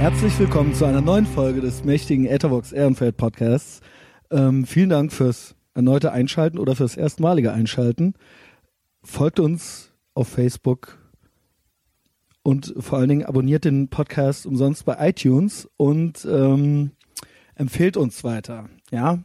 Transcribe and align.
Herzlich 0.00 0.38
willkommen 0.38 0.72
zu 0.72 0.86
einer 0.86 1.02
neuen 1.02 1.26
Folge 1.26 1.60
des 1.60 1.84
mächtigen 1.84 2.24
Etherbox 2.24 2.72
Ehrenfeld 2.72 3.18
Podcasts. 3.18 3.82
Ähm, 4.30 4.64
vielen 4.64 4.88
Dank 4.88 5.12
fürs 5.12 5.54
erneute 5.74 6.10
Einschalten 6.10 6.58
oder 6.58 6.74
fürs 6.74 6.96
erstmalige 6.96 7.52
Einschalten. 7.52 8.14
Folgt 9.02 9.38
uns 9.40 9.92
auf 10.14 10.26
Facebook 10.26 10.96
und 12.42 12.74
vor 12.78 12.98
allen 12.98 13.10
Dingen 13.10 13.26
abonniert 13.26 13.66
den 13.66 13.88
Podcast 13.88 14.46
umsonst 14.46 14.86
bei 14.86 14.96
iTunes 15.06 15.68
und 15.76 16.24
ähm, 16.24 16.92
empfehlt 17.54 17.98
uns 17.98 18.24
weiter. 18.24 18.70
Ja, 18.90 19.18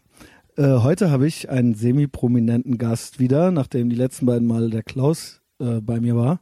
äh, 0.58 0.80
heute 0.80 1.10
habe 1.10 1.26
ich 1.26 1.50
einen 1.50 1.76
semi-prominenten 1.76 2.78
Gast 2.78 3.22
wieder, 3.22 3.50
nachdem 3.52 3.90
die 3.90 3.96
letzten 3.96 4.26
beiden 4.26 4.46
Mal 4.46 4.70
der 4.70 4.84
Klaus 4.84 5.42
äh, 5.58 5.80
bei 5.80 6.02
mir 6.02 6.18
war. 6.18 6.42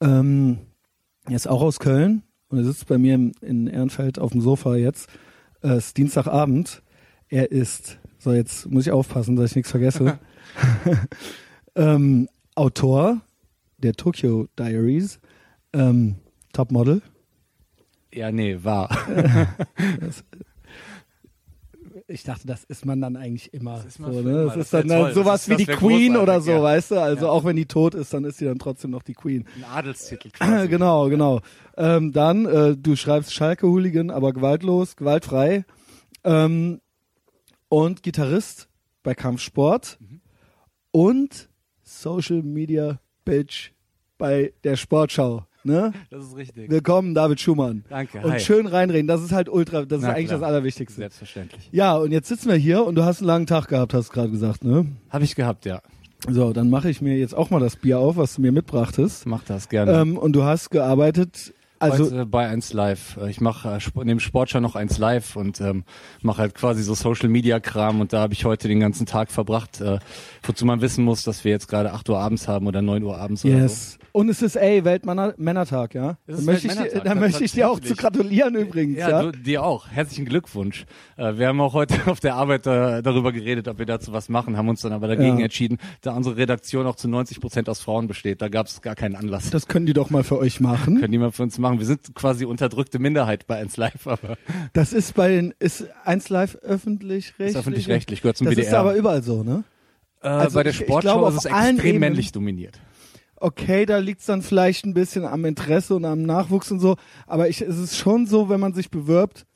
Ähm, 0.00 0.56
er 1.26 1.36
ist 1.36 1.48
auch 1.48 1.60
aus 1.60 1.78
Köln 1.80 2.22
und 2.48 2.58
er 2.58 2.64
sitzt 2.64 2.86
bei 2.86 2.98
mir 2.98 3.14
in 3.14 3.66
Ehrenfeld 3.66 4.18
auf 4.18 4.32
dem 4.32 4.40
Sofa 4.40 4.76
jetzt. 4.76 5.08
Äh, 5.62 5.68
es 5.68 5.88
ist 5.88 5.96
Dienstagabend. 5.96 6.82
Er 7.28 7.52
ist, 7.52 7.98
so 8.18 8.32
jetzt 8.32 8.70
muss 8.70 8.86
ich 8.86 8.92
aufpassen, 8.92 9.36
dass 9.36 9.50
ich 9.50 9.56
nichts 9.56 9.70
vergesse. 9.70 10.18
ähm, 11.74 12.28
Autor 12.54 13.20
der 13.78 13.94
Tokyo 13.94 14.48
Diaries, 14.58 15.20
ähm, 15.72 16.16
Topmodel. 16.52 17.02
Ja, 18.12 18.32
nee, 18.32 18.58
war. 18.62 18.90
ich 22.10 22.22
dachte, 22.22 22.46
das 22.46 22.64
ist 22.64 22.86
man 22.86 23.00
dann 23.02 23.16
eigentlich 23.16 23.52
immer. 23.52 23.76
Das 23.76 23.84
ist, 23.86 23.96
so, 23.98 24.08
ne? 24.08 24.46
das 24.46 24.56
ist 24.56 24.72
dann 24.72 24.88
toll. 24.88 25.12
sowas 25.12 25.44
das 25.44 25.50
wie 25.50 25.64
die 25.64 25.70
Queen 25.70 26.16
oder 26.16 26.40
so, 26.40 26.52
ja. 26.52 26.62
weißt 26.62 26.92
du? 26.92 27.00
Also 27.02 27.26
Ja. 27.26 27.32
auch 27.32 27.44
wenn 27.44 27.56
die 27.56 27.66
tot 27.66 27.94
ist, 27.94 28.14
dann 28.14 28.24
ist 28.24 28.38
sie 28.38 28.46
dann 28.46 28.58
trotzdem 28.58 28.90
noch 28.90 29.02
die 29.02 29.12
Queen. 29.12 29.46
Ein 29.56 29.64
Adelstitel 29.64 30.30
quasi. 30.32 30.68
genau, 30.68 31.08
genau. 31.10 31.40
Ähm, 31.76 32.12
dann, 32.12 32.46
äh, 32.46 32.76
du 32.76 32.96
schreibst 32.96 33.34
Schalke-Hooligan, 33.34 34.10
aber 34.10 34.32
gewaltlos, 34.32 34.96
gewaltfrei. 34.96 35.64
Ähm, 36.24 36.80
und 37.68 38.02
Gitarrist 38.02 38.68
bei 39.02 39.14
Kampfsport. 39.14 39.98
Mhm. 40.00 40.20
Und 40.90 41.50
Social 41.82 42.42
Media 42.42 43.00
Bitch 43.26 43.72
bei 44.16 44.54
der 44.64 44.76
Sportschau. 44.76 45.44
Ne? 45.64 45.92
Das 46.10 46.24
ist 46.24 46.36
richtig. 46.36 46.70
Willkommen, 46.70 47.14
David 47.14 47.40
Schumann. 47.40 47.84
Danke, 47.88 48.18
Und 48.20 48.32
hi. 48.32 48.40
schön 48.40 48.66
reinreden, 48.66 49.06
das 49.08 49.22
ist 49.22 49.32
halt 49.32 49.48
ultra, 49.48 49.84
das 49.84 49.98
ist 50.00 50.04
Na 50.04 50.12
eigentlich 50.14 50.28
klar. 50.28 50.40
das 50.40 50.48
Allerwichtigste. 50.48 51.00
Selbstverständlich. 51.00 51.68
Ja, 51.72 51.96
und 51.96 52.12
jetzt 52.12 52.28
sitzen 52.28 52.48
wir 52.48 52.56
hier 52.56 52.84
und 52.86 52.94
du 52.94 53.04
hast 53.04 53.18
einen 53.20 53.26
langen 53.26 53.46
Tag 53.46 53.68
gehabt, 53.68 53.92
hast 53.92 54.08
du 54.10 54.12
gerade 54.14 54.30
gesagt, 54.30 54.64
ne? 54.64 54.86
Habe 55.10 55.24
ich 55.24 55.34
gehabt, 55.34 55.66
ja. 55.66 55.80
So, 56.28 56.52
dann 56.52 56.70
mache 56.70 56.88
ich 56.90 57.00
mir 57.02 57.16
jetzt 57.18 57.34
auch 57.36 57.50
mal 57.50 57.60
das 57.60 57.76
Bier 57.76 57.98
auf, 57.98 58.16
was 58.16 58.34
du 58.36 58.40
mir 58.42 58.52
mitbrachtest. 58.52 59.26
Mach 59.26 59.44
das 59.44 59.68
gerne. 59.68 59.92
Ähm, 60.00 60.16
und 60.16 60.32
du 60.32 60.44
hast 60.44 60.70
gearbeitet, 60.70 61.52
also 61.80 62.06
Heute 62.06 62.26
bei 62.26 62.48
1 62.48 62.72
Live. 62.72 63.16
Äh, 63.18 63.30
Ich 63.30 63.40
mache 63.40 63.68
äh, 63.78 64.04
neben 64.04 64.18
Sportschau 64.18 64.58
noch 64.58 64.74
1 64.74 64.98
Live 64.98 65.36
und 65.36 65.60
ähm, 65.60 65.84
mache 66.22 66.38
halt 66.42 66.54
quasi 66.56 66.82
so 66.82 66.94
Social 66.94 67.28
Media 67.28 67.60
Kram 67.60 68.00
und 68.00 68.12
da 68.12 68.20
habe 68.20 68.32
ich 68.34 68.44
heute 68.44 68.66
den 68.66 68.80
ganzen 68.80 69.06
Tag 69.06 69.30
verbracht, 69.30 69.80
äh, 69.80 69.98
wozu 70.42 70.66
man 70.66 70.80
wissen 70.80 71.04
muss, 71.04 71.22
dass 71.22 71.44
wir 71.44 71.52
jetzt 71.52 71.68
gerade 71.68 71.92
8 71.92 72.08
Uhr 72.08 72.18
abends 72.18 72.48
haben 72.48 72.66
oder 72.66 72.82
9 72.82 73.02
Uhr 73.04 73.16
abends 73.16 73.44
oder 73.44 73.68
so. 73.68 73.98
Und 74.18 74.28
es 74.30 74.42
ist 74.42 74.56
ey 74.56 74.84
Weltmännertag, 74.84 75.94
ja? 75.94 76.18
Es 76.26 76.38
Da 76.38 76.42
möchte 76.50 76.66
ich, 76.66 77.02
da 77.04 77.14
möchte 77.14 77.44
ich 77.44 77.52
dir 77.52 77.70
auch 77.70 77.78
zu 77.78 77.94
gratulieren 77.94 78.56
übrigens, 78.56 78.98
ja? 78.98 79.08
Ja, 79.10 79.22
du, 79.22 79.30
dir 79.30 79.62
auch. 79.62 79.86
Herzlichen 79.92 80.24
Glückwunsch. 80.24 80.86
Äh, 81.16 81.38
wir 81.38 81.46
haben 81.46 81.60
auch 81.60 81.72
heute 81.72 81.94
auf 82.10 82.18
der 82.18 82.34
Arbeit 82.34 82.66
äh, 82.66 83.00
darüber 83.00 83.30
geredet, 83.30 83.68
ob 83.68 83.78
wir 83.78 83.86
dazu 83.86 84.12
was 84.12 84.28
machen, 84.28 84.56
haben 84.56 84.68
uns 84.68 84.80
dann 84.80 84.92
aber 84.92 85.06
dagegen 85.06 85.38
Ja. 85.38 85.44
entschieden, 85.44 85.78
da 86.00 86.16
unsere 86.16 86.36
Redaktion 86.36 86.88
auch 86.88 86.96
zu 86.96 87.06
90 87.08 87.38
Prozent 87.40 87.68
aus 87.68 87.80
Frauen 87.80 88.08
besteht. 88.08 88.42
Da 88.42 88.48
gab 88.48 88.66
es 88.66 88.82
gar 88.82 88.96
keinen 88.96 89.14
Anlass. 89.14 89.50
Das 89.50 89.68
können 89.68 89.86
die 89.86 89.92
doch 89.92 90.10
mal 90.10 90.24
für 90.24 90.38
euch 90.38 90.58
machen. 90.58 90.98
können 90.98 91.12
die 91.12 91.18
mal 91.18 91.30
für 91.30 91.44
uns 91.44 91.56
machen. 91.58 91.78
Wir 91.78 91.86
sind 91.86 92.12
quasi 92.16 92.44
unterdrückte 92.44 92.98
Minderheit 92.98 93.46
bei 93.46 93.58
1 93.60 93.76
Live, 93.76 94.08
aber 94.08 94.36
Das 94.72 94.92
ist 94.92 95.14
bei 95.14 95.28
den, 95.28 95.54
ist 95.60 95.86
1 96.04 96.28
Live 96.28 96.56
öffentlich-rechtlich? 96.56 97.50
ist 97.50 97.56
öffentlich-rechtlich, 97.56 98.20
gehört 98.22 98.36
zum 98.36 98.46
Das 98.46 98.56
WDR. 98.56 98.66
ist 98.66 98.74
aber 98.74 98.96
überall 98.96 99.22
so, 99.22 99.44
ne? 99.44 99.62
äh, 100.22 100.26
also 100.26 100.56
bei 100.56 100.64
der 100.64 100.72
ich- 100.72 100.80
ich 100.80 100.86
Sportschau 100.86 101.18
glaube, 101.20 101.36
ist 101.36 101.44
es 101.44 101.52
allen 101.52 101.76
extrem 101.76 102.00
männlich 102.00 102.32
dominiert. 102.32 102.80
Okay, 103.40 103.86
da 103.86 103.98
liegt's 103.98 104.26
dann 104.26 104.42
vielleicht 104.42 104.84
ein 104.84 104.94
bisschen 104.94 105.24
am 105.24 105.44
Interesse 105.44 105.94
und 105.94 106.04
am 106.04 106.22
Nachwuchs 106.22 106.70
und 106.70 106.80
so, 106.80 106.96
aber 107.26 107.48
ich, 107.48 107.60
es 107.60 107.78
ist 107.78 107.96
schon 107.96 108.26
so, 108.26 108.48
wenn 108.48 108.60
man 108.60 108.74
sich 108.74 108.90
bewirbt, 108.90 109.46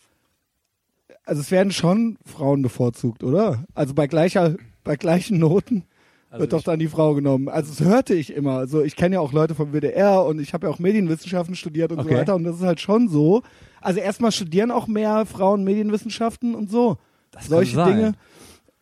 also 1.24 1.40
es 1.40 1.50
werden 1.50 1.72
schon 1.72 2.18
Frauen 2.24 2.62
bevorzugt, 2.62 3.22
oder? 3.22 3.64
Also 3.74 3.94
bei 3.94 4.06
gleicher, 4.06 4.56
bei 4.82 4.96
gleichen 4.96 5.38
Noten 5.38 5.84
Also 6.30 6.40
wird 6.42 6.52
doch 6.52 6.62
dann 6.62 6.80
die 6.80 6.88
Frau 6.88 7.14
genommen. 7.14 7.48
Also 7.48 7.70
das 7.72 7.86
hörte 7.86 8.14
ich 8.14 8.32
immer. 8.34 8.56
Also 8.56 8.82
ich 8.82 8.96
kenne 8.96 9.14
ja 9.16 9.20
auch 9.20 9.32
Leute 9.32 9.54
vom 9.54 9.72
WDR 9.72 10.24
und 10.24 10.40
ich 10.40 10.52
habe 10.52 10.66
ja 10.66 10.72
auch 10.72 10.78
Medienwissenschaften 10.80 11.54
studiert 11.54 11.92
und 11.92 11.98
so 11.98 12.06
Okay. 12.06 12.16
weiter 12.18 12.34
und 12.34 12.44
das 12.44 12.56
ist 12.56 12.62
halt 12.62 12.80
schon 12.80 13.08
so. 13.08 13.42
Also 13.80 14.00
erstmal 14.00 14.32
studieren 14.32 14.70
auch 14.70 14.86
mehr 14.88 15.24
Frauen 15.26 15.62
Medienwissenschaften 15.64 16.54
und 16.54 16.70
so. 16.70 16.96
Das 17.30 17.46
Solche. 17.46 17.82
Dinge. 17.84 18.12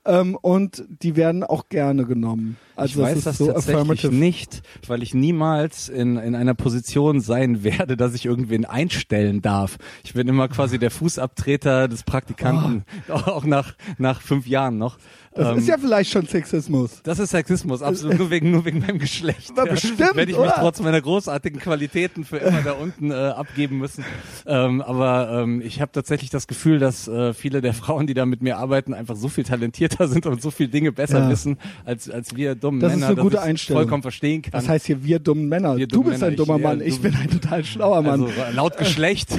Ähm, 0.06 0.34
und 0.41 0.84
die 0.88 1.15
werden 1.15 1.44
auch 1.44 1.69
gerne 1.69 2.06
genommen. 2.06 2.56
Also 2.75 3.00
ich 3.00 3.06
weiß 3.06 3.15
das 3.16 3.25
das 3.25 3.38
so 3.38 3.53
tatsächlich 3.53 4.11
nicht, 4.11 4.62
weil 4.87 5.03
ich 5.03 5.12
niemals 5.12 5.91
in, 5.91 6.16
in 6.16 6.34
einer 6.34 6.55
Position 6.55 7.21
sein 7.21 7.62
werde, 7.62 7.99
dass 7.99 8.15
ich 8.15 8.25
irgendwen 8.25 8.65
einstellen 8.65 9.43
darf. 9.43 9.77
Ich 10.03 10.15
bin 10.15 10.27
immer 10.27 10.49
quasi 10.49 10.78
der 10.78 10.91
Fußabtreter 10.91 11.87
des 11.87 12.05
Praktikanten, 12.05 12.84
auch 13.09 13.44
nach, 13.44 13.75
nach 13.99 14.22
fünf 14.22 14.47
Jahren 14.47 14.78
noch. 14.78 14.97
Das 15.33 15.53
Ähm, 15.53 15.59
ist 15.59 15.69
ja 15.69 15.79
vielleicht 15.79 16.11
schon 16.11 16.27
Sexismus. 16.27 17.03
das 17.05 17.21
ist 17.21 17.31
Sexismus, 17.31 17.83
absolut 17.83 18.19
nur 18.19 18.31
wegen 18.31 18.51
nur 18.51 18.65
wegen 18.65 18.81
meinem 18.81 18.99
Geschlecht. 18.99 19.53
Aber 19.57 19.71
bestimmt, 19.71 20.01
Werde 20.01 20.23
ich 20.23 20.27
mich 20.29 20.37
oder? 20.37 20.55
trotz 20.59 20.81
meiner 20.81 21.01
großartigen 21.01 21.61
Qualitäten 21.61 22.25
für 22.25 22.39
immer 22.39 22.63
da 22.63 22.73
unten 22.73 23.13
äh, 23.13 23.15
abgeben 23.15 23.79
müssen. 23.79 24.05
Ähm, 24.45 24.83
aber 24.83 25.43
ähm, 25.45 25.61
ich 25.65 25.81
habe 25.81 25.93
tatsächlich 25.93 26.31
das 26.31 26.49
Gefühl, 26.49 26.81
dass 26.81 27.07
äh, 27.07 27.33
viele 27.33 27.61
der 27.61 27.75
Frauen, 27.75 28.09
die 28.09 28.15
da 28.15 28.27
mit 28.27 28.43
mir 28.43 28.59
arbeiten, 28.59 28.93
einfach 28.93 29.15
so 29.15 29.29
viel 29.29 29.45
talentierter 29.45 30.09
sind 30.09 30.27
und 30.27 30.43
so 30.43 30.51
viel 30.51 30.67
Dinge 30.67 30.91
besser 30.91 31.21
Ja. 31.21 31.31
wissen 31.31 31.59
als 31.85 32.11
als 32.11 32.35
wir 32.35 32.57
dummen 32.57 32.81
Das 32.81 32.91
ist 32.93 32.97
Männer, 32.97 33.07
eine 33.07 33.15
dass 33.17 33.23
gute 33.23 33.37
ich 33.37 33.43
Einstellung. 33.43 33.83
vollkommen 33.83 34.03
verstehen 34.03 34.43
kann. 34.43 34.51
Das 34.51 34.69
heißt 34.69 34.87
hier 34.87 35.05
wir 35.05 35.21
dummen 35.21 35.49
Männer. 35.49 35.77
Wir 35.77 35.87
du 35.87 36.03
bist 36.03 36.25
ein 36.25 36.31
Männer. 36.35 36.37
dummer 36.45 36.57
Ich- 36.57 36.63
ja, 36.63 36.69
Mann. 36.69 36.81
Ich 36.81 36.97
du- 36.97 37.03
bin 37.03 37.15
ein 37.15 37.31
total 37.31 37.65
schlauer 37.65 38.03
Mann. 38.03 38.23
also 38.25 38.33
laut 38.53 38.77
Geschlecht. 38.79 39.39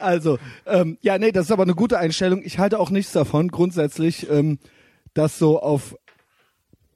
Also, 0.00 0.38
ähm, 0.66 0.98
ja, 1.00 1.16
nee, 1.18 1.30
das 1.30 1.44
ist 1.46 1.52
aber 1.52 1.62
eine 1.62 1.74
gute 1.76 1.96
Einstellung. 1.96 2.42
Ich 2.44 2.58
halte 2.58 2.80
auch 2.80 2.90
nichts 2.90 3.12
davon, 3.12 3.48
grundsätzlich, 3.48 4.28
ähm, 4.30 4.58
das 5.18 5.38
so 5.38 5.60
auf 5.60 5.94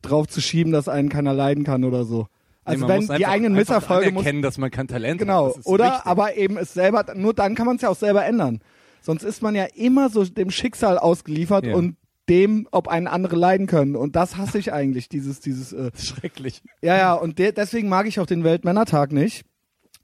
drauf 0.00 0.26
zu 0.28 0.40
schieben, 0.40 0.72
dass 0.72 0.88
einen 0.88 1.08
keiner 1.08 1.32
leiden 1.34 1.64
kann 1.64 1.84
oder 1.84 2.04
so. 2.04 2.26
Also 2.64 2.86
Nee, 2.86 2.92
man 2.92 3.00
wenn 3.00 3.06
die 3.06 3.12
einfach- 3.24 3.28
eigenen 3.32 3.52
Misserfolge 3.54 4.06
muss 4.12 4.20
anerkennen, 4.20 4.42
dass 4.42 4.58
man 4.58 4.70
kein 4.70 4.88
Talent 4.88 5.20
hat. 5.20 5.26
genau, 5.26 5.48
Das 5.48 5.58
ist 5.58 5.66
oder 5.66 5.86
wichtig. 5.86 6.06
aber 6.06 6.36
eben 6.36 6.56
es 6.56 6.74
selber 6.74 7.04
nur 7.14 7.34
dann 7.34 7.54
kann 7.54 7.66
man 7.66 7.76
es 7.76 7.82
ja 7.82 7.88
auch 7.88 7.96
selber 7.96 8.24
ändern. 8.24 8.60
Sonst 9.00 9.24
ist 9.24 9.42
man 9.42 9.54
ja 9.56 9.64
immer 9.74 10.10
so 10.10 10.24
dem 10.24 10.50
Schicksal 10.50 10.96
ausgeliefert 10.98 11.66
Ja. 11.66 11.74
und 11.74 11.96
dem, 12.28 12.68
ob 12.70 12.86
einen 12.86 13.08
andere 13.08 13.34
leiden 13.34 13.66
können. 13.66 13.96
Und 13.96 14.14
das 14.14 14.36
hasse 14.36 14.58
ich 14.58 14.72
eigentlich, 14.72 15.08
dieses, 15.08 15.40
dieses, 15.40 15.72
äh, 15.72 15.90
schrecklich. 15.98 16.62
ja, 16.80 16.96
ja, 16.96 17.14
und 17.14 17.40
de 17.40 17.50
deswegen 17.50 17.88
mag 17.88 18.06
ich 18.06 18.20
auch 18.20 18.26
den 18.26 18.44
Weltmännertag 18.44 19.10
nicht, 19.10 19.44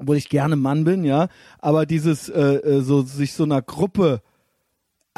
obwohl 0.00 0.16
ich 0.16 0.28
gerne 0.28 0.56
Mann 0.56 0.82
bin, 0.82 1.04
ja. 1.04 1.28
Aber 1.60 1.86
dieses, 1.86 2.28
äh, 2.28 2.40
äh, 2.40 2.80
so 2.80 3.02
sich 3.02 3.34
so 3.34 3.44
einer 3.44 3.62
Gruppe, 3.62 4.20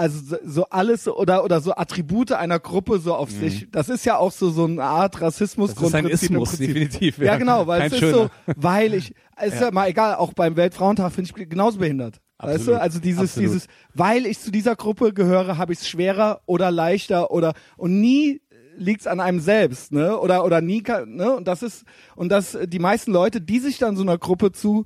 also 0.01 0.37
so- 0.45 0.65
alles 0.71 1.07
oder 1.07 1.45
oder 1.45 1.61
so 1.61 1.75
Attribute 1.75 2.33
einer 2.33 2.59
Gruppe 2.59 2.99
so 2.99 3.15
auf 3.15 3.31
sich, 3.31 3.69
das 3.71 3.89
ist 3.89 4.05
ja 4.05 4.17
auch 4.17 4.33
so 4.33 4.51
so 4.51 4.65
eine 4.65 4.83
Art 4.83 5.21
Rassismus. 5.21 5.71
Mhm. 5.71 5.81
Das 5.81 5.89
ist 5.89 5.95
ein 5.95 6.07
Ismus, 6.07 6.57
definitiv. 6.57 7.19
Ja, 7.19 7.37
genau, 7.37 7.67
weil 7.67 7.83
es 7.83 7.93
ist 7.93 7.99
schöner. 7.99 8.13
so, 8.15 8.31
weil 8.57 8.95
ich, 8.95 9.15
es 9.37 9.55
ist 9.55 9.61
ja 9.61 9.71
mal 9.71 9.89
egal, 9.89 10.17
auch 10.17 10.33
beim 10.33 10.57
Weltfrauentag 10.57 11.13
finde 11.13 11.31
ich 11.37 11.49
genauso 11.49 11.79
behindert. 11.79 12.21
Weißt 12.39 12.61
Absolut, 12.61 12.79
du, 12.79 12.83
also 12.83 12.99
dieses, 13.01 13.23
absolut. 13.23 13.51
dieses, 13.51 13.67
weil 13.95 14.25
ich 14.25 14.41
zu 14.41 14.51
dieser 14.51 14.75
Gruppe 14.75 15.13
gehöre, 15.13 15.59
habe 15.59 15.75
ich 15.75 15.81
es 15.81 15.89
schwerer 15.89 16.41
oder 16.47 16.71
leichter 16.71 17.31
oder 17.31 17.53
und 17.77 18.01
nie 18.01 18.41
liegt's 18.77 19.07
an 19.07 19.21
einem 19.21 19.41
selbst, 19.41 19.93
ne? 19.93 20.19
Oder 20.19 20.45
oder 20.45 20.63
nie, 20.63 20.83
kann, 20.83 21.17
ne? 21.17 21.37
Und 21.37 21.47
das 21.47 21.63
ist 21.63 21.85
und 22.17 22.31
das 22.31 22.57
die 22.67 22.79
meisten 22.79 23.13
Leute, 23.13 23.43
die 23.43 23.59
sich 23.59 23.77
dann 23.77 23.95
so 23.95 24.03
einer 24.03 24.17
Gruppe 24.17 24.53
zu 24.53 24.85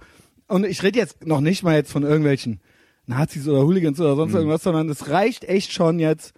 und 0.49 0.67
ich 0.67 0.83
rede 0.83 0.99
jetzt 0.99 1.25
noch 1.27 1.41
nicht 1.41 1.63
mal 1.63 1.77
jetzt 1.77 1.93
von 1.93 2.03
irgendwelchen 2.03 2.61
Nazis 3.07 3.47
oder 3.49 3.63
Hooligans 3.65 4.01
oder 4.01 4.13
Mhm. 4.13 4.17
sonst 4.17 4.35
irgendwas, 4.35 4.63
sondern 4.63 4.89
es 4.89 5.09
reicht 5.09 5.45
echt 5.45 5.73
schon 5.73 5.99
jetzt 5.99 6.33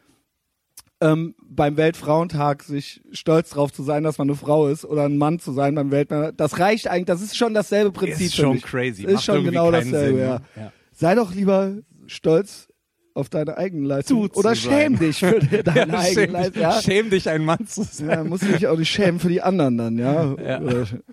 ähm, 1.03 1.35
beim 1.43 1.77
Weltfrauentag 1.77 2.63
sich 2.63 3.03
stolz 3.13 3.51
drauf 3.51 3.71
zu 3.73 3.83
sein, 3.83 4.03
dass 4.03 4.17
man 4.17 4.29
eine 4.29 4.37
Frau 4.37 4.67
ist 4.69 4.85
oder 4.87 5.05
ein 5.05 5.19
Mann 5.19 5.39
zu 5.39 5.53
sein 5.53 5.75
beim 5.75 5.91
Weltmänner. 5.91 6.33
Das 6.33 6.59
reicht 6.59 6.89
eigentlich, 6.89 7.05
das 7.07 7.21
ist 7.21 7.37
schon 7.37 7.53
dasselbe 7.53 7.93
Prinzip. 7.93 8.27
Ist 8.29 8.37
schon 8.37 8.61
crazy. 8.63 9.05
Ist 9.05 9.13
Macht 9.13 9.25
schon 9.25 9.45
genau 9.45 9.71
dasselbe, 9.71 10.19
ja. 10.21 10.35
ne? 10.39 10.43
Ja. 10.57 10.73
Sei 10.93 11.15
doch 11.15 11.35
lieber 11.35 11.75
stolz 12.07 12.69
auf 13.17 13.29
deine 13.29 13.57
eigene 13.57 13.87
Leistung. 13.87 14.23
Du 14.23 14.29
zu 14.29 14.39
oder 14.41 14.55
sein. 14.55 14.57
schäm 14.57 14.99
dich 14.99 15.19
für 15.19 15.41
deine 15.65 15.93
Ja, 15.93 15.99
eigene 15.99 16.23
schäm, 16.23 16.31
Leistung. 16.33 16.63
Ja? 16.63 16.83
schäm 16.83 17.11
dich, 17.11 17.29
ein 17.29 17.45
Mann 17.45 17.67
zu 17.67 17.83
sein. 17.83 18.09
Ja, 18.09 18.25
muss 18.25 18.41
dich 18.41 18.67
auch 18.67 18.79
nicht 18.79 18.91
schämen 18.91 19.19
für 19.19 19.29
die 19.29 19.43
anderen 19.43 19.79
dann, 19.79 19.99
ja. 19.99 20.35
Ja. 20.37 20.61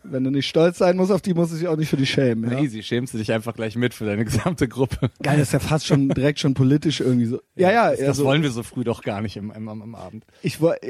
Wenn 0.03 0.23
du 0.23 0.29
nicht 0.29 0.47
stolz 0.47 0.77
sein 0.77 0.97
musst 0.97 1.11
auf 1.11 1.21
die, 1.21 1.33
musst 1.33 1.53
du 1.53 1.57
dich 1.57 1.67
auch 1.67 1.77
nicht 1.77 1.89
für 1.89 1.97
die 1.97 2.05
schämen. 2.05 2.51
Ja? 2.51 2.59
easy, 2.59 2.83
schämst 2.83 3.13
du 3.13 3.17
dich 3.17 3.31
einfach 3.31 3.53
gleich 3.55 3.75
mit 3.75 3.93
für 3.93 4.05
deine 4.05 4.25
gesamte 4.25 4.67
Gruppe. 4.67 5.09
Geil, 5.21 5.37
das 5.37 5.47
ist 5.47 5.53
ja 5.53 5.59
fast 5.59 5.87
schon 5.87 6.09
direkt 6.09 6.39
schon 6.39 6.53
politisch 6.53 6.99
irgendwie 6.99 7.25
so. 7.25 7.39
Ja, 7.55 7.71
ja, 7.71 7.89
Das, 7.91 7.99
das 7.99 8.07
also, 8.09 8.25
wollen 8.25 8.43
wir 8.43 8.51
so 8.51 8.63
früh 8.63 8.83
doch 8.83 9.01
gar 9.01 9.21
nicht 9.21 9.37
im, 9.37 9.51
im, 9.51 9.67
am, 9.69 9.81
am 9.81 9.95
Abend. 9.95 10.25
ich 10.41 10.59
wollte, 10.61 10.85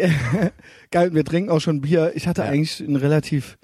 geil, 0.92 1.13
wir 1.13 1.24
trinken 1.24 1.50
auch 1.51 1.62
schon 1.62 1.81
Bier. 1.81 2.12
Ich 2.15 2.27
hatte 2.27 2.44
eigentlich 2.44 2.80
ein 2.80 2.95
relativ 2.95 3.57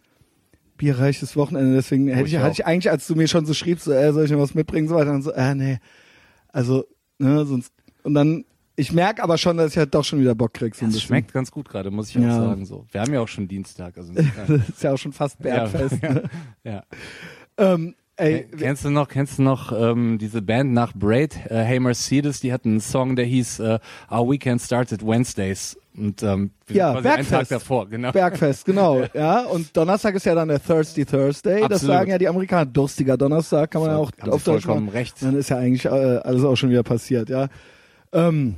bierreiches 0.78 1.36
Wochenende, 1.36 1.74
deswegen 1.76 2.08
hätte 2.08 2.28
ich 2.28 2.34
ich, 2.36 2.40
hatte 2.40 2.54
ich 2.54 2.66
eigentlich, 2.66 2.90
als 2.90 3.06
du 3.08 3.16
mir 3.16 3.28
schon 3.28 3.46
so 3.46 3.54
schriebst, 3.54 3.86
so, 3.86 3.92
äh, 3.92 4.14
soll 4.14 4.26
ich 4.26 4.32
noch 4.32 4.40
was 4.40 4.54
mitbringen, 4.56 4.88
so 4.88 4.96
weiter, 4.96 5.12
und 5.12 5.24
so, 5.24 5.32
äh, 5.34 5.54
nee, 5.54 5.80
Also, 6.54 6.86
ne, 7.20 7.46
sonst, 7.46 7.72
und 8.04 8.14
dann, 8.16 8.46
ich 8.76 8.92
merke 8.94 9.22
aber 9.24 9.38
schon, 9.38 9.58
dass 9.58 9.72
ich 9.74 9.78
halt 9.78 9.94
doch 9.94 10.04
schon 10.06 10.20
wieder 10.22 10.36
Bock 10.36 10.54
krieg. 10.54 10.74
So 10.74 10.86
bisschen. 10.86 11.02
schmeckt 11.02 11.34
ganz 11.34 11.52
gut 11.52 11.68
gerade, 11.70 11.92
muss 11.92 12.10
ich 12.10 12.18
auch 12.18 12.22
Ja. 12.22 12.36
sagen. 12.36 12.66
So, 12.66 12.86
wir 12.92 13.02
haben 13.02 13.14
ja 13.14 13.20
auch 13.20 13.28
schon 13.28 13.48
Dienstag. 13.48 13.98
Also 13.98 14.14
Das 14.48 14.50
ist 14.70 14.84
ja 14.84 14.94
auch 14.94 14.98
schon 14.98 15.12
fast 15.14 15.38
Bergfest. 15.40 15.98
Ja, 16.02 16.14
ne? 16.14 16.24
ja. 16.64 16.84
Ähm, 17.58 17.96
ey, 18.16 18.44
Ken- 18.46 18.58
Kennst 18.60 18.86
du 18.86 18.90
noch, 18.90 19.10
kennst 19.10 19.38
du 19.38 19.44
noch 19.44 19.74
ähm, 19.74 20.18
diese 20.18 20.42
Band 20.42 20.72
nach 20.72 20.94
Braid, 20.94 21.36
äh, 21.50 21.62
Hey 21.64 21.80
Mercedes, 21.82 22.40
die 22.40 22.54
hatten 22.54 22.70
einen 22.70 22.80
Song, 22.82 23.18
der 23.18 23.26
hieß 23.26 23.60
äh, 23.60 23.80
Our 24.10 24.32
Weekend 24.32 24.62
Started 24.62 25.06
Wednesdays. 25.06 25.78
Und 26.00 26.24
ähm, 26.24 26.52
Ja, 26.70 26.94
quasi 26.94 27.08
einen 27.08 27.18
Tag 27.18 27.30
Bergfest. 27.30 27.52
davor, 27.52 27.90
genau. 27.90 28.12
Bergfest, 28.12 28.66
genau. 28.66 29.04
ja, 29.14 29.42
und 29.46 29.76
Donnerstag 29.76 30.16
ist 30.16 30.26
ja 30.26 30.34
dann 30.34 30.48
der 30.48 30.64
Thirsty 30.64 31.06
Thursday. 31.06 31.62
Das 31.62 31.72
Absolut. 31.72 31.96
sagen 31.96 32.12
ja 32.12 32.18
die 32.18 32.28
Amerikaner. 32.28 32.66
Durstiger 32.66 33.18
Donnerstag 33.18 33.72
kann 33.72 33.82
man 33.82 33.92
ja 33.92 33.98
auch 33.98 34.12
auf 34.22 34.44
Deutsch 34.44 34.64
vollkommen 34.64 34.86
machen. 34.86 34.96
recht. 34.98 35.22
Dann 35.22 35.36
ist 35.36 35.50
ja 35.50 35.58
eigentlich 35.58 35.86
äh, 35.86 35.90
alles 35.90 36.44
auch 36.44 36.56
schon 36.56 36.70
wieder 36.70 36.84
passiert, 36.84 37.30
ja. 37.30 37.50
Ähm, 38.14 38.56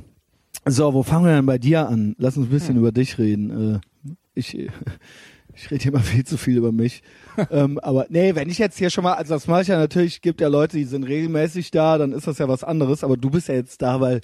so, 0.64 0.94
wo 0.94 1.02
fangen 1.02 1.26
wir 1.26 1.34
denn 1.34 1.46
bei 1.46 1.58
dir 1.58 1.88
an? 1.88 2.14
Lass 2.18 2.36
uns 2.36 2.46
ein 2.46 2.50
bisschen 2.50 2.76
über 2.76 2.92
dich 2.92 3.18
reden. 3.18 3.82
Äh, 4.06 4.12
ich 4.34 4.56
ich 5.54 5.70
rede 5.70 5.88
immer 5.88 6.00
viel 6.00 6.24
zu 6.24 6.36
viel 6.36 6.56
über 6.56 6.72
mich. 6.72 7.02
ähm, 7.50 7.78
aber 7.78 8.06
nee, 8.08 8.34
wenn 8.34 8.48
ich 8.48 8.58
jetzt 8.58 8.78
hier 8.78 8.90
schon 8.90 9.04
mal, 9.04 9.14
also 9.14 9.34
das 9.34 9.46
mache 9.46 9.62
ich 9.62 9.68
ja 9.68 9.78
natürlich, 9.78 10.20
gibt 10.20 10.40
ja 10.40 10.48
Leute, 10.48 10.76
die 10.76 10.84
sind 10.84 11.04
regelmäßig 11.04 11.70
da, 11.70 11.98
dann 11.98 12.12
ist 12.12 12.26
das 12.26 12.38
ja 12.38 12.48
was 12.48 12.64
anderes, 12.64 13.04
aber 13.04 13.16
du 13.16 13.30
bist 13.30 13.48
ja 13.48 13.54
jetzt 13.54 13.82
da, 13.82 14.00
weil 14.00 14.20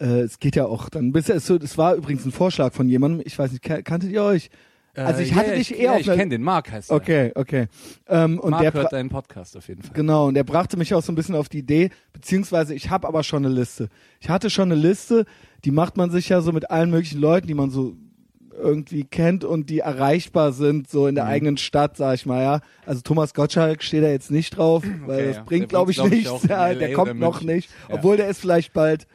äh, 0.00 0.20
es 0.20 0.38
geht 0.38 0.56
ja 0.56 0.66
auch, 0.66 0.88
dann 0.88 1.12
bist 1.12 1.28
du, 1.28 1.32
es 1.34 1.46
so, 1.46 1.58
das 1.58 1.76
war 1.78 1.94
übrigens 1.94 2.24
ein 2.24 2.32
Vorschlag 2.32 2.72
von 2.72 2.88
jemandem, 2.88 3.22
ich 3.24 3.38
weiß 3.38 3.52
nicht, 3.52 3.62
kan- 3.62 3.82
kanntet 3.84 4.10
ihr 4.10 4.22
euch? 4.22 4.50
Also 4.94 5.20
ich 5.20 5.32
Äh, 5.32 5.34
hatte 5.34 5.50
ja, 5.50 5.56
dich 5.56 5.70
ich, 5.72 5.78
eher 5.78 5.84
ja, 5.84 5.92
auf 5.92 6.00
ich 6.00 6.06
kenne 6.06 6.28
den, 6.30 6.42
Mark 6.42 6.72
heißt 6.72 6.90
er. 6.90 6.96
Okay, 6.96 7.32
okay. 7.34 7.66
Ähm, 8.08 8.38
und 8.40 8.52
Mark 8.52 8.62
der 8.62 8.72
hört 8.72 8.92
deinen 8.94 9.10
Podcast 9.10 9.54
auf 9.56 9.68
jeden 9.68 9.82
Fall. 9.82 9.92
Genau, 9.94 10.28
und 10.28 10.34
der 10.34 10.44
brachte 10.44 10.78
mich 10.78 10.94
auch 10.94 11.02
so 11.02 11.12
ein 11.12 11.16
bisschen 11.16 11.34
auf 11.34 11.50
die 11.50 11.58
Idee, 11.58 11.90
beziehungsweise 12.14 12.74
ich 12.74 12.88
habe 12.88 13.06
aber 13.06 13.22
schon 13.22 13.44
eine 13.44 13.54
Liste. 13.54 13.88
Ich 14.20 14.30
hatte 14.30 14.48
schon 14.48 14.72
eine 14.72 14.80
Liste, 14.80 15.26
die 15.66 15.70
macht 15.70 15.98
man 15.98 16.10
sich 16.10 16.30
ja 16.30 16.40
so 16.40 16.50
mit 16.52 16.70
allen 16.70 16.90
möglichen 16.90 17.20
Leuten, 17.20 17.46
die 17.46 17.52
man 17.54 17.68
so 17.70 17.94
irgendwie 18.58 19.04
kennt 19.04 19.44
und 19.44 19.68
die 19.68 19.80
erreichbar 19.80 20.52
sind, 20.52 20.88
so 20.88 21.06
in 21.08 21.14
der 21.14 21.24
Mhm. 21.24 21.30
eigenen 21.30 21.56
Stadt, 21.58 21.98
sag 21.98 22.14
ich 22.14 22.24
mal, 22.24 22.42
ja. 22.42 22.60
Also 22.86 23.02
Thomas 23.02 23.34
Gottschalk 23.34 23.82
steht 23.82 24.02
da 24.02 24.08
jetzt 24.08 24.30
nicht 24.30 24.56
drauf, 24.56 24.82
weil 25.04 25.16
Okay, 25.18 25.26
das 25.26 25.36
ja. 25.36 25.42
bringt, 25.42 25.62
Der 25.64 25.68
glaube 25.68 25.90
ich, 25.90 26.02
nichts. 26.02 26.22
glaub 26.24 26.42
ich, 26.42 26.44
auch 26.44 26.44
in 26.44 26.48
ja, 26.50 26.74
der 26.74 26.92
kommt 26.94 27.18
noch 27.20 27.42
München. 27.42 27.54
nicht, 27.54 27.70
Ja. 27.90 27.96
obwohl 27.96 28.16
der 28.16 28.28
ist 28.28 28.40
vielleicht 28.40 28.72
bald, 28.72 29.06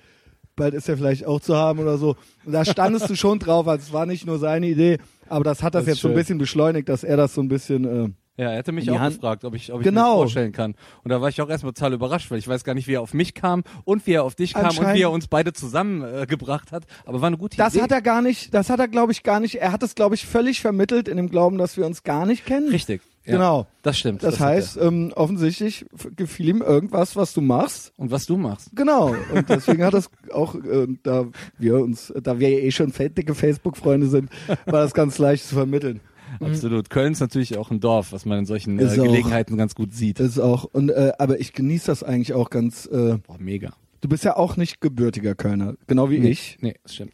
bald 0.56 0.74
ist 0.74 0.88
er 0.90 0.98
vielleicht 0.98 1.26
auch 1.26 1.40
zu 1.42 1.56
haben 1.56 1.80
oder 1.80 1.98
so. 1.98 2.16
Und 2.46 2.52
da 2.54 2.66
standest 2.66 3.10
du 3.10 3.16
schon 3.16 3.40
drauf, 3.40 3.68
also 3.68 3.84
es 3.88 3.94
war 3.94 4.06
nicht 4.06 4.26
nur 4.26 4.40
seine 4.40 4.68
Idee, 4.68 4.98
aber 5.30 5.44
das 5.44 5.64
hat 5.64 5.76
das, 5.76 5.86
Das 5.86 5.94
jetzt 5.96 6.02
so 6.02 6.08
ein 6.08 6.12
schön. 6.12 6.18
bisschen 6.20 6.38
beschleunigt, 6.38 6.90
dass 6.90 7.04
er 7.04 7.18
das 7.18 7.34
so 7.34 7.42
ein 7.42 7.48
bisschen, 7.48 7.86
äh, 7.86 8.10
Ja, 8.42 8.50
er 8.52 8.58
hätte 8.58 8.72
mich 8.72 8.90
auch 8.90 8.98
Hand- 9.00 9.16
gefragt, 9.16 9.44
ob 9.46 9.54
ich, 9.56 9.72
ob 9.74 9.82
ich 9.82 9.86
Genau. 9.86 10.02
mir 10.02 10.10
das 10.10 10.18
vorstellen 10.32 10.52
kann. 10.54 10.76
Und 11.04 11.10
da 11.10 11.22
war 11.22 11.30
ich 11.30 11.42
auch 11.42 11.50
erstmal 11.50 11.74
total 11.74 11.94
überrascht, 11.94 12.32
weil 12.32 12.40
ich 12.40 12.48
weiß 12.48 12.64
gar 12.64 12.74
nicht, 12.74 12.88
wie 12.88 12.94
er 12.94 13.02
auf 13.02 13.14
mich 13.14 13.34
kam 13.34 13.64
und 13.84 14.08
wie 14.08 14.14
er 14.14 14.24
auf 14.24 14.36
dich 14.36 14.54
kam 14.54 14.76
und 14.78 14.94
wie 14.94 15.02
er 15.02 15.12
uns 15.12 15.28
beide 15.28 15.54
zusammengebracht 15.54 16.70
äh, 16.72 16.76
hat. 16.76 16.86
Aber 17.06 17.22
war 17.22 17.28
eine 17.28 17.38
gute 17.38 17.58
Das 17.58 17.74
Idee. 17.74 17.84
hat 17.84 17.92
er 17.92 18.02
gar 18.02 18.22
nicht, 18.22 18.54
das 18.54 18.70
hat 18.70 18.80
er 18.80 18.88
glaube 18.88 19.12
ich 19.12 19.24
gar 19.24 19.40
nicht, 19.40 19.56
er 19.56 19.72
hat 19.72 19.84
es 19.84 19.96
glaube 19.96 20.16
ich 20.16 20.26
völlig 20.26 20.62
vermittelt 20.62 21.08
in 21.08 21.18
dem 21.18 21.30
Glauben, 21.30 21.58
dass 21.58 21.78
wir 21.78 21.86
uns 21.86 22.04
gar 22.04 22.26
nicht 22.26 22.46
kennen. 22.46 22.70
Richtig. 22.70 23.02
Ja, 23.26 23.34
Genau. 23.34 23.68
Das 23.84 23.98
stimmt. 24.00 24.24
Das, 24.24 24.40
hat 24.40 24.48
heißt, 24.48 24.78
ähm, 24.82 25.12
offensichtlich 25.16 25.86
gefiel 26.16 26.50
ihm 26.50 26.62
irgendwas, 26.62 27.16
was 27.16 27.34
du 27.34 27.42
machst. 27.42 27.94
Und 27.98 28.10
was 28.12 28.26
du 28.26 28.36
machst. 28.38 28.70
Genau. 28.76 29.14
Und 29.34 29.48
deswegen 29.50 29.84
hat 29.84 29.94
das 29.94 30.10
auch, 30.34 30.56
äh, 30.56 30.88
da 31.04 31.28
wir 31.60 31.76
uns, 31.78 32.12
da 32.24 32.40
wir 32.40 32.50
ja 32.50 32.60
eh 32.60 32.72
schon 32.72 32.92
dicke 32.92 33.36
Facebook-Freunde 33.36 34.08
sind, 34.08 34.30
war 34.66 34.82
das 34.82 34.94
ganz 34.94 35.18
leicht 35.20 35.46
zu 35.46 35.56
vermitteln. 35.56 36.00
Absolut. 36.40 36.90
Köln 36.90 37.12
ist 37.14 37.20
natürlich 37.20 37.58
auch 37.58 37.72
ein 37.72 37.80
Dorf, 37.80 38.12
was 38.14 38.26
man 38.26 38.40
in 38.40 38.46
solchen 38.46 38.80
äh, 38.80 38.84
Ist 38.86 38.98
auch- 39.00 39.04
Gelegenheiten 39.04 39.58
ganz 39.58 39.76
gut 39.76 39.94
sieht. 39.94 40.20
Das 40.20 40.28
ist 40.28 40.40
auch, 40.40 40.64
und 40.64 40.90
äh, 40.90 41.12
aber 41.20 41.40
ich 41.40 41.54
genieße 41.54 41.88
das 41.88 42.04
eigentlich 42.04 42.34
auch 42.34 42.50
ganz. 42.50 42.86
Äh, 42.86 43.18
Boah, 43.18 43.38
mega. 43.38 43.74
du 44.02 44.08
bist 44.10 44.24
ja 44.24 44.38
auch 44.38 44.56
nicht 44.58 44.80
gebürtiger 44.82 45.36
Kölner, 45.36 45.76
genau 45.88 46.10
wie 46.10 46.20
Nee, 46.20 46.30
ich. 46.30 46.58
Nee, 46.62 46.76
das 46.84 46.96
stimmt. 46.96 47.14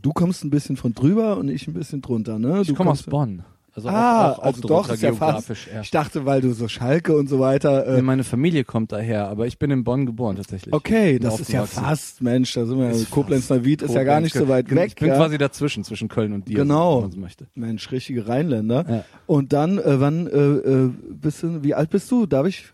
Du 0.00 0.12
kommst 0.12 0.44
ein 0.44 0.50
bisschen 0.50 0.76
von 0.76 0.92
drüber 0.94 1.38
und 1.38 1.48
ich 1.48 1.66
ein 1.66 1.72
bisschen 1.74 2.02
drunter, 2.02 2.38
ne? 2.38 2.60
Ich 2.62 2.74
komme 2.74 2.90
aus 2.90 3.02
Bonn. 3.04 3.42
Also 3.78 3.88
Ah, 3.90 4.32
auch, 4.32 4.38
auch, 4.38 4.42
also 4.42 4.60
doch, 4.62 4.90
ist 4.90 5.02
ja 5.02 5.12
fast. 5.12 5.48
Ja. 5.72 5.82
Ich 5.82 5.90
dachte, 5.92 6.26
weil 6.26 6.40
du 6.40 6.52
so 6.52 6.66
Schalke 6.66 7.16
und 7.16 7.28
so 7.28 7.38
weiter. 7.38 7.86
Äh, 7.86 7.96
Nee, 7.96 8.02
meine 8.02 8.24
Familie 8.24 8.64
kommt 8.64 8.90
daher, 8.90 9.28
aber 9.28 9.46
ich 9.46 9.58
bin 9.58 9.70
in 9.70 9.84
Bonn 9.84 10.04
geboren 10.04 10.34
tatsächlich. 10.36 10.74
Okay, 10.74 11.18
das 11.20 11.38
ist 11.38 11.52
ja 11.52 11.64
fast, 11.64 12.20
Mensch, 12.20 12.54
da 12.54 12.66
sind 12.66 12.78
wir, 12.78 12.90
Ist 12.90 13.10
Koblenz 13.10 13.48
Neuwied 13.48 13.82
ist 13.82 13.94
ja 13.94 14.02
gar 14.02 14.20
nicht 14.20 14.34
so 14.34 14.48
weit 14.48 14.68
weg. 14.74 14.88
Ich 14.88 14.94
bin 14.96 15.08
ja. 15.08 15.16
quasi 15.16 15.38
dazwischen, 15.38 15.84
zwischen 15.84 16.08
Köln 16.08 16.32
und 16.32 16.48
dir, 16.48 16.56
Genau. 16.56 16.96
wenn 16.96 17.02
man 17.02 17.10
so 17.12 17.20
möchte. 17.20 17.46
Mensch, 17.54 17.90
richtige 17.92 18.26
Rheinländer. 18.26 18.84
Ja. 18.88 19.04
Und 19.26 19.52
dann, 19.52 19.78
äh, 19.78 20.00
wann 20.00 20.26
äh, 20.26 20.36
äh, 20.38 20.90
bist 21.10 21.42
du, 21.44 21.62
wie 21.62 21.74
alt 21.74 21.90
bist 21.90 22.10
du? 22.10 22.26
Darf 22.26 22.46
ich? 22.48 22.64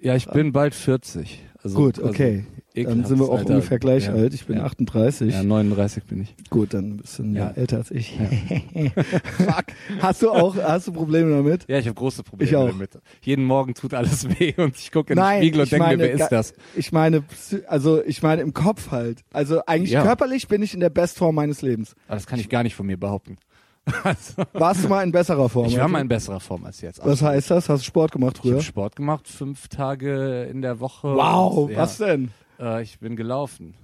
Ja, 0.00 0.14
ich 0.14 0.28
bin 0.28 0.52
bald 0.52 0.74
40. 0.74 1.44
Also, 1.64 1.76
Gut, 1.76 1.98
also 1.98 2.10
okay. 2.86 2.96
dann 2.96 3.04
sind 3.04 3.18
wir 3.18 3.26
auch 3.28 3.38
Alter. 3.38 3.54
ungefähr 3.54 3.78
gleich 3.78 4.06
ja. 4.06 4.12
alt. 4.12 4.34
Ich 4.34 4.46
bin 4.46 4.56
ja. 4.58 4.64
38. 4.64 5.32
Ja, 5.32 5.42
39 5.42 6.04
bin 6.04 6.22
ich. 6.22 6.34
Gut, 6.50 6.74
dann 6.74 6.98
bist 6.98 7.18
du 7.18 7.24
Ja. 7.24 7.50
älter 7.50 7.78
als 7.78 7.90
ich. 7.90 8.16
Fuck. 9.38 9.64
Hast 10.00 10.22
du 10.22 10.30
auch, 10.30 10.56
hast 10.56 10.86
du 10.88 10.92
Probleme 10.92 11.30
damit? 11.30 11.64
Ja, 11.68 11.78
ich 11.78 11.86
habe 11.86 11.94
große 11.94 12.22
Probleme 12.22 12.50
Ich 12.50 12.56
auch. 12.56 12.68
damit. 12.68 12.90
Jeden 13.22 13.44
Morgen 13.44 13.74
tut 13.74 13.94
alles 13.94 14.28
weh 14.38 14.54
und 14.62 14.76
ich 14.76 14.92
gucke 14.92 15.12
in 15.12 15.18
den 15.18 15.36
Spiegel 15.38 15.60
und 15.60 15.64
ich 15.64 15.70
denke 15.70 15.88
mir, 15.88 15.98
wer 15.98 16.12
ist 16.12 16.28
das? 16.28 16.54
Ich 16.76 16.92
meine, 16.92 17.24
also 17.66 18.02
ich 18.04 18.22
meine 18.22 18.42
im 18.42 18.54
Kopf 18.54 18.90
halt. 18.90 19.20
Also 19.32 19.60
eigentlich 19.66 19.92
körperlich 19.92 20.48
bin 20.48 20.62
ich 20.62 20.74
in 20.74 20.80
der 20.80 20.90
Bestform 20.90 21.34
meines 21.34 21.62
Lebens. 21.62 21.94
Aber 22.06 22.16
das 22.16 22.26
kann 22.26 22.38
ich 22.40 22.48
gar 22.48 22.62
nicht 22.62 22.74
von 22.74 22.86
mir 22.86 22.96
behaupten. 22.98 23.36
Also, 24.04 24.42
Warst 24.52 24.84
du 24.84 24.88
mal 24.88 25.02
in 25.02 25.12
besserer 25.12 25.48
Form? 25.48 25.64
ich 25.66 25.76
war 25.76 25.84
Also, 25.84 25.92
mal 25.92 26.00
in 26.02 26.08
besserer 26.08 26.40
Form 26.40 26.62
als 26.66 26.82
jetzt. 26.82 27.00
Was 27.02 27.22
heißt 27.22 27.50
das? 27.50 27.70
Hast 27.70 27.80
du 27.80 27.86
Sport 27.86 28.12
gemacht 28.12 28.34
Ich 28.36 28.42
früher? 28.42 28.52
habe 28.56 28.62
Sport 28.62 28.96
gemacht, 28.96 29.26
fünf 29.26 29.68
Tage 29.68 30.42
in 30.44 30.60
der 30.60 30.78
Woche. 30.80 31.08
Wow, 31.14 31.56
Und, 31.56 31.70
ja, 31.70 31.78
was 31.78 31.96
denn? 31.96 32.30
Äh, 32.58 32.82
ich 32.82 32.98
bin 32.98 33.16
gelaufen. 33.16 33.74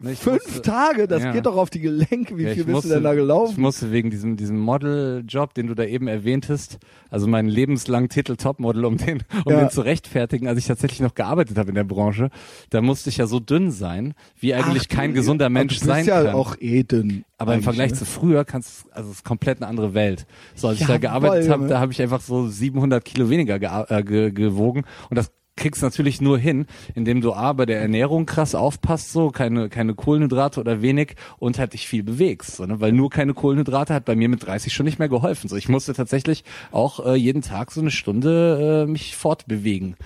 Ne, 0.00 0.10
ich 0.12 0.18
Fünf 0.18 0.44
musste- 0.44 0.62
Tage? 0.62 1.06
Das 1.06 1.22
Ja. 1.22 1.30
geht 1.30 1.46
doch 1.46 1.56
auf 1.56 1.70
die 1.70 1.78
Gelenke. 1.78 2.36
Wie 2.36 2.42
Ja, 2.42 2.48
viel 2.50 2.60
ich 2.62 2.66
bist 2.66 2.68
musste, 2.74 2.88
du 2.88 2.94
denn 2.94 3.04
da 3.04 3.12
Ich 3.12 3.18
gelaufen? 3.18 3.60
musste 3.60 3.92
wegen 3.92 4.10
diesem, 4.10 4.36
diesem 4.36 4.58
Model-Job, 4.58 5.54
den 5.54 5.68
du 5.68 5.74
da 5.74 5.84
eben 5.84 6.08
erwähntest, 6.08 6.78
also 7.10 7.28
meinen 7.28 7.48
lebenslangen 7.48 8.08
Titel 8.08 8.34
Topmodel, 8.34 8.84
um 8.86 8.96
den, 8.96 9.22
um 9.44 9.52
Ja. 9.52 9.60
den 9.60 9.70
zu 9.70 9.82
rechtfertigen, 9.82 10.48
als 10.48 10.58
ich 10.58 10.66
tatsächlich 10.66 10.98
noch 11.00 11.14
gearbeitet 11.14 11.56
habe 11.58 11.68
in 11.68 11.76
der 11.76 11.84
Branche, 11.84 12.30
da 12.70 12.82
musste 12.82 13.08
ich 13.08 13.18
ja 13.18 13.26
so 13.28 13.38
dünn 13.38 13.70
sein, 13.70 14.14
wie 14.40 14.52
eigentlich 14.52 14.88
Ach, 14.90 14.96
kein 14.96 15.10
du- 15.10 15.14
gesunder 15.20 15.48
Mensch 15.48 15.74
du 15.74 15.80
bist 15.80 15.86
sein 15.86 16.04
ja 16.06 16.24
kann. 16.24 16.34
auch 16.34 16.56
eh 16.58 16.82
dünn. 16.82 17.24
Aber 17.38 17.54
im 17.54 17.62
Vergleich 17.62 17.92
ne? 17.92 17.96
zu 17.96 18.04
früher 18.04 18.44
kannst 18.44 18.92
also 18.92 19.10
es 19.10 19.18
ist 19.18 19.24
komplett 19.24 19.58
eine 19.58 19.68
andere 19.68 19.94
Welt. 19.94 20.26
So 20.56 20.68
als 20.68 20.80
ich 20.80 20.86
da 20.88 20.98
gearbeitet 20.98 21.48
habe, 21.48 21.60
Junge. 21.62 21.68
da 21.68 21.78
habe 21.78 21.92
ich 21.92 22.02
einfach 22.02 22.20
so 22.20 22.48
700 22.48 23.04
Kilo 23.04 23.30
weniger 23.30 23.54
äh, 23.90 24.02
ge 24.02 24.32
gewogen 24.32 24.82
und 25.08 25.16
das 25.16 25.30
kriegst 25.56 25.82
natürlich 25.82 26.20
nur 26.20 26.38
hin, 26.38 26.66
indem 26.94 27.20
du 27.20 27.32
A, 27.32 27.52
bei 27.52 27.66
der 27.66 27.80
Ernährung 27.80 28.26
krass 28.26 28.54
aufpasst, 28.54 29.12
so 29.12 29.30
keine 29.30 29.68
keine 29.68 29.94
Kohlenhydrate 29.94 30.60
oder 30.60 30.82
wenig 30.82 31.14
und 31.38 31.58
halt 31.58 31.72
dich 31.74 31.86
viel 31.88 32.02
bewegst, 32.02 32.56
so, 32.56 32.66
ne? 32.66 32.80
weil 32.80 32.92
nur 32.92 33.10
keine 33.10 33.34
Kohlenhydrate 33.34 33.94
hat 33.94 34.04
bei 34.04 34.16
mir 34.16 34.28
mit 34.28 34.44
30 34.44 34.72
schon 34.72 34.86
nicht 34.86 34.98
mehr 34.98 35.08
geholfen. 35.08 35.48
So, 35.48 35.56
ich 35.56 35.68
musste 35.68 35.94
tatsächlich 35.94 36.44
auch 36.72 37.04
äh, 37.06 37.14
jeden 37.14 37.42
Tag 37.42 37.70
so 37.70 37.80
eine 37.80 37.90
Stunde 37.90 38.84
äh, 38.86 38.90
mich 38.90 39.16
fortbewegen. 39.16 39.96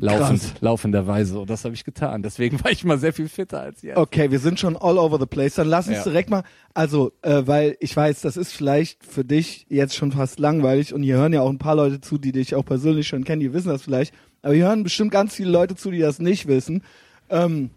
Laufend, 0.00 0.40
Krass. 0.40 0.54
laufenderweise. 0.60 1.40
Und 1.40 1.50
das 1.50 1.64
habe 1.64 1.74
ich 1.74 1.84
getan. 1.84 2.22
Deswegen 2.22 2.62
war 2.62 2.70
ich 2.70 2.84
mal 2.84 2.98
sehr 2.98 3.12
viel 3.12 3.28
fitter 3.28 3.60
als 3.60 3.82
jetzt. 3.82 3.96
Okay, 3.96 4.30
wir 4.30 4.38
sind 4.38 4.60
schon 4.60 4.76
all 4.76 4.96
over 4.96 5.18
the 5.18 5.26
place. 5.26 5.54
Dann 5.56 5.66
lass 5.66 5.88
uns 5.88 5.96
Ja. 5.96 6.04
direkt 6.04 6.30
mal, 6.30 6.44
also, 6.72 7.10
äh, 7.22 7.42
weil 7.46 7.76
ich 7.80 7.96
weiß, 7.96 8.20
das 8.20 8.36
ist 8.36 8.52
vielleicht 8.52 9.04
für 9.04 9.24
dich 9.24 9.66
jetzt 9.68 9.96
schon 9.96 10.12
fast 10.12 10.38
langweilig 10.38 10.94
und 10.94 11.02
hier 11.02 11.16
hören 11.16 11.32
ja 11.32 11.40
auch 11.40 11.50
ein 11.50 11.58
paar 11.58 11.74
Leute 11.74 12.00
zu, 12.00 12.16
die 12.16 12.30
dich 12.30 12.54
auch 12.54 12.64
persönlich 12.64 13.08
schon 13.08 13.24
kennen, 13.24 13.40
die 13.40 13.52
wissen 13.52 13.70
das 13.70 13.82
vielleicht. 13.82 14.14
Aber 14.42 14.54
hier 14.54 14.66
hören 14.66 14.82
bestimmt 14.84 15.10
ganz 15.10 15.34
viele 15.34 15.50
Leute 15.50 15.74
zu, 15.74 15.90
die 15.90 15.98
das 15.98 16.18
nicht 16.20 16.46
wissen. 16.46 16.82
Ähm, 17.28 17.70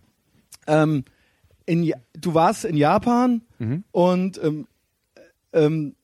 ähm, 0.67 1.03
in, 1.65 1.93
du 2.13 2.33
warst 2.33 2.65
in 2.65 2.75
Japan 2.77 3.41
Mhm. 3.59 3.83
und 3.91 4.43
ähm, 4.43 4.67
ähm, 5.53 5.95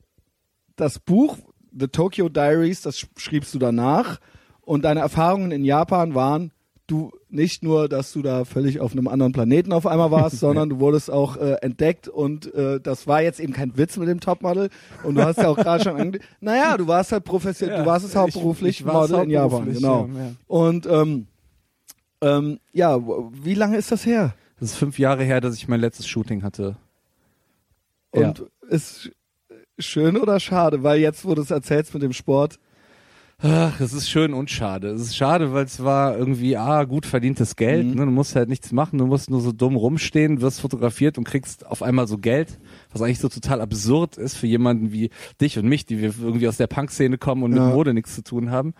das 0.76 1.00
Buch 1.00 1.38
The 1.78 1.88
Tokyo 1.88 2.30
Diaries, 2.30 2.82
das 2.82 2.98
sch- 3.00 3.08
schriebst 3.18 3.54
du 3.54 3.60
danach 3.60 4.20
und 4.62 4.84
deine 4.86 5.00
Erfahrungen 5.00 5.52
in 5.52 5.64
Japan 5.66 6.14
waren 6.16 6.52
du 6.88 7.12
nicht 7.30 7.64
nur, 7.64 7.90
dass 7.90 8.14
du 8.14 8.22
da 8.22 8.46
völlig 8.46 8.80
auf 8.80 8.94
einem 8.94 9.08
anderen 9.08 9.34
Planeten 9.34 9.74
auf 9.74 9.86
einmal 9.86 10.10
warst, 10.10 10.40
sondern 10.40 10.70
du 10.70 10.80
wurdest 10.80 11.12
auch 11.12 11.36
äh, 11.38 11.54
entdeckt 11.62 12.08
und 12.08 12.54
äh, 12.54 12.80
das 12.80 13.08
war 13.08 13.22
jetzt 13.22 13.40
eben 13.40 13.54
kein 13.54 13.78
Witz 13.78 13.98
mit 13.98 14.08
dem 14.08 14.20
Topmodel 14.22 14.70
und 15.04 15.16
du 15.16 15.24
hast 15.24 15.38
ja 15.38 15.50
auch 15.50 15.58
gerade 15.58 15.84
schon 15.84 15.96
ange 16.00 16.20
naja, 16.40 16.78
du 16.78 16.88
warst 16.88 17.12
halt 17.12 17.24
professionell, 17.26 17.78
Ja, 17.78 17.84
du 17.84 17.90
warst 17.90 18.06
es 18.06 18.12
ich- 18.12 18.18
hauptberuflich 18.18 18.80
ich 18.82 18.86
war's 18.86 19.10
Model 19.12 19.26
in 19.26 19.32
Japan, 19.32 19.74
genau. 19.74 20.10
ja, 20.16 20.20
ja. 20.24 20.32
Und 20.48 20.86
ähm, 20.88 21.28
ähm, 22.22 22.60
ja, 22.74 23.00
wie 23.34 23.54
lange 23.54 23.78
ist 23.78 23.92
das 23.92 24.06
her? 24.06 24.34
Das 24.60 24.72
ist 24.72 24.78
fünf 24.78 24.98
Jahre 24.98 25.24
her, 25.24 25.40
dass 25.42 25.56
ich 25.56 25.68
mein 25.68 25.80
letztes 25.80 26.08
Shooting 26.08 26.42
hatte. 26.42 26.78
Und 28.12 28.44
ist 28.70 29.12
schön 29.78 30.18
oder 30.18 30.40
schade? 30.40 30.82
Weil 30.82 31.00
jetzt, 31.00 31.26
wo 31.26 31.36
du 31.36 31.42
es 31.44 31.52
erzählst 31.52 31.94
mit 31.94 32.02
dem 32.02 32.14
Sport, 32.14 32.58
Ach, 33.40 33.80
es 33.80 33.94
ist 33.94 34.10
schön 34.10 34.34
und 34.34 34.50
schade. 34.50 34.88
Es 34.90 35.00
ist 35.02 35.16
schade, 35.16 35.54
weil 35.54 35.66
es 35.66 35.84
war 35.84 36.18
irgendwie, 36.18 36.58
ah, 36.58 36.86
gut 36.86 37.06
verdientes 37.06 37.56
Geld. 37.56 37.86
Mhm. 37.86 37.94
Ne? 37.94 38.06
Du 38.06 38.12
musst 38.12 38.36
halt 38.36 38.50
nichts 38.50 38.72
machen, 38.72 38.98
du 38.98 39.06
musst 39.06 39.30
nur 39.30 39.42
so 39.42 39.52
dumm 39.52 39.76
rumstehen, 39.76 40.42
wirst 40.42 40.60
fotografiert 40.60 41.20
und 41.20 41.24
kriegst 41.24 41.64
auf 41.68 41.84
einmal 41.84 42.08
so 42.08 42.18
Geld, 42.18 42.58
was 42.92 43.04
eigentlich 43.04 43.20
so 43.20 43.30
total 43.30 43.62
absurd 43.62 44.18
ist 44.18 44.36
für 44.38 44.48
jemanden 44.48 44.92
wie 44.92 45.12
dich 45.40 45.60
und 45.60 45.68
mich, 45.68 45.86
die 45.86 46.00
wir 46.02 46.16
irgendwie 46.20 46.48
aus 46.48 46.58
der 46.58 46.66
Punk-Szene 46.66 47.20
kommen 47.20 47.44
und 47.44 47.56
Ja. 47.56 47.66
mit 47.68 47.76
Mode 47.76 47.94
nichts 47.94 48.16
zu 48.16 48.24
tun 48.24 48.50
haben. 48.50 48.74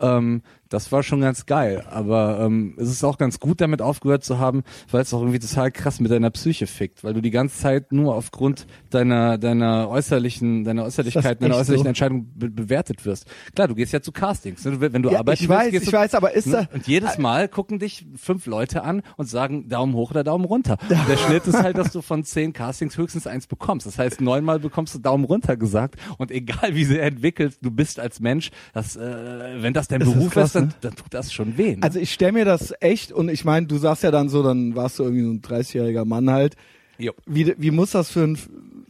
Ähm, 0.00 0.40
Das 0.68 0.92
war 0.92 1.02
schon 1.02 1.20
ganz 1.20 1.46
geil, 1.46 1.84
aber 1.90 2.40
ähm, 2.40 2.74
es 2.78 2.88
ist 2.90 3.04
auch 3.04 3.18
ganz 3.18 3.40
gut, 3.40 3.60
damit 3.60 3.80
aufgehört 3.82 4.24
zu 4.24 4.38
haben, 4.38 4.64
weil 4.90 5.02
es 5.02 5.14
auch 5.14 5.20
irgendwie 5.20 5.38
total 5.38 5.70
krass 5.70 6.00
mit 6.00 6.10
deiner 6.10 6.30
Psyche 6.30 6.66
fickt, 6.66 7.04
weil 7.04 7.14
du 7.14 7.20
die 7.20 7.30
ganze 7.30 7.58
Zeit 7.58 7.92
nur 7.92 8.14
aufgrund 8.14 8.66
deiner 8.90 9.38
deiner 9.38 9.88
äußerlichen 9.88 10.64
deiner 10.64 10.84
Äußerlichkeiten, 10.84 11.42
deiner 11.42 11.56
äußerlichen 11.56 11.84
so? 11.84 11.88
Entscheidung 11.88 12.30
be 12.34 12.50
bewertet 12.50 13.04
wirst. 13.06 13.26
Klar, 13.54 13.68
du 13.68 13.74
gehst 13.74 13.92
ja 13.92 14.02
zu 14.02 14.12
Castings, 14.12 14.64
ne? 14.64 14.80
wenn 14.80 15.02
du 15.02 15.10
ja, 15.10 15.20
arbeiten 15.20 15.42
ich 15.42 15.48
willst, 15.48 15.74
weiß, 15.74 15.82
ich 15.82 15.92
weiß, 15.92 16.14
aber 16.14 16.32
ist 16.34 16.46
ne? 16.46 16.68
da 16.70 16.74
und 16.74 16.86
jedes 16.86 17.18
Mal 17.18 17.48
gucken 17.48 17.78
dich 17.78 18.06
fünf 18.16 18.46
Leute 18.46 18.82
an 18.82 19.02
und 19.16 19.26
sagen 19.26 19.68
Daumen 19.68 19.94
hoch 19.94 20.10
oder 20.10 20.24
Daumen 20.24 20.44
runter. 20.44 20.76
Und 20.88 21.08
der 21.08 21.16
Schnitt 21.16 21.46
ist 21.46 21.62
halt, 21.62 21.78
dass 21.78 21.92
du 21.92 22.02
von 22.02 22.24
zehn 22.24 22.52
Castings 22.52 22.96
höchstens 22.96 23.26
eins 23.26 23.46
bekommst. 23.46 23.86
Das 23.86 23.98
heißt, 23.98 24.20
neunmal 24.20 24.58
bekommst 24.58 24.94
du 24.94 24.98
Daumen 24.98 25.24
runter 25.24 25.56
gesagt 25.56 25.96
und 26.18 26.30
egal 26.30 26.74
wie 26.74 26.84
sie 26.84 26.98
entwickelt 26.98 27.58
du 27.62 27.70
bist 27.70 28.00
als 28.00 28.20
Mensch, 28.20 28.50
das, 28.72 28.96
äh, 28.96 29.62
wenn 29.62 29.72
das 29.72 29.88
dein 29.88 30.00
das 30.00 30.08
Beruf 30.08 30.26
ist, 30.26 30.32
krass, 30.32 30.44
ist 30.46 30.56
dann, 30.60 30.68
ne? 30.68 30.74
dann 30.80 30.96
tut 30.96 31.12
das 31.14 31.32
schon 31.32 31.56
weh. 31.56 31.76
Ne? 31.76 31.82
Also 31.82 31.98
ich 31.98 32.12
stelle 32.12 32.32
mir 32.32 32.44
das 32.44 32.74
echt 32.80 33.12
und 33.12 33.28
ich 33.28 33.44
meine, 33.44 33.66
du 33.66 33.78
sagst 33.78 34.02
ja 34.02 34.10
dann 34.10 34.28
so, 34.28 34.42
dann 34.42 34.76
warst 34.76 34.98
du 34.98 35.04
irgendwie 35.04 35.24
so 35.24 35.30
ein 35.30 35.42
30-jähriger 35.42 36.04
Mann 36.04 36.30
halt. 36.30 36.56
Jo. 36.98 37.12
Wie, 37.26 37.54
wie 37.56 37.70
muss 37.70 37.92
das 37.92 38.10
für 38.10 38.24
ein 38.24 38.36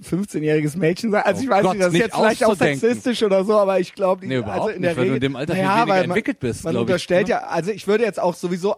15-jähriges 0.02 0.78
Mädchen 0.78 1.10
sein? 1.10 1.22
Also 1.24 1.40
oh 1.40 1.44
ich 1.44 1.50
weiß 1.50 1.62
Gott, 1.62 1.72
nicht, 1.74 1.86
das 1.86 1.92
ist 1.92 2.00
jetzt 2.00 2.16
vielleicht 2.16 2.44
auch 2.44 2.56
sexistisch 2.56 3.22
oder 3.22 3.44
so, 3.44 3.58
aber 3.58 3.80
ich 3.80 3.94
glaube, 3.94 4.26
nee, 4.26 4.36
also 4.38 4.68
in 4.68 4.82
der 4.82 4.92
nicht, 4.92 4.98
Regel, 4.98 4.98
weil 4.98 5.08
du 5.08 5.14
in 5.14 5.20
dem 5.20 5.36
Alter 5.36 5.54
naja, 5.54 5.86
weniger 5.86 6.04
entwickelt 6.04 6.40
bist. 6.40 6.64
Man 6.64 6.76
unterstellt 6.76 7.28
ich, 7.28 7.34
ne? 7.34 7.40
ja, 7.40 7.48
also 7.48 7.70
ich 7.70 7.86
würde 7.86 8.04
jetzt 8.04 8.18
auch 8.18 8.34
sowieso, 8.34 8.76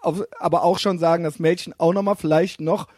auf, 0.00 0.22
aber 0.38 0.62
auch 0.62 0.78
schon 0.78 0.98
sagen, 0.98 1.24
dass 1.24 1.38
Mädchen 1.38 1.74
auch 1.78 1.92
nochmal 1.92 2.16
vielleicht 2.16 2.60
noch 2.60 2.88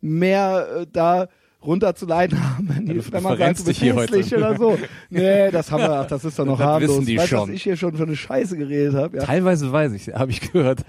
mehr 0.00 0.82
äh, 0.82 0.86
da 0.92 1.28
runterzuleiten 1.66 2.42
haben, 2.42 2.68
wenn, 2.68 2.86
die, 2.86 3.12
wenn 3.12 3.22
man 3.22 3.36
sagt, 3.36 3.60
du 3.60 3.64
bist 3.64 3.80
hässlich 3.80 4.34
oder 4.34 4.56
so. 4.56 4.78
Nee, 5.10 5.50
das 5.50 5.70
haben 5.70 5.82
wir, 5.82 5.90
ach, 5.90 6.06
das 6.08 6.24
ist 6.24 6.38
doch 6.38 6.44
noch 6.44 6.58
das 6.58 6.66
harmlos. 6.66 6.90
Wissen 6.90 7.06
die 7.06 7.18
weißt, 7.18 7.28
schon. 7.28 7.40
was 7.40 7.48
ich 7.48 7.62
hier 7.62 7.76
schon 7.76 7.94
für 7.94 8.04
eine 8.04 8.16
Scheiße 8.16 8.56
geredet 8.56 8.94
habe. 8.94 9.16
Ja. 9.18 9.24
Teilweise 9.24 9.70
weiß 9.70 9.92
ich, 9.92 10.08
habe 10.08 10.30
ich 10.30 10.40
gehört. 10.52 10.80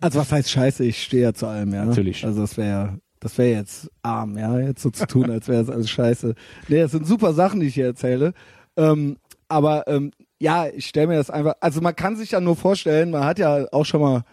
Also 0.00 0.18
was 0.18 0.32
heißt 0.32 0.50
Scheiße? 0.50 0.84
Ich 0.84 1.02
stehe 1.02 1.22
ja 1.22 1.34
zu 1.34 1.46
allem, 1.46 1.72
ja. 1.72 1.84
Natürlich. 1.84 2.24
Also 2.24 2.40
das 2.40 2.56
wäre 2.56 2.98
das 3.20 3.38
wäre 3.38 3.56
jetzt 3.56 3.90
arm, 4.02 4.36
ja, 4.36 4.58
jetzt 4.58 4.82
so 4.82 4.90
zu 4.90 5.06
tun, 5.06 5.30
als 5.30 5.48
wäre 5.48 5.62
es 5.62 5.70
alles 5.70 5.88
scheiße. 5.88 6.34
Nee, 6.68 6.82
das 6.82 6.90
sind 6.90 7.06
super 7.06 7.32
Sachen, 7.32 7.60
die 7.60 7.68
ich 7.68 7.74
hier 7.74 7.86
erzähle. 7.86 8.34
Ähm, 8.76 9.16
aber 9.48 9.88
ähm, 9.88 10.10
ja, 10.38 10.66
ich 10.66 10.84
stelle 10.86 11.06
mir 11.06 11.16
das 11.16 11.30
einfach, 11.30 11.54
also 11.60 11.80
man 11.80 11.96
kann 11.96 12.16
sich 12.16 12.32
ja 12.32 12.40
nur 12.40 12.54
vorstellen, 12.54 13.10
man 13.10 13.24
hat 13.24 13.38
ja 13.38 13.66
auch 13.72 13.86
schon 13.86 14.02
mal 14.02 14.24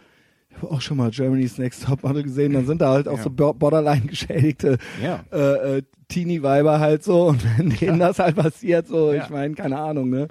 ich 0.52 0.62
habe 0.62 0.72
auch 0.74 0.82
schon 0.82 0.98
mal 0.98 1.12
Germany's 1.12 1.58
Next 1.58 1.86
Topmodel 1.86 2.24
gesehen, 2.24 2.54
dann 2.54 2.66
sind 2.66 2.82
da 2.82 2.92
halt 2.92 3.08
auch 3.08 3.18
ja. 3.18 3.24
so 3.24 3.30
borderline 3.30 4.02
geschädigte 4.06 4.78
ja. 5.02 5.24
äh, 5.32 5.78
äh, 5.78 5.84
Teenie-Weiber 6.10 6.80
halt 6.80 7.04
so 7.04 7.28
und 7.28 7.44
wenn 7.58 7.70
denen 7.70 8.00
ja. 8.00 8.08
das 8.08 8.20
halt 8.20 8.36
passiert, 8.36 8.88
so, 8.88 9.14
ich 9.14 9.30
meine, 9.30 9.56
keine 9.56 9.80
Ahnung, 9.80 10.10
ne? 10.10 10.28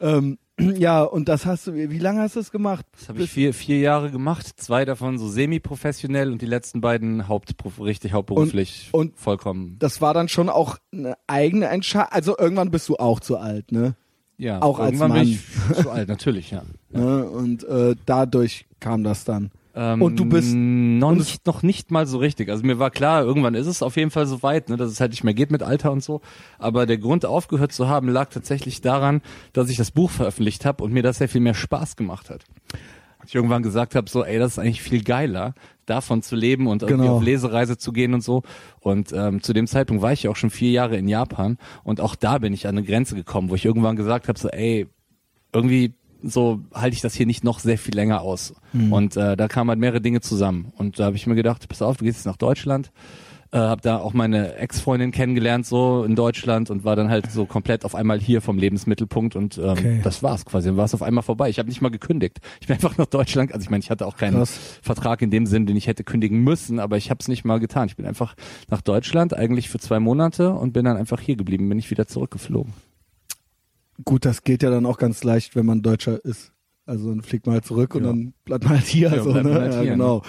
Ähm, 0.00 0.38
ja, 0.78 1.02
und 1.02 1.28
das 1.28 1.46
hast 1.46 1.66
du, 1.66 1.74
wie 1.74 1.98
lange 1.98 2.20
hast 2.20 2.36
du 2.36 2.40
es 2.40 2.50
gemacht? 2.50 2.86
Das 2.98 3.08
habe 3.08 3.22
ich 3.22 3.30
vier, 3.30 3.54
vier 3.54 3.78
Jahre 3.78 4.10
gemacht, 4.10 4.46
zwei 4.56 4.84
davon 4.84 5.18
so 5.18 5.28
semi-professionell 5.28 6.32
und 6.32 6.42
die 6.42 6.46
letzten 6.46 6.80
beiden 6.80 7.28
hauptberuf, 7.28 7.80
richtig 7.80 8.12
hauptberuflich 8.12 8.88
und, 8.92 9.10
und 9.10 9.18
vollkommen. 9.18 9.76
Das 9.78 10.00
war 10.00 10.14
dann 10.14 10.28
schon 10.28 10.48
auch 10.48 10.78
eine 10.92 11.16
eigene 11.26 11.66
Entscheidung, 11.66 12.12
also 12.12 12.36
irgendwann 12.38 12.70
bist 12.70 12.88
du 12.88 12.96
auch 12.96 13.20
zu 13.20 13.36
alt, 13.36 13.72
ne? 13.72 13.94
Ja, 14.40 14.62
auch 14.62 14.78
als 14.78 14.98
Mann. 14.98 15.12
bin 15.12 15.22
ich 15.22 15.40
zu 15.74 15.90
alt, 15.90 16.08
natürlich, 16.08 16.50
ja. 16.50 16.62
ja. 16.92 17.00
Ne? 17.00 17.24
Und 17.26 17.62
äh, 17.64 17.94
dadurch 18.06 18.64
kam 18.80 19.04
das 19.04 19.24
dann. 19.24 19.50
Ähm, 19.74 20.02
und 20.02 20.18
du 20.18 20.24
bist 20.24 20.54
noch 20.54 21.14
nicht, 21.14 21.46
noch 21.46 21.62
nicht 21.62 21.90
mal 21.90 22.06
so 22.06 22.18
richtig. 22.18 22.48
Also 22.48 22.64
mir 22.64 22.78
war 22.78 22.90
klar, 22.90 23.22
irgendwann 23.22 23.54
ist 23.54 23.66
es 23.66 23.82
auf 23.82 23.96
jeden 23.96 24.10
Fall 24.10 24.26
so 24.26 24.42
weit, 24.42 24.70
ne, 24.70 24.76
dass 24.76 24.90
es 24.90 24.98
halt 24.98 25.12
nicht 25.12 25.24
mehr 25.24 25.34
geht 25.34 25.50
mit 25.50 25.62
Alter 25.62 25.92
und 25.92 26.02
so. 26.02 26.22
Aber 26.58 26.86
der 26.86 26.98
Grund 26.98 27.26
aufgehört 27.26 27.72
zu 27.72 27.88
haben 27.88 28.08
lag 28.08 28.30
tatsächlich 28.30 28.80
daran, 28.80 29.20
dass 29.52 29.68
ich 29.68 29.76
das 29.76 29.90
Buch 29.90 30.10
veröffentlicht 30.10 30.64
habe 30.64 30.82
und 30.82 30.92
mir 30.92 31.02
das 31.02 31.18
sehr 31.18 31.28
viel 31.28 31.42
mehr 31.42 31.54
Spaß 31.54 31.96
gemacht 31.96 32.30
hat. 32.30 32.44
Ich 33.30 33.36
irgendwann 33.36 33.62
gesagt 33.62 33.94
habe, 33.94 34.10
so, 34.10 34.24
ey, 34.24 34.40
das 34.40 34.52
ist 34.52 34.58
eigentlich 34.58 34.82
viel 34.82 35.04
geiler, 35.04 35.54
davon 35.86 36.20
zu 36.20 36.34
leben 36.34 36.66
und 36.66 36.82
irgendwie 36.82 37.04
genau. 37.04 37.18
auf 37.18 37.22
Lesereise 37.22 37.78
zu 37.78 37.92
gehen 37.92 38.12
und 38.12 38.22
so. 38.22 38.42
Und 38.80 39.12
ähm, 39.12 39.40
zu 39.40 39.52
dem 39.52 39.68
Zeitpunkt 39.68 40.02
war 40.02 40.12
ich 40.12 40.24
ja 40.24 40.30
auch 40.32 40.36
schon 40.36 40.50
vier 40.50 40.72
Jahre 40.72 40.96
in 40.96 41.06
Japan 41.06 41.56
und 41.84 42.00
auch 42.00 42.16
da 42.16 42.38
bin 42.38 42.52
ich 42.52 42.66
an 42.66 42.76
eine 42.76 42.84
Grenze 42.84 43.14
gekommen, 43.14 43.48
wo 43.48 43.54
ich 43.54 43.64
irgendwann 43.64 43.94
gesagt 43.94 44.26
habe, 44.26 44.36
so, 44.36 44.48
ey, 44.48 44.88
irgendwie 45.52 45.94
so 46.24 46.60
halte 46.74 46.96
ich 46.96 47.02
das 47.02 47.14
hier 47.14 47.24
nicht 47.24 47.44
noch 47.44 47.60
sehr 47.60 47.78
viel 47.78 47.94
länger 47.94 48.20
aus. 48.20 48.52
Mhm. 48.72 48.92
Und 48.92 49.16
äh, 49.16 49.36
da 49.36 49.46
kamen 49.46 49.70
halt 49.70 49.78
mehrere 49.78 50.00
Dinge 50.00 50.20
zusammen. 50.20 50.72
Und 50.76 50.98
da 50.98 51.04
habe 51.04 51.14
ich 51.14 51.28
mir 51.28 51.36
gedacht, 51.36 51.68
pass 51.68 51.82
auf, 51.82 51.98
du 51.98 52.04
gehst 52.04 52.18
jetzt 52.18 52.26
nach 52.26 52.36
Deutschland. 52.36 52.90
Äh, 53.52 53.58
habe 53.58 53.80
da 53.82 53.98
auch 53.98 54.12
meine 54.12 54.54
Ex-Freundin 54.54 55.10
kennengelernt 55.10 55.66
so 55.66 56.04
in 56.04 56.14
Deutschland 56.14 56.70
und 56.70 56.84
war 56.84 56.94
dann 56.94 57.10
halt 57.10 57.32
so 57.32 57.46
komplett 57.46 57.84
auf 57.84 57.96
einmal 57.96 58.20
hier 58.20 58.42
vom 58.42 58.58
Lebensmittelpunkt 58.58 59.34
und 59.34 59.58
ähm, 59.58 59.64
okay. 59.70 60.00
das 60.04 60.22
war's 60.22 60.44
quasi. 60.44 60.68
Dann 60.68 60.76
war 60.76 60.84
es 60.84 60.94
auf 60.94 61.02
einmal 61.02 61.24
vorbei. 61.24 61.50
Ich 61.50 61.58
habe 61.58 61.68
nicht 61.68 61.80
mal 61.80 61.88
gekündigt. 61.88 62.38
Ich 62.60 62.68
bin 62.68 62.74
einfach 62.76 62.96
nach 62.96 63.06
Deutschland. 63.06 63.52
Also 63.52 63.64
ich 63.64 63.70
meine, 63.70 63.82
ich 63.82 63.90
hatte 63.90 64.06
auch 64.06 64.16
keinen 64.16 64.36
Krass. 64.36 64.78
Vertrag 64.82 65.20
in 65.22 65.32
dem 65.32 65.46
Sinn, 65.46 65.66
den 65.66 65.76
ich 65.76 65.88
hätte 65.88 66.04
kündigen 66.04 66.44
müssen, 66.44 66.78
aber 66.78 66.96
ich 66.96 67.10
habe 67.10 67.18
es 67.20 67.26
nicht 67.26 67.44
mal 67.44 67.58
getan. 67.58 67.88
Ich 67.88 67.96
bin 67.96 68.06
einfach 68.06 68.36
nach 68.68 68.82
Deutschland 68.82 69.34
eigentlich 69.34 69.68
für 69.68 69.80
zwei 69.80 69.98
Monate 69.98 70.52
und 70.52 70.72
bin 70.72 70.84
dann 70.84 70.96
einfach 70.96 71.20
hier 71.20 71.34
geblieben. 71.34 71.68
Bin 71.68 71.78
ich 71.78 71.90
wieder 71.90 72.06
zurückgeflogen. 72.06 72.72
Gut, 74.04 74.24
das 74.24 74.44
geht 74.44 74.62
ja 74.62 74.70
dann 74.70 74.86
auch 74.86 74.96
ganz 74.96 75.24
leicht, 75.24 75.56
wenn 75.56 75.66
man 75.66 75.82
Deutscher 75.82 76.24
ist. 76.24 76.52
Also 76.86 77.08
dann 77.08 77.22
fliegt 77.22 77.46
man 77.46 77.54
halt 77.54 77.64
zurück 77.64 77.94
und 77.94 78.04
dann 78.04 78.32
bleibt 78.44 78.64
man 78.64 78.74
halt 78.74 78.86
hier. 78.86 79.10
Ja, 79.14 79.22
so, 79.22 79.32
ne? 79.32 79.54
halt 79.54 79.74
ja, 79.74 79.82
genau. 79.82 80.18
Ne? 80.18 80.22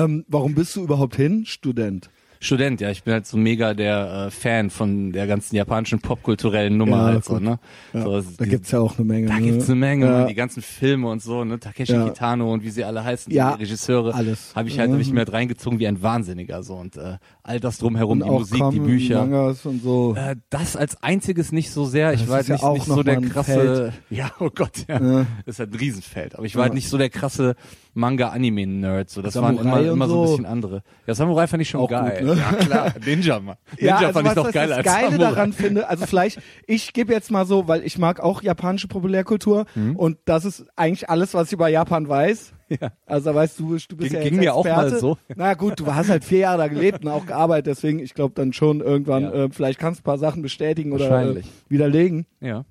Ähm, 0.00 0.24
warum 0.28 0.54
bist 0.54 0.74
du 0.76 0.82
überhaupt 0.82 1.16
hin? 1.16 1.44
Student. 1.44 2.08
Student, 2.40 2.80
ja. 2.80 2.90
Ich 2.90 3.02
bin 3.02 3.14
halt 3.14 3.26
so 3.26 3.36
mega 3.36 3.74
der 3.74 4.26
äh, 4.26 4.30
Fan 4.30 4.70
von 4.70 5.12
der 5.12 5.26
ganzen 5.26 5.56
japanischen 5.56 6.00
popkulturellen 6.00 6.76
Nummer 6.76 6.98
ja, 6.98 7.04
halt 7.04 7.24
so, 7.24 7.38
ne? 7.38 7.58
Ja, 7.92 8.02
so, 8.02 8.20
da 8.20 8.44
die, 8.44 8.50
gibt's 8.50 8.70
ja 8.70 8.80
auch 8.80 8.96
eine 8.96 9.04
Menge. 9.04 9.26
Da 9.26 9.34
ne? 9.34 9.42
gibt's 9.42 9.68
eine 9.68 9.76
Menge, 9.76 10.06
ja. 10.06 10.26
die 10.26 10.34
ganzen 10.34 10.62
Filme 10.62 11.08
und 11.08 11.22
so, 11.22 11.44
ne? 11.44 11.58
Takeshi 11.58 11.92
ja. 11.92 12.04
Kitano 12.08 12.52
und 12.52 12.62
wie 12.62 12.70
sie 12.70 12.84
alle 12.84 13.02
heißen, 13.02 13.32
ja, 13.32 13.56
die 13.56 13.64
Regisseure. 13.64 14.14
Alles. 14.14 14.54
Habe 14.54 14.68
ich 14.68 14.78
halt, 14.78 14.90
mhm. 14.90 14.98
mir 14.98 15.18
halt 15.18 15.32
reingezogen 15.32 15.78
wie 15.78 15.88
ein 15.88 16.02
Wahnsinniger 16.02 16.62
so 16.62 16.74
und 16.74 16.96
äh, 16.96 17.18
all 17.48 17.60
das 17.60 17.78
drumherum, 17.78 18.20
die 18.20 18.28
Musik, 18.28 18.62
die 18.72 18.80
Bücher. 18.80 19.20
Mangas 19.20 19.64
und 19.64 19.82
so. 19.82 20.14
Äh, 20.14 20.36
das 20.50 20.76
als 20.76 21.02
einziges 21.02 21.50
nicht 21.50 21.70
so 21.70 21.86
sehr. 21.86 22.12
Ich 22.12 22.20
das 22.20 22.28
war 22.28 22.36
halt 22.36 22.48
nicht, 22.48 22.62
nicht 22.62 22.84
so 22.84 23.02
der 23.02 23.20
krasse. 23.22 23.52
Feld. 23.52 23.92
Ja, 24.10 24.30
oh 24.38 24.50
Gott, 24.54 24.84
ja. 24.86 25.00
ja. 25.00 25.26
Das 25.46 25.54
ist 25.54 25.58
halt 25.58 25.72
ein 25.72 25.78
Riesenfeld. 25.78 26.36
Aber 26.36 26.44
ich 26.44 26.54
war 26.56 26.64
halt 26.64 26.74
nicht 26.74 26.88
so 26.88 26.98
der 26.98 27.08
krasse 27.08 27.56
Manga-Anime-Nerd. 27.94 29.10
So, 29.10 29.22
das 29.22 29.34
Samurai 29.34 29.64
waren 29.64 29.84
immer, 29.84 29.92
immer 29.92 30.08
so. 30.08 30.22
ein 30.22 30.28
bisschen 30.30 30.46
andere. 30.46 30.82
Ja, 31.06 31.14
Samurai 31.14 31.46
fand 31.46 31.62
ich 31.62 31.70
schon 31.70 31.80
auch 31.80 31.88
geil. 31.88 32.24
Gut, 32.24 32.36
ne? 32.36 32.40
Ja, 32.40 32.52
klar. 32.52 32.94
Ninja, 33.04 33.40
Mann. 33.40 33.56
Ninja 33.76 33.86
ja, 33.86 33.96
also 33.96 34.12
fand 34.12 34.28
ich 34.28 34.34
noch 34.34 34.52
geil 34.52 34.72
als 34.72 34.84
das 34.84 34.94
Geile 34.94 35.10
Samurai. 35.10 35.30
daran 35.30 35.52
finde, 35.52 35.88
also 35.88 36.06
vielleicht, 36.06 36.40
ich 36.66 36.92
gebe 36.92 37.12
jetzt 37.12 37.30
mal 37.30 37.46
so, 37.46 37.66
weil 37.66 37.84
ich 37.84 37.98
mag 37.98 38.20
auch 38.20 38.42
japanische 38.42 38.88
Populärkultur 38.88 39.66
mhm. 39.74 39.96
und 39.96 40.18
das 40.26 40.44
ist 40.44 40.66
eigentlich 40.76 41.08
alles, 41.08 41.34
was 41.34 41.48
ich 41.48 41.54
über 41.54 41.68
Japan 41.68 42.08
weiß. 42.08 42.52
Ja. 42.68 42.92
Also 43.06 43.34
weißt 43.34 43.58
du, 43.58 43.68
du 43.68 43.74
bist 43.74 43.88
ging, 43.88 43.98
ja 44.12 44.18
jetzt 44.20 44.28
ging 44.28 44.38
mir 44.38 44.54
auch 44.54 44.64
mal 44.64 44.90
so. 44.98 45.16
Na 45.34 45.54
gut, 45.54 45.80
du 45.80 45.86
hast 45.86 46.10
halt 46.10 46.24
vier 46.24 46.40
Jahre 46.40 46.58
da 46.58 46.68
gelebt 46.68 47.04
und 47.04 47.10
auch 47.10 47.24
gearbeitet, 47.24 47.66
deswegen 47.66 47.98
ich 47.98 48.14
glaube 48.14 48.34
dann 48.34 48.52
schon 48.52 48.80
irgendwann, 48.80 49.22
ja. 49.22 49.32
äh, 49.32 49.48
vielleicht 49.50 49.78
kannst 49.78 50.00
du 50.00 50.02
ein 50.02 50.04
paar 50.04 50.18
Sachen 50.18 50.42
bestätigen 50.42 50.92
oder 50.92 51.36
äh, 51.36 51.42
widerlegen. 51.68 52.26
Ja. 52.40 52.64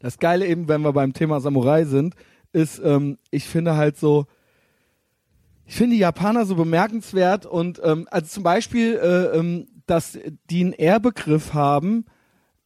Das 0.00 0.18
Geile 0.18 0.46
eben, 0.46 0.68
wenn 0.68 0.82
wir 0.82 0.92
beim 0.92 1.12
Thema 1.12 1.40
Samurai 1.40 1.84
sind, 1.84 2.14
ist, 2.52 2.80
ähm, 2.84 3.18
ich 3.30 3.44
finde 3.44 3.76
halt 3.76 3.96
so, 3.96 4.26
ich 5.64 5.74
finde 5.74 5.96
die 5.96 6.00
Japaner 6.00 6.46
so 6.46 6.54
bemerkenswert 6.54 7.46
und 7.46 7.80
ähm, 7.84 8.06
also 8.10 8.26
zum 8.26 8.42
Beispiel, 8.42 8.94
äh, 8.96 9.38
ähm, 9.38 9.66
dass 9.86 10.18
die 10.50 10.60
einen 10.60 10.72
R-Begriff 10.72 11.52
haben 11.54 12.06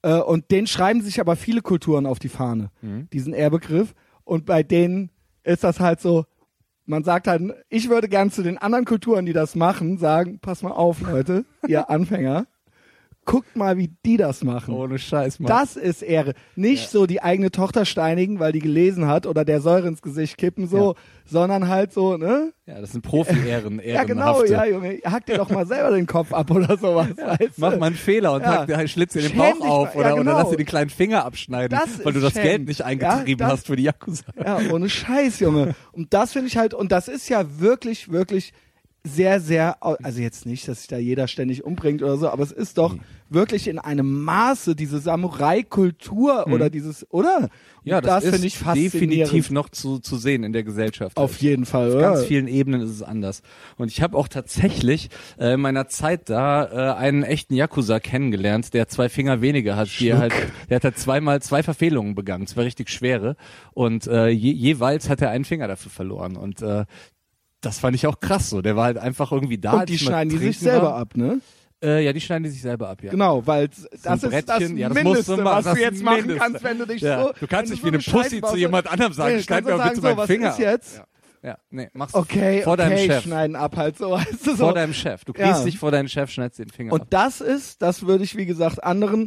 äh, 0.02 0.18
und 0.18 0.50
den 0.50 0.66
schreiben 0.66 1.02
sich 1.02 1.20
aber 1.20 1.36
viele 1.36 1.62
Kulturen 1.62 2.06
auf 2.06 2.18
die 2.18 2.28
Fahne, 2.28 2.70
mhm. 2.80 3.08
diesen 3.12 3.34
R-Begriff. 3.34 3.94
Und 4.24 4.46
bei 4.46 4.62
denen 4.62 5.10
ist 5.42 5.64
das 5.64 5.80
halt 5.80 6.00
so, 6.00 6.26
man 6.86 7.04
sagt 7.04 7.26
halt, 7.28 7.42
ich 7.68 7.88
würde 7.88 8.08
gern 8.08 8.30
zu 8.30 8.42
den 8.42 8.58
anderen 8.58 8.84
Kulturen, 8.84 9.26
die 9.26 9.32
das 9.32 9.54
machen, 9.54 9.98
sagen, 9.98 10.38
pass 10.40 10.62
mal 10.62 10.72
auf, 10.72 11.00
Leute, 11.00 11.44
ihr 11.66 11.90
Anfänger 11.90 12.46
guckt 13.24 13.56
mal, 13.56 13.76
wie 13.76 13.90
die 14.04 14.16
das 14.16 14.42
machen. 14.42 14.74
Ohne 14.74 14.98
Scheiß, 14.98 15.38
Mann. 15.38 15.48
Das 15.48 15.76
ist 15.76 16.02
Ehre. 16.02 16.34
Nicht 16.56 16.84
ja. 16.84 16.88
so 16.90 17.06
die 17.06 17.22
eigene 17.22 17.50
Tochter 17.50 17.84
steinigen, 17.84 18.40
weil 18.40 18.52
die 18.52 18.58
gelesen 18.58 19.06
hat 19.06 19.26
oder 19.26 19.44
der 19.44 19.60
Säure 19.60 19.88
ins 19.88 20.02
Gesicht 20.02 20.38
kippen, 20.38 20.66
so, 20.66 20.92
ja. 20.92 21.00
sondern 21.24 21.68
halt 21.68 21.92
so, 21.92 22.16
ne? 22.16 22.52
Ja, 22.66 22.80
das 22.80 22.92
sind 22.92 23.02
Profi-Ehren, 23.02 23.80
Ja, 23.84 24.04
genau, 24.04 24.44
ja, 24.44 24.64
Junge. 24.64 25.00
Hack 25.04 25.26
dir 25.26 25.36
doch 25.36 25.50
mal 25.50 25.66
selber 25.66 25.90
den 25.90 26.06
Kopf 26.06 26.32
ab 26.32 26.50
oder 26.50 26.76
sowas. 26.76 27.08
Ja, 27.16 27.36
mach 27.56 27.78
mal 27.78 27.86
einen 27.86 27.96
Fehler 27.96 28.32
und 28.34 28.42
ja. 28.42 28.60
hack 28.60 28.66
dir 28.66 28.88
Schlitz 28.88 29.12
dir 29.12 29.22
den 29.22 29.36
Bauch 29.36 29.60
auf 29.60 29.94
oder, 29.94 30.10
genau. 30.10 30.20
oder 30.20 30.42
lass 30.42 30.50
dir 30.50 30.56
den 30.56 30.66
kleinen 30.66 30.90
Finger 30.90 31.24
abschneiden, 31.24 31.78
das 31.78 32.04
weil 32.04 32.12
du 32.12 32.20
das 32.20 32.32
schämt. 32.32 32.44
Geld 32.44 32.68
nicht 32.68 32.82
eingetrieben 32.82 33.38
das, 33.38 33.52
hast 33.52 33.66
für 33.66 33.76
die 33.76 33.84
Yakuza. 33.84 34.24
Ja, 34.44 34.58
ohne 34.72 34.88
Scheiß, 34.88 35.40
Junge. 35.40 35.74
Und 35.92 36.12
das 36.12 36.32
finde 36.32 36.48
ich 36.48 36.56
halt, 36.56 36.74
und 36.74 36.92
das 36.92 37.08
ist 37.08 37.28
ja 37.28 37.44
wirklich, 37.60 38.10
wirklich 38.10 38.52
sehr, 39.04 39.40
sehr, 39.40 39.82
also 39.82 40.20
jetzt 40.20 40.46
nicht, 40.46 40.68
dass 40.68 40.80
sich 40.80 40.88
da 40.88 40.96
jeder 40.96 41.26
ständig 41.26 41.64
umbringt 41.64 42.02
oder 42.02 42.16
so, 42.16 42.28
aber 42.28 42.42
es 42.44 42.52
ist 42.52 42.78
doch 42.78 42.96
wirklich 43.28 43.66
in 43.66 43.78
einem 43.78 44.22
Maße 44.22 44.76
diese 44.76 44.98
Samurai-Kultur 44.98 46.46
oder 46.48 46.70
dieses, 46.70 47.10
oder? 47.10 47.40
Mhm. 47.40 47.48
Ja, 47.84 47.96
Und 47.98 48.06
das, 48.06 48.22
finde 48.22 48.38
ist 48.38 48.44
ich 48.44 48.58
definitiv 48.60 49.50
noch 49.50 49.68
zu, 49.68 49.98
zu 49.98 50.16
sehen 50.16 50.44
in 50.44 50.52
der 50.52 50.62
Gesellschaft. 50.62 51.16
Auf 51.16 51.38
jeden 51.38 51.66
Fall, 51.66 51.88
Auf 51.88 51.94
oder? 51.94 52.12
ganz 52.12 52.24
vielen 52.24 52.46
Ebenen 52.46 52.80
ist 52.80 52.90
es 52.90 53.02
anders. 53.02 53.42
Und 53.76 53.90
ich 53.90 54.02
habe 54.02 54.16
auch 54.16 54.28
tatsächlich 54.28 55.08
äh, 55.38 55.54
in 55.54 55.60
meiner 55.60 55.88
Zeit 55.88 56.30
da 56.30 56.92
äh, 56.92 56.96
einen 56.96 57.24
echten 57.24 57.54
Yakuza 57.54 57.98
kennengelernt, 57.98 58.72
der 58.72 58.86
zwei 58.86 59.08
Finger 59.08 59.40
weniger 59.40 59.74
hat. 59.74 59.88
Die 59.98 60.14
halt, 60.14 60.32
der 60.68 60.76
hat 60.76 60.84
halt 60.84 60.98
zweimal 60.98 61.42
zwei 61.42 61.64
Verfehlungen 61.64 62.14
begangen, 62.14 62.46
zwei 62.46 62.62
richtig 62.62 62.88
schwere. 62.88 63.36
Und 63.72 64.06
äh, 64.06 64.28
je, 64.28 64.52
jeweils 64.52 65.08
hat 65.08 65.20
er 65.20 65.30
einen 65.30 65.44
Finger 65.44 65.66
dafür 65.66 65.90
verloren. 65.90 66.36
Und 66.36 66.62
äh, 66.62 66.84
das 67.62 67.78
fand 67.78 67.94
ich 67.96 68.06
auch 68.06 68.20
krass 68.20 68.50
so. 68.50 68.60
Der 68.62 68.76
war 68.76 68.84
halt 68.84 68.98
einfach 68.98 69.32
irgendwie 69.32 69.58
da. 69.58 69.80
Und 69.80 69.88
die 69.88 69.98
schneiden 69.98 70.28
die 70.30 70.38
sich 70.38 70.58
selber 70.58 70.88
war. 70.88 70.96
ab, 70.96 71.16
ne? 71.16 71.40
Äh, 71.82 72.04
ja, 72.04 72.12
die 72.12 72.20
schneiden 72.20 72.44
die 72.44 72.50
sich 72.50 72.62
selber 72.62 72.88
ab, 72.90 73.02
ja. 73.02 73.10
Genau, 73.10 73.44
weil 73.46 73.68
das 73.68 74.20
So 74.20 74.28
ist 74.28 74.48
das 74.48 74.60
ja, 74.60 74.88
das 74.88 74.94
Mindeste, 74.94 75.36
du 75.36 75.42
machen, 75.42 75.64
was 75.64 75.74
du 75.74 75.80
jetzt 75.80 76.02
machen 76.02 76.16
Mindeste. 76.18 76.40
kannst, 76.40 76.62
wenn 76.64 76.78
du 76.78 76.86
dich 76.86 77.00
Ja. 77.02 77.22
so... 77.24 77.32
Du 77.40 77.46
kannst 77.48 77.72
nicht 77.72 77.82
wie 77.82 77.88
eine 77.88 77.98
Pussy 77.98 78.40
zu 78.40 78.56
jemand 78.56 78.86
anderem 78.90 79.12
sagen, 79.12 79.34
Nee, 79.36 79.42
schneid 79.42 79.64
mir 79.64 79.76
mal 79.76 79.88
bitte 79.88 79.96
so, 79.96 80.02
meinen 80.02 80.16
was 80.16 80.26
Finger 80.28 80.50
ist 80.50 80.58
jetzt? 80.58 80.96
Ja. 80.98 81.04
Ja, 81.44 81.58
nee, 81.70 81.88
mach's 81.92 82.14
Okay, 82.14 82.62
vor 82.62 82.74
okay, 82.74 82.82
deinem 82.84 82.98
Chef. 82.98 83.24
schneiden 83.24 83.56
ab 83.56 83.76
halt 83.76 83.98
so, 83.98 84.10
weißt 84.12 84.46
du 84.46 84.50
so. 84.50 84.56
Vor 84.58 84.74
deinem 84.74 84.94
Chef. 84.94 85.24
Du 85.24 85.32
Ja. 85.36 85.46
kniest 85.50 85.66
dich 85.66 85.78
vor 85.80 85.90
deinen 85.90 86.08
Chef, 86.08 86.30
schneidest 86.30 86.60
den 86.60 86.68
Finger 86.68 86.92
Und 86.92 87.00
ab. 87.02 87.06
das 87.10 87.40
ist, 87.40 87.82
das 87.82 88.06
würde 88.06 88.22
ich 88.22 88.36
wie 88.36 88.46
gesagt 88.46 88.84
anderen, 88.84 89.26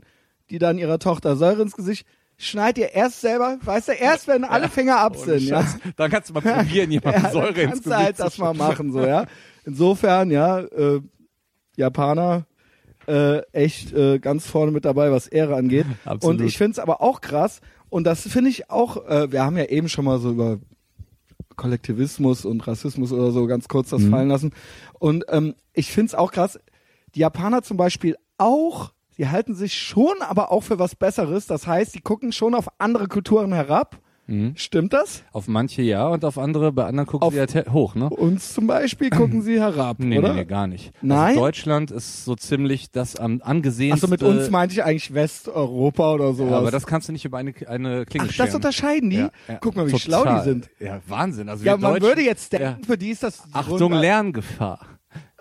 die 0.49 0.57
dann 0.57 0.77
ihrer 0.77 0.97
Tochter 0.99 1.35
Säure 1.35 1.61
ins 1.63 1.75
Gesicht, 1.75 2.07
schneid 2.37 2.77
ihr 2.77 2.93
erst 2.93 3.21
selber, 3.21 3.57
weißt 3.61 3.89
du, 3.89 3.91
erst 3.93 4.27
wenn 4.27 4.43
alle 4.43 4.69
Finger 4.69 4.97
ab 4.99 5.15
sind, 5.17 5.41
ja. 5.41 5.61
Scheiß. 5.61 5.77
Dann 5.95 6.11
kannst 6.11 6.29
du 6.29 6.33
mal 6.33 6.41
probieren, 6.41 6.91
jemandem 6.91 7.23
ja, 7.23 7.31
Säure 7.31 7.47
ins 7.49 7.55
kannst 7.55 7.83
Gesicht 7.83 7.85
du 7.85 7.95
halt 7.95 8.19
das 8.19 8.37
mal 8.37 8.53
machen, 8.53 8.91
so, 8.91 9.05
ja. 9.05 9.25
Insofern, 9.65 10.31
ja, 10.31 10.59
äh, 10.59 11.01
Japaner, 11.77 12.45
äh, 13.07 13.39
echt 13.51 13.93
äh, 13.93 14.19
ganz 14.19 14.47
vorne 14.47 14.71
mit 14.71 14.85
dabei, 14.85 15.11
was 15.11 15.27
Ehre 15.27 15.55
angeht. 15.55 15.85
Absolut. 16.05 16.39
Und 16.39 16.45
ich 16.45 16.57
finde 16.57 16.73
es 16.73 16.79
aber 16.79 17.01
auch 17.01 17.21
krass, 17.21 17.61
und 17.89 18.05
das 18.05 18.21
finde 18.21 18.49
ich 18.49 18.69
auch, 18.69 19.05
äh, 19.07 19.31
wir 19.31 19.43
haben 19.43 19.57
ja 19.57 19.65
eben 19.65 19.89
schon 19.89 20.05
mal 20.05 20.19
so 20.19 20.31
über 20.31 20.59
Kollektivismus 21.55 22.45
und 22.45 22.67
Rassismus 22.67 23.11
oder 23.11 23.31
so 23.31 23.45
ganz 23.47 23.67
kurz 23.67 23.91
Mhm. 23.91 23.97
das 23.97 24.09
fallen 24.09 24.29
lassen. 24.29 24.51
Und 24.99 25.25
ähm, 25.29 25.55
ich 25.73 25.91
finde 25.91 26.07
es 26.07 26.15
auch 26.15 26.31
krass, 26.31 26.59
die 27.13 27.19
Japaner 27.19 27.61
zum 27.61 27.77
Beispiel 27.77 28.17
auch, 28.37 28.91
die 29.17 29.27
halten 29.29 29.55
sich 29.55 29.73
schon 29.77 30.15
aber 30.21 30.51
auch 30.51 30.61
für 30.61 30.79
was 30.79 30.95
Besseres. 30.95 31.47
Das 31.47 31.67
heißt, 31.67 31.95
die 31.95 32.01
gucken 32.01 32.31
schon 32.31 32.53
auf 32.55 32.67
andere 32.77 33.07
Kulturen 33.07 33.53
herab. 33.53 33.97
Mhm. 34.27 34.53
Stimmt 34.55 34.91
das? 34.91 35.21
Auf 35.33 35.47
manche 35.47 35.83
ja 35.83 36.07
und 36.07 36.25
auf 36.25 36.39
andere, 36.39 36.71
bei 36.71 36.85
anderen 36.85 37.05
gucken 37.05 37.27
Auf- 37.27 37.33
sie 37.35 37.39
halt 37.39 37.69
hoch, 37.71 37.93
ne? 37.93 38.09
Uns 38.09 38.55
zum 38.55 38.65
Beispiel 38.65 39.11
gucken 39.11 39.43
sie 39.43 39.59
herab, 39.59 39.97
Nee, 39.99 40.17
oder? 40.17 40.29
nee, 40.29 40.39
nee, 40.39 40.45
gar 40.45 40.65
nicht. 40.65 40.91
Nein? 41.03 41.27
Also 41.27 41.41
Deutschland 41.41 41.91
ist 41.91 42.25
so 42.25 42.33
ziemlich 42.35 42.89
das 42.89 43.17
am 43.17 43.39
angesehenste. 43.43 44.05
Achso, 44.05 44.07
mit 44.11 44.23
uns 44.23 44.49
meinte 44.49 44.73
ich 44.73 44.83
eigentlich 44.83 45.13
Westeuropa 45.13 46.13
oder 46.13 46.33
sowas. 46.33 46.51
ja, 46.53 46.57
aber 46.57 46.71
das 46.71 46.87
kannst 46.87 47.07
du 47.07 47.11
nicht 47.13 47.23
über 47.25 47.37
eine, 47.37 47.53
eine 47.67 48.05
Klinge 48.07 48.27
Ach, 48.31 48.35
das 48.35 48.55
unterscheiden 48.55 49.11
die? 49.11 49.17
Ja, 49.17 49.29
ja. 49.47 49.57
Guck 49.61 49.75
mal, 49.75 49.85
wie 49.85 49.91
Total. 49.91 49.99
schlau 50.23 50.37
die 50.39 50.43
sind. 50.43 50.69
Ja, 50.79 51.01
Wahnsinn. 51.07 51.47
Also 51.47 51.63
Ja, 51.63 51.77
man 51.77 52.01
würde 52.01 52.21
jetzt 52.23 52.51
denken, 52.51 52.83
für 52.83 52.97
die 52.97 53.11
ist 53.11 53.21
das 53.21 53.43
Achtung, 53.53 53.93
Lerngefahr. 53.93 54.79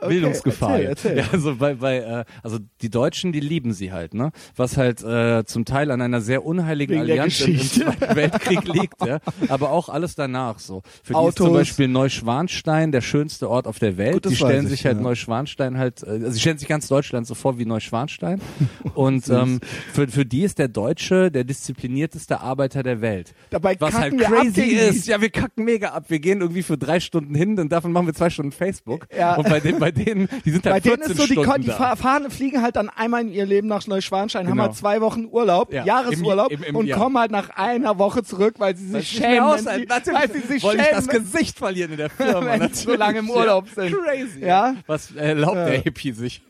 Bildungsgefahr. 0.08 0.80
erzähl, 0.80 1.12
erzähl. 1.12 1.18
Ja, 1.18 1.24
also 1.32 1.56
bei, 1.56 1.74
bei 1.74 1.98
äh, 1.98 2.24
also 2.42 2.58
die 2.82 2.90
Deutschen, 2.90 3.32
die 3.32 3.40
lieben 3.40 3.72
sie 3.72 3.92
halt, 3.92 4.14
ne? 4.14 4.32
Was 4.56 4.76
halt 4.76 5.02
äh, 5.02 5.44
zum 5.44 5.64
Teil 5.64 5.90
an 5.90 6.00
einer 6.00 6.20
sehr 6.20 6.44
unheiligen 6.44 6.92
Wegen 6.92 7.02
Allianz 7.02 7.40
im. 7.40 7.60
Zweiten 7.60 8.16
Weltkrieg 8.16 8.64
liegt, 8.64 9.04
ja. 9.04 9.18
Aber 9.48 9.70
auch 9.70 9.88
alles 9.88 10.14
danach 10.14 10.58
so. 10.58 10.82
Für 11.02 11.12
die 11.12 11.12
ist 11.12 11.16
Autos. 11.16 11.46
zum 11.46 11.52
Beispiel 11.52 11.88
Neuschwanstein 11.88 12.92
der 12.92 13.00
schönste 13.00 13.48
Ort 13.48 13.66
auf 13.66 13.78
der 13.78 13.96
Welt. 13.96 14.14
Gut, 14.14 14.30
die 14.30 14.36
stellen 14.36 14.66
sich 14.66 14.80
ich, 14.80 14.86
halt 14.86 14.96
ja. 14.96 15.02
Neuschwanstein 15.02 15.78
halt, 15.78 16.02
äh, 16.02 16.10
also 16.10 16.30
sie 16.30 16.40
stellen 16.40 16.58
sich 16.58 16.68
ganz 16.68 16.88
Deutschland 16.88 17.26
so 17.26 17.34
vor 17.34 17.58
wie 17.58 17.64
Neuschwanstein. 17.64 18.40
Und 18.94 19.28
ähm, 19.28 19.60
für, 19.92 20.08
für 20.08 20.24
die 20.24 20.42
ist 20.42 20.58
der 20.58 20.68
Deutsche 20.68 21.30
der 21.30 21.44
disziplinierteste 21.44 22.40
Arbeiter 22.40 22.82
der 22.82 23.00
Welt. 23.00 23.34
Dabei 23.50 23.76
Was 23.78 23.94
halt 23.94 24.14
ab 24.14 24.32
crazy 24.32 24.62
ist. 24.62 25.06
Ja, 25.06 25.20
wir 25.20 25.30
kacken 25.30 25.64
mega 25.64 25.88
ab. 25.88 26.04
Wir 26.08 26.20
gehen 26.20 26.40
irgendwie 26.40 26.62
für 26.62 26.78
drei 26.78 27.00
Stunden 27.00 27.34
hin 27.34 27.58
und 27.58 27.70
davon 27.70 27.92
machen 27.92 28.06
wir 28.06 28.14
zwei 28.14 28.30
Stunden 28.30 28.52
Facebook. 28.52 29.06
Ja. 29.16 29.36
Und 29.36 29.48
bei 29.48 29.60
denen, 29.60 29.78
bei 29.78 29.90
denen, 29.94 30.28
die 30.44 30.50
sind 30.50 30.66
halt 30.66 30.74
Bei 30.74 30.80
denen 30.80 30.96
14 31.02 31.10
ist 31.12 31.16
so, 31.16 31.26
die, 31.26 31.62
die 31.62 31.70
fahren, 31.70 32.30
fliegen 32.30 32.62
halt 32.62 32.76
dann 32.76 32.88
einmal 32.90 33.22
in 33.22 33.32
ihr 33.32 33.46
Leben 33.46 33.68
nach 33.68 33.86
Neuschwanstein, 33.86 34.46
haben 34.46 34.52
Genau. 34.52 34.64
halt 34.64 34.76
zwei 34.76 35.00
Wochen 35.00 35.26
Urlaub, 35.30 35.72
Ja. 35.72 35.84
Jahresurlaub 35.84 36.50
Im- 36.52 36.58
im- 36.62 36.68
im- 36.70 36.76
und 36.76 36.86
ja. 36.86 36.96
kommen 36.96 37.18
halt 37.18 37.30
nach 37.30 37.50
einer 37.50 37.98
Woche 37.98 38.22
zurück, 38.22 38.54
weil 38.58 38.76
sie 38.76 38.92
Weil 38.92 39.00
sich 39.00 39.10
schämen, 39.10 39.32
wenn 39.36 39.42
aushalten. 39.42 39.92
sie, 40.04 40.12
weil 40.12 40.30
sie 40.32 40.40
sich 40.40 40.62
wollen 40.62 40.78
schämen, 40.80 40.94
das 40.94 41.08
Gesicht 41.08 41.58
verlieren 41.58 41.92
in 41.92 41.96
der 41.98 42.10
Firma. 42.10 42.44
wenn 42.60 42.72
sie 42.72 42.82
so 42.84 42.94
lange 42.94 43.20
im 43.20 43.30
Urlaub 43.30 43.66
ja. 43.76 43.82
sind. 43.82 43.94
Crazy. 43.94 44.40
Ja. 44.44 44.74
Was 44.86 45.12
erlaubt 45.14 45.56
Ja. 45.56 45.66
der 45.66 45.80
Hippie 45.80 46.12
sich? 46.12 46.42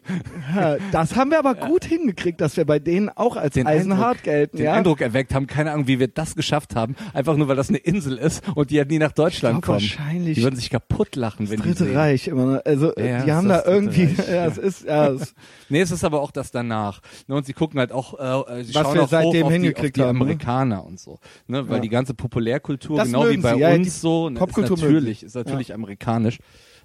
Ja, 0.54 0.76
das 0.92 1.16
haben 1.16 1.30
wir 1.30 1.38
aber 1.38 1.54
gut 1.54 1.84
hingekriegt, 1.84 2.40
dass 2.40 2.56
wir 2.56 2.64
bei 2.64 2.78
denen 2.78 3.08
auch 3.08 3.36
als 3.36 3.54
Den 3.54 3.66
Eisenhart 3.66 4.08
Eindruck, 4.18 4.22
gelten. 4.24 4.56
Den 4.56 4.66
ja? 4.66 4.72
Eindruck 4.74 5.00
erweckt 5.00 5.34
haben, 5.34 5.46
keine 5.46 5.72
Ahnung, 5.72 5.86
wie 5.86 5.98
wir 5.98 6.08
das 6.08 6.34
geschafft 6.34 6.74
haben. 6.76 6.94
Einfach 7.12 7.36
nur, 7.36 7.48
weil 7.48 7.56
das 7.56 7.68
eine 7.68 7.78
Insel 7.78 8.18
ist 8.18 8.42
und 8.54 8.70
die 8.70 8.78
halt 8.78 8.90
nie 8.90 8.98
nach 8.98 9.12
Deutschland 9.12 9.62
glaub, 9.62 9.76
kommen. 9.76 9.88
wahrscheinlich 9.96 10.34
Die 10.36 10.42
würden 10.42 10.56
sich 10.56 10.70
kaputt 10.70 11.16
lachen, 11.16 11.50
wenn 11.50 11.56
die 11.60 11.68
Dritte 11.68 11.84
sehen. 11.84 11.96
Reich 11.96 12.28
immer 12.28 12.44
noch. 12.56 12.64
Also 12.64 12.92
Ja, 12.96 13.04
ja, 13.04 13.22
die 13.22 13.32
das 13.34 13.38
haben 13.38 13.48
da 13.48 13.64
irgendwie, 13.64 14.14
ja, 14.16 14.24
ja. 14.34 14.46
es 14.46 14.58
ist, 14.58 14.84
ja, 14.84 15.08
es, 15.12 15.34
Nee, 15.68 15.80
es 15.80 15.90
ist 15.90 16.04
aber 16.04 16.20
auch 16.20 16.30
das 16.30 16.50
danach. 16.50 17.00
Ne, 17.26 17.34
und 17.34 17.46
sie 17.46 17.52
gucken 17.52 17.78
halt 17.80 17.92
auch, 17.92 18.18
äh, 18.48 18.60
äh, 18.60 18.64
sie 18.64 18.74
Was 18.74 18.82
schauen 18.82 18.94
wir 18.94 19.02
auch 19.02 19.08
seitdem 19.08 19.48
hingekriegt 19.50 19.96
die 19.96 20.02
haben, 20.02 20.18
ne? 20.18 20.24
Amerikaner 20.24 20.84
und 20.84 21.00
so. 21.00 21.18
Ne, 21.46 21.68
weil 21.68 21.76
Ja. 21.76 21.82
die 21.82 21.88
ganze 21.88 22.14
Populärkultur, 22.14 22.96
Das 22.96 23.06
genau 23.06 23.28
wie 23.28 23.36
bei 23.38 23.54
sie, 23.54 23.60
ja, 23.60 23.72
uns 23.74 24.00
so, 24.00 24.28
ne, 24.28 24.34
ist 24.34 24.40
Popkultur 24.40 24.78
natürlich, 24.78 25.22
ist 25.22 25.34
natürlich 25.34 25.74
amerikanisch. 25.74 26.38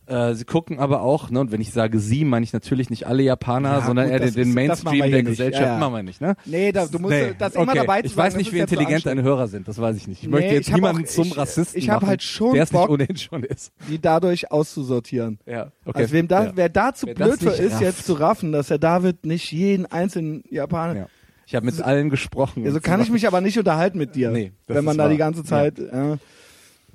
Äh, 0.10 0.34
sie 0.34 0.44
gucken 0.44 0.80
aber 0.80 1.02
auch, 1.02 1.30
ne, 1.30 1.40
und 1.40 1.52
wenn 1.52 1.62
ich 1.62 1.72
sage 1.72 2.00
sie, 2.00 2.26
meine 2.26 2.44
ich 2.44 2.52
natürlich 2.52 2.90
nicht 2.90 3.06
alle 3.06 3.22
Japaner, 3.22 3.74
Ja, 3.74 3.82
sondern 3.82 4.06
gut, 4.06 4.14
eher 4.14 4.20
den, 4.20 4.34
den 4.34 4.54
Mainstream 4.56 5.12
der. 5.12 5.22
Gesellschaft. 5.24 5.62
Ja, 5.64 5.74
ja. 5.74 5.78
Machen 5.78 5.94
wir 5.94 6.02
nicht, 6.04 6.20
ne? 6.20 6.36
nee, 6.46 6.72
da, 6.72 6.88
du 6.88 6.98
musst 6.98 7.14
Nee. 7.14 7.34
das 7.38 7.54
immer 7.54 7.64
okay. 7.70 7.78
dabei 7.78 8.02
zu 8.02 8.08
Ich 8.08 8.18
weiß 8.18 8.36
nicht, 8.36 8.52
wie 8.52 8.58
so 8.58 8.62
intelligent 8.64 9.06
deine. 9.06 9.22
Hörer 9.22 9.48
sind, 9.48 9.68
das 9.68 9.80
weiß 9.80 9.96
ich 9.98 10.08
nicht. 10.08 10.24
Ich 10.24 10.28
Nee, 10.28 10.32
möchte 10.36 10.54
jetzt 10.56 10.68
ich 10.70 10.74
niemanden 10.74 11.04
auch- 11.04 11.08
zum 11.10 11.28
ich- 11.28 11.38
Rassisten 11.38 11.78
ich 11.80 11.88
machen, 11.88 12.08
halt 12.08 12.24
schon 12.24 12.54
der 12.56 12.64
es 12.64 12.72
nicht 12.72 12.90
ohnehin 12.90 13.18
schon 13.18 13.44
ist. 13.44 13.72
die 13.88 14.00
dadurch 14.02 14.52
auszusortieren. 14.52 15.40
Ja, 15.46 15.72
okay. 15.86 16.00
Also 16.00 16.14
wem 16.14 16.28
da, 16.28 16.46
ja. 16.46 16.52
wer 16.56 16.70
da 16.70 16.94
zu 16.94 17.06
Wer 17.06 17.14
blöd 17.14 17.40
für 17.40 17.50
ist, 17.52 17.74
rafft. 17.74 17.82
jetzt 17.84 18.06
zu 18.06 18.14
raffen, 18.14 18.52
dass 18.52 18.68
der 18.70 18.80
David 18.80 19.26
nicht 19.26 19.52
jeden 19.52 19.86
einzelnen 19.86 20.44
Japaner. 20.50 20.96
Ja. 21.02 21.06
Ich 21.46 21.56
habe 21.56 21.66
mit 21.66 21.82
allen 21.82 22.10
gesprochen. 22.10 22.64
Ja, 22.66 22.72
so 22.72 22.80
kann 22.80 23.02
ich 23.02 23.10
mich 23.10 23.28
aber 23.28 23.42
nicht 23.42 23.58
unterhalten 23.60 23.98
mit 23.98 24.16
dir. 24.16 24.32
Nee, 24.32 24.54
wenn 24.68 24.84
man 24.86 24.98
da 24.98 25.08
die 25.10 25.18
ganze 25.18 25.44
Zeit. 25.44 25.80
Ja. 25.80 26.18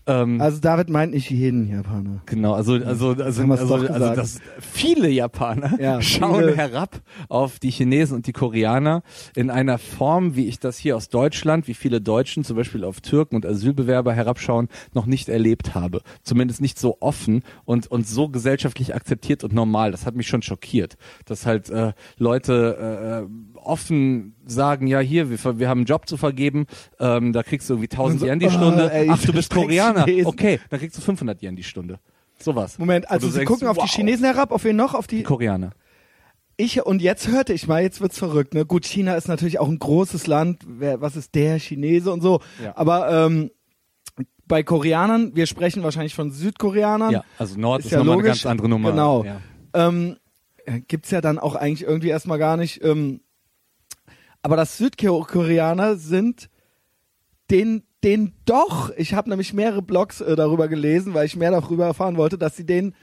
Ähm, 0.07 0.41
Also 0.41 0.61
David 0.61 0.91
meint 0.91 1.13
nicht 1.15 1.31
jeden 1.31 1.69
Japaner. 1.69 2.23
Genau, 2.27 2.53
also 2.55 2.75
also 2.75 3.11
also, 3.11 3.23
also, 3.23 3.53
also 3.53 3.79
gesagt. 3.79 4.19
das 4.19 4.41
viele 4.61 5.09
Japaner 5.09 5.79
Ja, 5.81 6.01
schauen 6.03 6.41
viele. 6.45 6.57
herab 6.57 7.01
auf 7.29 7.59
die 7.59 7.71
Chinesen 7.71 8.17
und 8.17 8.27
die 8.27 8.33
Koreaner 8.33 9.03
in 9.35 9.51
einer 9.51 9.79
Form, 9.79 10.37
wie 10.37 10.47
ich 10.47 10.59
das 10.59 10.79
hier 10.79 10.97
aus 10.97 11.09
Deutschland, 11.09 11.69
wie 11.69 11.75
viele 11.75 12.01
Deutschen 12.01 12.45
zum 12.45 12.57
Beispiel 12.57 12.85
auf 12.85 13.01
Türken 13.01 13.37
und 13.37 13.47
Asylbewerber 13.47 14.13
herabschauen, 14.13 14.69
noch 14.93 15.07
nicht 15.07 15.29
erlebt 15.29 15.75
habe. 15.75 16.03
Zumindest 16.23 16.61
nicht 16.61 16.79
so 16.79 16.99
offen 17.01 17.43
und 17.65 17.87
und 17.87 18.07
so 18.07 18.29
gesellschaftlich 18.29 18.95
akzeptiert 18.95 19.45
und 19.45 19.53
normal. 19.53 19.91
Das 19.91 20.07
hat 20.07 20.15
mich 20.15 20.29
schon 20.29 20.43
schockiert, 20.43 20.97
dass 21.25 21.47
halt 21.47 21.71
äh, 21.71 21.93
Leute 22.19 23.27
äh, 23.29 23.59
offen 23.59 24.35
sagen, 24.47 24.87
ja 24.87 25.01
hier, 25.01 25.31
wir, 25.31 25.59
wir 25.59 25.69
haben 25.69 25.79
einen 25.81 25.87
Job 25.87 26.09
zu 26.09 26.17
vergeben, 26.17 26.67
ähm, 27.01 27.33
da 27.33 27.43
kriegst 27.43 27.69
du 27.69 27.75
irgendwie 27.75 27.91
1000 27.91 28.21
so, 28.21 28.27
Yen 28.27 28.39
die 28.39 28.51
Stunde. 28.51 28.91
ey, 28.93 29.09
Ach, 29.11 29.23
du 29.23 29.33
bist 29.33 29.55
Dreck 29.55 29.63
Koreaner. 29.95 30.07
Chinesen. 30.07 30.27
Okay, 30.27 30.61
dann 30.71 30.81
kriegst 30.81 30.97
du 30.97 31.03
500 31.03 31.43
Yen 31.43 31.57
die 31.57 31.63
Stunde. 31.63 31.99
Sowas. 32.39 32.79
Moment, 32.79 33.11
also 33.11 33.29
sie 33.29 33.39
denkst, 33.39 33.49
gucken 33.49 33.69
auf 33.69 33.77
wow. 33.77 33.85
die 33.85 33.91
Chinesen 33.91 34.25
herab, 34.25 34.51
auf 34.51 34.65
wen 34.65 34.77
noch? 34.77 34.95
Auf 34.95 35.07
die. 35.07 35.19
Die 35.19 35.23
Koreaner. 35.23 35.71
Ich 36.57 36.85
und 36.85 37.03
jetzt 37.03 37.29
hörte 37.29 37.53
ich 37.53 37.67
mal, 37.67 37.83
jetzt 37.83 38.01
wird's 38.01 38.19
verrückt. 38.19 38.55
Ne? 38.55 38.65
Gut, 38.65 38.85
China 38.85 39.17
ist 39.17 39.27
natürlich 39.27 39.59
auch 39.59 39.69
ein 39.69 39.79
großes 39.79 40.27
Land. 40.27 40.63
Wer, 40.67 41.01
was 41.01 41.17
ist 41.17 41.35
der 41.35 41.59
Chinese 41.59 42.13
und 42.13 42.21
so? 42.21 42.41
Ja. 42.63 42.77
Aber 42.77 43.11
ähm, 43.11 43.51
bei 44.47 44.63
Koreanern, 44.63 45.35
wir 45.35 45.47
sprechen 45.47 45.83
wahrscheinlich 45.83 46.15
von 46.15 46.31
Südkoreanern. 46.31 47.13
Ja, 47.13 47.25
also 47.39 47.59
Nord 47.59 47.81
Ist 47.81 47.87
ist, 47.87 47.93
ja 47.93 47.99
nochmal 47.99 48.19
eine 48.19 48.25
ganz 48.25 48.47
andere 48.47 48.69
Nummer. 48.69 48.91
Genau. 48.91 49.25
Ja. 49.25 49.41
ähm, 49.75 50.17
äh, 50.65 50.81
gibt's 50.81 51.11
ja 51.11 51.21
dann 51.21 51.39
auch 51.39 51.55
eigentlich 51.57 51.83
irgendwie 51.83 52.09
erstmal 52.09 52.39
gar 52.39 52.57
nicht. 52.57 52.83
Ähm, 52.85 53.21
aber 54.43 54.57
das 54.57 54.77
Südkoreaner 54.77 55.97
sind 55.97 56.51
den, 57.51 57.83
den 58.05 58.35
doch, 58.45 58.91
ich 58.97 59.15
habe 59.15 59.31
nämlich 59.31 59.55
mehrere 59.55 59.83
Blogs 59.83 60.21
äh, 60.21 60.37
darüber 60.37 60.69
gelesen, 60.69 61.15
weil 61.15 61.27
ich 61.27 61.37
mehr 61.37 61.51
darüber 61.51 61.87
erfahren 61.87 62.17
wollte, 62.17 62.37
dass 62.39 62.57
sie 62.57 62.67
denen 62.67 62.95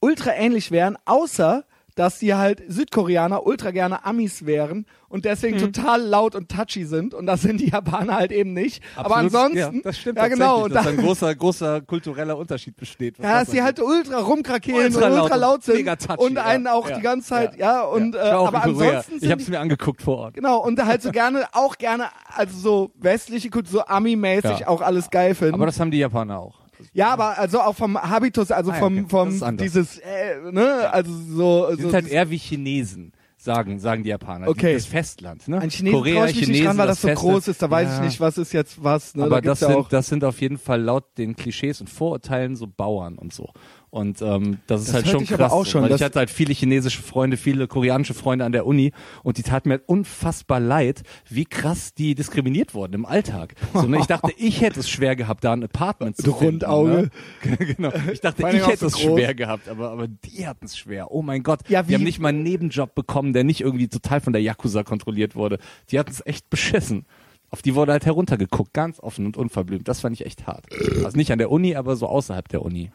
ultra 0.00 0.32
ähnlich 0.34 0.70
wären, 0.70 0.96
außer 1.06 1.64
dass 1.96 2.18
die 2.18 2.34
halt 2.34 2.62
Südkoreaner 2.68 3.44
ultra 3.44 3.72
gerne 3.72 4.04
Amis 4.04 4.46
wären 4.46 4.86
und 5.08 5.24
deswegen 5.24 5.58
total 5.58 6.02
laut 6.02 6.34
und 6.34 6.50
touchy 6.50 6.84
sind 6.84 7.14
und 7.14 7.26
das 7.26 7.40
sind 7.40 7.58
die 7.60 7.70
Japaner 7.70 8.16
halt 8.16 8.32
eben 8.32 8.52
nicht. 8.52 8.82
Aber 8.96 9.16
Absolut, 9.16 9.34
ansonsten, 9.34 9.76
ja, 9.76 9.82
das 9.82 9.98
stimmt 9.98 10.18
ja 10.18 10.28
genau, 10.28 10.64
und 10.64 10.74
dass 10.74 10.84
da, 10.84 10.90
ein 10.90 10.98
großer, 10.98 11.34
großer 11.34 11.80
kultureller 11.80 12.36
Unterschied 12.36 12.76
besteht. 12.76 13.18
ja, 13.18 13.24
das 13.24 13.46
dass 13.46 13.54
die 13.54 13.62
halt 13.62 13.80
ultra 13.80 14.18
rumkrakehlen 14.20 14.94
Ultra 14.94 15.08
und 15.08 15.20
ultra 15.22 15.36
laut 15.36 15.64
sind 15.64 15.76
mega 15.76 15.96
touchy, 15.96 16.22
und 16.22 16.38
einen 16.38 16.66
ja, 16.66 16.72
auch 16.74 16.88
ja, 16.90 16.96
die 16.96 17.02
ganze 17.02 17.28
Zeit, 17.28 17.56
ja, 17.56 17.82
und 17.82 18.14
Ich 18.14 18.20
äh, 18.20 18.24
aber 18.24 18.62
ansonsten 18.62 19.18
Ich 19.20 19.30
habe 19.30 19.40
es 19.40 19.48
mir 19.48 19.58
angeguckt 19.58 20.02
vor 20.02 20.18
Ort. 20.18 20.34
genau 20.34 20.58
und 20.58 20.84
halt 20.84 21.00
so 21.00 21.10
gerne 21.10 21.46
auch 21.52 21.78
gerne 21.78 22.08
also 22.34 22.58
so 22.58 22.90
westliche 22.96 23.48
Kultur, 23.48 23.72
so 23.72 23.86
Ami-mäßig 23.86 24.66
auch 24.66 24.82
alles 24.82 25.10
geil 25.10 25.34
finden. 25.34 25.54
Aber 25.54 25.66
das 25.66 25.80
haben 25.80 25.90
die 25.90 25.98
Japaner 25.98 26.38
auch. 26.38 26.65
Ja, 26.96 27.10
aber 27.12 27.38
also 27.38 27.60
auch 27.60 27.76
vom 27.76 27.96
Habitus, 28.00 28.50
also 28.50 28.70
Ah, 28.70 28.74
ja, 28.74 28.80
vom, 28.80 28.94
okay. 28.94 29.02
Das 29.02 29.10
vom 29.10 29.42
anders. 29.42 29.64
dieses, 29.64 29.98
äh, 29.98 30.50
ne, 30.50 30.90
also 30.90 31.12
so, 31.12 31.68
so 31.70 31.76
sind 31.76 31.92
halt 31.92 32.08
eher 32.08 32.30
wie 32.30 32.38
Chinesen, 32.38 33.12
sagen, 33.36 33.78
sagen 33.78 34.02
die 34.02 34.08
Japaner. 34.08 34.48
Okay. 34.48 34.72
Das 34.72 34.86
Festland, 34.86 35.46
ne? 35.46 35.60
Ein 35.60 35.68
Chinesen 35.70 35.96
Korea, 35.98 36.20
traue 36.20 36.30
ich 36.30 36.36
mich 36.36 36.48
nicht 36.48 36.56
Chinesen, 36.56 36.66
ran, 36.68 36.78
weil 36.78 36.86
das 36.86 37.02
so 37.02 37.08
Festland. 37.08 37.32
groß 37.34 37.48
ist. 37.48 37.60
Da 37.62 37.70
weiß 37.70 37.88
Ja. 37.88 37.94
ich 37.96 38.00
nicht, 38.02 38.20
was 38.20 38.38
ist 38.38 38.52
jetzt 38.54 38.82
was. 38.82 39.14
Ne? 39.14 39.24
Aber 39.24 39.36
da 39.36 39.40
das 39.42 39.42
gibt's 39.42 39.60
ja 39.60 39.68
sind, 39.68 39.76
auch, 39.76 39.88
das 39.90 40.06
sind 40.08 40.24
auf 40.24 40.40
jeden 40.40 40.56
Fall 40.58 40.80
laut 40.80 41.04
den 41.18 41.36
Klischees 41.36 41.80
und 41.82 41.90
Vorurteilen 41.90 42.56
so 42.56 42.66
Bauern 42.66 43.18
und 43.18 43.32
so. 43.32 43.50
Und 43.90 44.20
ähm, 44.20 44.58
das 44.66 44.80
ist 44.82 44.88
Das 44.88 44.94
halt 44.96 45.08
schon 45.08 45.22
ich 45.22 45.32
aber 45.32 45.44
krass. 45.44 45.52
auch 45.52 45.64
so, 45.64 45.70
schon, 45.70 45.82
weil 45.84 45.92
ich 45.94 46.02
hatte 46.02 46.18
halt 46.18 46.28
viele 46.28 46.52
chinesische 46.52 47.00
Freunde, 47.00 47.36
viele 47.38 47.66
koreanische 47.66 48.12
Freunde 48.14 48.44
an 48.44 48.52
der 48.52 48.66
Uni 48.66 48.92
und 49.22 49.38
die 49.38 49.42
taten 49.42 49.68
mir 49.68 49.74
halt 49.76 49.84
unfassbar 49.88 50.60
leid, 50.60 51.02
wie 51.30 51.44
krass 51.46 51.94
die 51.94 52.14
diskriminiert 52.14 52.74
wurden 52.74 52.92
im 52.94 53.06
Alltag. 53.06 53.54
So, 53.72 53.82
ne, 53.86 53.98
ich 54.00 54.06
dachte, 54.06 54.32
ich 54.36 54.60
hätte 54.60 54.80
es 54.80 54.90
schwer 54.90 55.16
gehabt, 55.16 55.44
da 55.44 55.52
ein 55.54 55.62
Apartment 55.64 56.16
zu 56.16 56.24
Du 56.24 56.32
finden. 56.34 56.64
Rundauge. 56.66 57.10
Ne? 57.44 57.56
genau. 57.76 57.92
Ich 58.12 58.20
dachte, 58.20 58.42
ich 58.52 58.62
auch 58.62 58.68
hätte 58.68 58.78
so 58.80 58.86
es 58.88 58.92
groß. 58.94 59.02
schwer 59.18 59.34
gehabt, 59.34 59.68
aber, 59.68 59.90
aber 59.90 60.08
die 60.08 60.46
hatten 60.46 60.66
es 60.66 60.76
schwer. 60.76 61.10
Oh 61.10 61.22
mein 61.22 61.42
Gott. 61.42 61.60
Ja, 61.68 61.82
die 61.82 61.88
wie- 61.90 61.94
haben 61.94 62.02
nicht 62.04 62.18
mal 62.18 62.28
einen 62.30 62.42
Nebenjob 62.42 62.94
bekommen, 62.94 63.32
der 63.32 63.44
nicht 63.44 63.60
irgendwie 63.62 63.88
total 63.88 64.20
von 64.20 64.32
der 64.34 64.42
Yakuza 64.42 64.82
kontrolliert 64.82 65.36
wurde. 65.36 65.58
Die 65.90 65.98
hatten 65.98 66.10
es 66.10 66.24
echt 66.26 66.50
beschissen. 66.50 67.06
Auf 67.48 67.62
die 67.62 67.74
wurde 67.76 67.92
halt 67.92 68.04
heruntergeguckt, 68.04 68.74
ganz 68.74 68.98
offen 69.00 69.24
und 69.24 69.36
unverblümt. 69.36 69.86
Das 69.88 70.00
fand 70.00 70.14
ich 70.20 70.26
echt 70.26 70.46
hart. 70.48 70.66
Also 71.04 71.16
nicht 71.16 71.30
an 71.32 71.38
der 71.38 71.50
Uni, 71.50 71.76
aber 71.76 71.94
so 71.96 72.08
außerhalb 72.08 72.48
der 72.48 72.60
Uni. 72.62 72.90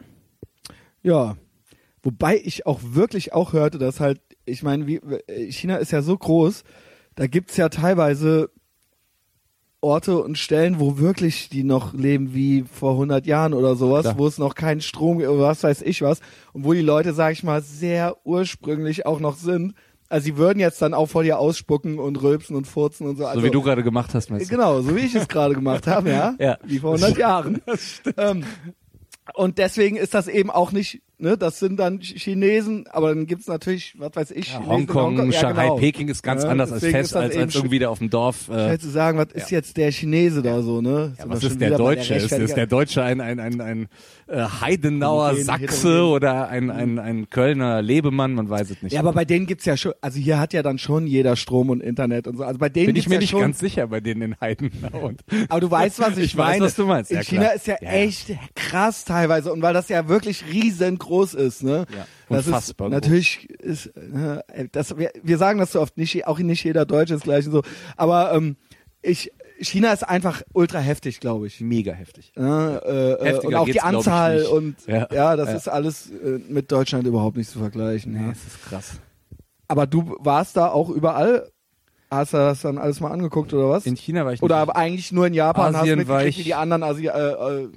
Ja. 1.03 1.37
Wobei 2.03 2.41
ich 2.43 2.65
auch 2.65 2.79
wirklich 2.81 3.33
auch 3.33 3.53
hörte, 3.53 3.77
dass 3.77 3.99
halt, 3.99 4.21
ich 4.45 4.63
meine, 4.63 4.87
wie, 4.87 4.99
China 5.51 5.75
ist 5.77 5.91
ja 5.91 6.01
so 6.01 6.17
groß, 6.17 6.63
da 7.15 7.27
gibt's 7.27 7.57
ja 7.57 7.69
teilweise 7.69 8.49
Orte 9.81 10.21
und 10.21 10.37
Stellen, 10.37 10.79
wo 10.79 10.99
wirklich 10.99 11.49
die 11.49 11.63
noch 11.63 11.93
leben 11.93 12.33
wie 12.33 12.63
vor 12.71 12.91
100 12.91 13.25
Jahren 13.25 13.53
oder 13.53 13.75
sowas, 13.75 14.03
Klar. 14.03 14.17
wo 14.19 14.27
es 14.27 14.37
noch 14.37 14.53
keinen 14.53 14.81
Strom 14.81 15.17
gibt 15.17 15.29
oder 15.29 15.43
was 15.43 15.63
weiß 15.63 15.81
ich 15.81 16.03
was 16.03 16.19
und 16.53 16.63
wo 16.63 16.73
die 16.73 16.81
Leute, 16.81 17.13
sag 17.13 17.33
ich 17.33 17.43
mal, 17.43 17.61
sehr 17.61 18.17
ursprünglich 18.23 19.07
auch 19.07 19.19
noch 19.19 19.35
sind. 19.35 19.73
Also 20.07 20.25
sie 20.25 20.37
würden 20.37 20.59
jetzt 20.59 20.81
dann 20.81 20.93
auch 20.93 21.07
vor 21.07 21.23
dir 21.23 21.39
ausspucken 21.39 21.97
und 21.97 22.21
rülpsen 22.21 22.55
und 22.55 22.67
furzen 22.67 23.07
und 23.07 23.17
so. 23.17 23.25
Also, 23.25 23.39
so 23.39 23.45
wie 23.45 23.49
du 23.49 23.61
gerade 23.61 23.81
gemacht 23.81 24.13
hast, 24.13 24.29
meinst 24.29 24.51
du? 24.51 24.55
Genau, 24.55 24.81
so 24.81 24.95
wie 24.95 24.99
ich 24.99 25.15
es 25.15 25.27
gerade 25.27 25.55
gemacht 25.55 25.87
habe, 25.87 26.09
ja. 26.09 26.35
Ja. 26.39 26.57
Wie 26.63 26.79
vor 26.79 26.93
100 26.93 27.17
Jahren. 27.17 27.61
Ähm, 28.17 28.43
und 29.35 29.57
deswegen 29.59 29.97
ist 29.97 30.13
das 30.13 30.27
eben 30.27 30.49
auch 30.49 30.71
nicht, 30.71 31.01
ne, 31.19 31.37
das 31.37 31.59
sind 31.59 31.77
dann 31.79 31.99
Ch- 31.99 32.17
Chinesen, 32.19 32.85
aber 32.89 33.09
dann 33.13 33.27
gibt's 33.27 33.47
natürlich, 33.47 33.93
was 33.99 34.11
weiß 34.15 34.31
ich, 34.31 34.51
Ja, 34.51 34.65
Hongkong, 34.65 35.31
Ja, 35.31 35.39
Shanghai, 35.39 35.63
genau. 35.67 35.75
Peking 35.77 36.07
ist 36.09 36.23
ganz 36.23 36.43
Ja, 36.43 36.49
anders 36.49 36.71
als 36.71 36.81
fest, 36.83 37.15
als, 37.15 37.37
als 37.37 37.55
irgendwie 37.55 37.77
da 37.79 37.89
auf 37.89 37.99
dem 37.99 38.09
Dorf. 38.09 38.49
Äh, 38.49 38.53
Schwer 38.53 38.79
zu 38.79 38.89
sagen, 38.89 39.17
was 39.19 39.27
ist 39.33 39.51
jetzt 39.51 39.77
der 39.77 39.91
Chinese 39.91 40.41
da 40.41 40.61
so, 40.63 40.81
ne? 40.81 41.13
ja, 41.17 41.21
Sind 41.23 41.31
was 41.31 41.43
ist 41.43 41.61
der 41.61 41.77
Deutsche? 41.77 42.15
Ist, 42.15 42.31
ist 42.31 42.55
der 42.57 42.65
Deutsche 42.67 43.03
ein, 43.03 43.21
ein, 43.21 43.39
ein, 43.39 43.61
ein 43.61 43.87
äh, 44.27 44.41
Heidenauer 44.59 45.27
Homogen, 45.29 45.43
Sachse 45.45 45.63
heterogen. 45.89 46.13
oder 46.13 46.47
ein, 46.49 46.71
ein, 46.71 46.97
ein 46.99 47.29
Kölner 47.29 47.81
Lebemann? 47.83 48.33
Man 48.33 48.49
weiß 48.49 48.71
es 48.71 48.81
nicht. 48.81 48.93
Ja, 48.93 49.01
aber 49.01 49.13
bei 49.13 49.23
denen 49.23 49.45
gibt's 49.45 49.65
ja 49.65 49.77
schon, 49.77 49.93
also 50.01 50.17
hier 50.19 50.39
hat 50.39 50.51
ja 50.53 50.63
dann 50.63 50.79
schon 50.79 51.05
jeder 51.05 51.35
Strom 51.35 51.69
und 51.69 51.81
Internet 51.81 52.25
und 52.27 52.37
so. 52.37 52.43
Also 52.43 52.57
bei 52.57 52.69
denen 52.69 52.87
Bin 52.87 52.95
ich 52.95 53.07
mir 53.07 53.15
ja 53.15 53.21
nicht 53.21 53.37
ganz 53.37 53.59
sicher 53.59 53.87
bei 53.87 53.99
denen 54.01 54.21
in 54.23 54.35
Heidenau. 54.41 55.11
Aber 55.47 55.59
du 55.59 55.69
weißt, 55.69 55.99
was 55.99 56.17
ich, 56.17 56.21
Ich 56.31 56.37
weiß, 56.37 56.47
meine. 56.53 56.65
was 56.65 56.75
du 56.75 56.85
meinst, 56.85 57.11
In 57.11 57.17
ja, 57.17 57.23
China 57.23 57.47
ist 57.49 57.67
ja, 57.67 57.75
Ja, 57.81 57.89
ja. 57.91 57.97
echt 57.99 58.31
krass 58.55 59.03
teilweise 59.11 59.51
und 59.51 59.61
weil 59.61 59.73
das 59.73 59.89
ja 59.89 60.07
wirklich 60.07 60.45
riesengroß 60.51 61.33
ist, 61.33 61.63
ne? 61.63 61.85
Ja, 61.95 62.05
das 62.29 62.47
unfassbar 62.47 62.87
ist 62.87 62.91
groß. 62.93 63.01
natürlich 63.01 63.49
ist 63.59 63.91
ne, 63.95 64.43
das 64.71 64.97
wir, 64.97 65.11
wir 65.21 65.37
sagen 65.37 65.59
das 65.59 65.71
so 65.73 65.81
oft 65.81 65.97
nicht, 65.97 66.27
auch 66.27 66.39
nicht 66.39 66.63
jeder 66.63 66.85
Deutsche 66.85 67.15
ist 67.15 67.23
gleich 67.23 67.45
und 67.45 67.51
so, 67.51 67.61
aber 67.97 68.33
ähm, 68.33 68.55
ich 69.01 69.31
China 69.59 69.93
ist 69.93 70.01
einfach 70.07 70.41
ultra 70.53 70.79
heftig, 70.79 71.19
glaube 71.19 71.45
ich. 71.45 71.61
mega 71.61 71.91
heftig. 71.93 72.31
Ja, 72.35 72.77
äh, 72.77 73.11
äh, 73.29 73.39
und 73.45 73.53
auch 73.53 73.65
die 73.69 73.81
Anzahl 73.81 74.41
und 74.43 74.75
ja, 74.87 75.07
Ja, 75.13 75.35
das 75.35 75.49
ja. 75.49 75.55
ist 75.55 75.67
alles 75.67 76.09
äh, 76.09 76.39
mit 76.49 76.71
Deutschland 76.71 77.05
überhaupt 77.05 77.37
nicht 77.37 77.49
zu 77.51 77.59
vergleichen. 77.59 78.13
Nee, 78.13 78.21
Ja. 78.21 78.29
das 78.29 78.37
ist 78.39 78.65
krass. 78.67 78.91
Aber 79.67 79.85
du 79.85 80.15
warst 80.19 80.57
da 80.57 80.69
auch 80.69 80.89
überall, 80.89 81.47
hast 82.09 82.33
du 82.33 82.37
das 82.37 82.61
dann 82.61 82.79
alles 82.79 82.99
mal 83.01 83.11
angeguckt 83.11 83.53
oder 83.53 83.69
was? 83.69 83.85
In 83.85 83.95
China 83.95 84.25
war 84.25 84.33
ich 84.33 84.41
Oder 84.41 84.55
nicht. 84.55 84.61
aber 84.63 84.75
eigentlich 84.77 85.11
nur 85.11 85.27
in 85.27 85.33
Japan 85.35 85.75
Asien 85.75 85.77
hast 85.77 85.85
du 85.85 85.89
war 85.89 86.17
mitgekriegt, 86.23 86.29
ich- 86.29 86.39
wie 86.39 86.43
die 86.49 86.55
anderen 86.55 86.81
Asi 86.83 87.05
äh, 87.07 87.09
äh, 87.11 87.67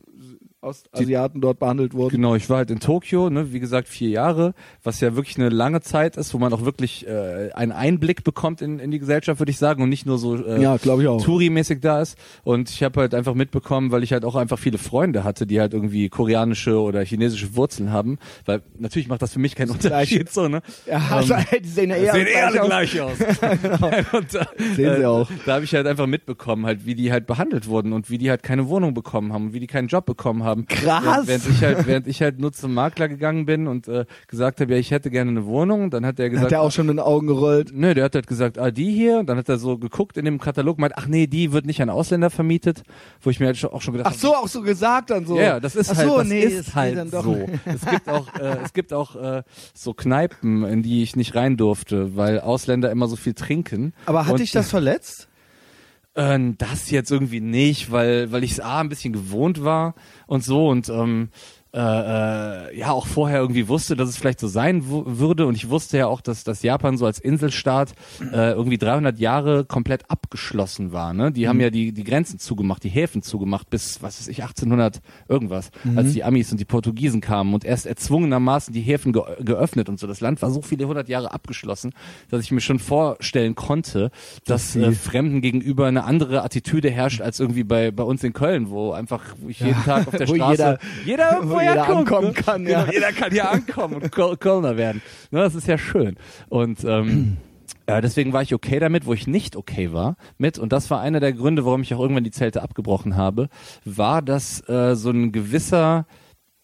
Ostasiaten 0.64 1.40
dort 1.40 1.58
behandelt 1.58 1.94
wurden. 1.94 2.16
Genau, 2.16 2.34
ich 2.34 2.48
war 2.50 2.58
halt 2.58 2.70
in 2.70 2.80
Tokio, 2.80 3.30
ne, 3.30 3.52
wie 3.52 3.60
gesagt, 3.60 3.88
vier 3.88 4.08
Jahre, 4.08 4.54
was 4.82 5.00
ja 5.00 5.16
wirklich 5.16 5.36
eine 5.38 5.48
lange 5.48 5.80
Zeit 5.80 6.16
ist, 6.16 6.34
wo 6.34 6.38
man 6.38 6.52
auch 6.52 6.64
wirklich 6.64 7.06
äh, 7.06 7.50
einen 7.52 7.72
Einblick 7.72 8.24
bekommt 8.24 8.62
in, 8.62 8.78
in 8.78 8.90
die 8.90 8.98
Gesellschaft, 8.98 9.40
würde 9.40 9.50
ich 9.50 9.58
sagen, 9.58 9.82
und 9.82 9.88
nicht 9.88 10.06
nur 10.06 10.18
so 10.18 10.36
äh, 10.36 10.60
Ja. 10.60 10.76
Touri-mäßig 10.76 11.80
da 11.80 12.00
ist. 12.00 12.16
Und 12.42 12.70
ich 12.70 12.82
habe 12.82 13.00
halt 13.00 13.14
einfach 13.14 13.34
mitbekommen, 13.34 13.90
weil 13.90 14.02
ich 14.02 14.12
halt 14.12 14.24
auch 14.24 14.36
einfach 14.36 14.58
viele 14.58 14.78
Freunde 14.78 15.24
hatte, 15.24 15.46
die 15.46 15.60
halt 15.60 15.74
irgendwie 15.74 16.08
koreanische 16.08 16.80
oder 16.80 17.04
chinesische 17.04 17.56
Wurzeln 17.56 17.92
haben, 17.92 18.18
weil 18.46 18.62
natürlich 18.78 19.08
macht 19.08 19.22
das 19.22 19.32
für 19.32 19.38
mich 19.40 19.54
keinen 19.54 19.70
Unterschied 19.70 20.30
so, 20.30 20.48
ne? 20.48 20.62
Ja, 20.86 21.00
also, 21.10 21.34
die 21.62 21.68
sehen 21.68 21.90
ja 21.90 21.96
eher 21.96 22.12
sehen 22.12 22.26
eh 22.26 22.40
alle 22.40 22.60
gleich 22.60 23.00
aus. 23.00 23.18
gleich 23.18 23.82
aus. 23.82 24.04
und, 24.12 24.34
äh, 24.34 24.44
Sehen 24.76 24.96
sie 24.98 25.06
auch. 25.06 25.28
Da 25.46 25.54
habe 25.54 25.64
ich 25.64 25.74
halt 25.74 25.86
einfach 25.86 26.06
mitbekommen, 26.06 26.66
halt, 26.66 26.86
wie 26.86 26.94
die 26.94 27.12
halt 27.12 27.26
behandelt 27.26 27.68
wurden 27.68 27.92
und 27.92 28.10
wie 28.10 28.18
die 28.18 28.30
halt 28.30 28.42
keine 28.42 28.68
Wohnung 28.68 28.94
bekommen 28.94 29.32
haben 29.32 29.46
und 29.46 29.52
wie 29.52 29.60
die 29.60 29.66
keinen 29.66 29.88
Job 29.88 30.06
bekommen 30.06 30.44
haben. 30.44 30.53
Krass. 30.66 31.26
Während, 31.26 31.48
ich 31.48 31.62
halt, 31.62 31.86
während 31.86 32.06
ich 32.06 32.22
halt 32.22 32.38
nur 32.38 32.52
zum 32.52 32.74
Makler 32.74 33.08
gegangen 33.08 33.46
bin 33.46 33.66
und 33.66 33.88
äh, 33.88 34.04
gesagt 34.28 34.60
habe, 34.60 34.72
ja, 34.72 34.78
ich 34.78 34.90
hätte 34.90 35.10
gerne 35.10 35.30
eine 35.30 35.46
Wohnung, 35.46 35.90
dann 35.90 36.06
hat 36.06 36.18
er 36.20 36.30
gesagt, 36.30 36.44
Hat 36.44 36.50
der 36.52 36.62
auch 36.62 36.72
schon 36.72 36.86
mit 36.86 36.96
den 36.96 37.00
Augen 37.00 37.26
gerollt. 37.26 37.70
Nö, 37.72 37.94
der 37.94 38.04
hat 38.04 38.14
halt 38.14 38.26
gesagt, 38.26 38.58
ah, 38.58 38.70
die 38.70 38.92
hier. 38.92 39.18
Und 39.18 39.26
dann 39.28 39.38
hat 39.38 39.48
er 39.48 39.58
so 39.58 39.78
geguckt 39.78 40.16
in 40.16 40.24
dem 40.24 40.40
Katalog, 40.40 40.78
meint, 40.78 40.94
ach 40.96 41.06
nee, 41.06 41.26
die 41.26 41.52
wird 41.52 41.66
nicht 41.66 41.82
an 41.82 41.90
Ausländer 41.90 42.30
vermieten. 42.30 42.74
Wo 43.20 43.30
ich 43.30 43.40
mir 43.40 43.46
halt 43.46 43.64
auch 43.64 43.82
schon 43.82 43.94
gedacht 43.94 44.12
Ach 44.14 44.18
so, 44.18 44.34
auch 44.34 44.48
so 44.48 44.62
gesagt 44.62 45.10
dann 45.10 45.26
so. 45.26 45.36
ja, 45.36 45.42
ja, 45.42 45.60
das 45.60 45.76
ist 45.76 45.90
Ach 45.90 45.96
halt, 45.96 46.08
so, 46.08 46.18
das 46.18 46.28
nee, 46.28 46.40
ist 46.40 46.54
es 46.60 46.66
geht 46.66 46.74
halt 46.74 47.10
so. 47.10 47.34
Es 47.64 47.86
gibt 47.90 48.08
auch, 48.08 48.34
äh, 48.34 48.56
es 48.64 48.72
gibt 48.72 48.92
auch 48.92 49.16
äh, 49.16 49.42
so 49.74 49.94
Kneipen, 49.94 50.64
in 50.64 50.82
die 50.82 51.02
ich 51.02 51.16
nicht 51.16 51.34
rein 51.34 51.56
durfte, 51.56 52.16
weil 52.16 52.40
Ausländer 52.40 52.90
immer 52.90 53.08
so 53.08 53.16
viel 53.16 53.34
trinken. 53.34 53.92
Aber 54.06 54.26
hat 54.26 54.38
dich 54.38 54.52
das 54.52 54.70
verletzt? 54.70 55.28
Äh, 56.14 56.38
das 56.58 56.90
jetzt 56.90 57.10
irgendwie 57.10 57.40
nicht, 57.40 57.90
weil 57.90 58.30
weil 58.32 58.44
ich 58.44 58.52
es 58.52 58.60
a 58.60 58.80
ein 58.80 58.88
bisschen 58.88 59.12
gewohnt 59.12 59.62
war 59.64 59.94
und 60.26 60.44
so 60.44 60.68
und 60.68 60.88
ähm, 60.88 61.30
äh, 61.74 61.78
äh, 62.70 62.78
ja 62.78 62.90
auch 62.92 63.06
vorher 63.06 63.40
irgendwie 63.40 63.66
wusste, 63.68 63.96
dass 63.96 64.08
es 64.08 64.16
vielleicht 64.16 64.38
so 64.38 64.46
sein 64.46 64.84
würde 64.88 65.46
und 65.46 65.56
ich 65.56 65.70
wusste 65.70 65.98
ja 65.98 66.06
auch, 66.06 66.20
dass 66.20 66.44
dass 66.44 66.62
Japan 66.62 66.96
so 66.96 67.04
als 67.06 67.18
Inselstaat 67.18 67.92
äh, 68.32 68.52
irgendwie 68.52 68.78
300 68.78 69.18
Jahre 69.18 69.64
komplett 69.64 70.08
abgeschlossen 70.10 70.92
war. 70.92 71.12
Ne? 71.12 71.32
Die 71.32 71.48
haben 71.48 71.60
ja 71.60 71.70
die 71.70 71.92
die 71.92 72.04
Grenzen 72.04 72.38
zugemacht, 72.38 72.84
die 72.84 72.88
Häfen 72.90 73.22
zugemacht 73.22 73.70
bis 73.70 74.02
was 74.02 74.20
weiß 74.20 74.28
ich 74.28 74.42
1800 74.42 75.00
irgendwas, 75.28 75.70
als 75.96 76.12
die 76.12 76.22
Amis 76.22 76.52
und 76.52 76.60
die 76.60 76.64
Portugiesen 76.64 77.20
kamen 77.20 77.54
und 77.54 77.64
erst 77.64 77.86
erzwungenermaßen 77.86 78.72
die 78.72 78.80
Häfen 78.82 79.12
ge 79.12 79.22
geöffnet 79.40 79.88
und 79.88 79.98
so. 79.98 80.06
Das 80.06 80.20
Land 80.20 80.42
war 80.42 80.50
so 80.50 80.62
viele 80.62 80.86
hundert 80.86 81.08
Jahre 81.08 81.32
abgeschlossen, 81.32 81.92
dass 82.30 82.40
ich 82.42 82.52
mir 82.52 82.60
schon 82.60 82.78
vorstellen 82.78 83.54
konnte, 83.56 84.10
dass 84.46 84.76
äh, 84.76 84.92
Fremden 84.92 85.40
gegenüber 85.40 85.86
eine 85.86 86.04
andere 86.04 86.42
Attitüde 86.44 86.90
herrscht 86.90 87.20
als 87.20 87.40
irgendwie 87.40 87.64
bei 87.64 87.90
bei 87.90 88.04
uns 88.04 88.22
in 88.22 88.32
Köln, 88.32 88.70
wo 88.70 88.92
einfach 88.92 89.22
ich 89.48 89.58
jeden 89.60 89.82
Tag 89.84 90.06
auf 90.06 90.16
der 90.16 90.26
Straße 90.34 90.52
jeder- 90.52 90.78
jeder 91.04 91.32
irgendwo 91.36 91.54
wo 91.56 91.60
jeder 91.70 91.74
herkommt, 91.86 91.98
ankommen 92.12 92.28
ne? 92.28 92.32
kann, 92.34 92.64
Genau, 92.64 92.78
ja. 92.86 92.92
jeder 92.92 93.12
kann 93.12 93.30
hier 93.32 93.50
ankommen 93.50 93.94
und 93.96 94.12
Köl- 94.12 94.36
Kölner 94.36 94.76
werden. 94.76 95.02
Ne, 95.30 95.40
das 95.40 95.54
ist 95.54 95.66
ja 95.66 95.78
schön. 95.78 96.16
Und 96.48 96.84
ähm, 96.84 97.36
ja, 97.88 98.00
deswegen 98.00 98.32
war 98.32 98.42
ich 98.42 98.54
okay 98.54 98.78
damit, 98.78 99.06
wo 99.06 99.12
ich 99.12 99.26
nicht 99.26 99.56
okay 99.56 99.92
war 99.92 100.16
mit, 100.38 100.58
und 100.58 100.72
das 100.72 100.90
war 100.90 101.00
einer 101.00 101.20
der 101.20 101.32
Gründe, 101.32 101.64
warum 101.64 101.82
ich 101.82 101.92
auch 101.94 102.00
irgendwann 102.00 102.24
die 102.24 102.30
Zelte 102.30 102.62
abgebrochen 102.62 103.16
habe, 103.16 103.48
war, 103.84 104.22
dass 104.22 104.66
äh, 104.68 104.94
so 104.96 105.10
ein 105.10 105.32
gewisser, 105.32 106.06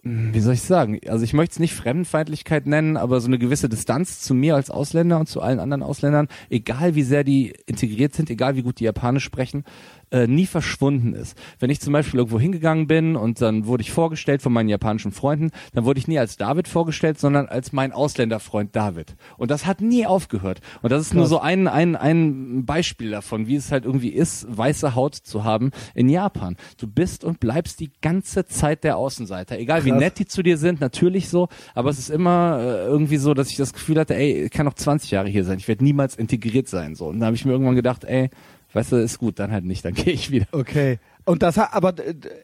hm, 0.02 0.32
wie 0.32 0.40
soll 0.40 0.54
ich 0.54 0.62
sagen, 0.62 0.98
also 1.08 1.22
ich 1.24 1.34
möchte 1.34 1.52
es 1.54 1.58
nicht 1.58 1.74
Fremdenfeindlichkeit 1.74 2.66
nennen, 2.66 2.96
aber 2.96 3.20
so 3.20 3.26
eine 3.28 3.38
gewisse 3.38 3.68
Distanz 3.68 4.20
zu 4.20 4.32
mir 4.34 4.54
als 4.54 4.70
Ausländer 4.70 5.18
und 5.20 5.28
zu 5.28 5.42
allen 5.42 5.60
anderen 5.60 5.82
Ausländern, 5.82 6.28
egal 6.48 6.94
wie 6.94 7.02
sehr 7.02 7.22
die 7.24 7.52
integriert 7.66 8.14
sind, 8.14 8.30
egal 8.30 8.56
wie 8.56 8.62
gut 8.62 8.80
die 8.80 8.84
Japanisch 8.84 9.24
sprechen, 9.24 9.64
äh, 10.10 10.26
nie 10.26 10.46
verschwunden 10.46 11.14
ist. 11.14 11.36
Wenn 11.58 11.70
ich 11.70 11.80
zum 11.80 11.92
Beispiel 11.92 12.18
irgendwo 12.18 12.40
hingegangen 12.40 12.86
bin 12.86 13.16
und 13.16 13.40
dann 13.40 13.66
wurde 13.66 13.82
ich 13.82 13.92
vorgestellt 13.92 14.42
von 14.42 14.52
meinen 14.52 14.68
japanischen 14.68 15.12
Freunden, 15.12 15.50
dann 15.72 15.84
wurde 15.84 15.98
ich 15.98 16.08
nie 16.08 16.18
als 16.18 16.36
David 16.36 16.68
vorgestellt, 16.68 17.18
sondern 17.18 17.46
als 17.46 17.72
mein 17.72 17.92
Ausländerfreund 17.92 18.74
David. 18.74 19.16
Und 19.36 19.50
das 19.50 19.66
hat 19.66 19.80
nie 19.80 20.06
aufgehört. 20.06 20.60
Und 20.82 20.90
das 20.90 21.02
ist 21.02 21.14
nur 21.14 21.24
Krass. 21.24 21.30
so 21.30 21.40
ein, 21.40 21.68
ein, 21.68 21.96
ein 21.96 22.64
Beispiel 22.64 23.10
davon, 23.10 23.46
wie 23.46 23.56
es 23.56 23.72
halt 23.72 23.84
irgendwie 23.84 24.10
ist, 24.10 24.46
weiße 24.48 24.94
Haut 24.94 25.14
zu 25.14 25.44
haben 25.44 25.70
in 25.94 26.08
Japan. 26.08 26.56
Du 26.78 26.86
bist 26.86 27.24
und 27.24 27.40
bleibst 27.40 27.80
die 27.80 27.90
ganze 28.00 28.46
Zeit 28.46 28.84
der 28.84 28.96
Außenseiter. 28.96 29.58
Egal 29.58 29.84
wie 29.84 29.90
Krass. 29.90 30.00
nett 30.00 30.18
die 30.18 30.26
zu 30.26 30.42
dir 30.42 30.56
sind, 30.56 30.80
natürlich 30.80 31.28
so, 31.28 31.48
aber 31.74 31.90
es 31.90 31.98
ist 31.98 32.10
immer 32.10 32.58
äh, 32.60 32.86
irgendwie 32.86 33.16
so, 33.16 33.34
dass 33.34 33.50
ich 33.50 33.56
das 33.56 33.72
Gefühl 33.72 33.98
hatte, 33.98 34.14
ey, 34.14 34.44
ich 34.44 34.50
kann 34.50 34.66
noch 34.66 34.74
20 34.74 35.10
Jahre 35.10 35.28
hier 35.28 35.44
sein, 35.44 35.58
ich 35.58 35.68
werde 35.68 35.84
niemals 35.84 36.16
integriert 36.16 36.68
sein. 36.68 36.94
So. 36.94 37.06
Und 37.06 37.20
dann 37.20 37.26
habe 37.26 37.36
ich 37.36 37.44
mir 37.44 37.52
irgendwann 37.52 37.76
gedacht, 37.76 38.04
ey, 38.04 38.30
weißt 38.72 38.92
du, 38.92 38.96
ist 38.96 39.18
gut, 39.18 39.38
dann 39.38 39.50
halt 39.52 39.64
nicht, 39.64 39.84
dann 39.84 39.94
gehe 39.94 40.12
ich 40.12 40.30
wieder. 40.30 40.46
Okay. 40.52 40.98
Und 41.24 41.42
das 41.42 41.56
hat, 41.56 41.72
aber 41.72 41.94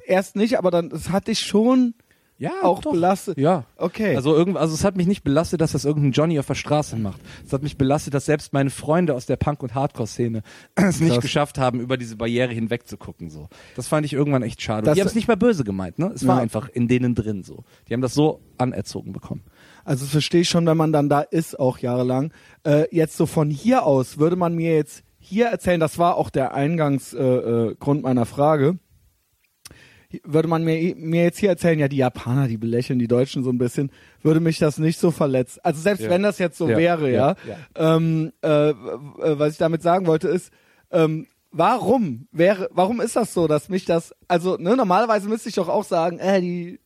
erst 0.06 0.36
nicht, 0.36 0.58
aber 0.58 0.70
dann, 0.70 0.90
das 0.90 1.10
hat 1.10 1.28
dich 1.28 1.40
schon 1.40 1.94
Ja, 2.38 2.50
auch 2.62 2.80
doch. 2.82 2.92
belastet? 2.92 3.38
Ja. 3.38 3.64
Okay. 3.78 4.14
Also 4.14 4.34
irgend, 4.36 4.58
also 4.58 4.74
es 4.74 4.84
hat 4.84 4.96
mich 4.96 5.06
nicht 5.06 5.24
belastet, 5.24 5.60
dass 5.62 5.72
das 5.72 5.84
irgendein 5.86 6.12
Johnny 6.12 6.38
auf 6.38 6.46
der 6.46 6.54
Straße 6.54 6.96
macht. 6.96 7.20
Es 7.46 7.52
hat 7.54 7.62
mich 7.62 7.78
belastet, 7.78 8.12
dass 8.12 8.26
selbst 8.26 8.52
meine 8.52 8.68
Freunde 8.70 9.14
aus 9.14 9.24
der 9.24 9.36
Punk- 9.36 9.62
und 9.62 9.74
Hardcore-Szene 9.74 10.42
es 10.74 11.00
nicht 11.00 11.20
geschafft 11.22 11.58
haben, 11.58 11.80
über 11.80 11.96
diese 11.96 12.16
Barriere 12.16 12.52
hinweg 12.52 12.86
zu 12.86 12.96
gucken. 12.98 13.30
So, 13.30 13.48
das 13.74 13.88
fand 13.88 14.04
ich 14.04 14.12
irgendwann 14.12 14.42
echt 14.42 14.60
schade. 14.60 14.84
Das- 14.84 14.94
die 14.94 15.00
haben 15.00 15.08
es 15.08 15.14
nicht 15.14 15.28
mal 15.28 15.36
böse 15.38 15.64
gemeint, 15.64 15.98
ne? 15.98 16.12
Es 16.14 16.26
war 16.26 16.36
Ja. 16.36 16.42
einfach 16.42 16.68
in 16.68 16.86
denen 16.86 17.14
drin 17.14 17.42
so. 17.42 17.64
Die 17.88 17.94
haben 17.94 18.02
das 18.02 18.12
so 18.14 18.40
anerzogen 18.58 19.12
bekommen. 19.14 19.42
Also 19.84 20.04
das 20.04 20.10
verstehe 20.12 20.40
ich 20.42 20.48
schon, 20.48 20.66
wenn 20.66 20.76
man 20.76 20.92
dann 20.92 21.08
da 21.08 21.20
ist, 21.22 21.58
auch 21.58 21.78
jahrelang. 21.78 22.32
Äh, 22.64 22.86
jetzt 22.94 23.16
so 23.16 23.24
von 23.24 23.48
hier 23.50 23.84
aus 23.84 24.18
würde 24.18 24.36
man 24.36 24.54
mir 24.54 24.74
jetzt 24.76 25.02
hier 25.28 25.46
erzählen, 25.46 25.80
das 25.80 25.98
war 25.98 26.16
auch 26.16 26.30
der 26.30 26.54
Eingangsgrund 26.54 27.18
äh, 27.80 27.98
äh, 27.98 28.02
meiner 28.02 28.26
Frage, 28.26 28.78
würde 30.22 30.48
man 30.48 30.62
mir, 30.64 30.94
mir 30.96 31.24
jetzt 31.24 31.38
hier 31.38 31.48
erzählen, 31.50 31.78
ja, 31.78 31.88
die 31.88 31.96
Japaner, 31.96 32.46
die 32.46 32.56
belächeln 32.56 32.98
die 32.98 33.08
Deutschen 33.08 33.42
so 33.42 33.50
ein 33.50 33.58
bisschen, 33.58 33.90
würde 34.22 34.40
mich 34.40 34.58
das 34.58 34.78
nicht 34.78 34.98
so 34.98 35.10
verletzen. 35.10 35.60
Also 35.64 35.80
selbst 35.80 36.02
Ja. 36.04 36.10
wenn 36.10 36.22
das 36.22 36.38
jetzt 36.38 36.56
so 36.58 36.68
Ja, 36.68 36.76
wäre, 36.76 37.10
ja, 37.10 37.34
ja, 37.46 37.56
Ähm, 37.96 38.32
äh, 38.42 38.70
äh, 38.70 38.74
was 39.38 39.52
ich 39.52 39.58
damit 39.58 39.82
sagen 39.82 40.06
wollte 40.06 40.28
ist, 40.28 40.52
ähm, 40.92 41.26
warum 41.50 42.28
wäre, 42.30 42.68
warum 42.72 43.00
ist 43.00 43.16
das 43.16 43.34
so, 43.34 43.48
dass 43.48 43.68
mich 43.68 43.84
das, 43.84 44.14
also 44.28 44.56
ne, 44.56 44.76
normalerweise 44.76 45.28
müsste 45.28 45.48
ich 45.48 45.56
doch 45.56 45.68
auch 45.68 45.84
sagen, 45.84 46.18
äh, 46.20 46.40
die 46.40 46.78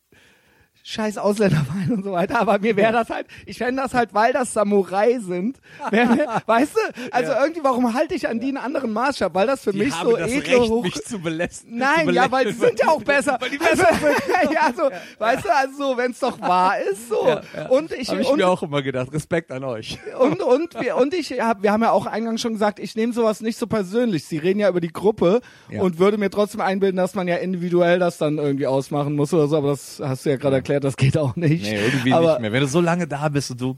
scheiß 0.83 1.17
Ausländerwein 1.17 1.91
und 1.91 2.03
so 2.03 2.11
weiter, 2.11 2.39
aber 2.39 2.59
mir 2.59 2.75
wäre 2.75 2.91
das 2.91 3.09
halt, 3.09 3.27
ich 3.45 3.57
fände 3.57 3.81
das 3.81 3.93
halt, 3.93 4.13
weil 4.13 4.33
das 4.33 4.53
Samurai 4.53 5.19
sind, 5.19 5.57
wär 5.89 6.41
weißt 6.45 6.75
du, 6.75 7.11
also 7.11 7.31
irgendwie, 7.33 7.63
warum 7.63 7.93
halte 7.93 8.15
ich 8.15 8.27
an 8.27 8.39
die 8.39 8.47
einen 8.47 8.57
anderen 8.57 8.91
Maßstab, 8.91 9.33
weil 9.33 9.47
das 9.47 9.63
für 9.63 9.73
mich 9.73 9.93
so 9.93 10.17
edle 10.17 10.59
hoch... 10.59 10.87
zu 11.05 11.19
belästigen. 11.19 11.77
Nein, 11.77 12.09
ja, 12.13 12.31
weil 12.31 12.47
sie 12.47 12.59
sind 12.59 12.79
ja 12.79 12.87
auch 12.89 13.03
besser. 13.03 13.37
Weil 13.39 13.49
die 13.49 13.57
besser 13.57 13.87
also, 13.87 14.07
ja, 14.53 14.73
so, 14.75 14.83
weißt 15.19 15.45
du, 15.45 15.55
also 15.55 15.77
so, 15.77 15.97
wenn 15.97 16.11
es 16.11 16.19
doch 16.19 16.39
wahr 16.41 16.75
ist, 16.91 17.09
so. 17.09 17.27
Ja, 17.27 17.41
ja. 17.55 17.67
Und 17.67 17.91
ich, 17.93 18.09
Habe 18.09 18.21
ich 18.21 18.29
und, 18.29 18.37
mir 18.37 18.47
auch 18.47 18.63
immer 18.63 18.81
gedacht. 18.81 19.11
Respekt 19.13 19.51
an 19.51 19.63
euch. 19.63 19.99
und, 20.19 20.41
und, 20.41 20.79
wir, 20.79 20.97
und 20.97 21.13
ich 21.13 21.39
hab, 21.39 21.63
wir 21.63 21.71
haben 21.71 21.83
ja 21.83 21.91
auch 21.91 22.05
eingangs 22.05 22.41
schon 22.41 22.53
gesagt, 22.53 22.79
ich 22.79 22.95
nehme 22.95 23.13
sowas 23.13 23.41
nicht 23.41 23.57
so 23.57 23.67
persönlich. 23.67 24.25
Sie 24.25 24.37
reden 24.37 24.59
ja 24.59 24.69
über 24.69 24.81
die 24.81 24.91
Gruppe 24.91 25.41
Ja. 25.69 25.81
und 25.81 25.99
würde 25.99 26.17
mir 26.17 26.29
trotzdem 26.29 26.61
einbilden, 26.61 26.97
dass 26.97 27.15
man 27.15 27.27
ja 27.27 27.37
individuell 27.37 27.99
das 27.99 28.17
dann 28.17 28.37
irgendwie 28.37 28.67
ausmachen 28.67 29.15
muss 29.15 29.33
oder 29.33 29.47
so, 29.47 29.57
aber 29.57 29.69
das 29.69 30.01
hast 30.03 30.25
du 30.25 30.29
ja 30.29 30.37
gerade 30.37 30.57
erklärt, 30.57 30.70
das 30.79 30.97
geht 30.97 31.17
auch 31.17 31.35
nicht. 31.35 31.63
Nee, 31.63 31.79
irgendwie 31.79 32.13
aber, 32.13 32.33
nicht 32.33 32.41
mehr. 32.41 32.51
Wenn 32.53 32.61
du 32.61 32.67
so 32.67 32.81
lange 32.81 33.07
da 33.07 33.29
bist 33.29 33.51
und 33.51 33.61
du 33.61 33.77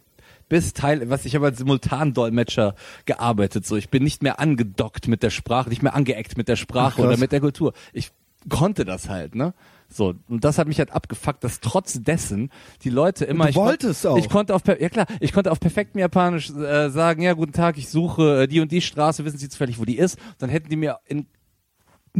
bist 0.49 0.77
Teil, 0.77 1.09
was 1.09 1.25
ich 1.25 1.35
habe 1.35 1.47
als 1.47 1.57
Simultandolmetscher 1.57 2.75
gearbeitet, 3.05 3.65
so 3.65 3.75
ich 3.75 3.89
bin 3.89 4.03
nicht 4.03 4.23
mehr 4.23 4.39
angedockt 4.39 5.07
mit 5.07 5.23
der 5.23 5.29
Sprache, 5.29 5.69
nicht 5.69 5.81
mehr 5.81 5.95
angeeckt 5.95 6.37
mit 6.37 6.47
der 6.47 6.55
Sprache 6.55 7.01
Ach, 7.01 7.05
oder 7.05 7.17
mit 7.17 7.31
der 7.31 7.39
Kultur. 7.39 7.73
Ich 7.93 8.11
konnte 8.49 8.85
das 8.85 9.09
halt, 9.09 9.35
ne? 9.35 9.53
So, 9.89 10.15
und 10.27 10.43
das 10.43 10.57
hat 10.57 10.67
mich 10.67 10.79
halt 10.79 10.91
abgefuckt, 10.91 11.43
dass 11.43 11.59
trotz 11.59 12.01
dessen 12.01 12.49
die 12.83 12.89
Leute 12.89 13.25
immer 13.25 13.45
du 13.45 13.49
ich 13.51 13.55
wolltest 13.55 14.07
auch. 14.07 14.17
Ich 14.17 14.27
konnte 14.27 14.55
auf 14.55 14.63
ja 14.65 14.89
klar, 14.89 15.05
ich 15.19 15.33
konnte 15.33 15.51
auf 15.51 15.59
perfektem 15.59 15.99
Japanisch 15.99 16.49
äh, 16.49 16.89
sagen, 16.89 17.21
ja, 17.21 17.33
guten 17.33 17.53
Tag, 17.53 17.77
ich 17.77 17.89
suche 17.89 18.43
äh, 18.43 18.47
die 18.47 18.59
und 18.59 18.71
die 18.71 18.81
Straße, 18.81 19.23
wissen 19.23 19.37
Sie 19.37 19.49
zufällig, 19.49 19.79
wo 19.79 19.85
die 19.85 19.97
ist? 19.97 20.17
Dann 20.39 20.49
hätten 20.49 20.69
die 20.69 20.75
mir 20.75 20.97
in 21.05 21.27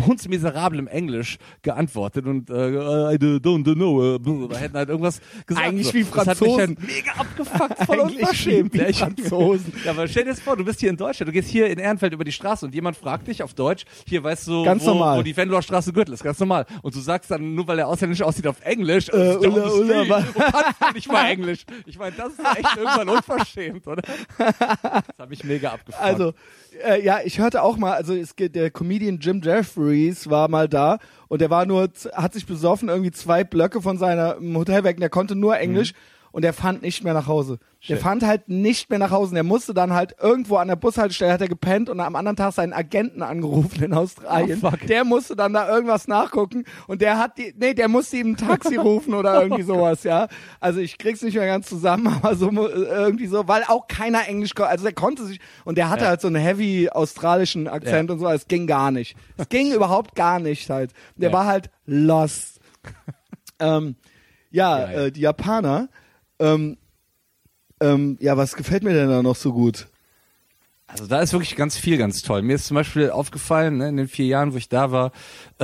hundsmiserablem 0.02 0.88
Englisch 0.88 1.38
geantwortet 1.62 2.26
und 2.26 2.50
äh, 2.50 2.54
I 2.54 3.18
don't 3.18 3.76
know, 3.76 4.16
äh, 4.16 4.20
oder 4.20 4.58
hätten 4.58 4.76
halt 4.78 4.90
irgendwas 4.90 5.22
gesagt. 5.46 5.68
Eigentlich 5.68 5.88
so. 5.88 5.94
wie 5.94 6.04
Das 6.04 6.28
hat 6.28 6.28
mich 6.28 6.38
Franzosen. 6.38 6.60
halt 6.60 6.80
mega 6.88 7.12
abgefuckt, 7.18 7.84
voll 7.86 8.00
Eigentlich 8.02 8.20
unverschämt. 8.20 8.74
wie 8.74 8.78
Ja, 8.80 8.94
Franzosen. 8.94 9.74
Ja, 9.86 9.92
aber 9.92 10.08
stell 10.08 10.24
dir 10.24 10.32
das 10.32 10.40
vor, 10.40 10.58
du 10.58 10.66
bist 10.66 10.80
hier 10.80 10.90
in 10.90 10.98
Deutschland, 10.98 11.30
du 11.30 11.34
gehst 11.34 11.50
hier 11.50 11.68
in 11.68 11.80
Ehrenfeld 11.80 12.14
über 12.14 12.24
die 12.24 12.32
Straße 12.32 12.66
und 12.66 12.74
jemand 12.74 12.98
fragt 12.98 13.28
dich 13.28 13.44
auf 13.44 13.54
Deutsch, 13.54 13.86
hier 14.08 14.24
weißt 14.24 14.48
du, 14.48 14.64
Ganz 14.64 14.84
wo, 14.84 14.90
normal. 14.90 15.20
wo 15.20 15.22
die 15.24 15.36
Venloer 15.36 15.62
Straße 15.62 15.94
Gürtel 15.94 16.14
ist, 16.14 16.24
ganz 16.24 16.40
normal. 16.40 16.66
Und 16.82 16.96
du 16.96 17.00
sagst 17.00 17.30
dann, 17.32 17.54
nur 17.56 17.68
weil 17.68 17.80
er 17.80 17.88
ausländisch 17.88 18.22
aussieht, 18.22 18.48
auf 18.48 18.62
Englisch, 18.62 19.10
Äh, 19.10 19.16
äh, 19.16 19.34
down 19.42 19.54
Ulla, 19.54 19.72
Ulla, 19.74 20.10
was- 20.10 20.94
nicht 20.94 21.12
mal 21.12 21.26
Englisch. 21.30 21.66
Ich 21.86 21.98
meine, 21.98 22.16
das 22.16 22.30
ist 22.34 22.40
echt 22.58 22.78
irgendwann 22.78 23.10
unverschämt, 23.10 23.88
oder? 23.88 24.02
Das 24.38 25.04
habe 25.20 25.34
ich 25.34 25.44
mega 25.44 25.72
abgefuckt. 25.72 26.04
Also, 26.04 26.34
äh, 26.84 27.04
ja, 27.04 27.20
ich 27.24 27.40
hörte 27.40 27.62
auch 27.62 27.78
mal, 27.78 27.94
also 27.94 28.14
es 28.16 28.36
geht, 28.36 28.56
der 28.56 28.72
Comedian 28.72 29.20
Jim 29.20 29.42
Jeffries 29.84 30.30
war 30.30 30.50
mal 30.50 30.68
da 30.68 31.00
und 31.28 31.42
der 31.42 31.50
war 31.50 31.66
nur, 31.66 31.90
hat 32.14 32.34
sich 32.34 32.46
besoffen, 32.46 32.90
irgendwie 32.90 33.12
zwei 33.12 33.44
Blöcke 33.44 33.82
von 33.82 33.98
seinem 33.98 34.56
Hotel 34.58 34.84
weg 34.84 34.98
und 34.98 35.02
der 35.02 35.10
konnte 35.10 35.36
nur 35.36 35.58
Englisch 35.58 35.94
und 36.34 36.42
der 36.42 36.52
fand 36.52 36.82
nicht 36.82 37.04
mehr 37.06 37.14
nach 37.14 37.28
Hause. 37.28 37.60
Der 37.88 37.96
Shit. 37.96 38.00
fand 38.04 38.26
halt 38.26 38.48
nicht 38.50 38.90
mehr 38.90 38.98
nach 39.00 39.12
Hause 39.12 39.34
der 39.36 39.44
musste 39.44 39.74
dann 39.74 39.92
halt 39.94 40.16
irgendwo 40.22 40.56
an 40.56 40.70
der 40.70 40.76
Bushaltestelle 40.78 41.32
hat 41.34 41.42
er 41.42 41.50
gepennt 41.50 41.90
und 41.90 42.00
am 42.00 42.16
anderen 42.16 42.38
Tag 42.38 42.54
seinen 42.54 42.72
Agenten 42.74 43.22
angerufen 43.22 43.84
in 43.84 43.94
Australien. 43.94 44.60
Oh. 44.64 44.72
Der 44.88 45.04
musste 45.06 45.36
dann 45.36 45.52
da 45.54 45.70
irgendwas 45.70 46.08
nachgucken 46.08 46.64
und 46.88 47.02
der 47.02 47.18
hat 47.20 47.38
die, 47.38 47.54
nee, 47.58 47.74
der 47.74 47.88
musste 47.90 48.18
ihm 48.18 48.32
ein 48.32 48.38
Taxi 48.38 48.76
rufen 48.78 49.14
oder 49.14 49.42
irgendwie 49.42 49.64
sowas, 49.74 50.04
ja. 50.04 50.28
Also 50.60 50.80
ich 50.80 50.98
krieg's 50.98 51.22
nicht 51.22 51.36
mehr 51.36 51.46
ganz 51.46 51.68
zusammen, 51.68 52.08
aber 52.22 52.36
so 52.36 52.50
irgendwie 52.50 53.28
so, 53.28 53.48
weil 53.48 53.64
auch 53.68 53.88
keiner 53.88 54.28
Englisch 54.28 54.56
konnte. 54.56 54.70
Also 54.72 54.84
der 54.84 54.94
konnte 54.94 55.26
sich 55.26 55.40
und 55.66 55.78
der 55.78 55.90
hatte 55.90 56.04
Ja. 56.04 56.10
halt 56.10 56.22
so 56.22 56.28
einen 56.28 56.38
heavy 56.42 56.90
australischen 56.90 57.68
Akzent 57.68 58.10
Ja. 58.10 58.14
und 58.14 58.20
so, 58.20 58.28
es 58.30 58.48
ging 58.48 58.66
gar 58.66 58.92
nicht. 58.92 59.16
Es 59.38 59.50
ging 59.50 59.72
überhaupt 59.74 60.16
gar 60.16 60.40
nicht 60.40 60.70
halt. 60.70 60.92
Der 61.16 61.30
Ja. 61.30 61.34
war 61.38 61.46
halt 61.46 61.70
lost. 61.86 62.60
ähm, 63.60 63.96
ja, 64.52 64.86
äh, 64.92 65.12
die 65.12 65.22
Japaner, 65.22 65.90
ähm, 66.40 66.78
ähm, 67.80 68.18
ja, 68.20 68.38
was 68.38 68.56
gefällt 68.56 68.84
mir 68.84 68.94
denn 68.94 69.10
da 69.10 69.22
noch 69.22 69.36
so 69.36 69.54
gut? 69.54 69.88
Also 70.88 71.08
da 71.08 71.22
ist 71.22 71.34
wirklich 71.34 71.56
ganz 71.56 71.78
viel 71.78 71.98
ganz 71.98 72.22
toll. 72.22 72.42
Mir 72.42 72.56
ist 72.56 72.66
zum 72.66 72.76
Beispiel 72.76 73.10
aufgefallen, 73.10 73.78
ne, 73.78 73.90
in 73.90 73.98
den 73.98 74.08
vier 74.08 74.26
Jahren, 74.28 74.54
wo 74.54 74.58
ich 74.58 74.70
da 74.70 74.92
war, 74.92 75.12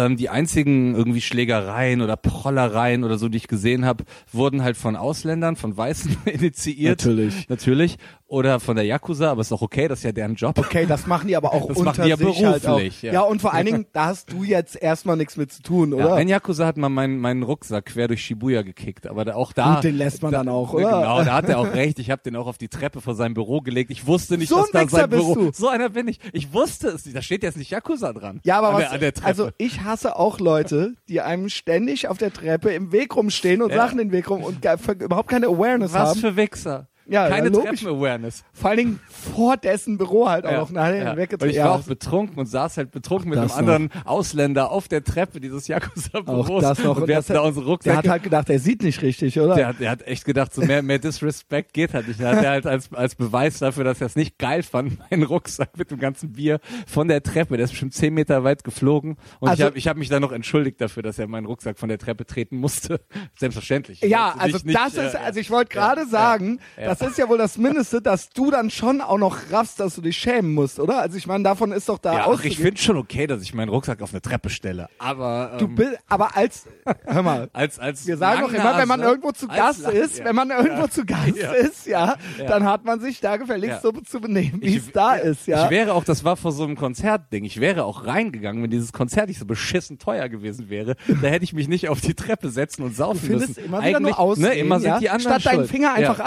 ähm, 0.05 0.17
die 0.17 0.29
einzigen 0.29 0.95
irgendwie 0.95 1.21
Schlägereien 1.21 2.01
oder 2.01 2.15
Prollereien 2.17 3.03
oder 3.03 3.17
so, 3.17 3.29
die 3.29 3.38
ich 3.38 3.47
gesehen 3.47 3.85
habe, 3.85 4.03
wurden 4.31 4.63
halt 4.63 4.77
von 4.77 4.95
Ausländern, 4.95 5.55
von 5.55 5.75
Weißen 5.75 6.15
initiiert. 6.25 6.99
Natürlich. 7.05 7.49
Natürlich. 7.49 7.97
Oder 8.27 8.59
von 8.59 8.75
der 8.75 8.85
Yakuza, 8.85 9.31
aber 9.31 9.41
ist 9.41 9.51
auch 9.51 9.63
okay, 9.63 9.88
das 9.88 9.99
ist 9.99 10.03
ja 10.03 10.12
deren 10.12 10.35
Job. 10.35 10.55
Okay, 10.59 10.85
das 10.85 11.07
machen 11.07 11.27
die 11.27 11.35
aber 11.35 11.51
auch 11.51 11.67
Das 11.69 11.77
unter 11.77 11.83
machen 11.91 12.03
die 12.03 12.09
ja 12.09 12.17
sich 12.17 12.45
halt 12.45 12.63
auch. 12.67 12.75
beruflich, 12.77 13.01
Ja. 13.01 13.13
ja. 13.13 13.21
und 13.21 13.41
vor 13.41 13.53
allen 13.55 13.65
Dingen, 13.65 13.85
da 13.91 14.05
hast 14.05 14.31
du 14.31 14.43
jetzt 14.43 14.75
erstmal 14.79 15.17
nichts 15.17 15.35
mit 15.35 15.51
zu 15.51 15.63
tun, 15.63 15.97
Ja, 15.97 16.05
oder? 16.05 16.13
ein 16.15 16.27
Yakuza 16.27 16.67
hat 16.67 16.77
mal 16.77 16.89
meinen, 16.89 17.17
meinen 17.19 17.41
Rucksack 17.41 17.85
quer 17.88 18.07
durch 18.07 18.23
Shibuya 18.23 18.62
gekickt, 18.62 19.07
aber 19.07 19.35
auch 19.35 19.51
da... 19.51 19.75
Gut, 19.75 19.83
den 19.85 19.97
lässt 19.97 20.21
man 20.21 20.31
da, 20.31 20.39
dann 20.39 20.49
auch, 20.49 20.73
oder? 20.73 20.83
Genau, 20.99 21.23
da 21.23 21.33
hat 21.33 21.49
er 21.49 21.57
auch 21.57 21.73
recht. 21.73 21.97
Ich 21.97 22.12
habe 22.12 22.21
den 22.23 22.35
auch 22.35 22.45
auf 22.45 22.59
die 22.59 22.67
Treppe 22.69 23.01
vor 23.01 23.15
seinem 23.15 23.33
Büro 23.33 23.62
gelegt. 23.62 23.89
Ich 23.89 24.05
wusste 24.05 24.38
nicht, 24.38 24.49
So 24.49 24.57
dass 24.57 24.69
da 24.71 24.88
sein 24.88 25.09
bist 25.09 25.23
Büro... 25.23 25.33
du. 25.35 25.51
So 25.51 25.67
einer 25.67 25.89
bin 25.89 26.07
ich. 26.07 26.19
Ich 26.31 26.53
wusste 26.53 26.89
es 26.89 27.05
nicht. 27.05 27.17
Da 27.17 27.23
steht 27.23 27.41
jetzt 27.41 27.57
nicht 27.57 27.71
Yakuza 27.71 28.13
dran. 28.13 28.41
Ja, 28.43 28.59
aber 28.59 28.67
an 28.69 28.73
was, 28.75 28.81
der, 28.83 28.91
an 28.91 28.99
der 28.99 29.13
Treppe. 29.15 29.27
also 29.27 29.49
ich 29.57 29.81
hasse 29.89 30.15
auch 30.17 30.39
Leute, 30.39 30.93
die 31.10 31.21
einem 31.21 31.49
ständig 31.49 32.08
auf 32.08 32.17
der 32.17 32.32
Treppe 32.32 32.71
im 32.73 32.91
Weg 32.91 33.15
rumstehen 33.15 33.62
und 33.62 33.71
Ja. 33.71 33.78
Sachen 33.78 33.97
den 33.97 34.12
Weg 34.12 34.30
rum 34.30 34.43
und 34.43 34.62
gar- 34.62 34.78
überhaupt 34.99 35.30
keine 35.30 35.47
Awareness 35.47 35.93
Was 35.93 36.10
haben. 36.10 36.19
für 36.19 36.36
Wichser. 36.36 36.88
Ja, 37.10 37.28
Keine 37.30 37.50
ja. 37.52 37.62
Treppen-Awareness. 37.62 38.43
Vor 38.54 38.69
allen 38.69 38.78
Dingen 38.78 39.00
vor 39.08 39.58
dessen 39.58 39.98
Büro 39.98 40.30
halt 40.30 40.45
auch 40.45 40.52
Ja, 40.52 40.58
noch 40.60 40.69
nachher 40.69 40.95
ja. 40.98 41.10
hinweggezogen. 41.10 41.50
Und 41.50 41.56
ich 41.58 41.63
war 41.63 41.72
auch 41.76 41.84
betrunken 41.84 42.38
und 42.38 42.45
saß 42.45 42.78
halt 42.78 42.91
betrunken 42.91 43.30
mit 43.30 43.39
Das 43.39 43.52
einem 43.58 43.69
anderen 43.69 44.06
Ausländer 44.06 44.72
auf 44.72 44.88
der 44.88 45.04
Treppe 45.04 45.39
dieses 45.39 45.67
Yakuza-Büros. 45.67 46.50
auch 46.50 46.62
das 46.62 46.84
noch. 46.84 46.98
Und 46.98 47.08
wir 47.08 47.15
das 47.15 47.26
hatten 47.30 47.34
da 47.36 47.41
unsere 47.41 47.65
der 47.65 47.72
Rucksäcke. 47.74 47.98
hat 47.98 48.08
halt 48.08 48.24
gedacht, 48.24 48.50
er 48.50 48.60
sieht 48.60 48.84
nicht 48.84 49.02
richtig, 49.02 49.39
oder? 49.39 49.56
der, 49.56 49.67
hat, 49.67 49.80
der 49.80 49.89
hat 49.91 50.02
echt 50.04 50.26
gedacht, 50.26 50.54
so 50.54 50.62
mehr, 50.62 50.82
mehr 50.82 51.00
Disrespect 51.00 51.74
geht 51.74 51.93
halt 51.93 52.08
nicht. 52.08 52.19
Der 52.19 52.36
hat 52.36 52.43
er 52.43 52.52
halt 52.52 52.65
als, 52.67 52.93
als 52.93 53.15
Beweis 53.15 53.60
dafür, 53.60 53.84
dass 53.84 54.00
er 54.02 54.08
es 54.08 54.15
nicht 54.15 54.38
geil 54.38 54.63
fand, 54.63 55.00
meinen 55.12 55.24
Rucksack 55.24 55.78
mit 55.78 55.91
dem 55.91 56.00
ganzen 56.00 56.34
Bier 56.34 56.60
von 56.88 57.08
der 57.08 57.24
Treppe, 57.24 57.58
der 57.58 57.63
ist 57.65 57.72
bestimmt 57.72 57.93
zehn 57.93 58.13
Meter 58.13 58.43
weit 58.43 58.63
geflogen. 58.63 59.17
Und 59.39 59.50
Also- 59.50 59.62
ich 59.63 59.65
habe 59.65 59.78
ich 59.78 59.88
hab 59.88 59.98
mich 59.98 60.10
dann 60.10 60.22
noch 60.22 60.32
entschuldigt 60.32 60.80
dafür, 60.80 61.04
dass 61.04 61.17
er 61.17 61.28
meinen 61.28 61.45
Rucksack 61.45 61.80
von 61.80 61.89
der 61.89 61.98
Treppe 61.98 62.26
treten 62.26 62.58
musste. 62.58 63.02
Selbstverständlich. 63.39 64.04
Ich 64.04 64.10
ja, 64.10 64.36
also 64.38 64.58
dich 64.58 64.65
nicht, 64.65 64.78
das 64.78 64.93
ist, 64.93 65.15
äh, 65.15 65.17
also 65.17 65.39
ich 65.39 65.50
wollte 65.50 65.74
gerade 65.74 66.06
sagen, 66.08 66.60
ja. 66.78 66.88
Das 66.99 67.12
ist 67.12 67.17
ja 67.17 67.27
wohl 67.29 67.38
das 67.38 67.57
Mindeste, 67.57 68.01
dass 68.01 68.29
du 68.29 68.51
dann 68.51 68.69
schon 68.69 69.01
auch 69.01 69.17
noch 69.17 69.38
raffst, 69.51 69.79
dass 69.79 69.95
du 69.95 70.01
dich 70.01 70.17
schämen 70.17 70.53
musst, 70.53 70.79
oder? 70.79 70.99
Also 71.01 71.17
ich 71.17 71.27
meine, 71.27 71.43
davon 71.43 71.71
ist 71.71 71.89
doch 71.89 71.97
da 71.97 72.13
ja, 72.13 72.23
auszugehen. 72.25 72.51
ich 72.51 72.57
finde 72.59 72.81
schon 72.81 72.97
okay, 72.97 73.27
dass 73.27 73.41
ich 73.41 73.53
meinen 73.53 73.69
Rucksack 73.69 74.01
auf 74.01 74.12
eine 74.12 74.21
Treppe 74.21 74.49
stelle. 74.49 74.88
Aber 74.99 75.55
Du 75.59 75.65
ähm, 75.65 75.75
bist, 75.75 75.97
aber 76.07 76.35
als, 76.38 76.65
hör 77.05 77.23
mal, 77.23 77.49
als 77.53 77.79
als 77.79 78.05
Wir 78.07 78.17
sagen 78.17 78.41
doch 78.41 78.53
immer, 78.53 78.77
wenn 78.77 78.88
man 78.88 79.01
irgendwo 79.01 79.31
zu 79.31 79.47
Gast 79.47 79.81
Lang- 79.83 79.93
ist, 79.93 80.19
ja. 80.19 80.25
wenn 80.25 80.35
man 80.35 80.49
irgendwo 80.51 80.88
zu 80.88 81.05
Gast 81.05 81.35
Ja. 81.35 81.51
ist, 81.53 81.85
ja, 81.88 82.15
Ja. 82.38 82.45
dann 82.45 82.65
hat 82.65 82.85
man 82.85 82.99
sich 82.99 83.19
da 83.19 83.38
gefälligst 83.38 83.77
Ja. 83.77 83.81
so 83.81 83.91
zu 83.91 84.19
benehmen, 84.21 84.62
wie 84.62 84.77
es 84.77 84.91
da 84.91 85.15
ist, 85.15 85.47
ja. 85.47 85.65
Ich 85.65 85.69
wäre 85.71 85.93
auch, 85.93 86.03
das 86.03 86.23
war 86.23 86.35
vor 86.38 86.51
so 86.51 86.63
einem 86.63 86.75
Konzertding, 86.75 87.45
ich 87.45 87.59
wäre 87.59 87.83
auch 87.85 88.05
reingegangen, 88.05 88.62
wenn 88.63 88.69
dieses 88.71 88.93
Konzert 88.93 89.27
nicht 89.29 89.39
so 89.39 89.45
beschissen 89.45 89.97
teuer 89.99 90.29
gewesen 90.29 90.69
wäre. 90.69 90.95
Da 91.21 91.27
hätte 91.27 91.43
ich 91.43 91.53
mich 91.53 91.67
nicht 91.67 91.89
auf 91.89 92.01
die 92.01 92.13
Treppe 92.13 92.49
setzen 92.49 92.83
und 92.83 92.95
saufen 92.95 93.19
Du 93.21 93.27
findest 93.27 93.49
müssen. 93.57 93.65
immer 93.65 93.79
wieder 93.83 93.97
Eigentlich, 93.97 94.15
nur 94.15 94.19
Ausreden, 94.19 94.49
ne, 94.49 94.55
immer 94.55 94.79
sind 94.79 94.89
ja? 94.89 94.99
die 94.99 95.09
anderen 95.09 95.39
Statt 95.39 95.53
deinen. 95.53 95.65
Finger 95.67 95.93
einfach 95.93 96.19
ja. 96.19 96.25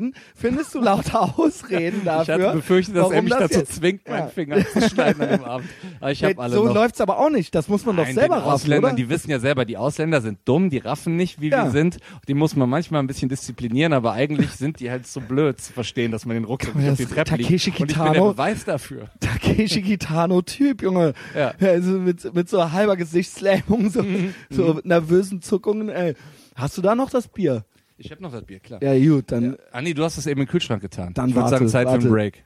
Abzuschneiden, 0.00 0.14
findest 0.34 0.74
du 0.74 0.80
lauter 0.80 1.22
Ausreden 1.38 2.02
Ja. 2.04 2.20
Ich 2.22 2.26
dafür. 2.28 2.46
hatte 2.48 2.56
befürchtet, 2.56 2.96
dass 2.96 3.10
er 3.10 3.22
mich 3.22 3.30
das 3.32 3.40
dazu 3.40 3.58
jetzt- 3.60 3.74
zwingt, 3.74 4.02
Ja. 4.06 4.12
meinen 4.12 4.30
Finger 4.30 4.56
abzuschneiden 4.56 5.22
an 5.22 5.28
dem 5.30 5.44
Abend. 5.44 5.68
Aber 6.00 6.12
ich 6.12 6.24
habe 6.24 6.38
alle 6.42 6.54
so 6.54 6.64
noch. 6.64 6.74
läuft's 6.74 7.00
aber 7.00 7.18
auch 7.18 7.30
nicht. 7.30 7.54
Das 7.54 7.68
muss 7.68 7.84
man 7.86 7.96
doch 7.96 8.04
Nein, 8.04 8.14
selber 8.14 8.36
den 8.36 8.40
raffen, 8.42 8.52
Ausländern, 8.52 8.90
oder? 8.92 8.96
die 8.96 9.08
wissen 9.08 9.30
ja 9.30 9.38
selber, 9.38 9.64
die 9.64 9.76
Ausländer 9.76 10.20
sind 10.20 10.38
dumm, 10.44 10.70
die 10.70 10.78
raffen 10.78 11.16
nicht, 11.16 11.40
wie 11.40 11.48
Ja. 11.50 11.64
wir 11.64 11.70
sind. 11.70 11.98
Die 12.28 12.34
muss 12.34 12.56
man 12.56 12.68
manchmal 12.68 13.02
ein 13.02 13.06
bisschen 13.06 13.28
disziplinieren, 13.28 13.92
aber 13.92 14.12
eigentlich 14.12 14.50
sind 14.52 14.80
die 14.80 14.90
halt 14.90 15.06
so 15.06 15.20
blöd 15.20 15.60
zu 15.60 15.72
verstehen, 15.72 16.10
dass 16.12 16.26
man 16.26 16.34
den 16.34 16.44
Rucksack 16.44 16.74
nicht 16.74 16.90
auf 16.90 16.96
die 16.96 17.06
Treppe 17.06 17.36
liegt. 17.36 17.48
Takeshi 17.50 17.70
Und 17.78 17.90
ich 17.90 17.96
bin 17.98 18.12
der 18.12 18.20
Beweis 18.20 18.64
dafür. 18.64 19.10
Takeshi 19.20 19.82
Kitano-Typ, 19.82 20.82
Junge. 20.82 21.14
Ja. 21.36 21.52
Also 21.60 21.92
mit, 21.92 22.34
mit 22.34 22.48
so 22.48 22.72
halber 22.72 22.96
Gesichtslähmung, 22.96 23.90
so, 23.90 24.02
Mhm. 24.02 24.34
so 24.50 24.80
nervösen 24.84 25.42
Zuckungen, 25.42 25.88
ey. 25.88 26.14
Hast 26.56 26.76
du 26.76 26.82
da 26.82 26.94
noch 26.94 27.10
das 27.10 27.28
Bier? 27.28 27.64
Ich 28.02 28.10
habe 28.10 28.22
noch 28.22 28.32
das 28.32 28.44
Bier, 28.44 28.60
klar. 28.60 28.82
Ja, 28.82 28.98
gut, 28.98 29.30
dann 29.30 29.44
Ja. 29.52 29.56
Ah 29.72 29.82
nee, 29.82 29.92
du 29.92 30.02
hast 30.02 30.16
es 30.16 30.26
eben 30.26 30.40
im 30.40 30.46
Kühlschrank 30.46 30.80
getan. 30.80 31.12
Dann 31.12 31.28
ich 31.28 31.34
würde 31.34 31.50
sagen, 31.50 31.68
Zeit 31.68 31.86
für 31.86 31.92
warte. 31.92 32.04
einen 32.06 32.12
Break. 32.14 32.44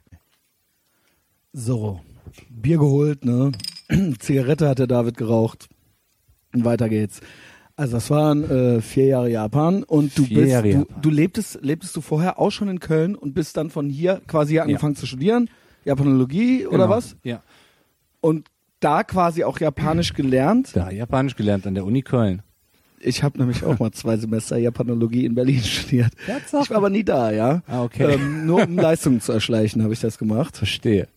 so. 1.53 2.01
Bier 2.49 2.77
geholt, 2.77 3.23
ne? 3.23 3.51
Zigarette 4.19 4.67
hat 4.67 4.79
der 4.79 4.87
David 4.87 5.15
geraucht. 5.17 5.69
Und 6.53 6.65
weiter 6.65 6.89
geht's. 6.89 7.21
Also 7.77 7.93
das 7.97 8.09
waren 8.09 8.43
äh, 8.49 8.81
vier 8.81 9.05
Jahre 9.05 9.29
Japan 9.29 9.83
und 9.83 10.17
du 10.17 10.23
Vier 10.23 10.39
bist, 10.41 10.51
Jahre 10.51 10.63
du, 10.71 10.77
Japan. 10.79 11.01
du 11.01 11.09
lebtest, 11.09 11.59
lebtest 11.61 11.95
du 11.95 12.01
vorher 12.01 12.39
auch 12.39 12.49
schon 12.51 12.67
in 12.69 12.79
Köln 12.79 13.15
und 13.15 13.33
bist 13.33 13.57
dann 13.57 13.69
von 13.69 13.89
hier 13.89 14.21
quasi 14.27 14.53
hier 14.53 14.63
angefangen 14.63 14.95
zu 14.95 15.05
studieren, 15.05 15.49
Japanologie 15.83 16.65
oder 16.67 16.85
Genau. 16.85 16.89
was? 16.89 17.15
Ja. 17.23 17.43
Und 18.21 18.47
da 18.79 19.03
quasi 19.03 19.43
auch 19.43 19.59
Japanisch 19.59 20.13
gelernt. 20.13 20.71
Da, 20.75 20.89
Japanisch 20.89 21.35
gelernt 21.35 21.67
an 21.67 21.75
der 21.75 21.85
Uni 21.85 22.01
Köln. 22.01 22.41
Ich 23.05 23.23
habe 23.23 23.37
nämlich 23.37 23.63
auch 23.63 23.79
mal 23.79 23.91
zwei 23.91 24.17
Semester 24.17 24.57
Japanologie 24.57 25.25
in 25.25 25.35
Berlin 25.35 25.59
studiert. 25.63 26.11
Ich 26.27 26.69
war 26.69 26.77
aber 26.77 26.89
nie 26.89 27.03
da, 27.03 27.31
ja. 27.31 27.61
Ah, 27.67 27.83
okay. 27.83 28.13
Ähm, 28.15 28.45
nur 28.45 28.63
um 28.63 28.75
Leistungen 28.77 29.21
zu 29.21 29.31
erschleichen, 29.31 29.83
habe 29.83 29.93
ich 29.93 29.99
das 29.99 30.17
gemacht. 30.17 30.57
Verstehe. 30.57 31.07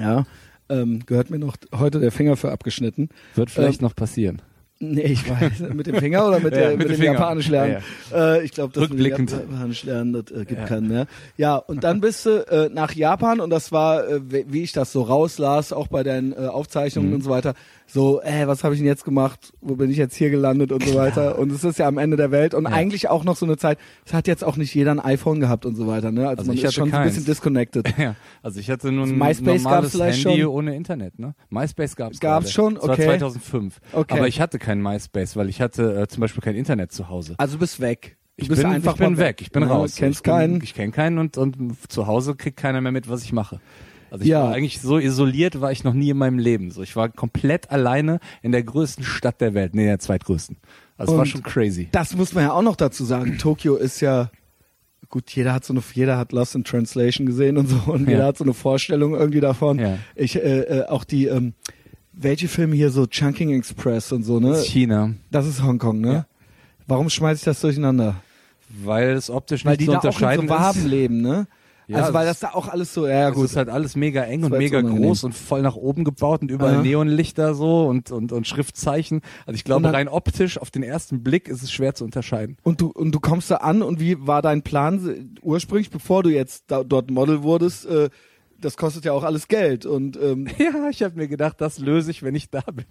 Ja. 0.00 0.24
Ähm, 0.68 1.04
gehört 1.06 1.30
mir 1.30 1.38
noch 1.38 1.56
heute 1.74 2.00
der 2.00 2.10
Finger 2.10 2.36
für 2.36 2.50
abgeschnitten. 2.50 3.08
Wird 3.34 3.50
vielleicht 3.50 3.80
Ähm, 3.80 3.86
noch 3.86 3.94
passieren. 3.94 4.42
Nee, 4.78 5.00
ich 5.04 5.30
weiß. 5.30 5.60
Mit 5.72 5.86
dem 5.86 5.94
Finger 5.94 6.26
oder 6.28 6.38
mit, 6.38 6.52
Ja, 6.54 6.58
der, 6.60 6.68
mit 6.70 6.78
mit, 6.80 6.88
dem 6.90 6.96
Finger. 6.96 7.12
Japanisch 7.14 7.48
lernen? 7.48 7.76
Äh, 8.12 8.44
ich 8.44 8.50
glaube, 8.52 8.74
das 8.74 8.82
mit 8.82 8.90
Rückblickend. 8.90 9.30
Japanisch 9.30 9.84
lernen, 9.84 10.12
das 10.12 10.30
äh, 10.32 10.44
gibt 10.44 10.60
Ja. 10.60 10.66
keinen 10.66 10.88
mehr. 10.88 11.06
Ja, 11.38 11.56
und 11.56 11.82
dann 11.82 12.02
bist 12.02 12.26
du 12.26 12.46
äh, 12.48 12.68
nach 12.68 12.92
Japan 12.92 13.40
und 13.40 13.48
das 13.48 13.72
war, 13.72 14.06
äh, 14.06 14.20
wie 14.30 14.44
wie 14.48 14.62
ich 14.64 14.72
das 14.72 14.92
so 14.92 15.00
rauslas, 15.02 15.72
auch 15.72 15.86
bei 15.88 16.02
deinen 16.02 16.32
äh, 16.34 16.46
Aufzeichnungen 16.48 17.08
Mhm. 17.08 17.14
und 17.16 17.22
so 17.22 17.30
weiter, 17.30 17.54
so, 17.86 18.20
äh, 18.22 18.46
was 18.46 18.64
habe 18.64 18.74
ich 18.74 18.80
denn 18.80 18.86
jetzt 18.86 19.04
gemacht? 19.04 19.52
Wo 19.60 19.76
bin 19.76 19.90
ich 19.90 19.96
jetzt 19.96 20.16
hier 20.16 20.30
gelandet 20.30 20.72
und 20.72 20.84
so 20.84 20.94
weiter? 20.96 21.38
Und 21.38 21.52
es 21.52 21.62
ist 21.64 21.78
ja 21.78 21.86
am 21.86 21.98
Ende 21.98 22.16
der 22.16 22.30
Welt 22.32 22.52
und 22.52 22.64
Ja. 22.64 22.70
eigentlich 22.70 23.08
auch 23.08 23.22
noch 23.24 23.36
so 23.36 23.46
eine 23.46 23.56
Zeit, 23.56 23.78
es 24.04 24.12
hat 24.12 24.26
jetzt 24.26 24.42
auch 24.44 24.56
nicht 24.56 24.74
jeder 24.74 24.90
ein 24.90 25.00
iPhone 25.00 25.38
gehabt 25.40 25.64
und 25.66 25.76
so 25.76 25.86
weiter, 25.86 26.10
ne? 26.10 26.22
Also, 26.28 26.40
Also 26.40 26.48
man 26.48 26.56
ich 26.58 26.64
ist 26.64 26.74
schon 26.74 26.90
so 26.90 26.96
ein 26.96 27.02
keins. 27.02 27.14
bisschen 27.14 27.26
disconnected. 27.26 27.86
Ja, 27.98 28.14
also 28.42 28.60
ich 28.60 28.70
hatte 28.70 28.90
nur 28.92 29.06
ein 29.06 29.16
MySpace 29.16 29.44
gab's 29.44 29.62
normales 29.64 29.90
vielleicht 29.92 30.26
Handy 30.26 30.40
schon? 30.42 30.50
ohne 30.50 30.74
Internet, 30.76 31.18
ne? 31.18 31.34
MySpace 31.50 31.96
gab's 31.96 32.20
Gab's 32.20 32.50
schon? 32.52 32.74
Das 32.74 32.84
war 32.84 32.90
Okay. 32.94 33.04
2005. 33.04 33.80
Okay. 33.92 34.14
Aber 34.18 34.28
ich 34.28 34.40
hatte 34.40 34.58
kein 34.58 34.82
MySpace, 34.82 35.36
weil 35.36 35.48
ich 35.48 35.60
hatte 35.60 36.00
äh, 36.02 36.08
zum 36.08 36.20
Beispiel 36.22 36.42
kein 36.42 36.56
Internet 36.56 36.92
zu 36.92 37.08
Hause. 37.08 37.34
Also 37.38 37.54
du 37.54 37.60
bist 37.60 37.80
weg. 37.80 38.16
Ich 38.38 38.48
bin, 38.48 38.66
einfach 38.66 38.92
ich 38.92 38.98
bin 38.98 39.12
mal 39.14 39.18
weg, 39.18 39.40
ich 39.40 39.50
bin 39.50 39.62
Ja, 39.62 39.68
raus. 39.70 39.94
Kennst 39.96 40.18
ich 40.18 40.22
bin, 40.24 40.32
keinen. 40.32 40.62
Ich 40.62 40.74
kenne 40.74 40.92
keinen 40.92 41.18
und, 41.18 41.38
und 41.38 41.56
zu 41.90 42.06
Hause 42.06 42.34
kriegt 42.34 42.58
keiner 42.58 42.82
mehr 42.82 42.92
mit, 42.92 43.08
was 43.08 43.22
ich 43.24 43.32
mache. 43.32 43.60
Also 44.10 44.22
ich 44.22 44.28
Ja. 44.30 44.44
war 44.44 44.54
eigentlich 44.54 44.80
so 44.80 44.98
isoliert 44.98 45.60
war 45.60 45.72
ich 45.72 45.84
noch 45.84 45.94
nie 45.94 46.10
in 46.10 46.16
meinem 46.18 46.38
Leben. 46.38 46.70
So, 46.70 46.82
ich 46.82 46.94
war 46.96 47.08
komplett 47.08 47.70
alleine 47.70 48.20
in 48.42 48.52
der 48.52 48.62
größten 48.62 49.04
Stadt 49.04 49.40
der 49.40 49.54
Welt, 49.54 49.74
nee, 49.74 49.84
der 49.86 49.98
zweitgrößten. 49.98 50.56
Also 50.96 51.12
es 51.12 51.16
war 51.16 51.22
Und 51.22 51.28
schon 51.28 51.42
crazy. 51.42 51.88
Das 51.92 52.16
muss 52.16 52.32
man 52.34 52.44
ja 52.44 52.52
auch 52.52 52.62
noch 52.62 52.76
dazu 52.76 53.04
sagen. 53.04 53.36
Tokio 53.38 53.76
ist 53.76 54.00
ja 54.00 54.30
gut, 55.08 55.30
jeder 55.30 55.52
hat 55.52 55.64
so 55.64 55.72
eine, 55.74 55.82
jeder 55.94 56.18
hat 56.18 56.32
Lost 56.32 56.54
in 56.54 56.64
Translation 56.64 57.26
gesehen 57.26 57.56
und 57.58 57.68
so 57.68 57.76
und 57.86 58.04
Ja. 58.06 58.10
jeder 58.12 58.26
hat 58.26 58.38
so 58.38 58.44
eine 58.44 58.54
Vorstellung 58.54 59.14
irgendwie 59.14 59.40
davon. 59.40 59.78
Ja. 59.78 59.98
Ich 60.14 60.36
äh, 60.36 60.60
äh, 60.60 60.86
auch 60.86 61.04
die 61.04 61.26
ähm, 61.26 61.54
welche 62.12 62.48
Filme 62.48 62.74
hier 62.74 62.90
so 62.90 63.06
Chunking 63.06 63.50
Express 63.52 64.10
und 64.12 64.22
so, 64.22 64.40
ne? 64.40 64.48
Das 64.50 64.60
ist 64.60 64.68
China, 64.68 65.12
Das 65.30 65.46
ist 65.46 65.62
Hongkong, 65.62 66.00
ne? 66.00 66.12
Ja. 66.12 66.26
Warum 66.86 67.10
schmeiß 67.10 67.38
ich 67.38 67.44
das 67.44 67.60
durcheinander? 67.60 68.16
weil 68.84 69.10
es 69.10 69.30
optisch 69.30 69.64
Weil 69.64 69.72
nicht 69.72 69.82
die 69.82 69.84
zu 69.86 69.92
da 69.92 69.98
auch 69.98 70.02
in 70.02 70.08
unterscheiden 70.08 70.48
so 70.48 70.54
Waben 70.54 70.86
leben, 70.86 71.20
ne? 71.20 71.46
Ja, 71.88 71.98
also 71.98 72.14
weil 72.14 72.26
das- 72.26 72.40
da 72.40 72.50
auch 72.54 72.68
alles 72.68 72.92
so, 72.92 73.06
ja, 73.06 73.14
ja 73.14 73.28
Es 73.28 73.34
gut. 73.36 73.44
ist 73.44 73.56
halt 73.56 73.68
alles 73.68 73.94
mega 73.94 74.22
eng 74.24 74.42
und 74.44 74.50
mega 74.52 74.78
unangenehm. 74.80 75.04
groß 75.08 75.24
und 75.24 75.34
voll 75.34 75.62
nach 75.62 75.76
oben 75.76 76.04
gebaut 76.04 76.42
und 76.42 76.50
überall 76.50 76.74
Aha. 76.76 76.82
Neonlichter 76.82 77.54
so 77.54 77.86
und, 77.86 78.10
und, 78.10 78.32
und 78.32 78.46
Schriftzeichen. 78.46 79.20
Also 79.46 79.54
ich 79.56 79.64
glaube, 79.64 79.92
rein 79.92 80.08
optisch 80.08 80.58
auf 80.58 80.70
den 80.72 80.82
ersten 80.82 81.22
Blick 81.22 81.48
ist 81.48 81.62
es 81.62 81.70
schwer 81.70 81.94
zu 81.94 82.04
unterscheiden. 82.04 82.56
Und 82.64 82.80
du, 82.80 82.88
und 82.88 83.12
du 83.12 83.20
kommst 83.20 83.50
da 83.50 83.56
an 83.58 83.82
und 83.82 84.00
wie 84.00 84.26
war 84.26 84.42
dein 84.42 84.62
Plan 84.62 85.36
ursprünglich, 85.42 85.90
bevor 85.90 86.22
du 86.22 86.30
jetzt 86.30 86.64
da, 86.68 86.82
dort 86.82 87.10
Model 87.10 87.42
wurdest? 87.44 87.86
Äh, 87.86 88.10
das 88.60 88.76
kostet 88.76 89.04
ja 89.04 89.12
auch 89.12 89.22
alles 89.22 89.48
Geld 89.48 89.86
und 89.86 90.18
ähm, 90.20 90.48
Ja, 90.58 90.88
ich 90.90 91.02
habe 91.02 91.14
mir 91.16 91.28
gedacht, 91.28 91.60
das 91.60 91.78
löse 91.78 92.10
ich, 92.10 92.22
wenn 92.22 92.34
ich 92.34 92.50
da 92.50 92.62
bin. 92.62 92.86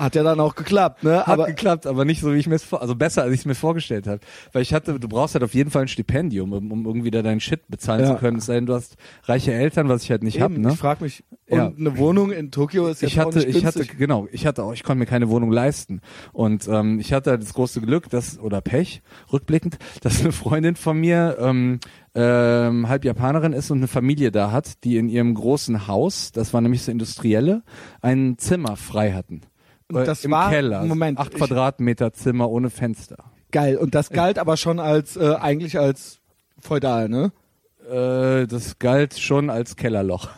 Hat 0.00 0.14
ja 0.14 0.22
dann 0.22 0.40
auch 0.40 0.54
geklappt, 0.54 1.04
ne? 1.04 1.18
Hat 1.18 1.28
Aber 1.28 1.46
geklappt, 1.46 1.86
aber 1.86 2.04
nicht 2.04 2.20
so, 2.20 2.32
wie 2.32 2.38
ich 2.38 2.46
mir 2.46 2.54
es 2.56 2.64
vor, 2.64 2.80
also 2.82 2.94
besser, 2.96 3.22
als 3.22 3.32
ich 3.34 3.40
es 3.40 3.46
mir 3.46 3.54
vorgestellt 3.54 4.06
habe. 4.06 4.20
Weil 4.52 4.62
ich 4.62 4.72
hatte, 4.74 4.98
du 4.98 5.08
brauchst 5.08 5.34
halt 5.34 5.44
auf 5.44 5.54
jeden 5.54 5.70
Fall 5.70 5.82
ein 5.82 5.88
Stipendium, 5.88 6.52
um, 6.52 6.72
um 6.72 6.86
irgendwie 6.86 7.10
da 7.10 7.22
deinen 7.22 7.40
Shit 7.40 7.68
bezahlen 7.68 8.00
Ja. 8.04 8.14
zu 8.14 8.16
können. 8.16 8.38
Es 8.38 8.46
sei 8.46 8.54
denn, 8.54 8.66
du 8.66 8.74
hast 8.74 8.96
reiche 9.24 9.52
Eltern, 9.52 9.88
was 9.88 10.02
ich 10.02 10.10
halt 10.10 10.22
nicht 10.22 10.40
hab, 10.40 10.50
eben, 10.52 10.62
ne? 10.62 10.70
ich 10.72 10.78
frag 10.78 11.00
mich, 11.00 11.22
und 11.48 11.58
Ja. 11.58 11.72
eine 11.76 11.98
Wohnung 11.98 12.30
in 12.32 12.50
Tokio 12.50 12.86
ist 12.88 13.02
jetzt 13.02 13.12
ich 13.12 13.20
auch 13.20 13.26
hatte, 13.26 13.38
nicht 13.38 13.48
ich 13.56 13.64
hatte, 13.64 13.78
günstig. 13.80 13.98
genau, 13.98 14.26
ich 14.32 14.46
hatte 14.46 14.62
auch, 14.64 14.72
ich 14.72 14.82
konnte 14.84 15.00
mir 15.00 15.06
keine 15.06 15.28
Wohnung 15.28 15.50
leisten. 15.52 16.00
Und 16.32 16.66
ähm, 16.68 16.98
ich 17.00 17.12
hatte 17.12 17.38
das 17.38 17.52
große 17.54 17.80
Glück, 17.80 18.08
dass, 18.10 18.38
oder 18.38 18.60
Pech, 18.60 19.02
rückblickend, 19.32 19.78
dass 20.02 20.20
eine 20.20 20.32
Freundin 20.32 20.76
von 20.76 20.98
mir 20.98 21.36
ähm, 21.40 21.80
ähm, 22.14 22.88
halb 22.88 23.04
Japanerin 23.04 23.52
ist 23.52 23.70
und 23.70 23.78
eine 23.78 23.88
Familie 23.88 24.30
da 24.32 24.50
hat, 24.50 24.82
die 24.84 24.96
in 24.96 25.08
ihrem 25.08 25.34
großen 25.34 25.86
Haus, 25.86 26.32
das 26.32 26.52
war 26.52 26.60
nämlich 26.60 26.82
so 26.82 26.90
Industrielle, 26.90 27.62
ein 28.00 28.36
Zimmer 28.38 28.76
frei 28.76 29.12
hatten. 29.12 29.42
Und 29.92 30.06
das 30.08 30.24
Im 30.24 30.30
war- 30.30 30.50
Keller. 30.50 30.82
Moment, 30.84 31.18
Acht 31.18 31.32
ich- 31.32 31.38
Quadratmeter 31.38 32.12
Zimmer 32.12 32.48
ohne 32.50 32.70
Fenster. 32.70 33.16
Geil. 33.50 33.76
Und 33.76 33.94
das 33.94 34.10
galt 34.10 34.38
aber 34.38 34.56
schon 34.56 34.78
als, 34.78 35.16
äh, 35.16 35.34
eigentlich 35.34 35.78
als 35.78 36.20
feudal, 36.60 37.08
ne? 37.08 37.32
Äh, 37.90 38.46
das 38.46 38.78
galt 38.78 39.18
schon 39.18 39.50
als 39.50 39.76
Kellerloch. 39.76 40.28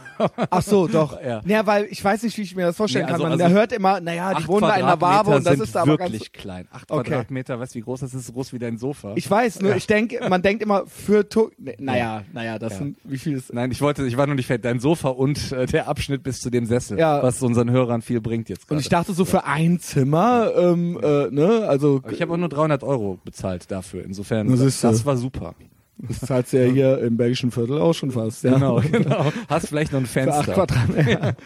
Ach 0.51 0.63
so, 0.63 0.87
doch. 0.87 1.19
Ja. 1.25 1.41
Ja, 1.45 1.67
weil 1.67 1.87
ich 1.91 2.03
weiß 2.05 2.23
nicht, 2.23 2.37
wie 2.37 2.43
ich 2.43 2.55
mir 2.55 2.67
das 2.67 2.77
vorstellen 2.77 3.07
Nee, 3.07 3.13
also- 3.13 3.25
kann. 3.25 3.33
Man 3.33 3.41
also- 3.41 3.55
hört 3.55 3.73
immer, 3.73 4.01
naja, 4.01 4.35
die 4.35 4.47
wohnen 4.47 4.63
da 4.63 4.77
in 4.77 4.85
einer 4.85 5.01
Wabe 5.01 5.35
und 5.37 5.47
das 5.47 5.59
ist 5.59 5.75
da 5.75 5.83
aber 5.83 5.93
wirklich 5.99 6.33
ganz... 6.33 6.43
klein. 6.43 6.69
Acht 6.71 6.91
Okay. 6.91 7.09
Quadratmeter, 7.11 7.59
weißt 7.59 7.75
du, 7.75 7.79
wie 7.79 7.83
groß 7.83 8.01
das 8.01 8.15
ist? 8.15 8.27
So 8.27 8.33
groß 8.33 8.53
wie 8.53 8.59
dein 8.59 8.77
Sofa. 8.79 9.13
Ich 9.17 9.29
weiß, 9.29 9.61
nur 9.61 9.71
Ja. 9.71 9.77
ich 9.77 9.87
denke, 9.87 10.21
man 10.29 10.43
denkt 10.43 10.63
immer 10.63 10.85
für 10.87 11.29
to 11.29 11.51
nee, 11.59 11.77
naja, 11.79 12.23
naja, 12.33 12.59
das 12.59 12.73
Ja. 12.75 12.79
sind, 12.81 12.99
wie 13.05 13.19
viel 13.19 13.37
ist... 13.37 13.53
Nein, 13.53 13.71
ich 13.73 13.81
wollte, 13.81 14.07
ich 14.07 14.17
war 14.17 14.27
nur 14.27 14.37
nicht 14.37 14.47
fertig. 14.47 14.63
Dein 14.63 14.81
Sofa 14.81 15.09
und 15.09 15.51
äh, 15.53 15.67
der 15.67 15.89
Abschnitt 15.89 16.23
bis 16.23 16.39
zu 16.41 16.51
dem 16.51 16.67
Sessel, 16.67 16.99
Ja. 16.99 17.23
was 17.23 17.43
unseren 17.43 17.71
Hörern 17.71 18.03
viel 18.03 18.21
bringt 18.21 18.49
jetzt 18.49 18.63
Und 18.63 18.69
gerade. 18.69 18.81
ich 18.83 18.89
dachte 18.89 19.13
so 19.15 19.25
für 19.25 19.45
ein 19.45 19.81
Zimmer, 19.81 20.51
ähm, 20.57 21.01
äh, 21.03 21.31
ne, 21.31 21.67
also 21.69 22.01
Aber 22.03 22.13
ich 22.13 22.21
habe 22.23 22.33
auch 22.33 22.37
nur 22.37 22.49
300 22.49 22.85
Euro 22.85 23.19
bezahlt 23.25 23.71
dafür. 23.71 24.05
Insofern, 24.05 24.49
das, 24.57 24.81
das 24.81 25.05
war 25.07 25.17
super. 25.17 25.55
Das 25.99 26.21
zahlst 26.21 26.53
du 26.53 26.65
ja 26.67 26.73
hier 26.73 26.99
im 26.99 27.17
belgischen 27.17 27.51
Viertel 27.51 27.79
auch 27.81 27.93
schon 27.95 28.11
fast. 28.11 28.43
Ja. 28.45 28.55
Genau, 28.55 28.81
genau. 28.81 29.33
Hast 29.49 29.69
vielleicht 29.69 29.93
noch 29.93 30.01
ein 30.01 30.07
Für 30.07 30.23
acht 30.33 30.45
Fenster. 30.47 30.53
Quadratmeter. 30.55 31.37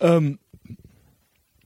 ähm, 0.00 0.38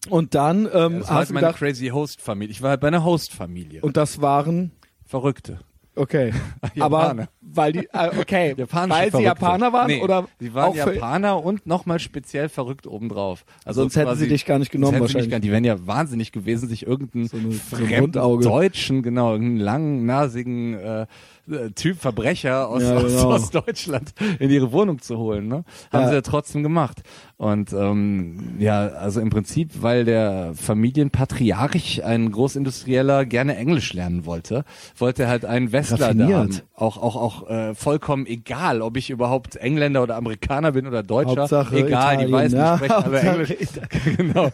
und 0.09 0.35
dann 0.35 0.69
ähm, 0.73 0.99
Das 1.01 1.09
war 1.09 1.17
halt 1.19 1.31
meine 1.31 1.47
gedacht, 1.47 1.59
crazy 1.59 1.89
Host-Familie. 1.89 2.51
Ich 2.51 2.63
war 2.63 2.71
halt 2.71 2.81
bei 2.81 2.89
einer 2.89 3.05
Host-Familie. 3.05 3.83
und 3.83 3.97
das 3.97 4.21
waren, 4.21 4.73
Verrückte. 5.05 5.61
okay, 5.95 6.33
aber 6.81 7.01
Japaner. 7.03 7.29
weil 7.41 7.73
die, 7.73 7.89
äh, 7.93 8.11
okay, 8.19 8.55
Japanische 8.57 8.99
weil 8.99 9.05
sie 9.07 9.11
Verrückte. 9.11 9.23
Japaner 9.29 9.73
waren 9.73 9.87
nee, 9.87 10.01
oder 10.03 10.27
die 10.41 10.55
waren 10.55 10.75
Japaner 10.75 11.45
und 11.45 11.67
nochmal 11.67 12.01
speziell 12.01 12.49
verrückt 12.49 12.87
obendrauf. 12.89 13.45
Also 13.65 13.83
Sonst 13.83 13.95
hätten 13.97 14.17
sie 14.17 14.27
dich 14.27 14.45
gar 14.47 14.59
nicht 14.59 14.73
genommen 14.73 14.95
sie 14.95 15.01
wahrscheinlich. 15.03 15.31
Gar, 15.31 15.39
die 15.41 15.53
wären 15.53 15.65
ja 15.65 15.87
wahnsinnig 15.87 16.33
gewesen, 16.33 16.69
sich 16.69 16.85
irgendeinen 16.87 17.29
So 17.29 17.37
eine- 17.37 17.53
so 17.53 17.77
fremden 17.77 18.01
Rundauge. 18.01 18.43
Deutschen, 18.45 19.03
genau, 19.03 19.33
irgendeinen 19.33 19.61
langen, 19.61 20.07
nasigen 20.07 20.75
äh, 20.75 21.07
Typ 21.75 21.99
Verbrecher 21.99 22.69
aus, 22.69 22.83
Ja, 22.83 23.01
genau. 23.03 23.33
aus 23.33 23.51
Deutschland 23.51 24.15
in 24.39 24.49
ihre 24.51 24.71
Wohnung 24.73 25.01
zu 25.01 25.19
holen. 25.19 25.49
Ne? 25.49 25.65
Haben 25.93 26.03
Ja. 26.03 26.09
sie 26.09 26.15
ja 26.15 26.21
trotzdem 26.21 26.63
gemacht. 26.63 27.03
Und 27.37 27.73
ähm, 27.73 28.55
ja, 28.61 28.87
also 28.87 29.21
im 29.21 29.31
Prinzip, 29.31 29.83
weil 29.83 30.05
der 30.05 30.53
Familienpatriarch, 30.55 32.05
ein 32.05 32.31
Großindustrieller, 32.31 33.25
gerne 33.27 33.57
Englisch 33.57 33.93
lernen 33.93 34.25
wollte, 34.25 34.65
wollte 34.97 35.25
er 35.25 35.29
halt 35.29 35.45
einen 35.45 35.73
Westler 35.73 35.99
da 35.99 36.07
Raffiniert. 36.07 36.33
haben. 36.39 36.61
Auch, 36.75 36.97
auch, 36.97 37.17
auch 37.17 37.51
äh, 37.51 37.75
vollkommen 37.75 38.27
egal, 38.27 38.81
ob 38.81 38.97
ich 38.97 39.11
überhaupt 39.11 39.57
Engländer 39.57 40.03
oder 40.05 40.17
Amerikaner 40.17 40.73
bin 40.73 40.87
oder 40.87 41.03
Deutscher. 41.03 41.43
Hauptsache 41.43 41.77
egal, 41.77 41.89
Italien, 42.15 42.27
die 42.29 42.33
weißen, 42.33 42.59
ja, 42.59 42.77
sprechen 42.77 42.93
alle 42.95 43.21
Englisch. 43.21 43.55
genau. 44.17 44.49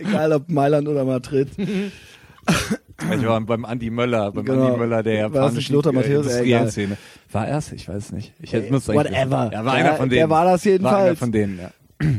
egal 0.00 0.32
ob 0.32 0.48
Mailand 0.48 0.88
oder 0.88 1.04
Madrid. 1.04 1.50
Ich 3.14 3.26
war 3.26 3.40
beim 3.42 3.64
Andi 3.64 3.90
Möller, 3.90 4.32
beim 4.32 4.44
Genau. 4.44 4.66
Andi 4.68 4.78
Möller 4.78 5.02
der 5.02 5.32
War 5.32 5.42
japanischen 5.42 5.74
Lothar 5.74 5.92
Matthäus? 5.92 6.26
äh. 6.26 6.30
Industriellen-Szene. 6.30 6.96
War 7.32 7.46
er's? 7.48 7.72
Ich 7.72 7.88
weiß 7.88 8.12
nicht. 8.12 8.32
Ich 8.40 8.52
hätte 8.52 8.66
Äh, 8.66 8.70
eigentlich 8.70 8.88
whatever. 8.88 9.50
Ja, 9.52 9.64
war 9.64 9.74
Der- 9.76 9.84
einer 9.84 9.94
von 9.96 10.08
denen. 10.08 10.18
der 10.18 10.30
war 10.30 10.44
das 10.44 10.64
War 10.64 10.70
einer 10.70 10.72
jedenfalls. 10.72 11.18
von 11.18 11.32
denen, 11.32 11.58
ja. 11.58 11.70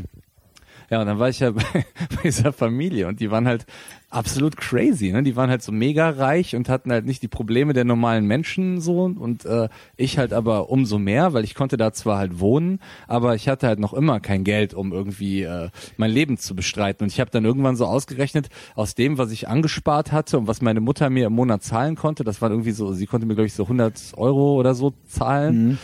Ja, 0.90 1.00
und 1.02 1.06
dann 1.06 1.18
war 1.18 1.28
ich 1.28 1.38
ja 1.40 1.50
bei, 1.50 1.62
bei 2.16 2.22
dieser 2.24 2.50
Familie 2.52 3.08
und 3.08 3.20
die 3.20 3.30
waren 3.30 3.46
halt 3.46 3.66
absolut 4.10 4.56
crazy, 4.56 5.12
ne? 5.12 5.22
Die 5.22 5.36
waren 5.36 5.50
halt 5.50 5.62
so 5.62 5.70
mega 5.70 6.08
reich 6.08 6.56
und 6.56 6.68
hatten 6.68 6.90
halt 6.90 7.04
nicht 7.04 7.22
die 7.22 7.28
Probleme 7.28 7.74
der 7.74 7.84
normalen 7.84 8.26
Menschen 8.26 8.80
so. 8.80 9.04
Und 9.04 9.44
äh, 9.44 9.68
ich 9.96 10.18
halt 10.18 10.32
aber 10.32 10.70
umso 10.70 10.98
mehr, 10.98 11.34
weil 11.34 11.44
ich 11.44 11.54
konnte 11.54 11.76
da 11.76 11.92
zwar 11.92 12.18
halt 12.18 12.40
wohnen, 12.40 12.80
aber 13.06 13.34
ich 13.34 13.48
hatte 13.48 13.66
halt 13.66 13.78
noch 13.78 13.92
immer 13.92 14.20
kein 14.20 14.44
Geld, 14.44 14.72
um 14.72 14.92
irgendwie 14.92 15.42
äh, 15.42 15.68
mein 15.96 16.10
Leben 16.10 16.38
zu 16.38 16.54
bestreiten. 16.56 17.04
Und 17.04 17.12
ich 17.12 17.20
habe 17.20 17.30
dann 17.30 17.44
irgendwann 17.44 17.76
so 17.76 17.84
ausgerechnet, 17.84 18.48
aus 18.74 18.94
dem, 18.94 19.18
was 19.18 19.30
ich 19.30 19.48
angespart 19.48 20.12
hatte 20.12 20.38
und 20.38 20.46
was 20.46 20.62
meine 20.62 20.80
Mutter 20.80 21.10
mir 21.10 21.26
im 21.26 21.34
Monat 21.34 21.62
zahlen 21.62 21.94
konnte, 21.94 22.24
das 22.24 22.40
waren 22.40 22.52
irgendwie 22.52 22.72
so, 22.72 22.92
sie 22.92 23.06
konnte 23.06 23.26
mir 23.26 23.34
glaube 23.34 23.46
ich 23.46 23.54
so 23.54 23.64
100 23.64 24.12
Euro 24.16 24.54
oder 24.54 24.74
so 24.74 24.94
zahlen 25.06 25.78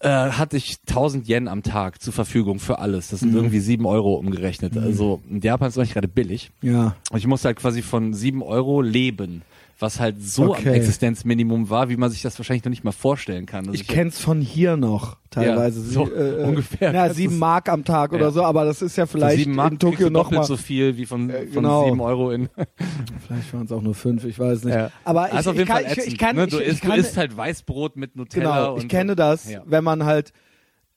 äh, 0.00 0.08
hatte 0.08 0.56
ich 0.56 0.78
1000 0.88 1.28
Yen 1.28 1.46
am 1.48 1.62
Tag 1.62 2.00
zur 2.00 2.12
Verfügung 2.12 2.58
für 2.58 2.78
alles. 2.78 3.08
Das 3.08 3.20
sind 3.20 3.34
irgendwie 3.34 3.60
7 3.60 3.84
Euro 3.86 4.14
umgerechnet. 4.14 4.76
Also 4.76 5.20
in 5.28 5.40
Japan 5.40 5.68
ist 5.68 5.76
es 5.76 5.82
nicht 5.82 5.92
gerade 5.92 6.08
billig. 6.08 6.50
Ja. 6.62 6.96
Und 7.10 7.18
ich 7.18 7.26
musste 7.26 7.48
halt 7.48 7.58
quasi 7.58 7.82
von 7.82 8.14
7 8.14 8.42
Euro 8.42 8.80
leben. 8.80 9.42
Was 9.80 9.98
halt 9.98 10.22
so 10.22 10.50
Okay. 10.50 10.68
am 10.68 10.74
Existenzminimum 10.74 11.70
war, 11.70 11.88
wie 11.88 11.96
man 11.96 12.10
sich 12.10 12.22
das 12.22 12.38
wahrscheinlich 12.38 12.64
noch 12.64 12.70
nicht 12.70 12.84
mal 12.84 12.92
vorstellen 12.92 13.46
kann. 13.46 13.66
Also 13.68 13.72
Ich 13.74 13.88
kenn's 13.88 14.20
von 14.20 14.40
hier 14.40 14.76
noch 14.76 15.16
teilweise. 15.30 15.80
Ja, 15.80 15.86
so 15.86 16.06
Sie- 16.06 16.12
äh, 16.12 16.42
äh, 16.42 16.44
ungefähr. 16.44 16.92
Ja, 16.92 17.12
sieben 17.14 17.38
Mark 17.38 17.68
am 17.68 17.84
Tag 17.84 18.12
oder 18.12 18.26
Ja. 18.26 18.30
so, 18.30 18.44
aber 18.44 18.64
das 18.64 18.82
ist 18.82 18.96
ja 18.96 19.06
vielleicht 19.06 19.38
sieben 19.38 19.54
Mark 19.54 19.72
in 19.72 19.78
Tokio 19.78 20.10
noch 20.10 20.30
mal. 20.30 20.44
so 20.44 20.56
viel 20.56 20.96
wie 20.96 21.06
von, 21.06 21.30
Äh, 21.30 21.46
von 21.46 21.54
genau. 21.62 21.84
sieben 21.86 22.00
Euro 22.00 22.30
in. 22.30 22.48
Vielleicht 23.26 23.52
waren 23.54 23.64
es 23.64 23.72
auch 23.72 23.82
nur 23.82 23.94
fünf, 23.94 24.24
ich 24.24 24.38
weiß 24.38 24.64
nicht. 24.64 24.74
Ja. 24.74 24.90
Aber 25.04 25.28
ich, 25.28 25.34
also 25.34 25.52
ich, 25.52 25.66
kann, 25.66 25.82
ich, 25.84 25.92
ätzend, 25.92 26.06
ich 26.08 26.18
kann, 26.18 26.36
ne? 26.36 26.44
ich, 26.44 26.50
du, 26.50 26.58
ich 26.60 26.66
isst, 26.68 26.82
kann, 26.82 26.90
du 26.92 26.96
isst 26.96 27.16
halt 27.16 27.36
Weißbrot 27.36 27.96
mit 27.96 28.16
Nutella. 28.16 28.56
genau, 28.72 28.76
ich 28.78 28.88
kenne 28.88 29.16
das, 29.16 29.48
wenn 29.66 29.84
man 29.84 30.04
halt 30.04 30.32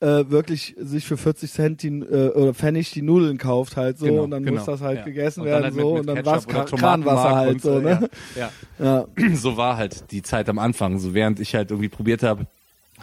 äh, 0.04 0.30
wirklich 0.30 0.74
sich 0.78 1.06
für 1.06 1.16
40 1.16 1.50
Cent 1.50 1.82
die, 1.82 1.88
äh, 1.88 2.28
oder 2.32 2.52
Pfennig 2.52 2.90
die 2.90 3.00
Nudeln 3.02 3.38
kauft 3.38 3.76
halt 3.76 3.98
so 3.98 4.04
Genau, 4.06 4.24
und 4.24 4.30
dann 4.30 4.42
genau. 4.44 4.56
muss 4.58 4.66
das 4.66 4.80
halt 4.82 4.98
Ja. 4.98 5.04
gegessen 5.04 5.40
Und 5.40 5.46
werden 5.46 5.64
halt 5.64 5.74
so 5.74 5.92
mit 5.94 6.00
und 6.00 6.06
dann 6.08 6.24
Tomatenmark 6.24 6.68
Kranwasser 6.68 7.34
halt 7.36 7.62
so, 7.62 7.78
ne? 7.80 8.08
Ja, 8.36 8.50
Ja. 8.78 9.06
ja. 9.18 9.34
so 9.36 9.56
war 9.56 9.76
halt 9.76 10.10
die 10.10 10.22
Zeit 10.22 10.48
am 10.48 10.58
Anfang, 10.58 10.98
so 10.98 11.14
während 11.14 11.40
ich 11.40 11.54
halt 11.54 11.70
irgendwie 11.70 11.88
probiert 11.88 12.22
habe 12.22 12.46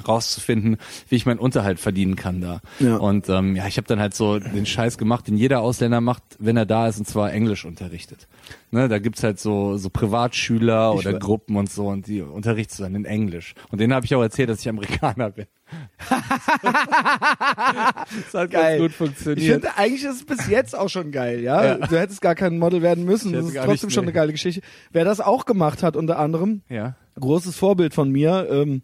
rauszufinden, 0.07 0.77
wie 1.09 1.15
ich 1.15 1.25
meinen 1.25 1.39
Unterhalt 1.39 1.79
verdienen 1.79 2.15
kann 2.15 2.41
da. 2.41 2.61
Ja. 2.79 2.97
Und 2.97 3.29
ähm, 3.29 3.55
ja, 3.55 3.67
ich 3.67 3.77
habe 3.77 3.87
dann 3.87 3.99
halt 3.99 4.15
so 4.15 4.39
den 4.39 4.65
Scheiß 4.65 4.97
gemacht, 4.97 5.27
den 5.27 5.37
jeder 5.37 5.61
Ausländer 5.61 6.01
macht, 6.01 6.23
wenn 6.39 6.57
er 6.57 6.65
da 6.65 6.87
ist, 6.87 6.97
und 6.97 7.07
zwar 7.07 7.31
Englisch 7.33 7.65
unterrichtet. 7.65 8.27
Ne, 8.71 8.87
da 8.87 8.99
gibt's 8.99 9.21
halt 9.21 9.39
so 9.39 9.75
so 9.77 9.89
Privatschüler 9.89 10.93
Ich 10.97 11.05
oder 11.05 11.19
Gruppen 11.19 11.57
und 11.57 11.69
so 11.69 11.87
und 11.87 12.07
die 12.07 12.21
unterrichtest 12.21 12.79
du 12.79 12.83
dann 12.83 12.95
in 12.95 13.05
Englisch. 13.05 13.53
Und 13.69 13.81
denen 13.81 13.93
habe 13.93 14.05
ich 14.05 14.15
auch 14.15 14.21
erzählt, 14.21 14.49
dass 14.49 14.61
ich 14.61 14.69
Amerikaner 14.69 15.29
bin. 15.31 15.45
das 16.61 18.33
hat 18.33 18.51
Geil. 18.51 18.51
ganz 18.51 18.77
gut 18.81 18.91
Ich 18.91 18.95
funktioniert. 18.95 19.51
finde, 19.53 19.77
eigentlich 19.77 20.03
ist 20.03 20.15
es 20.15 20.25
bis 20.25 20.47
jetzt 20.47 20.77
auch 20.77 20.89
schon 20.89 21.11
geil, 21.11 21.41
ja. 21.41 21.63
Ja. 21.63 21.75
Du 21.87 21.97
hättest 21.99 22.21
gar 22.21 22.35
kein 22.35 22.59
Model 22.59 22.81
werden 22.81 23.05
müssen. 23.05 23.29
Ich 23.33 23.39
Das 23.39 23.45
ist 23.49 23.57
trotzdem 23.63 23.89
schon 23.89 24.03
eine 24.03 24.13
geile 24.13 24.31
Geschichte. 24.31 24.61
Wer 24.91 25.05
das 25.05 25.19
auch 25.19 25.45
gemacht 25.45 25.83
hat, 25.83 25.95
unter 25.95 26.19
anderem, 26.19 26.61
ja. 26.69 26.95
großes 27.19 27.55
Vorbild 27.55 27.93
von 27.93 28.09
mir, 28.09 28.47
ähm, 28.49 28.81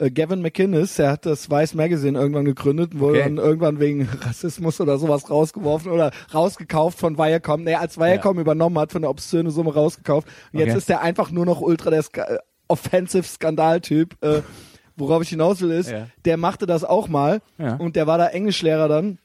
äh, 0.00 0.10
Gavin 0.10 0.42
McInnes, 0.42 0.96
der 0.96 1.10
hat 1.12 1.26
das 1.26 1.50
Vice 1.50 1.74
Magazine 1.74 2.18
irgendwann 2.18 2.44
gegründet, 2.44 2.98
wurde 2.98 3.18
Okay. 3.20 3.28
dann 3.28 3.36
irgendwann 3.36 3.78
wegen 3.80 4.08
Rassismus 4.22 4.80
oder 4.80 4.98
sowas 4.98 5.30
rausgeworfen 5.30 5.92
oder 5.92 6.10
rausgekauft 6.34 6.98
von 6.98 7.16
Viacom. 7.18 7.62
Nee, 7.64 7.74
als 7.76 7.98
Viacom 7.98 8.38
übernommen 8.38 8.78
hat, 8.78 8.92
von 8.92 9.02
der 9.02 9.10
obszöne 9.10 9.50
Summe 9.50 9.72
rausgekauft. 9.74 10.26
Und 10.52 10.58
jetzt 10.58 10.70
Okay. 10.70 10.78
ist 10.78 10.88
der 10.88 11.02
einfach 11.02 11.30
nur 11.30 11.46
noch 11.46 11.60
ultra 11.60 11.90
der 11.90 12.02
Ska 12.02 12.22
äh, 12.24 12.38
offensive 12.68 13.24
Skandaltyp. 13.24 14.16
Äh, 14.22 14.42
worauf 14.96 15.22
ich 15.22 15.30
hinaus 15.30 15.60
will 15.62 15.70
ist, 15.70 15.90
Ja. 15.90 16.06
der 16.24 16.36
machte 16.36 16.66
das 16.66 16.84
auch 16.84 17.08
mal 17.08 17.40
Ja. 17.58 17.76
und 17.76 17.96
der 17.96 18.06
war 18.06 18.18
da 18.18 18.26
Englischlehrer 18.28 18.86
dann. 18.88 19.18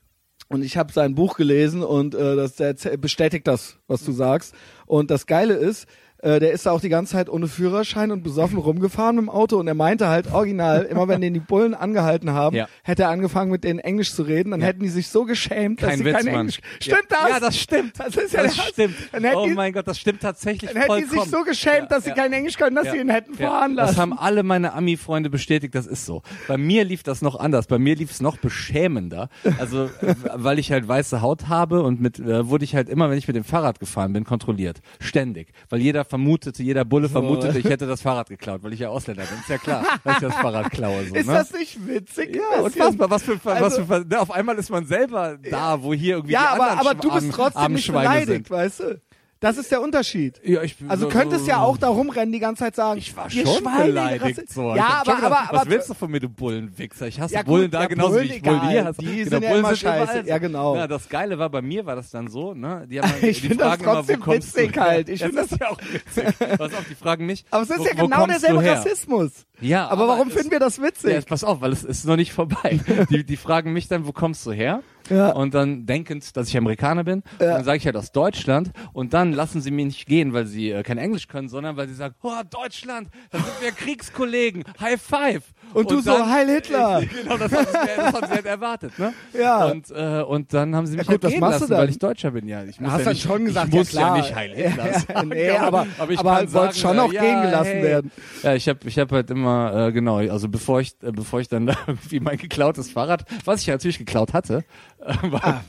Und 0.47 0.63
ich 0.63 0.77
habe 0.77 0.93
sein 0.93 1.15
Buch 1.15 1.35
gelesen 1.37 1.83
und 1.83 2.13
äh, 2.15 2.35
das, 2.35 2.55
der 2.55 2.75
bestätigt 2.97 3.47
das, 3.47 3.77
was 3.87 4.03
du 4.05 4.11
sagst. 4.11 4.53
Und 4.85 5.09
das 5.11 5.25
Geile 5.25 5.55
ist, 5.55 5.87
äh, 6.25 6.39
der 6.39 6.51
ist 6.51 6.65
da 6.65 6.71
auch 6.71 6.81
die 6.81 6.89
ganze 6.89 7.13
Zeit 7.13 7.29
ohne 7.29 7.47
Führerschein 7.47 8.11
und 8.11 8.23
besoffen 8.23 8.57
rumgefahren 8.57 9.15
mit 9.15 9.25
dem 9.25 9.29
Auto 9.29 9.57
und 9.57 9.67
er 9.67 9.75
meinte 9.75 10.07
halt 10.07 10.31
original, 10.33 10.81
immer 10.89 11.07
wenn 11.07 11.21
den 11.21 11.33
die 11.33 11.39
Bullen 11.39 11.73
angehalten 11.73 12.31
haben, 12.31 12.55
Ja. 12.55 12.67
hätte 12.83 13.03
er 13.03 13.09
angefangen 13.09 13.51
mit 13.51 13.63
denen 13.63 13.79
Englisch 13.79 14.11
zu 14.13 14.23
reden, 14.23 14.51
dann 14.51 14.61
Ja. 14.61 14.67
hätten 14.67 14.81
die 14.81 14.89
sich 14.89 15.07
so 15.07 15.23
geschämt, 15.25 15.81
dass 15.81 15.89
Kein 15.89 15.97
sie 15.99 16.05
Witz, 16.05 16.13
kein 16.15 16.25
Mann. 16.25 16.35
Englisch. 16.41 16.59
Stimmt 16.79 17.03
ja. 17.11 17.17
das? 17.21 17.29
Ja, 17.29 17.39
das 17.39 17.57
stimmt. 17.59 17.93
Das 17.99 18.15
ist 18.15 18.33
ja 18.33 18.43
das 18.43 18.57
stimmt. 18.57 18.95
Oh 19.35 19.45
die- 19.47 19.53
mein 19.53 19.71
Gott, 19.73 19.87
das 19.87 19.99
stimmt 19.99 20.21
tatsächlich 20.21 20.71
Dann 20.71 20.81
hätten 20.81 20.95
die 20.97 21.03
vollkommen. 21.03 21.21
sich 21.29 21.31
so 21.31 21.43
geschämt, 21.43 21.91
dass 21.91 22.03
sie 22.03 22.11
kein 22.11 22.33
Englisch 22.33 22.57
können, 22.57 22.75
dass 22.75 22.91
sie 22.91 22.97
ihn 22.97 23.09
hätten 23.09 23.35
fahren 23.35 23.73
lassen. 23.75 23.87
Das 23.95 23.97
haben 24.01 24.13
alle 24.17 24.43
meine 24.43 24.73
Ami-Freunde 24.73 25.29
bestätigt, 25.29 25.75
das 25.75 25.85
ist 25.87 26.05
so. 26.05 26.21
Bei 26.47 26.57
mir 26.57 26.83
lief 26.83 27.03
das 27.03 27.21
noch 27.21 27.35
anders. 27.39 27.67
Bei 27.67 27.77
mir 27.79 27.95
lief 27.95 28.09
es 28.11 28.19
noch 28.21 28.37
beschämender. 28.37 29.29
Also, 29.59 29.85
äh, 30.01 30.15
weil 30.33 30.59
ich 30.59 30.71
halt 30.71 30.87
weiße 30.87 31.21
Haut 31.21 31.47
habe 31.47 31.83
und 31.83 32.01
mit, 32.01 32.19
äh, 32.19 32.47
wurde 32.49 32.63
ich 32.65 32.75
halt 32.75 32.89
immer, 32.89 33.09
wenn 33.09 33.17
ich 33.17 33.27
mit 33.27 33.35
dem 33.35 33.43
Fahrrad 33.43 33.79
gefahren 33.79 34.11
bin, 34.13 34.23
kontrolliert. 34.23 34.81
Ständig. 34.99 35.49
Weil 35.69 35.81
jeder 35.81 36.03
vermutete, 36.15 36.63
jeder 36.63 36.85
Bulle 36.85 37.09
vermutete, 37.09 37.59
ich 37.59 37.65
hätte 37.65 37.87
das 37.87 38.01
Fahrrad 38.01 38.29
geklaut, 38.29 38.63
weil 38.63 38.71
ich 38.73 38.79
ja 38.79 38.89
Ausländer 38.89 39.23
bin. 39.25 39.37
Ist 39.37 39.49
ja 39.49 39.57
klar, 39.57 39.83
dass 40.03 40.15
ich 40.15 40.21
das 40.21 40.35
Fahrrad 40.35 40.71
klaue. 40.71 41.05
So, 41.07 41.15
ist 41.15 41.27
ne? 41.27 41.33
das 41.33 41.51
nicht 41.51 41.85
witzig? 41.87 42.35
ja, 42.37 42.61
unfassbar. 42.61 43.09
Was 43.09 43.23
für, 43.23 43.37
was 43.43 43.61
Also- 43.61 43.85
für, 43.85 44.05
ne, 44.05 44.19
auf 44.19 44.31
einmal 44.31 44.55
ist 44.57 44.69
man 44.69 44.85
selber 44.85 45.37
da, 45.49 45.81
wo 45.83 45.93
hier 45.93 46.15
irgendwie 46.15 46.29
die 46.29 46.33
Ja, 46.33 46.53
aber, 46.53 46.79
aber 46.79 46.93
du 46.95 47.11
bist 47.13 47.31
trotzdem 47.33 47.73
nicht 47.73 47.87
beleidigt, 47.87 48.27
sind. 48.47 48.49
weißt 48.49 48.79
du? 48.79 49.01
Das 49.41 49.57
ist 49.57 49.69
der 49.69 49.81
Unterschied. 49.81 50.39
Ja, 50.45 50.63
ich 50.63 50.77
Also 50.87 51.03
so- 51.05 51.09
könntest 51.09 51.45
ja 51.45 51.61
auch 51.61 51.77
da 51.77 51.89
rumrennen, 51.89 52.31
die 52.31 52.39
ganze 52.39 52.63
Zeit 52.63 52.75
sagen, 52.75 52.97
Ich 52.99 53.15
war 53.17 53.29
schon 53.29 53.45
Schweine, 53.45 53.85
beleidigt. 53.87 54.49
So. 54.49 54.73
Ja, 54.75 55.03
aber, 55.05 55.17
aber, 55.17 55.39
aber, 55.49 55.57
was 55.59 55.69
willst 55.69 55.89
du 55.89 55.93
von 55.93 56.09
mir, 56.09 56.21
du 56.21 56.29
Bullenwichser? 56.29 57.07
Ich 57.07 57.19
hasse 57.19 57.33
Ja, 57.33 57.41
gut, 57.41 57.47
Bullen 57.49 57.71
da 57.71 57.81
ja, 57.81 57.87
genauso 57.87 58.11
Bullen 58.13 58.29
wie 58.29 58.33
ich 58.33 58.41
Bullen 58.41 58.67
hier 58.69 58.85
hasse. 58.85 59.01
Die 59.01 59.05
Genau, 59.05 59.29
sind 59.29 59.31
ja 59.43 59.49
Bullen 59.49 59.59
immer 59.59 59.67
sind 59.69 59.77
scheiße. 59.79 60.21
so. 60.23 60.29
Ja, 60.29 60.37
genau. 60.37 60.75
Ja, 60.77 60.87
das 60.87 61.09
Geile 61.09 61.37
war, 61.37 61.49
bei 61.49 61.61
mir 61.61 61.85
war 61.85 61.95
das 61.97 62.09
dann 62.11 62.29
so, 62.29 62.53
ne? 62.53 62.87
Die 62.89 63.01
haben 63.01 63.11
Ich 63.21 63.41
die 63.41 63.47
find 63.49 63.59
das 63.61 63.79
immer, 63.79 63.93
trotzdem 63.93 64.19
kommst 64.21 64.55
witzig 64.55 64.71
du 64.73 64.79
halt. 64.81 65.09
Ich 65.09 65.19
Ja, 65.19 65.27
find 65.27 65.37
das 65.39 65.51
ist 65.51 65.59
ja 65.59 65.69
auch 65.69 65.77
witzig. 65.91 66.23
Pass 66.57 66.73
auf, 66.73 66.85
die 66.89 66.95
fragen 66.95 67.25
mich, 67.25 67.45
aber 67.51 67.63
es 67.63 67.69
ist 67.69 67.79
wo, 67.79 67.85
ja 67.85 67.93
genau 67.93 68.25
derselbe? 68.27 68.65
Rassismus. 68.65 69.31
Ja, 69.61 69.87
Aber, 69.87 70.07
warum 70.07 70.27
es- 70.27 70.33
finden 70.33 70.51
wir 70.51 70.59
das 70.59 70.77
Ja, 70.77 70.83
witzig? 70.83 71.11
jetzt 71.11 71.27
pass 71.29 71.43
auf, 71.43 71.61
weil 71.61 71.71
es 71.71 71.83
ist 71.83 72.05
noch 72.05 72.15
nicht 72.17 72.33
vorbei. 72.33 72.79
Die, 73.09 73.23
die 73.25 73.37
fragen 73.37 73.73
mich 73.73 73.87
dann, 73.87 74.05
wo 74.05 74.11
kommst 74.11 74.45
du 74.45 74.51
her? 74.51 74.81
Ja. 75.09 75.29
Und 75.33 75.53
dann 75.53 75.85
denkend, 75.85 76.35
dass 76.35 76.47
ich 76.47 76.57
Amerikaner 76.57 77.03
bin. 77.03 77.21
Ja. 77.39 77.45
Und 77.49 77.53
dann 77.57 77.63
sage 77.63 77.77
ich 77.77 77.85
halt 77.85 77.95
aus 77.95 78.11
Deutschland. 78.11 78.71
Und 78.91 79.13
dann 79.13 79.33
lassen 79.33 79.61
sie 79.61 79.69
mich 79.69 79.85
nicht 79.85 80.05
gehen, 80.07 80.33
weil 80.33 80.47
sie 80.47 80.71
äh, 80.71 80.81
kein 80.81 80.97
Englisch 80.97 81.27
können, 81.27 81.47
sondern 81.47 81.77
weil 81.77 81.87
sie 81.87 81.93
sagen, 81.93 82.15
oh, 82.23 82.31
Deutschland, 82.49 83.09
da 83.29 83.37
sind 83.37 83.61
wir 83.61 83.71
Kriegskollegen, 83.71 84.63
High 84.79 84.99
Five. 84.99 85.43
Und 85.75 85.91
du 85.91 85.99
so, 86.01 86.25
Heil 86.25 86.49
Hitler. 86.49 87.03
genau, 87.21 87.37
das 87.37 87.51
haben, 87.51 87.65
sie, 87.67 87.77
das 87.95 88.13
haben 88.13 88.25
sie 88.27 88.33
halt 88.33 88.45
erwartet. 88.47 88.97
Ne? 88.97 89.13
Ja. 89.39 89.65
Und, 89.65 89.91
äh, 89.91 90.21
und 90.23 90.51
dann 90.53 90.75
haben 90.75 90.87
sie 90.87 90.97
mich 90.97 91.05
gut, 91.05 91.23
halt 91.23 91.33
gehen 91.33 91.39
machst 91.39 91.59
du 91.59 91.63
lassen, 91.65 91.71
dann? 91.71 91.79
weil 91.81 91.89
ich 91.91 91.99
Deutscher 91.99 92.31
bin. 92.31 92.47
Ja, 92.47 92.63
ich 92.63 92.79
muss 92.79 92.91
Hast 92.91 92.99
ja 92.99 93.05
dann 93.05 93.13
nicht, 93.13 93.23
schon 93.27 93.45
gesagt, 93.45 93.67
ich 93.67 93.73
ja 93.75 93.79
muss 93.79 93.91
ja, 93.91 94.01
klar. 94.01 94.17
nicht 94.17 94.35
Heil 94.35 94.51
Hitler 94.55 94.85
Ja, 94.91 94.99
sagen, 94.99 95.29
nee, 95.29 95.49
aber, 95.51 95.85
aber- 95.99 96.11
ich 96.11 96.19
aber 96.19 96.47
sagen, 96.47 96.73
schon 96.73 96.97
auch 96.99 97.13
äh, 97.13 97.17
gehen 97.19 97.41
gelassen 97.43 97.71
hey. 97.73 97.83
werden. 97.83 98.11
Ja, 98.41 98.55
ich 98.55 98.67
habe 98.67 98.79
ich 98.85 98.97
hab 98.97 99.11
halt 99.11 99.29
immer, 99.29 99.44
äh, 99.47 99.91
genau, 99.91 100.17
also 100.17 100.49
bevor 100.49 100.81
ich, 100.81 100.93
äh, 101.03 101.11
bevor 101.11 101.39
ich 101.41 101.47
dann 101.47 101.67
irgendwie 101.87 102.19
mein 102.19 102.37
geklautes 102.37 102.89
Fahrrad, 102.89 103.25
was 103.45 103.61
ich 103.61 103.67
ja 103.67 103.73
natürlich 103.75 103.97
geklaut 103.97 104.33
hatte, 104.33 104.63
äh, 105.05 105.13
war, 105.31 105.63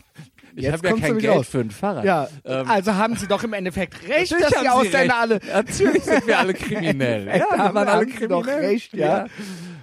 ich 0.55 0.65
jetzt 0.65 0.73
habe 0.85 0.89
ja 0.89 0.97
kein 0.97 1.19
Geld 1.19 1.35
raus. 1.37 1.49
für 1.49 1.59
ein 1.61 1.71
Fahrrad. 1.71 2.05
Ja, 2.05 2.29
Ähm, 2.45 2.67
also 2.69 2.95
haben 2.95 3.17
sie 3.17 3.27
doch 3.27 3.45
im 3.45 3.53
Endeffekt 3.53 3.95
recht, 4.09 4.33
Natürlich 4.33 4.49
dass 4.55 4.61
sie 4.63 4.69
Ausländer 4.69 5.19
alle... 5.19 5.41
Natürlich 5.53 6.03
sind 6.03 6.27
wir 6.27 6.39
alle 6.39 6.55
kriminell. 6.55 7.29
Haben 7.31 7.75
wir 7.75 7.75
waren 7.75 7.89
alle 7.89 8.29
doch 8.29 8.47
recht, 8.47 8.95
ja. 8.95 9.27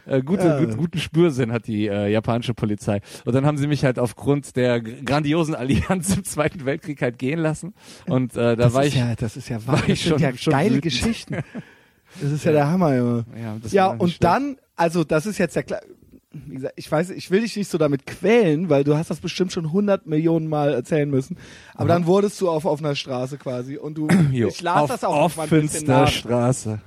Äh, 0.05 0.21
gute, 0.21 0.47
Ja. 0.47 0.59
gut, 0.59 0.75
guten 0.75 0.97
Spürsinn 0.97 1.53
hat 1.53 1.65
die 1.67 1.87
äh, 1.87 2.07
japanische 2.09 2.53
Polizei. 2.53 2.99
Und 3.23 3.33
dann 3.35 3.45
haben 3.45 3.57
sie 3.57 3.67
mich 3.67 3.85
halt 3.85 3.99
aufgrund 3.99 4.55
der 4.57 4.81
grandiosen 4.81 5.55
Allianz 5.55 6.13
im 6.17 6.25
Zweiten 6.25 6.65
Weltkrieg 6.65 7.01
halt 7.01 7.17
gehen 7.19 7.39
lassen. 7.39 7.73
Und 8.07 8.33
äh, 8.35 8.39
da 8.39 8.55
Das 8.55 8.73
war 8.73 8.85
ich. 8.85 8.95
ja, 8.95 9.15
das 9.15 9.37
ist 9.37 9.47
ja 9.47 9.65
war 9.65 9.75
wahr. 9.75 9.81
Das 9.87 9.89
ich 9.89 10.03
sind 10.03 10.09
schon- 10.09 10.19
ja 10.21 10.35
schon 10.35 10.51
geile 10.51 10.69
wütend. 10.71 10.81
Geschichten. 10.83 11.37
Das 12.21 12.31
ist 12.31 12.43
ja 12.45 12.51
der 12.51 12.69
Hammer, 12.69 12.95
Junge. 12.95 13.25
ja, 13.41 13.55
Ja, 13.71 13.87
und 13.87 14.09
schlecht. 14.09 14.23
dann, 14.23 14.57
also 14.75 15.03
das 15.03 15.25
ist 15.25 15.37
jetzt 15.37 15.55
ja 15.55 15.63
klar, 15.63 15.81
wie 16.31 16.55
gesagt, 16.55 16.73
ich 16.77 16.91
weiß, 16.91 17.11
ich 17.11 17.29
will 17.29 17.41
dich 17.41 17.55
nicht 17.55 17.69
so 17.69 17.77
damit 17.77 18.07
quälen, 18.07 18.69
weil 18.69 18.83
du 18.83 18.97
hast 18.97 19.09
das 19.11 19.19
bestimmt 19.19 19.51
schon 19.51 19.65
100 19.65 20.07
Millionen 20.07 20.47
Mal 20.47 20.73
erzählen 20.73 21.09
müssen. 21.09 21.37
Aber 21.75 21.87
dann 21.89 22.07
wurdest 22.07 22.41
du 22.41 22.49
auf 22.49 22.65
offener 22.65 22.95
Straße 22.95 23.37
quasi 23.37 23.77
und 23.77 23.97
du, 23.97 24.07
Jo, 24.31 24.47
ich 24.47 24.61
las 24.61 24.81
auf 24.81 24.89
das 24.89 25.03
auch 25.03 25.27
bisschen 25.29 25.43
offenster. 25.89 26.07
Straße. 26.07 26.81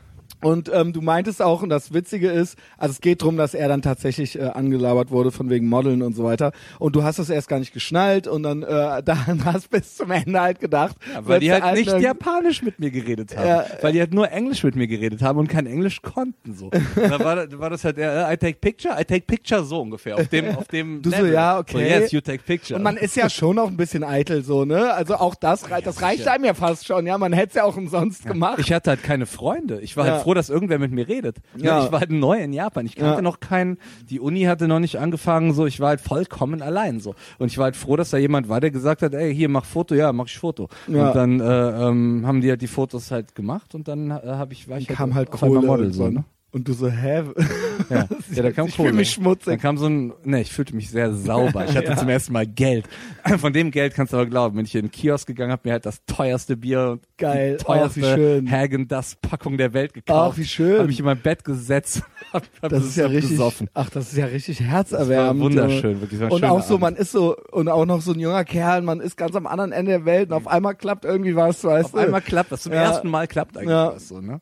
Und 0.47 0.71
ähm, 0.73 0.93
du 0.93 1.01
meintest 1.03 1.43
auch, 1.43 1.63
und 1.63 1.71
das 1.71 1.93
Witzige 1.93 2.31
ist, 2.31 2.57
also 2.79 2.93
es 2.93 3.01
geht 3.01 3.23
drum, 3.23 3.37
dass 3.37 3.53
er 3.55 3.67
dann 3.69 3.83
tatsächlich 3.83 4.39
äh, 4.39 4.43
angelabert 4.45 5.11
wurde 5.11 5.33
von 5.33 5.51
wegen 5.51 5.69
Modeln 5.69 6.03
und 6.03 6.15
so 6.15 6.23
weiter. 6.23 6.53
Und 6.79 6.95
du 6.95 7.03
hast 7.03 7.19
das 7.19 7.31
erst 7.31 7.49
gar 7.49 7.59
nicht 7.59 7.73
geschnallt 7.73 8.29
und 8.29 8.45
dann 8.45 8.63
äh, 8.63 9.03
dann 9.05 9.45
hast 9.45 9.71
bis 9.71 9.97
zum 9.97 10.11
Ende 10.13 10.41
halt 10.41 10.61
gedacht, 10.61 10.97
Ja, 11.13 11.27
weil 11.27 11.41
die 11.41 11.51
halt 11.53 11.75
nicht 11.75 11.99
Japanisch 11.99 12.63
mit 12.63 12.79
mir 12.79 12.91
geredet 12.91 13.37
haben. 13.37 13.47
Ja. 13.49 13.65
weil 13.83 13.93
die 13.93 13.99
halt 14.01 14.15
nur 14.15 14.31
Englisch 14.31 14.63
mit 14.63 14.77
mir 14.77 14.87
geredet 14.87 15.21
haben 15.23 15.39
und 15.39 15.49
kein 15.49 15.67
Englisch 15.67 16.01
konnten. 16.03 16.55
So. 16.55 16.71
Da 16.95 17.19
war, 17.19 17.59
war 17.59 17.71
das 17.71 17.85
halt, 17.85 17.99
äh, 17.99 18.33
I 18.33 18.37
take 18.37 18.59
picture, 18.61 18.95
I 19.01 19.05
take 19.05 19.23
picture 19.27 19.65
so 19.65 19.81
ungefähr. 19.81 20.17
Auf 20.17 20.29
dem, 20.29 20.57
auf 20.57 20.69
dem 20.69 21.03
Du 21.03 21.11
so, 21.11 21.17
Level. 21.17 21.33
ja, 21.33 21.59
okay. 21.59 21.73
So, 21.73 21.79
yes, 22.03 22.13
you 22.13 22.21
take 22.21 22.45
picture. 22.45 22.77
Und 22.77 22.85
man 22.85 22.97
ist 22.97 23.17
ja 23.17 23.29
schon 23.29 23.57
noch 23.57 23.67
ein 23.69 23.77
bisschen 23.77 24.05
eitel 24.05 24.45
so, 24.45 24.65
ne? 24.65 24.93
Also 24.95 25.17
auch 25.17 25.35
das, 25.35 25.71
rei- 25.71 25.81
das 25.81 26.03
reicht 26.03 26.29
einem 26.29 26.45
ja 26.45 26.55
fast 26.55 26.87
schon, 26.87 27.05
ja. 27.07 27.19
Man 27.19 27.33
hätte 27.33 27.49
es 27.49 27.55
ja 27.55 27.65
auch 27.65 27.77
umsonst 27.77 28.27
gemacht. 28.27 28.59
Ich 28.61 28.73
hatte 28.73 28.91
halt 28.91 29.03
keine 29.03 29.27
Freunde. 29.27 29.81
Ich 29.81 29.97
war 29.97 30.07
Ja. 30.07 30.13
halt 30.13 30.23
froh, 30.23 30.35
dass 30.37 30.51
irgendwer 30.51 30.79
mit 30.79 30.93
mir 30.93 31.09
redet. 31.09 31.39
Ja. 31.57 31.85
Ich 31.85 31.91
war 31.93 32.01
halt 32.01 32.11
neu 32.11 32.39
in 32.41 32.53
Japan. 32.53 32.87
Ich 32.87 32.95
kannte 32.97 33.17
Ja. 33.17 33.23
noch 33.23 33.41
keinen, 33.41 33.79
die 34.09 34.21
Uni 34.21 34.43
hatte 34.45 34.69
noch 34.69 34.79
nicht 34.81 34.99
angefangen, 34.99 35.53
so. 35.53 35.67
Ich 35.67 35.81
war 35.81 35.89
halt 35.89 36.01
vollkommen 36.01 36.63
allein, 36.63 37.01
so. 37.01 37.15
Und 37.39 37.49
ich 37.49 37.59
war 37.59 37.65
halt 37.65 37.77
froh, 37.77 37.97
dass 37.97 38.11
da 38.11 38.19
jemand 38.19 38.49
war, 38.49 38.61
der 38.61 38.71
gesagt 38.71 39.03
hat, 39.03 39.15
ey, 39.15 39.35
hier, 39.35 39.49
mach 39.49 39.65
Foto. 39.65 39.95
Ja, 39.95 40.13
mach 40.13 40.27
ich 40.27 40.39
Foto. 40.39 40.69
Ja. 40.87 41.09
Und 41.09 41.17
dann, 41.17 41.41
äh, 41.41 41.89
ähm, 41.89 42.25
haben 42.27 42.41
die 42.41 42.51
halt 42.51 42.63
die 42.63 42.67
Fotos 42.69 43.11
halt 43.11 43.35
gemacht 43.35 43.75
und 43.75 43.89
dann 43.89 44.11
äh, 44.11 44.21
habe 44.25 44.53
ich, 44.53 44.69
war 44.69 44.79
ich 44.79 44.87
kam 44.87 45.15
halt 45.15 45.33
auf 45.33 45.43
einmal 45.43 45.61
Kohle 45.61 45.67
Model, 45.69 45.93
so, 45.93 46.09
ne? 46.09 46.25
Und 46.57 46.67
du 46.69 46.73
so, 46.73 46.89
hä? 46.89 47.23
Ja, 47.91 48.09
ja 48.33 48.43
da 48.43 48.51
kam 48.51 48.67
ich 48.67 48.77
Kohle. 48.77 48.93
mich 48.95 49.15
Dann 49.15 49.23
schmutzig. 49.25 49.61
kam 49.61 49.77
so 49.77 49.87
ein, 49.87 50.13
ne, 50.25 50.41
ich 50.41 50.51
fühlte 50.51 50.75
mich 50.75 50.89
sehr 50.91 51.13
sauber. 51.13 51.67
Ich 51.67 51.77
hatte 51.77 51.95
zum 51.95 52.09
ersten 52.09 52.33
Mal 52.33 52.47
Geld. 52.47 52.89
Von 53.39 53.53
dem 53.53 53.71
Geld 53.71 53.95
kannst 53.95 54.15
du 54.15 54.17
aber 54.17 54.25
glauben, 54.27 54.57
wenn 54.57 54.65
ich 54.65 54.75
in 54.75 54.87
den 54.87 54.91
Kiosk 54.91 55.27
gegangen 55.27 55.53
habe, 55.53 55.61
mir 55.65 55.73
halt 55.73 55.85
das 55.85 56.01
teuerste 56.07 56.57
Bier 56.57 56.93
und 56.93 57.03
Geil. 57.19 57.59
die 57.61 57.65
teuerste 57.65 58.01
schön. 58.03 58.51
Hagen 58.51 58.89
das 58.89 59.17
Packung 59.17 59.59
der 59.59 59.75
Welt 59.75 59.93
gekauft. 59.93 60.33
Ach, 60.33 60.39
wie 60.39 60.47
schön. 60.47 60.79
Habe 60.79 60.87
mich 60.89 60.99
in 60.99 61.05
mein 61.05 61.19
Bett 61.21 61.45
gesetzt, 61.45 62.03
hab, 62.33 62.45
hab 62.63 62.71
Das 62.71 62.83
ist 62.85 62.97
ja 62.97 63.07
richtig, 63.07 63.33
gesoffen. 63.33 63.69
ach, 63.75 63.91
das 63.91 64.11
ist 64.13 64.17
ja 64.17 64.25
richtig 64.27 64.61
herzerwärmend. 64.61 65.43
wunderschön, 65.45 66.01
wirklich. 66.01 66.19
Und 66.23 66.45
auch 66.45 66.63
so, 66.63 66.75
Abend. 66.77 66.81
man 66.81 66.97
ist 66.97 67.13
so, 67.13 67.37
und 67.53 67.69
auch 67.69 67.85
noch 67.85 68.01
so 68.01 68.13
ein 68.15 68.19
junger 68.21 68.45
Kerl, 68.45 68.81
man 68.81 69.01
ist 69.01 69.17
ganz 69.19 69.37
am 69.37 69.47
anderen 69.47 69.73
Ende 69.73 69.91
der 69.93 70.05
Welt 70.07 70.31
und 70.31 70.35
auf 70.35 70.49
einmal 70.49 70.75
klappt 70.75 71.05
irgendwie 71.05 71.37
was, 71.37 71.63
weißt 71.63 71.85
Auf 71.87 71.93
du? 71.93 71.99
einmal 71.99 72.23
klappt 72.23 72.51
das. 72.53 72.63
Zum 72.63 72.73
Ja. 72.73 72.83
ersten 72.85 73.11
Mal 73.11 73.29
klappt 73.29 73.59
eigentlich 73.59 73.69
Ja. 73.69 73.93
was 73.95 74.09
so, 74.09 74.21
ne? 74.23 74.41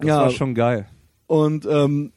Das 0.00 0.08
Ja. 0.08 0.18
war 0.22 0.30
schon 0.30 0.54
geil. 0.56 0.86
Und 1.26 1.66
ähm, 1.66 2.12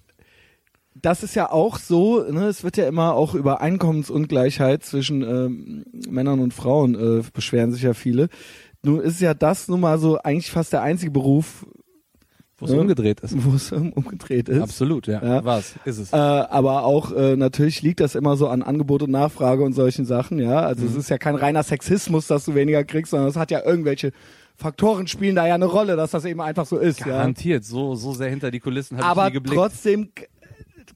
das 0.99 1.22
ist 1.24 1.36
ja 1.36 1.51
auch 1.51 1.78
so, 1.78 2.24
ne, 2.24 2.47
es 2.47 2.64
wird 2.64 2.76
ja 2.78 2.88
immer 2.88 3.14
auch 3.14 3.36
über 3.36 3.62
Einkommensungleichheit 3.62 4.84
zwischen 4.84 5.22
ähm, 5.22 5.86
Männern 6.10 6.39
und 6.39 6.53
Frauen 6.53 6.95
äh, 6.95 7.24
beschweren 7.34 7.72
sich 7.72 7.84
ja 7.84 7.93
viele. 7.93 8.30
Nun 8.84 8.99
ist 8.99 9.22
ja 9.22 9.34
das 9.34 9.68
nun 9.68 9.80
mal 9.82 9.99
so 9.99 10.18
eigentlich 10.18 10.49
fast 10.51 10.74
der 10.74 10.82
einzige 10.82 11.12
Beruf, 11.12 11.66
Wo 12.58 12.66
es 12.66 12.72
Ja. 12.72 12.80
umgedreht 12.80 13.20
ist. 13.20 13.36
wo 13.45 13.53
es 13.55 13.72
ähm, 13.72 13.93
umgedreht 13.95 14.49
ist. 14.49 14.62
Absolut, 14.62 15.05
ja. 15.05 15.24
Ja. 15.24 15.45
War's. 15.45 15.76
Ist 15.86 15.99
es. 15.99 16.12
Äh, 16.14 16.16
aber 16.16 16.84
auch 16.86 17.12
äh, 17.12 17.36
natürlich 17.36 17.84
liegt 17.84 17.99
das 17.99 18.16
immer 18.16 18.36
so 18.36 18.47
an 18.47 18.64
Angebot 18.64 19.03
und 19.03 19.12
Nachfrage 19.12 19.64
und 19.64 19.74
solchen 19.74 20.05
Sachen, 20.05 20.39
ja. 20.39 20.62
Also 20.62 20.84
Mhm. 20.84 20.89
es 20.89 20.95
ist 20.95 21.10
ja 21.10 21.20
kein 21.20 21.36
reiner 21.36 21.62
Sexismus, 21.62 22.26
dass 22.26 22.45
du 22.45 22.55
weniger 22.55 22.84
kriegst, 22.84 23.12
sondern 23.12 23.30
es 23.30 23.36
hat 23.36 23.51
ja 23.51 23.64
irgendwelche 23.64 24.12
Faktoren 24.58 25.05
spielen 25.08 25.36
da 25.36 25.45
ja 25.47 25.55
eine 25.55 25.66
Rolle, 25.66 25.95
dass 25.95 26.12
das 26.12 26.26
eben 26.26 26.41
einfach 26.41 26.66
so 26.66 26.78
ist, 26.78 26.99
ja. 27.01 27.05
Garantiert. 27.08 27.64
So, 27.64 27.93
so 27.95 28.14
sehr 28.14 28.30
hinter 28.30 28.49
die 28.51 28.60
Kulissen 28.60 28.97
habe 28.97 29.03
ich 29.05 29.10
Aber 29.12 29.26
nie 29.28 29.34
geblickt. 29.34 29.55
trotzdem 29.55 30.10
k- 30.16 30.26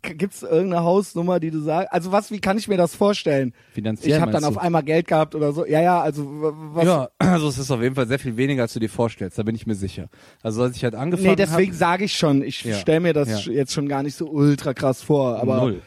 k- 0.01 0.13
gibt's 0.15 0.41
irgendeine 0.41 0.83
Hausnummer, 0.83 1.39
die 1.39 1.51
du 1.51 1.59
sagst. 1.61 1.93
Also 1.93 2.11
was, 2.11 2.31
wie 2.31 2.39
kann 2.39 2.57
ich 2.57 2.67
mir 2.67 2.77
das 2.77 2.95
vorstellen? 2.95 3.53
Finanziell 3.73 4.15
Ich 4.15 4.19
habe 4.21 4.31
dann 4.31 4.43
auf 4.45 4.57
einmal 4.57 4.81
Geld 4.81 5.05
gehabt 5.07 5.35
oder 5.35 5.53
so. 5.53 5.63
Ja, 5.67 5.79
ja, 5.79 6.01
also 6.01 6.25
was? 6.73 6.85
Ja, 6.85 7.09
also 7.19 7.49
es 7.49 7.59
ist 7.59 7.69
auf 7.69 7.81
jeden 7.83 7.93
Fall 7.93 8.07
sehr 8.07 8.17
viel 8.17 8.35
weniger, 8.35 8.63
als 8.63 8.73
du 8.73 8.79
dir 8.79 8.89
vorstellst, 8.89 9.37
da 9.37 9.43
bin 9.43 9.53
ich 9.53 9.67
mir 9.67 9.75
sicher. 9.75 10.09
Also 10.41 10.63
als 10.63 10.75
ich 10.75 10.83
halt 10.83 10.95
angefangen 10.95 11.29
Nee, 11.29 11.35
deswegen 11.35 11.73
sage 11.73 12.05
ich 12.05 12.13
schon. 12.17 12.41
Ich 12.41 12.63
Ja. 12.63 12.75
stell 12.77 12.99
mir 12.99 13.13
das 13.13 13.45
Ja. 13.45 13.51
jetzt 13.53 13.73
schon 13.73 13.87
gar 13.87 14.01
nicht 14.01 14.15
so 14.15 14.27
ultra 14.27 14.73
krass 14.73 15.03
vor. 15.03 15.39
Aber 15.39 15.57
null. 15.57 15.81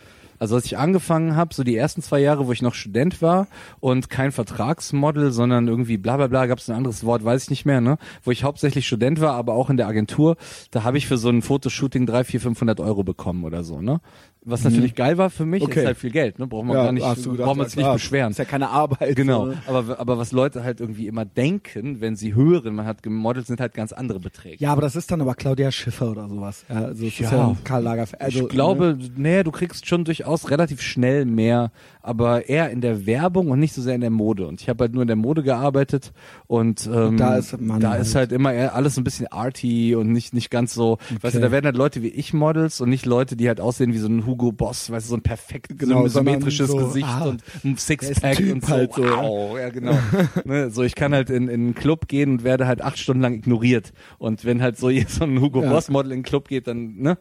Also 0.44 0.56
als 0.56 0.66
ich 0.66 0.76
angefangen 0.76 1.36
habe, 1.36 1.54
so 1.54 1.64
die 1.64 1.74
ersten 1.74 2.02
zwei 2.02 2.18
Jahre, 2.18 2.46
wo 2.46 2.52
ich 2.52 2.60
noch 2.60 2.74
Student 2.74 3.22
war 3.22 3.46
und 3.80 4.10
kein 4.10 4.30
Vertragsmodel, 4.30 5.32
sondern 5.32 5.68
irgendwie 5.68 5.96
bla 5.96 6.18
bla 6.18 6.26
bla, 6.26 6.44
gab 6.44 6.58
es 6.58 6.68
ein 6.68 6.76
anderes 6.76 7.02
Wort, 7.02 7.24
weiß 7.24 7.44
ich 7.44 7.48
nicht 7.48 7.64
mehr, 7.64 7.80
ne? 7.80 7.96
Wo 8.22 8.30
ich 8.30 8.44
hauptsächlich 8.44 8.86
Student 8.86 9.22
war, 9.22 9.32
aber 9.36 9.54
auch 9.54 9.70
in 9.70 9.78
der 9.78 9.88
Agentur, 9.88 10.36
da 10.70 10.84
habe 10.84 10.98
ich 10.98 11.06
für 11.06 11.16
so 11.16 11.30
ein 11.30 11.40
Fotoshooting 11.40 12.04
drei, 12.04 12.24
vier, 12.24 12.42
500 12.42 12.78
Euro 12.80 13.04
bekommen 13.04 13.44
oder 13.44 13.64
so, 13.64 13.80
ne? 13.80 14.02
Was 14.46 14.62
natürlich 14.62 14.94
geil 14.94 15.16
war 15.16 15.30
für 15.30 15.46
mich, 15.46 15.62
Mhm. 15.62 15.68
Okay. 15.68 15.80
ist 15.80 15.86
halt 15.86 15.96
viel 15.96 16.10
Geld, 16.10 16.38
ne? 16.38 16.46
Braucht 16.46 16.66
man 16.66 16.76
ja, 16.76 16.84
gar 16.84 16.92
nicht, 16.92 17.02
gedacht, 17.24 17.38
braucht 17.38 17.56
man 17.56 17.66
sich 17.66 17.76
nicht 17.76 17.84
klar. 17.84 17.94
beschweren. 17.94 18.30
Ist 18.32 18.38
ja 18.38 18.44
keine 18.44 18.68
Arbeit. 18.68 19.16
Genau, 19.16 19.46
So. 19.46 19.54
aber, 19.66 19.98
aber 19.98 20.18
was 20.18 20.32
Leute 20.32 20.62
halt 20.64 20.80
irgendwie 20.80 21.06
immer 21.06 21.24
denken, 21.24 22.00
wenn 22.02 22.14
sie 22.14 22.34
hören, 22.34 22.74
man 22.74 22.84
hat 22.86 23.02
gemodelt, 23.02 23.46
sind 23.46 23.60
halt 23.60 23.72
ganz 23.74 23.92
andere 23.92 24.20
Beträge. 24.20 24.56
Ja, 24.62 24.72
aber 24.72 24.82
das 24.82 24.96
ist 24.96 25.10
dann 25.10 25.20
aber 25.22 25.34
Claudia 25.34 25.70
Schiffer 25.72 26.10
oder 26.10 26.28
sowas. 26.28 26.64
Ja, 26.68 26.74
also 26.84 27.04
Ja. 27.06 27.30
ja 27.30 27.56
Karl 27.64 27.82
Lagerfeld. 27.82 28.20
Also, 28.20 28.42
ich 28.42 28.48
glaube, 28.48 28.98
nee, 29.16 29.42
du 29.42 29.50
kriegst 29.50 29.86
schon 29.86 30.04
durchaus 30.04 30.50
relativ 30.50 30.82
schnell 30.82 31.24
mehr, 31.24 31.70
aber 32.04 32.48
eher 32.50 32.68
in 32.70 32.82
der 32.82 33.06
Werbung 33.06 33.50
und 33.50 33.58
nicht 33.58 33.72
so 33.72 33.80
sehr 33.80 33.94
in 33.94 34.02
der 34.02 34.10
Mode. 34.10 34.46
Und 34.46 34.60
ich 34.60 34.68
habe 34.68 34.84
halt 34.84 34.92
nur 34.92 35.02
in 35.02 35.06
der 35.08 35.16
Mode 35.16 35.42
gearbeitet 35.42 36.12
und, 36.46 36.86
ähm, 36.92 37.16
da 37.16 37.36
ist 37.36 37.58
man 37.58 37.80
da 37.80 37.92
halt. 37.92 38.02
ist 38.02 38.14
halt 38.14 38.30
immer 38.30 38.52
eher 38.52 38.74
alles 38.74 38.94
so 38.96 39.00
ein 39.00 39.04
bisschen 39.04 39.26
arty 39.28 39.94
und 39.96 40.12
nicht 40.12 40.34
nicht 40.34 40.50
ganz 40.50 40.74
so, 40.74 40.98
weißt 41.22 41.34
du, 41.34 41.38
Okay. 41.38 41.40
da 41.40 41.50
werden 41.50 41.64
halt 41.64 41.76
Leute 41.76 42.02
wie 42.02 42.08
ich 42.08 42.34
Models 42.34 42.82
und 42.82 42.90
nicht 42.90 43.06
Leute, 43.06 43.36
die 43.36 43.48
halt 43.48 43.58
aussehen 43.60 43.94
wie 43.94 43.98
so 43.98 44.06
ein 44.08 44.26
Hugo 44.26 44.52
Boss, 44.52 44.90
weißt 44.90 45.06
du, 45.06 45.10
so 45.10 45.16
ein 45.16 45.22
perfekt 45.22 45.78
Genau, 45.78 46.06
sondern 46.06 46.26
symmetrisches 46.26 46.70
so, 46.70 46.76
Gesicht 46.76 47.08
ah, 47.08 47.24
und 47.24 47.42
ein 47.64 47.76
Sixpack 47.78 48.38
und 48.38 48.66
so. 48.66 48.72
halt 48.72 48.92
so, 48.92 49.02
ja. 49.02 49.22
wow, 49.22 49.58
ja 49.58 49.68
genau. 49.70 49.96
ne, 50.44 50.68
so 50.70 50.82
ich 50.82 50.94
kann 50.94 51.14
halt 51.14 51.30
in, 51.30 51.48
in 51.48 51.60
einen 51.62 51.74
Club 51.74 52.06
gehen 52.06 52.30
und 52.32 52.44
werde 52.44 52.66
halt 52.66 52.82
acht 52.82 52.98
Stunden 52.98 53.22
lang 53.22 53.32
ignoriert. 53.34 53.92
Und 54.18 54.44
wenn 54.44 54.60
halt 54.60 54.76
so 54.76 54.90
so 55.08 55.24
ein 55.24 55.40
Hugo 55.40 55.62
Ja. 55.62 55.70
Boss 55.70 55.88
Model 55.88 56.12
in 56.12 56.18
den 56.18 56.24
Club 56.24 56.48
geht, 56.48 56.66
dann 56.66 56.96
ne 56.96 57.16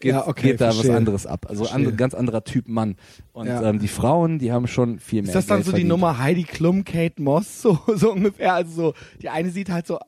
geht, 0.00 0.12
Ja, 0.12 0.26
okay, 0.26 0.48
geht 0.52 0.60
da 0.60 0.66
verstehe. 0.72 0.90
was 0.90 0.96
anderes 0.96 1.26
ab. 1.26 1.46
Also 1.48 1.66
andere, 1.68 1.94
ganz 1.94 2.14
anderer 2.14 2.44
Typ 2.44 2.68
Mann. 2.68 2.96
Und 3.32 3.46
Ja. 3.46 3.62
ähm, 3.68 3.78
die 3.78 3.88
Frauen, 3.88 4.38
die 4.38 4.52
haben 4.52 4.66
schon 4.66 4.98
viel 4.98 5.22
mehr. 5.22 5.28
Ist 5.30 5.34
das 5.34 5.46
dann 5.46 5.58
Geld 5.58 5.66
so 5.66 5.70
die 5.72 5.76
verdient. 5.76 5.88
Nummer 5.90 6.18
Heidi 6.18 6.44
Klum, 6.44 6.84
Kate 6.84 7.20
Moss, 7.22 7.62
so, 7.62 7.78
so 7.94 8.12
ungefähr? 8.12 8.54
Also 8.54 8.72
so, 8.72 8.94
die 9.22 9.28
eine 9.28 9.50
sieht 9.50 9.70
halt 9.70 9.86
so 9.86 9.98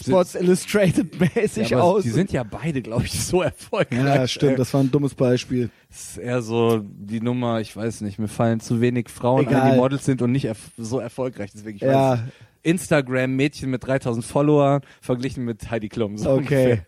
Sports 0.00 0.34
Illustrated 0.34 1.18
mäßig 1.34 1.70
Ja, 1.70 1.80
aus. 1.80 2.02
Die 2.02 2.10
sind 2.10 2.30
ja 2.32 2.42
beide, 2.42 2.82
glaube 2.82 3.04
ich, 3.04 3.12
so 3.24 3.42
erfolgreich. 3.42 3.98
ja, 4.04 4.28
stimmt, 4.28 4.58
das 4.58 4.72
war 4.74 4.80
ein 4.82 4.90
dummes 4.90 5.14
Beispiel. 5.14 5.70
Das 5.88 6.10
ist 6.10 6.18
eher 6.18 6.42
so 6.42 6.80
die 6.84 7.20
Nummer, 7.20 7.60
ich 7.60 7.74
weiß 7.74 8.02
nicht, 8.02 8.18
mir 8.18 8.28
fallen 8.28 8.60
zu 8.60 8.80
wenig 8.80 9.08
Frauen 9.08 9.46
Egal. 9.46 9.62
ein, 9.62 9.72
die 9.72 9.76
Models 9.78 10.04
sind 10.04 10.20
und 10.22 10.32
nicht 10.32 10.44
erf 10.44 10.70
so 10.76 10.98
erfolgreich. 11.00 11.50
Deswegen, 11.54 11.76
ich 11.76 11.82
weiß 11.82 11.90
Ja. 11.90 12.16
nicht. 12.16 12.24
Instagram 12.62 13.36
Mädchen 13.36 13.70
mit 13.70 13.86
3000 13.86 14.24
Followern 14.24 14.80
verglichen 15.00 15.44
mit 15.44 15.70
Heidi 15.70 15.88
Klum. 15.88 16.16
So 16.18 16.30
Okay. 16.30 16.38
ungefähr. 16.38 16.86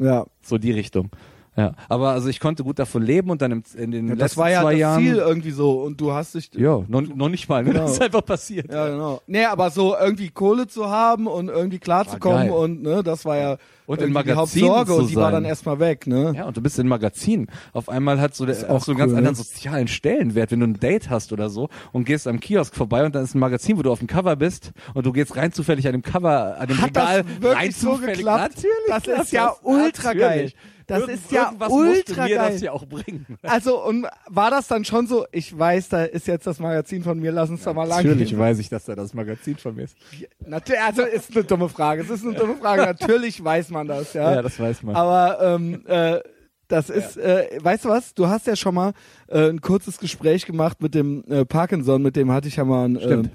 Ja. 0.00 0.26
So 0.42 0.58
die 0.58 0.72
Richtung. 0.72 1.10
Ja, 1.56 1.74
aber 1.88 2.10
also 2.10 2.28
ich 2.28 2.38
konnte 2.38 2.62
gut 2.62 2.78
davon 2.78 3.02
leben 3.02 3.28
und 3.28 3.42
dann 3.42 3.50
im, 3.50 3.62
in 3.76 3.90
den 3.90 4.06
ja 4.06 4.14
letzten 4.14 4.18
das 4.20 4.36
war 4.36 4.50
ja 4.50 4.62
zwei 4.62 4.72
das 4.72 4.80
Jahren. 4.80 5.02
Ziel 5.02 5.16
irgendwie 5.16 5.50
so 5.50 5.82
und 5.82 6.00
du 6.00 6.12
hast 6.12 6.34
dich. 6.34 6.50
Ja, 6.54 6.82
noch, 6.86 7.00
noch 7.02 7.28
nicht 7.28 7.48
mal. 7.48 7.62
Ne? 7.64 7.70
Genau. 7.72 7.82
Das 7.82 7.92
ist 7.94 8.02
einfach 8.02 8.24
passiert. 8.24 8.72
Ja, 8.72 8.88
genau. 8.88 9.20
Nee, 9.26 9.44
aber 9.44 9.70
so 9.70 9.96
irgendwie 9.96 10.30
Kohle 10.30 10.68
zu 10.68 10.88
haben 10.88 11.26
und 11.26 11.48
irgendwie 11.48 11.78
klarzukommen 11.80 12.50
und 12.50 12.82
ne, 12.82 13.02
das 13.02 13.24
war 13.24 13.36
ja 13.36 13.56
Und 13.86 14.00
in 14.00 14.14
die 14.14 14.32
Hauptsorge 14.32 14.94
und 14.94 15.10
die 15.10 15.16
war 15.16 15.24
sein. 15.24 15.32
dann 15.34 15.44
erstmal 15.44 15.80
weg, 15.80 16.06
ne? 16.06 16.32
Ja, 16.36 16.44
und 16.44 16.56
du 16.56 16.60
bist 16.62 16.78
in 16.78 16.86
Magazinen. 16.86 17.48
Auf 17.72 17.88
einmal 17.88 18.20
hat 18.20 18.34
so, 18.36 18.46
der, 18.46 18.70
auch 18.70 18.82
so 18.82 18.92
einen 18.92 18.98
ganz 18.98 19.10
cool, 19.10 19.18
anderen 19.18 19.36
ne? 19.36 19.42
sozialen 19.44 19.88
Stellenwert, 19.88 20.52
wenn 20.52 20.60
du 20.60 20.66
ein 20.68 20.78
Date 20.80 21.10
hast 21.10 21.32
oder 21.32 21.50
so 21.50 21.68
und 21.92 22.04
gehst 22.04 22.28
am 22.28 22.38
Kiosk 22.38 22.74
vorbei 22.76 23.04
und 23.04 23.14
dann 23.14 23.24
ist 23.24 23.34
ein 23.34 23.40
Magazin, 23.40 23.76
wo 23.76 23.82
du 23.82 23.90
auf 23.90 23.98
dem 23.98 24.08
Cover 24.08 24.36
bist 24.36 24.70
und 24.94 25.04
du 25.04 25.12
gehst 25.12 25.36
rein 25.36 25.52
zufällig 25.52 25.86
an 25.88 25.92
dem 25.92 26.02
Cover, 26.02 26.56
an 26.60 26.68
dem 26.68 26.80
Hat 26.80 26.94
das 26.96 27.08
Regal 27.08 27.24
wirklich 27.40 27.56
rein 27.56 27.72
so 27.72 27.90
zufällig. 27.94 28.16
geklappt? 28.18 28.54
Natürlich. 28.56 29.06
Das 29.16 29.24
ist 29.26 29.32
ja 29.32 29.52
ultra 29.62 30.12
geil. 30.14 30.52
Das 30.90 31.00
Irgend- 31.02 31.14
ist 31.14 31.30
ja 31.30 31.52
ultra 31.68 32.24
mir 32.24 32.34
geil. 32.36 32.52
das 32.52 32.60
ja 32.62 32.72
auch 32.72 32.84
bringen. 32.84 33.24
Also 33.42 33.84
und 33.86 34.06
war 34.26 34.50
das 34.50 34.66
dann 34.66 34.84
schon 34.84 35.06
so, 35.06 35.24
ich 35.30 35.56
weiß, 35.56 35.88
da 35.88 36.02
ist 36.04 36.26
jetzt 36.26 36.48
das 36.48 36.58
Magazin 36.58 37.04
von 37.04 37.18
mir, 37.20 37.30
lass 37.30 37.48
uns 37.48 37.62
da 37.62 37.72
mal 37.72 37.84
lang 37.84 37.98
Natürlich 38.04 38.36
weiß 38.36 38.58
ich, 38.58 38.68
dass 38.68 38.86
da 38.86 38.96
das 38.96 39.14
Magazin 39.14 39.56
von 39.56 39.76
mir 39.76 39.84
ist. 39.84 39.96
Natürlich, 40.44 40.80
also 40.82 41.02
ist 41.02 41.30
eine 41.34 41.44
dumme 41.44 41.68
Frage. 41.68 42.02
Es 42.02 42.10
ist 42.10 42.24
eine 42.24 42.34
dumme 42.34 42.56
Frage. 42.56 42.82
Natürlich 42.82 43.42
weiß 43.42 43.70
man 43.70 43.86
das, 43.86 44.14
ja. 44.14 44.34
Ja, 44.34 44.42
das 44.42 44.58
weiß 44.58 44.82
man. 44.82 44.96
Aber 44.96 45.38
ähm, 45.54 45.84
äh, 45.86 46.18
das 46.66 46.90
ist, 46.90 47.16
äh, 47.16 47.46
weißt 47.62 47.84
du 47.84 47.88
was? 47.90 48.12
Du 48.14 48.26
hast 48.26 48.48
ja 48.48 48.56
schon 48.56 48.74
mal 48.74 48.92
äh, 49.28 49.48
ein 49.48 49.60
kurzes 49.60 49.98
Gespräch 49.98 50.44
gemacht 50.44 50.82
mit 50.82 50.94
dem 50.96 51.22
äh, 51.28 51.44
Parkinson, 51.44 52.02
mit 52.02 52.16
dem 52.16 52.32
hatte 52.32 52.48
ich 52.48 52.56
ja 52.56 52.64
mal 52.64 52.84
ein, 52.88 52.96
äh, 52.96 53.00
Stimmt. 53.02 53.30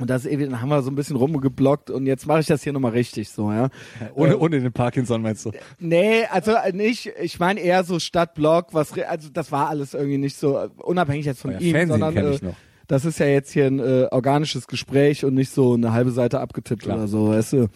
Und 0.00 0.10
das 0.10 0.26
ewig, 0.26 0.48
dann 0.50 0.60
haben 0.60 0.68
wir 0.70 0.82
so 0.82 0.90
ein 0.90 0.94
bisschen 0.94 1.16
rumgeblockt 1.16 1.90
und 1.90 2.06
jetzt 2.06 2.26
mache 2.26 2.40
ich 2.40 2.46
das 2.46 2.62
hier 2.62 2.72
nochmal 2.72 2.92
richtig 2.92 3.28
so, 3.28 3.52
ja. 3.52 3.68
ohne, 4.14 4.32
Äh, 4.32 4.36
ohne 4.36 4.60
den 4.60 4.72
Parkinson 4.72 5.22
meinst 5.22 5.44
du? 5.46 5.52
Nee, 5.78 6.24
also 6.30 6.52
nicht, 6.72 7.12
ich 7.20 7.38
meine 7.38 7.60
eher 7.60 7.84
so 7.84 7.98
Stadtblock, 7.98 8.72
was, 8.74 8.92
also 8.98 9.28
das 9.32 9.52
war 9.52 9.68
alles 9.68 9.94
irgendwie 9.94 10.18
nicht 10.18 10.36
so, 10.36 10.58
unabhängig 10.78 11.26
jetzt 11.26 11.40
von 11.42 11.52
Ja, 11.52 11.58
ihm, 11.58 11.72
Fernsehen 11.72 12.00
sondern 12.00 12.16
äh, 12.26 12.34
ich 12.34 12.42
noch. 12.42 12.54
das 12.88 13.04
ist 13.04 13.18
ja 13.20 13.26
jetzt 13.26 13.52
hier 13.52 13.66
ein 13.66 13.78
äh, 13.78 14.08
organisches 14.10 14.66
Gespräch 14.66 15.24
und 15.24 15.34
nicht 15.34 15.50
so 15.52 15.74
eine 15.74 15.92
halbe 15.92 16.10
Seite 16.10 16.40
abgetippt 16.40 16.82
Klar. 16.82 16.96
oder 16.96 17.08
so, 17.08 17.28
weißt 17.28 17.52
du. 17.52 17.68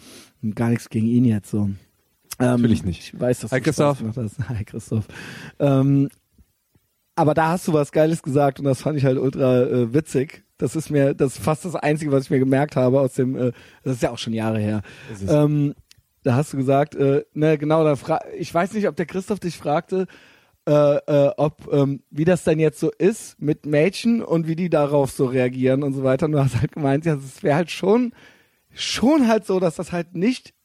Und 0.43 0.55
gar 0.55 0.69
nichts 0.69 0.89
gegen 0.89 1.07
ihn 1.07 1.25
jetzt 1.25 1.49
so. 1.51 1.69
Ähm, 2.39 2.47
Natürlich 2.61 2.83
nicht. 2.83 2.99
Ich 3.13 3.19
weiß, 3.19 3.39
dass 3.41 3.51
Hi, 3.51 3.61
Christoph. 3.61 4.03
Hi 4.49 4.63
Christoph. 4.65 5.05
Ähm, 5.59 6.09
aber 7.15 7.33
da 7.33 7.49
hast 7.49 7.67
du 7.67 7.73
was 7.73 7.91
Geiles 7.93 8.21
gesagt 8.23 8.59
und 8.59 8.65
das 8.65 8.81
fand 8.81 8.97
ich 8.97 9.05
halt 9.05 9.17
ultra 9.17 9.61
äh, 9.63 9.93
witzig. 9.93 10.43
Das 10.57 10.75
ist 10.75 10.89
mir, 10.89 11.13
das 11.13 11.35
ist 11.35 11.43
fast 11.43 11.65
das 11.65 11.75
Einzige, 11.75 12.11
was 12.11 12.25
ich 12.25 12.29
mir 12.29 12.39
gemerkt 12.39 12.75
habe 12.75 13.01
aus 13.01 13.13
dem, 13.13 13.35
äh, 13.35 13.51
das 13.83 13.95
ist 13.95 14.03
ja 14.03 14.11
auch 14.11 14.17
schon 14.17 14.33
Jahre 14.33 14.59
her. 14.59 14.81
Ähm, 15.27 15.75
da 16.23 16.35
hast 16.35 16.53
du 16.53 16.57
gesagt, 16.57 16.95
äh, 16.95 17.23
ne, 17.33 17.57
genau, 17.57 17.83
da 17.83 17.95
fra 17.95 18.19
ich 18.37 18.53
weiß 18.53 18.73
nicht, 18.73 18.87
ob 18.87 18.95
der 18.95 19.05
Christoph 19.05 19.39
dich 19.39 19.57
fragte, 19.57 20.07
äh, 20.67 20.71
äh, 20.71 21.31
ob 21.37 21.71
ähm, 21.71 22.01
wie 22.09 22.25
das 22.25 22.43
denn 22.43 22.59
jetzt 22.59 22.79
so 22.79 22.89
ist 22.97 23.39
mit 23.39 23.65
Mädchen 23.65 24.23
und 24.23 24.47
wie 24.47 24.55
die 24.55 24.69
darauf 24.69 25.11
so 25.11 25.25
reagieren 25.25 25.83
und 25.83 25.93
so 25.93 26.03
weiter. 26.03 26.25
Und 26.25 26.31
du 26.31 26.39
hast 26.39 26.59
halt 26.59 26.71
gemeint, 26.71 27.05
ja, 27.05 27.13
es 27.15 27.43
wäre 27.43 27.55
halt 27.55 27.69
schon, 27.69 28.13
schon 28.73 29.27
halt 29.27 29.45
so, 29.45 29.59
dass 29.59 29.75
das 29.75 29.91
halt 29.91 30.15
nicht 30.15 30.55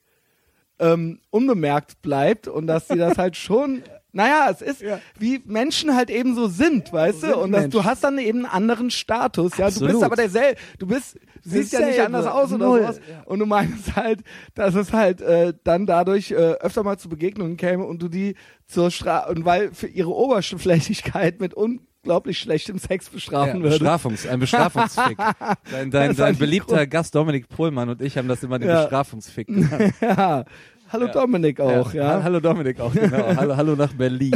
ähm, 0.78 1.20
unbemerkt 1.28 2.00
bleibt 2.00 2.48
und 2.48 2.66
dass 2.66 2.88
die 2.88 2.96
das 2.96 3.18
halt 3.18 3.36
schon, 3.36 3.82
naja, 4.12 4.48
es 4.50 4.60
ist 4.62 4.82
Ja. 4.82 5.00
wie 5.18 5.40
Menschen 5.46 5.94
halt 5.94 6.10
eben 6.10 6.34
so 6.34 6.48
sind, 6.48 6.92
weißt 6.92 7.22
du? 7.22 7.26
sind 7.28 7.34
Und 7.36 7.52
dass, 7.52 7.68
du 7.68 7.84
hast 7.84 8.02
dann 8.04 8.18
eben 8.18 8.38
einen 8.44 8.46
anderen 8.54 8.90
Status, 8.90 9.56
ja. 9.56 9.66
Du 9.68 9.72
bist 9.72 9.82
Absolut. 9.82 10.02
aber 10.04 10.16
derselbe, 10.16 10.58
du 10.78 10.86
bist, 10.86 11.18
siehst 11.42 11.72
ja 11.72 11.80
nicht 11.86 12.00
anders 12.00 12.26
aus 12.26 12.52
oder 12.52 12.66
Null. 12.66 12.80
sowas. 12.82 13.00
Und 13.26 13.38
du 13.38 13.46
meinst 13.46 13.94
halt, 13.96 14.20
dass 14.54 14.74
es 14.74 14.92
halt 14.92 15.20
äh, 15.20 15.54
dann 15.64 15.86
dadurch 15.86 16.30
äh, 16.32 16.34
öfter 16.34 16.82
mal 16.82 16.98
zu 16.98 17.08
Begegnungen 17.08 17.56
käme 17.56 17.84
und 17.84 18.02
du 18.02 18.08
die 18.08 18.34
zur 18.66 18.90
Stra 18.90 19.28
und 19.28 19.44
weil 19.44 19.72
für 19.72 19.86
ihre 19.88 20.10
Oberflächlichkeit 20.14 21.40
mit 21.40 21.54
unglaublich 21.54 22.38
schlechtem 22.38 22.78
Sex 22.78 23.08
bestrafen 23.08 23.56
Ja, 23.58 23.62
würdest. 23.62 23.78
Bestrafungs, 23.80 24.26
ein 24.26 24.40
Bestrafungsfick. 24.40 25.18
Dein, 25.70 25.90
dein, 25.90 26.08
Das 26.08 26.16
dein 26.16 26.36
beliebter 26.36 26.86
Gast 26.86 27.14
Dominik 27.14 27.48
Pohlmann 27.48 27.88
und 27.88 28.00
ich 28.02 28.16
haben 28.18 28.28
das 28.28 28.42
immer 28.42 28.58
den 28.58 28.68
Ja. 28.68 28.82
Bestrafungsfick 28.82 29.46
genannt. 29.48 29.94
ja. 30.00 30.44
Hallo 30.92 31.06
Ja. 31.06 31.12
Dominik 31.12 31.60
auch, 31.60 31.92
ja. 31.94 32.22
Hallo 32.22 32.40
Dominik 32.40 32.80
auch, 32.80 32.92
genau. 32.92 33.24
hallo, 33.36 33.56
hallo 33.56 33.76
nach 33.76 33.92
Berlin. 33.92 34.32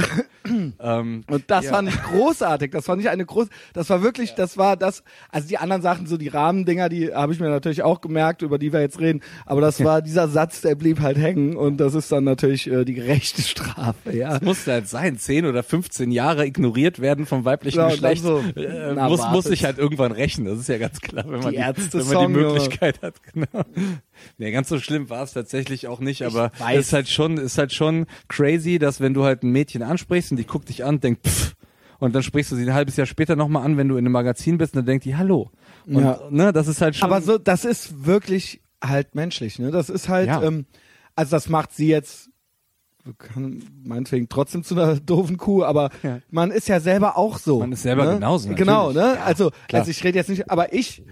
ähm, 0.80 1.24
Und 1.28 1.44
das 1.50 1.64
Ja. 1.64 1.70
fand 1.72 1.88
ich 1.88 2.00
großartig. 2.02 2.70
Das 2.70 2.84
fand 2.84 3.00
ich 3.02 3.08
eine 3.08 3.24
groß. 3.24 3.48
Das 3.72 3.90
war 3.90 4.02
wirklich, 4.02 4.34
das 4.34 4.56
war 4.56 4.76
das. 4.76 5.02
Also 5.30 5.48
die 5.48 5.58
anderen 5.58 5.82
Sachen, 5.82 6.06
so 6.06 6.16
die 6.16 6.28
Rahmendinger, 6.28 6.88
die 6.88 7.12
habe 7.14 7.32
ich 7.32 7.40
mir 7.40 7.48
natürlich 7.48 7.82
auch 7.82 8.00
gemerkt, 8.00 8.42
über 8.42 8.58
die 8.58 8.72
wir 8.72 8.80
jetzt 8.80 9.00
reden. 9.00 9.20
Aber 9.46 9.60
das 9.60 9.82
war 9.82 10.00
dieser 10.02 10.28
Satz, 10.28 10.60
der 10.60 10.74
blieb 10.74 11.00
halt 11.00 11.16
hängen. 11.18 11.56
Und 11.56 11.78
das 11.78 11.94
ist 11.94 12.12
dann 12.12 12.24
natürlich 12.24 12.70
äh, 12.70 12.84
die 12.84 12.94
gerechte 12.94 13.42
Strafe. 13.42 14.12
Ja. 14.16 14.36
es 14.36 14.42
musste 14.42 14.72
halt 14.72 14.88
sein, 14.88 15.18
10 15.18 15.46
oder 15.46 15.62
15 15.62 16.12
Jahre 16.12 16.46
ignoriert 16.46 17.00
werden 17.00 17.26
vom 17.26 17.44
weiblichen 17.44 17.78
Ja, 17.78 17.84
dann 17.88 17.92
Geschlecht. 17.92 18.22
so, 18.22 18.38
äh, 18.54 18.92
na, 18.94 19.08
muss, 19.08 19.26
muss 19.30 19.44
sich 19.46 19.64
halt 19.64 19.78
irgendwann 19.78 20.12
rächen. 20.12 20.44
Das 20.44 20.58
ist 20.58 20.68
ja 20.68 20.78
ganz 20.78 21.00
klar, 21.00 21.24
wenn 21.26 21.40
man 21.40 21.50
Die 21.50 21.56
die, 21.56 21.62
Ärzte 21.62 21.98
wenn 22.08 22.14
man 22.14 22.26
die. 22.28 22.38
Möglichkeit 22.40 23.02
hat. 23.02 23.14
Genau. 23.32 23.64
Nee, 24.38 24.50
ganz 24.52 24.68
so 24.68 24.78
schlimm 24.78 25.10
war 25.10 25.22
es 25.22 25.32
tatsächlich 25.32 25.86
auch 25.88 26.00
nicht, 26.00 26.20
Ich 26.22 26.26
aber 26.26 26.50
es 26.72 26.86
ist 26.88 26.92
halt 26.92 27.08
schon, 27.08 27.36
ist 27.38 27.58
halt 27.58 27.72
schon 27.72 28.06
crazy, 28.28 28.78
dass 28.78 29.00
wenn 29.00 29.14
du 29.14 29.24
halt 29.24 29.42
ein 29.42 29.50
Mädchen 29.50 29.82
ansprichst 29.82 30.30
und 30.30 30.36
die 30.38 30.46
guckt 30.46 30.68
dich 30.68 30.84
an, 30.84 31.00
denkt 31.00 31.26
pff, 31.26 31.54
und 32.00 32.14
dann 32.14 32.22
sprichst 32.22 32.52
du 32.52 32.56
sie 32.56 32.64
ein 32.64 32.74
halbes 32.74 32.96
Jahr 32.96 33.06
später 33.06 33.36
nochmal 33.36 33.64
an, 33.64 33.76
wenn 33.76 33.88
du 33.88 33.94
in 33.96 34.04
einem 34.04 34.12
Magazin 34.12 34.58
bist, 34.58 34.74
und 34.74 34.78
dann 34.78 34.86
denkt 34.86 35.04
die 35.04 35.16
Hallo. 35.16 35.50
Und 35.86 36.02
Ja. 36.02 36.20
ne, 36.30 36.52
das 36.52 36.68
ist 36.68 36.80
halt 36.80 36.96
schon. 36.96 37.08
Aber 37.08 37.22
so, 37.22 37.38
das 37.38 37.64
ist 37.64 38.04
wirklich 38.04 38.60
halt 38.82 39.14
menschlich, 39.14 39.58
ne? 39.58 39.70
Das 39.70 39.88
ist 39.88 40.08
halt, 40.08 40.28
Ja. 40.28 40.42
ähm, 40.42 40.66
also 41.16 41.30
das 41.30 41.48
macht 41.48 41.72
sie 41.72 41.88
jetzt, 41.88 42.28
kann 43.18 43.62
meinetwegen 43.84 44.28
trotzdem 44.28 44.64
zu 44.64 44.74
einer 44.74 44.96
doofen 45.00 45.36
Kuh, 45.36 45.62
aber 45.62 45.90
Ja. 46.02 46.20
man 46.30 46.50
ist 46.50 46.68
ja 46.68 46.80
selber 46.80 47.16
auch 47.16 47.38
so. 47.38 47.60
Man 47.60 47.72
ist 47.72 47.82
selber 47.82 48.04
ne? 48.06 48.14
genauso, 48.14 48.48
Genau, 48.54 48.88
ne? 48.88 48.94
natürlich. 48.98 49.18
Ja, 49.18 49.24
also, 49.24 49.50
klar. 49.68 49.80
also 49.80 49.90
ich 49.90 50.04
rede 50.04 50.18
jetzt 50.18 50.28
nicht, 50.30 50.50
aber 50.50 50.72
ich, 50.72 51.02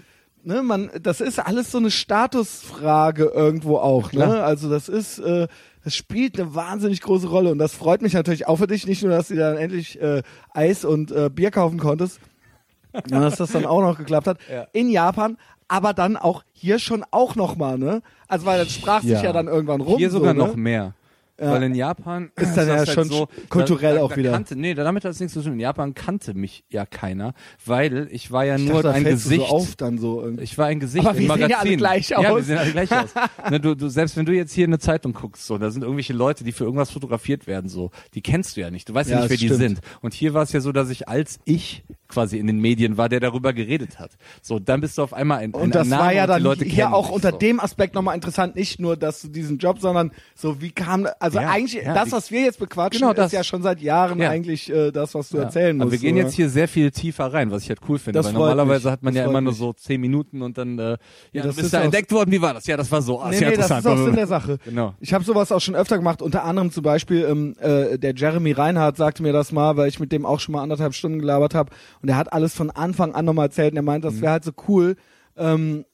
ne, 0.45 0.62
man, 0.62 0.90
das 1.03 1.20
ist 1.20 1.38
alles 1.38 1.70
so 1.70 1.78
eine 1.78 1.90
Statusfrage 1.90 3.24
irgendwo 3.24 3.78
auch, 3.78 4.12
ne? 4.12 4.43
Also 4.43 4.68
das 4.70 4.88
ist, 4.88 5.18
äh, 5.18 5.49
das 5.84 5.95
spielt 5.95 6.38
eine 6.38 6.55
wahnsinnig 6.55 7.01
große 7.01 7.28
Rolle 7.28 7.51
und 7.51 7.59
das 7.59 7.74
freut 7.74 8.03
mich 8.03 8.12
natürlich 8.12 8.47
auch 8.47 8.57
für 8.57 8.66
dich, 8.66 8.86
nicht 8.86 9.03
nur, 9.03 9.12
dass 9.12 9.28
du 9.28 9.36
dann 9.36 9.57
endlich 9.57 10.01
äh, 10.01 10.22
Eis 10.53 10.84
und 10.84 11.11
äh, 11.11 11.30
Bier 11.30 11.51
kaufen 11.51 11.78
konntest, 11.78 12.20
sondern 12.93 13.22
dass 13.22 13.36
das 13.36 13.53
dann 13.53 13.66
auch 13.66 13.80
noch 13.80 13.99
geklappt 13.99 14.26
hat. 14.26 14.38
Ja. 14.51 14.66
In 14.72 14.90
Japan, 14.90 15.38
aber 15.68 15.95
dann 15.95 16.16
auch 16.16 16.43
hier 16.53 16.78
schon 16.78 17.05
auch 17.11 17.34
nochmal, 17.34 17.78
ne? 17.78 18.03
Also 18.28 18.47
weil 18.47 18.59
das 18.59 18.72
sprach 18.72 19.03
sich 19.03 19.11
Ja. 19.12 19.22
ja 19.22 19.32
dann 19.32 19.49
irgendwann 19.49 19.80
rum. 19.80 19.99
Hier 19.99 20.11
sogar 20.11 20.34
so, 20.34 20.38
noch 20.38 20.55
ne? 20.57 20.61
mehr. 20.61 20.95
Ja. 21.41 21.51
Weil 21.51 21.62
in 21.64 21.74
Japan 21.74 22.30
Ist 22.37 22.57
dann 22.57 22.68
das 22.68 22.89
ja 22.89 22.95
halt 22.95 23.09
schon 23.09 23.26
kulturell 23.49 23.97
da, 23.97 24.03
auch 24.03 24.11
da 24.11 24.16
wieder. 24.16 24.30
Kannte, 24.33 24.55
nee, 24.55 24.74
damit 24.74 25.05
hat 25.05 25.12
es 25.12 25.18
nichts 25.20 25.33
zu 25.35 25.43
tun. 25.43 25.55
In 25.55 25.61
Japan 25.61 25.95
kannte 25.95 26.35
mich 26.35 26.62
ja 26.68 26.87
keiner, 26.87 27.35
weil 27.64 28.07
ich 28.12 28.30
war 28.30 28.45
ja 28.45 28.57
Ich 28.57 28.62
nur 28.64 28.74
dachte, 28.83 28.89
da 28.89 28.93
ein 28.93 29.05
Gesicht. 29.05 29.41
So 29.49 29.55
auf 29.55 29.74
dann 29.76 29.99
so 29.99 30.22
irgendwie. 30.22 30.45
Ich 30.45 30.57
war 30.59 30.66
ein 30.66 30.78
Gesicht 30.78 31.05
Aber 31.07 31.16
im 31.18 31.22
wir 31.24 31.28
sehen 31.35 31.41
Magazin. 31.41 31.51
ja 31.51 31.59
alle 31.59 31.76
gleich 31.76 32.09
Ja, 32.11 32.18
aus. 32.18 32.37
wir 32.37 32.43
sehen 32.45 32.59
alle 32.59 32.70
gleich 32.72 32.93
aus. 32.97 33.11
ne, 33.51 33.59
du, 33.61 33.74
du, 33.74 33.89
selbst 33.89 34.16
wenn 34.16 34.26
du 34.26 34.33
jetzt 34.33 34.53
hier 34.53 34.66
eine 34.66 34.78
Zeitung 34.78 35.14
guckst, 35.14 35.47
so, 35.47 35.59
da 35.59 35.70
sind 35.70 35.83
irgendwelche 35.83 36.12
Leute, 36.12 36.45
die 36.45 36.53
für 36.53 36.64
irgendwas 36.64 36.91
fotografiert 36.91 37.47
werden, 37.47 37.68
so, 37.68 37.91
die 38.14 38.20
kennst 38.20 38.57
du 38.57 38.61
ja 38.61 38.70
nicht. 38.70 38.89
Du 38.89 38.95
weißt 38.95 39.11
ja, 39.11 39.16
Ja, 39.16 39.22
nicht, 39.22 39.30
wer 39.30 39.37
das 39.37 39.41
die 39.41 39.47
stimmt. 39.47 39.61
sind. 39.61 39.80
Und 40.03 40.14
hier 40.14 40.35
war 40.35 40.43
es 40.43 40.53
ja 40.53 40.61
so, 40.61 40.70
dass 40.70 40.91
ich 40.91 41.09
als 41.09 41.41
ich 41.45 41.83
quasi 42.09 42.39
in 42.39 42.47
den 42.47 42.59
Medien 42.61 42.99
war, 42.99 43.09
der 43.09 43.20
darüber 43.20 43.55
geredet 43.55 43.99
hat. 43.99 44.12
So, 44.43 44.59
dann 44.59 44.83
bist 44.83 44.99
du 44.99 45.03
auf 45.03 45.14
einmal 45.14 45.39
ein, 45.39 45.55
ein 45.55 45.61
Und 45.61 45.74
das 45.74 45.89
Name 45.89 46.03
war 46.03 46.12
ja 46.12 46.26
dann 46.26 46.43
hier 46.43 46.57
kennen 46.66 46.93
auch 46.93 47.09
unter 47.11 47.30
so. 47.30 47.39
dem 47.39 47.59
Aspekt 47.59 47.95
nochmal 47.95 48.14
interessant, 48.14 48.55
nicht 48.55 48.78
nur, 48.80 48.99
dass 48.99 49.22
du 49.22 49.28
diesen 49.28 49.57
Job, 49.59 49.78
sondern 49.80 50.12
so 50.35 50.61
wie 50.61 50.70
kam, 50.72 51.09
also 51.18 51.32
Ja, 51.41 51.49
eigentlich, 51.51 51.83
ja, 51.85 51.95
das, 51.95 52.12
was 52.12 52.30
wir 52.30 52.41
jetzt 52.43 52.59
bequatschen, 52.59 53.01
Genau 53.01 53.11
ist 53.12 53.18
das. 53.18 53.33
ja 53.33 53.43
schon 53.45 53.62
seit 53.62 53.80
Jahren 53.80 54.18
Ja. 54.20 54.30
eigentlich 54.30 54.70
äh, 54.72 54.91
das, 54.91 55.14
was 55.14 55.28
du 55.30 55.39
erzählen 55.39 55.76
musst. 55.76 55.83
Aber 55.83 55.93
wir 55.93 55.99
gehen 55.99 56.16
jetzt 56.16 56.35
hier 56.35 56.49
sehr 56.49 56.68
viel 56.68 56.91
tiefer 56.91 57.33
rein, 57.33 57.51
was 57.51 57.62
ich 57.62 57.68
halt 57.68 57.80
cool 57.89 57.99
finde. 57.99 58.18
Das 58.18 58.26
weil 58.26 58.33
normalerweise 58.35 58.87
mich. 58.89 58.93
hat 58.93 59.03
man 59.03 59.14
Das 59.14 59.22
ja 59.24 59.28
immer 59.30 59.41
nur 59.41 59.53
mich. 59.53 59.59
so 59.59 59.72
zehn 59.72 60.01
Minuten 60.01 60.43
und 60.43 60.59
dann, 60.59 60.78
äh, 60.78 60.97
ja, 61.33 61.43
das 61.43 61.57
du 61.57 61.62
ist 61.62 61.72
da 61.74 61.80
entdeckt 61.83 62.12
worden, 62.12 62.30
wie 62.33 62.41
war 62.43 62.55
das? 62.55 62.66
Ja, 62.66 62.76
das 62.76 62.91
war 62.91 63.03
so. 63.03 63.20
Ah, 63.20 63.30
Nee, 63.30 63.41
nee, 63.41 63.57
das 63.57 63.70
ist 63.70 63.87
auch 63.87 63.97
Sinn 63.97 64.14
der 64.14 64.26
Sache. 64.26 64.59
Genau. 64.64 64.95
Ich 65.01 65.12
habe 65.14 65.24
sowas 65.24 65.51
auch 65.53 65.61
schon 65.61 65.74
öfter 65.74 65.97
gemacht, 65.97 66.22
unter 66.22 66.45
anderem 66.45 66.70
zum 66.70 66.83
Beispiel 66.83 67.24
ähm, 67.28 67.55
äh, 67.61 67.99
der 67.99 68.14
Jeremy 68.14 68.53
Reinhardt 68.53 68.97
sagte 68.97 69.22
mir 69.22 69.33
das 69.33 69.53
mal, 69.53 69.76
weil 69.76 69.89
ich 69.89 70.01
mit 70.01 70.12
dem 70.12 70.26
auch 70.26 70.41
schon 70.41 70.53
mal 70.53 70.62
anderthalb 70.62 70.95
Stunden 70.95 71.18
gelabert 71.18 71.55
habe 71.55 71.70
und 72.03 72.09
er 72.09 72.16
hat 72.16 72.33
alles 72.33 72.55
von 72.55 72.70
Anfang 72.70 73.14
an 73.14 73.24
nochmal 73.24 73.47
erzählt 73.47 73.72
und 73.72 73.76
er 73.76 73.83
meint, 73.83 74.05
das 74.05 74.20
wäre 74.20 74.33
halt 74.33 74.45
so 74.45 74.53
cool, 74.68 74.97
ähm, 75.37 75.85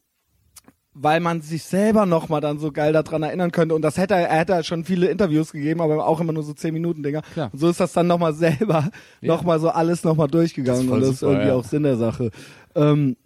weil 1.01 1.21
man 1.21 1.41
sich 1.43 1.63
selber 1.65 2.07
nochmal 2.07 2.41
dann 2.41 2.59
so 2.59 2.73
geil 2.73 2.93
daran 2.93 3.23
erinnern 3.23 3.53
könnte 3.53 3.75
und 3.75 3.83
das 3.83 3.97
hätte 3.97 4.15
er, 4.15 4.29
er 4.29 4.39
hätte 4.41 4.55
halt 4.55 4.67
schon 4.67 4.85
viele 4.85 5.07
Interviews 5.09 5.53
gegeben, 5.53 5.81
aber 5.81 6.07
auch 6.07 6.21
immer 6.21 6.33
nur 6.33 6.43
so 6.43 6.53
zehn 6.55 6.75
Minuten 6.75 7.03
Dinger. 7.03 7.23
Klar. 7.33 7.51
Und 7.53 7.59
so 7.59 7.69
ist 7.69 7.81
das 7.81 7.93
dann 7.93 8.07
nochmal 8.07 8.35
selber 8.35 8.91
Ja. 9.21 9.35
nochmal 9.35 9.61
so 9.61 9.69
alles 9.71 10.05
nochmal 10.05 10.29
durchgegangen 10.29 10.87
Das 10.87 10.87
ist 10.87 10.93
und 10.93 11.01
das 11.01 11.11
ist 11.11 11.19
super, 11.21 11.33
irgendwie 11.33 11.49
ja. 11.49 11.55
auch 11.55 11.65
Sinn 11.65 11.83
der 11.85 11.97
Sache. 11.97 12.31
Ähm, 12.75 13.17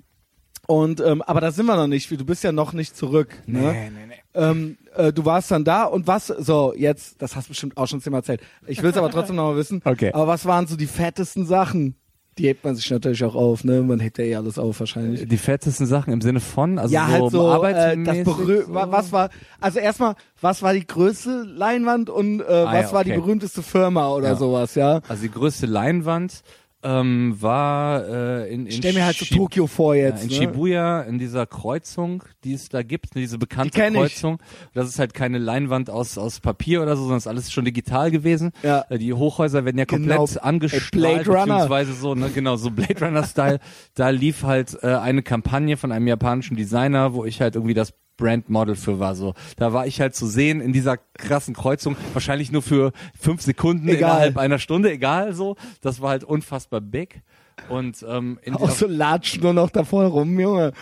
und 0.68 1.00
ähm, 1.00 1.22
aber 1.22 1.40
da 1.40 1.50
sind 1.50 1.66
wir 1.66 1.76
noch 1.76 1.88
nicht, 1.88 2.10
du 2.10 2.24
bist 2.24 2.44
ja 2.44 2.52
noch 2.52 2.72
nicht 2.72 2.96
zurück. 2.96 3.36
Ne? 3.46 3.58
Nee, 3.60 3.90
nee, 3.90 4.06
nee. 4.08 4.14
ähm, 4.34 4.78
äh, 4.94 5.12
du 5.12 5.24
warst 5.24 5.50
dann 5.50 5.64
da 5.64 5.84
und 5.84 6.06
was, 6.06 6.28
so 6.28 6.72
jetzt, 6.76 7.20
das 7.20 7.34
hast 7.34 7.48
du 7.48 7.50
bestimmt 7.50 7.76
auch 7.76 7.88
schon 7.88 8.00
zehnmal 8.00 8.20
erzählt. 8.20 8.40
Ich 8.66 8.82
will 8.82 8.90
es 8.90 8.96
aber 8.96 9.10
trotzdem 9.10 9.36
noch 9.36 9.50
mal 9.50 9.56
wissen. 9.56 9.80
Okay. 9.92 10.12
Aber 10.12 10.28
was 10.28 10.46
waren 10.46 10.66
so 10.66 10.76
die 10.76 10.86
fettesten 10.86 11.46
Sachen? 11.46 11.96
Die 12.38 12.44
hebt 12.46 12.64
man 12.64 12.74
sich 12.74 12.90
natürlich 12.90 13.22
auch 13.24 13.34
auf, 13.34 13.62
ne? 13.62 13.82
Man 13.82 14.00
hebt 14.00 14.16
ja 14.16 14.24
eh 14.24 14.36
alles 14.36 14.58
auf 14.58 14.80
wahrscheinlich. 14.80 15.28
Die 15.28 15.36
fettesten 15.36 15.86
Sachen 15.86 16.12
im 16.14 16.22
Sinne 16.22 16.40
von, 16.40 16.78
also 16.78 16.94
ja, 16.94 17.06
so, 17.06 17.12
halt 17.12 17.30
so, 17.30 17.64
äh, 17.64 18.04
das 18.04 18.24
berüh 18.24 18.62
so. 18.66 18.72
wa- 18.72 18.86
was 18.90 19.12
war, 19.12 19.28
also 19.60 19.78
erstmal, 19.78 20.14
was 20.40 20.62
war 20.62 20.72
die 20.72 20.86
größte 20.86 21.42
Leinwand 21.42 22.08
und 22.08 22.40
äh, 22.40 22.44
was 22.48 22.66
Ah 22.68 22.80
ja, 22.80 22.92
war 22.92 23.04
die 23.04 23.10
okay. 23.12 23.20
berühmteste 23.20 23.62
Firma 23.62 24.08
oder 24.14 24.28
Ja. 24.28 24.36
sowas, 24.36 24.74
ja? 24.76 25.00
Also 25.08 25.22
die 25.24 25.30
größte 25.30 25.66
Leinwand 25.66 26.42
ähm, 26.84 27.36
war 27.40 28.04
äh, 28.08 28.52
in, 28.52 28.66
in 28.66 28.72
stell 28.72 28.92
mir 28.92 29.04
halt 29.04 29.16
so 29.16 29.24
Shib- 29.24 29.36
Tokio 29.36 29.66
vor 29.66 29.94
ja, 29.94 30.08
jetzt, 30.08 30.24
in 30.24 30.28
ne? 30.30 30.34
Shibuya, 30.34 31.02
in 31.02 31.18
dieser 31.18 31.46
Kreuzung, 31.46 32.24
die 32.44 32.54
es 32.54 32.68
da 32.68 32.82
gibt, 32.82 33.14
diese 33.14 33.38
bekannte 33.38 33.80
Die. 33.80 33.94
Kreuzung. 33.94 34.38
Das 34.74 34.88
ist 34.88 34.98
halt 34.98 35.14
keine 35.14 35.38
Leinwand 35.38 35.90
aus, 35.90 36.18
aus 36.18 36.40
Papier 36.40 36.82
oder 36.82 36.96
so, 36.96 37.02
sondern 37.02 37.18
ist 37.18 37.26
alles 37.28 37.52
schon 37.52 37.64
digital 37.64 38.10
gewesen. 38.10 38.50
Ja. 38.62 38.84
Äh, 38.88 38.98
Die 38.98 39.12
Hochhäuser 39.12 39.64
werden 39.64 39.78
ja 39.78 39.84
Genau. 39.84 40.16
komplett 40.18 40.36
Ey, 40.36 40.48
angestrahlt, 40.48 41.24
beziehungsweise 41.24 41.92
so, 41.94 42.14
ne, 42.14 42.30
genau, 42.34 42.56
so 42.56 42.70
Blade 42.70 43.00
Runner-Style. 43.04 43.60
da 43.94 44.08
lief 44.10 44.42
halt 44.42 44.76
äh, 44.82 44.88
eine 44.94 45.22
Kampagne 45.22 45.76
von 45.76 45.92
einem 45.92 46.06
japanischen 46.08 46.56
Designer, 46.56 47.14
wo 47.14 47.24
ich 47.24 47.40
halt 47.40 47.54
irgendwie 47.54 47.74
das 47.74 47.92
Brandmodel 48.16 48.76
für 48.76 48.98
war 48.98 49.14
so. 49.14 49.34
Da 49.56 49.72
war 49.72 49.86
ich 49.86 50.00
halt 50.00 50.14
zu 50.14 50.26
sehen 50.26 50.60
in 50.60 50.72
dieser 50.72 50.96
krassen 50.96 51.54
Kreuzung, 51.54 51.96
wahrscheinlich 52.12 52.52
nur 52.52 52.62
für 52.62 52.92
fünf 53.18 53.42
Sekunden 53.42 53.88
Egal. 53.88 53.98
innerhalb 53.98 54.36
einer 54.38 54.58
Stunde, 54.58 54.90
egal 54.92 55.32
so. 55.34 55.56
Das 55.80 56.00
war 56.00 56.10
halt 56.10 56.24
unfassbar 56.24 56.80
big. 56.80 57.22
Und 57.68 58.04
ähm, 58.08 58.38
in 58.42 58.54
Auch 58.56 58.70
so 58.70 58.86
latschen 58.86 59.42
nur 59.42 59.52
noch 59.52 59.70
davor 59.70 60.04
rum, 60.06 60.40
Junge. 60.40 60.72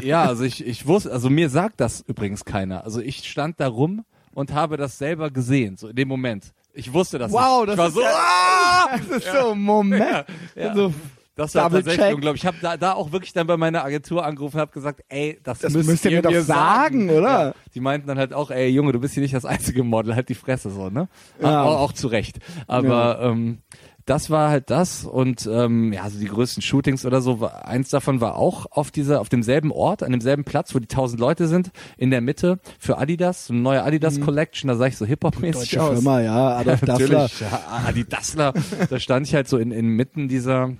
die, 0.00 0.06
ja, 0.06 0.22
also 0.24 0.44
ich, 0.44 0.64
ich 0.64 0.86
wusste, 0.86 1.10
also 1.12 1.28
mir 1.30 1.50
sagt 1.50 1.80
das 1.80 2.00
übrigens 2.00 2.44
keiner. 2.44 2.84
Also 2.84 3.00
ich 3.00 3.28
stand 3.28 3.58
da 3.60 3.66
rum 3.68 4.04
und 4.32 4.52
habe 4.52 4.76
das 4.76 4.98
selber 4.98 5.30
gesehen, 5.30 5.76
so 5.76 5.88
in 5.88 5.96
dem 5.96 6.08
Moment. 6.08 6.52
Ich 6.72 6.92
wusste 6.92 7.18
das 7.18 7.32
Wow, 7.32 7.66
nicht. 7.66 7.70
das 7.70 7.74
ich 7.74 7.78
war 7.78 7.88
ist 7.88 7.94
so, 7.94 8.00
ja, 8.02 8.88
das 9.08 9.16
ist 9.24 9.32
so 9.40 9.50
ein 9.52 9.60
Moment. 9.60 10.26
Ja, 10.54 10.62
ja. 10.66 10.74
So, 10.74 10.94
das 11.36 11.54
war 11.54 11.64
Double 11.64 11.82
tatsächlich 11.82 12.14
unglaublich. 12.14 12.42
Ich 12.42 12.46
habe 12.46 12.56
da, 12.60 12.76
da 12.76 12.92
auch 12.92 13.12
wirklich 13.12 13.32
dann 13.32 13.46
bei 13.46 13.56
meiner 13.56 13.84
Agentur 13.84 14.24
angerufen 14.26 14.56
und 14.56 14.60
habe 14.60 14.72
gesagt, 14.72 15.02
ey, 15.08 15.38
das, 15.42 15.60
Das 15.60 15.72
müsst, 15.72 15.88
müsst 15.88 16.04
ihr 16.04 16.10
mir 16.10 16.22
doch 16.22 16.34
sagen, 16.40 17.08
oder? 17.10 17.46
Ja. 17.48 17.54
Die 17.74 17.80
meinten 17.80 18.08
dann 18.08 18.18
halt 18.18 18.32
auch, 18.34 18.50
ey 18.50 18.68
Junge, 18.68 18.92
du 18.92 19.00
bist 19.00 19.14
hier 19.14 19.22
nicht 19.22 19.34
das 19.34 19.44
einzige 19.44 19.82
Model, 19.84 20.14
halt 20.14 20.28
die 20.28 20.34
Fresse 20.34 20.70
so, 20.70 20.90
ne? 20.90 21.08
Ja. 21.40 21.62
Auch, 21.64 21.80
auch 21.80 21.92
zu 21.92 22.08
Recht. 22.08 22.38
Aber 22.66 23.20
ähm, 23.22 23.58
das 24.06 24.28
war 24.28 24.50
halt 24.50 24.70
das 24.70 25.04
und 25.04 25.48
ähm, 25.50 25.92
ja, 25.92 26.02
also 26.02 26.18
die 26.18 26.26
größten 26.26 26.62
Shootings 26.62 27.06
oder 27.06 27.20
so, 27.20 27.48
eins 27.62 27.90
davon 27.90 28.20
war 28.20 28.34
auch 28.36 28.66
auf 28.72 28.90
dieser, 28.90 29.20
auf 29.20 29.28
demselben 29.28 29.70
Ort, 29.70 30.02
an 30.02 30.10
demselben 30.10 30.42
Platz, 30.42 30.74
wo 30.74 30.80
die 30.80 30.88
tausend 30.88 31.20
Leute 31.20 31.46
sind, 31.46 31.70
in 31.96 32.10
der 32.10 32.20
Mitte 32.20 32.58
für 32.80 32.98
Adidas, 32.98 33.46
so 33.46 33.52
eine 33.52 33.62
neue 33.62 33.84
Adidas 33.84 34.20
Collection, 34.20 34.66
da 34.68 34.74
sah 34.74 34.86
ich 34.86 34.96
so 34.96 35.06
Hip-Hop-mäßig 35.06 35.54
Mhm. 35.72 35.76
Deutsche 35.78 35.82
aus. 35.82 35.92
Firma, 35.92 36.20
ja, 36.22 36.56
Adolf 36.56 36.80
Dassler. 36.84 37.08
Natürlich, 37.08 37.40
ja, 37.40 37.60
Adidasler. 37.86 38.54
da 38.88 38.98
stand 38.98 39.26
ich 39.28 39.34
halt 39.34 39.48
so 39.48 39.58
in, 39.58 39.70
inmitten 39.70 40.26
dieser 40.28 40.72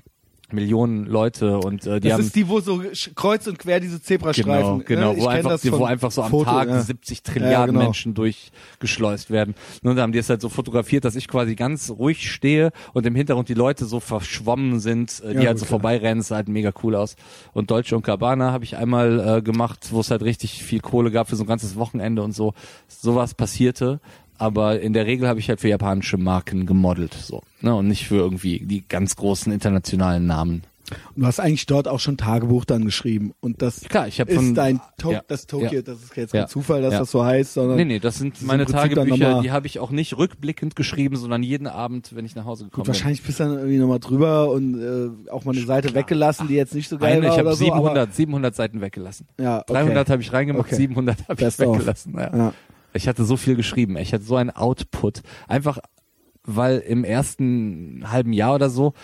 Millionen 0.53 1.07
Leute 1.07 1.59
und 1.59 1.87
äh, 1.87 2.01
die 2.01 2.09
Das 2.09 2.19
haben 2.19 2.25
ist 2.25 2.37
die, 2.37 2.49
wo 2.49 2.61
so 2.61 2.83
kreuz 3.15 3.47
und 3.47 3.59
quer 3.59 3.81
diese 3.81 4.01
Zebrastreifen. 4.03 4.85
Genau, 4.85 5.11
genau, 5.11 5.13
ne? 5.13 5.21
Wo 5.21 5.27
einfach, 5.27 5.51
das 5.51 5.63
die, 5.63 5.73
wo 5.73 5.85
einfach 5.85 6.11
so 6.11 6.23
am 6.23 6.31
Foto, 6.31 6.45
Tag 6.45 6.69
ja. 6.69 6.81
70 6.81 7.23
Trilliarden 7.23 7.75
genau. 7.75 7.87
Menschen 7.87 8.15
durchgeschleust 8.15 9.31
werden. 9.31 9.55
Und 9.83 9.97
da 9.97 10.03
haben 10.03 10.13
die 10.13 10.19
es 10.19 10.29
halt 10.29 10.41
so 10.41 10.49
fotografiert, 10.49 11.05
dass 11.05 11.17
ich 11.17 11.29
quasi 11.29 11.55
ganz 11.55 11.91
ruhig 11.91 12.31
stehe 12.31 12.71
und 12.93 13.07
im 13.07 13.15
Hintergrund 13.15 13.49
die 13.49 13.55
Leute 13.55 13.85
so 13.85 14.01
verschwommen 14.01 14.81
sind, 14.81 15.23
äh, 15.25 15.35
die 15.35 15.41
Ja, 15.41 15.47
halt 15.49 15.59
so 15.59 15.65
klar. 15.65 15.81
vorbeirennen, 15.81 16.19
das 16.19 16.29
sah 16.29 16.37
halt 16.37 16.49
mega 16.49 16.73
cool 16.83 16.95
aus. 16.95 17.17
Und 17.53 17.71
Deutsche 17.71 17.97
und 17.97 18.03
Cabana 18.03 18.53
habe 18.53 18.65
ich 18.65 18.77
einmal 18.77 19.39
äh, 19.39 19.43
gemacht, 19.43 19.89
wo 19.91 20.01
es 20.01 20.11
halt 20.11 20.23
richtig 20.23 20.63
viel 20.63 20.81
Kohle 20.81 21.11
gab 21.11 21.29
für 21.29 21.37
so 21.37 21.45
ein 21.45 21.49
ganzes 21.49 21.77
Wochenende 21.77 22.23
und 22.23 22.33
so. 22.33 22.55
Sowas 22.89 23.35
passierte. 23.35 24.01
Aber 24.41 24.81
in 24.81 24.93
der 24.93 25.07
Regel 25.07 25.29
habe 25.29 25.39
ich 25.39 25.49
halt 25.49 25.61
für 25.61 25.69
japanische 25.69 26.17
Marken 26.17 26.67
gemodelt, 26.67 27.15
so. 27.15 27.43
Ne? 27.61 27.75
Und 27.75 27.89
nicht 27.89 28.07
für 28.07 28.17
irgendwie 28.17 28.61
die 28.61 28.83
ganz 28.89 29.15
großen 29.17 29.53
internationalen 29.53 30.27
Namen. 30.27 30.63
Und 31.15 31.23
du 31.23 31.27
hast 31.27 31.39
eigentlich 31.39 31.67
dort 31.67 31.87
auch 31.87 32.01
schon 32.01 32.17
Tagebuch 32.17 32.65
dann 32.65 32.85
geschrieben. 32.85 33.33
Und 33.41 33.63
das 33.63 33.83
Klar, 33.83 34.09
ich 34.09 34.19
habe 34.19 34.29
ist 34.33 34.37
von 34.37 34.55
dein 34.57 34.81
to 34.99 35.13
ja, 35.13 35.21
das 35.29 35.47
Tokio, 35.47 35.71
ja. 35.71 35.83
das 35.83 36.03
ist 36.03 36.17
jetzt 36.17 36.35
Ja. 36.35 36.41
kein 36.41 36.49
Zufall, 36.49 36.83
dass 36.83 36.95
Ja. 36.95 36.99
das 37.01 37.13
so 37.13 37.25
heißt, 37.25 37.55
sondern 37.55 37.77
Nee, 37.77 37.85
nee, 37.85 37.99
das 38.01 38.19
sind 38.19 38.43
meine 38.43 38.67
Tagebücher, 38.67 39.41
die 39.41 39.53
habe 39.53 39.69
ich 39.69 39.79
auch 39.79 39.93
nicht 39.93 40.17
rückblickend 40.19 40.75
geschrieben, 40.75 41.15
sondern 41.15 41.45
jeden 41.45 41.69
Abend, 41.69 42.17
wenn 42.17 42.25
ich 42.25 42.35
nach 42.35 42.45
Hause 42.45 42.65
gekommen 42.65 42.87
Gut, 42.87 42.89
wahrscheinlich 42.89 43.23
bist 43.23 43.39
du 43.39 43.45
dann 43.45 43.53
irgendwie 43.59 43.79
nochmal 43.79 44.01
drüber 44.01 44.51
und 44.51 44.83
äh, 44.83 45.31
auch 45.31 45.45
mal 45.45 45.55
eine 45.55 45.65
Seite 45.65 45.95
weggelassen, 45.95 46.49
die 46.49 46.55
jetzt 46.55 46.75
nicht 46.75 46.89
so 46.89 46.97
bin. 46.97 47.07
geil 47.07 47.19
Eine, 47.19 47.27
war 47.29 47.33
ich 47.35 47.39
habe 47.39 47.51
so. 47.51 47.65
700, 47.67 48.13
700 48.15 48.55
Seiten 48.57 48.81
weggelassen. 48.81 49.29
ja, 49.39 49.61
okay. 49.61 49.73
300 49.75 50.11
habe 50.11 50.23
ich 50.23 50.33
reingemacht, 50.33 50.67
Okay. 50.67 50.75
700 50.77 51.29
habe 51.29 51.41
ich 51.47 51.59
weggelassen. 51.59 52.15
Ich 52.93 53.09
hatte 53.09 53.25
so 53.25 53.37
viel 53.37 53.57
geschrieben, 53.57 53.97
ich 53.97 54.13
hatte 54.13 54.25
so 54.25 54.37
einen 54.37 54.51
Output. 54.51 55.23
Einfach, 55.49 55.79
weil 56.45 56.79
im 56.79 57.05
ersten 57.05 58.05
halben 58.11 58.33
Jahr 58.33 58.55
oder 58.55 58.71
so 58.71 58.95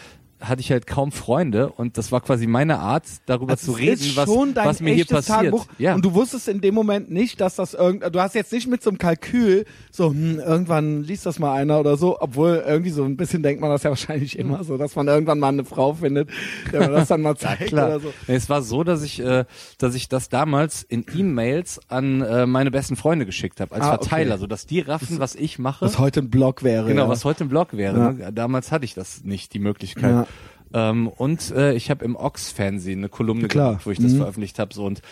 hatte 0.41 0.61
ich 0.61 0.71
halt 0.71 0.87
kaum 0.87 1.13
Freunde 1.13 1.71
und 1.71 1.97
das 1.99 2.13
war 2.13 2.21
quasi 2.21 2.47
meine 2.47 2.79
Art, 2.79 3.05
darüber 3.27 3.53
Also 3.53 3.73
zu 3.73 3.79
reden, 3.79 4.13
was, 4.15 4.29
was 4.29 4.81
mir 4.81 4.95
hier 4.95 5.07
passiert. 5.07 5.39
Tagebuch. 5.39 5.67
Ja. 5.79 5.95
Und 5.95 6.05
du 6.05 6.15
wusstest 6.15 6.49
in 6.49 6.61
dem 6.61 6.75
Moment 6.75 7.11
nicht, 7.11 7.41
dass 7.41 7.57
das 7.57 7.75
irgend, 7.75 8.03
du 8.15 8.21
hast 8.21 8.35
jetzt 8.35 8.53
nicht 8.53 8.67
mit 8.67 8.83
so 8.83 8.91
einem 8.91 8.99
Kalkül 8.99 9.65
so, 9.91 10.11
hm, 10.11 10.39
irgendwann 10.39 11.03
liest 11.03 11.27
das 11.27 11.39
mal 11.39 11.55
einer 11.55 11.81
oder 11.81 11.97
so, 11.97 12.21
obwohl 12.21 12.63
irgendwie 12.67 12.91
so 12.91 13.05
ein 13.05 13.17
bisschen 13.17 13.43
denkt 13.43 13.61
man 13.61 13.71
das 13.71 13.83
ja 13.83 13.91
wahrscheinlich 13.97 14.39
immer 14.39 14.63
so, 14.65 14.77
dass 14.77 14.95
man 14.97 15.09
irgendwann 15.09 15.39
mal 15.39 15.49
eine 15.49 15.65
Frau 15.65 15.95
findet, 15.95 16.29
der 16.73 16.81
man 16.81 16.93
das 16.93 17.09
dann 17.09 17.23
mal 17.23 17.37
zeigt 17.39 17.73
oder 17.73 18.01
so. 18.01 18.13
Nee, 18.27 18.35
es 18.35 18.49
war 18.49 18.63
so, 18.63 18.85
dass 18.85 19.03
ich, 19.03 19.21
äh, 19.21 19.45
dass 19.79 19.95
ich 19.95 20.09
das 20.09 20.29
damals 20.29 20.83
in 20.83 21.05
E-Mails 21.15 21.81
an 21.89 22.21
äh, 22.21 22.47
meine 22.47 22.71
besten 22.71 22.97
Freunde 22.97 23.27
geschickt 23.27 23.61
habe, 23.61 23.75
als 23.75 23.85
Ah, 23.85 23.95
okay. 23.95 24.09
Verteiler, 24.09 24.39
so 24.39 24.47
dass 24.47 24.67
die 24.67 24.81
raffen, 24.81 25.19
was 25.19 25.35
ich 25.35 25.59
mache. 25.59 25.85
Was 25.85 25.99
heute 25.99 26.21
ein 26.21 26.31
Blog 26.31 26.63
wäre. 26.63 26.89
Genau, 26.89 27.05
ja. 27.05 27.09
was 27.09 27.25
heute 27.25 27.45
ein 27.45 27.49
Blog 27.49 27.73
wäre. 27.73 28.17
Ja. 28.19 28.31
Damals 28.31 28.71
hatte 28.73 28.85
ich 28.85 28.95
das 28.95 29.25
nicht, 29.25 29.55
die 29.55 29.59
Möglichkeit. 29.59 30.27
Ähm, 30.75 31.09
und 31.09 31.51
äh, 31.53 31.75
ich 31.75 31.91
habe 31.91 32.05
im 32.05 32.17
Ox-Fernsehen 32.17 32.99
eine 33.01 33.09
Kolumne 33.09 33.49
Klar. 33.49 33.71
gemacht, 33.73 33.87
wo 33.87 33.91
ich 33.91 33.99
das 33.99 34.13
Mhm. 34.13 34.19
veröffentlicht 34.19 34.59
habe. 34.59 34.75
So, 34.75 34.85
und 34.85 35.03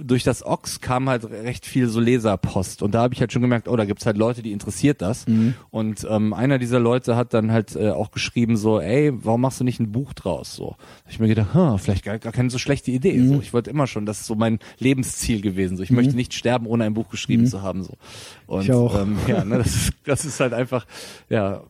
durch 0.00 0.24
das 0.24 0.42
Ox 0.46 0.80
kam 0.80 1.10
halt 1.10 1.24
recht 1.30 1.66
viel 1.66 1.86
so 1.86 2.00
Leserpost. 2.00 2.80
Und 2.82 2.94
da 2.94 3.02
habe 3.02 3.12
ich 3.12 3.20
halt 3.20 3.30
schon 3.30 3.42
gemerkt, 3.42 3.68
oh, 3.68 3.76
da 3.76 3.84
gibt's 3.84 4.06
halt 4.06 4.16
Leute, 4.16 4.40
die 4.42 4.52
interessiert 4.52 5.02
das. 5.02 5.26
Mhm. 5.26 5.52
Und 5.70 6.06
ähm, 6.08 6.32
einer 6.32 6.58
dieser 6.58 6.80
Leute 6.80 7.14
hat 7.14 7.34
dann 7.34 7.52
halt 7.52 7.76
äh, 7.76 7.90
auch 7.90 8.10
geschrieben 8.10 8.56
so, 8.56 8.80
ey, 8.80 9.12
warum 9.12 9.42
machst 9.42 9.60
du 9.60 9.64
nicht 9.64 9.80
ein 9.80 9.92
Buch 9.92 10.14
draus? 10.14 10.54
So, 10.56 10.76
hab 11.04 11.10
ich 11.10 11.18
mir 11.20 11.28
gedacht, 11.28 11.52
hm, 11.52 11.78
vielleicht 11.78 12.04
gar, 12.06 12.18
gar 12.18 12.32
keine 12.32 12.48
so 12.48 12.56
schlechte 12.56 12.90
Idee. 12.90 13.18
Mhm. 13.18 13.28
So, 13.34 13.40
ich 13.42 13.52
wollte 13.52 13.68
immer 13.68 13.86
schon, 13.86 14.06
das 14.06 14.20
ist 14.20 14.26
so 14.28 14.34
mein 14.34 14.60
Lebensziel 14.78 15.42
gewesen. 15.42 15.76
So, 15.76 15.82
ich 15.82 15.90
möchte 15.90 16.16
nicht 16.16 16.32
sterben, 16.32 16.66
ohne 16.66 16.84
ein 16.84 16.94
Buch 16.94 17.10
geschrieben 17.10 17.46
zu 17.46 17.60
haben. 17.60 17.82
So. 17.82 17.92
Und 18.46 18.60
Mhm. 18.60 18.64
Ich 18.64 18.72
auch. 18.72 18.98
Ähm, 19.02 19.18
ja, 19.26 19.44
ne, 19.44 19.58
das, 19.58 19.66
ist, 19.74 19.92
das 20.04 20.24
ist 20.24 20.40
halt 20.40 20.54
einfach, 20.54 20.86
ja, 21.28 21.64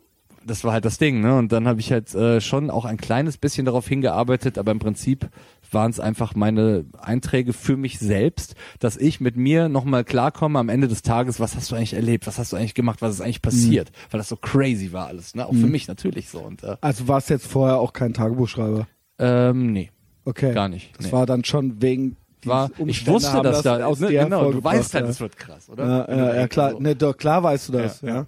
das 0.46 0.64
war 0.64 0.72
halt 0.72 0.84
das 0.84 0.98
Ding, 0.98 1.20
ne? 1.20 1.36
Und 1.36 1.52
dann 1.52 1.66
habe 1.68 1.80
ich 1.80 1.92
halt 1.92 2.14
äh, 2.14 2.40
schon 2.40 2.70
auch 2.70 2.84
ein 2.84 2.96
kleines 2.96 3.36
bisschen 3.38 3.64
darauf 3.66 3.86
hingearbeitet, 3.88 4.58
aber 4.58 4.72
im 4.72 4.78
Prinzip 4.78 5.28
waren 5.70 5.90
es 5.90 6.00
einfach 6.00 6.34
meine 6.34 6.84
Einträge 7.00 7.52
für 7.52 7.76
mich 7.76 7.98
selbst, 7.98 8.54
dass 8.78 8.96
ich 8.96 9.20
mit 9.20 9.36
mir 9.36 9.68
nochmal 9.68 10.04
klarkomme 10.04 10.58
am 10.58 10.68
Ende 10.68 10.86
des 10.88 11.02
Tages, 11.02 11.40
was 11.40 11.56
hast 11.56 11.70
du 11.70 11.76
eigentlich 11.76 11.94
erlebt, 11.94 12.26
was 12.26 12.38
hast 12.38 12.52
du 12.52 12.56
eigentlich 12.56 12.74
gemacht, 12.74 13.00
was 13.00 13.14
ist 13.14 13.20
eigentlich 13.20 13.42
passiert, 13.42 13.90
weil 14.10 14.18
das 14.18 14.28
so 14.28 14.36
crazy 14.36 14.92
war 14.92 15.06
alles, 15.06 15.34
ne? 15.34 15.46
Auch 15.46 15.54
für 15.54 15.66
mich 15.66 15.88
natürlich 15.88 16.28
so. 16.28 16.40
Und 16.40 16.62
äh, 16.62 16.76
Also 16.80 17.08
warst 17.08 17.30
jetzt 17.30 17.46
vorher 17.46 17.78
auch 17.78 17.92
kein 17.92 18.12
Tagebuchschreiber. 18.14 18.86
ähm, 19.18 19.72
nee, 19.72 19.90
Okay. 20.24 20.52
gar 20.52 20.68
nicht. 20.68 20.96
Das 20.98 21.06
nee. 21.06 21.12
war 21.12 21.26
dann 21.26 21.44
schon 21.44 21.82
wegen 21.82 22.16
war, 22.44 22.70
ich 22.86 23.06
wusste 23.06 23.32
haben 23.32 23.44
das, 23.44 23.62
da, 23.62 23.84
aus 23.84 24.00
ne, 24.00 24.08
genau, 24.08 24.50
du 24.50 24.62
weißt 24.62 24.94
halt, 24.94 25.04
ja. 25.04 25.10
es 25.10 25.20
wird 25.20 25.36
krass, 25.36 25.68
oder? 25.68 25.86
Ja, 26.08 26.16
ja, 26.16 26.34
ja 26.34 26.48
klar, 26.48 26.72
so. 26.72 26.80
ne, 26.80 26.96
doch, 26.96 27.16
klar 27.16 27.42
weißt 27.42 27.68
du 27.68 27.72
das, 27.72 28.00
Ja, 28.00 28.08
ja. 28.08 28.14
ja. 28.16 28.26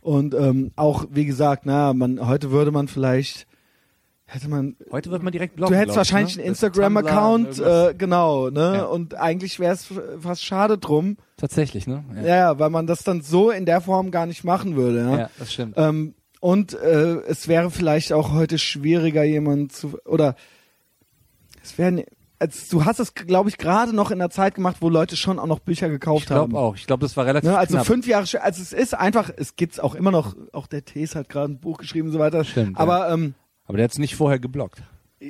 Und 0.00 0.34
ähm, 0.34 0.72
auch, 0.76 1.06
wie 1.10 1.26
gesagt, 1.26 1.66
na, 1.66 1.92
man, 1.92 2.26
heute 2.26 2.50
würde 2.50 2.70
man 2.70 2.88
vielleicht, 2.88 3.46
hätte 4.24 4.48
man, 4.48 4.76
Heute 4.90 5.10
wird 5.10 5.22
man 5.22 5.32
direkt 5.32 5.56
bloggen. 5.56 5.74
du 5.74 5.78
hättest 5.78 5.96
wahrscheinlich 5.96 6.36
ne? 6.36 6.42
einen 6.42 6.50
Instagram-Account, 6.50 7.58
äh, 7.58 7.94
genau, 7.96 8.48
ne, 8.48 8.74
Ja. 8.76 8.84
und 8.84 9.14
eigentlich 9.14 9.60
wäre 9.60 9.74
es 9.74 9.88
fast 10.20 10.44
schade 10.44 10.78
drum, 10.78 11.16
Tatsächlich, 11.36 11.86
ne? 11.86 12.04
Ja, 12.16 12.36
ja. 12.36 12.58
weil 12.58 12.70
man 12.70 12.86
das 12.86 13.02
dann 13.04 13.22
so 13.22 13.50
in 13.50 13.66
der 13.66 13.80
Form 13.80 14.10
gar 14.10 14.26
nicht 14.26 14.44
machen 14.44 14.76
würde, 14.76 14.98
ja. 15.00 15.18
ja 15.18 15.30
das 15.38 15.52
stimmt. 15.52 15.74
Ähm, 15.76 16.14
und 16.40 16.72
äh, 16.72 17.20
es 17.28 17.48
wäre 17.48 17.70
vielleicht 17.70 18.12
auch 18.14 18.32
heute 18.32 18.58
schwieriger, 18.58 19.24
jemanden 19.24 19.68
zu 19.68 19.98
oder 20.06 20.36
es 21.62 21.76
wären 21.76 22.02
als, 22.40 22.68
du 22.68 22.84
hast 22.84 22.98
es, 22.98 23.14
glaube 23.14 23.48
ich, 23.50 23.58
gerade 23.58 23.94
noch 23.94 24.10
in 24.10 24.18
der 24.18 24.30
Zeit 24.30 24.56
gemacht, 24.56 24.78
wo 24.80 24.88
Leute 24.88 25.16
schon 25.16 25.38
auch 25.38 25.46
noch 25.46 25.60
Bücher 25.60 25.88
gekauft 25.88 26.22
Ich 26.22 26.26
glaube 26.26 26.40
haben. 26.40 26.56
auch. 26.56 26.74
Ich 26.74 26.86
glaube, 26.86 27.02
das 27.02 27.16
war 27.16 27.26
relativ 27.26 27.48
Ne, 27.50 27.56
also 27.56 27.74
knapp. 27.74 27.86
fünf 27.86 28.06
Jahre, 28.06 28.24
also 28.42 28.62
es 28.62 28.72
ist 28.72 28.94
einfach, 28.94 29.30
es 29.36 29.54
gibt's 29.56 29.78
auch 29.78 29.94
immer 29.94 30.10
noch, 30.10 30.34
auch 30.52 30.66
der 30.66 30.84
Tees 30.84 31.14
hat 31.14 31.28
gerade 31.28 31.52
ein 31.52 31.60
Buch 31.60 31.78
geschrieben 31.78 32.08
und 32.08 32.12
so 32.14 32.18
weiter. 32.18 32.42
Stimmt, 32.44 32.78
Aber 32.78 33.10
ähm, 33.10 33.34
Aber 33.66 33.76
der 33.76 33.84
hat 33.84 33.92
es 33.92 33.98
nicht 33.98 34.16
vorher 34.16 34.38
geblockt. 34.40 34.82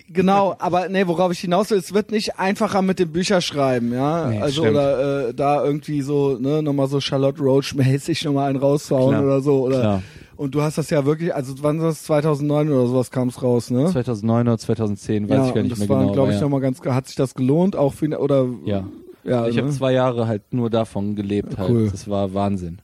genau, 0.09 0.55
aber 0.61 0.89
nee, 0.89 1.07
worauf 1.09 1.33
ich 1.33 1.41
hinaus 1.41 1.71
will, 1.71 1.79
es 1.79 1.93
wird 1.93 2.13
nicht 2.13 2.39
einfacher 2.39 2.81
mit 2.81 2.99
dem 3.01 3.11
Bücherschreiben, 3.13 3.93
ja. 3.93 4.29
Nee, 4.29 4.41
also 4.41 4.63
stimmt. 4.63 4.77
oder 4.77 5.29
äh, 5.31 5.35
da 5.35 5.65
irgendwie 5.65 6.03
so, 6.03 6.39
ne, 6.39 6.63
nochmal 6.63 6.87
so 6.87 7.01
Charlotte 7.01 7.41
Roach 7.43 7.75
mäßig 7.75 8.25
nochmal 8.25 8.51
einen 8.51 8.59
rauszuhauen 8.61 9.11
Klar, 9.17 9.25
oder 9.25 9.41
so. 9.41 9.63
Oder 9.65 9.81
klar. 9.81 10.03
Und 10.41 10.55
du 10.55 10.62
hast 10.62 10.78
das 10.78 10.88
ja 10.88 11.05
wirklich, 11.05 11.34
also 11.34 11.53
wann 11.61 11.80
war 11.80 11.88
das 11.88 12.05
2009 12.05 12.70
oder 12.70 12.86
sowas 12.86 13.11
kam 13.11 13.28
es 13.28 13.43
raus, 13.43 13.70
ne? 13.70 13.88
2009 13.88 14.49
oder 14.49 14.57
2010, 14.57 15.28
weiß 15.28 15.36
ja, 15.36 15.49
ich 15.49 15.55
gar 15.55 15.61
nicht 15.61 15.72
das 15.72 15.78
mehr 15.80 15.88
war, 15.91 16.01
genau. 16.01 16.12
glaube 16.14 16.30
ich, 16.30 16.36
ja. 16.36 16.41
nochmal 16.41 16.62
ganz, 16.62 16.80
hat 16.80 17.09
sich 17.09 17.16
das 17.16 17.34
gelohnt, 17.34 17.76
auch 17.76 17.93
für, 17.93 18.18
oder? 18.18 18.49
Ja. 18.64 18.88
Ja, 19.22 19.47
ich 19.47 19.57
ne? 19.57 19.62
habe 19.62 19.70
zwei 19.70 19.93
Jahre 19.93 20.26
halt 20.26 20.55
nur 20.55 20.70
davon 20.70 21.14
gelebt. 21.14 21.59
Halt. 21.59 21.68
Cool. 21.68 21.91
Das 21.91 22.09
war 22.09 22.32
Wahnsinn. 22.32 22.78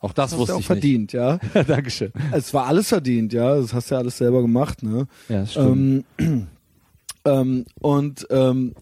Auch 0.00 0.12
das, 0.12 0.14
das 0.14 0.24
hast 0.24 0.32
du 0.32 0.38
wusste 0.40 0.54
auch 0.56 0.58
ich 0.58 0.66
verdient, 0.66 1.12
ja. 1.12 1.38
nicht. 1.54 1.68
Dankeschön. 1.68 2.12
Es 2.32 2.52
war 2.52 2.66
alles 2.66 2.88
verdient, 2.88 3.32
ja. 3.32 3.54
Das 3.54 3.72
hast 3.72 3.88
du 3.88 3.94
ja 3.94 4.00
alles 4.00 4.18
selber 4.18 4.42
gemacht, 4.42 4.82
ne? 4.82 5.06
Ja, 5.28 5.42
das 5.42 5.52
stimmt. 5.52 6.04
Ähm, 6.18 6.48
ähm, 7.24 7.66
und 7.80 8.26
ähm, 8.30 8.74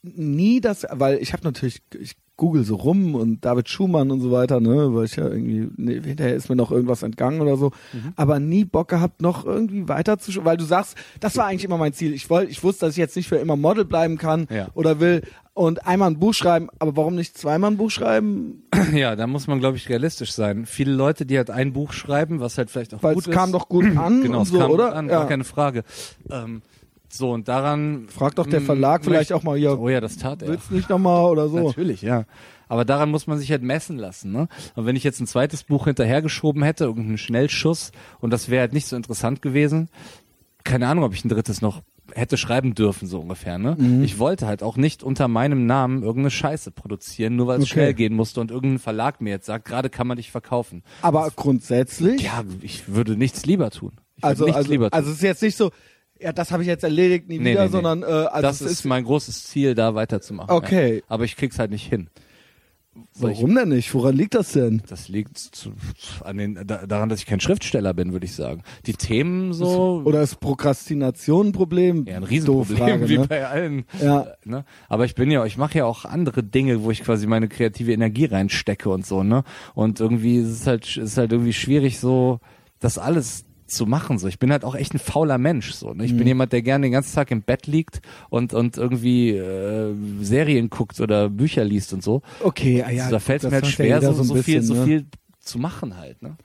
nie 0.00 0.62
das, 0.62 0.86
weil 0.90 1.18
ich 1.18 1.34
habe 1.34 1.44
natürlich, 1.44 1.82
ich 2.00 2.16
google 2.36 2.64
so 2.64 2.74
rum 2.76 3.14
und 3.14 3.44
David 3.44 3.68
Schumann 3.68 4.10
und 4.10 4.20
so 4.20 4.32
weiter, 4.32 4.58
ne, 4.60 4.92
weil 4.92 5.04
ich 5.04 5.16
ja 5.16 5.28
irgendwie, 5.28 5.68
ne, 5.76 6.00
hinterher 6.02 6.34
ist 6.34 6.48
mir 6.48 6.56
noch 6.56 6.72
irgendwas 6.72 7.02
entgangen 7.04 7.40
oder 7.40 7.56
so, 7.56 7.70
Mhm. 7.92 8.12
aber 8.16 8.40
nie 8.40 8.64
Bock 8.64 8.88
gehabt, 8.88 9.22
noch 9.22 9.44
irgendwie 9.46 9.88
weiter 9.88 10.18
zu, 10.18 10.44
weil 10.44 10.56
du 10.56 10.64
sagst, 10.64 10.96
das 11.20 11.36
war 11.36 11.46
eigentlich 11.46 11.64
immer 11.64 11.78
mein 11.78 11.92
Ziel. 11.92 12.12
Ich 12.12 12.28
wollte, 12.30 12.50
ich 12.50 12.62
wusste, 12.64 12.86
dass 12.86 12.94
ich 12.94 12.98
jetzt 12.98 13.14
nicht 13.14 13.28
für 13.28 13.36
immer 13.36 13.56
Model 13.56 13.84
bleiben 13.84 14.18
kann 14.18 14.46
Ja. 14.50 14.68
oder 14.74 14.98
will 14.98 15.22
und 15.52 15.86
einmal 15.86 16.10
ein 16.10 16.18
Buch 16.18 16.34
schreiben, 16.34 16.68
aber 16.80 16.96
warum 16.96 17.14
nicht 17.14 17.38
zweimal 17.38 17.70
ein 17.70 17.76
Buch 17.76 17.92
schreiben? 17.92 18.64
ja, 18.92 19.14
da 19.14 19.28
muss 19.28 19.46
man, 19.46 19.60
glaube 19.60 19.76
ich, 19.76 19.88
realistisch 19.88 20.32
sein. 20.32 20.66
Viele 20.66 20.92
Leute, 20.92 21.26
die 21.26 21.36
halt 21.36 21.50
ein 21.50 21.72
Buch 21.72 21.92
schreiben, 21.92 22.40
was 22.40 22.58
halt 22.58 22.68
vielleicht 22.70 22.94
auch 22.94 23.02
Weil 23.04 23.14
gut 23.14 23.28
es 23.28 23.32
kam 23.32 23.50
ist. 23.50 23.52
doch 23.54 23.68
gut 23.68 23.84
an 23.96 24.22
genau, 24.22 24.38
und 24.38 24.42
es 24.42 24.48
so, 24.48 24.58
kam 24.58 24.72
oder? 24.72 24.86
gut 24.88 24.94
an, 24.96 25.06
ja. 25.08 25.18
gar 25.20 25.28
keine 25.28 25.44
Frage. 25.44 25.84
Ähm, 26.30 26.62
so, 27.16 27.32
und 27.32 27.48
daran... 27.48 28.06
Frag 28.08 28.34
doch 28.34 28.46
der 28.46 28.60
mm, 28.60 28.66
Verlag 28.66 29.04
vielleicht 29.04 29.32
auch 29.32 29.42
mal, 29.42 29.56
ja, 29.56 29.74
Oh 29.74 29.88
ja, 29.88 30.00
das 30.00 30.16
tat 30.16 30.42
er. 30.42 30.48
willst 30.48 30.70
nicht 30.70 30.88
nochmal 30.88 31.24
oder 31.30 31.48
so? 31.48 31.68
Natürlich, 31.68 32.02
ja. 32.02 32.24
Aber 32.68 32.84
daran 32.84 33.10
muss 33.10 33.26
man 33.26 33.38
sich 33.38 33.50
halt 33.50 33.62
messen 33.62 33.98
lassen. 33.98 34.32
Ne? 34.32 34.48
Und 34.74 34.86
wenn 34.86 34.96
ich 34.96 35.04
jetzt 35.04 35.20
ein 35.20 35.26
zweites 35.26 35.64
Buch 35.64 35.84
hinterhergeschoben 35.84 36.62
hätte, 36.62 36.84
irgendeinen 36.84 37.18
Schnellschuss, 37.18 37.92
und 38.20 38.30
das 38.32 38.48
wäre 38.48 38.62
halt 38.62 38.72
nicht 38.72 38.86
so 38.86 38.96
interessant 38.96 39.42
gewesen, 39.42 39.88
keine 40.64 40.88
Ahnung, 40.88 41.04
ob 41.04 41.14
ich 41.14 41.24
ein 41.24 41.28
drittes 41.28 41.60
noch 41.60 41.82
hätte 42.12 42.36
schreiben 42.36 42.74
dürfen, 42.74 43.08
so 43.08 43.20
ungefähr. 43.20 43.58
Ne? 43.58 43.76
Mhm. 43.78 44.02
Ich 44.04 44.18
wollte 44.18 44.46
halt 44.46 44.62
auch 44.62 44.76
nicht 44.76 45.02
unter 45.02 45.26
meinem 45.28 45.66
Namen 45.66 46.02
irgendeine 46.02 46.30
Scheiße 46.30 46.70
produzieren, 46.70 47.36
nur 47.36 47.46
weil 47.46 47.58
es 47.58 47.64
Okay. 47.64 47.72
schnell 47.72 47.94
gehen 47.94 48.14
musste 48.14 48.40
und 48.40 48.50
irgendein 48.50 48.78
Verlag 48.78 49.20
mir 49.20 49.30
jetzt 49.30 49.46
sagt, 49.46 49.64
gerade 49.64 49.88
kann 49.90 50.06
man 50.06 50.16
dich 50.16 50.30
verkaufen. 50.30 50.82
Aber 51.02 51.30
grundsätzlich? 51.34 52.22
Ja, 52.22 52.44
ich 52.60 52.88
würde 52.88 53.16
nichts 53.16 53.46
lieber 53.46 53.70
tun. 53.70 53.92
Ich 54.16 54.24
also, 54.24 54.44
nichts 54.44 54.56
also, 54.58 54.70
lieber 54.70 54.90
tun. 54.90 54.96
also 54.96 55.10
es 55.10 55.16
ist 55.16 55.22
jetzt 55.22 55.42
nicht 55.42 55.56
so, 55.56 55.70
ja, 56.24 56.32
das 56.32 56.50
habe 56.50 56.62
ich 56.62 56.68
jetzt 56.68 56.82
erledigt, 56.84 57.28
nie 57.28 57.38
Nee, 57.38 57.50
wieder, 57.52 57.60
nee, 57.60 57.66
nee. 57.66 57.72
sondern 57.72 58.02
äh, 58.02 58.06
also 58.06 58.42
das 58.42 58.60
es 58.60 58.70
ist 58.72 58.84
mein 58.84 59.04
großes 59.04 59.44
Ziel, 59.44 59.74
da 59.74 59.94
weiterzumachen. 59.94 60.50
Okay. 60.50 60.96
Ja. 60.96 61.02
Aber 61.08 61.24
ich 61.24 61.36
krieg's 61.36 61.58
halt 61.58 61.70
nicht 61.70 61.86
hin. 61.88 62.08
So, 63.12 63.26
ich- 63.28 63.38
Warum 63.38 63.54
denn 63.56 63.70
nicht? 63.70 63.92
Woran 63.92 64.14
liegt 64.14 64.34
das 64.36 64.52
denn? 64.52 64.80
Das 64.88 65.08
liegt 65.08 65.36
zu, 65.36 65.72
an 66.22 66.36
den, 66.36 66.54
da, 66.64 66.86
daran, 66.86 67.08
dass 67.08 67.18
ich 67.18 67.26
kein 67.26 67.40
Schriftsteller 67.40 67.92
bin, 67.92 68.12
würde 68.12 68.24
ich 68.24 68.34
sagen. 68.34 68.62
Die 68.86 68.92
Themen 68.92 69.52
so. 69.52 70.00
Oder 70.04 70.22
ist 70.22 70.38
Prokrastination 70.38 71.48
ein 71.48 71.52
Problem? 71.52 72.04
ja, 72.06 72.16
ein 72.16 72.22
Riesenproblem, 72.22 72.78
Frage, 72.78 73.08
wie 73.08 73.18
ne? 73.18 73.26
bei 73.26 73.46
allen. 73.48 73.84
Ja. 74.00 74.28
Ne? 74.44 74.64
Aber 74.88 75.04
ich 75.06 75.16
bin 75.16 75.30
ja, 75.30 75.44
ich 75.44 75.56
mache 75.56 75.78
ja 75.78 75.86
auch 75.86 76.04
andere 76.04 76.44
Dinge, 76.44 76.84
wo 76.84 76.90
ich 76.92 77.02
quasi 77.02 77.26
meine 77.26 77.48
kreative 77.48 77.92
Energie 77.92 78.26
reinstecke 78.26 78.88
und 78.88 79.04
so, 79.04 79.24
ne? 79.24 79.42
Und 79.74 79.98
irgendwie 79.98 80.36
ist 80.36 80.48
es 80.50 80.66
halt, 80.68 80.96
ist 80.96 81.18
halt 81.18 81.32
irgendwie 81.32 81.52
schwierig, 81.52 81.98
so 81.98 82.38
das 82.78 82.98
alles 82.98 83.43
zu 83.66 83.86
machen. 83.86 84.18
So, 84.18 84.28
ich 84.28 84.38
bin 84.38 84.50
halt 84.52 84.64
auch 84.64 84.74
echt 84.74 84.94
ein 84.94 84.98
fauler 84.98 85.38
Mensch. 85.38 85.72
So, 85.72 85.94
ne? 85.94 86.04
Ich 86.04 86.12
Mhm. 86.12 86.18
bin 86.18 86.26
jemand, 86.26 86.52
der 86.52 86.62
gerne 86.62 86.86
den 86.86 86.92
ganzen 86.92 87.14
Tag 87.14 87.30
im 87.30 87.42
Bett 87.42 87.66
liegt 87.66 88.00
und 88.30 88.52
und 88.54 88.76
irgendwie 88.76 89.30
äh, 89.30 89.94
Serien 90.20 90.70
guckt 90.70 91.00
oder 91.00 91.28
Bücher 91.30 91.64
liest 91.64 91.92
und 91.92 92.02
so. 92.02 92.22
Okay, 92.42 92.82
ah, 92.82 92.90
ja, 92.90 93.04
Also 93.04 93.16
da 93.16 93.20
fällt 93.20 93.42
es 93.44 93.50
mir 93.50 93.56
halt 93.56 93.66
schwer, 93.66 94.00
so, 94.02 94.12
so 94.22 94.34
viel, 94.34 94.60
bisschen, 94.60 94.62
so 94.62 94.74
ne? 94.74 94.84
viel 94.84 95.06
zu 95.40 95.58
machen 95.58 95.96
halt, 95.96 96.22
ne? 96.22 96.36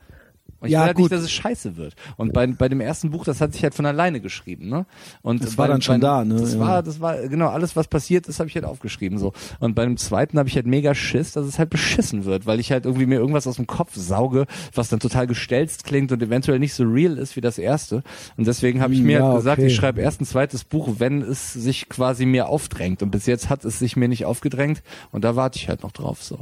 Und 0.62 0.68
ich 0.68 0.74
Ja, 0.74 0.80
will 0.82 0.86
halt 0.88 0.96
gut. 0.98 1.04
nicht, 1.04 1.12
dass 1.14 1.22
es 1.22 1.32
scheiße 1.32 1.78
wird. 1.78 1.96
Und 2.18 2.34
bei, 2.34 2.46
bei 2.48 2.68
dem 2.68 2.82
ersten 2.82 3.12
Buch, 3.12 3.24
das 3.24 3.40
hat 3.40 3.54
sich 3.54 3.64
halt 3.64 3.74
von 3.74 3.86
alleine 3.86 4.20
geschrieben, 4.20 4.68
ne? 4.70 4.86
Und 5.22 5.42
Das 5.44 5.58
war 5.58 5.68
bei- 5.68 5.72
dann 5.74 5.82
schon 5.82 6.02
bei- 6.02 6.08
da, 6.08 6.26
ne? 6.26 6.36
Das 6.36 6.54
Ja. 6.56 6.60
war, 6.60 6.84
das 6.84 7.00
war, 7.00 7.18
genau, 7.28 7.48
alles, 7.48 7.76
was 7.78 7.88
passiert 7.88 8.28
ist, 8.28 8.40
habe 8.40 8.50
ich 8.50 8.56
halt 8.56 8.66
aufgeschrieben, 8.66 9.18
so. 9.20 9.32
Und 9.60 9.74
bei 9.76 9.86
dem 9.86 9.96
zweiten 9.98 10.38
habe 10.38 10.50
ich 10.50 10.56
halt 10.56 10.66
mega 10.68 10.94
Schiss, 10.94 11.32
dass 11.32 11.46
es 11.46 11.60
halt 11.60 11.70
beschissen 11.70 12.26
wird, 12.26 12.46
weil 12.46 12.60
ich 12.60 12.72
halt 12.72 12.86
irgendwie 12.86 13.06
mir 13.06 13.20
irgendwas 13.20 13.48
aus 13.48 13.56
dem 13.56 13.68
Kopf 13.68 13.96
sauge, 13.96 14.48
was 14.76 14.90
dann 14.90 15.00
total 15.00 15.28
gestelzt 15.28 15.86
klingt 15.86 16.12
und 16.12 16.22
eventuell 16.22 16.60
nicht 16.60 16.74
so 16.74 16.84
real 16.84 17.18
ist 17.18 17.36
wie 17.38 17.42
das 17.42 17.58
erste. 17.58 18.04
Und 18.36 18.46
deswegen 18.48 18.82
habe 18.82 18.94
ich 18.94 19.00
Hm, 19.00 19.06
mir 19.08 19.20
ja, 19.20 19.26
halt 19.28 19.38
gesagt, 19.38 19.60
okay. 19.60 19.68
ich 19.68 19.76
schreibe 19.76 20.02
erst 20.02 20.20
ein 20.22 20.26
zweites 20.26 20.66
Buch, 20.66 20.96
wenn 20.98 21.22
es 21.22 21.54
sich 21.54 21.88
quasi 21.88 22.26
mir 22.26 22.50
aufdrängt. 22.50 23.02
Und 23.02 23.12
bis 23.12 23.26
jetzt 23.28 23.50
hat 23.50 23.64
es 23.64 23.80
sich 23.80 23.96
mir 23.96 24.10
nicht 24.10 24.26
aufgedrängt 24.26 24.84
und 25.14 25.24
da 25.24 25.36
warte 25.38 25.58
ich 25.58 25.70
halt 25.70 25.84
noch 25.84 25.92
drauf, 25.94 26.22
so. 26.22 26.40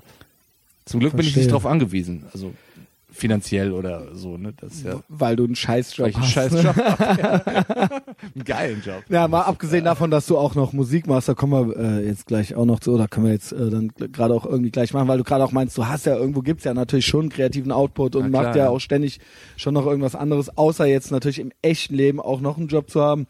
Zum 0.85 1.01
Glück 1.01 1.11
bin 1.11 1.19
ich 1.21 1.33
Verstehe. 1.33 1.43
nicht 1.43 1.51
drauf 1.53 1.65
angewiesen, 1.65 2.25
also 2.33 2.53
finanziell 3.09 3.71
oder 3.71 4.13
so, 4.15 4.37
ne? 4.37 4.53
Das 4.57 4.73
ist 4.73 4.85
ja 4.85 4.99
Weil 5.07 5.35
du 5.35 5.45
einen 5.45 5.55
Scheißjob 5.55 6.07
einen 6.07 6.17
hast. 6.17 6.31
scheiß 6.31 6.51
ne? 6.51 6.61
Job 6.61 6.75
hab. 6.77 7.47
Einen 8.35 8.43
geilen 8.43 8.81
Job. 8.83 9.03
Ja, 9.09 9.27
mal 9.27 9.43
abgesehen 9.43 9.85
davon, 9.85 10.11
dass 10.11 10.25
du 10.25 10.37
auch 10.37 10.55
noch 10.55 10.73
Musik 10.73 11.07
machst, 11.07 11.29
da 11.29 11.33
kommen 11.33 11.69
wir 11.69 11.77
äh, 11.77 12.05
jetzt 12.05 12.25
gleich 12.25 12.55
auch 12.55 12.65
noch 12.65 12.79
zu, 12.79 12.91
oder 12.91 13.07
können 13.07 13.27
wir 13.27 13.33
jetzt 13.33 13.51
äh, 13.51 13.69
dann 13.69 13.91
gerade 13.95 14.33
auch 14.33 14.45
irgendwie 14.45 14.71
gleich 14.71 14.93
machen, 14.93 15.07
weil 15.07 15.17
du 15.19 15.23
gerade 15.23 15.43
auch 15.43 15.51
meinst, 15.51 15.77
du 15.77 15.85
hast 15.87 16.05
ja 16.05 16.15
irgendwo 16.15 16.41
gibt's 16.41 16.63
ja 16.63 16.73
natürlich 16.73 17.05
schon 17.05 17.21
einen 17.21 17.29
kreativen 17.29 17.71
Output 17.71 18.15
und 18.15 18.23
Na 18.23 18.29
macht 18.29 18.53
klar, 18.53 18.57
ja 18.57 18.63
ja. 18.65 18.69
auch 18.69 18.79
ständig 18.79 19.19
schon 19.55 19.73
noch 19.73 19.85
irgendwas 19.85 20.15
anderes, 20.15 20.57
außer 20.57 20.85
jetzt 20.85 21.11
natürlich 21.11 21.39
im 21.39 21.51
echten 21.61 21.95
Leben 21.95 22.19
auch 22.19 22.41
noch 22.41 22.57
einen 22.57 22.67
Job 22.67 22.89
zu 22.89 23.01
haben, 23.01 23.27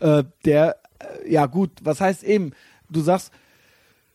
äh, 0.00 0.24
der, 0.44 0.76
äh, 0.98 1.32
ja 1.32 1.46
gut, 1.46 1.70
was 1.82 2.00
heißt 2.00 2.24
eben, 2.24 2.52
du 2.88 3.00
sagst, 3.00 3.30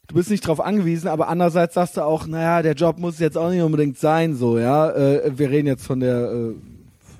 du 0.08 0.16
bist 0.16 0.30
nicht 0.30 0.48
drauf 0.48 0.60
angewiesen, 0.60 1.08
aber 1.08 1.28
andererseits 1.28 1.76
sagst 1.76 1.98
du 1.98 2.02
auch, 2.02 2.28
naja, 2.28 2.62
der 2.62 2.74
Job 2.74 3.00
muss 3.00 3.20
jetzt 3.20 3.38
auch 3.38 3.50
nicht 3.50 3.62
unbedingt 3.62 3.98
sein, 3.98 4.36
so, 4.36 4.60
ja. 4.60 4.92
Äh, 4.92 5.38
wir 5.38 5.50
reden 5.50 5.68
jetzt 5.68 5.86
von 5.86 6.00
der 6.00 6.32
äh, 6.32 6.54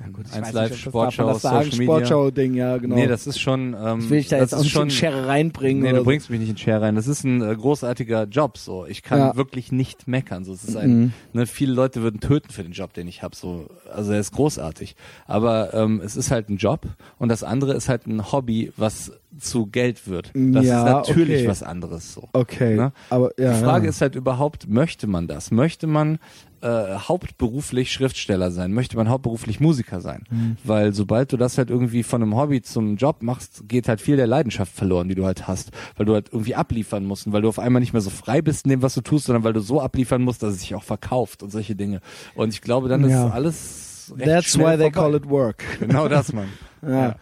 ja 0.06 0.12
gut, 0.12 0.26
ich 0.28 0.34
Eins 0.34 0.48
weiß 0.48 0.54
Live, 0.54 0.72
nicht, 0.72 0.82
Sportschau, 0.82 1.28
das 1.28 1.42
sagen, 1.42 1.64
Social 1.66 1.78
Media. 1.80 1.96
Sportschau-Ding, 1.96 2.54
ja, 2.54 2.78
genau. 2.78 2.96
Nee, 2.96 3.08
das 3.08 3.28
ist 3.28 3.40
schon. 3.40 3.74
Ähm, 3.74 4.00
das 4.02 4.10
will 4.10 4.18
ich 4.20 4.28
da 4.28 4.38
jetzt 4.38 4.54
auch 4.54 4.60
nicht 4.60 4.72
schon, 4.72 4.84
in 4.84 4.90
Schere 4.92 5.28
reinbringen. 5.28 5.84
Nee, 5.84 5.92
du 5.92 5.98
so. 6.00 6.04
bringst 6.04 6.30
mich 6.30 6.40
nicht 6.40 6.50
in 6.50 6.58
Share 6.58 6.82
rein. 6.82 6.96
Das 6.96 7.08
ist 7.08 7.24
ein 7.24 7.42
äh, 7.42 7.56
großartiger 7.56 8.24
Job. 8.26 8.58
So, 8.58 8.86
ich 8.86 9.04
kann 9.04 9.20
Ja. 9.20 9.36
wirklich 9.36 9.72
nicht 9.72 10.08
meckern. 10.08 10.46
So, 10.46 10.54
es 10.54 10.64
ist 10.64 10.76
ein, 10.78 11.00
Mhm. 11.00 11.14
ne, 11.34 11.46
viele 11.48 11.74
Leute 11.74 12.02
würden 12.04 12.20
töten 12.20 12.52
für 12.52 12.64
den 12.64 12.72
Job, 12.74 12.94
den 12.94 13.08
ich 13.08 13.24
habe. 13.24 13.36
So, 13.36 13.70
also 13.94 14.12
er 14.14 14.20
ist 14.20 14.32
großartig. 14.34 14.96
Aber 15.26 15.74
ähm, 15.74 16.02
es 16.04 16.16
ist 16.16 16.32
halt 16.32 16.50
ein 16.50 16.58
Job 16.58 16.82
und 17.18 17.30
das 17.30 17.44
andere 17.44 17.74
ist 17.74 17.90
halt 17.90 18.08
ein 18.08 18.32
Hobby, 18.32 18.72
was 18.78 19.12
zu 19.38 19.66
Geld 19.66 20.08
wird. 20.08 20.32
Das 20.34 20.66
Ja, 20.66 20.80
ist 21.02 21.10
natürlich 21.10 21.40
okay. 21.42 21.48
was 21.50 21.62
anderes. 21.64 22.14
So. 22.14 22.30
Okay, 22.32 22.76
Ne? 22.76 22.94
aber 23.10 23.32
ja, 23.38 23.54
Die 23.54 23.64
Frage 23.64 23.90
ist 23.90 24.00
halt 24.02 24.16
überhaupt, 24.16 24.70
möchte 24.70 25.08
man 25.08 25.28
das? 25.28 25.52
Möchte 25.52 25.88
man 25.88 26.20
äh, 26.66 26.96
hauptberuflich 26.98 27.92
Schriftsteller 27.92 28.50
sein? 28.52 28.74
Möchte 28.74 28.98
man 28.98 29.08
hauptberuflich 29.10 29.60
Musiker 29.60 30.02
sein? 30.02 30.24
Mhm. 30.30 30.58
Weil 30.64 30.94
sobald 30.94 31.32
du 31.32 31.38
das 31.38 31.58
halt 31.58 31.70
irgendwie 31.70 32.04
von 32.04 32.22
einem 32.24 32.36
Hobby 32.36 32.62
zum 32.62 32.96
Job 32.98 33.22
machst, 33.22 33.68
geht 33.68 33.88
halt 33.88 34.02
viel 34.02 34.18
der 34.18 34.28
Leidenschaft 34.28 34.74
verloren, 34.74 35.08
die 35.08 35.16
du 35.16 35.26
halt 35.26 35.48
hast. 35.48 35.72
Weil 35.98 36.06
du 36.06 36.14
halt 36.14 36.30
irgendwie 36.32 36.56
abliefern 36.56 37.06
musst 37.06 37.28
und 37.28 37.34
weil 37.34 37.42
du 37.44 37.50
auf 37.50 37.60
einmal 37.60 37.80
nicht 37.82 37.94
mehr 37.94 38.02
so 38.02 38.10
frei 38.10 38.42
bist 38.42 38.66
in 38.66 38.70
dem, 38.72 38.82
was 38.82 38.94
du 38.96 39.02
tust, 39.02 39.26
sondern 39.28 39.44
weil 39.44 39.54
du 39.54 39.60
so 39.62 39.80
abliefern 39.82 40.22
musst, 40.24 40.42
dass 40.44 40.54
es 40.56 40.62
sich 40.62 40.76
auch 40.76 40.84
verkauft 40.84 41.44
und 41.44 41.52
solche 41.52 41.76
Dinge. 41.76 42.02
Und 42.36 42.50
ich 42.54 42.62
glaube, 42.62 42.90
dann 42.90 43.08
Ja. 43.10 43.28
ist 43.28 43.34
alles 43.34 44.14
That's 44.18 44.58
why 44.58 44.78
they 44.78 44.78
vorbei. 44.78 44.90
call 44.92 45.16
it 45.16 45.30
work. 45.30 45.64
Genau 45.80 46.08
das, 46.08 46.34
Mann. 46.34 46.48
Ja. 46.88 47.16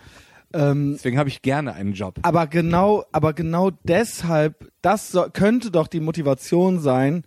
Ähm, 0.56 0.94
Deswegen 0.94 1.18
habe 1.18 1.30
ich 1.30 1.42
gerne 1.42 1.74
einen 1.74 1.94
Job. 1.94 2.20
aber 2.22 2.46
genau, 2.48 3.04
aber 3.12 3.34
genau 3.34 3.72
deshalb, 3.84 4.70
das 4.84 5.12
so, 5.12 5.26
könnte 5.34 5.72
doch 5.72 5.88
die 5.88 6.00
Motivation 6.00 6.80
sein, 6.80 7.24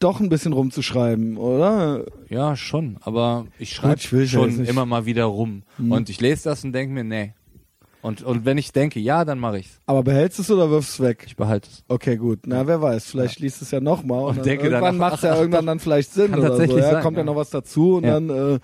doch 0.00 0.20
ein 0.20 0.28
bisschen 0.28 0.52
rumzuschreiben, 0.52 1.36
oder? 1.36 2.04
Ja, 2.28 2.56
schon. 2.56 2.98
Aber 3.02 3.46
ich 3.58 3.70
schreibe 3.74 4.00
ja 4.00 4.26
schon 4.26 4.64
immer 4.64 4.86
mal 4.86 5.06
wieder 5.06 5.24
rum. 5.24 5.62
Und 5.78 6.10
ich 6.10 6.20
lese 6.20 6.44
das 6.50 6.64
und 6.64 6.72
denke 6.72 6.92
mir, 6.92 7.04
nee. 7.04 7.34
Und, 8.02 8.22
und 8.22 8.44
wenn 8.44 8.58
ich 8.58 8.70
denke, 8.72 9.00
ja, 9.00 9.24
dann 9.24 9.38
mache 9.38 9.60
ich's. 9.60 9.80
Aber 9.86 10.02
behältst 10.02 10.38
du 10.38 10.42
es 10.42 10.50
oder 10.50 10.68
wirfst 10.70 10.98
du 10.98 11.02
es 11.04 11.08
weg? 11.08 11.24
Ich 11.26 11.36
behalte 11.36 11.70
es. 11.72 11.84
Okay, 11.88 12.18
gut. 12.18 12.40
Na, 12.44 12.66
wer 12.66 12.82
weiß. 12.82 13.06
Vielleicht 13.10 13.40
liest 13.40 13.62
es 13.62 13.70
ja 13.70 13.80
nochmal 13.80 14.18
und, 14.20 14.26
Und 14.28 14.36
dann 14.38 14.44
denke 14.44 14.66
irgendwann 14.66 14.96
ach, 14.96 14.98
macht 14.98 15.14
es 15.16 15.22
ja 15.22 15.32
ach, 15.32 15.38
irgendwann 15.38 15.64
dann 15.64 15.80
vielleicht 15.80 16.12
Sinn 16.12 16.34
oder 16.34 16.42
so. 16.42 16.48
tatsächlich 16.48 16.84
Ja, 16.84 16.90
sein, 16.90 17.02
kommt 17.02 17.16
ja 17.16 17.22
ja. 17.22 17.24
noch 17.24 17.36
was 17.36 17.48
dazu 17.48 17.94
und 17.96 18.04
Ja. 18.04 18.20
dann 18.20 18.28
äh, 18.28 18.58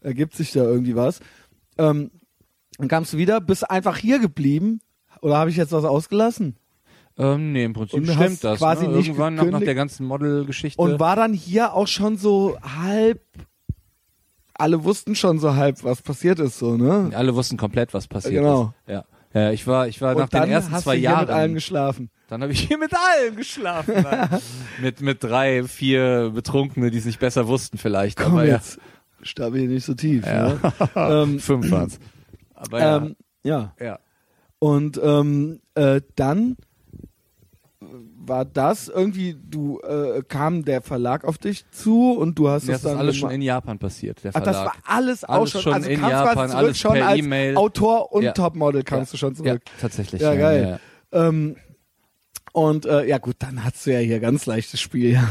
ergibt 0.00 0.34
sich 0.34 0.50
da 0.50 0.64
irgendwie 0.64 0.96
was. 0.96 1.20
Ähm, 1.78 2.10
dann 2.78 2.88
kamst 2.88 3.12
du 3.12 3.16
wieder, 3.18 3.40
bist 3.40 3.70
einfach 3.70 3.96
hier 3.96 4.18
geblieben 4.18 4.80
oder 5.20 5.36
habe 5.36 5.50
ich 5.50 5.56
jetzt 5.56 5.70
was 5.70 5.84
ausgelassen? 5.84 6.56
Ähm, 7.18 7.52
nee, 7.52 7.64
im 7.64 7.72
Prinzip 7.72 7.98
Und 7.98 8.06
stimmt 8.06 8.42
das. 8.44 8.58
quasi 8.58 8.86
ne? 8.86 8.96
nicht 8.96 9.08
Irgendwann 9.08 9.34
nach, 9.34 9.44
nach 9.44 9.60
der 9.60 9.74
ganzen 9.74 10.06
Model-Geschichte. 10.06 10.80
Und 10.80 11.00
war 11.00 11.16
dann 11.16 11.32
hier 11.34 11.74
auch 11.74 11.86
schon 11.86 12.16
so 12.16 12.56
halb, 12.62 13.20
alle 14.54 14.84
wussten 14.84 15.14
schon 15.14 15.38
so 15.38 15.54
halb, 15.54 15.84
was 15.84 16.02
passiert 16.02 16.38
ist, 16.38 16.58
so, 16.58 16.76
ne? 16.76 17.10
alle 17.14 17.34
wussten 17.34 17.56
komplett, 17.56 17.92
was 17.94 18.06
passiert 18.08 18.34
Genau. 18.42 18.74
ist. 18.86 18.92
Ja. 18.92 19.04
Ja, 19.32 19.52
ich 19.52 19.64
war, 19.66 19.86
ich 19.86 20.00
war 20.00 20.14
nach 20.14 20.22
Und 20.24 20.34
dann 20.34 20.42
den 20.42 20.52
ersten 20.52 20.74
zwei 20.78 20.94
hier 20.94 21.02
Jahren. 21.10 21.20
mit 21.26 21.30
allen 21.30 21.54
geschlafen. 21.54 22.10
Dann 22.26 22.42
habe 22.42 22.52
ich 22.52 22.62
hier 22.66 22.78
mit 22.78 22.92
allen 22.92 23.36
geschlafen. 23.36 23.94
Mit, 24.80 25.00
mit 25.02 25.22
drei, 25.22 25.64
vier 25.64 26.30
Betrunkene, 26.34 26.90
die 26.90 26.98
es 26.98 27.04
nicht 27.04 27.20
besser 27.20 27.46
wussten 27.46 27.76
vielleicht. 27.78 28.16
Komm 28.18 28.32
aber 28.32 28.46
jetzt, 28.46 28.78
stabil 29.22 29.68
nicht 29.68 29.84
so 29.84 29.94
tief. 29.94 30.26
Ja. 30.26 30.48
Ne? 30.48 30.60
ja. 30.94 31.22
ähm, 31.22 31.38
Fünf 31.38 31.70
waren's. 31.70 31.98
Aber 32.54 32.80
ja. 32.80 32.96
ähm, 32.96 33.16
ja. 33.44 33.74
ja. 33.80 33.98
Und 34.58 35.00
ähm, 35.02 35.60
äh, 35.74 36.00
dann 36.16 36.56
war 38.22 38.44
das 38.44 38.88
irgendwie, 38.88 39.34
du 39.50 39.80
äh, 39.80 40.22
kam 40.28 40.64
der 40.64 40.82
Verlag 40.82 41.24
auf 41.24 41.38
dich 41.38 41.64
zu 41.70 42.12
und 42.12 42.38
du 42.38 42.48
hast 42.48 42.64
Nee, 42.66 42.72
es 42.74 42.82
das 42.82 42.90
ist 42.90 42.92
dann 42.92 42.98
alles 43.00 43.16
schon 43.16 43.30
in 43.30 43.40
Japan 43.42 43.78
passiert, 43.78 44.22
der 44.22 44.32
Ach, 44.34 44.42
Verlag. 44.42 44.54
das 44.54 44.64
war 44.66 44.74
alles, 44.96 45.24
auch 45.24 45.28
Alles 45.38 45.50
schon. 45.52 45.60
schon 45.62 45.72
also 45.72 45.88
in 45.90 46.00
kamst 46.00 46.12
Japan, 46.12 46.50
alles 46.50 46.78
schon 46.78 46.92
per 46.92 47.06
als 47.08 47.18
E-Mail. 47.18 47.56
Autor 47.56 48.12
und 48.12 48.22
Ja. 48.22 48.32
Topmodel 48.32 48.82
kamst 48.82 49.12
du 49.12 49.16
schon 49.16 49.30
ja, 49.34 49.36
zurück. 49.44 49.62
tatsächlich. 49.80 50.20
Ja, 50.20 50.34
ja, 50.34 50.38
geil. 50.40 50.78
Ja, 51.12 51.28
Ähm, 51.28 51.56
und 52.52 52.84
äh, 52.84 53.06
ja 53.06 53.18
gut, 53.18 53.36
dann 53.38 53.64
hast 53.64 53.86
du 53.86 53.92
ja 53.92 54.00
hier 54.00 54.18
ganz 54.18 54.44
leichtes 54.44 54.80
Spiel. 54.80 55.10
Ja. 55.12 55.22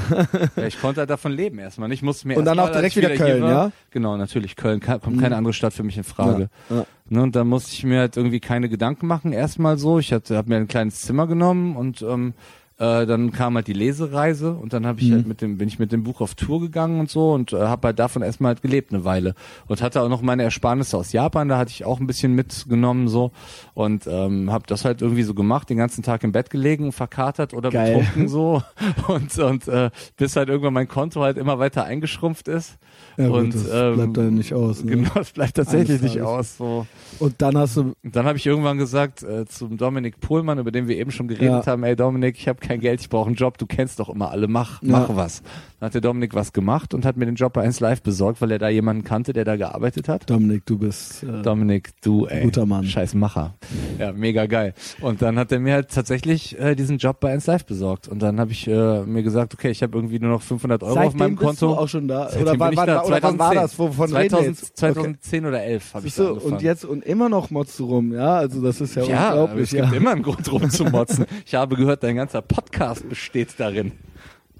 Ja, 0.56 0.66
ich 0.68 0.80
konnte 0.80 1.02
halt 1.02 1.10
davon 1.10 1.34
leben 1.34 1.60
erstmal. 1.60 1.92
Ich 1.92 2.02
musste 2.02 2.30
mir 2.30 2.38
Und 2.38 2.46
dann 2.46 2.58
auch 2.60 2.72
direkt 2.72 2.96
wieder 2.96 3.10
hier 3.10 3.18
Köln, 3.18 3.42
war, 3.44 3.50
ja? 3.52 3.66
Mhm. 3.68 3.72
Genau, 3.92 4.16
natürlich. 4.16 4.56
Köln 4.56 4.80
kommt 4.80 5.20
keine 5.20 5.36
andere 5.36 5.54
Stadt 5.54 5.74
für 5.74 5.84
mich 5.84 5.98
in 5.98 6.06
Frage. 6.06 6.50
Ja, 6.70 6.78
ja. 6.78 6.86
Ne, 7.10 7.22
und 7.22 7.36
da 7.36 7.44
musste 7.44 7.74
ich 7.74 7.84
mir 7.84 8.00
halt 8.00 8.16
irgendwie 8.16 8.40
keine 8.40 8.70
Gedanken 8.70 9.06
machen. 9.06 9.34
Erstmal 9.34 9.78
so. 9.78 10.00
Ich 10.00 10.14
hatte, 10.14 10.38
habe 10.38 10.48
mir 10.48 10.56
ein 10.56 10.70
kleines 10.70 11.02
Zimmer 11.02 11.28
genommen 11.28 11.76
und 11.76 12.02
ähm, 12.04 12.34
äh, 12.80 13.05
dann 13.05 13.32
kam 13.32 13.55
halt 13.55 13.67
die 13.67 13.73
Lesereise 13.73 14.53
und 14.53 14.71
dann 14.73 14.86
habe 14.88 15.01
ich 15.01 15.09
Mhm. 15.09 15.13
halt 15.13 15.27
mit 15.27 15.41
dem, 15.41 15.57
bin 15.57 15.67
ich 15.67 15.80
mit 15.80 15.91
dem 15.91 16.03
Buch 16.03 16.21
auf 16.21 16.34
Tour 16.36 16.61
gegangen 16.61 16.99
und 17.01 17.09
so 17.09 17.34
und 17.34 17.51
äh, 17.53 17.57
habe 17.59 17.88
halt 17.89 17.99
davon 17.99 18.21
erstmal 18.21 18.49
halt 18.53 18.61
gelebt 18.61 18.93
eine 18.93 19.03
Weile 19.03 19.36
und 19.67 19.82
hatte 19.82 20.01
auch 20.01 20.07
noch 20.09 20.21
meine 20.21 20.43
Ersparnisse 20.43 20.95
aus 20.97 21.11
Japan. 21.11 21.49
Da 21.49 21.57
hatte 21.57 21.71
ich 21.71 21.84
auch 21.86 21.99
ein 21.99 22.07
bisschen 22.07 22.34
mitgenommen 22.36 23.07
so 23.09 23.32
und 23.73 24.07
ähm, 24.07 24.49
habe 24.51 24.63
das 24.67 24.86
halt 24.86 25.01
irgendwie 25.01 25.23
so 25.23 25.34
gemacht, 25.34 25.69
den 25.69 25.77
ganzen 25.77 26.03
Tag 26.03 26.23
im 26.23 26.32
Bett 26.32 26.49
gelegen, 26.49 26.91
verkatert 26.93 27.53
oder 27.53 27.69
Geil. 27.69 27.97
betrunken 27.97 28.27
so 28.30 28.63
und 29.09 29.38
und 29.38 29.67
äh, 29.67 29.89
bis 30.17 30.36
halt 30.38 30.47
irgendwann 30.49 30.73
mein 30.73 30.88
Konto 30.88 31.21
halt 31.21 31.38
immer 31.38 31.59
weiter 31.59 31.84
eingeschrumpft 31.84 32.47
ist. 32.47 32.77
Ja, 33.17 33.27
gut, 33.27 33.36
und 33.38 33.55
das 33.55 33.67
ähm, 33.71 33.95
bleibt 33.95 34.17
da 34.17 34.21
nicht 34.23 34.53
aus. 34.53 34.84
Ne? 34.84 34.91
Genau, 34.91 35.09
das 35.15 35.32
bleibt 35.32 35.55
tatsächlich 35.55 36.01
nicht 36.01 36.21
aus. 36.21 36.57
So. 36.57 36.86
Und 37.19 37.41
dann 37.41 37.57
hast 37.57 37.75
du, 37.75 37.93
Und 38.03 38.15
dann 38.15 38.25
habe 38.25 38.38
ich 38.38 38.45
irgendwann 38.45 38.77
gesagt 38.77 39.23
äh, 39.23 39.45
zum 39.45 39.75
Dominik 39.77 40.19
Pohlmann, 40.21 40.59
über 40.59 40.71
den 40.71 40.88
wir 40.88 40.97
eben 40.97 41.11
schon 41.11 41.27
geredet 41.27 41.65
Ja. 41.65 41.71
haben, 41.73 41.84
ey 41.84 41.95
Dominik, 41.95 42.38
ich 42.38 42.47
habe 42.47 42.59
kein 42.70 42.80
Geld, 42.82 43.01
ich 43.01 43.09
brauche 43.09 43.26
einen 43.28 43.36
Job, 43.36 43.57
du 43.57 43.65
kennst 43.65 43.99
doch 43.99 44.09
immer 44.09 44.30
alle, 44.30 44.47
mach, 44.47 44.82
Ja. 44.84 44.91
mach 44.99 45.15
was. 45.15 45.41
Dann 45.80 45.88
hat 45.88 45.93
der 45.95 46.01
Dominik 46.01 46.36
was 46.36 46.53
gemacht 46.53 46.93
und 46.93 47.03
hat 47.05 47.17
mir 47.17 47.26
den 47.26 47.36
Job 47.36 47.53
bei 47.53 47.63
1 47.63 47.80
Live 47.80 48.03
besorgt, 48.03 48.41
weil 48.41 48.51
er 48.51 48.59
da 48.59 48.70
jemanden 48.70 49.03
kannte, 49.03 49.34
der 49.34 49.43
da 49.45 49.55
gearbeitet 49.55 50.07
hat. 50.09 50.30
Dominik, 50.30 50.65
du 50.65 50.78
bist 50.78 51.24
äh, 51.24 51.41
Dominik, 51.41 51.89
du, 52.01 52.26
ey. 52.28 52.43
Guter 52.43 52.65
Mann. 52.67 52.84
Scheiß 52.86 53.15
Macher. 53.15 53.55
Ja, 53.97 54.11
mega 54.11 54.45
geil. 54.45 54.74
Und 55.01 55.22
dann 55.22 55.39
hat 55.39 55.51
er 55.51 55.59
mir 55.59 55.74
halt 55.74 55.89
tatsächlich 55.89 56.59
äh, 56.59 56.76
diesen 56.76 56.97
Job 56.99 57.20
bei 57.22 57.32
1 57.32 57.47
Live 57.47 57.65
besorgt. 57.65 58.07
Und 58.07 58.22
dann 58.22 58.39
habe 58.39 58.51
ich 58.51 58.67
äh, 58.67 59.01
mir 59.03 59.24
gesagt, 59.24 59.53
okay, 59.55 59.70
ich 59.72 59.82
habe 59.82 59.97
irgendwie 59.97 60.20
nur 60.20 60.30
noch 60.32 60.41
500 60.43 60.84
Euro 60.84 60.91
auf 60.91 60.95
seitdem 60.97 61.17
meinem 61.20 61.36
bist 61.38 61.45
Konto. 61.47 61.67
du 61.74 61.80
auch 61.80 61.88
schon 61.88 62.07
da. 62.07 62.30
Seitdem 62.30 62.41
Oder, 62.43 62.53
ich 62.72 62.78
wann, 62.78 62.88
da, 62.88 63.03
oder 63.03 63.24
wann 63.24 63.39
war 63.39 63.51
2010. 63.53 63.61
das? 63.61 63.80
Wovon 63.80 64.05
reden 64.15 64.22
wir 64.22 64.30
2000, 64.30 64.47
jetzt? 64.59 64.78
2010 64.78 65.45
oder 65.45 65.63
11 65.63 65.93
habe 65.95 66.07
ich 66.07 66.15
du, 66.15 66.28
angefangen. 66.28 66.53
und 66.53 66.61
jetzt 66.61 66.86
und 66.86 67.03
immer 67.05 67.30
noch 67.30 67.49
motzt 67.51 67.80
du 67.80 67.86
rum, 67.86 68.13
ja? 68.13 68.36
Also 68.36 68.61
das 68.61 68.82
ist 68.82 68.95
ja, 68.95 69.03
Ja, 69.05 69.30
unglaublich. 69.30 69.63
es 69.63 69.70
gibt 69.72 69.91
ja. 69.91 69.97
immer 69.97 70.11
einen 70.11 70.24
Grund 70.24 70.51
rum 70.51 70.70
zu 70.70 70.84
motzen. 70.86 71.26
Ich 71.45 71.55
habe 71.55 71.76
gehört, 71.78 72.03
dein 72.03 72.15
ganzer 72.17 72.41
Podcast 72.41 72.59
besteht 73.07 73.60
darin. 73.60 73.93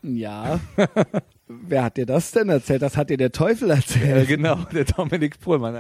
Ja. 0.02 0.60
Wer 1.48 1.84
hat 1.84 1.98
dir 1.98 2.06
das 2.06 2.32
denn 2.32 2.50
erzählt? 2.50 2.82
Das 2.82 2.96
hat 2.96 3.10
dir 3.10 3.18
der 3.18 3.32
Teufel 3.32 3.70
Ja, 3.70 3.76
erzählt. 3.76 4.28
genau, 4.28 4.56
der 4.72 4.86
Dominik 4.86 5.40
Pohlmann. 5.40 5.78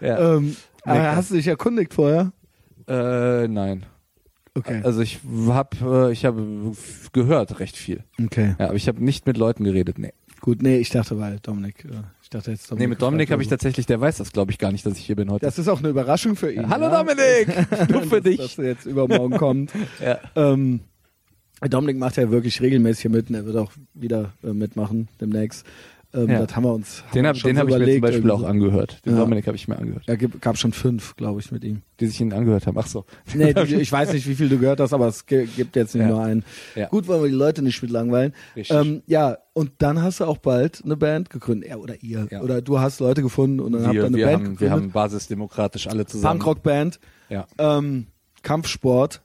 Ja. 0.00 0.36
Ähm, 0.36 0.56
aber 0.82 1.16
hast 1.16 1.30
du 1.30 1.34
dich 1.34 1.46
erkundigt 1.46 1.94
vorher? 1.94 2.32
Äh, 2.86 3.48
nein. 3.48 3.86
Okay. 4.54 4.80
Also 4.84 5.00
ich 5.02 5.20
habe 5.48 6.08
äh, 6.08 6.12
ich 6.12 6.24
habe 6.24 6.72
gehört 7.12 7.60
recht 7.60 7.76
viel. 7.76 8.04
Okay. 8.22 8.54
Ja, 8.58 8.66
aber 8.66 8.76
ich 8.76 8.88
habe 8.88 9.04
nicht 9.04 9.26
mit 9.26 9.36
Leuten 9.36 9.64
geredet. 9.64 9.98
Nee. 9.98 10.12
Gut, 10.40 10.62
nee, 10.62 10.76
ich 10.78 10.90
dachte, 10.90 11.18
weil 11.18 11.38
Dominik, 11.40 11.84
äh, 11.84 12.02
ich 12.22 12.30
dachte 12.30 12.50
jetzt 12.52 12.70
Dominik. 12.70 12.86
Nee, 12.86 12.90
mit 12.90 13.02
Dominik 13.02 13.30
habe 13.30 13.42
ich 13.42 13.48
oder 13.48 13.56
tatsächlich, 13.56 13.86
der 13.86 14.00
weiß 14.00 14.18
das 14.18 14.32
glaube 14.32 14.52
ich 14.52 14.58
gar 14.58 14.70
nicht, 14.70 14.86
dass 14.86 14.96
ich 14.98 15.04
hier 15.04 15.16
bin 15.16 15.30
heute. 15.30 15.44
Das 15.44 15.58
ist 15.58 15.68
auch 15.68 15.80
eine 15.80 15.88
Überraschung 15.88 16.36
für 16.36 16.52
ihn. 16.52 16.68
Hallo 16.68 16.84
ja? 16.84 17.02
Dominik, 17.02 17.48
nur 17.90 18.02
für 18.02 18.20
dass, 18.20 18.24
dich. 18.24 18.36
Dass 18.36 18.58
er 18.58 18.64
jetzt 18.66 18.86
übermorgen 18.86 19.36
kommt. 19.36 19.72
Ja. 20.00 20.18
Ähm, 20.36 20.80
Dominik 21.60 21.98
macht 21.98 22.16
ja 22.16 22.30
wirklich 22.30 22.60
regelmäßig 22.60 23.02
hier 23.02 23.10
mit 23.10 23.28
und 23.30 23.34
er 23.36 23.46
wird 23.46 23.56
auch 23.56 23.72
wieder 23.94 24.32
äh, 24.44 24.52
mitmachen 24.52 25.08
demnächst. 25.20 25.64
Ähm, 26.14 26.28
Ja. 26.30 26.44
Das 26.46 26.54
haben 26.54 26.62
wir 26.64 26.72
uns 26.72 27.02
haben 27.02 27.12
Den 27.14 27.22
wir 27.24 27.28
habe 27.30 27.38
so 27.38 27.48
hab 27.48 27.68
ich 27.68 27.78
mir 27.78 27.92
zum 27.94 28.00
Beispiel 28.00 28.30
auch 28.30 28.42
irgendwie. 28.42 28.66
angehört. 28.66 29.04
Den 29.04 29.14
Ja. 29.14 29.18
Dominik 29.20 29.46
habe 29.48 29.56
ich 29.56 29.66
mir 29.66 29.76
angehört. 29.76 30.04
Ja, 30.06 30.14
gab 30.14 30.56
schon 30.56 30.72
fünf, 30.72 31.16
glaube 31.16 31.40
ich, 31.40 31.50
mit 31.50 31.64
ihm. 31.64 31.82
Die 31.98 32.06
sich 32.06 32.20
ihn 32.20 32.32
angehört 32.32 32.66
haben. 32.66 32.78
Ach 32.78 32.86
so. 32.86 33.04
Nee, 33.34 33.52
die, 33.66 33.74
ich 33.76 33.90
weiß 33.90 34.12
nicht, 34.12 34.26
wie 34.28 34.34
viel 34.36 34.48
du 34.48 34.58
gehört 34.58 34.78
hast, 34.80 34.92
aber 34.92 35.08
es 35.08 35.26
gibt 35.26 35.74
jetzt 35.76 35.94
nicht 35.94 36.04
Ja. 36.04 36.08
nur 36.10 36.22
einen. 36.22 36.44
Ja. 36.76 36.88
Gut, 36.88 37.08
wollen 37.08 37.22
wir 37.22 37.28
die 37.28 37.34
Leute 37.34 37.62
nicht 37.62 37.82
mit 37.82 37.90
langweilen. 37.90 38.34
Richtig. 38.54 38.76
Ähm, 38.76 39.02
ja, 39.06 39.38
und 39.52 39.72
dann 39.78 40.00
hast 40.02 40.20
du 40.20 40.24
auch 40.26 40.38
bald 40.38 40.82
eine 40.84 40.96
Band 40.96 41.28
gegründet. 41.30 41.68
Er 41.70 41.80
oder 41.80 42.00
ihr. 42.02 42.28
Oder 42.42 42.62
du 42.62 42.78
hast 42.78 43.00
Leute 43.00 43.22
gefunden 43.22 43.60
und 43.60 43.72
dann 43.72 43.84
habt 43.86 43.94
ihr 43.94 44.02
wir, 44.02 44.06
eine 44.06 44.16
wir, 44.16 44.26
Band 44.26 44.36
haben, 44.44 44.60
wir 44.60 44.70
haben 44.70 44.76
gegründet. 44.76 44.92
basisdemokratisch 44.94 45.86
alle 45.88 46.06
zusammen. 46.06 46.38
Punkrock-Band, 46.38 47.00
Ja. 47.30 47.46
ähm, 47.58 48.06
Kampfsport. 48.42 49.22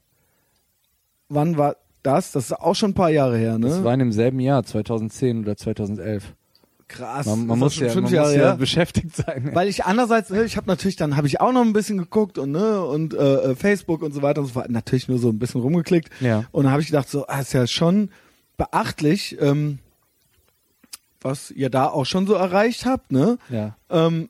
Wann 1.30 1.58
war 1.58 1.78
das? 2.04 2.32
Das 2.32 2.46
ist 2.46 2.54
auch 2.54 2.76
schon 2.76 2.92
ein 2.92 2.96
paar 2.96 3.10
Jahre 3.10 3.38
her, 3.38 3.58
ne? 3.58 3.68
Das 3.68 3.84
war 3.84 3.94
in 3.94 4.00
demselben 4.00 4.40
Jahr, 4.40 4.64
2010 4.64 5.42
oder 5.42 5.58
2011. 5.58 6.34
Krass. 6.88 7.26
Man, 7.26 7.48
man 7.48 7.60
muss 7.60 7.80
ja, 7.80 7.88
fünf 7.90 8.06
man 8.10 8.14
Jahre 8.14 8.28
muss 8.28 8.36
ja 8.36 8.44
her? 8.48 8.56
beschäftigt 8.58 9.16
sein. 9.16 9.52
Weil 9.54 9.70
ich 9.70 9.86
andererseits, 9.86 10.30
ne, 10.30 10.44
ich 10.44 10.58
habe 10.58 10.68
natürlich, 10.68 10.98
dann 10.98 11.16
habe 11.16 11.26
ich 11.26 11.40
auch 11.40 11.54
noch 11.54 11.62
ein 11.62 11.72
bisschen 11.72 11.98
geguckt 11.98 12.38
und 12.38 12.52
ne 12.52 12.82
und 12.82 13.14
äh, 13.14 13.18
äh, 13.18 13.56
Facebook 13.56 14.02
und 14.02 14.14
so 14.14 14.22
weiter 14.22 14.42
und 14.42 14.48
so 14.48 14.54
fort. 14.54 14.70
Natürlich 14.70 15.08
nur 15.08 15.18
so 15.18 15.30
ein 15.30 15.40
bisschen 15.40 15.62
rumgeklickt. 15.62 16.10
Ja. 16.20 16.44
Und 16.52 16.66
dann 16.66 16.74
habe 16.74 16.82
ich 16.82 16.88
gedacht, 16.88 17.10
so, 17.10 17.28
ah, 17.28 17.40
ist 17.40 17.54
ja 17.54 17.66
schon 17.66 18.10
beachtlich, 18.58 19.38
ähm, 19.40 19.80
was 21.22 21.50
ihr 21.52 21.70
da 21.70 21.88
auch 21.88 22.06
schon 22.06 22.28
so 22.28 22.34
erreicht 22.34 22.86
habt, 22.86 23.12
ne? 23.12 23.38
Ja. 23.50 23.78
Ähm, 23.90 24.28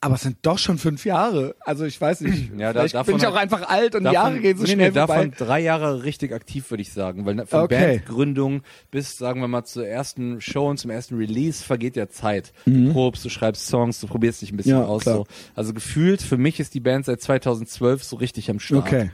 aber 0.00 0.14
es 0.16 0.20
sind 0.22 0.36
doch 0.42 0.58
schon 0.58 0.78
fünf 0.78 1.04
Jahre. 1.04 1.56
Also 1.64 1.84
ich 1.84 2.00
weiß 2.00 2.20
nicht. 2.20 2.52
Ja, 2.58 2.72
da- 2.72 2.86
davon 2.86 3.14
bin 3.14 3.16
ich 3.16 3.26
auch 3.26 3.32
halt- 3.34 3.42
einfach 3.52 3.68
alt 3.68 3.94
und 3.94 4.04
Jahre 4.04 4.38
gehen 4.40 4.56
so 4.56 4.64
nee, 4.64 4.72
schnell 4.72 4.90
nee, 4.92 4.98
vorbei. 4.98 5.14
davon 5.26 5.32
drei 5.36 5.60
Jahre 5.60 6.04
richtig 6.04 6.32
aktiv, 6.32 6.70
würde 6.70 6.82
ich 6.82 6.92
sagen. 6.92 7.24
Weil 7.26 7.44
von 7.46 7.60
Okay. 7.62 7.98
Bandgründung 7.98 8.62
bis, 8.90 9.16
sagen 9.18 9.40
wir 9.40 9.48
mal, 9.48 9.64
zur 9.64 9.86
ersten 9.86 10.40
Show 10.40 10.68
und 10.68 10.78
zum 10.78 10.90
ersten 10.90 11.16
Release 11.16 11.64
vergeht 11.64 11.96
ja 11.96 12.08
Zeit. 12.08 12.52
Mhm. 12.66 12.86
Du 12.88 12.92
probst, 12.92 13.24
du 13.24 13.28
schreibst 13.30 13.66
Songs, 13.66 14.00
du 14.00 14.06
probierst 14.06 14.42
dich 14.42 14.52
ein 14.52 14.56
bisschen 14.58 14.72
Ja, 14.78 14.84
aus. 14.84 15.02
klar. 15.02 15.16
So. 15.16 15.26
Also 15.54 15.72
gefühlt, 15.74 16.22
für 16.22 16.36
mich 16.36 16.60
ist 16.60 16.74
die 16.74 16.80
Band 16.80 17.06
seit 17.06 17.20
2012 17.22 18.04
so 18.04 18.16
richtig 18.16 18.48
am 18.50 18.60
Start. 18.60 18.86
Okay. 18.86 19.10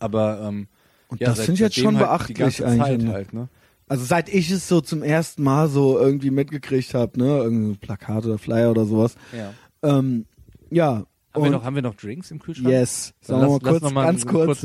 Aber 0.00 0.40
ähm, 0.46 0.68
Und 1.08 1.20
ja, 1.20 1.28
das 1.28 1.38
finde 1.40 1.54
ich 1.54 1.60
jetzt 1.60 1.76
schon 1.76 1.96
halt 1.96 2.06
beachtlich 2.06 2.64
eigentlich, 2.64 2.78
Zeit 2.82 3.02
ne? 3.02 3.12
halt, 3.12 3.32
ne? 3.32 3.48
Also 3.90 4.04
seit 4.04 4.28
ich 4.28 4.50
es 4.50 4.68
so 4.68 4.82
zum 4.82 5.02
ersten 5.02 5.42
Mal 5.42 5.68
so 5.68 5.98
irgendwie 5.98 6.30
mitgekriegt 6.30 6.92
habe, 6.92 7.18
ne, 7.18 7.38
irgendein 7.38 7.78
Plakat 7.78 8.26
oder 8.26 8.36
Flyer 8.36 8.70
oder 8.70 8.84
sowas. 8.84 9.14
Ja. 9.34 9.54
Ähm, 9.82 10.26
ja. 10.70 11.04
Haben, 11.34 11.44
wir 11.44 11.50
noch, 11.50 11.62
haben 11.64 11.74
wir 11.76 11.82
noch 11.82 11.94
Drinks 11.94 12.30
im 12.32 12.40
Kühlschrank? 12.40 12.68
yes. 12.70 13.12
Sagen 13.20 13.42
wir 13.42 13.48
mal 13.50 13.60
kurz, 13.60 13.92
mal 13.92 14.06
ganz 14.06 14.26
kurz. 14.26 14.60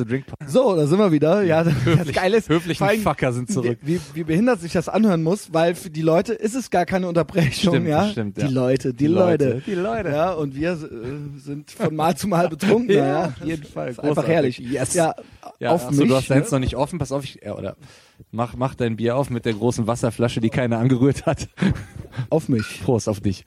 So, 0.47 0.75
da 0.75 0.87
sind 0.87 0.97
wir 0.97 1.11
wieder. 1.11 1.43
Ja, 1.43 1.63
das 1.63 1.73
Höflich- 1.85 2.15
Geile 2.15 2.37
ist, 2.37 2.49
höflichen 2.49 2.87
allem, 2.87 3.01
Fucker 3.01 3.31
sind 3.33 3.51
zurück. 3.51 3.77
Wie, 3.81 3.99
wie 4.13 4.23
behindert 4.23 4.61
sich 4.61 4.71
das 4.71 4.89
anhören 4.89 5.21
muss, 5.21 5.53
weil 5.53 5.75
für 5.75 5.89
die 5.91 6.01
Leute 6.01 6.33
ist 6.33 6.55
es 6.55 6.71
gar 6.71 6.85
keine 6.85 7.07
Unterbrechung, 7.09 7.73
Stimmt, 7.73 7.87
ja. 7.87 8.07
stimmt, 8.09 8.37
die 8.37 8.41
ja. 8.41 8.47
Leute, 8.47 8.93
die, 8.93 8.97
Die 9.05 9.07
Leute. 9.07 9.49
Leute, 9.55 9.61
die 9.67 9.75
Leute. 9.75 10.09
Ja, 10.09 10.31
und 10.31 10.55
wir 10.55 10.71
äh, 10.71 11.39
sind 11.39 11.69
von 11.69 11.95
Mal 11.95 12.15
zu 12.17 12.27
Mal 12.27 12.49
betrunken. 12.49 12.89
Ja, 12.95 13.05
ja, 13.05 13.25
auf 13.27 13.45
jeden 13.45 13.65
Fall. 13.65 13.89
Ist 13.89 13.99
einfach 13.99 14.27
herrlich. 14.27 14.57
Yes. 14.57 14.93
Ja, 14.95 15.13
Ja, 15.59 15.71
auf 15.71 15.85
achso, 15.85 15.99
mich. 15.99 16.09
du 16.09 16.15
hast 16.15 16.29
ne? 16.29 16.37
deins 16.37 16.49
noch 16.49 16.59
nicht 16.59 16.75
offen. 16.77 16.97
Pass 16.97 17.11
auf, 17.11 17.23
ich, 17.25 17.41
ja, 17.43 17.55
oder 17.55 17.75
mach, 18.31 18.55
mach 18.55 18.73
dein 18.73 18.95
Bier 18.95 19.17
auf 19.17 19.29
mit 19.29 19.45
der 19.45 19.53
großen 19.53 19.85
Wasserflasche, 19.85 20.39
die 20.41 20.49
keiner 20.49 20.79
angerührt 20.79 21.25
hat. 21.27 21.49
Auf 22.29 22.49
mich. 22.49 22.81
Prost 22.83 23.09
auf 23.09 23.19
dich. 23.19 23.43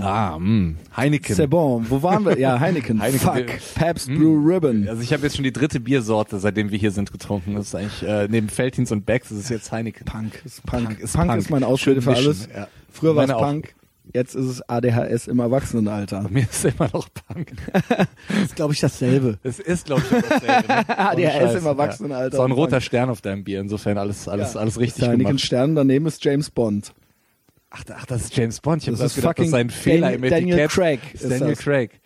Ah, 0.00 0.38
mh. 0.38 0.74
Heineken. 0.96 1.34
C'est 1.36 1.46
bon. 1.46 1.84
Wo 1.90 2.02
waren 2.02 2.24
wir? 2.24 2.38
Ja, 2.38 2.58
Heineken. 2.60 3.00
Heineken. 3.02 3.18
Fuck. 3.20 3.74
Pabst 3.74 4.06
Blue 4.08 4.38
Ribbon. 4.46 4.88
Also 4.88 5.02
ich 5.02 5.12
habe 5.12 5.22
jetzt 5.24 5.36
schon 5.36 5.44
die 5.44 5.52
dritte 5.52 5.78
Biersorte, 5.78 6.38
seitdem 6.38 6.70
wir 6.70 6.78
hier 6.78 6.90
sind, 6.90 7.12
getrunken. 7.12 7.54
Das 7.54 7.66
ist 7.66 7.74
eigentlich 7.74 8.02
äh, 8.02 8.28
neben 8.30 8.48
Feldhins 8.48 8.92
und 8.92 9.04
Becks, 9.04 9.30
ist 9.30 9.50
jetzt 9.50 9.70
Heineken. 9.70 10.06
Punk 10.06 10.42
ist 10.44 10.64
Punk. 10.64 10.84
Punk 10.86 11.00
ist 11.00 11.12
Punk 11.14 11.28
Punk. 11.28 11.38
ist 11.40 11.50
meine 11.50 11.66
Ausrede 11.66 12.00
für 12.00 12.14
alles. 12.14 12.48
ja. 12.54 12.66
Früher 12.90 13.14
war 13.14 13.24
es. 13.24 13.30
Punk, 13.32 13.74
jetzt 14.14 14.34
ist 14.34 14.46
es 14.46 14.68
ADHS 14.68 15.26
im 15.28 15.38
Erwachsenenalter. 15.40 16.22
Bei 16.22 16.30
mir 16.30 16.42
ist 16.50 16.64
immer 16.64 16.88
noch 16.92 17.08
Punk. 17.28 17.52
Das 17.72 18.38
ist, 18.44 18.56
glaube 18.56 18.72
ich, 18.72 18.80
dasselbe. 18.80 19.38
Es 19.42 19.58
ist, 19.60 19.84
glaube 19.84 20.02
ich, 20.10 20.22
dasselbe, 20.28 20.66
ne? 20.68 20.88
ADHS 20.98 21.54
im 21.56 21.66
Erwachsenenalter. 21.66 22.36
So 22.38 22.42
ein 22.42 22.52
roter 22.52 22.76
Punk. 22.76 22.82
Stern 22.84 23.10
auf 23.10 23.20
deinem 23.20 23.44
Bier. 23.44 23.60
Insofern 23.60 23.98
alles, 23.98 24.28
alles, 24.28 24.54
Ja. 24.54 24.60
alles 24.60 24.80
richtig 24.80 25.00
Der 25.00 25.08
Heineken 25.10 25.26
gemacht. 25.36 25.44
Stern, 25.44 25.74
daneben 25.74 26.06
ist 26.06 26.24
James 26.24 26.48
Bond. 26.50 26.92
Ach, 27.74 27.82
ach, 27.94 28.04
das 28.04 28.24
ist 28.24 28.36
James 28.36 28.60
Bond. 28.60 28.82
Ich 28.82 28.88
habe 28.88 28.92
Das 28.98 29.00
das 29.00 29.12
ist 29.12 29.16
gedacht, 29.22 29.38
das 29.38 29.48
sei 29.48 29.60
ein 29.60 29.70
Fehler 29.70 30.10
Dan- 30.12 30.22
im 30.24 30.30
Daniel 30.30 30.58
Etikett. 30.58 30.70
Craig 30.72 31.00
ist 31.14 31.22
ist 31.22 31.30
Daniel 31.30 31.54
das. 31.54 31.58
Craig. 31.60 32.00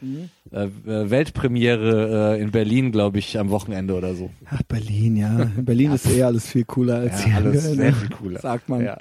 Äh, 0.53 0.63
äh, 0.65 1.11
Weltpremiere 1.11 2.37
äh, 2.37 2.41
in 2.41 2.53
Berlin, 2.53 2.93
glaube 2.93 3.19
ich, 3.19 3.37
am 3.37 3.51
Wochenende 3.51 3.95
oder 3.95 4.15
so. 4.15 4.31
Ach, 4.49 4.63
Berlin, 4.63 5.17
ja. 5.17 5.43
In 5.57 5.65
Berlin 5.65 5.91
ist 5.93 6.09
eh 6.09 6.23
alles 6.23 6.47
viel 6.47 6.65
cooler 6.65 6.99
als 7.01 7.21
Ja, 7.23 7.27
hier. 7.27 7.37
alles 7.37 7.65
ne? 7.71 7.75
sehr 7.75 7.93
viel 7.95 8.09
cooler. 8.11 8.41
Sagt 8.41 8.69
man. 8.69 8.85
Ja. 8.85 8.97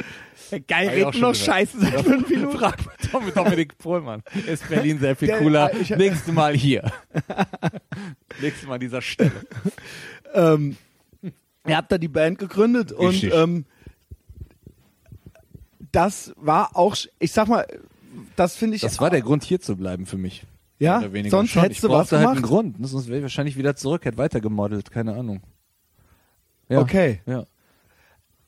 Geil, 0.68 0.88
ich 0.88 0.91
reden 0.91 1.01
noch 1.05 1.11
gehört. 1.13 1.38
Scheiße 1.38 1.80
seit 1.80 2.01
fünf 2.01 2.30
Minuten. 2.32 2.57
Frag 2.57 2.84
mal 2.86 2.93
Tom- 3.11 3.32
Dominik 3.36 3.78
Pohlmann. 3.78 4.24
Ist 4.47 4.68
Berlin 4.68 4.97
sehr 4.99 5.16
viel 5.16 5.30
cooler. 5.38 5.72
ich- 5.80 5.91
Nächstes 5.91 6.34
Mal 6.34 6.55
hier. 6.55 6.91
Nächstes 8.41 8.68
Mal 8.68 8.76
an 8.76 8.80
dieser 8.80 9.01
Stelle. 9.01 9.32
ähm, 10.34 10.78
ihr 11.68 11.78
habt 11.78 11.91
da 11.91 11.97
die 11.97 12.07
Band 12.07 12.39
gegründet 12.39 12.91
und 12.91 13.09
Richtig. 13.09 13.34
ähm, 13.34 13.66
das 15.95 16.33
war 16.37 16.75
auch, 16.75 16.95
ich 17.19 17.31
sag 17.31 17.47
mal, 17.47 17.65
das 18.35 18.55
finde 18.55 18.75
ich. 18.75 18.81
Das 18.81 18.99
war 18.99 19.09
der 19.09 19.21
Grund, 19.21 19.43
hier 19.43 19.59
zu 19.59 19.75
bleiben 19.77 20.05
für 20.05 20.17
mich. 20.17 20.43
Ja? 20.79 21.01
Sonst 21.29 21.51
schon. 21.51 21.61
hättest 21.61 21.77
ich 21.77 21.81
du 21.81 21.89
was 21.89 22.09
brauchte 22.09 22.17
halt 22.17 22.27
einen 22.27 22.35
gemacht? 22.37 22.49
Grund. 22.49 22.79
ne? 22.79 22.87
Sonst 22.87 23.07
wäre 23.07 23.17
ich 23.17 23.23
wahrscheinlich 23.23 23.57
wieder 23.57 23.75
zurück, 23.75 24.03
hätte 24.05 24.17
weiter 24.17 24.41
gemodelt. 24.41 24.91
Keine 24.91 25.15
Ahnung. 25.15 25.41
Ja. 26.67 26.79
Okay. 26.79 27.21
Ja. 27.25 27.45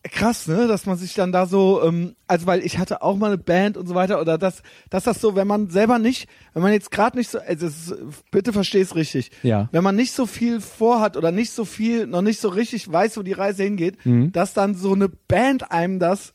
krass, 0.03 0.47
ne, 0.47 0.67
dass 0.67 0.85
man 0.85 0.97
sich 0.97 1.13
dann 1.15 1.31
da 1.33 1.45
so, 1.47 1.81
ähm, 1.83 2.15
also 2.27 2.45
weil 2.47 2.63
ich 2.65 2.77
hatte 2.77 3.01
auch 3.01 3.17
mal 3.17 3.27
eine 3.27 3.37
Band 3.37 3.75
und 3.75 3.87
so 3.87 3.95
weiter 3.95 4.21
oder 4.21 4.37
das, 4.37 4.61
dass 4.89 5.03
das 5.03 5.19
so, 5.19 5.35
wenn 5.35 5.47
man 5.47 5.69
selber 5.69 5.99
nicht, 5.99 6.29
wenn 6.53 6.63
man 6.63 6.71
jetzt 6.71 6.91
gerade 6.91 7.17
nicht 7.17 7.29
so, 7.29 7.39
also 7.39 7.65
es 7.67 7.91
ist, 7.91 7.95
bitte 8.31 8.53
versteh's 8.53 8.95
richtig, 8.95 9.31
Ja. 9.43 9.67
wenn 9.73 9.83
man 9.83 9.95
nicht 9.97 10.13
so 10.13 10.25
viel 10.25 10.61
vorhat 10.61 11.17
oder 11.17 11.31
nicht 11.33 11.51
so 11.51 11.65
viel, 11.65 12.07
noch 12.07 12.21
nicht 12.21 12.39
so 12.39 12.47
richtig 12.49 12.89
weiß, 12.89 13.17
wo 13.17 13.21
die 13.21 13.33
Reise 13.33 13.63
hingeht, 13.63 14.05
Mhm. 14.05 14.31
dass 14.31 14.53
dann 14.53 14.75
so 14.75 14.93
eine 14.93 15.09
Band 15.09 15.71
einem 15.71 15.99
das 15.99 16.33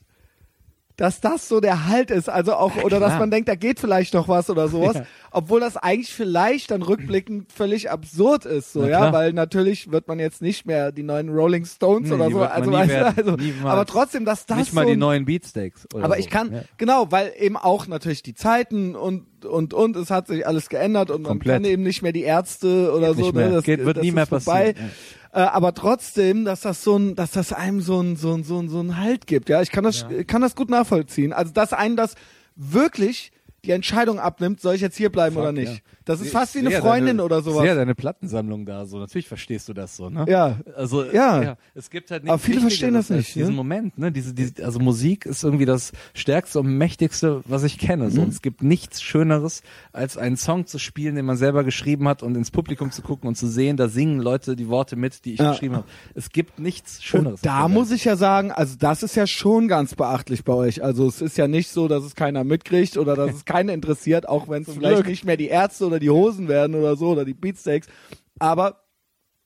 dass 1.03 1.19
das 1.19 1.49
so 1.49 1.59
der 1.59 1.87
Halt 1.89 2.11
ist, 2.11 2.29
also 2.29 2.53
auch, 2.53 2.77
oder 2.83 3.01
dass 3.01 3.19
man 3.19 3.29
denkt, 3.29 3.49
da 3.49 3.55
geht 3.55 3.77
vielleicht 3.77 4.13
noch 4.13 4.29
was 4.29 4.49
oder 4.49 4.69
sowas, 4.69 4.95
Ja. 4.95 5.03
obwohl 5.31 5.59
das 5.59 5.75
eigentlich 5.75 6.13
vielleicht 6.13 6.71
dann 6.71 6.81
rückblickend 6.81 7.51
völlig 7.51 7.91
absurd 7.91 8.45
ist, 8.45 8.71
so, 8.71 8.85
ja, 8.85 9.11
weil 9.11 9.33
natürlich 9.33 9.91
wird 9.91 10.07
man 10.07 10.17
jetzt 10.19 10.41
nicht 10.41 10.65
mehr 10.65 10.93
die 10.93 11.03
neuen 11.03 11.27
Rolling 11.27 11.65
Stones 11.65 12.07
Nee, 12.07 12.15
oder 12.15 12.31
so, 12.31 12.39
also, 12.41 12.71
weißt 12.71 12.89
du, 12.89 12.95
werden. 12.95 13.13
also 13.17 13.67
aber 13.67 13.85
trotzdem, 13.85 14.23
dass 14.23 14.45
das 14.45 14.57
Nicht 14.57 14.73
mal 14.73 14.85
so 14.85 14.91
die 14.91 14.95
neuen 14.95 15.25
Beatsteaks. 15.25 15.87
Oder 15.93 16.05
aber 16.05 16.13
so. 16.15 16.19
ich 16.21 16.29
kann, 16.29 16.53
Ja. 16.53 16.61
genau, 16.77 17.11
weil 17.11 17.33
eben 17.37 17.57
auch 17.57 17.87
natürlich 17.87 18.23
die 18.23 18.33
Zeiten 18.33 18.95
und, 18.95 19.25
und, 19.45 19.73
und, 19.73 19.97
es 19.97 20.09
hat 20.09 20.27
sich 20.27 20.47
alles 20.47 20.69
geändert 20.69 21.11
und 21.11 21.23
Komplett. 21.23 21.55
man 21.55 21.63
kann 21.63 21.71
eben 21.71 21.83
nicht 21.83 22.01
mehr 22.01 22.13
die 22.13 22.23
Ärzte 22.23 22.93
oder 22.95 23.13
Geht 23.13 23.25
so, 23.25 23.31
mehr. 23.33 23.49
ne, 23.49 23.55
das 23.55 23.63
Geht- 23.65 23.83
wird 23.83 23.97
das 23.97 24.03
nie 24.03 24.11
mehr 24.11 24.25
vorbei. 24.25 24.71
passieren, 24.71 24.91
Äh, 25.33 25.39
aber 25.39 25.73
trotzdem, 25.73 26.45
dass 26.45 26.61
das 26.61 26.83
so 26.83 26.95
ein, 26.97 27.15
dass 27.15 27.31
das 27.31 27.53
einem 27.53 27.81
so 27.81 27.99
ein, 27.99 28.15
so 28.15 28.33
ein, 28.33 28.43
so 28.43 28.59
ein, 28.59 28.69
so 28.69 28.79
ein 28.79 28.97
Halt 28.97 29.25
gibt, 29.25 29.49
ja. 29.49 29.61
Ich 29.63 29.71
kann 29.71 29.83
das, 29.83 30.05
Ja. 30.09 30.23
kann 30.23 30.41
das 30.41 30.55
gut 30.55 30.69
nachvollziehen. 30.69 31.33
Also, 31.33 31.51
dass 31.51 31.73
einen 31.73 31.95
das 31.95 32.13
wirklich 32.55 33.31
die 33.65 33.71
Entscheidung 33.71 34.19
abnimmt, 34.19 34.59
soll 34.59 34.75
ich 34.75 34.81
jetzt 34.81 34.97
hier 34.97 35.09
bleiben 35.09 35.35
Fuck, 35.35 35.43
oder 35.43 35.51
nicht. 35.53 35.71
ja. 35.73 35.79
Das 36.05 36.19
ist 36.19 36.33
fast 36.33 36.53
wie 36.55 36.59
eine 36.59 36.71
Freundin 36.71 37.17
deine, 37.17 37.23
oder 37.23 37.41
sowas. 37.41 37.63
deine 37.65 37.95
Plattensammlung 37.95 38.65
da 38.65 38.85
so. 38.85 38.97
Natürlich 38.99 39.29
verstehst 39.29 39.69
du 39.69 39.73
das 39.73 39.95
so, 39.95 40.09
ne? 40.09 40.25
Ja. 40.27 40.57
Also 40.75 41.05
Ja. 41.05 41.55
es 41.73 41.89
gibt 41.89 42.11
halt 42.11 42.23
Aber 42.23 42.33
nichts 42.33 42.45
viele 42.45 42.59
verstehen 42.59 42.93
das 42.93 43.09
nicht, 43.09 43.33
Diesen 43.35 43.51
ne? 43.51 43.55
Moment, 43.55 43.97
ne? 43.97 44.11
Diese, 44.11 44.33
diese, 44.33 44.65
also 44.65 44.79
Musik 44.79 45.25
ist 45.25 45.45
irgendwie 45.45 45.63
das 45.63 45.93
stärkste 46.13 46.59
und 46.59 46.77
mächtigste, 46.77 47.41
was 47.45 47.63
ich 47.63 47.77
kenne. 47.77 48.05
Mhm. 48.05 48.09
So. 48.11 48.21
Und 48.21 48.29
es 48.29 48.41
gibt 48.41 48.61
nichts 48.63 49.01
Schöneres, 49.01 49.63
als 49.93 50.17
einen 50.17 50.35
Song 50.35 50.67
zu 50.67 50.77
spielen, 50.77 51.15
den 51.15 51.23
man 51.25 51.37
selber 51.37 51.63
geschrieben 51.63 52.05
hat 52.09 52.21
und 52.21 52.35
ins 52.35 52.51
Publikum 52.51 52.91
zu 52.91 53.01
gucken 53.01 53.29
und 53.29 53.35
zu 53.35 53.47
sehen, 53.47 53.77
da 53.77 53.87
singen 53.87 54.19
Leute 54.19 54.57
die 54.57 54.67
Worte 54.67 54.97
mit, 54.97 55.23
die 55.23 55.35
ich 55.35 55.39
Ja. 55.39 55.51
geschrieben 55.51 55.75
habe. 55.77 55.85
Es 56.15 56.31
gibt 56.31 56.59
nichts 56.59 57.01
Schöneres. 57.01 57.35
Und 57.39 57.45
da 57.45 57.69
muss 57.69 57.91
ich 57.91 58.03
ja 58.03 58.17
sagen, 58.17 58.51
also 58.51 58.75
das 58.77 59.03
ist 59.03 59.15
ja 59.15 59.25
schon 59.25 59.69
ganz 59.69 59.95
beachtlich 59.95 60.43
bei 60.43 60.53
euch. 60.53 60.83
Also 60.83 61.07
es 61.07 61.21
ist 61.21 61.37
ja 61.37 61.47
nicht 61.47 61.69
so, 61.69 61.87
dass 61.87 62.03
es 62.03 62.13
keiner 62.13 62.43
mitkriegt 62.43 62.97
oder 62.97 63.15
dass 63.15 63.33
es 63.33 63.45
keinen 63.53 63.69
interessiert, 63.69 64.27
auch 64.27 64.49
wenn 64.49 64.63
es 64.63 64.73
vielleicht 64.73 64.95
Glück. 64.95 65.07
nicht 65.07 65.25
mehr 65.25 65.37
die 65.37 65.47
Ärzte 65.47 65.85
oder 65.85 65.99
die 65.99 66.09
Hosen 66.09 66.47
werden 66.47 66.75
oder 66.75 66.95
so 66.95 67.09
oder 67.09 67.25
die 67.25 67.33
Beatsteaks. 67.33 67.87
Aber 68.39 68.83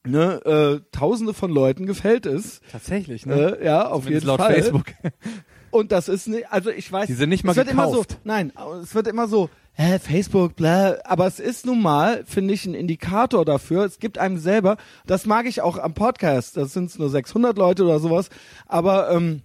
ne, 0.05 0.41
äh, 0.45 0.81
Tausende 0.91 1.33
von 1.33 1.51
Leuten 1.51 1.85
gefällt 1.85 2.25
es. 2.25 2.61
Tatsächlich, 2.71 3.25
ne? 3.25 3.57
Äh, 3.59 3.65
ja, 3.65 3.87
auf 3.87 4.03
Zumindest 4.03 4.09
jeden 4.09 4.27
laut 4.27 4.39
Fall. 4.39 4.53
Facebook. 4.53 4.85
Und 5.71 5.91
das 5.91 6.07
ist 6.07 6.27
nicht, 6.27 6.49
also 6.49 6.69
ich 6.69 6.89
weiß, 6.91 7.07
Die 7.07 7.13
sind 7.13 7.29
nicht 7.29 7.43
mal 7.43 7.51
es 7.51 7.57
wird 7.57 7.69
immer 7.69 7.89
so, 7.89 8.01
gekauft. 8.01 8.19
nein, 8.23 8.53
es 8.81 8.95
wird 8.95 9.05
immer 9.05 9.27
so, 9.27 9.49
hä, 9.73 9.99
Facebook, 9.99 10.55
bla, 10.55 10.95
aber 11.03 11.27
es 11.27 11.39
ist 11.41 11.65
nun 11.65 11.81
mal, 11.81 12.23
finde 12.25 12.53
ich, 12.53 12.65
ein 12.65 12.73
Indikator 12.73 13.43
dafür. 13.43 13.83
Es 13.83 13.99
gibt 13.99 14.17
einem 14.17 14.37
selber, 14.37 14.77
das 15.05 15.25
mag 15.25 15.45
ich 15.45 15.61
auch 15.61 15.77
am 15.77 15.93
Podcast, 15.93 16.55
das 16.55 16.71
sind 16.71 16.97
nur 16.97 17.09
600 17.09 17.57
Leute 17.57 17.83
oder 17.83 17.99
sowas, 17.99 18.29
aber 18.65 19.11
ähm, 19.11 19.41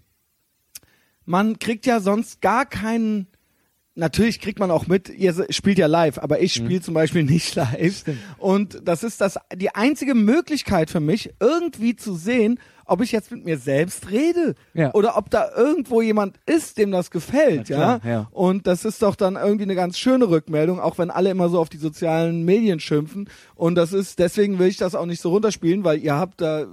man 1.24 1.58
kriegt 1.58 1.86
ja 1.86 1.98
sonst 2.00 2.40
gar 2.40 2.66
keinen, 2.66 3.26
natürlich 3.94 4.40
kriegt 4.40 4.58
man 4.58 4.70
auch 4.70 4.86
mit, 4.86 5.08
ihr 5.08 5.34
spielt 5.50 5.78
ja 5.78 5.86
live, 5.86 6.18
aber 6.18 6.40
ich 6.40 6.58
Mhm. 6.60 6.64
spiele 6.66 6.80
zum 6.80 6.94
Beispiel 6.94 7.22
nicht 7.36 7.54
live. 7.54 8.04
Und 8.38 8.80
das 8.84 9.02
ist 9.04 9.20
das 9.20 9.38
die 9.54 9.74
einzige 9.74 10.14
Möglichkeit 10.14 10.90
für 10.90 11.00
mich, 11.00 11.30
irgendwie 11.40 11.96
zu 11.96 12.14
sehen, 12.14 12.58
ob 12.86 13.00
ich 13.02 13.12
jetzt 13.12 13.30
mit 13.30 13.44
mir 13.44 13.58
selbst 13.58 14.10
rede 14.10 14.54
Ja. 14.74 14.92
oder 14.94 15.16
ob 15.16 15.30
da 15.30 15.46
irgendwo 15.56 16.02
jemand 16.02 16.36
ist, 16.46 16.78
dem 16.78 16.90
das 16.90 17.10
gefällt, 17.10 17.68
ja? 17.68 17.98
klar, 17.98 18.00
ja. 18.04 18.28
Und 18.32 18.66
das 18.66 18.84
ist 18.84 19.02
doch 19.02 19.14
dann 19.16 19.36
irgendwie 19.36 19.64
eine 19.64 19.74
ganz 19.74 19.98
schöne 19.98 20.28
Rückmeldung, 20.28 20.80
auch 20.80 20.98
wenn 20.98 21.10
alle 21.10 21.30
immer 21.30 21.48
so 21.48 21.58
auf 21.58 21.68
die 21.68 21.76
sozialen 21.78 22.44
Medien 22.44 22.80
schimpfen. 22.80 23.28
Und 23.54 23.74
das 23.76 23.92
ist, 23.92 24.18
deswegen 24.18 24.58
will 24.58 24.68
ich 24.68 24.76
das 24.76 24.94
auch 24.94 25.06
nicht 25.06 25.20
so 25.20 25.30
runterspielen, 25.30 25.84
weil 25.84 25.98
ihr 26.00 26.14
habt 26.14 26.40
da 26.40 26.62
äh, 26.62 26.66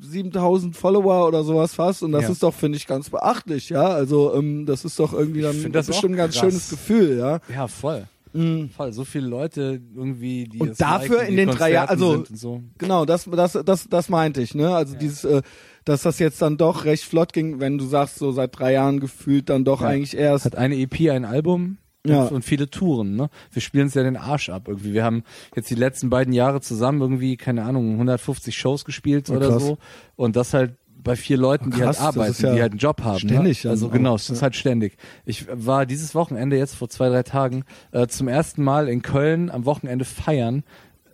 7000 0.00 0.76
Follower 0.76 1.26
oder 1.28 1.44
sowas 1.44 1.74
fast 1.74 2.02
und 2.02 2.12
das 2.12 2.24
Ja. 2.24 2.30
ist 2.30 2.42
doch, 2.42 2.54
finde 2.54 2.76
ich, 2.78 2.86
ganz 2.86 3.10
beachtlich, 3.10 3.68
ja? 3.68 3.88
Also, 3.88 4.34
ähm, 4.34 4.66
das 4.66 4.84
ist 4.84 4.98
doch 4.98 5.12
irgendwie 5.12 5.42
dann 5.42 5.72
das 5.72 5.86
bestimmt 5.86 6.14
ein 6.14 6.16
ganz 6.16 6.34
krass. 6.34 6.40
schönes 6.40 6.70
Gefühl, 6.70 7.18
ja? 7.18 7.40
Ja, 7.54 7.68
voll. 7.68 8.04
Voll, 8.32 8.92
so 8.92 9.04
viele 9.04 9.26
Leute 9.26 9.80
irgendwie, 9.94 10.44
die 10.44 10.58
Und 10.58 10.80
dafür 10.80 11.18
liken, 11.18 11.30
in 11.30 11.36
den 11.36 11.48
drei 11.50 11.72
Jahren- 11.72 11.88
also- 11.88 12.24
so. 12.32 12.62
Genau, 12.78 13.04
das, 13.04 13.24
das, 13.30 13.58
das, 13.64 13.88
das 13.88 14.08
meinte 14.08 14.40
ich, 14.42 14.54
ne? 14.54 14.74
Also 14.74 14.96
dieses, 14.96 15.24
äh, 15.24 15.42
dass 15.84 16.02
das 16.02 16.18
jetzt 16.18 16.40
dann 16.42 16.56
doch 16.56 16.84
recht 16.84 17.04
flott 17.04 17.32
ging, 17.32 17.58
wenn 17.60 17.78
du 17.78 17.84
sagst, 17.86 18.16
so 18.16 18.30
seit 18.32 18.58
drei 18.58 18.72
Jahren 18.74 19.00
gefühlt 19.00 19.48
dann 19.48 19.64
doch 19.64 19.80
Ja. 19.82 19.88
eigentlich 19.88 20.16
erst. 20.16 20.44
hat 20.44 20.54
eine 20.56 20.76
EP, 20.76 21.10
ein 21.10 21.24
Album 21.24 21.78
Ja. 22.06 22.24
und, 22.24 22.32
und 22.32 22.44
viele 22.44 22.70
Touren. 22.70 23.16
Ne? 23.16 23.30
Wir 23.52 23.62
spielen 23.62 23.84
uns 23.84 23.94
ja 23.94 24.02
den 24.02 24.16
Arsch 24.16 24.48
ab 24.50 24.68
irgendwie. 24.68 24.92
Wir 24.92 25.04
haben 25.04 25.24
jetzt 25.56 25.68
die 25.70 25.74
letzten 25.74 26.08
beiden 26.10 26.32
Jahre 26.32 26.60
zusammen 26.60 27.00
irgendwie, 27.00 27.36
keine 27.36 27.64
Ahnung, 27.64 27.92
150 27.92 28.56
Shows 28.56 28.84
gespielt 28.84 29.28
Ja, 29.28 29.36
oder 29.36 29.48
krass. 29.48 29.62
so. 29.64 29.78
Und 30.16 30.36
das 30.36 30.54
halt 30.54 30.76
bei 31.02 31.16
vier 31.16 31.36
Leuten, 31.36 31.70
die 31.70 31.78
Krass, 31.78 32.00
halt 32.00 32.16
das 32.16 32.16
arbeiten, 32.16 32.42
ja 32.46 32.54
die 32.54 32.62
halt 32.62 32.72
einen 32.72 32.78
Job 32.78 33.02
haben. 33.02 33.18
ständig 33.18 33.64
ne? 33.64 33.70
Also 33.70 33.88
auch, 33.88 33.92
genau, 33.92 34.14
es 34.14 34.30
ist 34.30 34.38
ja. 34.38 34.42
halt 34.42 34.56
ständig. 34.56 34.96
Ich 35.24 35.46
war 35.52 35.86
dieses 35.86 36.14
Wochenende 36.14 36.56
jetzt 36.56 36.74
vor 36.74 36.88
zwei, 36.88 37.08
drei 37.08 37.22
Tagen 37.22 37.64
äh, 37.92 38.06
zum 38.06 38.28
ersten 38.28 38.62
Mal 38.62 38.88
in 38.88 39.02
Köln 39.02 39.50
am 39.50 39.64
Wochenende 39.64 40.04
feiern 40.04 40.62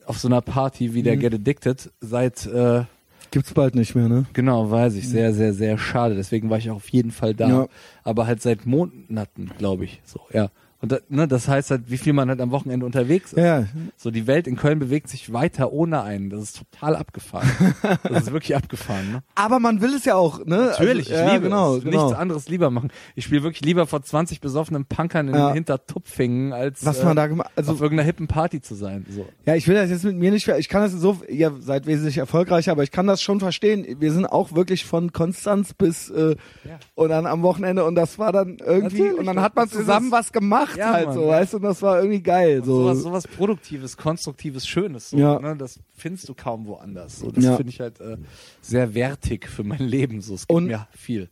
auf 0.07 0.19
so 0.19 0.29
einer 0.29 0.41
Party 0.41 0.95
wie 0.95 1.01
Mhm. 1.01 1.05
der 1.05 1.17
Get 1.17 1.35
Addicted 1.35 1.91
seit 2.01 2.47
äh, 2.47 2.85
Gibt's 3.33 3.53
bald 3.53 3.75
nicht 3.75 3.95
mehr, 3.95 4.09
ne? 4.09 4.25
Genau, 4.33 4.71
weiß 4.71 4.95
ich. 4.95 5.09
Sehr, 5.09 5.35
sehr, 5.35 5.53
sehr 5.53 5.77
schade. 5.79 6.15
Deswegen 6.15 6.49
war 6.49 6.59
ich 6.59 6.71
auch 6.71 6.77
auf 6.77 6.89
jeden 6.91 7.11
Fall 7.11 7.35
da. 7.35 7.49
Ja. 7.49 7.67
Aber 8.05 8.27
halt 8.27 8.41
seit 8.41 8.67
Monaten, 8.67 9.51
glaube 9.59 9.85
ich. 9.85 10.01
So, 10.05 10.21
ja. 10.33 10.51
Und 10.87 10.93
da, 10.93 10.99
ne, 11.09 11.27
das 11.27 11.49
heißt 11.49 11.73
halt, 11.73 11.91
wie 11.91 11.99
viel 11.99 12.13
man 12.13 12.29
halt 12.29 12.41
am 12.41 12.53
Wochenende 12.53 12.87
unterwegs 12.87 13.33
ist. 13.33 13.43
Ja, 13.43 13.65
So, 13.97 14.13
die 14.13 14.29
Welt 14.29 14.47
in 14.47 14.55
Köln 14.55 14.79
bewegt 14.79 15.09
sich 15.09 15.33
weiter 15.33 15.73
ohne 15.73 16.03
einen. 16.03 16.31
Das 16.31 16.41
ist 16.43 16.59
total 16.59 16.95
abgefahren. 16.95 17.51
das 18.05 18.23
ist 18.25 18.33
wirklich 18.33 18.55
abgefahren, 18.55 19.11
ne? 19.11 19.23
aber 19.35 19.59
man 19.59 19.81
will 19.81 19.95
es 19.95 20.05
ja 20.05 20.15
auch, 20.15 20.39
ne? 20.45 20.69
Natürlich, 20.71 21.11
also, 21.11 21.23
ich 21.23 21.27
ja, 21.27 21.33
liebe 21.35 21.45
genau, 21.47 21.77
es. 21.79 21.83
genau. 21.85 22.05
Nichts 22.05 22.17
anderes 22.17 22.49
lieber 22.49 22.71
machen. 22.71 22.93
Ich 23.17 23.25
spiele 23.25 23.43
wirklich 23.43 23.65
lieber 23.65 23.89
vor 23.89 24.01
20 24.01 24.41
besoffenen 24.41 24.85
Punkern 24.85 25.27
in 25.27 25.35
Ja. 25.35 25.53
Hintertupfingen, 25.53 26.53
als 26.53 26.87
Was 26.87 27.01
äh, 27.01 27.05
man 27.05 27.17
da 27.17 27.27
gemacht, 27.27 27.51
also 27.57 27.73
auf 27.73 27.81
irgendeiner 27.81 28.07
hippen 28.07 28.29
Party 28.29 28.61
zu 28.61 28.77
sein. 28.77 29.05
So. 29.11 29.27
Ja, 29.45 29.57
ich 29.57 29.67
will 29.67 29.75
das 29.75 29.91
jetzt 29.91 30.05
mit 30.05 30.15
mir 30.17 30.31
nicht, 30.31 30.47
ich 30.47 30.69
kann 30.69 30.83
das 30.83 30.93
so, 30.93 31.19
ihr 31.29 31.53
seid 31.59 31.87
wesentlich 31.87 32.19
erfolgreicher, 32.19 32.71
aber 32.71 32.85
ich 32.85 32.93
kann 32.93 33.09
das 33.09 33.23
schon 33.23 33.41
verstehen. 33.41 33.97
Wir 33.99 34.13
sind 34.13 34.27
auch 34.27 34.55
wirklich 34.55 34.85
von 34.85 35.13
Konstanz 35.13 35.75
bis 35.75 36.11
äh, 36.11 36.37
Ja. 36.65 36.79
und 36.95 37.09
dann 37.09 37.27
am 37.27 37.43
Wochenende 37.43 37.85
und 37.85 37.97
das 37.97 38.21
war 38.21 38.31
dann 38.31 38.59
irgendwie 38.65 38.99
Natürlich, 39.01 39.19
und 39.19 39.27
dann 39.27 39.41
hat 39.41 39.57
man 39.57 39.69
zusammen 39.69 40.13
was 40.13 40.31
gemacht 40.33 40.76
Ja, 40.77 40.93
halt 40.93 41.07
Mann, 41.07 41.15
so, 41.15 41.23
ja. 41.23 41.29
weißt 41.29 41.53
du, 41.53 41.57
und 41.59 41.63
das 41.65 41.83
war 41.83 41.99
irgendwie 41.99 42.21
geil 42.23 42.63
so. 42.65 42.83
sowas, 42.83 42.99
sowas 43.03 43.29
Produktives, 43.29 43.97
Konstruktives, 43.97 44.67
Schönes. 44.67 45.11
So, 45.11 45.17
Ja. 45.19 45.39
ne? 45.41 45.57
Das 45.57 45.79
findest 45.97 46.29
du 46.29 46.35
kaum 46.35 46.67
woanders. 46.67 47.21
So, 47.21 47.31
das 47.31 47.45
Ja. 47.45 47.57
finde 47.57 47.71
ich 47.71 47.81
halt 47.81 48.01
äh, 48.01 48.17
sehr 48.61 48.95
wertig 48.95 49.49
für 49.49 49.65
mein 49.65 49.81
Leben. 49.83 50.21
So, 50.21 50.35
es 50.35 50.47
gibt 50.47 50.57
Und- 50.57 50.67
mir 50.67 50.87
viel. 50.93 51.29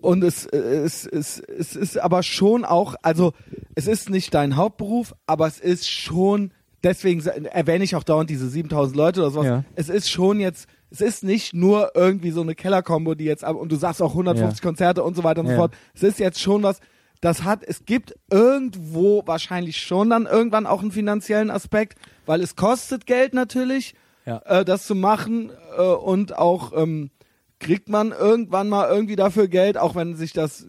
Und 0.00 0.22
es, 0.22 0.46
es, 0.46 1.04
es, 1.06 1.38
es 1.40 1.74
ist 1.76 1.98
aber 1.98 2.22
schon 2.22 2.64
auch, 2.64 2.94
also 3.02 3.32
es 3.74 3.86
ist 3.88 4.08
nicht 4.08 4.32
dein 4.34 4.56
Hauptberuf, 4.56 5.14
aber 5.26 5.46
es 5.48 5.58
ist 5.58 5.88
schon, 5.90 6.52
deswegen 6.84 7.20
erwähne 7.26 7.82
ich 7.84 7.94
auch 7.96 8.02
dauernd 8.04 8.30
diese 8.30 8.48
7000 8.48 8.96
Leute 8.96 9.20
oder 9.20 9.30
sowas. 9.30 9.46
Ja. 9.46 9.64
Es 9.74 9.88
ist 9.88 10.08
schon 10.10 10.38
jetzt, 10.40 10.68
es 10.90 11.00
ist 11.00 11.24
nicht 11.24 11.54
nur 11.54 11.90
irgendwie 11.94 12.30
so 12.30 12.40
eine 12.40 12.54
Kellerkombo, 12.54 13.14
die 13.14 13.24
jetzt 13.24 13.44
ab, 13.44 13.56
und 13.56 13.70
du 13.70 13.76
sagst 13.76 14.00
auch 14.02 14.12
150 14.14 14.62
Konzerte 14.62 15.02
und 15.02 15.16
so 15.16 15.24
weiter 15.24 15.40
und 15.40 15.46
so 15.46 15.52
Ja. 15.52 15.58
fort. 15.58 15.74
Es 15.94 16.02
ist 16.04 16.18
jetzt 16.20 16.40
schon 16.40 16.62
was, 16.62 16.78
das 17.20 17.42
hat, 17.44 17.62
es 17.64 17.84
gibt 17.84 18.14
irgendwo 18.30 19.22
wahrscheinlich 19.26 19.76
schon 19.82 20.10
dann 20.10 20.26
irgendwann 20.26 20.66
auch 20.66 20.80
einen 20.80 20.92
finanziellen 20.92 21.50
Aspekt, 21.50 21.98
weil 22.26 22.40
es 22.42 22.56
kostet 22.56 23.06
Geld 23.06 23.34
natürlich, 23.34 23.94
Ja. 24.26 24.38
äh, 24.46 24.64
das 24.64 24.86
zu 24.86 24.94
machen 24.94 25.50
äh, 25.76 25.82
und 25.82 26.36
auch 26.38 26.72
ähm, 26.74 27.10
kriegt 27.58 27.88
man 27.88 28.12
irgendwann 28.12 28.68
mal 28.68 28.88
irgendwie 28.88 29.16
dafür 29.16 29.48
Geld, 29.48 29.76
auch 29.76 29.94
wenn 29.94 30.16
sich 30.16 30.32
das 30.32 30.66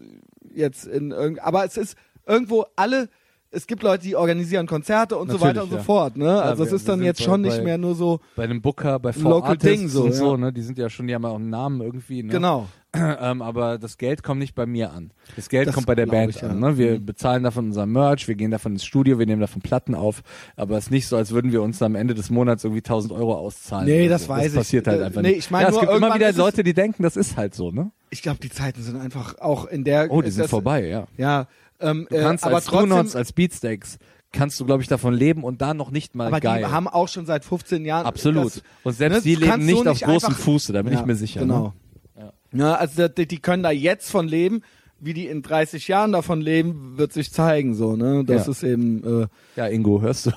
jetzt 0.54 0.84
in 0.86 1.10
irgend, 1.10 1.40
aber 1.42 1.64
es 1.64 1.76
ist 1.78 1.96
irgendwo 2.26 2.66
alle, 2.76 3.08
es 3.52 3.66
gibt 3.66 3.82
Leute, 3.82 4.02
die 4.04 4.16
organisieren 4.16 4.66
Konzerte 4.66 5.16
und 5.16 5.28
so 5.28 5.34
Natürlich, 5.34 5.50
weiter 5.56 5.62
und 5.64 5.70
so 5.70 5.76
ja. 5.76 5.82
fort, 5.82 6.16
ne? 6.16 6.42
also 6.42 6.64
es 6.64 6.72
ist 6.72 6.88
dann 6.88 7.02
jetzt 7.02 7.18
bei- 7.18 7.24
schon 7.24 7.42
nicht 7.42 7.58
bei- 7.58 7.62
mehr 7.64 7.78
nur 7.78 7.94
so, 7.94 8.20
Bei 8.34 8.44
einem 8.44 8.60
Booker, 8.62 8.98
bei 8.98 9.12
Four 9.12 9.30
Local 9.30 9.50
Artists 9.50 9.78
Ding 9.78 9.88
so, 9.88 10.04
und 10.04 10.12
so, 10.14 10.30
ja. 10.32 10.36
ne? 10.38 10.52
Die 10.52 10.62
sind 10.62 10.78
ja 10.78 10.88
schon, 10.90 11.06
die 11.06 11.14
haben 11.14 11.22
ja 11.22 11.28
auch 11.30 11.36
einen 11.36 11.50
Namen 11.50 11.80
irgendwie. 11.80 12.22
Ne? 12.22 12.32
genau. 12.32 12.66
ähm, 12.94 13.40
aber 13.40 13.78
das 13.78 13.96
Geld 13.96 14.22
kommt 14.22 14.38
nicht 14.40 14.54
bei 14.54 14.66
mir 14.66 14.92
an. 14.92 15.12
Das 15.36 15.48
Geld 15.48 15.66
Das 15.66 15.74
kommt 15.74 15.86
bei 15.86 15.94
der 15.94 16.04
Band 16.04 16.28
ich, 16.36 16.42
ja. 16.42 16.48
an. 16.48 16.60
Ne? 16.60 16.76
Wir 16.76 16.98
Mhm. 17.00 17.06
bezahlen 17.06 17.42
davon 17.42 17.66
unser 17.68 17.86
Merch, 17.86 18.28
wir 18.28 18.34
gehen 18.34 18.50
davon 18.50 18.72
ins 18.72 18.84
Studio, 18.84 19.18
wir 19.18 19.24
nehmen 19.24 19.40
davon 19.40 19.62
Platten 19.62 19.94
auf. 19.94 20.22
Aber 20.56 20.76
es 20.76 20.84
ist 20.84 20.90
nicht 20.90 21.06
so, 21.06 21.16
als 21.16 21.30
würden 21.32 21.52
wir 21.52 21.62
uns 21.62 21.80
am 21.80 21.94
Ende 21.94 22.12
des 22.12 22.28
Monats 22.28 22.64
irgendwie 22.64 22.82
1000 22.82 23.12
Euro 23.14 23.34
auszahlen. 23.34 23.86
Nee, 23.86 24.08
das 24.08 24.24
so. 24.24 24.28
weiß 24.28 24.42
das 24.44 24.52
ich. 24.52 24.58
passiert 24.58 24.86
halt 24.88 25.00
Äh, 25.00 25.04
einfach 25.04 25.22
nee, 25.22 25.28
nicht. 25.28 25.38
ich 25.38 25.50
mein 25.50 25.62
ja, 25.62 25.68
es 25.70 25.80
gibt 25.80 25.90
immer 25.90 26.14
wieder 26.14 26.32
Leute, 26.32 26.62
die 26.62 26.74
denken, 26.74 27.02
das 27.02 27.16
ist 27.16 27.38
halt 27.38 27.54
so, 27.54 27.70
ne? 27.70 27.90
Ich 28.10 28.20
glaube, 28.20 28.40
die 28.42 28.50
Zeiten 28.50 28.82
sind 28.82 29.00
einfach 29.00 29.38
auch 29.40 29.64
in 29.64 29.84
der, 29.84 30.08
Oh, 30.10 30.20
die 30.20 30.30
sind 30.30 30.42
das, 30.42 30.50
vorbei, 30.50 30.86
ja. 30.86 31.06
ja, 31.16 31.46
ähm, 31.82 32.06
Du 32.10 32.16
äh, 32.16 32.22
kannst 32.22 32.44
aber 32.44 32.56
als 32.56 32.64
trotzdem, 32.66 32.90
Donuts, 32.90 33.16
als 33.16 33.32
Beatsteaks, 33.32 33.98
kannst 34.32 34.58
du, 34.60 34.64
glaube 34.64 34.82
ich, 34.82 34.88
davon 34.88 35.12
leben 35.14 35.44
und 35.44 35.60
da 35.60 35.74
noch 35.74 35.90
nicht 35.90 36.14
mal 36.14 36.28
aber 36.28 36.40
geil. 36.40 36.60
die 36.60 36.66
haben 36.70 36.88
auch 36.88 37.08
schon 37.08 37.26
seit 37.26 37.44
15 37.44 37.84
Jahren 37.84 38.06
Absolut. 38.06 38.46
Das, 38.46 38.62
und 38.82 38.92
selbst 38.94 39.16
ne, 39.16 39.22
die 39.22 39.34
leben 39.34 39.64
nicht 39.66 39.74
so 39.84 39.90
auf 39.90 39.96
nicht 40.00 40.04
großem 40.04 40.34
Fuße, 40.34 40.72
da 40.72 40.82
bin 40.82 40.92
Ja, 40.94 41.00
ich 41.00 41.06
mir 41.06 41.16
sicher. 41.16 41.40
Genau. 41.40 41.74
Ne? 42.16 42.32
Ja, 42.54 42.74
also 42.74 43.08
die, 43.08 43.26
die 43.26 43.38
können 43.38 43.62
da 43.62 43.70
jetzt 43.70 44.10
von 44.10 44.28
leben, 44.28 44.62
wie 45.00 45.14
die 45.14 45.26
in 45.26 45.42
30 45.42 45.88
Jahren 45.88 46.12
davon 46.12 46.40
leben, 46.40 46.96
wird 46.96 47.12
sich 47.12 47.32
zeigen 47.32 47.74
so, 47.74 47.96
ne? 47.96 48.24
Das 48.24 48.46
Ja. 48.46 48.52
ist 48.52 48.62
eben 48.62 49.22
äh, 49.22 49.26
Ja, 49.56 49.66
Ingo, 49.66 50.00
hörst 50.00 50.26
du? 50.26 50.30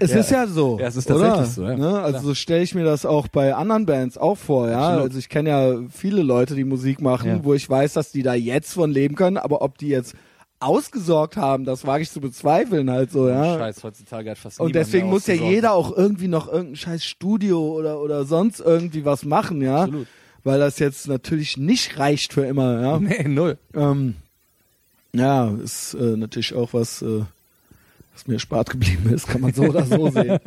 es 0.00 0.10
Ja. 0.10 0.18
ist 0.20 0.30
ja 0.30 0.46
so. 0.46 0.78
Ja, 0.80 0.86
es 0.88 0.96
ist 0.96 1.10
oder? 1.10 1.20
tatsächlich 1.20 1.54
so, 1.54 1.64
ja. 1.64 1.76
Ne? 1.76 2.00
Also 2.00 2.20
so 2.20 2.34
stelle 2.34 2.62
ich 2.62 2.74
mir 2.74 2.84
das 2.84 3.06
auch 3.06 3.28
bei 3.28 3.54
anderen 3.54 3.86
Bands 3.86 4.18
auch 4.18 4.36
vor, 4.38 4.68
ja. 4.68 4.80
Absolut. 4.88 5.02
Also 5.08 5.18
ich 5.18 5.28
kenne 5.28 5.50
ja 5.50 5.76
viele 5.90 6.22
Leute, 6.22 6.54
die 6.56 6.64
Musik 6.64 7.00
machen, 7.00 7.28
Ja. 7.28 7.44
wo 7.44 7.54
ich 7.54 7.68
weiß, 7.68 7.92
dass 7.92 8.10
die 8.10 8.22
da 8.22 8.34
jetzt 8.34 8.72
von 8.72 8.90
leben 8.90 9.14
können, 9.14 9.36
aber 9.36 9.62
ob 9.62 9.78
die 9.78 9.88
jetzt 9.88 10.14
ausgesorgt 10.62 11.36
haben, 11.36 11.64
das 11.64 11.86
wage 11.86 12.02
ich 12.02 12.10
zu 12.10 12.20
bezweifeln 12.20 12.90
halt 12.90 13.10
so, 13.10 13.28
ja. 13.28 13.58
Scheiß, 13.58 13.82
heutzutage 13.82 14.30
hat 14.30 14.38
fast 14.38 14.60
Und 14.60 14.74
deswegen 14.74 15.08
muss 15.08 15.26
ja 15.26 15.34
jeder 15.34 15.72
auch 15.72 15.96
irgendwie 15.96 16.28
noch 16.28 16.46
irgendein 16.46 16.76
scheiß 16.76 17.04
Studio 17.04 17.60
oder, 17.72 18.00
oder 18.00 18.24
sonst 18.24 18.60
irgendwie 18.60 19.04
was 19.04 19.24
machen, 19.24 19.60
ja. 19.60 19.82
Absolut. 19.82 20.06
Weil 20.44 20.58
das 20.58 20.78
jetzt 20.78 21.06
natürlich 21.06 21.56
nicht 21.56 21.98
reicht 21.98 22.32
für 22.32 22.44
immer, 22.44 22.80
ja. 22.80 22.98
Nee, 22.98 23.28
null. 23.28 23.58
Ähm, 23.74 24.16
ja, 25.14 25.48
ist 25.62 25.94
äh, 25.94 26.16
natürlich 26.16 26.54
auch 26.54 26.72
was, 26.72 27.02
äh, 27.02 27.22
was 28.14 28.26
mir 28.26 28.38
spart 28.38 28.70
geblieben 28.70 29.12
ist, 29.12 29.28
kann 29.28 29.40
man 29.40 29.52
so 29.52 29.62
oder 29.62 29.84
so 29.84 30.10
sehen. 30.10 30.38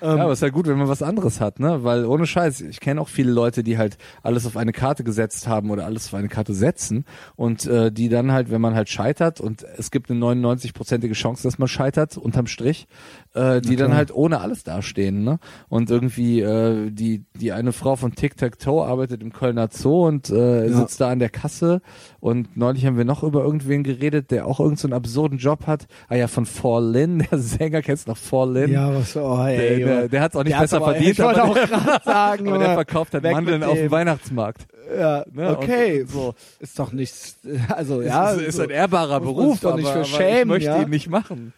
Ja, 0.00 0.08
aber 0.08 0.32
es 0.32 0.38
ist 0.38 0.42
halt 0.42 0.54
gut, 0.54 0.66
wenn 0.66 0.78
man 0.78 0.88
was 0.88 1.02
anderes 1.02 1.40
hat, 1.40 1.60
ne? 1.60 1.84
Weil 1.84 2.06
ohne 2.06 2.26
Scheiß, 2.26 2.62
ich 2.62 2.80
kenne 2.80 3.00
auch 3.00 3.08
viele 3.08 3.30
Leute, 3.30 3.62
die 3.62 3.76
halt 3.76 3.98
alles 4.22 4.46
auf 4.46 4.56
eine 4.56 4.72
Karte 4.72 5.04
gesetzt 5.04 5.46
haben 5.46 5.70
oder 5.70 5.84
alles 5.84 6.06
auf 6.06 6.14
eine 6.14 6.28
Karte 6.28 6.54
setzen 6.54 7.04
und 7.36 7.66
äh, 7.66 7.92
die 7.92 8.08
dann 8.08 8.32
halt, 8.32 8.50
wenn 8.50 8.60
man 8.62 8.74
halt 8.74 8.88
scheitert 8.88 9.40
und 9.40 9.64
es 9.76 9.90
gibt 9.90 10.10
eine 10.10 10.18
99-prozentige 10.24 11.12
Chance, 11.12 11.42
dass 11.42 11.58
man 11.58 11.68
scheitert, 11.68 12.16
unterm 12.16 12.46
Strich, 12.46 12.86
äh, 13.34 13.60
die 13.60 13.76
dann 13.76 13.88
klar. 13.88 13.98
halt 13.98 14.14
ohne 14.14 14.40
alles 14.40 14.64
dastehen, 14.64 15.22
ne? 15.22 15.38
Und 15.68 15.90
irgendwie 15.90 16.40
äh, 16.40 16.90
die 16.90 17.24
die 17.38 17.52
eine 17.52 17.72
Frau 17.72 17.96
von 17.96 18.14
Tic 18.14 18.36
Tac 18.36 18.58
Toe 18.58 18.84
arbeitet 18.86 19.22
im 19.22 19.32
Kölner 19.32 19.68
Zoo 19.70 20.06
und 20.06 20.30
äh, 20.30 20.66
Ja. 20.68 20.76
sitzt 20.78 21.00
da 21.00 21.10
an 21.10 21.18
der 21.18 21.28
Kasse 21.30 21.82
und 22.20 22.56
neulich 22.56 22.86
haben 22.86 22.96
wir 22.96 23.04
noch 23.04 23.22
über 23.22 23.42
irgendwen 23.44 23.82
geredet, 23.82 24.30
der 24.30 24.46
auch 24.46 24.60
irgendeinen 24.60 24.76
so 24.78 24.88
einen 24.88 24.94
absurden 24.94 25.38
Job 25.38 25.66
hat. 25.66 25.86
Ah 26.08 26.14
ja, 26.16 26.26
von 26.28 26.46
Fall 26.46 26.90
Lin, 26.92 27.18
der 27.30 27.38
Sänger 27.38 27.82
kennst 27.82 28.06
du 28.06 28.10
noch 28.12 28.16
Fall 28.16 28.52
Lin? 28.52 28.72
ja, 28.72 28.94
was, 28.94 29.16
oh, 29.16 29.44
ey, 29.44 29.57
Der, 29.58 29.78
der, 29.78 30.08
der 30.08 30.20
hat 30.22 30.30
es 30.32 30.36
auch 30.36 30.44
nicht 30.44 30.54
Der 30.54 30.60
besser 30.60 30.76
aber- 30.78 30.92
verdient, 30.92 31.12
ich 31.12 31.18
wollte 31.24 31.44
auch 31.44 31.54
gerade 31.54 32.04
sagen, 32.04 32.48
aber 32.50 32.58
der 32.58 32.74
verkauft 32.74 33.14
halt 33.14 33.24
Mandeln 33.24 33.62
auf 33.62 33.74
dem. 33.74 33.90
Weihnachtsmarkt. 33.90 34.66
Ja, 34.98 35.24
Ne? 35.32 35.56
okay. 35.56 36.02
Und 36.02 36.10
so. 36.12 36.34
Ist 36.60 36.78
doch 36.78 36.92
nichts, 36.92 37.36
also 37.68 38.00
ja. 38.02 38.30
ist, 38.32 38.40
ist 38.42 38.56
so. 38.56 38.62
ein 38.62 38.70
ehrbarer 38.70 39.20
Beruf, 39.20 39.60
doch 39.60 39.76
nicht 39.76 39.84
aber, 39.86 40.04
für 40.04 40.16
aber 40.16 40.24
ich 40.24 40.30
schämen, 40.34 40.48
möchte 40.48 40.66
ja? 40.70 40.82
ihn 40.82 40.90
nicht 40.90 41.08
machen. 41.10 41.52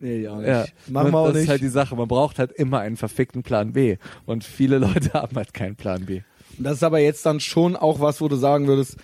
Nee, 0.00 0.20
ja, 0.22 0.36
nicht. 0.36 0.48
Ja. 0.48 0.64
Machen 0.86 1.10
wir 1.12 1.18
auch 1.18 1.26
das 1.26 1.34
nicht. 1.34 1.42
ist 1.44 1.48
halt 1.50 1.60
die 1.62 1.68
Sache, 1.68 1.94
man 1.96 2.06
braucht 2.08 2.38
halt 2.38 2.52
immer 2.52 2.78
einen 2.80 2.96
verfickten 2.96 3.42
Plan 3.42 3.72
B. 3.72 3.96
Und 4.26 4.44
viele 4.44 4.78
Leute 4.78 5.12
haben 5.12 5.36
halt 5.36 5.52
keinen 5.52 5.76
Plan 5.76 6.06
B. 6.06 6.20
Das 6.58 6.74
ist 6.74 6.82
aber 6.84 6.98
jetzt 7.00 7.26
dann 7.26 7.40
schon 7.40 7.76
auch 7.76 8.00
was, 8.00 8.20
wo 8.20 8.28
du 8.28 8.36
sagen 8.36 8.66
würdest, 8.66 8.96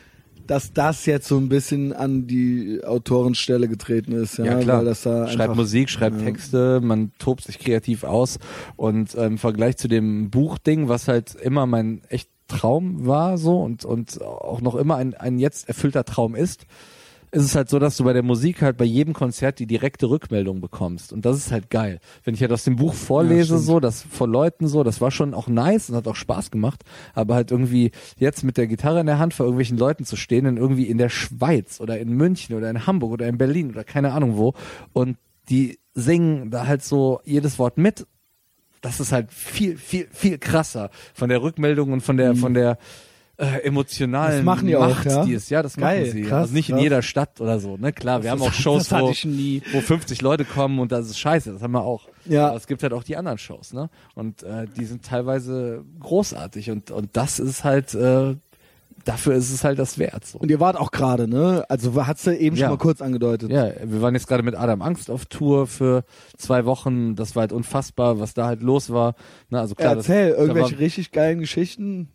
dass 0.47 0.73
das 0.73 1.05
jetzt 1.07 1.29
so 1.29 1.37
ein 1.37 1.49
bisschen 1.49 1.93
an 1.93 2.27
die 2.27 2.81
Autorenstelle 2.85 3.69
getreten 3.69 4.13
ist. 4.13 4.39
Ja, 4.39 4.45
Ja, 4.45 4.59
klar. 4.59 4.79
Weil 4.79 4.87
das 4.87 5.03
da 5.03 5.29
schreibt 5.29 5.41
einfach, 5.41 5.57
Musik, 5.57 5.91
schreibt 5.91 6.21
ja. 6.21 6.25
Texte, 6.25 6.81
man 6.83 7.13
tobt 7.19 7.45
sich 7.45 7.59
kreativ 7.59 8.05
aus. 8.05 8.39
Und 8.77 9.15
ähm, 9.17 9.35
im 9.35 9.39
Vergleich 9.39 9.77
zu 9.77 9.89
dem 9.89 10.31
Buchding, 10.31 10.89
was 10.89 11.09
halt 11.09 11.35
immer 11.35 11.67
mein 11.67 12.03
echt 12.09 12.31
Traum 12.47 13.05
war 13.05 13.37
so 13.37 13.63
und, 13.63 13.85
und 13.85 14.23
auch 14.23 14.61
noch 14.61 14.77
immer 14.77 14.97
ein, 14.97 15.15
ein 15.15 15.39
jetzt 15.39 15.67
erfüllter 15.67 16.05
Traum 16.05 16.37
ist, 16.37 16.67
ist 17.35 17.43
es 17.43 17.55
halt 17.57 17.69
so, 17.69 17.81
dass 17.81 17.97
du 17.97 18.05
bei 18.05 18.13
der 18.13 18.23
Musik 18.23 18.63
halt 18.63 18.77
bei 18.77 18.85
jedem 18.85 19.13
Konzert 19.13 19.59
die 19.59 19.67
direkte 19.67 20.09
Rückmeldung 20.09 20.61
bekommst. 20.61 21.13
Und 21.13 21.25
das 21.25 21.37
ist 21.37 21.51
halt 21.51 21.69
geil. 21.69 21.99
Wenn 22.23 22.35
ich 22.35 22.41
halt 22.41 22.53
aus 22.53 22.63
dem 22.63 22.77
Buch 22.77 22.95
vorlese, 22.95 23.55
stimmt. 23.55 23.63
so, 23.63 23.81
das 23.81 24.03
vor 24.03 24.29
Leuten 24.29 24.69
so, 24.69 24.85
das 24.85 25.01
war 25.01 25.11
schon 25.11 25.35
auch 25.35 25.49
nice 25.49 25.91
und 25.91 25.97
hat 25.97 26.07
auch 26.07 26.15
Spaß 26.15 26.53
gemacht. 26.53 26.85
Aber 27.13 27.35
halt 27.35 27.51
irgendwie 27.51 27.91
jetzt 28.19 28.45
mit 28.45 28.57
der 28.57 28.69
Gitarre 28.69 29.01
in 29.01 29.07
der 29.07 29.19
Hand 29.19 29.35
vor 29.35 29.47
irgendwelchen 29.47 29.77
Leuten 29.77 30.05
zu 30.05 30.15
stehen, 30.15 30.47
in 30.47 30.57
irgendwie 30.57 30.87
in 30.87 30.99
der 30.99 31.09
Schweiz 31.09 31.81
oder 31.81 31.99
in 31.99 32.11
München 32.13 32.57
oder 32.57 32.71
in 32.71 32.87
Hamburg 32.87 33.11
oder 33.11 33.27
in 33.27 33.37
Berlin 33.37 33.71
oder 33.71 33.83
keine 33.83 34.13
Ahnung 34.13 34.37
wo 34.37 34.55
und 34.93 35.17
die 35.49 35.79
singen 35.93 36.51
da 36.51 36.67
halt 36.67 36.85
so 36.85 37.21
jedes 37.25 37.59
Wort 37.59 37.79
mit. 37.79 38.07
Das 38.81 39.01
ist 39.01 39.13
halt 39.13 39.33
viel, 39.33 39.77
viel, 39.77 40.09
viel 40.13 40.39
krasser 40.39 40.91
von 41.15 41.29
der 41.29 41.43
Rückmeldung 41.43 41.93
und 41.93 42.01
von 42.01 42.17
der, 42.17 42.37
von 42.37 42.55
der, 42.55 42.79
äh, 43.37 43.63
emotionalen 43.65 44.37
Das 44.39 44.45
machen 44.45 44.67
die 44.69 44.77
auch, 44.77 44.89
Macht, 44.89 45.07
ja? 45.07 45.25
die 45.25 45.33
ist. 45.33 45.51
Ja, 45.51 45.63
das 45.63 45.77
Geil, 45.77 46.03
machen 46.03 46.13
sie. 46.13 46.23
krass, 46.23 46.43
also 46.43 46.55
nicht 46.55 46.69
in 46.69 46.77
krass. 46.77 46.83
jeder 46.83 47.03
Stadt 47.03 47.41
oder 47.41 47.59
so. 47.59 47.77
Ne, 47.77 47.93
klar, 47.93 48.23
wir 48.23 48.31
Das- 48.31 48.41
haben 48.41 48.47
auch 48.49 48.53
Shows, 48.55 48.89
das 48.89 49.01
wo, 49.01 49.09
wo 49.09 49.81
50 49.81 50.23
Leute 50.23 50.45
kommen 50.45 50.79
und 50.79 50.93
das 50.93 51.07
ist 51.07 51.19
scheiße. 51.19 51.53
Das 51.53 51.63
haben 51.63 51.73
wir 51.73 51.83
auch. 51.83 52.09
Ja. 52.27 52.49
Aber 52.49 52.57
es 52.57 52.67
gibt 52.67 52.83
halt 52.83 52.93
auch 52.93 53.03
die 53.03 53.17
anderen 53.17 53.39
Shows, 53.39 53.73
ne? 53.73 53.91
Und 54.15 54.43
äh, 54.45 54.67
die 54.77 54.85
sind 54.85 55.05
teilweise 55.05 55.85
großartig 56.01 56.71
und 56.71 56.91
und 56.91 57.11
das 57.17 57.39
ist 57.41 57.65
halt 57.65 57.95
äh, 57.95 58.37
dafür 59.05 59.35
ist 59.35 59.51
es 59.53 59.65
halt 59.65 59.79
das 59.79 59.99
wert. 59.99 60.25
So. 60.25 60.39
Und 60.39 60.51
ihr 60.51 60.61
wart 60.61 60.77
auch 60.77 60.91
gerade, 60.91 61.29
ne? 61.29 61.65
Also 61.69 62.07
hat's 62.07 62.23
du 62.23 62.35
eben 62.37 62.57
Ja. 62.57 62.67
schon 62.67 62.71
mal 62.77 62.79
kurz 62.79 63.03
angedeutet. 63.03 63.51
Ja, 63.51 63.69
wir 63.85 64.01
waren 64.01 64.15
jetzt 64.15 64.29
gerade 64.29 64.43
mit 64.43 64.55
Adam 64.55 64.81
Angst 64.81 65.11
auf 65.11 65.27
Tour 65.27 65.67
für 65.67 66.05
zwei 66.39 66.65
Wochen. 66.65 67.15
Das 67.17 67.35
war 67.37 67.43
halt 67.43 67.53
unfassbar, 67.53 68.21
was 68.21 68.33
da 68.33 68.47
halt 68.47 68.63
los 68.63 68.91
war. 68.91 69.15
Na, 69.51 69.61
also 69.61 69.75
klar, 69.75 69.97
das, 69.97 70.09
Erzähl, 70.09 70.31
da 70.31 70.37
irgendwelche 70.39 70.73
war, 70.75 70.79
richtig 70.81 71.11
geilen 71.13 71.41
Geschichten. 71.41 72.09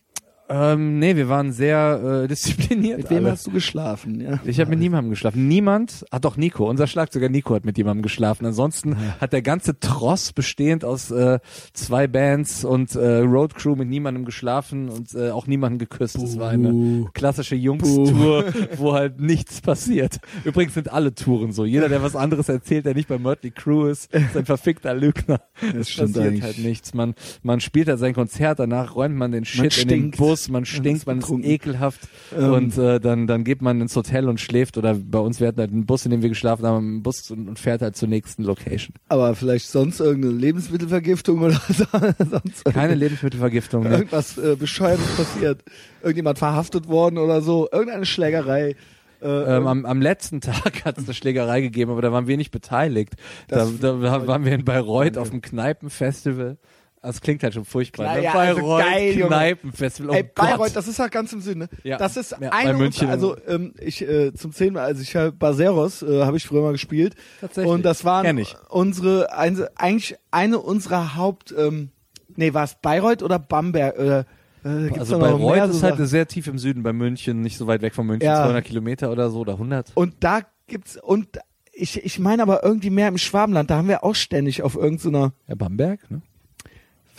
Ähm, 0.50 0.98
nee, 0.98 1.16
wir 1.16 1.30
waren 1.30 1.52
sehr 1.52 2.24
äh, 2.24 2.28
diszipliniert. 2.30 2.98
Mit 2.98 3.10
wem 3.10 3.20
alle. 3.20 3.32
hast 3.32 3.46
du 3.46 3.52
geschlafen? 3.52 4.20
Ja. 4.20 4.40
Ich 4.46 4.60
habe 4.60 4.72
mit 4.72 4.80
niemandem 4.80 5.12
geschlafen. 5.12 5.48
Niemand, 5.48 6.06
hat 6.12 6.26
doch 6.26 6.38
Nico, 6.38 6.68
unser 6.68 6.88
Schlagzeuger 6.88 7.30
Nico 7.30 7.54
hat 7.54 7.66
mit 7.66 7.78
jemandem 7.78 8.02
geschlafen. 8.02 8.46
Ansonsten 8.46 8.98
hat 9.20 9.32
der 9.34 9.42
ganze 9.42 9.80
Tross 9.80 10.34
bestehend 10.34 10.84
aus 10.84 11.12
äh, 11.12 11.40
zwei 11.74 12.08
Bands 12.08 12.66
und 12.66 12.96
äh, 12.96 13.20
Road 13.20 13.56
Crew 13.56 13.76
mit 13.76 13.90
niemandem 13.90 14.26
geschlafen 14.26 14.90
und 14.90 15.14
äh, 15.14 15.30
auch 15.30 15.46
niemanden 15.46 15.78
geküsst. 15.78 16.18
Es 16.18 16.40
war 16.40 16.50
eine 16.50 17.06
klassische 17.14 17.56
Jungs-Tour, 17.56 18.46
wo 18.78 18.94
halt 18.94 19.20
nichts 19.20 19.62
passiert. 19.62 20.20
Übrigens 20.44 20.74
sind 20.74 20.92
alle 20.92 21.14
Touren 21.14 21.52
so. 21.52 21.66
Jeder, 21.66 21.90
der 21.90 22.02
was 22.02 22.16
anderes 22.16 22.50
erzählt, 22.50 22.86
der 22.86 22.96
nicht 22.96 23.08
bei 23.08 23.20
Mötley 23.20 23.52
Crew 23.52 23.86
ist, 23.86 24.14
ist 24.14 24.36
ein 24.36 24.46
verfickter 24.46 24.96
Lügner. 24.96 25.42
Es 25.78 25.90
stimmt 25.90 26.14
passiert 26.14 26.28
eigentlich. 26.28 26.44
halt 26.44 26.58
nichts. 26.58 26.94
Man, 26.94 27.14
man 27.44 27.60
spielt 27.60 27.88
halt 27.88 28.00
sein 28.00 28.14
Konzert, 28.14 28.60
danach 28.60 28.96
räumt 28.96 29.16
man 29.16 29.32
den 29.32 29.46
Shit 29.46 29.78
in 29.78 29.88
den 29.88 30.00
stinkt. 30.00 30.18
Bus, 30.42 30.50
man 30.50 30.66
stinkt, 30.66 31.06
man 31.08 31.20
ist 31.20 31.30
ekelhaft 31.30 32.02
Ähm. 32.38 32.52
und 32.54 32.78
äh, 32.78 33.00
dann, 33.00 33.28
dann 33.28 33.44
geht 33.44 33.62
man 33.62 33.82
ins 33.82 33.96
Hotel 33.96 34.28
und 34.30 34.40
schläft 34.40 34.78
oder 34.78 34.94
bei 34.96 35.20
uns, 35.20 35.40
wir 35.40 35.48
hatten 35.48 35.60
halt 35.60 35.72
einen 35.72 35.86
Bus, 35.86 36.06
in 36.06 36.12
dem 36.12 36.22
wir 36.22 36.30
geschlafen 36.30 36.66
haben, 36.66 36.78
einen 36.78 37.04
Bus 37.04 37.30
und, 37.32 37.48
und 37.48 37.60
fährt 37.60 37.82
halt 37.82 37.96
zur 37.96 38.08
nächsten 38.08 38.44
Location. 38.44 38.94
Aber 39.08 39.36
vielleicht 39.36 39.68
sonst 39.68 40.00
irgendeine 40.00 40.34
Lebensmittelvergiftung 40.36 41.42
oder 41.42 41.54
so, 41.70 41.86
sonst 42.30 42.66
Keine 42.66 42.96
Lebensmittelvergiftung. 42.96 43.84
Ne? 43.84 43.90
irgendwas 43.92 44.38
äh, 44.38 44.56
Bescheuertes 44.56 45.06
passiert. 45.18 45.64
Irgendjemand 46.02 46.40
verhaftet 46.40 46.88
worden 46.88 47.18
oder 47.18 47.42
so. 47.42 47.68
Irgendeine 47.72 48.06
Schlägerei. 48.06 48.76
Äh, 49.22 49.28
Ähm, 49.28 49.68
am, 49.68 49.86
am 49.86 50.02
letzten 50.02 50.40
Tag 50.42 50.86
hat 50.86 50.98
es 50.98 51.04
eine 51.06 51.14
Schlägerei 51.14 51.60
gegeben, 51.62 51.92
aber 51.92 52.02
da 52.02 52.12
waren 52.14 52.28
wir 52.28 52.38
nicht 52.38 52.52
beteiligt. 52.52 53.14
Da, 53.50 53.58
Das- 53.58 53.80
da 53.80 54.02
waren 54.28 54.46
wir 54.46 54.54
in 54.54 54.64
Bayreuth 54.64 55.18
auf 55.18 55.30
dem 55.32 55.42
Kneipenfestival. 55.42 56.58
Das 57.02 57.22
klingt 57.22 57.42
halt 57.44 57.54
schon 57.54 57.64
furchtbar. 57.66 58.06
Na 58.08 58.16
ne? 58.16 58.24
ja, 58.24 58.34
also 58.34 58.56
Bayreuth 58.62 58.84
geil, 58.84 59.12
Junge. 59.14 59.28
Kneipenfestival. 59.28 60.10
Oh 60.12 60.14
Ey, 60.14 60.24
Bayreuth, 60.24 60.58
Gott. 60.68 60.76
das 60.76 60.88
ist 60.88 61.00
ja 61.00 61.08
ganz 61.08 61.32
im 61.32 61.42
Süden. 61.42 61.60
Ne? 61.60 61.70
Ja. 61.84 61.98
Das 61.98 62.18
ist 62.18 62.32
Ja, 62.40 62.50
eine 62.52 62.74
bei 62.74 62.78
München. 62.78 63.10
unserer- 63.10 63.12
also 63.12 63.38
ähm, 63.48 63.74
ich 63.80 64.02
äh, 64.02 64.34
zum 64.34 64.52
zehnten 64.52 64.74
Mal, 64.76 64.84
also 64.84 65.02
ich 65.02 65.16
habe 65.16 65.32
Baseros 65.32 66.02
äh, 66.02 66.24
habe 66.26 66.38
ich 66.38 66.46
früher 66.46 66.62
mal 66.62 66.74
gespielt 66.74 67.16
Tatsächlich. 67.40 67.72
und 67.74 67.84
das 67.84 68.04
waren 68.06 68.46
unsere 68.70 69.34
ein, 69.34 69.66
eigentlich 69.76 70.18
eine 70.32 70.60
unserer 70.60 71.16
Haupt 71.16 71.54
ähm, 71.58 71.90
nee 72.36 72.54
war 72.54 72.64
es 72.66 72.76
Bayreuth 72.82 73.24
oder 73.24 73.40
Bamberg 73.40 73.98
oder 73.98 74.20
äh, 74.66 74.84
gibt's 74.88 75.00
Also 75.00 75.20
Bayreuth 75.20 75.56
mehr 75.56 75.66
ist 75.66 75.80
so 75.80 75.84
halt 75.84 75.98
sehr 76.08 76.28
tief 76.28 76.48
im 76.48 76.58
Süden 76.60 76.84
bei 76.84 76.92
München, 76.94 77.42
nicht 77.42 77.58
so 77.58 77.66
weit 77.68 77.82
weg 77.82 77.96
von 77.96 78.06
München, 78.06 78.28
Ja. 78.28 78.44
200 78.44 78.66
Kilometer 78.66 79.12
oder 79.12 79.30
so 79.30 79.40
oder 79.40 79.54
100. 79.54 79.92
und 79.96 80.16
da 80.20 80.42
gibt's 80.68 80.98
und 81.02 81.28
ich 81.72 82.04
ich 82.04 82.20
meine 82.20 82.42
aber 82.44 82.62
irgendwie 82.64 82.90
mehr 82.90 83.08
im 83.08 83.18
Schwabenland, 83.18 83.70
da 83.70 83.78
haben 83.78 83.88
wir 83.88 84.04
auch 84.04 84.16
ständig 84.16 84.64
auf 84.64 84.76
irgendeiner 84.76 85.32
Ja, 85.48 85.56
Bamberg, 85.56 86.12
ne? 86.12 86.22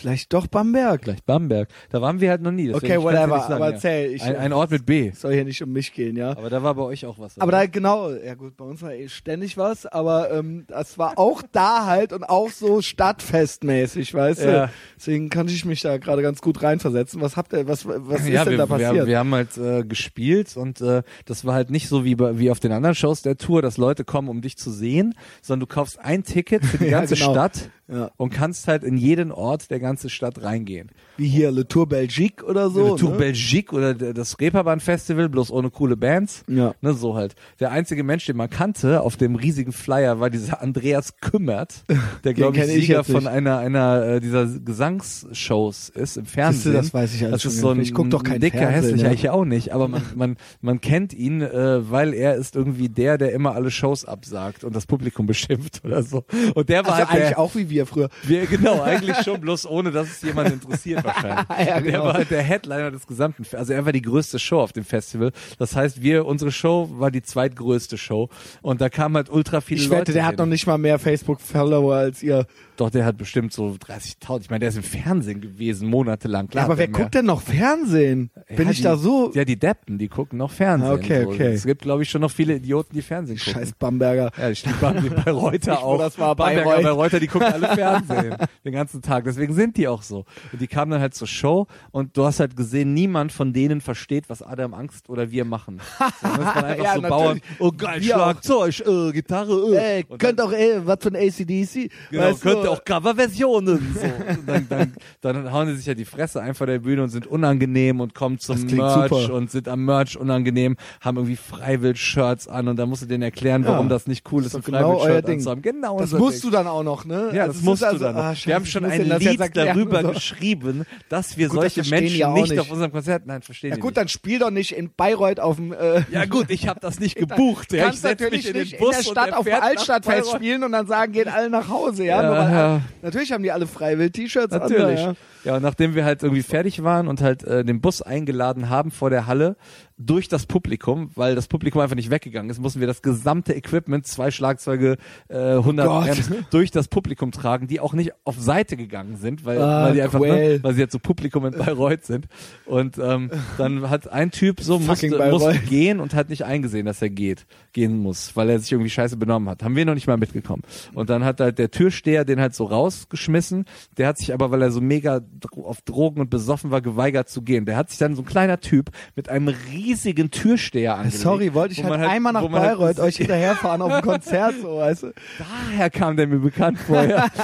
Vielleicht 0.00 0.32
doch 0.32 0.46
Bamberg. 0.46 1.02
Vielleicht 1.04 1.26
Bamberg. 1.26 1.68
Da 1.90 2.00
waren 2.00 2.20
wir 2.20 2.30
halt 2.30 2.42
noch 2.42 2.50
nie. 2.50 2.72
Okay, 2.72 3.00
whatever, 3.00 3.40
sagen, 3.40 3.52
aber 3.54 3.68
ja. 3.68 3.72
erzähl, 3.72 4.12
ich- 4.12 4.22
ein, 4.22 4.36
ein 4.36 4.52
Ort 4.52 4.70
mit 4.70 4.86
B. 4.86 5.10
Soll 5.12 5.34
hier 5.34 5.44
nicht 5.44 5.62
um 5.62 5.72
mich 5.72 5.92
gehen, 5.92 6.16
ja. 6.16 6.30
Aber 6.30 6.50
da 6.50 6.62
war 6.62 6.74
bei 6.74 6.82
euch 6.82 7.06
auch 7.06 7.18
was. 7.18 7.36
Aber 7.38 7.48
oder? 7.48 7.58
da 7.58 7.66
genau, 7.66 8.10
ja 8.10 8.34
gut, 8.34 8.56
bei 8.56 8.64
uns 8.64 8.82
war 8.82 8.92
eh 8.92 9.08
ständig 9.08 9.56
was, 9.56 9.86
aber 9.86 10.30
ähm, 10.32 10.64
das 10.68 10.98
war 10.98 11.18
auch 11.18 11.42
da 11.52 11.86
halt 11.86 12.12
und 12.12 12.24
auch 12.24 12.50
so 12.50 12.80
stadtfestmäßig, 12.82 14.14
weißt 14.14 14.42
Ja. 14.42 14.66
du? 14.66 14.72
Deswegen 14.96 15.28
kann 15.28 15.48
ich 15.48 15.64
mich 15.64 15.82
da 15.82 15.98
gerade 15.98 16.22
ganz 16.22 16.40
gut 16.40 16.62
reinversetzen. 16.62 17.20
Was 17.20 17.36
habt 17.36 17.52
ihr, 17.52 17.68
was, 17.68 17.86
was 17.86 18.26
ja, 18.26 18.40
ist 18.40 18.44
denn 18.46 18.50
wir, 18.52 18.58
da 18.58 18.66
passiert? 18.66 18.94
Wir, 18.94 19.06
wir 19.06 19.18
haben 19.18 19.34
halt 19.34 19.56
äh, 19.58 19.84
gespielt 19.84 20.56
und 20.56 20.80
äh, 20.80 21.02
das 21.26 21.44
war 21.44 21.54
halt 21.54 21.70
nicht 21.70 21.88
so 21.88 22.04
wie, 22.04 22.14
bei, 22.14 22.38
wie 22.38 22.50
auf 22.50 22.60
den 22.60 22.72
anderen 22.72 22.94
Shows 22.94 23.22
der 23.22 23.36
Tour, 23.36 23.62
dass 23.62 23.76
Leute 23.76 24.04
kommen, 24.04 24.28
um 24.28 24.40
dich 24.40 24.56
zu 24.56 24.70
sehen, 24.70 25.14
sondern 25.42 25.60
du 25.68 25.74
kaufst 25.74 25.98
ein 26.00 26.24
Ticket 26.24 26.64
für 26.64 26.78
die 26.78 26.90
ganze 26.90 27.14
genau. 27.14 27.32
Stadt 27.32 27.70
und 28.16 28.30
kannst 28.30 28.68
halt 28.68 28.84
in 28.84 28.96
jeden 28.96 29.32
Ort 29.32 29.68
der 29.72 29.80
ganzen 29.80 29.89
Stadt 29.98 30.42
reingehen. 30.42 30.90
Wie 31.16 31.26
hier 31.28 31.50
Le 31.50 31.66
Tour 31.66 31.88
Belgique 31.88 32.42
oder 32.44 32.70
so. 32.70 32.92
Le 32.94 32.96
Tour 33.00 33.10
ne? 33.12 33.16
Belgique 33.18 33.72
oder 33.72 33.94
der- 33.94 34.14
das 34.14 34.38
Reeperbahn 34.40 34.80
Festival, 34.80 35.28
bloß 35.28 35.50
ohne 35.50 35.70
coole 35.70 35.96
Bands. 35.96 36.44
Ja. 36.46 36.74
Ne, 36.80 36.94
so 36.94 37.14
halt. 37.16 37.34
Der 37.58 37.72
einzige 37.72 38.04
Mensch, 38.04 38.26
den 38.26 38.36
man 38.36 38.48
kannte 38.50 39.02
auf 39.02 39.16
dem 39.16 39.34
riesigen 39.34 39.72
Flyer, 39.72 40.20
war 40.20 40.30
dieser 40.30 40.62
Andreas 40.62 41.16
Kümmert, 41.20 41.84
der 42.24 42.34
glaube 42.34 42.56
ich 42.56 42.62
ich 42.64 42.86
Sieger 42.86 42.98
nicht. 42.98 43.10
von 43.10 43.26
einer 43.26 43.58
einer 43.58 44.02
äh, 44.04 44.20
dieser 44.20 44.46
Gesangsshows 44.46 45.88
ist 45.90 46.16
im 46.16 46.26
Fernsehen. 46.26 46.74
das 46.74 46.92
weiß 46.92 47.14
ich 47.14 47.24
alles 47.24 47.42
Das 47.42 47.52
ist 47.52 47.60
so 47.60 47.70
ein 47.70 47.78
nicht. 47.78 47.88
Ich 47.88 47.94
guck 47.94 48.10
doch 48.10 48.22
kein 48.22 48.40
dicker, 48.40 48.58
Fernsehen, 48.58 48.82
hässlicher, 48.94 49.06
ja. 49.08 49.12
ich 49.12 49.30
auch 49.30 49.44
nicht, 49.44 49.72
aber 49.72 49.88
man 49.88 50.02
man 50.14 50.36
man 50.60 50.80
kennt 50.80 51.12
ihn, 51.12 51.40
äh, 51.42 51.90
weil 51.90 52.14
er 52.14 52.34
ist 52.36 52.56
irgendwie 52.56 52.88
der, 52.88 53.18
der 53.18 53.32
immer 53.32 53.54
alle 53.54 53.70
Shows 53.70 54.04
absagt 54.04 54.64
und 54.64 54.74
das 54.74 54.86
Publikum 54.86 55.26
beschimpft 55.26 55.82
oder 55.84 56.02
so. 56.02 56.24
Und 56.54 56.68
der 56.68 56.84
war 56.84 56.94
Also 56.94 57.08
halt 57.08 57.10
eigentlich 57.16 57.28
der, 57.30 57.38
auch 57.38 57.54
wie 57.54 57.70
wir 57.70 57.86
früher. 57.86 58.08
wir, 58.24 58.46
genau, 58.46 58.80
eigentlich 58.82 59.16
schon, 59.24 59.40
bloß 59.40 59.66
ohne, 59.66 59.79
dass 59.86 60.08
es 60.08 60.22
jemand 60.22 60.52
interessiert 60.52 61.04
wahrscheinlich. 61.04 61.46
Ja, 61.66 61.76
Und 61.76 61.84
Der 61.84 61.92
genau. 61.92 62.04
war 62.04 62.14
halt 62.14 62.30
der 62.30 62.42
Headliner 62.42 62.90
des 62.90 63.06
gesamten, 63.06 63.44
also 63.56 63.72
er 63.72 63.84
war 63.84 63.92
die 63.92 64.02
größte 64.02 64.38
Show 64.38 64.60
auf 64.60 64.72
dem 64.72 64.84
Festival. 64.84 65.32
Das 65.58 65.74
heißt, 65.76 66.02
wir, 66.02 66.26
unsere 66.26 66.52
Show 66.52 66.88
war 66.92 67.10
die 67.10 67.22
zweitgrößte 67.22 67.98
Show 67.98 68.28
und 68.62 68.80
da 68.80 68.88
kamen 68.88 69.16
halt 69.16 69.30
ultra 69.30 69.60
viele 69.60 69.80
Ich 69.80 69.88
Leute. 69.88 70.00
wette, 70.02 70.12
der 70.12 70.24
hat 70.24 70.32
hin. 70.32 70.38
noch 70.38 70.46
nicht 70.46 70.66
mal 70.66 70.78
mehr 70.78 70.98
Facebook-Follower 70.98 71.94
als 71.94 72.22
ihr. 72.22 72.46
Doch, 72.76 72.90
der 72.90 73.04
hat 73.04 73.18
bestimmt 73.18 73.52
so 73.52 73.76
30.000. 73.86 74.40
Ich 74.42 74.50
meine, 74.50 74.60
der 74.60 74.70
ist 74.70 74.76
im 74.76 74.82
Fernsehen 74.82 75.40
gewesen, 75.40 75.88
monatelang. 75.88 76.48
Klar, 76.48 76.62
Ja, 76.62 76.64
aber 76.66 76.72
hat 76.74 76.78
wer 76.78 76.86
er 76.86 76.90
mehr. 76.90 77.00
guckt 77.00 77.14
denn 77.14 77.26
noch 77.26 77.42
Fernsehen? 77.42 78.30
Bin 78.48 78.64
Ja, 78.66 78.70
ich 78.70 78.76
die, 78.78 78.82
da 78.84 78.96
so? 78.96 79.30
Ja, 79.34 79.44
die 79.44 79.58
Deppen, 79.58 79.98
die 79.98 80.08
gucken 80.08 80.38
noch 80.38 80.50
Fernsehen. 80.50 80.90
Ah, 80.90 80.94
okay, 80.94 81.24
so. 81.24 81.28
okay. 81.30 81.52
Es 81.52 81.64
gibt, 81.66 81.82
glaube 81.82 82.02
ich, 82.02 82.10
schon 82.10 82.22
noch 82.22 82.30
viele 82.30 82.54
Idioten, 82.54 82.94
die 82.94 83.02
Fernsehen 83.02 83.36
gucken. 83.38 83.52
Scheiß 83.52 83.72
Bamberger. 83.78 84.30
Ja, 84.38 84.48
die 84.48 84.56
steht 84.56 84.80
bei, 84.80 84.90
Reuter 85.30 85.72
Ich, 85.74 85.78
auch. 85.78 85.98
das 85.98 86.18
war, 86.18 86.34
Bamberger, 86.34 86.82
bei 86.82 86.90
Reuter, 86.90 87.20
die 87.20 87.26
gucken 87.26 87.48
alle 87.52 87.68
Fernsehen 87.68 88.34
den 88.64 88.72
ganzen 88.72 89.02
Tag. 89.02 89.24
Deswegen 89.24 89.52
sind 89.52 89.69
die 89.76 89.88
auch 89.88 90.02
so. 90.02 90.24
Und 90.52 90.60
die 90.60 90.66
kamen 90.66 90.90
dann 90.92 91.00
halt 91.00 91.14
zur 91.14 91.26
Show 91.28 91.66
und 91.90 92.16
du 92.16 92.24
hast 92.24 92.40
halt 92.40 92.56
gesehen, 92.56 92.94
niemand 92.94 93.32
von 93.32 93.52
denen 93.52 93.80
versteht, 93.80 94.28
was 94.28 94.42
Adam 94.42 94.74
Angst 94.74 95.08
oder 95.08 95.30
wir 95.30 95.44
machen. 95.44 95.80
So, 96.20 96.28
das 96.28 96.38
waren 96.38 96.64
einfach 96.64 96.84
Ja, 96.84 96.94
so 96.94 97.00
natürlich. 97.00 97.08
Bauern, 97.08 97.40
oh 97.60 97.72
geil, 97.72 98.00
Wir. 98.02 98.14
Schlagzeug, 98.14 98.80
äh, 98.86 99.12
Gitarre, 99.12 99.74
äh. 99.74 99.96
Ey, 99.98 100.04
Und 100.08 100.18
könnt 100.18 100.40
auch, 100.40 100.52
ey, 100.52 100.80
was 100.86 100.98
von 101.00 101.16
ACDC? 101.16 101.90
Genau, 102.10 102.22
weißt 102.24 102.42
könnte 102.42 102.62
du? 102.64 102.70
auch 102.70 102.84
Coverversionen. 102.84 103.94
So. 103.94 104.00
Dann, 104.46 104.66
dann, 104.68 104.92
dann 105.20 105.52
hauen 105.52 105.68
die 105.68 105.74
sich 105.76 105.86
ja 105.86 105.94
die 105.94 106.04
Fresse 106.04 106.40
ein 106.42 106.54
vor 106.54 106.66
der 106.66 106.80
Bühne 106.80 107.02
und 107.02 107.08
sind 107.08 107.26
unangenehm 107.26 108.00
und 108.00 108.14
kommen 108.14 108.38
zum 108.38 108.56
Das 108.66 108.72
Merch 108.76 109.08
super. 109.10 109.34
und 109.34 109.50
sind 109.50 109.68
am 109.68 109.84
Merch 109.84 110.18
unangenehm, 110.18 110.76
haben 111.00 111.16
irgendwie 111.16 111.36
Freiwild-Shirts 111.36 112.48
an 112.48 112.68
und 112.68 112.76
dann 112.76 112.88
musst 112.88 113.02
du 113.02 113.06
denen 113.06 113.22
erklären, 113.22 113.64
warum 113.64 113.86
Ja. 113.86 113.90
das 113.90 114.06
nicht 114.06 114.30
cool 114.32 114.42
ist, 114.42 114.48
Ist 114.48 114.56
ein 114.56 114.62
genau 114.62 114.98
Freiwild-Shirt 114.98 115.30
anzuhaben. 115.30 115.62
Genau 115.62 115.98
Das 116.00 116.12
musst 116.12 116.42
Ding. 116.42 116.50
du 116.50 116.56
dann 116.56 116.66
auch 116.66 116.82
noch, 116.82 117.04
ne? 117.04 117.30
Ja, 117.32 117.46
das 117.46 117.56
es 117.56 117.62
musst 117.62 117.82
du 117.82 117.86
also, 117.86 118.04
dann 118.04 118.16
ah, 118.16 118.30
Wir 118.30 118.34
scheiße, 118.36 118.54
haben 118.54 118.64
ich 118.64 118.70
schon 118.70 118.84
ein 118.84 119.08
das 119.08 119.18
Lied 119.20 119.40
darüber 119.74 120.02
so. 120.02 120.08
geschrieben, 120.12 120.84
dass 121.08 121.36
wir 121.36 121.48
Gut, 121.48 121.62
das 121.64 121.74
solche 121.74 121.82
die 121.82 121.90
Menschen 121.90 122.16
ja 122.18 122.32
nicht, 122.32 122.50
nicht. 122.50 122.58
auf 122.60 122.70
unserem 122.70 122.92
Konzert, 122.92 123.26
nein, 123.26 123.42
verstehen 123.42 123.70
Ja 123.70 123.76
gut, 123.76 123.84
nicht. 123.90 123.96
dann 123.96 124.08
spiel 124.08 124.38
doch 124.38 124.50
nicht 124.50 124.72
in 124.72 124.92
Bayreuth 124.94 125.40
auf 125.40 125.56
dem. 125.56 125.72
Äh, 125.72 126.02
Ja 126.10 126.24
gut, 126.26 126.50
ich 126.50 126.68
habe 126.68 126.80
das 126.80 127.00
nicht 127.00 127.16
gebucht. 127.16 127.72
Du 127.72 127.76
Ja, 127.76 127.82
ich 127.84 127.88
kannst 127.88 128.04
natürlich 128.04 128.48
in 128.48 128.56
nicht 128.56 128.74
in 128.74 128.90
der 128.90 129.02
Stadt 129.02 129.32
auf 129.32 129.44
dem 129.44 129.54
Altstadtfest 129.60 130.30
spielen 130.32 130.64
und 130.64 130.72
dann 130.72 130.86
sagen, 130.86 131.12
gehen 131.12 131.28
alle 131.28 131.50
nach 131.50 131.68
Hause, 131.68 132.04
ja? 132.04 132.22
Ja, 132.22 132.50
ja. 132.50 132.80
Natürlich 133.02 133.32
haben 133.32 133.42
die 133.42 133.52
alle 133.52 133.66
Freiwild-T-Shirts 133.66 134.52
an. 134.54 134.60
Natürlich. 134.60 135.00
Ja. 135.00 135.14
Ja, 135.42 135.56
und 135.56 135.62
nachdem 135.62 135.94
wir 135.94 136.04
halt 136.04 136.22
irgendwie 136.22 136.42
fertig 136.42 136.82
waren 136.82 137.08
und 137.08 137.22
halt 137.22 137.44
äh, 137.44 137.64
den 137.64 137.80
Bus 137.80 138.02
eingeladen 138.02 138.68
haben 138.68 138.90
vor 138.90 139.08
der 139.08 139.26
Halle 139.26 139.56
durch 140.00 140.28
das 140.28 140.46
Publikum, 140.46 141.10
weil 141.14 141.34
das 141.34 141.46
Publikum 141.46 141.80
einfach 141.80 141.96
nicht 141.96 142.10
weggegangen 142.10 142.50
ist, 142.50 142.58
mussten 142.60 142.80
wir 142.80 142.86
das 142.86 143.02
gesamte 143.02 143.54
Equipment, 143.54 144.06
zwei 144.06 144.30
Schlagzeuge, 144.30 144.96
äh, 145.28 145.36
100 145.56 145.86
Gott. 145.86 146.08
Amps, 146.08 146.30
durch 146.50 146.70
das 146.70 146.88
Publikum 146.88 147.32
tragen, 147.32 147.66
die 147.66 147.80
auch 147.80 147.92
nicht 147.92 148.12
auf 148.24 148.38
Seite 148.38 148.76
gegangen 148.76 149.16
sind, 149.16 149.44
weil, 149.44 149.60
Ah, 149.60 149.84
weil 149.84 149.94
die 149.94 150.02
einfach, 150.02 150.20
ne, 150.20 150.58
weil 150.62 150.74
sie 150.74 150.80
jetzt 150.80 150.92
so 150.92 150.98
Publikum 150.98 151.44
in 151.44 151.52
Bayreuth 151.52 152.04
sind. 152.04 152.26
Und 152.64 152.98
ähm, 152.98 153.30
dann 153.58 153.90
hat 153.90 154.08
ein 154.08 154.30
Typ 154.30 154.60
so 154.60 154.78
musste, 154.78 155.30
musste 155.30 155.58
gehen 155.58 156.00
und 156.00 156.14
hat 156.14 156.30
nicht 156.30 156.44
eingesehen, 156.44 156.86
dass 156.86 157.02
er 157.02 157.10
geht, 157.10 157.46
gehen 157.72 157.98
muss, 157.98 158.34
weil 158.36 158.48
er 158.48 158.58
sich 158.58 158.72
irgendwie 158.72 158.90
scheiße 158.90 159.16
benommen 159.16 159.48
hat. 159.50 159.62
Haben 159.62 159.76
wir 159.76 159.84
noch 159.84 159.94
nicht 159.94 160.06
mal 160.06 160.16
mitgekommen. 160.16 160.62
Und 160.94 161.10
dann 161.10 161.24
hat 161.24 161.40
halt 161.40 161.58
der 161.58 161.70
Türsteher 161.70 162.24
den 162.24 162.40
halt 162.40 162.54
so 162.54 162.64
rausgeschmissen. 162.64 163.66
Der 163.98 164.08
hat 164.08 164.18
sich 164.18 164.32
aber, 164.32 164.50
weil 164.50 164.62
er 164.62 164.70
so 164.70 164.80
mega 164.80 165.20
auf 165.56 165.82
Drogen 165.82 166.20
und 166.22 166.30
besoffen 166.30 166.70
war, 166.70 166.80
geweigert 166.80 167.28
zu 167.28 167.42
gehen. 167.42 167.66
Der 167.66 167.76
hat 167.76 167.90
sich 167.90 167.98
dann 167.98 168.14
so 168.16 168.22
ein 168.22 168.26
kleiner 168.26 168.60
Typ 168.60 168.90
mit 169.14 169.28
einem 169.28 169.48
riesigen 169.90 170.30
Türsteher 170.30 170.94
angelegt. 170.94 171.18
Sorry, 171.18 171.54
wollte 171.54 171.72
ich 171.72 171.82
halt, 171.82 171.90
man 171.90 172.02
einmal 172.02 172.32
nach 172.32 172.42
halt 172.42 172.52
Bayreuth 172.52 173.00
euch 173.00 173.16
hinterherfahren 173.16 173.82
auf 173.82 173.92
ein 173.92 174.02
Konzert, 174.02 174.54
so, 174.60 174.76
weißt 174.76 175.04
du? 175.04 175.12
Daher 175.38 175.90
kam 175.90 176.16
der 176.16 176.26
mir 176.26 176.38
bekannt 176.38 176.78
vor. 176.78 177.02
Ja. 177.02 177.28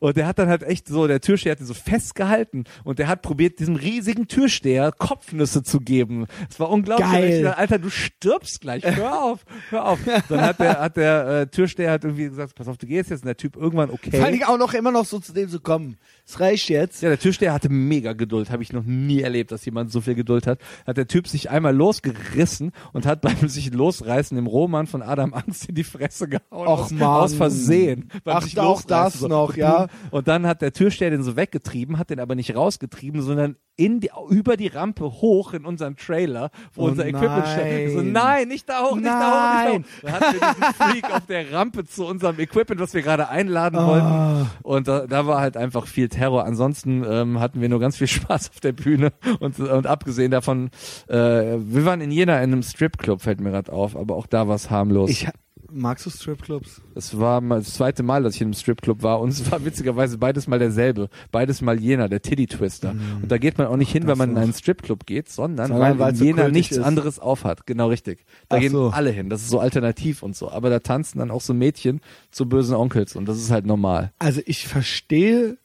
Und 0.00 0.16
der 0.16 0.26
hat 0.26 0.38
dann 0.38 0.48
halt 0.48 0.62
echt 0.62 0.86
so, 0.86 1.06
der 1.06 1.20
Türsteher 1.20 1.52
hat 1.52 1.60
ihn 1.60 1.66
so 1.66 1.74
festgehalten 1.74 2.64
und 2.84 2.98
der 2.98 3.08
hat 3.08 3.22
probiert, 3.22 3.58
diesem 3.58 3.74
riesigen 3.74 4.28
Türsteher 4.28 4.92
Kopfnüsse 4.92 5.62
zu 5.62 5.80
geben. 5.80 6.26
Es 6.48 6.60
war 6.60 6.70
unglaublich. 6.70 7.10
Geil. 7.10 7.42
Dachte, 7.42 7.58
Alter, 7.58 7.78
du 7.78 7.90
stirbst 7.90 8.60
gleich. 8.60 8.84
Hör 8.84 9.24
auf, 9.24 9.44
hör 9.70 9.86
auf. 9.86 9.98
Dann 10.28 10.40
hat 10.40 10.60
der, 10.60 10.80
hat 10.80 10.96
der 10.96 11.26
äh, 11.26 11.46
Türsteher 11.48 11.90
hat 11.90 12.04
irgendwie 12.04 12.28
gesagt, 12.28 12.54
pass 12.54 12.68
auf, 12.68 12.78
du 12.78 12.86
gehst 12.86 13.10
jetzt. 13.10 13.22
Und 13.22 13.26
der 13.26 13.36
Typ 13.36 13.56
irgendwann, 13.56 13.90
okay. 13.90 14.20
Fand 14.20 14.36
ich 14.36 14.46
auch 14.46 14.58
noch 14.58 14.72
immer 14.72 14.92
noch 14.92 15.04
so 15.04 15.18
zu 15.18 15.32
dem 15.32 15.48
so, 15.48 15.58
komm, 15.58 15.96
es 16.28 16.40
reicht 16.40 16.68
jetzt. 16.68 17.02
Ja, 17.02 17.08
der 17.08 17.18
Türsteher 17.18 17.52
hatte 17.54 17.68
mega 17.70 18.12
Geduld. 18.12 18.50
Habe 18.50 18.62
ich 18.62 18.72
noch 18.72 18.84
nie 18.84 19.20
erlebt, 19.22 19.50
dass 19.50 19.64
jemand 19.64 19.90
so 19.90 20.00
viel 20.02 20.14
Geduld 20.14 20.46
hat. 20.46 20.58
Hat 20.86 20.96
der 20.98 21.06
Typ 21.06 21.26
sich 21.26 21.48
einmal 21.50 21.74
losgerissen 21.74 22.72
und 22.92 23.06
hat 23.06 23.20
beim 23.22 23.48
sich 23.48 23.72
losreißen 23.72 24.36
dem 24.36 24.46
Roman 24.46 24.86
von 24.86 25.02
Adam 25.02 25.32
Angst 25.34 25.68
in 25.68 25.74
die 25.74 25.84
Fresse 25.84 26.28
gehauen. 26.28 26.42
Och, 26.50 26.66
aus, 26.66 26.90
Mann. 26.90 27.02
aus 27.08 27.34
Versehen. 27.34 28.10
Ach, 28.24 28.36
auch 28.36 28.40
das 28.42 28.54
losreißen, 28.54 29.28
noch, 29.28 29.56
ja. 29.56 29.86
Und 30.10 30.28
dann 30.28 30.46
hat 30.46 30.60
der 30.62 30.72
Türsteher 30.72 31.10
den 31.10 31.22
so 31.22 31.36
weggetrieben, 31.36 31.98
hat 31.98 32.10
den 32.10 32.20
aber 32.20 32.34
nicht 32.34 32.54
rausgetrieben, 32.54 33.22
sondern 33.22 33.56
in 33.76 34.00
die, 34.00 34.10
über 34.28 34.56
die 34.56 34.66
Rampe 34.66 35.04
hoch 35.04 35.52
in 35.54 35.64
unseren 35.64 35.96
Trailer, 35.96 36.50
wo 36.74 36.82
Oh 36.82 36.86
unser 36.86 37.06
Equipment 37.06 37.46
steht. 37.46 37.90
So, 37.92 37.98
nein. 37.98 38.12
nein, 38.12 38.48
nicht 38.48 38.68
da 38.68 38.82
hoch, 38.82 38.96
nicht 38.96 39.06
da 39.06 39.20
hoch, 39.30 39.64
Nein. 39.64 39.76
nicht 39.78 39.86
da 40.02 40.08
hoch. 40.08 40.12
Dann 40.12 40.12
hatten 40.12 40.40
wir 40.40 40.54
diesen 40.54 40.74
Freak 40.74 41.14
auf 41.14 41.26
der 41.26 41.52
Rampe 41.52 41.84
zu 41.84 42.04
unserem 42.04 42.40
Equipment, 42.40 42.80
was 42.80 42.92
wir 42.94 43.02
gerade 43.02 43.28
einladen 43.28 43.78
Ah. 43.78 43.86
wollten. 43.86 44.50
Und 44.64 44.88
da, 44.88 45.06
da 45.06 45.26
war 45.28 45.40
halt 45.40 45.56
einfach 45.56 45.86
viel 45.86 46.08
Terror. 46.18 46.44
Ansonsten 46.44 47.04
ähm, 47.08 47.40
hatten 47.40 47.60
wir 47.60 47.68
nur 47.68 47.80
ganz 47.80 47.96
viel 47.96 48.06
Spaß 48.18 48.50
auf 48.50 48.60
der 48.60 48.72
Bühne. 48.72 49.12
Und, 49.40 49.58
und 49.60 49.86
abgesehen 49.86 50.30
davon, 50.30 50.70
äh, 51.08 51.14
wir 51.16 51.84
waren 51.84 52.00
in 52.00 52.10
Jena 52.10 52.36
in 52.38 52.52
einem 52.52 52.62
Stripclub, 52.62 53.22
fällt 53.22 53.40
mir 53.40 53.50
gerade 53.50 53.72
auf, 53.72 53.96
aber 53.96 54.16
auch 54.16 54.26
da 54.26 54.48
war 54.48 54.56
es 54.56 54.70
harmlos. 54.70 55.10
Ich, 55.10 55.28
magst 55.70 56.06
du 56.06 56.10
Stripclubs? 56.10 56.80
Es 56.94 57.18
war 57.18 57.40
das 57.40 57.74
zweite 57.74 58.02
Mal, 58.02 58.22
dass 58.22 58.34
ich 58.34 58.40
in 58.40 58.46
einem 58.48 58.54
Stripclub 58.54 59.02
war 59.02 59.20
und 59.20 59.30
es 59.30 59.50
war 59.50 59.64
witzigerweise 59.64 60.18
beides 60.18 60.46
mal 60.46 60.58
derselbe. 60.58 61.08
Beides 61.30 61.60
mal 61.60 61.78
Jena, 61.78 62.08
der 62.08 62.22
Titty 62.22 62.46
Twister. 62.46 62.94
Und 63.22 63.30
da 63.30 63.38
geht 63.38 63.58
man 63.58 63.66
auch 63.66 63.76
nicht 63.76 63.92
hin, 63.92 64.02
das 64.02 64.10
wenn 64.10 64.18
man 64.18 64.30
in 64.30 64.42
einen 64.42 64.52
Stripclub 64.52 65.06
geht, 65.06 65.28
sondern, 65.28 65.70
weil 65.70 65.98
weil 65.98 66.20
in 66.20 66.38
es 66.38 66.44
so 66.44 66.50
nichts 66.50 66.76
ist. 66.76 66.82
anderes 66.84 67.18
aufhat. 67.18 67.66
Genau 67.66 67.88
richtig. 67.88 68.24
Da 68.48 68.56
Ach 68.56 68.60
gehen 68.60 68.72
so. 68.72 68.90
alle 68.90 69.10
hin. 69.10 69.30
Das 69.30 69.42
ist 69.42 69.50
so 69.50 69.60
alternativ 69.60 70.22
und 70.22 70.36
so. 70.36 70.50
Aber 70.50 70.70
da 70.70 70.80
tanzen 70.80 71.18
dann 71.18 71.30
auch 71.30 71.42
so 71.42 71.54
Mädchen 71.54 72.00
zu 72.30 72.48
bösen 72.48 72.74
Onkels 72.74 73.16
und 73.16 73.28
das 73.28 73.38
ist 73.38 73.50
halt 73.50 73.66
normal. 73.66 74.12
Also 74.18 74.40
ich 74.46 74.66
verstehe, 74.66 75.58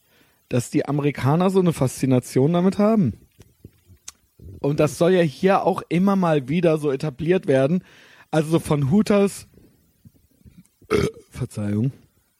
dass 0.54 0.70
die 0.70 0.86
Amerikaner 0.88 1.50
so 1.50 1.60
eine 1.62 1.74
Faszination 1.74 2.54
damit 2.54 2.78
haben. 2.78 3.14
Und 4.60 4.80
das 4.80 5.00
soll 5.00 5.14
ja 5.14 5.22
hier 5.22 5.64
auch 5.64 5.82
immer 5.90 6.16
mal 6.16 6.48
wieder 6.48 6.78
so 6.78 6.92
etabliert 6.92 7.48
werden. 7.48 7.84
Also 8.30 8.52
so 8.52 8.60
von 8.60 8.92
Hooters, 8.92 9.48
Verzeihung, 11.32 11.92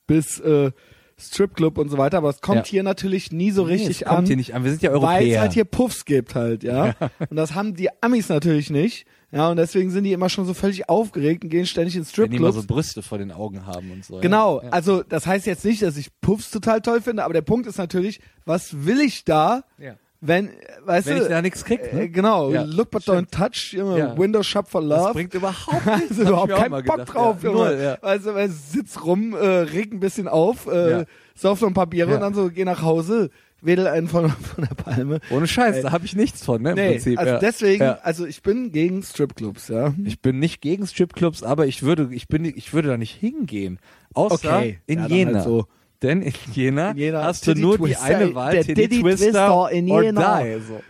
bis 0.06 0.40
äh, 0.40 0.72
Stripclub 1.18 1.80
und 1.80 1.90
so 1.90 1.98
weiter. 1.98 2.18
Aber 2.20 2.30
es 2.30 2.42
kommt 2.42 2.58
Ja. 2.60 2.66
hier 2.66 2.84
natürlich 2.84 3.32
nie 3.32 3.50
so 3.52 3.64
richtig 3.64 3.88
Nee, 3.88 4.04
es 4.04 4.08
kommt 4.08 4.20
an. 4.20 4.26
hier 4.28 4.36
nicht 4.36 4.54
an. 4.54 4.64
Wir 4.64 4.72
sind 4.72 4.84
ja 4.84 4.92
Weil 4.92 4.98
es 4.98 5.04
Europäer. 5.04 5.42
halt 5.42 5.54
hier 5.54 5.66
Puffs 5.66 6.06
gibt 6.06 6.36
halt, 6.36 6.64
ja. 6.64 6.96
Und 7.30 7.36
das 7.36 7.56
haben 7.56 7.74
die 7.76 7.90
Amis 8.02 8.30
natürlich 8.30 8.70
nicht. 8.70 9.06
Ja, 9.34 9.50
und 9.50 9.58
deswegen 9.58 9.90
sind 9.90 10.04
die 10.04 10.14
immer 10.14 10.30
schon 10.30 10.46
so 10.46 10.54
völlig 10.54 10.88
aufgeregt 10.90 11.44
und 11.44 11.50
gehen 11.50 11.66
ständig 11.66 11.96
in 11.96 12.02
wenn 12.02 12.06
die 12.06 12.10
Stripclubs. 12.12 12.56
so 12.56 12.64
Brüste 12.68 13.02
vor 13.02 13.18
den 13.18 13.32
Augen 13.32 13.66
haben 13.66 13.92
und 13.92 14.06
so. 14.06 14.20
Genau, 14.20 14.62
Ja. 14.62 14.70
also 14.70 15.02
das 15.04 15.26
heißt 15.26 15.46
jetzt 15.48 15.66
nicht, 15.66 15.82
dass 15.82 15.98
ich 15.98 16.10
Puffs 16.22 16.52
total 16.52 16.82
toll 16.82 17.02
finde, 17.02 17.24
aber 17.24 17.34
der 17.34 17.42
Punkt 17.42 17.66
ist 17.68 17.78
natürlich, 17.80 18.20
was 18.46 18.86
will 18.86 19.00
ich 19.02 19.26
da, 19.26 19.64
Ja. 19.80 19.96
wenn, 20.22 20.52
weißt 20.86 21.08
Wenn 21.08 21.18
du, 21.18 21.24
ich 21.24 21.30
da 21.30 21.42
nichts 21.42 21.66
krieg, 21.66 21.82
äh, 21.82 21.96
ne? 21.96 22.10
genau, 22.10 22.52
Ja, 22.52 22.62
look 22.62 22.92
but 22.92 23.04
don't 23.04 23.28
touch, 23.32 23.74
Junge, 23.74 23.98
Ja. 23.98 24.18
Window 24.18 24.44
shop 24.44 24.70
for 24.70 24.82
Das 24.88 25.02
love. 25.02 25.14
bringt 25.14 25.34
überhaupt 25.34 25.84
nichts. 25.98 26.12
also 26.12 26.22
überhaupt 26.22 26.52
keinen 26.56 26.70
Bock 26.72 26.84
gedacht. 26.98 27.14
drauf, 27.16 27.44
ja. 27.44 27.52
Null, 27.52 27.80
ja. 27.82 27.98
Also, 28.02 28.36
weil 28.36 28.50
sitz 28.50 29.04
rum, 29.04 29.34
äh, 29.34 29.46
reg 29.46 29.92
ein 29.94 30.00
bisschen 30.00 30.28
auf, 30.28 30.68
äh, 30.68 31.06
sauf 31.34 31.60
noch 31.60 31.70
ein 31.70 31.74
paar 31.74 31.88
Biere 31.88 32.14
und 32.14 32.22
dann 32.22 32.36
so, 32.36 32.50
geh 32.52 32.66
nach 32.66 32.84
Hause, 32.84 33.32
wedel 33.66 33.88
einen 33.88 34.08
von, 34.08 34.30
von 34.30 34.64
der 34.66 34.76
Palme. 34.76 35.20
Ohne 35.30 35.48
Scheiß, 35.48 35.78
Ey. 35.78 35.82
da 35.84 35.92
habe 35.92 36.06
ich 36.06 36.16
nichts 36.16 36.44
von, 36.46 36.62
ne? 36.62 36.70
Im 36.72 36.76
Nee, 36.76 36.90
Prinzip. 36.92 37.20
also 37.20 37.34
ja. 37.34 37.40
deswegen, 37.40 37.84
Ja. 37.84 38.00
also 38.04 38.26
ich 38.26 38.42
bin 38.44 38.72
gegen 38.72 39.04
Stripclubs, 39.04 39.68
ja. 39.70 39.94
Ich 40.06 40.22
bin 40.22 40.40
nicht 40.40 40.62
gegen 40.62 40.86
Stripclubs, 40.88 41.44
aber 41.44 41.66
ich 41.68 41.84
würde, 41.84 42.10
ich 42.12 42.28
bin, 42.28 42.46
ich 42.46 42.74
würde 42.74 42.88
da 42.90 42.98
nicht 42.98 43.14
hingehen. 43.16 43.80
Außer 44.14 44.58
Okay, 44.58 44.80
in 44.86 45.00
ja, 45.00 45.08
Jena. 45.08 45.34
halt 45.36 45.44
so. 45.44 45.66
Denn 46.02 46.22
in 46.22 46.34
Jena, 46.52 46.92
In 46.92 46.98
Jena 46.98 47.24
hast 47.24 47.48
du 47.48 47.52
Titty 47.54 47.62
nur 47.66 47.78
Twister, 47.78 48.08
die 48.10 48.14
eine 48.16 48.36
Wahl, 48.36 48.52
der 48.52 48.64
Titty, 48.66 48.90
Titty 48.90 49.02
Twister, 49.04 49.26
Twister 49.32 49.70
in 49.72 49.90
or 49.90 50.04
Jena. 50.04 50.44
die. 50.44 50.60
So. 50.60 50.82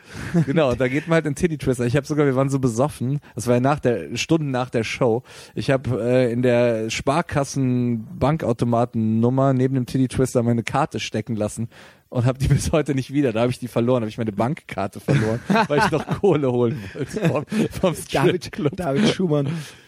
Genau, 0.48 0.74
da 0.74 0.88
geht 0.88 1.08
man 1.08 1.16
halt 1.18 1.28
in 1.28 1.36
Titty 1.36 1.60
Twister. 1.60 1.86
Ich 1.86 1.96
habe 1.96 2.08
sogar, 2.08 2.26
wir 2.26 2.36
waren 2.36 2.50
so 2.50 2.58
besoffen, 2.58 3.20
das 3.36 3.46
war 3.46 3.54
ja 3.56 3.60
nach 3.62 3.80
der, 3.80 4.18
Stunden 4.18 4.50
nach 4.50 4.72
der 4.72 4.84
Show. 4.84 5.22
Ich 5.54 5.70
habe 5.70 6.02
äh, 6.04 6.32
in 6.34 6.42
der 6.42 6.90
Sparkassen-Bankautomatennummer 6.90 9.54
neben 9.54 9.76
dem 9.76 9.86
Titty 9.86 10.08
Twister 10.08 10.42
meine 10.44 10.64
Karte 10.64 11.00
stecken 11.00 11.36
lassen 11.36 11.70
und 12.14 12.26
habe 12.26 12.38
die 12.38 12.48
bis 12.48 12.72
heute 12.72 12.94
nicht 12.94 13.12
wieder. 13.12 13.34
Da 13.34 13.42
habe 13.42 13.52
ich 13.52 13.58
die 13.58 13.68
verloren, 13.68 14.02
habe 14.04 14.10
ich 14.10 14.20
meine 14.20 14.32
Bankkarte 14.32 15.00
verloren, 15.00 15.40
weil 15.68 15.80
ich 15.80 15.92
noch 15.92 16.06
Kohle 16.22 16.52
holen 16.52 16.78
wollte 16.94 17.28
vom, 17.28 17.46
vom 17.72 17.96
David, 18.12 18.46
Stripclub. 18.46 18.76
David 18.78 19.10
Schumann. 19.10 19.48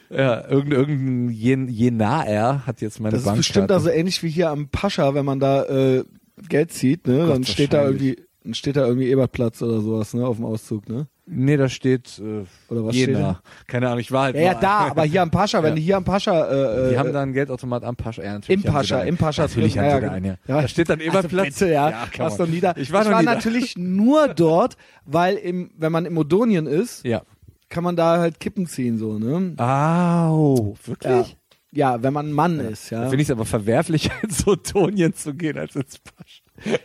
Ja, 0.09 0.47
irgendein, 0.47 0.79
irgendein 0.79 1.29
Jen, 1.29 1.67
Jenaer 1.67 2.65
hat 2.65 2.81
jetzt 2.81 2.99
meine 2.99 3.11
Das 3.11 3.21
ist 3.21 3.25
Bankkarte. 3.25 3.39
bestimmt 3.39 3.71
also 3.71 3.89
ähnlich 3.89 4.23
wie 4.23 4.29
hier 4.29 4.49
am 4.49 4.69
Pascha, 4.69 5.13
wenn 5.13 5.25
man 5.25 5.39
da 5.39 5.65
äh, 5.65 6.03
Geld 6.49 6.71
zieht, 6.71 7.07
ne? 7.07 7.19
Gott, 7.19 7.29
dann 7.29 7.43
steht 7.43 7.73
da 7.73 7.85
irgendwie, 7.85 8.17
dann 8.43 8.55
steht 8.55 8.75
da 8.75 8.87
irgendwie 8.87 9.09
Ebertplatz 9.09 9.61
oder 9.61 9.81
sowas, 9.81 10.13
ne, 10.15 10.25
auf 10.25 10.37
dem 10.37 10.45
Auszug, 10.45 10.89
ne? 10.89 11.07
Nee, 11.27 11.57
da 11.57 11.69
steht 11.69 12.19
äh, 12.19 12.45
Oder 12.71 12.85
was 12.85 12.95
Jena. 12.95 13.41
Keine 13.65 13.87
Ahnung, 13.87 13.99
ich 13.99 14.11
war 14.11 14.25
halt 14.25 14.35
Ja, 14.35 14.41
ja, 14.41 14.53
da, 14.53 14.77
aber 14.89 15.05
hier 15.05 15.23
am 15.23 15.31
Pascha, 15.31 15.63
wenn 15.63 15.69
Ja. 15.71 15.75
du 15.75 15.81
hier 15.81 15.97
am 15.97 16.03
Pascha, 16.03 16.45
äh, 16.47 16.89
Die 16.89 16.93
äh, 16.93 16.97
haben 16.99 17.11
da 17.13 17.21
einen 17.23 17.33
Geldautomat 17.33 17.83
am 17.83 17.95
Pascha. 17.95 18.21
Ja, 18.23 18.33
natürlich 18.33 18.63
Im 18.63 18.71
Pascha, 18.71 18.97
da 18.97 19.03
im 19.05 19.17
Pascha 19.17 19.41
Natürlich 19.43 19.77
haben 19.77 19.85
ja, 19.85 19.95
sie 19.95 20.01
da 20.01 20.07
ja, 20.07 20.13
einen, 20.13 20.25
ja. 20.25 20.37
ja. 20.47 20.61
Da 20.61 20.67
steht 20.67 20.87
dann 20.89 20.99
also 20.99 21.09
Eberplatz. 21.17 21.45
bitte, 21.59 21.71
ja, 21.71 22.07
warst 22.17 22.39
on. 22.39 22.45
noch 22.45 22.53
nie 22.53 22.61
da. 22.61 22.73
Ich 22.77 22.91
war 22.91 23.03
nie 23.03 23.09
da. 23.09 23.21
natürlich 23.23 23.75
nur 23.75 24.27
dort, 24.27 24.77
weil 25.05 25.35
im, 25.37 25.71
wenn 25.77 25.91
man 25.91 26.05
im 26.05 26.15
Odonien 26.17 26.67
ist, 26.67 27.03
Ja. 27.03 27.23
kann 27.69 27.83
man 27.83 27.95
da 27.95 28.19
halt 28.19 28.39
Kippen 28.39 28.67
ziehen, 28.67 28.99
so, 28.99 29.17
ne? 29.17 29.55
Au, 29.57 30.75
Ja. 30.83 30.87
wirklich? 30.87 31.37
Ja, 31.71 32.03
wenn 32.03 32.13
man 32.13 32.29
ein 32.29 32.33
Mann 32.33 32.59
ist, 32.59 32.91
ja. 32.91 33.01
Finde 33.09 33.17
ich 33.23 33.29
es 33.29 33.31
aber 33.31 33.45
verwerflich, 33.45 34.09
ins 34.21 34.45
Odonien 34.47 35.13
zu 35.15 35.33
gehen, 35.33 35.57
als 35.57 35.75
ins 35.75 35.97
Pascha. 35.99 36.77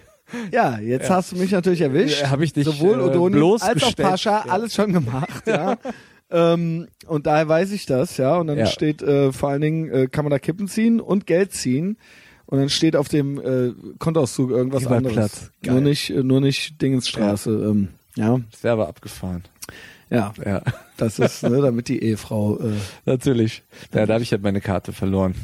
Ja, 0.52 0.78
jetzt 0.78 1.10
hast 1.10 1.32
du 1.32 1.36
mich 1.36 1.50
natürlich 1.52 1.80
erwischt. 1.80 2.20
Ja, 2.22 2.30
hab 2.30 2.40
ich 2.40 2.52
dich, 2.52 2.64
Sowohl 2.64 2.98
äh, 2.98 3.02
Odonien 3.02 3.42
als 3.60 3.82
auch. 3.82 3.96
Pascha, 3.96 4.44
Ja. 4.46 4.52
alles 4.52 4.74
schon 4.74 4.92
gemacht, 4.92 5.46
ja. 5.46 5.76
ähm, 6.30 6.88
und 7.06 7.26
daher 7.26 7.48
weiß 7.48 7.72
ich 7.72 7.86
das, 7.86 8.16
ja. 8.16 8.36
Und 8.36 8.46
dann 8.48 8.58
Ja. 8.58 8.66
steht 8.66 9.02
äh, 9.02 9.32
vor 9.32 9.48
allen 9.50 9.60
Dingen, 9.60 9.90
äh, 9.90 10.06
kann 10.06 10.24
man 10.24 10.30
da 10.30 10.38
Kippen 10.38 10.68
ziehen 10.68 11.00
und 11.00 11.26
Geld 11.26 11.52
ziehen. 11.52 11.96
Und 12.46 12.58
dann 12.58 12.68
steht 12.68 12.96
auf 12.96 13.08
dem 13.08 13.38
äh, 13.40 13.72
Kontoauszug 13.98 14.50
irgendwas 14.50 14.82
Ebertplatz. 14.84 15.14
anderes. 15.16 15.52
Geil. 15.62 15.72
Nur 15.74 15.80
nicht, 15.82 16.10
äh, 16.10 16.22
nur 16.24 16.40
nicht 16.40 16.82
Dingensstraße. 16.82 17.50
Ja, 17.62 17.68
ähm, 17.70 17.88
ja. 18.16 18.40
Das 18.50 18.64
wäre 18.64 18.72
aber 18.72 18.88
abgefahren. 18.88 19.44
ja, 20.10 20.32
Ja, 20.44 20.62
das 20.96 21.20
ist, 21.20 21.44
ne, 21.44 21.60
damit 21.62 21.86
die 21.88 22.02
Ehefrau. 22.02 22.58
Äh, 22.58 22.72
natürlich. 23.06 23.62
Ja, 23.94 24.04
da 24.04 24.14
habe 24.14 24.24
ich 24.24 24.32
halt 24.32 24.42
meine 24.42 24.60
Karte 24.60 24.92
verloren. 24.92 25.36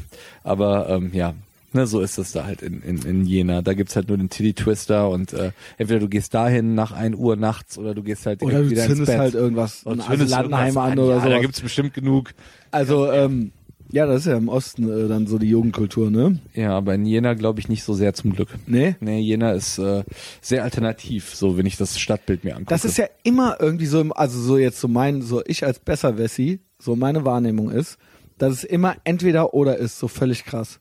Aber 0.42 0.88
ähm, 0.88 1.10
ja, 1.12 1.34
ne, 1.76 1.86
so 1.86 2.00
ist 2.00 2.18
es 2.18 2.32
da 2.32 2.44
halt 2.44 2.62
in, 2.62 2.82
in, 2.82 2.98
in 3.02 3.24
Jena. 3.26 3.62
Da 3.62 3.74
gibt's 3.74 3.94
halt 3.94 4.08
nur 4.08 4.18
den 4.18 4.28
Titty 4.30 4.54
Twister 4.54 5.08
und 5.10 5.32
äh, 5.32 5.52
entweder 5.78 6.00
du 6.00 6.08
gehst 6.08 6.34
dahin 6.34 6.74
nach 6.74 6.92
1 6.92 7.16
Uhr 7.16 7.36
nachts 7.36 7.78
oder 7.78 7.94
du 7.94 8.02
gehst 8.02 8.26
halt 8.26 8.42
oder 8.42 8.62
du 8.62 8.70
wieder 8.70 8.86
ins 8.86 9.06
Bett. 9.06 9.18
halt 9.18 9.34
irgendwas, 9.34 9.82
Und 9.84 10.02
zündest 10.02 10.32
irgendwas 10.34 10.76
an 10.76 10.98
oder 10.98 11.16
ja, 11.16 11.20
Da 11.20 11.28
sowas. 11.30 11.40
gibt's 11.42 11.60
bestimmt 11.60 11.94
genug. 11.94 12.34
Also, 12.72 13.10
ähm, 13.12 13.52
ja, 13.92 14.04
das 14.04 14.22
ist 14.22 14.26
ja 14.26 14.36
im 14.36 14.48
Osten 14.48 14.90
äh, 14.90 15.06
dann 15.08 15.28
so 15.28 15.38
die 15.38 15.48
Jugendkultur, 15.48 16.10
ne? 16.10 16.40
Ja, 16.54 16.72
aber 16.76 16.94
in 16.94 17.06
Jena 17.06 17.34
glaube 17.34 17.60
ich 17.60 17.68
nicht 17.68 17.84
so 17.84 17.94
sehr 17.94 18.14
zum 18.14 18.32
Glück. 18.32 18.48
Nee? 18.66 18.96
Nee, 18.98 19.20
Jena 19.20 19.52
ist 19.52 19.78
äh, 19.78 20.02
sehr 20.40 20.64
alternativ, 20.64 21.34
so 21.36 21.56
wenn 21.56 21.66
ich 21.66 21.76
das 21.76 21.96
Stadtbild 21.98 22.42
mir 22.42 22.54
angucke. 22.56 22.70
Das 22.70 22.84
ist 22.84 22.98
ja 22.98 23.06
immer 23.22 23.58
irgendwie 23.60 23.86
so, 23.86 24.00
im, 24.00 24.12
also 24.12 24.40
so 24.40 24.58
jetzt 24.58 24.80
so 24.80 24.88
mein, 24.88 25.22
so 25.22 25.40
ich 25.46 25.64
als 25.64 25.78
Besserwessi, 25.78 26.58
so 26.80 26.96
meine 26.96 27.24
Wahrnehmung 27.24 27.70
ist, 27.70 27.96
dass 28.38 28.52
es 28.52 28.64
immer 28.64 28.96
entweder 29.04 29.54
oder 29.54 29.76
ist, 29.76 29.98
so 29.98 30.08
völlig 30.08 30.44
krass. 30.44 30.80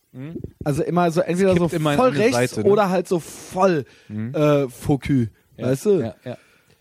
Also 0.64 0.84
immer 0.84 1.12
so 1.12 1.22
entweder 1.22 1.56
so 1.56 1.68
immer 1.68 1.94
voll 1.96 2.10
rechts 2.10 2.34
Seite, 2.36 2.62
ne? 2.64 2.70
oder 2.70 2.90
halt 2.90 3.08
so 3.08 3.20
voll 3.20 3.86
äh, 4.10 4.68
Fokü, 4.70 5.28
ja, 5.58 5.68
weißt 5.68 5.86
du? 5.86 6.00
Ja, 6.02 6.16
ja. 6.24 6.38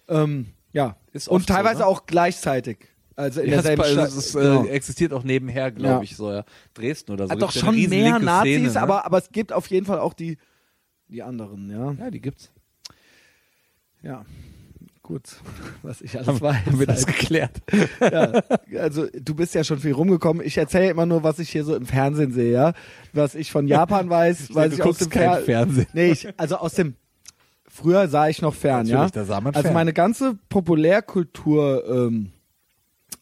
Ähm, 0.09 0.47
ja. 0.73 0.97
Ist 1.13 1.29
Und 1.29 1.37
oft 1.43 1.49
so, 1.49 1.55
teilweise 1.55 1.81
ne? 1.81 1.87
auch 1.87 2.07
gleichzeitig. 2.07 2.79
Also 3.17 3.41
in 3.41 3.51
Ja, 3.51 3.63
derselben 3.63 3.83
es, 3.83 3.93
Stadt. 3.93 4.09
es, 4.09 4.35
äh, 4.35 4.41
Genau. 4.41 4.65
existiert 4.67 5.13
auch 5.13 5.23
nebenher, 5.23 5.71
glaube 5.71 5.95
Ja. 5.97 6.03
ich, 6.03 6.17
so 6.17 6.33
ja. 6.33 6.45
Dresden 6.75 7.13
oder 7.13 7.27
so. 7.27 7.33
Hat 7.33 7.43
doch 7.43 7.53
schon 7.53 7.77
mehr 7.89 8.19
Nazis, 8.19 8.55
Szene, 8.57 8.73
ne? 8.73 8.81
aber, 8.83 9.05
aber 9.05 9.19
es 9.19 9.31
gibt 9.31 9.53
auf 9.53 9.69
jeden 9.69 9.87
Fall 9.87 10.01
auch 10.01 10.15
die, 10.15 10.37
die 11.09 11.23
anderen, 11.23 11.71
ja. 11.71 11.93
ja, 11.93 12.11
die 12.11 12.21
gibt's. 12.21 12.51
Ja. 14.03 14.25
Gut, 15.05 15.23
was 15.83 16.01
ich 16.01 16.17
alles 16.17 16.29
Haben, 16.29 16.41
weiß. 16.41 16.67
haben 16.67 16.79
wir 16.81 16.87
das 16.87 17.07
halt. 17.07 17.19
geklärt? 17.19 17.63
ja, 18.01 18.43
also 18.81 19.07
du 19.13 19.35
bist 19.35 19.55
ja 19.55 19.63
schon 19.63 19.79
viel 19.79 19.93
rumgekommen. 19.93 20.45
Ich 20.45 20.57
erzähle 20.57 20.89
immer 20.89 21.05
nur, 21.05 21.23
was 21.23 21.39
ich 21.39 21.51
hier 21.51 21.63
so 21.63 21.77
im 21.77 21.85
Fernsehen 21.85 22.33
sehe, 22.33 22.51
ja. 22.51 22.73
Was 23.13 23.35
ich 23.35 23.53
von 23.53 23.69
Japan 23.69 24.09
weiß, 24.09 24.55
weiß 24.55 24.71
du 24.71 24.77
ich 24.77 24.83
aus 24.83 24.97
dem 24.99 25.11
kein 25.11 25.35
Fer 25.35 25.43
Fernsehen. 25.43 25.87
Nee, 25.93 26.11
ich, 26.11 26.27
also 26.39 26.57
aus 26.57 26.73
dem 26.73 26.95
früher 27.69 28.09
sah 28.09 28.29
ich 28.29 28.41
noch 28.41 28.55
fern, 28.55 28.87
ja. 28.87 29.03
Natürlich, 29.03 29.29
man 29.29 29.55
Also 29.55 29.73
meine 29.73 29.93
ganze 29.93 30.39
Populärkultur 30.49 31.85
ähm, 31.87 32.31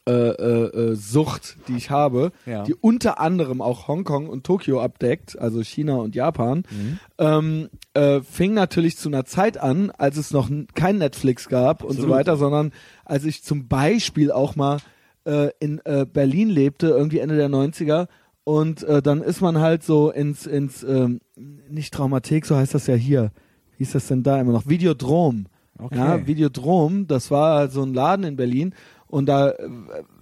äh, 0.09 0.13
äh, 0.13 0.91
äh, 0.93 0.95
Sucht, 0.97 1.59
die 1.69 1.77
ich 1.77 1.91
habe, 1.91 2.33
Ja. 2.45 2.65
die 2.65 2.75
unter 2.75 3.21
anderem 3.21 3.61
auch 3.63 3.87
Hongkong 3.87 4.29
und 4.29 4.45
Tokio 4.45 4.81
abdeckt, 4.81 5.39
also 5.39 5.63
China 5.63 5.95
und 5.97 6.15
Japan, 6.17 6.65
Mhm. 6.71 6.99
ähm, 7.19 7.69
äh, 7.95 8.21
fing 8.21 8.53
natürlich 8.55 8.97
zu 8.99 9.09
einer 9.09 9.25
Zeit 9.25 9.59
an, 9.59 9.93
als 9.93 10.17
es 10.17 10.33
noch 10.33 10.51
kein 10.75 10.99
Netflix 10.99 11.49
gab 11.49 11.83
und 11.85 11.91
so 11.93 11.99
Absolut. 12.03 12.15
weiter, 12.17 12.37
sondern 12.37 12.73
als 13.05 13.25
ich 13.25 13.45
zum 13.45 13.69
Beispiel 13.69 14.33
auch 14.33 14.57
mal 14.57 14.79
äh, 15.25 15.51
in 15.61 15.81
äh, 15.85 16.05
Berlin 16.05 16.49
lebte, 16.51 16.89
irgendwie 16.89 17.21
Ende 17.21 17.37
der 17.37 17.49
90er. 17.49 18.09
Und 18.43 18.83
äh, 18.83 19.01
dann 19.03 19.23
ist 19.23 19.41
man 19.41 19.61
halt 19.61 19.85
so 19.85 20.11
ins, 20.11 20.47
ins 20.47 20.83
ähm, 20.83 21.21
nicht 21.71 21.95
Traumathek, 21.95 22.45
so 22.45 22.57
heißt 22.57 22.75
das 22.75 22.89
ja 22.89 22.97
hier. 22.97 23.31
Wie 23.79 23.85
ist 23.85 23.95
das 23.95 24.09
denn 24.09 24.25
da 24.25 24.41
immer 24.41 24.51
noch? 24.51 24.67
Videodrom. 24.67 25.47
Okay. 25.79 25.97
Ja, 25.97 26.27
Videodrom, 26.27 27.07
das 27.07 27.31
war 27.31 27.69
so 27.69 27.83
ein 27.83 27.95
Laden 27.95 28.25
in 28.25 28.35
Berlin. 28.37 28.75
Und 29.13 29.27
da, 29.27 29.51
äh, 29.51 29.69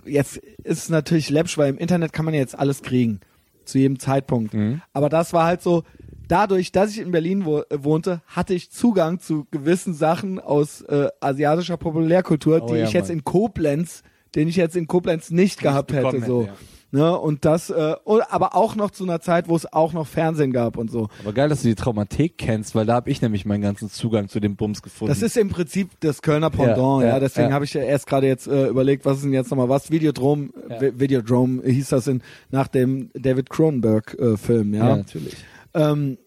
jetzt 0.04 0.38
ist 0.64 0.78
es 0.78 0.88
natürlich 0.88 1.30
läppsch, 1.30 1.56
weil 1.56 1.70
im 1.70 1.78
Internet 1.78 2.12
kann 2.12 2.24
man 2.24 2.34
jetzt 2.34 2.58
alles 2.58 2.82
kriegen. 2.82 3.20
Zu 3.64 3.78
jedem 3.78 4.00
Zeitpunkt. 4.00 4.52
Mhm. 4.52 4.82
Aber 4.92 5.08
das 5.08 5.32
war 5.32 5.44
halt 5.44 5.62
so, 5.62 5.84
dadurch, 6.26 6.72
dass 6.72 6.90
ich 6.90 6.98
in 6.98 7.12
Berlin 7.12 7.44
wo, 7.44 7.60
äh, 7.60 7.84
wohnte, 7.84 8.20
hatte 8.26 8.52
ich 8.52 8.72
Zugang 8.72 9.20
zu 9.20 9.46
gewissen 9.52 9.94
Sachen 9.94 10.40
aus 10.40 10.82
äh, 10.82 11.06
asiatischer 11.20 11.76
Populärkultur, 11.76 12.62
Oh 12.64 12.66
die 12.66 12.80
ja, 12.80 12.84
ich 12.84 12.92
jetzt 12.92 13.10
Mann. 13.10 13.18
in 13.18 13.24
Koblenz, 13.24 14.02
den 14.34 14.48
ich 14.48 14.56
jetzt 14.56 14.74
in 14.74 14.88
Koblenz 14.88 15.30
nicht 15.30 15.60
gehabt 15.60 15.92
hätte. 15.92 16.20
So. 16.22 16.42
hätte, 16.42 16.52
Ne? 16.92 17.16
Und 17.16 17.44
das, 17.44 17.70
äh, 17.70 17.94
aber 18.04 18.56
auch 18.56 18.74
noch 18.74 18.90
zu 18.90 19.04
einer 19.04 19.20
Zeit, 19.20 19.48
wo 19.48 19.54
es 19.54 19.72
auch 19.72 19.92
noch 19.92 20.06
Fernsehen 20.06 20.52
gab 20.52 20.76
und 20.76 20.90
so. 20.90 21.08
Aber 21.22 21.32
geil, 21.32 21.48
dass 21.48 21.62
du 21.62 21.68
die 21.68 21.74
Traumathek 21.76 22.36
kennst, 22.36 22.74
weil 22.74 22.84
da 22.86 22.94
habe 22.94 23.10
ich 23.10 23.22
nämlich 23.22 23.44
meinen 23.46 23.62
ganzen 23.62 23.88
Zugang 23.90 24.28
zu 24.28 24.40
dem 24.40 24.56
Bums 24.56 24.82
gefunden. 24.82 25.10
Das 25.12 25.22
ist 25.22 25.36
im 25.36 25.50
Prinzip 25.50 25.90
das 26.00 26.20
Kölner 26.22 26.50
Pendant, 26.50 27.02
ja. 27.02 27.08
ja, 27.10 27.20
Deswegen 27.20 27.48
ja. 27.50 27.54
habe 27.54 27.64
ich 27.64 27.74
ja 27.74 27.82
erst 27.82 28.06
gerade 28.06 28.26
jetzt 28.26 28.48
äh, 28.48 28.66
überlegt, 28.66 29.04
was 29.04 29.18
ist 29.18 29.24
denn 29.24 29.32
jetzt 29.32 29.50
nochmal 29.50 29.68
was? 29.68 29.90
Videodrom, 29.90 30.52
Ja. 30.68 30.78
Vi- 30.78 30.98
Videodrome 30.98 31.62
hieß 31.62 31.90
das 31.90 32.06
in, 32.08 32.22
nach 32.50 32.66
dem 32.68 33.10
David 33.14 33.50
Cronenberg-Film, 33.50 34.74
ja, 34.74 34.88
ja. 34.88 34.96
natürlich. 34.96 35.36
Ähm, 35.74 36.18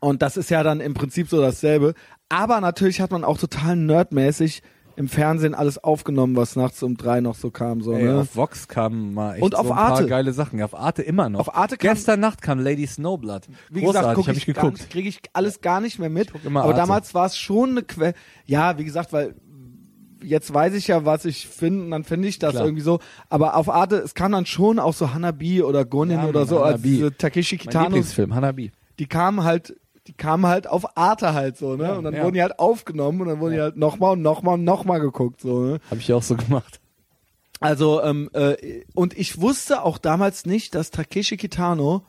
und 0.00 0.22
das 0.22 0.36
ist 0.36 0.50
ja 0.50 0.62
dann 0.62 0.80
im 0.80 0.94
Prinzip 0.94 1.28
so 1.28 1.40
dasselbe. 1.40 1.94
Aber 2.28 2.60
natürlich 2.60 3.00
hat 3.00 3.12
man 3.12 3.22
auch 3.24 3.38
total 3.38 3.76
nerdmäßig 3.76 4.62
im 4.96 5.08
Fernsehen 5.08 5.54
alles 5.54 5.76
aufgenommen, 5.82 6.34
was 6.36 6.56
nachts 6.56 6.82
um 6.82 6.96
drei 6.96 7.20
noch 7.20 7.34
so 7.34 7.50
kam. 7.50 7.82
So, 7.82 7.92
Ey, 7.92 8.04
ne? 8.04 8.20
auf 8.20 8.34
Vox 8.34 8.66
kamen 8.66 9.12
mal 9.14 9.34
echt 9.34 9.42
Und 9.42 9.54
auf 9.54 9.66
so 9.66 9.72
ein 9.72 9.76
paar 9.78 9.90
Arte. 9.92 10.06
geile 10.06 10.32
Sachen. 10.32 10.58
Ja, 10.58 10.64
auf 10.64 10.74
Arte 10.74 11.02
immer 11.02 11.28
noch. 11.28 11.40
Auf 11.40 11.54
Arte 11.54 11.76
kam- 11.76 11.90
Gestern 11.94 12.20
Nacht 12.20 12.40
kam 12.42 12.58
Lady 12.58 12.86
Snowblood. 12.86 13.42
Wie 13.70 13.82
Großartig, 13.82 14.16
gesagt, 14.24 14.36
ich, 14.38 14.48
ich 14.48 14.54
geguckt. 14.54 14.90
kriege 14.90 15.08
ich 15.08 15.20
alles 15.34 15.60
gar 15.60 15.80
nicht 15.80 15.98
mehr 15.98 16.08
mit. 16.10 16.32
immer 16.44 16.60
Aber 16.60 16.70
Arte. 16.70 16.80
damals 16.80 17.14
war 17.14 17.26
es 17.26 17.36
schon 17.36 17.70
eine 17.70 17.82
Quelle. 17.82 18.14
Ja, 18.46 18.78
wie 18.78 18.84
gesagt, 18.84 19.12
weil 19.12 19.34
jetzt 20.22 20.52
weiß 20.52 20.74
ich 20.74 20.86
ja, 20.88 21.04
was 21.04 21.24
ich 21.24 21.46
finde, 21.46 21.84
und 21.84 21.90
dann 21.90 22.02
finde 22.04 22.26
ich 22.28 22.38
das 22.38 22.52
Klar. 22.52 22.64
irgendwie 22.64 22.82
so. 22.82 22.98
Aber 23.28 23.54
auf 23.56 23.68
Arte, 23.68 23.96
es 23.96 24.14
kam 24.14 24.32
dann 24.32 24.46
schon 24.46 24.78
auch 24.78 24.94
so 24.94 25.12
Hanabi 25.12 25.62
oder 25.62 25.84
Gonin 25.84 26.18
Ja, 26.18 26.26
oder 26.26 26.46
so, 26.46 26.60
als 26.62 26.74
Hanabi. 26.76 26.88
diese 26.88 27.16
Takeshi 27.16 27.56
Mein 27.56 27.60
Kitanos, 27.60 27.86
Lieblingsfilm, 27.88 28.34
Hanabi. 28.34 28.72
die 28.98 29.06
kamen 29.06 29.44
halt, 29.44 29.76
die 30.06 30.12
kamen 30.12 30.46
halt 30.46 30.66
auf 30.66 30.96
Arte 30.96 31.34
halt 31.34 31.56
so, 31.56 31.76
ne? 31.76 31.84
Ja, 31.84 31.94
und 31.94 32.04
dann 32.04 32.14
ja. 32.14 32.22
wurden 32.22 32.34
die 32.34 32.42
halt 32.42 32.58
aufgenommen 32.58 33.20
und 33.20 33.28
dann 33.28 33.40
wurden 33.40 33.54
die 33.54 33.60
halt 33.60 33.76
nochmal 33.76 34.12
und 34.12 34.22
nochmal 34.22 34.54
und 34.54 34.64
nochmal 34.64 35.00
geguckt, 35.00 35.40
so, 35.40 35.60
ne? 35.60 35.80
Habe 35.90 36.00
ich 36.00 36.12
auch 36.12 36.22
so 36.22 36.36
gemacht. 36.36 36.80
Also, 37.60 38.02
ähm, 38.02 38.28
äh, 38.34 38.82
und 38.94 39.16
ich 39.16 39.40
wusste 39.40 39.82
auch 39.82 39.98
damals 39.98 40.44
nicht, 40.46 40.74
dass 40.74 40.90
Takeshi 40.90 41.36
Kitano, 41.36 42.04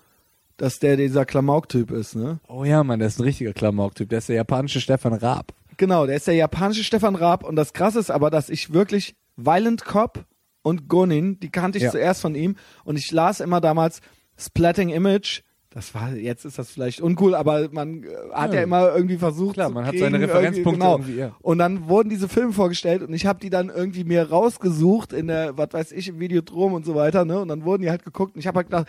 dass 0.58 0.80
der 0.80 0.98
dieser 0.98 1.26
Klamauk-Typ 1.26 1.92
ist, 1.92 2.16
ne? 2.16 2.40
Oh 2.48 2.64
ja, 2.64 2.84
Mann, 2.84 3.00
der 3.00 3.08
ist 3.08 3.20
ein 3.20 3.24
richtiger 3.24 3.54
Klamauk-Typ. 3.54 4.10
Der 4.10 4.18
ist 4.18 4.30
der 4.30 4.36
japanische 4.36 4.82
Stefan 4.82 5.14
Raab. 5.14 5.54
Genau, 5.78 6.06
der 6.06 6.16
ist 6.18 6.28
der 6.28 6.34
japanische 6.34 6.84
Stefan 6.84 7.16
Raab 7.16 7.44
und 7.44 7.56
das 7.56 7.74
krasse 7.74 8.00
ist 8.00 8.10
aber, 8.10 8.30
dass 8.32 8.50
ich 8.50 8.74
wirklich 8.74 9.16
Violent 9.36 9.86
Cop 9.86 10.26
und 10.64 10.90
Gonin, 10.90 11.40
die 11.40 11.50
kannte 11.50 11.78
ich 11.78 11.84
Ja. 11.86 11.92
zuerst 11.92 12.22
von 12.22 12.34
ihm 12.36 12.56
und 12.84 12.98
ich 12.98 13.12
las 13.12 13.40
immer 13.40 13.62
damals 13.62 14.02
Splatting 14.38 14.90
Image. 14.90 15.44
Das 15.78 15.94
war, 15.94 16.12
jetzt 16.16 16.44
ist 16.44 16.58
das 16.58 16.72
vielleicht 16.72 17.02
uncool, 17.02 17.36
aber 17.36 17.70
man 17.72 18.02
äh, 18.04 18.08
hat 18.34 18.50
ja, 18.52 18.62
Ja. 18.62 18.64
immer 18.64 18.96
irgendwie 18.96 19.18
versucht. 19.18 19.54
Klar, 19.54 19.68
zu 19.68 19.76
man 19.76 19.86
hat 19.86 19.96
seine 19.96 20.20
Referenzpunkte 20.20 20.80
genau. 20.80 20.94
irgendwie, 20.96 21.18
ja. 21.18 21.36
Und 21.40 21.60
dann 21.60 21.88
wurden 21.88 22.10
diese 22.10 22.28
Filme 22.28 22.52
vorgestellt 22.52 23.04
und 23.04 23.14
ich 23.14 23.28
habe 23.28 23.40
die 23.40 23.52
dann 23.52 23.70
irgendwie 23.70 24.04
mir 24.04 24.28
rausgesucht 24.28 25.14
in 25.14 25.28
der, 25.28 25.56
was 25.56 25.74
weiß 25.74 25.92
ich, 25.92 26.08
im 26.08 26.20
Videodrom 26.20 26.74
und 26.74 26.84
so 26.84 26.96
weiter, 26.96 27.26
ne? 27.26 27.40
Und 27.40 27.50
dann 27.50 27.64
wurden 27.64 27.84
die 27.84 27.92
halt 27.92 28.04
geguckt 28.04 28.34
und 28.34 28.40
ich 28.40 28.48
habe 28.48 28.56
halt 28.58 28.70
gedacht, 28.72 28.88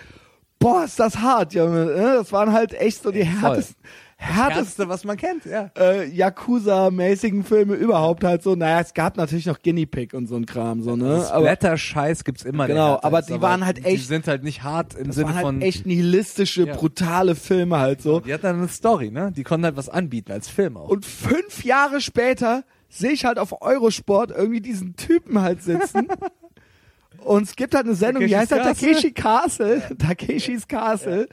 boah, 0.58 0.82
ist 0.84 0.98
das 0.98 1.18
hart, 1.18 1.52
Junge. 1.52 1.84
ne? 1.84 2.14
Das 2.20 2.32
waren 2.32 2.54
halt 2.54 2.72
echt 2.72 3.02
so 3.02 3.10
die 3.10 3.22
härtesten, 3.24 3.76
härtesten 4.20 4.88
was 4.88 5.04
man 5.04 5.16
kennt, 5.16 5.44
ja. 5.44 5.70
äh, 5.78 6.04
Yakuza-mäßigen 6.10 7.44
Filme 7.44 7.74
überhaupt 7.74 8.24
halt 8.24 8.42
so. 8.42 8.56
Naja, 8.56 8.80
es 8.80 8.92
gab 8.92 9.16
natürlich 9.16 9.46
noch 9.46 9.60
Guinea 9.62 9.86
Pig 9.86 10.12
und 10.12 10.26
so 10.26 10.34
ein 10.36 10.44
Kram, 10.44 10.82
so, 10.82 10.96
ne? 10.96 11.24
Aber 11.30 11.46
Splatter-Scheiß 11.46 12.24
gibt's 12.24 12.42
immer. 12.44 12.66
Genau, 12.66 12.92
härter 12.94 13.04
aber 13.04 13.22
die 13.22 13.40
waren 13.40 13.64
halt 13.64 13.78
Die 13.78 13.84
echt- 13.84 14.08
sind 14.08 14.26
halt 14.26 14.42
nicht 14.42 14.62
hart 14.64 14.94
im 14.94 15.12
Sinne 15.12 15.26
waren 15.28 15.34
halt 15.36 15.46
von. 15.46 15.62
echt 15.62 15.86
nihilistische, 15.86 16.66
Ja. 16.66 16.74
brutale 16.74 17.34
Filme 17.36 17.78
halt 17.78 18.02
so. 18.02 18.20
Die 18.20 18.32
hatten 18.34 18.42
dann 18.42 18.58
eine 18.58 18.68
Story, 18.68 19.10
ne? 19.10 19.32
Die 19.34 19.44
konnten 19.44 19.64
halt 19.64 19.76
was 19.76 19.88
anbieten 19.88 20.32
als 20.32 20.48
Film 20.48 20.76
auch. 20.76 20.88
Und 20.88 21.06
fünf 21.06 21.64
Jahre 21.64 22.00
später 22.00 22.64
sehe 22.88 23.12
ich 23.12 23.24
halt 23.24 23.38
auf 23.38 23.62
Eurosport 23.62 24.30
irgendwie 24.32 24.60
diesen 24.60 24.96
Typen 24.96 25.40
halt 25.40 25.62
sitzen. 25.62 26.08
Und 27.24 27.42
es 27.44 27.56
gibt 27.56 27.74
halt 27.74 27.84
eine 27.86 27.94
Sendung, 27.94 28.26
die 28.26 28.36
heißt 28.36 28.50
Takeshis 28.50 28.68
halt? 28.78 28.94
Takeshi 28.94 29.12
Castle. 29.12 29.82
Takeshis 29.98 30.68
Castle. 30.68 31.28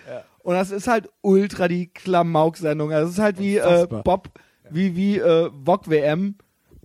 Und 0.46 0.54
das 0.54 0.70
ist 0.70 0.88
halt 0.88 1.10
ultra 1.22 1.68
die 1.68 1.88
Klamauk-Sendung. 1.88 2.92
Also 2.92 3.08
es 3.08 3.14
ist 3.14 3.20
halt 3.20 3.40
wie 3.40 3.58
äh. 3.58 3.88
Bob, 3.88 4.30
wie, 4.70 4.96
wie 4.96 5.18
äh, 5.18 5.50
VOG 5.52 5.90
WM, 5.90 6.36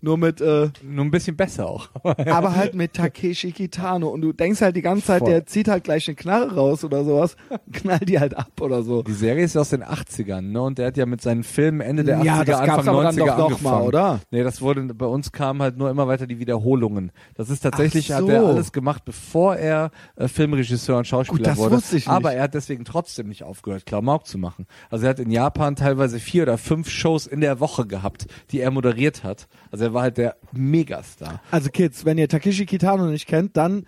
nur 0.02 0.16
mit 0.18 0.40
äh, 0.40 0.70
Nur 0.82 1.05
ein 1.05 1.10
bisschen 1.10 1.36
besser 1.36 1.66
auch. 1.68 1.89
aber 2.05 2.56
halt 2.56 2.74
mit 2.74 2.94
Takeshi 2.94 3.52
Kitano 3.52 4.09
und 4.09 4.22
du 4.22 4.32
denkst 4.32 4.60
halt 4.60 4.77
die 4.77 4.82
ganze 4.82 5.06
Zeit, 5.06 5.20
Voll. 5.20 5.31
der 5.31 5.47
zieht 5.47 5.68
halt 5.68 5.85
gleich 5.85 6.09
eine 6.09 6.14
Knarre 6.14 6.55
raus 6.55 6.85
oder 6.85 7.05
sowas, 7.05 7.36
knallt 7.72 8.09
die 8.09 8.18
halt 8.18 8.36
ab 8.36 8.52
oder 8.60 8.82
so. 8.82 9.02
Die 9.02 9.12
Serie 9.12 9.44
ist 9.44 9.56
aus 9.56 9.70
den 9.70 9.85
80ern, 9.85 10.40
ne? 10.40 10.62
Und 10.62 10.78
der 10.78 10.89
hat 10.89 10.97
ja 10.97 11.06
mit 11.06 11.20
seinen 11.20 11.43
Filmen 11.44 11.81
Ende 11.81 12.05
der 12.05 12.18
80er, 12.20 12.24
Ja, 12.24 12.44
das 12.44 12.59
gab's 12.60 12.70
Anfang 12.78 12.89
aber 12.94 13.02
dann 13.05 13.14
90er 13.14 13.18
doch 13.27 13.36
noch 13.36 13.44
angefangen. 13.47 13.78
mal, 13.81 13.86
oder? 13.86 14.20
Nee, 14.31 14.43
das 14.43 14.60
wurde, 14.62 14.82
bei 14.94 15.06
uns 15.06 15.32
kamen 15.32 15.62
halt 15.62 15.77
nur 15.77 15.90
immer 15.90 16.09
weiter 16.09 16.27
die 16.27 16.39
Wiederholungen. 16.39 17.12
Das 17.35 17.51
ist 17.51 17.60
tatsächlich, 17.60 18.09
so. 18.09 18.14
hat 18.14 18.28
er 18.28 18.44
alles 18.47 18.72
gemacht, 18.72 19.05
bevor 19.05 19.56
er 19.56 19.90
äh, 20.16 20.28
Filmregisseur 20.28 20.98
und 20.98 21.06
Schauspieler 21.06 21.39
Gut, 21.39 21.47
das 21.47 21.59
wurde. 21.59 21.77
wusste 21.77 21.97
ich 21.97 22.06
nicht. 22.06 22.14
Aber 22.14 22.32
er 22.32 22.44
hat 22.44 22.55
deswegen 22.55 22.85
trotzdem 22.85 23.28
nicht 23.28 23.44
aufgehört, 23.44 23.86
Klamauk 23.86 24.27
zu 24.27 24.39
machen. 24.39 24.66
Also 24.89 25.05
er 25.06 25.10
hat 25.10 25.20
in 25.20 25.31
Japan 25.31 25.77
teilweise 25.77 26.18
vier 26.18 26.44
oder 26.44 26.59
fünf 26.59 26.89
Shows 26.89 27.27
in 27.27 27.40
der 27.40 27.60
Woche 27.60 27.86
gehabt, 27.86 28.27
die 28.51 28.60
er 28.60 28.70
moderiert 28.70 29.24
hat. 29.24 29.48
Also 29.70 29.90
er 29.91 29.95
war 29.95 30.03
halt 30.03 30.17
der 30.19 30.37
Megastar. 30.53 31.41
Also 31.51 31.71
Kids, 31.71 32.05
wenn 32.05 32.19
ihr 32.19 32.29
Takeshi 32.29 32.67
Kitano 32.67 33.07
nicht 33.07 33.27
kennt, 33.27 33.57
dann 33.57 33.87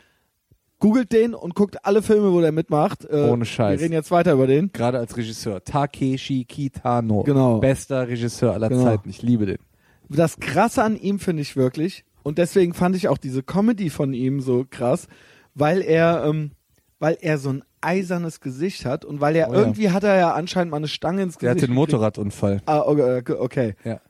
googelt 0.78 1.12
den 1.12 1.34
und 1.34 1.54
guckt 1.54 1.84
alle 1.86 2.02
Filme, 2.02 2.32
wo 2.32 2.40
der 2.40 2.52
mitmacht. 2.52 3.04
Äh, 3.04 3.28
Ohne 3.30 3.44
Scheiß. 3.44 3.78
Wir 3.78 3.84
reden 3.84 3.94
jetzt 3.94 4.10
weiter 4.10 4.32
über 4.32 4.46
den. 4.46 4.72
Gerade 4.72 4.98
als 4.98 5.16
Regisseur. 5.16 5.62
Takeshi 5.62 6.44
Kitano. 6.44 7.22
Genau. 7.22 7.58
Bester 7.60 8.08
Regisseur 8.08 8.52
aller 8.52 8.68
Genau. 8.68 8.84
Zeiten. 8.84 9.08
Ich 9.08 9.22
liebe 9.22 9.46
den. 9.46 9.58
Das 10.08 10.38
Krasse 10.40 10.82
an 10.82 10.96
ihm 10.96 11.18
finde 11.18 11.42
ich 11.42 11.56
wirklich, 11.56 12.04
und 12.22 12.38
deswegen 12.38 12.74
fand 12.74 12.96
ich 12.96 13.08
auch 13.08 13.16
diese 13.18 13.42
Comedy 13.42 13.88
von 13.90 14.12
ihm 14.12 14.40
so 14.40 14.66
krass, 14.68 15.06
weil 15.54 15.80
er, 15.80 16.24
ähm, 16.26 16.50
weil 16.98 17.16
er 17.20 17.38
so 17.38 17.48
ein 17.50 17.64
eisernes 17.80 18.40
Gesicht 18.40 18.84
hat 18.84 19.04
und 19.04 19.20
weil 19.20 19.34
er 19.36 19.48
Oh 19.50 19.54
ja. 19.54 19.60
irgendwie 19.60 19.90
hat 19.90 20.04
er 20.04 20.16
ja 20.16 20.32
anscheinend 20.34 20.70
mal 20.70 20.76
eine 20.76 20.88
Stange 20.88 21.22
ins 21.22 21.38
Der 21.38 21.50
Gesicht. 21.54 21.62
hatte 21.62 21.70
einen. 21.70 21.74
Motorradunfall. 21.76 22.60
Ah, 22.66 22.80
okay, 22.80 23.22
okay. 23.38 23.74
Ja. 23.84 24.00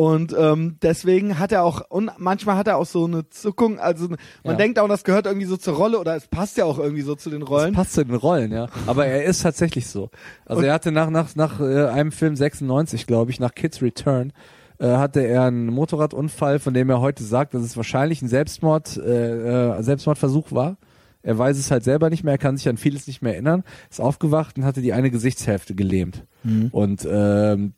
Und 0.00 0.34
ähm, 0.38 0.78
deswegen 0.80 1.38
hat 1.38 1.52
er 1.52 1.62
auch, 1.62 1.82
und 1.90 2.10
manchmal 2.16 2.56
hat 2.56 2.66
er 2.66 2.78
auch 2.78 2.86
so 2.86 3.04
eine 3.04 3.28
Zuckung, 3.28 3.78
also 3.78 4.08
man 4.08 4.18
Ja. 4.44 4.54
denkt 4.54 4.78
auch, 4.78 4.88
das 4.88 5.04
gehört 5.04 5.26
irgendwie 5.26 5.44
so 5.44 5.58
zur 5.58 5.74
Rolle 5.74 5.98
oder 6.00 6.16
es 6.16 6.26
passt 6.26 6.56
ja 6.56 6.64
auch 6.64 6.78
irgendwie 6.78 7.02
so 7.02 7.16
zu 7.16 7.28
den 7.28 7.42
Rollen. 7.42 7.74
Das 7.74 7.82
passt 7.82 7.92
zu 7.92 8.04
den 8.06 8.14
Rollen, 8.14 8.50
ja. 8.50 8.68
Aber 8.86 9.04
er 9.04 9.24
ist 9.24 9.42
tatsächlich 9.42 9.88
so. 9.88 10.08
Also 10.46 10.60
Und- 10.60 10.64
er 10.68 10.72
hatte 10.72 10.90
nach, 10.90 11.10
nach, 11.10 11.36
nach 11.36 11.60
äh, 11.60 11.88
einem 11.88 12.12
Film 12.12 12.34
96, 12.34 13.06
glaube 13.06 13.30
ich, 13.30 13.40
nach 13.40 13.54
Kids 13.54 13.82
Return, 13.82 14.32
äh, 14.78 14.86
hatte 14.88 15.20
er 15.20 15.42
einen 15.44 15.66
Motorradunfall, 15.66 16.60
von 16.60 16.72
dem 16.72 16.88
er 16.88 17.02
heute 17.02 17.22
sagt, 17.22 17.52
dass 17.52 17.60
es 17.62 17.76
wahrscheinlich 17.76 18.22
ein 18.22 18.28
Selbstmord, 18.28 18.96
äh, 18.96 19.76
äh, 19.76 19.82
Selbstmordversuch 19.82 20.50
war. 20.52 20.78
Er 21.22 21.36
weiß 21.36 21.58
es 21.58 21.70
halt 21.70 21.84
selber 21.84 22.08
nicht 22.08 22.24
mehr, 22.24 22.32
er 22.32 22.38
kann 22.38 22.56
sich 22.56 22.70
an 22.70 22.78
vieles 22.78 23.06
nicht 23.06 23.20
mehr 23.20 23.34
erinnern, 23.34 23.64
ist 23.90 24.00
aufgewacht 24.00 24.56
und 24.56 24.64
hatte 24.64 24.80
die 24.80 24.94
eine 24.94 25.10
Gesichtshälfte 25.10 25.74
gelähmt. 25.74 26.24
Und 26.72 27.06
ähm, 27.06 27.74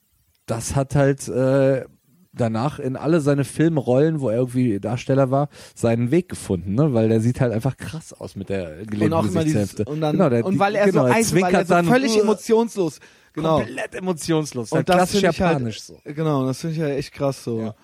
das 0.47 0.77
hat 0.77 0.95
halt 0.95 1.27
äh, 1.27 1.85
danach 2.33 2.79
in 2.79 2.97
alle 2.97 3.21
seine 3.21 3.45
Filmrollen, 3.45 4.21
wo 4.21 4.29
er 4.31 4.39
irgendwie 4.39 4.81
Darsteller 4.81 5.31
war, 5.31 5.49
seinen 5.75 6.11
Weg 6.11 6.29
gefunden, 6.29 6.75
ne? 6.75 6.95
Weil 6.95 7.09
der 7.09 7.21
sieht 7.21 7.41
halt 7.41 7.53
einfach 7.53 7.77
krass 7.77 8.13
aus 8.13 8.37
mit 8.37 8.49
der 8.49 8.85
gelähmten 8.87 9.13
und 9.19 9.33
Gesichtshälfte. 9.33 9.85
und 9.85 10.01
dann, 10.01 10.13
genau, 10.17 10.31
der, 10.31 10.45
und 10.45 10.59
weil 10.59 10.75
er 10.75 10.87
genau, 10.87 11.07
so 11.07 11.13
eisen, 11.13 11.41
weil 11.43 11.55
er 11.55 11.67
so 11.67 11.75
dann 11.75 11.87
völlig 11.87 12.19
emotionslos, 12.21 13.01
genau. 13.35 13.59
komplett 13.59 13.95
emotionslos, 13.95 14.73
Und 14.73 14.77
halt 14.79 14.89
das 14.89 14.97
klassisch 14.97 15.21
finde 15.21 15.31
ich 15.31 15.39
japanisch 15.39 15.79
halt, 15.89 16.01
so. 16.05 16.13
genau, 16.15 16.47
das 16.47 16.61
finde 16.61 16.73
ich 16.75 16.81
ja 16.81 16.89
echt 16.89 17.13
krass 17.13 17.45
so. 17.45 17.59
Ja. 17.61 17.75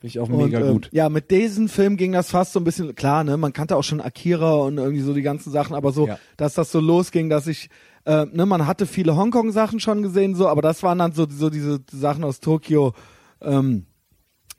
Finde 0.00 0.06
ich 0.08 0.18
auch 0.18 0.28
Und, 0.28 0.44
mega 0.46 0.58
ähm, 0.58 0.72
gut. 0.72 0.88
Ja, 0.90 1.08
mit 1.08 1.30
diesem 1.30 1.68
Film 1.68 1.96
ging 1.96 2.10
das 2.10 2.28
fast 2.30 2.52
so 2.54 2.58
ein 2.60 2.64
bisschen, 2.64 2.92
klar, 2.96 3.22
ne, 3.22 3.36
man 3.36 3.52
kannte 3.52 3.76
auch 3.76 3.84
schon 3.84 4.00
Akira 4.00 4.54
und 4.54 4.78
irgendwie 4.78 5.02
so 5.02 5.14
die 5.14 5.22
ganzen 5.22 5.52
Sachen, 5.52 5.76
aber 5.76 5.92
so, 5.92 6.08
Ja. 6.08 6.18
dass 6.36 6.54
das 6.54 6.72
so 6.72 6.80
losging, 6.80 7.30
dass 7.30 7.46
ich, 7.46 7.70
äh, 8.04 8.26
ne, 8.32 8.46
man 8.46 8.66
hatte 8.66 8.86
viele 8.86 9.14
Hongkong-Sachen 9.14 9.78
schon 9.78 10.02
gesehen, 10.02 10.34
so, 10.34 10.48
aber 10.48 10.60
das 10.60 10.82
waren 10.82 10.98
dann 10.98 11.12
so, 11.12 11.28
so 11.30 11.50
diese 11.50 11.78
Sachen 11.92 12.24
aus 12.24 12.40
Tokio, 12.40 12.94
ähm, 13.40 13.86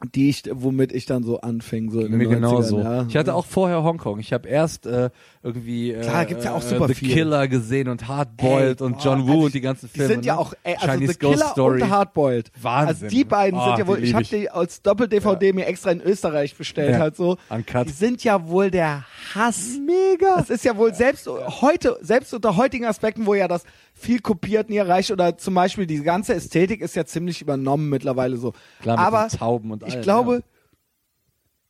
die 0.03 0.29
ich, 0.29 0.43
womit 0.51 0.91
ich 0.91 1.05
dann 1.05 1.23
so 1.23 1.39
anfing, 1.41 1.89
so 1.91 2.01
in 2.01 2.11
den 2.11 2.17
Mir 2.17 2.27
90ern, 2.27 2.33
genauso. 2.35 2.79
Ja. 2.79 3.05
Ich 3.07 3.15
hatte 3.15 3.33
auch 3.33 3.45
vorher 3.45 3.83
Hongkong. 3.83 4.19
Ich 4.19 4.33
habe 4.33 4.47
erst 4.49 4.85
äh, 4.85 5.09
irgendwie 5.41 5.91
äh, 5.91 6.01
Klar, 6.01 6.25
gibt's 6.25 6.43
ja 6.45 6.53
auch 6.53 6.63
äh, 6.63 6.67
super 6.67 6.87
The 6.89 6.93
viel. 6.95 7.13
Killer 7.13 7.47
gesehen 7.47 7.87
und 7.87 8.07
Hardboiled 8.07 8.81
Ey, 8.81 8.85
und 8.85 8.93
boah, 8.97 9.03
John 9.03 9.27
Woo 9.27 9.31
also 9.33 9.45
und 9.45 9.53
die 9.53 9.61
ganzen 9.61 9.89
Die 9.93 9.97
Filme. 9.99 10.13
sind 10.13 10.25
ja 10.25 10.33
ne? 10.35 10.39
auch, 10.39 10.53
ey, 10.63 10.75
also 10.75 10.87
Chinese 10.87 11.13
The 11.13 11.19
Ghost 11.19 11.33
Killer 11.39 11.51
Story. 11.51 11.81
und 11.83 11.89
Hardboiled. 11.89 12.51
Wahnsinn. 12.61 12.87
Also 12.87 13.07
die 13.07 13.23
beiden 13.23 13.59
Ah, 13.59 13.65
sind 13.69 13.79
ja 13.79 13.87
wohl, 13.87 13.97
die 13.97 14.03
ich 14.07 14.13
habe 14.13 14.23
die 14.25 14.49
als 14.49 14.81
Doppel-DVD 14.81 15.53
mir 15.53 15.65
extra 15.67 15.91
in 15.91 16.01
Österreich 16.01 16.55
bestellt 16.55 16.91
Ja. 16.93 16.99
halt 16.99 17.15
so. 17.15 17.37
Uncut. 17.49 17.87
Die 17.87 17.91
sind 17.91 18.23
ja 18.23 18.47
wohl 18.47 18.71
der 18.71 19.05
Hass. 19.33 19.77
Mega. 19.85 20.35
Das 20.37 20.49
ist 20.49 20.65
ja 20.65 20.75
wohl 20.77 20.93
selbst 20.93 21.27
heute, 21.61 21.97
selbst 22.01 22.33
unter 22.33 22.57
heutigen 22.57 22.85
Aspekten, 22.85 23.25
wo 23.25 23.33
ja 23.35 23.47
das 23.47 23.63
viel 24.03 24.19
kopiert 24.19 24.69
nie 24.69 24.77
erreicht 24.77 25.11
oder 25.11 25.37
zum 25.37 25.53
Beispiel 25.53 25.87
die 25.87 26.01
ganze 26.03 26.35
Ästhetik 26.35 26.81
ist 26.81 26.95
ja 26.95 27.05
ziemlich 27.05 27.41
übernommen 27.41 27.89
mittlerweile 27.89 28.37
so. 28.37 28.53
Klar, 28.81 28.97
mit 28.97 29.05
Aber 29.05 29.27
Tauben 29.29 29.71
und 29.71 29.83
ich 29.83 29.93
allem, 29.93 30.03
glaube, 30.03 30.33
ja. 30.35 30.41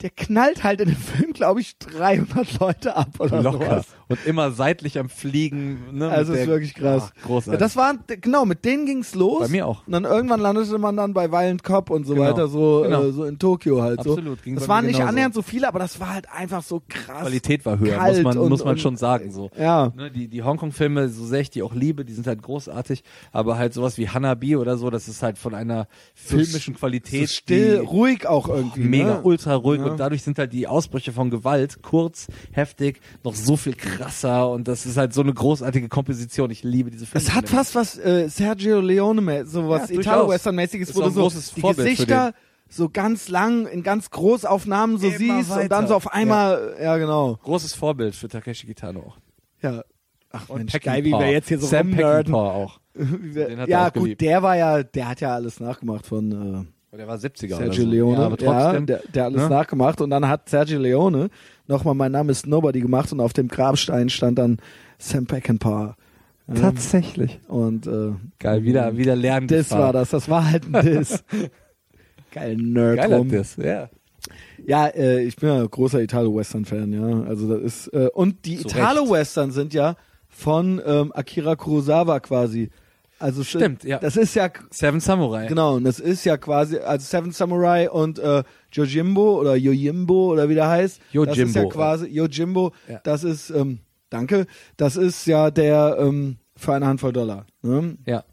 Der 0.04 0.10
knallt 0.12 0.64
halt 0.64 0.82
in 0.82 0.90
dem 0.90 0.98
Film, 0.98 1.34
glaube 1.34 1.62
ich, 1.62 1.78
300 1.80 2.60
Leute 2.60 2.96
ab 2.96 3.08
oder 3.20 3.42
locker 3.42 3.66
sowas. 3.66 3.86
und 4.10 4.20
immer 4.26 4.52
seitlich 4.52 5.00
am 5.00 5.10
Fliegen. 5.10 5.80
Ne, 5.98 6.10
Also 6.10 6.34
ist 6.34 6.40
der- 6.40 6.48
wirklich 6.48 6.76
krass. 6.76 7.12
Ach, 7.18 7.24
großartig. 7.26 7.54
Ja, 7.54 7.58
das 7.58 7.76
waren, 7.76 8.00
genau, 8.22 8.46
mit 8.46 8.66
denen 8.66 8.86
ging's 8.86 9.16
los. 9.16 9.40
Bei 9.44 9.48
mir 9.48 9.66
auch. 9.66 9.88
Und 9.88 9.94
dann 9.94 10.04
irgendwann 10.04 10.40
landete 10.42 10.78
man 10.78 10.96
dann 10.98 11.14
bei 11.14 11.32
Violent 11.32 11.64
Cop 11.64 11.90
und 11.90 12.06
so 12.06 12.14
Genau. 12.14 12.28
weiter, 12.30 12.48
so, 12.48 12.82
Genau. 12.84 13.04
äh, 13.06 13.12
so 13.12 13.24
in 13.24 13.40
Tokio 13.40 13.82
halt 13.82 14.00
Absolut, 14.00 14.40
so. 14.40 14.44
ging 14.44 14.56
Das 14.56 14.68
waren 14.68 14.86
nicht 14.86 14.96
genauso. 14.96 15.10
annähernd 15.10 15.34
so 15.34 15.42
viele, 15.42 15.68
aber 15.68 15.80
das 15.80 16.00
war 16.00 16.14
halt 16.14 16.28
einfach 16.32 16.62
so 16.64 16.82
krass. 16.88 17.22
Qualität 17.22 17.66
war 17.66 17.80
höher, 17.80 17.98
muss 17.98 18.22
man, 18.24 18.38
und- 18.38 18.50
muss 18.50 18.64
man 18.64 18.74
und- 18.74 18.80
schon 18.82 18.98
sagen. 18.98 19.32
So. 19.32 19.50
Ja. 19.58 19.92
Ne, 19.96 20.12
die 20.12 20.28
die 20.28 20.44
Hongkong-Filme, 20.44 21.10
so 21.10 21.26
sehr 21.26 21.40
ich 21.40 21.50
die 21.50 21.64
auch 21.64 21.74
liebe, 21.74 22.04
die 22.04 22.14
sind 22.14 22.28
halt 22.28 22.42
großartig, 22.42 23.04
aber 23.32 23.58
halt 23.58 23.74
sowas 23.74 23.98
wie 23.98 24.10
Hanabi 24.10 24.58
oder 24.58 24.78
so, 24.78 24.90
das 24.90 25.08
ist 25.08 25.24
halt 25.24 25.38
von 25.38 25.56
einer 25.56 25.88
filmischen 26.14 26.74
So 26.74 26.80
Qualität 26.80 27.30
still, 27.30 27.80
die, 27.80 27.86
ruhig 27.86 28.28
auch 28.28 28.50
irgendwie. 28.50 28.82
mega 28.84 29.16
ne? 29.16 29.22
ultra 29.24 29.56
ruhig 29.56 29.80
Ja. 29.80 29.88
und 29.92 29.93
dadurch 29.98 30.24
sind 30.24 30.38
halt 30.40 30.54
die 30.54 30.68
Ausbrüche 30.68 31.12
von 31.12 31.30
Gewalt 31.30 31.82
kurz, 31.82 32.28
heftig, 32.52 33.00
noch 33.24 33.36
so 33.36 33.56
viel 33.58 33.74
krasser 33.76 34.50
und 34.50 34.68
das 34.68 34.86
ist 34.86 34.98
halt 34.98 35.14
so 35.14 35.22
eine 35.22 35.34
großartige 35.34 35.90
Komposition. 35.90 36.52
Ich 36.52 36.64
liebe 36.64 36.92
diese 36.92 37.06
Filme. 37.06 37.26
Es 37.26 37.34
hat 37.34 37.50
fast 37.50 37.76
was 37.76 37.98
äh, 37.98 38.28
Sergio 38.30 38.80
Leone, 38.80 39.46
so 39.46 39.70
was 39.70 39.90
Ja. 39.90 40.00
Italo-Western-mäßiges, 40.00 40.90
Ist 40.90 40.96
wo 40.96 41.02
du 41.02 41.10
so 41.10 41.30
die 41.30 41.62
Vorbild 41.62 41.90
Gesichter 41.90 42.34
so 42.70 42.90
ganz 42.90 43.30
lang 43.30 43.68
in 43.68 43.84
ganz 43.84 44.10
Großaufnahmen 44.10 44.98
so 44.98 45.08
Immer 45.08 45.18
siehst 45.18 45.52
und 45.52 45.58
dann 45.70 45.70
weiter. 45.84 45.88
so 45.88 45.96
auf 45.96 46.12
einmal, 46.12 46.76
ja, 46.82 46.98
genau. 46.98 47.38
Großes 47.44 47.76
Vorbild 47.76 48.16
für 48.16 48.28
Takeshi 48.28 48.66
Kitano 48.68 49.00
auch. 49.02 49.18
Ja. 49.62 49.84
Ach 50.32 50.50
Und 50.50 50.58
Mensch, 50.58 50.72
Peckinpah. 50.72 50.96
geil, 50.96 51.04
wie 51.06 51.12
wir 51.12 51.32
jetzt 51.32 51.48
hier 51.50 51.60
so 51.60 51.68
Sam 51.68 51.90
rumnerden. 51.90 52.34
Auch. 52.34 52.80
Er 53.36 53.68
ja, 53.68 53.88
auch 53.88 53.94
gut, 53.94 54.04
geliebt. 54.04 54.22
der 54.22 54.42
war 54.44 54.56
ja, 54.58 54.82
der 54.84 55.08
hat 55.08 55.22
ja 55.22 55.34
alles 55.36 55.60
nachgemacht 55.60 56.06
von 56.08 56.32
äh, 56.32 56.66
Der 56.98 57.08
war 57.08 57.18
70er 57.18 57.58
Sergio 57.58 57.66
oder 57.66 57.74
so. 57.74 57.86
Leone. 57.86 58.18
Ja, 58.18 58.26
aber 58.26 58.38
trotzdem. 58.38 58.86
der, 58.86 59.02
der 59.14 59.24
hat 59.24 59.34
alles 59.34 59.50
ne? 59.50 59.50
nachgemacht 59.50 60.00
und 60.02 60.10
dann 60.12 60.28
hat 60.28 60.48
Sergio 60.48 60.80
Leone 60.80 61.30
nochmal 61.68 61.96
Mein 61.96 62.12
Name 62.12 62.32
ist 62.32 62.46
Nobody 62.46 62.82
gemacht 62.82 63.12
und 63.12 63.20
auf 63.20 63.34
dem 63.34 63.48
Grabstein 63.48 64.10
stand 64.10 64.38
dann 64.38 64.58
Sam 65.00 65.26
Peckinpah. 65.26 65.96
Ja, 66.48 66.54
Tatsächlich. 66.54 67.40
Und 67.48 67.88
äh, 67.88 68.12
Geil, 68.38 68.64
wieder, 68.64 68.96
wieder 68.96 69.16
lernen. 69.16 69.48
das 69.48 69.72
war 69.72 69.92
das, 69.92 70.10
das 70.12 70.30
war 70.30 70.50
halt 70.50 70.66
ein 70.72 70.86
Diss. 70.86 71.24
Geil, 72.32 72.58
Nerd 72.58 72.98
Geiler 72.98 73.18
rum. 73.18 73.30
Diss, 73.30 73.56
ja. 73.56 73.90
Ja, 74.66 74.88
äh, 74.88 75.24
ich 75.24 75.36
bin 75.36 75.50
ja 75.50 75.66
großer 75.66 76.02
Italo-Western-Fan, 76.02 76.94
ja. 76.94 77.24
Also 77.24 77.48
das 77.48 77.62
ist 77.62 77.88
äh, 77.94 78.10
und 78.14 78.46
die 78.46 78.62
Italo-Western 78.62 79.52
sind 79.52 79.74
ja 79.74 79.96
von 80.30 80.82
ähm, 80.86 81.12
Akira 81.14 81.56
Kurosawa 81.56 82.20
quasi. 82.20 82.70
Also 83.24 83.44
Stimmt, 83.44 83.86
ja. 83.86 84.00
Das 84.00 84.18
ist 84.18 84.36
ja 84.36 84.50
Seven 84.70 85.00
Samurai. 85.00 85.48
genau 85.48 85.76
und 85.76 85.86
das 85.86 86.00
ist 86.00 86.26
ja 86.26 86.36
quasi 86.36 86.78
also 86.78 87.06
Seven 87.06 87.32
Samurai 87.32 87.90
und 87.90 88.20
äh, 88.20 88.44
Yojimbo 88.74 89.40
oder 89.40 89.56
Yojimbo 89.56 90.32
oder 90.34 90.50
wie 90.50 90.56
der 90.56 90.68
heißt. 90.68 91.00
Das 91.14 91.28
ist 91.30 91.38
ja 91.38 91.46
Yojimbo. 91.46 91.70
quasi 91.70 92.08
Yojimbo. 92.08 92.74
Ja. 92.90 93.00
Das 93.04 93.24
ist 93.24 93.50
ähm, 93.50 93.80
danke. 94.10 94.46
Das 94.76 94.98
ist 94.98 95.26
ja 95.26 95.52
der 95.52 95.96
ähm, 96.00 96.36
für 96.58 96.74
eine 96.74 96.86
Handvoll 96.86 97.14
Dollar. 97.14 97.46
Ne? 97.62 97.98
Ja. 98.06 98.26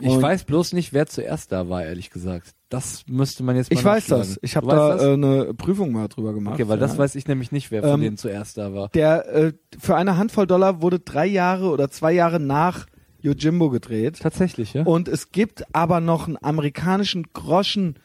Ich 0.00 0.10
Und- 0.10 0.20
weiß 0.20 0.44
bloß 0.44 0.74
nicht, 0.74 0.92
wer 0.92 1.06
zuerst 1.06 1.52
da 1.52 1.70
war, 1.70 1.82
ehrlich 1.84 2.10
gesagt. 2.10 2.50
Das 2.68 3.04
müsste 3.06 3.42
man 3.42 3.56
jetzt 3.56 3.72
mal 3.72 3.78
Ich 3.78 3.84
weiß 3.84 4.06
das. 4.08 4.38
Ich 4.42 4.56
habe 4.56 4.66
da 4.66 4.94
das? 4.94 5.02
äh, 5.02 5.12
eine 5.12 5.54
Prüfung 5.54 5.92
mal 5.92 6.08
drüber 6.08 6.34
gemacht. 6.34 6.54
Okay, 6.54 6.68
weil 6.68 6.78
das 6.78 6.92
ja. 6.94 6.98
weiß 6.98 7.14
ich 7.14 7.26
nämlich 7.26 7.52
nicht, 7.52 7.70
wer 7.70 7.80
von 7.82 7.92
Ähm, 7.92 8.00
denen 8.02 8.16
zuerst 8.18 8.58
da 8.58 8.74
war. 8.74 8.88
Der 8.90 9.26
äh, 9.34 9.52
für 9.78 9.96
eine 9.96 10.18
Handvoll 10.18 10.46
Dollar 10.46 10.82
wurde 10.82 10.98
drei 10.98 11.26
Jahre 11.26 11.70
oder 11.70 11.88
zwei 11.90 12.12
Jahre 12.12 12.38
nach 12.40 12.84
Yojimbo 13.26 13.70
gedreht. 13.70 14.20
Tatsächlich, 14.20 14.74
ja? 14.74 14.82
Und 14.84 15.08
es 15.08 15.32
gibt 15.32 15.64
aber 15.74 16.00
noch 16.00 16.26
einen 16.28 16.38
amerikanischen 16.42 17.26
Groschen 17.32 17.98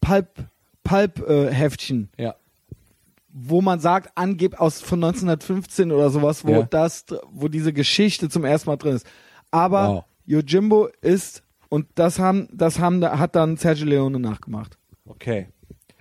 Pulp 0.00 0.28
Pulp 0.84 1.28
äh, 1.28 1.52
Heftchen, 1.52 2.08
ja. 2.18 2.34
wo 3.32 3.60
man 3.62 3.78
sagt, 3.80 4.10
angeb 4.16 4.60
aus 4.60 4.80
von 4.80 5.02
1915 5.04 5.92
oder 5.92 6.10
sowas, 6.10 6.44
wo 6.44 6.52
Ja. 6.52 6.62
das 6.62 7.04
wo 7.30 7.48
diese 7.48 7.72
Geschichte 7.72 8.28
zum 8.28 8.44
ersten 8.44 8.68
Mal 8.70 8.76
drin 8.76 8.96
ist. 8.96 9.06
Aber 9.50 9.88
Wow. 9.88 10.04
Yojimbo 10.26 10.88
ist 11.00 11.42
und 11.68 11.86
das 11.94 12.18
haben 12.18 12.48
das 12.52 12.78
haben 12.78 13.04
hat 13.04 13.34
dann 13.36 13.56
Sergio 13.56 13.86
Leone 13.86 14.18
nachgemacht. 14.20 14.76
Okay. 15.06 15.48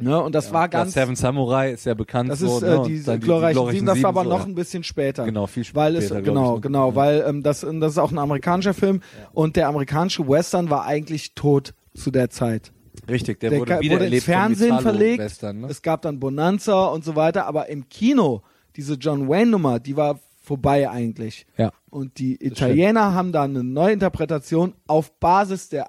Ne? 0.01 0.21
Und 0.21 0.35
das 0.35 0.51
war 0.51 0.63
Ja, 0.63 0.67
ganz 0.67 0.93
Seven 0.93 1.15
Samurai 1.15 1.71
ist 1.71 1.85
ja 1.85 1.93
bekannt 1.93 2.29
Das 2.29 2.39
so, 2.39 2.57
ist 2.57 2.61
ne? 2.63 2.67
äh, 2.73 2.77
Und 2.77 2.87
die, 2.87 3.03
dann 3.03 3.19
glorreichen 3.19 3.69
Sieben, 3.71 3.85
das 3.85 4.01
war 4.03 4.09
aber 4.09 4.23
so, 4.23 4.29
noch 4.29 4.39
ja. 4.39 4.45
ein 4.45 4.55
bisschen 4.55 4.83
später. 4.83 5.25
Genau, 5.25 5.47
viel 5.47 5.63
später, 5.63 5.79
Weil 5.79 5.95
es, 5.95 6.09
glaub 6.09 6.23
genau, 6.23 6.49
ich, 6.49 6.55
ne? 6.55 6.61
genau, 6.61 6.89
Ja. 6.89 6.95
weil 6.95 7.23
ähm, 7.27 7.43
das, 7.43 7.61
das 7.61 7.91
ist 7.93 7.97
auch 7.97 8.11
ein 8.11 8.17
amerikanischer 8.17 8.73
Film 8.73 9.01
und 9.33 9.55
der 9.55 9.67
amerikanische 9.67 10.27
Western 10.27 10.69
war 10.69 10.85
eigentlich 10.85 11.33
tot 11.35 11.73
zu 11.93 12.11
der 12.11 12.29
Zeit. 12.29 12.71
Richtig, 13.09 13.39
der, 13.39 13.51
Der 13.51 13.59
wurde 13.59 13.79
wieder 13.79 13.95
wurde 13.95 14.07
ins 14.07 14.23
Fernsehen 14.23 14.67
Italo 14.67 14.81
verlegt. 14.81 15.19
Western, 15.19 15.61
ne? 15.61 15.67
Es 15.69 15.81
gab 15.81 16.01
dann 16.01 16.19
Bonanza 16.19 16.85
und 16.87 17.03
so 17.03 17.15
weiter, 17.15 17.45
aber 17.47 17.69
im 17.69 17.87
Kino, 17.89 18.41
diese 18.75 18.95
John 18.95 19.27
Wayne-Nummer, 19.29 19.79
die 19.79 19.95
war 19.97 20.19
vorbei 20.43 20.89
eigentlich. 20.89 21.45
Ja. 21.57 21.71
Und 21.89 22.19
die 22.19 22.43
Italiener 22.43 23.13
haben 23.13 23.31
da 23.31 23.43
eine 23.43 23.63
Neuinterpretation 23.63 24.73
auf 24.87 25.19
Basis 25.19 25.69
der 25.69 25.87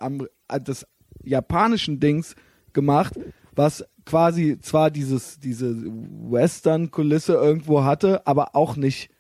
des 0.60 0.86
japanischen 1.22 2.00
Dings 2.00 2.34
gemacht, 2.72 3.14
was 3.54 3.84
quasi 4.04 4.58
zwar 4.60 4.90
dieses 4.90 5.38
diese 5.40 5.74
Western-Kulisse 5.76 7.34
irgendwo 7.34 7.84
hatte, 7.84 8.26
aber 8.26 8.54
auch 8.56 8.76
nicht 8.76 9.10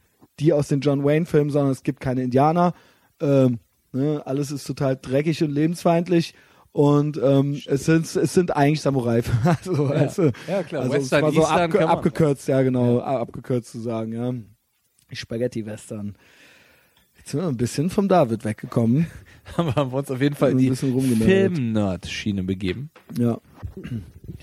die 0.40 0.52
aus 0.52 0.68
den 0.68 0.80
John 0.80 1.04
Wayne-Filmen, 1.04 1.50
sondern 1.50 1.72
es 1.72 1.82
gibt 1.82 2.00
keine 2.00 2.22
Indianer. 2.22 2.74
Ähm, 3.20 3.58
ne, 3.92 4.22
alles 4.24 4.50
ist 4.50 4.64
total 4.66 4.96
dreckig 5.00 5.42
und 5.42 5.50
lebensfeindlich. 5.50 6.34
Und 6.72 7.20
ähm, 7.22 7.60
es 7.66 7.84
sind 7.84 8.16
es 8.16 8.32
sind 8.32 8.56
eigentlich 8.56 8.80
Samurai. 8.80 9.22
Also, 9.44 9.86
also, 9.86 10.30
Ja, 10.48 10.62
klar. 10.62 10.82
Also 10.82 10.94
Western, 10.94 11.24
es 11.24 11.24
war 11.24 11.32
so 11.32 11.44
abge 11.44 11.78
man- 11.80 11.88
abgekürzt, 11.88 12.48
ja 12.48 12.62
genau, 12.62 13.00
abgekürzt 13.00 13.70
zu 13.72 13.80
sagen, 13.80 14.12
ja. 14.14 14.32
Spaghetti-Western. 15.14 16.16
Jetzt 17.18 17.30
sind 17.30 17.40
wir 17.40 17.46
ein 17.48 17.58
bisschen 17.58 17.90
vom 17.90 18.08
David 18.08 18.44
weggekommen. 18.46 19.06
haben 19.56 19.92
wir 19.92 19.92
uns 19.98 20.10
auf 20.10 20.20
jeden 20.20 20.34
Fall 20.34 20.52
in 20.52 20.58
die. 20.58 20.74
Film-Nerd-Schiene 20.74 22.42
begeben. 22.42 22.90
Ja. 23.18 23.38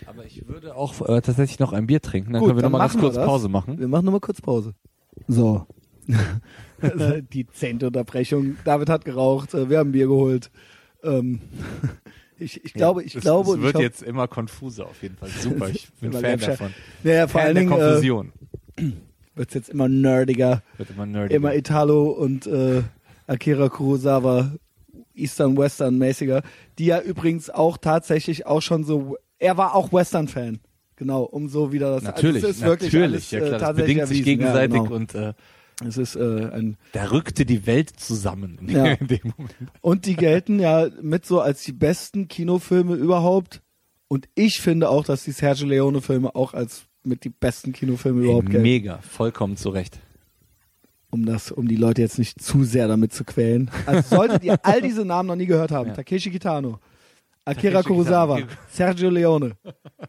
Aber 0.06 0.26
ich 0.26 0.48
würde 0.48 0.76
auch 0.76 1.02
äh, 1.08 1.22
tatsächlich 1.22 1.60
noch 1.60 1.74
ein 1.74 1.88
Bier 1.88 2.02
trinken. 2.02 2.34
Dann 2.34 2.42
Gut, 2.42 2.50
können 2.50 2.58
wir 2.58 2.62
dann 2.64 2.72
noch 2.72 2.80
mal 2.80 2.88
ganz 2.88 3.00
kurz 3.00 3.16
das. 3.16 3.26
Pause 3.26 3.50
machen. 3.50 3.80
Wir 3.80 3.88
machen 3.88 4.06
nochmal 4.06 4.22
kurz 4.22 4.42
Pause. 4.42 4.74
So. 5.28 5.66
die 7.34 7.48
zehnte 7.48 7.88
Unterbrechung. 7.88 8.58
David 8.64 8.90
hat 8.90 9.06
geraucht, 9.06 9.54
äh, 9.54 9.70
wir 9.70 9.80
haben 9.80 9.92
Bier 9.92 10.08
geholt. 10.08 10.50
Ähm, 11.04 11.42
ich, 12.40 12.64
ich 12.64 12.74
glaube, 12.74 13.04
ich 13.04 13.16
es, 13.16 13.22
glaube. 13.22 13.56
Es 13.56 13.62
wird 13.62 13.76
ich 13.76 13.82
jetzt 13.82 14.02
immer 14.02 14.28
konfuser 14.28 14.86
auf 14.86 15.02
jeden 15.02 15.18
Fall. 15.18 15.30
Super, 15.30 15.70
ich 15.70 15.90
bin 16.02 16.12
Fan 16.14 16.40
davon. 16.40 16.74
Naja, 17.04 17.28
vor 17.28 17.42
Fan 17.42 17.48
allen 17.48 17.56
der 17.56 17.64
Dingen 17.64 17.74
äh, 17.74 17.86
Konfusion. 17.86 18.32
wird 19.36 19.50
es 19.50 19.54
jetzt 19.54 19.70
immer 19.70 19.88
nerdiger. 19.88 20.64
Wird 20.78 20.90
immer 20.90 21.06
nerdy. 21.06 21.36
Immer 21.36 21.56
Italo 21.56 22.10
und 22.10 22.48
äh, 22.48 22.84
Akira 23.28 23.70
Kurosawa, 23.70 24.54
Eastern 25.20 25.58
Western 25.58 25.98
mäßiger, 25.98 26.42
die 26.78 26.86
ja 26.86 27.02
übrigens 27.02 27.50
auch 27.50 27.78
tatsächlich 27.78 28.46
auch 28.46 28.62
schon 28.62 28.84
so, 28.84 29.18
er 29.38 29.58
war 29.58 29.76
auch 29.76 29.92
Western-Fan. 29.94 30.60
Genau, 30.96 31.24
um 31.24 31.48
so 31.48 31.72
wieder 31.72 31.92
das 31.96 32.04
natürlich, 32.04 32.44
also 32.44 32.48
es 32.50 32.58
ist 32.58 32.64
wirklich 32.64 32.94
natürlich. 32.94 33.14
alles, 33.14 33.32
ja 33.32 33.40
äh, 33.40 33.42
klar, 33.42 33.52
das 33.52 33.62
tatsächlich 33.62 33.96
bedingt 33.96 34.08
sich 34.10 34.18
erwiesen. 34.20 34.40
gegenseitig 34.40 34.76
ja, 34.78 34.84
genau. 34.84 34.96
und 34.96 35.16
äh, 35.16 35.34
es 35.88 35.98
ist 35.98 36.16
äh, 36.18 36.50
ein 36.52 36.78
da 36.92 37.06
rückte 37.12 37.46
die 37.46 37.66
Welt 37.66 37.92
zusammen 37.98 38.58
in, 38.62 38.70
Ja. 38.70 38.86
in 38.88 39.08
dem 39.08 39.34
Moment. 39.38 39.56
und 39.80 40.06
die 40.06 40.18
gelten 40.18 40.60
ja 40.60 40.90
mit 41.02 41.26
so 41.26 41.40
als 41.40 41.64
die 41.64 41.72
besten 41.72 42.28
Kinofilme 42.28 42.96
überhaupt 42.96 43.62
und 44.10 44.28
ich 44.36 44.60
finde 44.60 44.90
auch, 44.90 45.06
dass 45.06 45.24
die 45.24 45.32
Sergio 45.32 45.68
Leone 45.68 46.02
Filme 46.02 46.36
auch 46.36 46.54
als 46.54 46.84
mit 47.06 47.24
die 47.24 47.30
besten 47.30 47.72
Kinofilme 47.72 48.24
überhaupt 48.24 48.48
gelten. 48.48 48.62
Mega, 48.64 49.00
vollkommen 49.02 49.56
zu 49.56 49.70
Recht. 49.70 50.00
Um 51.12 51.26
das, 51.26 51.52
um 51.52 51.68
die 51.68 51.76
Leute 51.76 52.02
jetzt 52.02 52.20
nicht 52.20 52.42
zu 52.42 52.64
sehr 52.64 52.88
damit 52.88 53.14
zu 53.14 53.24
quälen. 53.24 53.70
Also 53.86 54.16
solltet 54.16 54.44
ihr 54.44 54.58
all 54.64 54.82
diese 54.82 55.06
Namen 55.06 55.28
noch 55.28 55.36
nie 55.36 55.46
gehört 55.48 55.72
haben, 55.72 55.90
Ja. 55.90 55.96
Takeshi 55.96 56.30
Kitano, 56.32 56.80
Akira 57.46 57.74
Takeshi 57.82 57.88
Kurosawa, 57.88 58.36
Kitano. 58.38 58.54
Sergio 58.70 59.10
Leone, 59.10 59.54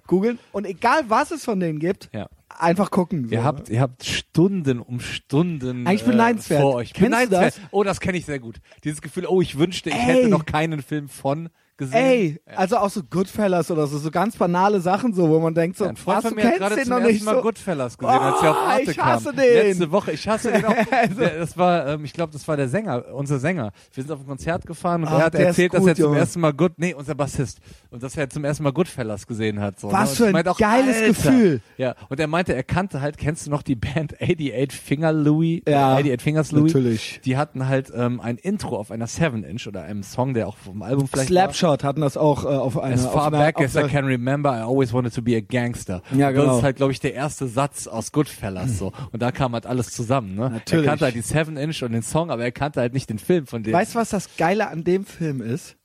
googeln 0.07 0.39
und 0.53 0.67
egal 0.67 1.03
was 1.09 1.31
es 1.31 1.45
von 1.45 1.59
denen 1.59 1.79
gibt, 1.79 2.11
Ja. 2.13 2.29
einfach 2.49 2.91
gucken. 2.91 3.25
So. 3.29 3.35
Ihr 3.35 3.45
habt, 3.45 3.69
ihr 3.71 3.81
habt 3.81 4.05
Stunden 4.05 4.81
um 4.81 5.01
Stunden 5.01 5.87
Eigentlich 5.87 6.03
äh, 6.03 6.11
beneidenswert. 6.11 6.61
vor 6.61 6.75
euch. 6.75 6.93
Kennst 6.93 7.11
Beneidenswert. 7.11 7.61
Oh, 7.71 7.83
das 7.83 8.01
kenne 8.01 8.19
ich 8.19 8.27
sehr 8.27 8.39
gut. 8.41 8.57
Dieses 8.85 9.01
Gefühl, 9.01 9.27
oh, 9.27 9.41
ich 9.41 9.59
wünschte, 9.59 9.89
ich 9.91 9.95
Ey. 9.97 10.01
hätte 10.03 10.29
noch 10.29 10.45
keinen 10.45 10.83
Film 10.83 11.09
von 11.09 11.49
gesehen. 11.81 11.95
Ey, 11.97 12.41
Ja. 12.49 12.57
also 12.59 12.77
auch 12.77 12.91
so 12.91 13.03
Goodfellas 13.03 13.69
oder 13.73 13.89
so, 13.89 13.99
so 13.99 14.11
ganz 14.13 14.37
banale 14.37 14.81
Sachen 14.81 15.13
so, 15.13 15.29
wo 15.29 15.41
man 15.41 15.53
denkt 15.55 15.77
so, 15.77 15.85
Ja, 15.85 15.91
ein 15.91 15.97
Freund 15.97 16.19
was, 16.19 16.25
von 16.27 16.37
du 16.37 16.43
mir 16.45 16.49
hat 16.53 16.59
gerade 16.59 16.77
zum 16.83 16.89
noch 16.91 16.97
ersten 16.99 17.13
nicht 17.13 17.25
Mal 17.25 17.35
so. 17.35 17.41
Goodfellas 17.43 17.99
gesehen, 17.99 18.13
als 18.21 18.43
er 18.43 18.51
auf 18.53 18.57
Oh, 18.57 18.69
Arte 18.69 18.91
ich 18.93 18.97
kam. 18.97 19.07
hasse 19.07 19.33
den. 19.33 19.37
Letzte 19.55 19.91
Woche, 19.91 20.13
ich 20.13 20.29
hasse 20.29 20.53
den 20.53 20.65
auch. 20.65 20.75
Also- 20.93 21.21
das 21.41 21.59
war, 21.59 21.87
ähm, 21.89 22.05
ich 22.05 22.13
glaube, 22.13 22.33
das 22.33 22.47
war 22.47 22.57
der 22.57 22.69
Sänger, 22.69 23.05
unser 23.13 23.39
Sänger. 23.41 23.73
Wir 23.93 24.05
sind 24.05 24.13
auf 24.13 24.21
ein 24.21 24.27
Konzert 24.27 24.65
gefahren 24.67 25.03
und 25.03 25.09
Ach, 25.09 25.19
er 25.19 25.25
hat 25.25 25.35
erzählt, 25.35 25.75
dass 25.75 25.81
gut, 25.81 25.89
er 25.89 25.95
zum 25.97 26.05
Junge. 26.05 26.19
ersten 26.19 26.41
Mal 26.41 26.53
Good, 26.53 26.73
nee, 26.77 26.95
unser 26.95 27.15
Bassist, 27.17 27.59
und 27.91 28.03
dass 28.03 28.17
er 28.17 28.31
zum 28.31 28.45
ersten 28.45 28.63
Mal 28.63 28.73
Goodfellas 28.73 29.27
gesehen 29.27 29.59
hat. 29.61 29.81
So, 29.81 29.91
Was 29.91 30.19
ne? 30.21 30.27
für 30.31 30.37
ein 30.39 30.47
auch, 30.47 30.59
geiles 30.59 30.97
Alter. 30.97 31.07
Gefühl. 31.09 31.61
Ja, 31.79 31.95
und 32.09 32.21
er 32.21 32.27
meinte, 32.27 32.55
er 32.55 32.63
kannte 32.63 33.01
halt, 33.01 33.17
kennst 33.19 33.47
du 33.47 33.51
noch 33.51 33.63
die 33.63 33.75
Band 33.75 34.15
88 34.21 34.73
Finger 34.79 35.13
Louis? 35.13 35.63
Ja, 35.67 35.95
88 35.95 36.21
Fingers 36.23 36.53
Louis? 36.53 36.75
natürlich. 36.75 37.21
Die 37.25 37.37
hatten 37.37 37.67
halt 37.69 37.91
ähm, 37.95 38.21
ein 38.21 38.37
Intro 38.37 38.77
auf 38.77 38.91
einer 38.91 39.07
7-Inch 39.07 39.67
oder 39.67 39.83
einem 39.83 40.03
Song, 40.03 40.35
der 40.35 40.47
auch 40.49 40.57
vom 40.59 40.83
Album 40.83 41.09
vielleicht 41.09 41.31
war. 41.31 41.35
Slapshot 41.71 41.85
hatten 41.85 42.01
das 42.01 42.17
auch 42.17 42.45
äh, 42.45 42.49
auf 42.49 42.79
einer 42.79 42.95
As 42.95 43.07
far 43.07 43.29
einer, 43.29 43.39
back 43.39 43.61
as 43.61 43.77
I 43.77 43.83
can 43.89 44.05
remember, 44.05 44.51
I 44.51 44.63
always 44.63 44.93
wanted 44.93 45.15
to 45.15 45.23
be 45.23 45.37
a 45.37 45.41
gangster. 45.41 46.03
Ja, 46.13 46.31
genau. 46.31 46.47
Das 46.47 46.57
ist 46.59 46.63
halt, 46.63 46.77
glaube 46.77 46.93
ich, 46.93 47.01
der 47.01 47.15
erste 47.15 47.47
Satz 47.49 47.87
aus 47.87 48.13
Goodfellas 48.13 48.79
so. 48.79 48.93
Und 49.13 49.23
da 49.23 49.33
kam 49.33 49.53
halt 49.53 49.67
alles 49.67 49.91
zusammen. 49.93 50.35
Ne? 50.35 50.51
Natürlich. 50.51 50.87
Er 50.87 50.91
kannte 50.91 51.05
halt 51.07 51.15
die 51.15 51.23
7-Inch 51.23 51.83
und 51.83 51.93
den 51.93 52.03
Song, 52.03 52.31
aber 52.31 52.43
er 52.43 52.53
kannte 52.53 52.81
halt 52.81 52.93
nicht 52.93 53.11
den 53.11 53.19
Film 53.19 53.47
von 53.47 53.63
dem. 53.63 53.73
Weißt 53.73 53.95
du, 53.95 53.99
was 53.99 54.11
das 54.11 54.37
Geile 54.37 54.69
an 54.69 54.85
dem 54.85 55.05
Film 55.05 55.41
ist? 55.41 55.77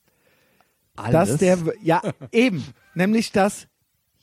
alles? 0.95 1.29
Dass 1.31 1.37
der, 1.37 1.57
ja, 1.81 2.01
eben, 2.31 2.63
nämlich, 2.93 3.31
dass 3.31 3.67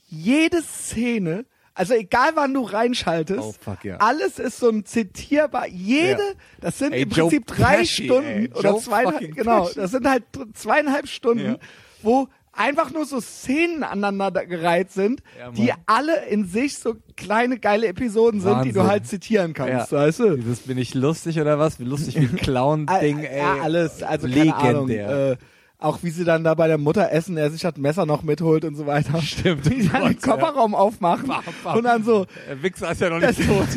jede 0.08 0.62
Szene, 0.62 1.44
also 1.74 1.94
egal 1.94 2.30
wann 2.34 2.52
du 2.54 2.62
reinschaltest, 2.62 3.40
Oh, 3.40 3.54
fuck, 3.60 3.84
ja. 3.84 3.96
alles 3.98 4.38
ist 4.38 4.58
so 4.58 4.68
ein 4.68 4.84
zitierbar, 4.84 5.66
jede, 5.68 6.20
Ja. 6.22 6.34
das 6.60 6.78
sind 6.78 6.92
Ey, 6.92 7.02
im 7.02 7.08
Joe 7.10 7.28
Prinzip 7.30 7.46
drei 7.46 7.76
Pesci, 7.78 8.04
Stunden 8.04 8.28
ey, 8.28 8.50
oder 8.54 8.76
zweieinhalb, 8.78 9.34
genau, 9.34 9.64
Pesci. 9.64 9.80
das 9.80 9.90
sind 9.90 10.08
halt 10.08 10.24
zweieinhalb 10.54 11.08
Stunden, 11.08 11.44
Ja. 11.52 11.56
wo 12.02 12.28
einfach 12.54 12.90
nur 12.92 13.06
so 13.06 13.18
Szenen 13.20 13.82
aneinander 13.82 14.44
gereiht 14.44 14.90
sind, 14.92 15.22
Ja, 15.38 15.50
die 15.52 15.72
alle 15.86 16.26
in 16.26 16.46
sich 16.46 16.76
so 16.78 16.96
kleine 17.16 17.58
geile 17.58 17.86
Episoden 17.86 18.42
sind, 18.42 18.64
die 18.66 18.72
du 18.72 18.80
Wahnsinn. 18.80 18.90
halt 18.90 19.06
zitieren 19.06 19.54
kannst, 19.54 19.90
Ja. 19.90 19.98
weißt 19.98 20.18
du? 20.20 20.36
Dieses, 20.36 20.58
bin 20.60 20.76
ich 20.76 20.92
lustig 20.92 21.40
oder 21.40 21.58
was? 21.58 21.80
Wie 21.80 21.84
lustig 21.84 22.16
wie 22.16 22.26
ein 22.26 22.36
Clown-Ding, 22.36 23.20
ey. 23.20 23.38
Ja, 23.38 23.56
alles, 23.62 24.02
also 24.02 24.28
keine 24.28 24.54
Ahnung. 24.54 24.88
Legendär. 24.88 25.30
Äh, 25.32 25.36
auch 25.82 25.98
wie 26.02 26.10
sie 26.10 26.24
dann 26.24 26.44
da 26.44 26.54
bei 26.54 26.68
der 26.68 26.78
Mutter 26.78 27.10
essen, 27.12 27.36
er 27.36 27.50
sich 27.50 27.62
das 27.62 27.76
Messer 27.76 28.06
noch 28.06 28.22
mitholt 28.22 28.64
und 28.64 28.74
so 28.76 28.86
weiter. 28.86 29.20
Stimmt. 29.22 29.68
Wie 29.70 29.82
sie 29.82 29.88
dann 29.88 30.02
den 30.02 30.12
Gott, 30.18 30.26
ja. 30.26 30.32
Kofferraum 30.34 30.74
aufmachen 30.74 31.26
Bam, 31.28 31.42
bam. 31.64 31.76
und 31.78 31.84
dann 31.84 32.04
so, 32.04 32.26
Der 32.48 32.62
Wichser 32.62 32.90
ist 32.92 33.00
ja 33.00 33.10
noch 33.10 33.18
nicht 33.20 33.46
tot. 33.46 33.68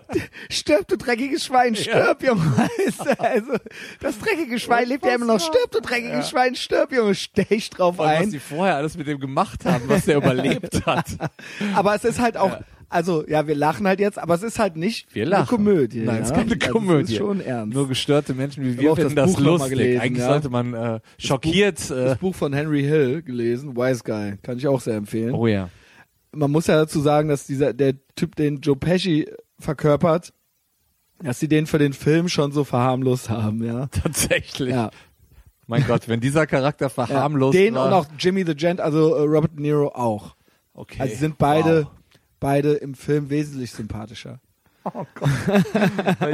stirb 0.50 0.88
du 0.88 0.96
dreckiges 0.96 1.44
Schwein, 1.44 1.74
stirb, 1.76 2.22
Junge. 2.22 2.42
Weißt 2.56 3.00
du, 3.00 3.20
Also, 3.20 3.52
das 4.00 4.18
dreckige 4.18 4.58
Schwein 4.58 4.88
lebt 4.88 5.04
ja 5.04 5.14
immer 5.14 5.26
noch, 5.26 5.40
stirb 5.40 5.70
du 5.70 5.80
dreckiges 5.80 6.30
Schwein, 6.30 6.54
stirb, 6.54 6.92
Junge, 6.92 7.14
stech 7.14 7.70
drauf 7.70 7.98
Und 7.98 8.06
was 8.06 8.20
ein. 8.20 8.30
die 8.30 8.38
vorher 8.38 8.76
alles 8.76 8.96
mit 8.96 9.06
dem 9.06 9.18
gemacht 9.20 9.64
haben, 9.64 9.88
was 9.88 10.04
der 10.04 10.16
überlebt 10.16 10.84
hat. 10.86 11.06
Aber 11.74 11.94
es 11.94 12.04
ist 12.04 12.20
halt 12.20 12.36
auch, 12.36 12.58
also, 12.92 13.26
ja, 13.26 13.46
wir 13.46 13.54
lachen 13.54 13.86
halt 13.86 14.00
jetzt, 14.00 14.18
aber 14.18 14.34
es 14.34 14.42
ist 14.42 14.58
halt 14.58 14.76
nicht 14.76 15.14
Wir 15.14 15.26
eine. 15.26 15.46
Komödie. 15.46 16.00
Nein, 16.00 16.22
es 16.22 16.30
ist 16.30 16.36
ja? 16.36 16.42
keine 16.42 16.54
Also, 16.60 16.72
Komödie. 16.72 17.02
Es 17.04 17.10
ist 17.10 17.16
schon 17.16 17.40
ernst. 17.40 17.74
Nur 17.74 17.88
gestörte 17.88 18.34
Menschen 18.34 18.64
wie 18.64 18.78
wir 18.78 18.94
finden 18.94 19.16
das 19.16 19.26
das, 19.30 19.34
Buch 19.36 19.40
lustig. 19.40 19.70
gelesen, 19.70 20.00
Eigentlich 20.00 20.18
ja. 20.18 20.28
sollte 20.28 20.50
man 20.50 20.74
äh, 20.74 21.00
schockiert. 21.18 21.90
Äh, 21.90 21.94
das 22.04 22.18
Buch 22.18 22.34
von 22.34 22.52
Henry 22.52 22.82
Hill 22.82 23.22
gelesen, 23.22 23.76
Wise 23.76 24.02
Guy, 24.04 24.36
kann 24.42 24.58
ich 24.58 24.66
auch 24.68 24.80
sehr 24.80 24.96
empfehlen. 24.96 25.32
oh 25.32 25.46
ja. 25.46 25.70
man 26.32 26.50
muss 26.50 26.66
ja 26.66 26.76
dazu 26.76 27.00
sagen, 27.00 27.28
dass 27.28 27.46
dieser 27.46 27.72
der 27.72 27.94
Typ, 28.14 28.36
den 28.36 28.60
Joe 28.60 28.76
Pesci 28.76 29.28
verkörpert, 29.58 30.32
dass 31.22 31.40
sie 31.40 31.48
den 31.48 31.66
für 31.66 31.78
den 31.78 31.92
Film 31.94 32.28
schon 32.28 32.52
so 32.52 32.64
verharmlost 32.64 33.30
haben, 33.30 33.64
ja. 33.64 33.86
Tatsächlich. 34.02 34.70
Ja. 34.70 34.90
Mein 35.66 35.86
Gott, 35.86 36.08
wenn 36.08 36.20
dieser 36.20 36.46
Charakter 36.46 36.86
ja. 36.86 36.90
verharmlost 36.90 37.56
Den 37.56 37.74
war. 37.74 37.86
und 37.86 37.92
auch 37.94 38.06
Jimmy 38.18 38.44
the 38.44 38.54
Gent, 38.54 38.80
also 38.80 39.14
äh, 39.14 39.22
Robert 39.22 39.52
De 39.56 39.62
Niro 39.62 39.88
auch. 39.94 40.36
okay. 40.74 41.00
Also 41.00 41.16
sind 41.16 41.38
beide 41.38 41.84
Wow. 41.84 42.01
Beide 42.42 42.72
im 42.74 42.94
Film 42.94 43.30
wesentlich 43.30 43.70
sympathischer. 43.72 44.38
Oh 44.84 45.06
Gott. 45.14 45.30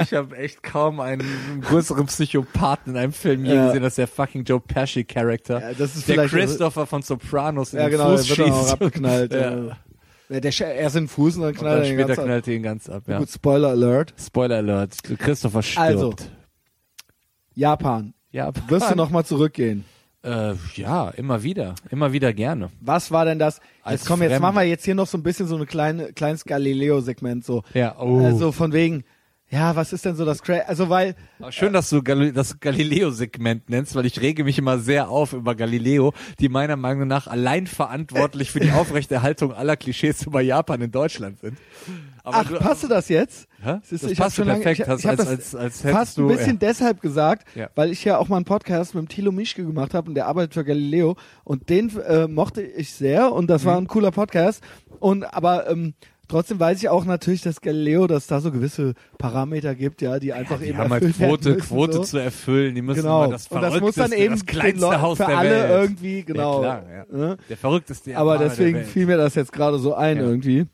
ich 0.00 0.14
habe 0.14 0.34
echt 0.38 0.62
kaum 0.62 1.00
einen 1.00 1.22
größeren 1.60 2.06
Psychopathen 2.06 2.94
in 2.94 2.98
einem 2.98 3.12
Film 3.12 3.44
je 3.44 3.54
Ja. 3.54 3.66
gesehen, 3.66 3.84
als 3.84 3.96
der 3.96 4.08
fucking 4.08 4.44
Joe 4.44 4.58
Pesci 4.58 5.04
Charakter. 5.04 5.60
Ja, 5.60 5.74
das 5.74 5.94
ist 5.96 6.08
der 6.08 6.26
Christopher 6.26 6.86
von 6.86 7.02
Sopranos 7.02 7.74
in 7.74 7.80
Ja, 7.80 7.88
den 7.90 7.98
genau, 7.98 8.16
Fuß 8.16 8.26
wird 8.38 8.50
auch 8.50 8.58
schießt. 8.60 8.72
abgeknallt. 8.72 9.32
ja. 9.34 9.54
ja. 10.30 10.40
Der 10.40 10.44
erst 10.44 10.96
in 10.96 11.02
den 11.02 11.08
Fuß 11.08 11.36
und 11.36 11.42
dann 11.42 11.50
Und 11.50 11.58
knallt 11.58 11.84
dann 11.84 11.98
er 11.98 12.04
später 12.06 12.22
knallt 12.24 12.48
er 12.48 12.54
ihn 12.54 12.62
ganz 12.62 12.88
ab. 12.88 13.02
Ja. 13.06 13.18
Gut, 13.18 13.28
Spoiler 13.30 13.68
Alert. 13.68 14.14
Spoiler 14.18 14.56
Alert. 14.56 14.96
Christopher 15.02 15.62
stirbt. 15.62 15.86
Also, 15.86 16.14
Japan. 17.54 18.14
ja, 18.30 18.50
Wirst 18.68 18.90
du 18.90 18.94
nochmal 18.94 19.26
zurückgehen? 19.26 19.84
Äh, 20.24 20.54
ja, 20.74 21.10
immer 21.10 21.42
wieder. 21.42 21.74
Immer 21.90 22.12
wieder 22.12 22.32
gerne. 22.32 22.70
Was 22.80 23.10
war 23.10 23.24
denn 23.24 23.38
das? 23.38 23.60
Als 23.82 24.00
Jetzt 24.02 24.08
komm, 24.08 24.20
jetzt 24.22 24.32
Fremd- 24.32 24.42
machen 24.42 24.56
wir 24.56 24.64
jetzt 24.64 24.84
hier 24.84 24.94
noch 24.96 25.06
so 25.06 25.16
ein 25.16 25.22
bisschen 25.22 25.46
so 25.46 25.56
ein 25.56 25.66
kleine, 25.66 26.12
kleines 26.12 26.44
Galileo-Segment 26.44 27.44
so. 27.44 27.62
Ja, 27.72 27.96
oh. 28.00 28.24
Also 28.24 28.50
von 28.52 28.72
wegen, 28.72 29.04
ja, 29.50 29.76
was 29.76 29.92
ist 29.92 30.04
denn 30.04 30.16
so 30.16 30.24
das 30.26 30.42
Cra 30.42 30.58
Also 30.66 30.90
weil, 30.90 31.14
Schön, 31.50 31.72
dass 31.72 31.88
du 31.88 32.02
Gal 32.02 32.32
das 32.32 32.58
Galileo-Segment 32.60 33.70
nennst, 33.70 33.94
weil 33.94 34.06
ich 34.06 34.20
rege 34.20 34.44
mich 34.44 34.58
immer 34.58 34.78
sehr 34.78 35.08
auf 35.08 35.32
über 35.32 35.54
Galileo, 35.54 36.12
die 36.40 36.48
meiner 36.48 36.76
Meinung 36.76 37.08
nach 37.08 37.26
allein 37.28 37.66
verantwortlich 37.66 38.50
für 38.50 38.60
die 38.60 38.72
Aufrechterhaltung 38.72 39.52
aller 39.54 39.76
Klischees 39.76 40.26
über 40.26 40.40
Japan 40.40 40.82
in 40.82 40.90
Deutschland 40.90 41.38
sind. 41.40 41.56
Aber 42.24 42.36
ach, 42.38 42.48
du- 42.48 42.58
passte 42.58 42.88
das 42.88 43.08
jetzt? 43.08 43.47
Hä? 43.60 43.78
Das 43.90 44.02
ich 44.04 44.18
hab 44.18 44.26
passt 44.26 44.36
schon 44.36 44.46
lange- 44.46 44.60
perfekt, 44.62 44.80
ich- 44.86 44.88
hast- 44.88 45.00
ich 45.00 45.06
hab 45.06 45.18
als, 45.18 45.28
das 45.28 45.28
als, 45.28 45.54
als 45.54 45.84
hättest 45.84 45.96
fast 45.98 46.18
du, 46.18 46.22
ein 46.28 46.36
bisschen 46.36 46.52
ja. 46.52 46.58
deshalb 46.68 47.00
gesagt, 47.00 47.46
Ja. 47.56 47.68
weil 47.74 47.90
ich 47.90 48.04
ja 48.04 48.18
auch 48.18 48.28
mal 48.28 48.36
einen 48.36 48.44
Podcast 48.44 48.94
mit 48.94 49.02
dem 49.04 49.08
Thilo 49.08 49.32
Mischke 49.32 49.64
gemacht 49.64 49.94
habe 49.94 50.08
und 50.08 50.14
der 50.14 50.26
arbeitet 50.26 50.54
für 50.54 50.64
Galileo 50.64 51.16
und 51.44 51.68
den 51.68 51.90
äh, 52.06 52.28
mochte 52.28 52.62
ich 52.62 52.92
sehr 52.92 53.32
und 53.32 53.48
das 53.50 53.62
Mhm. 53.64 53.66
war 53.66 53.76
ein 53.78 53.86
cooler 53.88 54.10
Podcast 54.12 54.62
und 55.00 55.24
aber 55.24 55.68
ähm, 55.68 55.94
trotzdem 56.28 56.60
weiß 56.60 56.78
ich 56.78 56.88
auch 56.88 57.04
natürlich, 57.04 57.40
dass 57.42 57.60
Galileo, 57.60 58.06
dass 58.06 58.26
da 58.28 58.40
so 58.40 58.52
gewisse 58.52 58.92
Parameter 59.18 59.74
gibt, 59.74 60.02
ja, 60.02 60.18
die 60.20 60.32
einfach 60.32 60.60
die 60.60 60.66
eben 60.66 60.78
haben 60.78 60.90
halt 60.92 61.16
Quote, 61.16 61.48
müssen, 61.54 61.60
Quote 61.68 61.92
so. 61.94 62.02
zu 62.04 62.18
erfüllen, 62.18 62.74
die 62.76 62.82
müssen 62.82 63.00
Genau. 63.02 63.24
immer 63.24 63.32
das 63.32 63.48
und 63.48 63.60
das 63.60 63.80
muss 63.80 63.96
dann 63.96 64.12
eben 64.12 64.34
das 64.34 64.46
kleinste 64.46 65.00
Haus 65.00 65.16
für 65.18 65.24
der 65.26 65.38
alle 65.38 65.50
Welt. 65.50 65.70
irgendwie, 65.70 66.22
genau. 66.22 66.62
Ja, 66.62 66.76
klar, 66.76 67.06
ja. 67.10 67.16
Ne? 67.16 67.36
Der 67.48 67.56
verrückteste 67.56 68.16
Aber 68.16 68.34
Japaner 68.34 68.50
deswegen 68.50 68.84
fiel 68.84 69.06
mir 69.06 69.16
das 69.16 69.34
jetzt 69.34 69.52
gerade 69.52 69.78
so 69.80 69.94
ein 69.94 70.18
Ja. 70.18 70.22
irgendwie. 70.22 70.66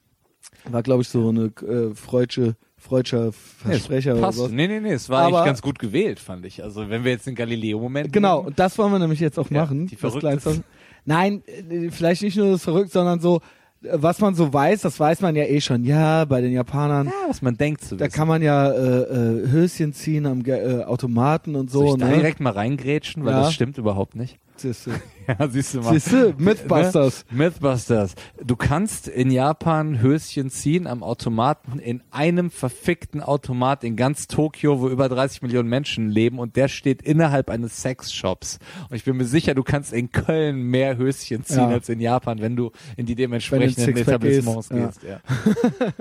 War, 0.70 0.82
glaube 0.82 1.02
ich, 1.02 1.08
so 1.08 1.28
eine 1.28 1.44
äh, 1.66 1.94
freudsche, 1.94 2.56
freudscher 2.84 3.32
Versprecher 3.32 4.12
es 4.12 4.18
oder 4.18 4.28
was. 4.28 4.50
Nee, 4.50 4.68
nee, 4.68 4.80
nee, 4.80 4.92
es 4.92 5.08
war 5.08 5.22
Aber- 5.26 5.38
eigentlich 5.38 5.46
ganz 5.46 5.62
gut 5.62 5.78
gewählt, 5.78 6.20
fand 6.20 6.44
ich. 6.44 6.62
Also, 6.62 6.88
wenn 6.90 7.02
wir 7.04 7.12
jetzt 7.12 7.26
den 7.26 7.34
Galileo-Moment 7.34 8.12
Genau, 8.12 8.40
und 8.40 8.58
das 8.58 8.76
wollen 8.78 8.92
wir 8.92 8.98
nämlich 8.98 9.20
jetzt 9.20 9.38
auch 9.38 9.50
Ja, 9.50 9.62
machen. 9.62 9.86
die 9.86 9.96
das 9.96 10.14
Kleinste. 10.16 10.62
Nein, 11.06 11.42
äh, 11.70 11.90
vielleicht 11.90 12.22
nicht 12.22 12.36
nur 12.36 12.50
das 12.52 12.62
verrückt, 12.62 12.92
sondern 12.92 13.20
so, 13.20 13.40
äh, 13.82 13.88
was 13.94 14.20
man 14.20 14.34
so 14.34 14.52
weiß, 14.52 14.82
das 14.82 14.98
weiß 15.00 15.20
man 15.22 15.34
ja 15.36 15.44
eh 15.44 15.60
schon. 15.60 15.84
Ja, 15.84 16.24
bei 16.24 16.40
den 16.40 16.52
Japanern, 16.52 17.06
ja, 17.06 17.12
was 17.28 17.42
man 17.42 17.56
denkt 17.56 17.82
zu 17.84 17.96
da 17.96 18.04
wissen. 18.06 18.14
kann 18.16 18.28
man 18.28 18.42
ja 18.42 18.70
äh, 18.70 18.76
äh, 19.02 19.48
Höschen 19.50 19.92
ziehen 19.92 20.26
am 20.26 20.42
Ge 20.42 20.54
äh, 20.80 20.84
Automaten 20.84 21.56
und 21.56 21.70
Soll 21.70 21.88
so. 21.88 21.94
ich 21.94 22.00
da 22.00 22.08
Ne? 22.08 22.14
direkt 22.16 22.40
mal 22.40 22.52
reingrätschen, 22.52 23.24
weil 23.24 23.32
Ja. 23.32 23.40
das 23.42 23.54
stimmt 23.54 23.76
überhaupt 23.78 24.14
nicht. 24.14 24.38
Siehste, 24.56 24.92
Ja, 25.38 25.48
siehst 25.48 25.74
du 25.74 25.80
mal. 25.80 25.92
Siehste, 25.94 26.34
Mythbusters. 26.36 27.24
Ne? 27.30 27.44
Mythbusters. 27.44 28.14
Du 28.44 28.56
kannst 28.56 29.08
in 29.08 29.30
Japan 29.30 30.00
Höschen 30.02 30.50
ziehen 30.50 30.86
am 30.86 31.02
Automaten 31.02 31.78
in 31.78 32.02
einem 32.10 32.50
verfickten 32.50 33.22
Automat 33.22 33.84
in 33.84 33.96
ganz 33.96 34.26
Tokio, 34.26 34.80
wo 34.80 34.88
über 34.88 35.08
30 35.08 35.42
Millionen 35.42 35.68
Menschen 35.68 36.10
leben 36.10 36.38
und 36.38 36.56
der 36.56 36.68
steht 36.68 37.00
innerhalb 37.02 37.48
eines 37.50 37.80
Sexshops. 37.80 38.58
Und 38.90 38.96
ich 38.96 39.04
bin 39.04 39.16
mir 39.16 39.24
sicher, 39.24 39.54
du 39.54 39.62
kannst 39.62 39.92
in 39.92 40.10
Köln 40.12 40.56
mehr 40.62 40.96
Höschen 40.96 41.44
ziehen 41.44 41.56
Ja. 41.56 41.68
als 41.68 41.88
in 41.88 42.00
Japan, 42.00 42.40
wenn 42.40 42.56
du 42.56 42.70
in 42.96 43.06
die 43.06 43.14
dementsprechenden 43.14 43.96
Etablissements 43.96 44.68
gehst, 44.68 45.00
gehst. 45.00 45.02
Ja. 45.04 45.20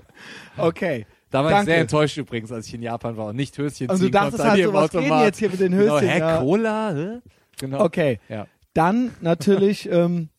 Okay. 0.58 1.06
Da 1.32 1.44
war 1.44 1.50
Danke. 1.50 1.64
ich 1.64 1.66
sehr 1.74 1.82
enttäuscht 1.82 2.18
übrigens, 2.18 2.52
als 2.52 2.68
ich 2.68 2.76
in 2.76 2.84
Japan 2.84 3.18
war 3.18 3.28
und 3.28 3.36
nicht 3.36 3.58
Höschen 3.58 3.90
Und 3.90 3.98
ziehen 3.98 4.06
du 4.06 4.12
dachtest 4.12 4.38
konnte 4.38 4.44
an 4.44 4.50
halt 4.52 4.64
so, 4.66 4.74
was 4.74 4.84
Automat. 4.95 5.26
jetzt 5.26 5.40
hier 5.40 5.50
mit 5.50 5.60
den 5.60 5.72
Genau, 5.72 5.95
Höschen? 5.95 6.08
hä, 6.10 6.20
Ja. 6.20 6.38
Cola? 6.40 6.94
Hä? 6.94 7.20
Genau. 7.60 7.84
Okay. 7.86 8.20
Ja. 8.30 8.45
Dann 8.74 9.12
natürlich, 9.22 9.88
ähm, 9.91 10.30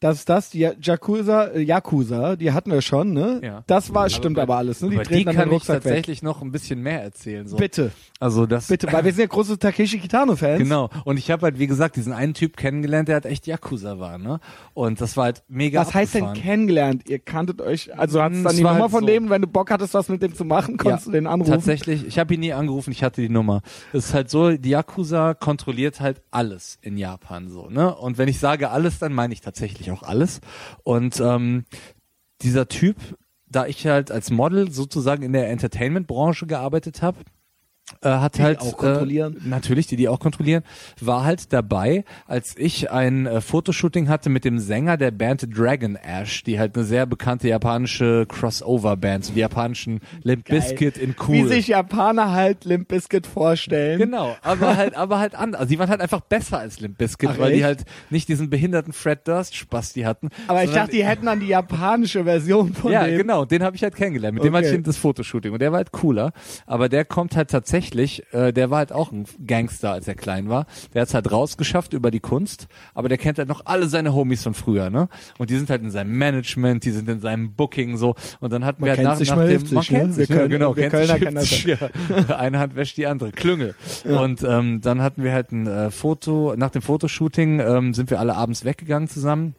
das 0.00 0.18
ist 0.20 0.28
das, 0.28 0.50
die 0.50 0.60
Yakuza, 0.60 1.46
äh, 1.48 1.60
Yakuza, 1.60 2.36
die 2.36 2.52
hatten 2.52 2.70
wir 2.70 2.82
schon, 2.82 3.12
ne? 3.12 3.40
Ja. 3.42 3.64
Das 3.66 3.92
war, 3.92 4.08
stimmt 4.08 4.36
bei- 4.36 4.42
aber 4.42 4.56
alles, 4.56 4.80
ne? 4.80 4.90
Die 4.90 4.96
treten 4.98 5.14
die 5.18 5.24
kann 5.24 5.36
den 5.36 5.48
ich 5.48 5.52
Rucksack 5.54 5.76
weg. 5.76 5.82
tatsächlich 5.84 6.22
noch 6.22 6.40
ein 6.42 6.52
bisschen 6.52 6.80
mehr 6.82 7.02
erzählen. 7.02 7.48
So. 7.48 7.56
Bitte, 7.56 7.90
Also 8.20 8.46
das 8.46 8.68
bitte, 8.68 8.92
weil 8.92 9.04
wir 9.04 9.12
sind 9.12 9.22
ja 9.22 9.26
große 9.26 9.58
Takeshi 9.58 9.98
Kitano-Fans. 9.98 10.58
Genau. 10.58 10.88
Und 11.04 11.16
ich 11.18 11.30
habe 11.30 11.42
halt, 11.46 11.58
wie 11.58 11.66
gesagt, 11.66 11.96
diesen 11.96 12.12
einen 12.12 12.34
Typ 12.34 12.56
kennengelernt, 12.56 13.08
der 13.08 13.14
halt 13.16 13.26
echt 13.26 13.46
Yakuza 13.46 13.98
war, 13.98 14.18
ne? 14.18 14.38
Und 14.74 15.00
das 15.00 15.16
war 15.16 15.24
halt 15.24 15.42
mega 15.48 15.80
Was 15.80 15.94
heißt 15.94 16.14
denn 16.14 16.32
kennengelernt? 16.32 17.08
Ihr 17.08 17.18
kanntet 17.18 17.60
euch, 17.60 17.96
also 17.98 18.22
hattest 18.22 18.42
Mm, 18.42 18.44
dann 18.44 18.56
die 18.56 18.62
Nummer 18.62 18.78
halt 18.82 18.90
von 18.92 19.00
so. 19.00 19.06
dem, 19.06 19.30
wenn 19.30 19.42
du 19.42 19.48
Bock 19.48 19.70
hattest, 19.70 19.94
was 19.94 20.08
mit 20.08 20.22
dem 20.22 20.34
zu 20.34 20.44
machen, 20.44 20.76
konntest 20.76 21.06
Ja, 21.06 21.12
du 21.12 21.18
den 21.18 21.26
anrufen? 21.26 21.50
Tatsächlich, 21.50 22.06
ich 22.06 22.18
habe 22.18 22.34
ihn 22.34 22.40
nie 22.40 22.52
angerufen, 22.52 22.92
ich 22.92 23.02
hatte 23.02 23.20
die 23.20 23.28
Nummer. 23.28 23.62
Es 23.92 24.06
ist 24.06 24.14
halt 24.14 24.30
so, 24.30 24.52
die 24.56 24.70
Yakuza 24.70 25.34
kontrolliert 25.34 26.00
halt 26.00 26.22
alles 26.30 26.78
in 26.82 26.96
Japan 26.96 27.48
so, 27.48 27.68
ne? 27.68 27.94
Und 27.96 28.16
wenn 28.18 28.28
ich 28.28 28.38
sage 28.38 28.70
alles, 28.70 28.98
dann 29.00 29.12
meine 29.12 29.32
ich 29.34 29.40
tatsächlich 29.40 29.87
auch 29.90 30.02
alles. 30.02 30.40
Und 30.82 31.20
ähm, 31.20 31.64
dieser 32.42 32.68
Typ, 32.68 32.96
da 33.46 33.66
ich 33.66 33.86
halt 33.86 34.10
als 34.10 34.30
Model 34.30 34.70
sozusagen 34.70 35.22
in 35.22 35.32
der 35.32 35.50
Entertainment-Branche 35.50 36.46
gearbeitet 36.46 37.02
habe, 37.02 37.18
äh, 38.02 38.08
hat 38.08 38.38
Die 38.38 38.42
halt 38.42 38.60
auch 38.60 38.76
kontrollieren? 38.76 39.36
Äh, 39.44 39.48
natürlich, 39.48 39.86
die 39.86 39.96
die 39.96 40.08
auch 40.08 40.20
kontrollieren, 40.20 40.62
war 41.00 41.24
halt 41.24 41.52
dabei, 41.52 42.04
als 42.26 42.54
ich 42.56 42.90
ein 42.90 43.26
äh, 43.26 43.40
Fotoshooting 43.40 44.08
hatte 44.08 44.28
mit 44.30 44.44
dem 44.44 44.58
Sänger 44.58 44.96
der 44.96 45.10
Band 45.10 45.46
Dragon 45.56 45.96
Ash, 45.96 46.42
die 46.44 46.58
halt 46.58 46.74
eine 46.76 46.84
sehr 46.84 47.06
bekannte 47.06 47.48
japanische 47.48 48.26
Crossover-Band, 48.26 49.24
so 49.24 49.32
die 49.32 49.40
japanischen 49.40 50.00
Limp 50.22 50.46
Bizkit 50.48 50.96
in 50.98 51.14
cool. 51.26 51.34
Wie 51.34 51.48
sich 51.48 51.68
Japaner 51.68 52.32
halt 52.32 52.64
Limp 52.64 52.88
Bizkit 52.88 53.26
vorstellen. 53.26 53.98
Genau, 53.98 54.36
aber 54.42 54.76
halt, 54.76 54.94
aber 54.96 55.18
halt 55.18 55.34
anders. 55.34 55.60
Also 55.60 55.70
die 55.70 55.78
waren 55.78 55.90
halt 55.90 56.00
einfach 56.00 56.20
besser 56.20 56.58
als 56.58 56.80
Limp 56.80 56.98
Bizkit, 56.98 57.30
Ach, 57.32 57.38
weil 57.38 57.52
die 57.52 57.58
echt? 57.58 57.64
halt 57.64 57.84
nicht 58.10 58.28
diesen 58.28 58.50
behinderten 58.50 58.92
Fred 58.92 59.26
Durst 59.26 59.54
Spaß 59.56 59.92
die 59.92 60.06
hatten. 60.06 60.30
Aber 60.46 60.62
ich 60.64 60.70
dachte, 60.72 60.92
die 60.92 61.04
hätten 61.04 61.26
dann 61.26 61.40
die 61.40 61.46
japanische 61.48 62.24
Version 62.24 62.72
von 62.74 62.92
ja, 62.92 63.06
dem. 63.06 63.18
genau, 63.18 63.44
den 63.44 63.62
habe 63.62 63.76
ich 63.76 63.82
halt 63.82 63.94
kennengelernt. 63.94 64.34
Mit 64.34 64.44
dem 64.44 64.54
Okay. 64.54 64.66
hatte 64.66 64.76
ich 64.76 64.82
das 64.82 64.96
Fotoshooting 64.96 65.52
und 65.52 65.60
der 65.60 65.70
war 65.72 65.76
halt 65.78 65.92
cooler. 65.92 66.32
Aber 66.66 66.88
der 66.88 67.04
kommt 67.04 67.36
halt 67.36 67.50
tatsächlich, 67.50 67.77
äh, 68.32 68.52
der 68.52 68.70
war 68.70 68.78
halt 68.78 68.92
auch 68.92 69.12
ein 69.12 69.24
Gangster, 69.46 69.92
als 69.92 70.08
er 70.08 70.14
klein 70.14 70.48
war. 70.48 70.66
Der 70.94 71.02
hat's 71.02 71.14
halt 71.14 71.30
rausgeschafft 71.30 71.92
über 71.92 72.10
die 72.10 72.20
Kunst, 72.20 72.68
aber 72.94 73.08
der 73.08 73.18
kennt 73.18 73.38
halt 73.38 73.48
noch 73.48 73.66
alle 73.66 73.88
seine 73.88 74.14
Homies 74.14 74.42
von 74.42 74.54
früher, 74.54 74.90
ne? 74.90 75.08
Und 75.38 75.50
die 75.50 75.56
sind 75.56 75.70
halt 75.70 75.82
in 75.82 75.90
seinem 75.90 76.16
Management, 76.16 76.84
die 76.84 76.90
sind 76.90 77.08
in 77.08 77.20
seinem 77.20 77.52
Booking 77.52 77.96
so. 77.96 78.14
Und 78.40 78.52
dann 78.52 78.64
hatten 78.64 78.80
Man 78.82 78.88
wir 78.90 78.96
halt 78.96 79.04
nach, 79.06 79.16
sich, 79.16 79.28
nach 79.28 79.36
dem, 79.36 79.62
man 79.72 79.84
ne? 79.84 79.98
kennt 79.98 80.14
sich, 80.14 80.28
können- 80.28 80.40
ja, 80.40 80.46
genau, 80.46 80.76
wir 80.76 80.88
kennt 80.88 81.08
Kölner 81.08 81.40
sich, 81.42 81.64
ja. 81.64 81.76
Eine 82.36 82.58
Hand 82.58 82.76
wäscht 82.76 82.96
die 82.96 83.06
andere, 83.06 83.32
Klüngel. 83.32 83.74
Und 84.04 84.42
ähm, 84.42 84.80
dann 84.80 85.02
hatten 85.02 85.22
wir 85.22 85.32
halt 85.32 85.52
ein 85.52 85.66
äh, 85.66 85.90
Foto, 85.90 86.54
nach 86.56 86.70
dem 86.70 86.82
Fotoshooting 86.82 87.60
ähm, 87.60 87.94
sind 87.94 88.10
wir 88.10 88.18
alle 88.20 88.34
abends 88.36 88.64
weggegangen 88.64 89.08
zusammen. 89.08 89.54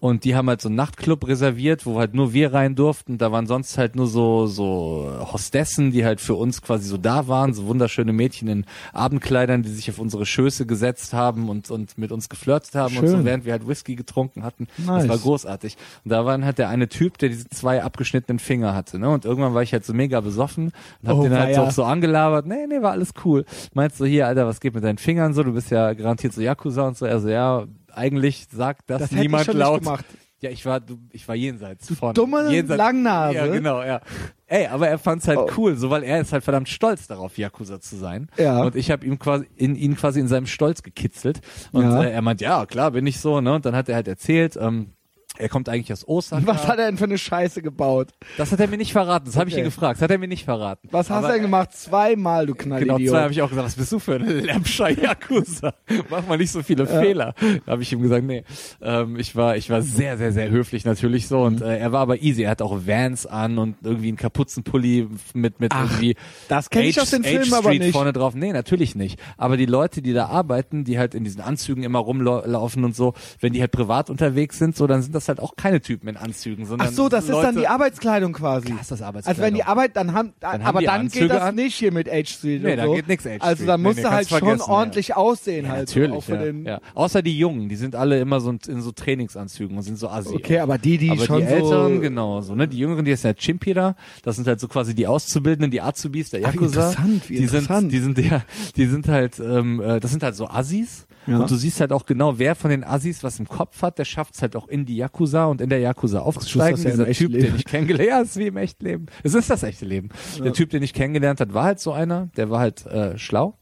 Und 0.00 0.24
die 0.24 0.34
haben 0.34 0.48
halt 0.48 0.62
so 0.62 0.68
einen 0.68 0.76
Nachtclub 0.76 1.28
reserviert, 1.28 1.84
wo 1.84 1.98
halt 1.98 2.14
nur 2.14 2.32
wir 2.32 2.54
rein 2.54 2.74
durften. 2.74 3.18
Da 3.18 3.32
waren 3.32 3.46
sonst 3.46 3.76
halt 3.76 3.96
nur 3.96 4.06
so, 4.06 4.46
so 4.46 5.12
Hostessen, 5.30 5.90
die 5.90 6.06
halt 6.06 6.22
für 6.22 6.34
uns 6.34 6.62
quasi 6.62 6.88
so 6.88 6.96
da 6.96 7.28
waren. 7.28 7.52
So 7.52 7.66
wunderschöne 7.66 8.14
Mädchen 8.14 8.48
in 8.48 8.64
Abendkleidern, 8.94 9.62
die 9.62 9.68
sich 9.68 9.90
auf 9.90 9.98
unsere 9.98 10.24
Schöße 10.24 10.64
gesetzt 10.64 11.12
haben 11.12 11.50
und, 11.50 11.70
und 11.70 11.98
mit 11.98 12.12
uns 12.12 12.30
geflirtet 12.30 12.74
haben 12.74 12.96
und 12.96 13.08
so, 13.08 13.16
Schön. 13.16 13.26
während 13.26 13.44
wir 13.44 13.52
halt 13.52 13.68
Whisky 13.68 13.94
getrunken 13.94 14.42
hatten. 14.42 14.68
Nice. 14.78 15.02
Das 15.02 15.08
war 15.08 15.18
großartig. 15.18 15.76
Und 16.04 16.10
da 16.10 16.24
war 16.24 16.40
halt 16.42 16.56
der 16.56 16.70
eine 16.70 16.88
Typ, 16.88 17.18
der 17.18 17.28
diese 17.28 17.50
zwei 17.50 17.82
abgeschnittenen 17.82 18.38
Finger 18.38 18.74
hatte. 18.74 18.98
Ne? 18.98 19.10
Und 19.10 19.26
irgendwann 19.26 19.52
war 19.52 19.62
ich 19.62 19.74
halt 19.74 19.84
so 19.84 19.92
mega 19.92 20.20
besoffen 20.22 20.72
und 21.02 21.08
hab 21.08 21.16
Oh, 21.18 21.22
den 21.24 21.38
halt 21.38 21.54
so 21.54 21.60
auch 21.60 21.70
so 21.72 21.84
angelabert. 21.84 22.46
Nee, 22.46 22.66
nee, 22.66 22.80
war 22.80 22.92
alles 22.92 23.12
cool. 23.26 23.44
Meinst 23.74 24.00
du, 24.00 24.06
hier, 24.06 24.26
Alter, 24.26 24.46
was 24.46 24.60
geht 24.60 24.74
mit 24.74 24.82
deinen 24.82 24.96
Fingern 24.96 25.34
so? 25.34 25.42
Du 25.42 25.52
bist 25.52 25.70
ja 25.70 25.92
garantiert 25.92 26.32
so 26.32 26.40
Yakuza 26.40 26.88
und 26.88 26.96
so. 26.96 27.04
Also 27.04 27.28
ja, 27.28 27.66
eigentlich 27.94 28.46
sagt 28.52 28.88
das, 28.88 29.00
Das 29.00 29.10
hätte 29.10 29.16
ich 29.22 29.28
niemand 29.28 29.46
laut. 29.54 29.80
gemacht. 29.82 30.04
Ja, 30.42 30.48
ich 30.48 30.64
war, 30.64 30.80
du, 30.80 30.98
ich 31.12 31.28
war 31.28 31.34
jenseits 31.34 31.92
von. 31.94 32.14
dumme 32.14 32.50
jenseits, 32.50 32.78
Langnase. 32.78 33.34
Ja, 33.36 33.46
genau, 33.48 33.82
ja. 33.82 34.00
Ey, 34.46 34.68
aber 34.68 34.88
er 34.88 34.98
fand's 34.98 35.28
halt 35.28 35.38
Oh. 35.38 35.50
cool, 35.58 35.76
so 35.76 35.90
weil 35.90 36.02
er 36.02 36.18
ist 36.22 36.32
halt 36.32 36.42
verdammt 36.44 36.70
stolz 36.70 37.06
darauf, 37.06 37.36
Yakuza 37.36 37.78
zu 37.78 37.96
sein. 37.96 38.30
Ja. 38.38 38.62
Und 38.62 38.74
ich 38.74 38.90
habe 38.90 39.04
ihm 39.04 39.18
quasi 39.18 39.46
in 39.56 39.76
ihn 39.76 39.96
quasi 39.96 40.18
in 40.18 40.28
seinem 40.28 40.46
Stolz 40.46 40.82
gekitzelt. 40.82 41.40
Und 41.72 41.82
Ja. 41.82 42.02
äh, 42.04 42.10
er 42.12 42.22
meint, 42.22 42.40
ja, 42.40 42.64
klar, 42.64 42.90
bin 42.92 43.06
ich 43.06 43.20
so, 43.20 43.42
ne? 43.42 43.52
Und 43.52 43.66
dann 43.66 43.76
hat 43.76 43.90
er 43.90 43.96
halt 43.96 44.08
erzählt, 44.08 44.56
ähm, 44.58 44.92
er 45.40 45.48
kommt 45.48 45.68
eigentlich 45.68 45.92
aus 45.92 46.06
Osaka. 46.06 46.46
Was 46.46 46.66
hat 46.68 46.78
er 46.78 46.86
denn 46.86 46.96
für 46.98 47.04
eine 47.04 47.18
Scheiße 47.18 47.62
gebaut? 47.62 48.08
das 48.36 48.52
hat 48.52 48.60
er 48.60 48.68
mir 48.68 48.76
nicht 48.76 48.92
verraten. 48.92 49.26
Das 49.26 49.36
habe 49.36 49.48
ich 49.48 49.54
Okay. 49.54 49.62
ihn 49.62 49.64
gefragt. 49.64 49.96
Das 49.96 50.02
hat 50.02 50.10
er 50.10 50.18
mir 50.18 50.28
nicht 50.28 50.44
verraten. 50.44 50.88
Was 50.92 51.10
hast 51.10 51.24
du 51.28 51.32
denn 51.32 51.42
gemacht? 51.42 51.72
Zweimal, 51.72 52.46
du 52.46 52.54
Genau, 52.54 52.76
Knallidiot. 52.76 53.10
zwei 53.10 53.22
habe 53.22 53.32
ich 53.32 53.42
auch 53.42 53.48
gesagt, 53.48 53.66
was 53.66 53.74
bist 53.74 53.92
du 53.92 53.98
für 53.98 54.14
ein 54.16 54.26
läppscher 54.44 54.90
Yakuza? 54.90 55.74
Mach 56.10 56.26
mal 56.26 56.36
nicht 56.38 56.52
so 56.52 56.62
viele 56.62 56.86
Fehler. 56.86 57.34
Da 57.66 57.72
habe 57.72 57.82
ich 57.82 57.92
ihm 57.92 58.02
gesagt, 58.02 58.24
nee. 58.24 58.44
Ähm, 58.82 59.16
ich 59.16 59.34
war, 59.36 59.56
ich 59.56 59.70
war 59.70 59.82
sehr, 59.82 60.16
sehr, 60.18 60.32
sehr 60.32 60.50
höflich 60.50 60.84
natürlich 60.84 61.26
so 61.28 61.38
Mhm. 61.40 61.44
und 61.46 61.60
äh, 61.62 61.78
er 61.78 61.92
war 61.92 62.00
aber 62.00 62.22
easy. 62.22 62.42
Er 62.42 62.50
hat 62.50 62.62
auch 62.62 62.86
Vans 62.86 63.26
an 63.26 63.58
und 63.58 63.76
irgendwie 63.82 64.08
einen 64.08 64.16
Kapuzenpulli 64.16 65.08
mit, 65.34 65.60
mit 65.60 65.72
Ach, 65.74 65.84
irgendwie 65.90 66.16
das 66.48 66.70
kenn 66.70 66.82
ich 66.84 67.00
aus 67.00 67.10
den 67.10 67.24
Filmen 67.24 67.52
aber 67.54 67.70
nicht. 67.70 67.92
vorne 67.92 68.12
drauf. 68.12 68.34
Nee, 68.34 68.52
natürlich 68.52 68.94
nicht. 68.94 69.18
Aber 69.36 69.56
die 69.56 69.66
Leute, 69.66 70.02
die 70.02 70.12
da 70.12 70.26
arbeiten, 70.26 70.84
die 70.84 70.98
halt 70.98 71.14
in 71.14 71.24
diesen 71.24 71.40
Anzügen 71.40 71.82
immer 71.82 71.98
rumlaufen 72.00 72.84
und 72.84 72.94
so, 72.96 73.14
wenn 73.40 73.52
die 73.52 73.60
halt 73.60 73.72
privat 73.72 74.10
unterwegs 74.10 74.58
sind, 74.58 74.76
so, 74.76 74.86
dann 74.86 75.02
sind 75.02 75.14
das 75.14 75.26
halt 75.30 75.40
auch 75.40 75.56
keine 75.56 75.80
Typen 75.80 76.08
in 76.08 76.16
Anzügen, 76.18 76.66
sondern 76.66 76.88
Ach 76.88 76.92
so, 76.92 77.08
das 77.08 77.26
Leute, 77.26 77.38
ist 77.40 77.44
dann 77.46 77.56
die 77.56 77.66
Arbeitskleidung 77.68 78.34
quasi. 78.34 78.66
Klar 78.66 78.80
ist 78.82 78.90
das 78.90 79.00
Also 79.00 79.04
Arbeitskleidung. 79.06 79.42
wenn 79.44 79.54
die 79.54 79.64
Arbeit, 79.64 79.96
dann 79.96 80.12
haben, 80.12 80.32
Dann 80.40 80.52
haben 80.52 80.66
aber 80.66 80.80
die 80.80 80.86
dann 80.86 81.00
Anzüge 81.00 81.24
geht 81.26 81.34
das 81.34 81.42
an. 81.42 81.54
nicht 81.54 81.74
hier 81.76 81.92
mit 81.92 82.08
H 82.08 82.24
Street 82.26 82.62
Nee, 82.62 82.72
und 82.72 82.76
da 82.76 82.84
so. 82.84 82.92
geht 82.94 83.08
nix 83.08 83.24
H 83.24 83.30
Also 83.40 83.54
Street. 83.54 83.68
dann 83.68 83.80
Nee, 83.80 83.88
musst 83.88 83.96
nee, 83.96 84.02
du 84.04 84.10
halt 84.10 84.28
schon 84.28 84.38
vergessen, 84.38 84.64
ja. 84.68 84.74
ordentlich 84.74 85.16
aussehen 85.16 85.64
Ja, 85.64 85.70
halt. 85.72 85.88
natürlich, 85.88 86.12
auch 86.12 86.22
für 86.24 86.34
ja, 86.34 86.42
den, 86.42 86.64
ja. 86.66 86.80
Außer 86.94 87.22
die 87.22 87.38
Jungen, 87.38 87.68
die 87.68 87.76
sind 87.76 87.96
alle 87.96 88.20
immer 88.20 88.40
so 88.40 88.50
in 88.68 88.82
so 88.82 88.92
Trainingsanzügen 88.92 89.76
und 89.76 89.82
sind 89.82 89.98
so 89.98 90.08
assi. 90.08 90.34
Okay, 90.34 90.58
aber 90.58 90.76
die, 90.78 90.98
die 90.98 91.10
aber 91.10 91.24
schon 91.24 91.38
die 91.38 91.44
Älteren, 91.44 91.94
so, 91.94 92.00
genau, 92.00 92.40
so, 92.40 92.54
ne, 92.54 92.68
die 92.68 92.78
Jüngeren, 92.78 93.04
die 93.04 93.12
ist 93.12 93.24
ja 93.24 93.32
Chimpira, 93.34 93.94
das 94.22 94.36
sind 94.36 94.46
halt 94.46 94.60
so 94.60 94.68
quasi 94.68 94.94
die 94.94 95.06
Auszubildenden, 95.06 95.70
die 95.70 95.80
Azubis 95.80 96.30
der 96.30 96.40
Ach, 96.44 96.52
Yakuza. 96.52 96.90
interessant, 96.90 97.28
wie 97.30 97.36
die 97.36 97.42
interessant. 97.44 97.80
sind, 97.80 97.92
die 97.92 97.98
sind 98.00 98.18
ja, 98.18 98.42
die 98.76 98.86
sind 98.86 99.08
halt, 99.08 99.38
ähm, 99.38 99.80
äh, 99.80 100.00
das 100.00 100.10
sind 100.10 100.22
halt 100.22 100.34
so 100.34 100.48
Assis. 100.48 101.06
Ja. 101.26 101.36
Und 101.38 101.50
du 101.50 101.54
siehst 101.54 101.80
halt 101.80 101.92
auch 101.92 102.06
genau, 102.06 102.38
wer 102.38 102.54
von 102.54 102.70
den 102.70 102.82
Assis 102.82 103.22
was 103.22 103.38
im 103.38 103.46
Kopf 103.46 103.82
hat, 103.82 103.98
der 103.98 104.06
schafft 104.06 104.34
es 104.36 104.42
halt 104.42 104.56
auch 104.56 104.66
in 104.68 104.86
die 104.86 104.96
Yakuza 104.96 105.19
und 105.20 105.60
in 105.60 105.68
der 105.68 105.78
Yakuza 105.80 106.20
aufzusteigen. 106.20 106.76
das 106.76 106.84
ja 106.84 106.90
Dieser 106.90 107.12
Typ, 107.12 107.32
Leben. 107.32 107.44
den 107.44 107.56
ich 107.56 107.64
kennengelernt 107.64 108.08
ja, 108.10 108.20
ist 108.20 108.36
wie 108.36 108.46
im 108.46 108.56
echten 108.56 108.84
Leben. 108.84 109.06
Es 109.22 109.34
ist 109.34 109.50
das 109.50 109.62
echte 109.62 109.84
Leben. 109.84 110.08
Der 110.42 110.52
Typ, 110.52 110.70
den 110.70 110.82
ich 110.82 110.94
kennengelernt 110.94 111.40
hat, 111.40 111.54
war 111.54 111.64
halt 111.64 111.80
so 111.80 111.92
einer, 111.92 112.28
der 112.36 112.50
war 112.50 112.60
halt 112.60 112.86
äh, 112.86 113.18
schlau 113.18 113.59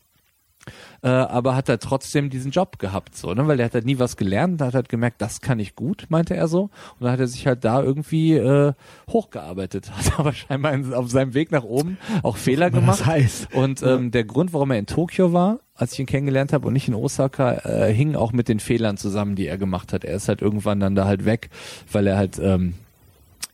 äh, 1.02 1.08
aber 1.08 1.54
hat 1.56 1.68
er 1.68 1.78
trotzdem 1.78 2.30
diesen 2.30 2.50
Job 2.50 2.78
gehabt, 2.78 3.16
so, 3.16 3.32
ne? 3.34 3.46
Weil 3.46 3.56
der 3.56 3.66
hat 3.66 3.74
halt 3.74 3.86
nie 3.86 3.98
was 3.98 4.16
gelernt, 4.16 4.60
hat 4.60 4.74
halt 4.74 4.88
gemerkt, 4.88 5.20
das 5.20 5.40
kann 5.40 5.58
ich 5.58 5.74
gut, 5.74 6.06
meinte 6.08 6.36
er 6.36 6.48
so. 6.48 6.62
Und 6.62 7.00
dann 7.00 7.12
hat 7.12 7.20
er 7.20 7.26
sich 7.26 7.46
halt 7.46 7.64
da 7.64 7.82
irgendwie 7.82 8.34
äh, 8.34 8.72
hochgearbeitet, 9.10 9.90
hat 9.96 10.18
aber 10.18 10.32
scheinbar 10.32 10.72
in, 10.72 10.92
auf 10.92 11.10
seinem 11.10 11.34
Weg 11.34 11.52
nach 11.52 11.64
oben 11.64 11.98
auch 12.22 12.36
Fehler 12.36 12.70
gemacht. 12.70 13.00
das 13.00 13.06
heißt. 13.06 13.54
Und 13.54 13.82
ähm, 13.82 14.10
der 14.10 14.24
Grund, 14.24 14.52
warum 14.52 14.70
er 14.70 14.78
in 14.78 14.86
Tokio 14.86 15.32
war, 15.32 15.60
als 15.74 15.92
ich 15.92 16.00
ihn 16.00 16.06
kennengelernt 16.06 16.52
habe 16.52 16.66
und 16.66 16.72
nicht 16.72 16.88
in 16.88 16.94
Osaka, 16.94 17.52
äh, 17.64 17.92
hing 17.94 18.16
auch 18.16 18.32
mit 18.32 18.48
den 18.48 18.60
Fehlern 18.60 18.96
zusammen, 18.96 19.36
die 19.36 19.46
er 19.46 19.58
gemacht 19.58 19.92
hat. 19.92 20.04
Er 20.04 20.16
ist 20.16 20.28
halt 20.28 20.42
irgendwann 20.42 20.80
dann 20.80 20.94
da 20.94 21.04
halt 21.04 21.24
weg, 21.24 21.50
weil 21.92 22.06
er 22.06 22.16
halt 22.16 22.38
ähm, 22.42 22.74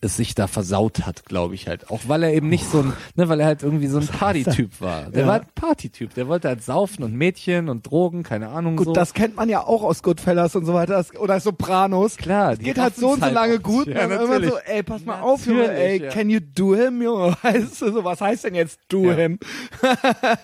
es 0.04 0.16
sich 0.16 0.34
da 0.34 0.46
versaut 0.46 1.06
hat, 1.06 1.24
glaube 1.24 1.54
ich 1.54 1.66
halt. 1.66 1.90
Auch 1.90 2.02
weil 2.06 2.22
er 2.22 2.32
eben 2.32 2.48
nicht 2.48 2.64
so 2.70 2.80
ein, 2.80 2.92
ne, 3.16 3.28
weil 3.28 3.40
er 3.40 3.46
halt 3.46 3.62
irgendwie 3.62 3.86
so 3.88 3.98
ein 3.98 4.06
Partytyp 4.06 4.80
war. 4.80 5.10
Der 5.10 5.22
Ja. 5.22 5.26
war 5.26 5.32
halt 5.34 5.44
ein 5.44 5.50
Partytyp. 5.54 6.14
Der 6.14 6.28
wollte 6.28 6.48
halt 6.48 6.62
saufen 6.62 7.02
und 7.02 7.14
Mädchen 7.14 7.68
und 7.68 7.90
Drogen, 7.90 8.22
keine 8.22 8.48
Ahnung 8.50 8.76
Gut, 8.76 8.86
so. 8.86 8.92
das 8.92 9.14
kennt 9.14 9.36
man 9.36 9.48
ja 9.48 9.64
auch 9.66 9.82
aus 9.82 10.02
Goodfellas 10.02 10.54
und 10.56 10.64
so 10.66 10.74
weiter, 10.74 10.94
das, 10.94 11.14
oder 11.16 11.40
Sopranos. 11.40 12.16
Klar, 12.16 12.56
die 12.56 12.64
geht 12.64 12.78
halt 12.78 12.94
so 12.96 13.10
und 13.10 13.16
so 13.20 13.22
halt 13.22 13.34
lange 13.34 13.58
gut. 13.58 13.86
Ja, 13.86 14.04
und 14.04 14.10
dann 14.10 14.20
immer 14.20 14.28
natürlich. 14.34 14.50
so, 14.50 14.58
ey, 14.66 14.82
pass 14.82 15.04
mal 15.04 15.20
auf, 15.20 15.46
Junge, 15.46 15.70
ey, 15.72 15.98
Natürlich, 15.98 16.02
ja. 16.02 16.10
can 16.10 16.30
you 16.30 16.40
do 16.40 16.74
him, 16.76 17.02
Junge? 17.02 17.36
Weißt 17.42 17.82
du, 17.82 17.92
so, 17.92 18.04
was 18.04 18.20
heißt 18.20 18.44
denn 18.44 18.54
jetzt 18.54 18.78
do 18.88 19.04
Ja. 19.06 19.14
him? 19.14 19.38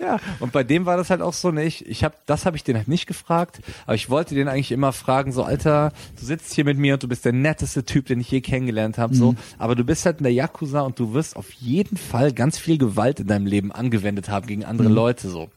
Ja, 0.00 0.18
und 0.40 0.52
bei 0.52 0.64
dem 0.64 0.86
war 0.86 0.96
das 0.96 1.10
halt 1.10 1.20
auch 1.22 1.32
so 1.34 1.50
nicht. 1.50 1.86
Ich 1.86 2.04
habe, 2.04 2.14
das 2.26 2.46
habe 2.46 2.56
ich 2.56 2.64
den 2.64 2.76
halt 2.76 2.88
nicht 2.88 3.06
gefragt, 3.06 3.60
aber 3.84 3.94
ich 3.94 4.08
wollte 4.10 4.34
den 4.34 4.48
eigentlich 4.48 4.72
immer 4.72 4.92
fragen, 4.92 5.32
so 5.32 5.42
Alter, 5.42 5.92
du 6.18 6.24
sitzt 6.24 6.54
hier 6.54 6.64
mit 6.64 6.78
mir 6.78 6.94
und 6.94 7.02
du 7.02 7.08
bist 7.08 7.24
der 7.24 7.32
netteste 7.32 7.84
Typ, 7.84 8.06
den 8.06 8.20
ich 8.20 8.30
je 8.30 8.40
kennengelernt 8.40 8.98
habe, 8.98 9.14
Mhm. 9.14 9.18
so, 9.18 9.34
aber 9.58 9.74
du 9.74 9.84
bist 9.84 10.06
halt 10.06 10.18
in 10.18 10.24
der 10.24 10.32
Yakuza 10.32 10.80
und 10.80 10.98
du 10.98 11.12
wirst 11.14 11.36
auf 11.36 11.50
jeden 11.52 11.96
Fall 11.96 12.32
ganz 12.32 12.58
viel 12.58 12.78
Gewalt 12.78 13.20
in 13.20 13.26
deinem 13.26 13.46
Leben 13.46 13.72
angewendet 13.72 14.28
haben 14.28 14.46
gegen 14.46 14.64
andere 14.64 14.88
Mhm. 14.88 14.94
Leute, 14.94 15.28
so. 15.28 15.50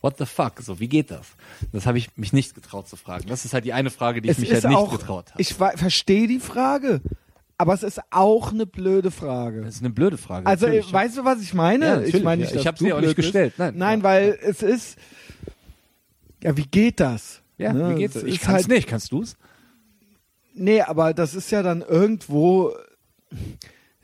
What 0.00 0.18
the 0.18 0.26
fuck? 0.26 0.54
So, 0.60 0.80
wie 0.80 0.88
geht 0.88 1.10
das? 1.12 1.26
Das 1.72 1.86
habe 1.86 1.96
ich 1.98 2.10
mich 2.16 2.32
nicht 2.32 2.54
getraut 2.56 2.88
zu 2.88 2.96
fragen. 2.96 3.26
Das 3.28 3.44
ist 3.44 3.54
halt 3.54 3.64
die 3.64 3.72
eine 3.72 3.90
Frage, 3.90 4.20
die 4.20 4.28
ich 4.30 4.32
Es 4.32 4.38
mich 4.40 4.50
ist 4.50 4.64
halt 4.64 4.70
nicht 4.74 4.76
auch, 4.78 4.90
getraut 4.90 5.30
habe. 5.30 5.40
ich 5.40 5.54
verstehe 5.54 6.26
die 6.26 6.40
Frage, 6.40 7.00
aber 7.56 7.72
es 7.74 7.84
ist 7.84 8.00
auch 8.10 8.50
eine 8.52 8.66
blöde 8.66 9.12
Frage. 9.12 9.62
Das 9.62 9.76
ist 9.76 9.80
eine 9.82 9.90
blöde 9.90 10.18
Frage. 10.18 10.46
Also, 10.46 10.66
natürlich. 10.66 10.90
äh, 10.90 10.92
weißt 10.92 11.18
du, 11.18 11.24
was 11.24 11.40
ich 11.40 11.54
meine? 11.54 11.86
Ja, 11.86 12.00
ich 12.00 12.20
meine 12.22 12.42
nicht, 12.42 12.50
ja. 12.50 12.56
Ich 12.56 12.62
dass 12.64 12.66
hab 12.66 12.76
du 12.78 12.84
sie 12.86 12.92
auch 12.92 13.00
nicht 13.00 13.14
gestellt, 13.14 13.54
nein. 13.58 13.74
Nein, 13.76 13.98
Ja. 14.00 14.04
weil 14.04 14.38
es 14.42 14.62
ist, 14.62 14.98
ja, 16.42 16.56
wie 16.56 16.66
geht 16.66 16.98
das? 16.98 17.40
ja, 17.58 17.72
Ne, 17.72 17.90
wie 17.94 18.00
geht 18.00 18.08
es 18.08 18.14
das? 18.14 18.22
Ich 18.24 18.34
ist 18.36 18.40
kann's 18.42 18.62
halt- 18.62 18.68
nicht. 18.68 18.88
Kannst 18.88 19.12
du's? 19.12 19.36
Nee, 20.54 20.82
aber 20.82 21.14
das 21.14 21.34
ist 21.34 21.50
ja 21.50 21.62
dann 21.62 21.82
irgendwo, 21.82 22.72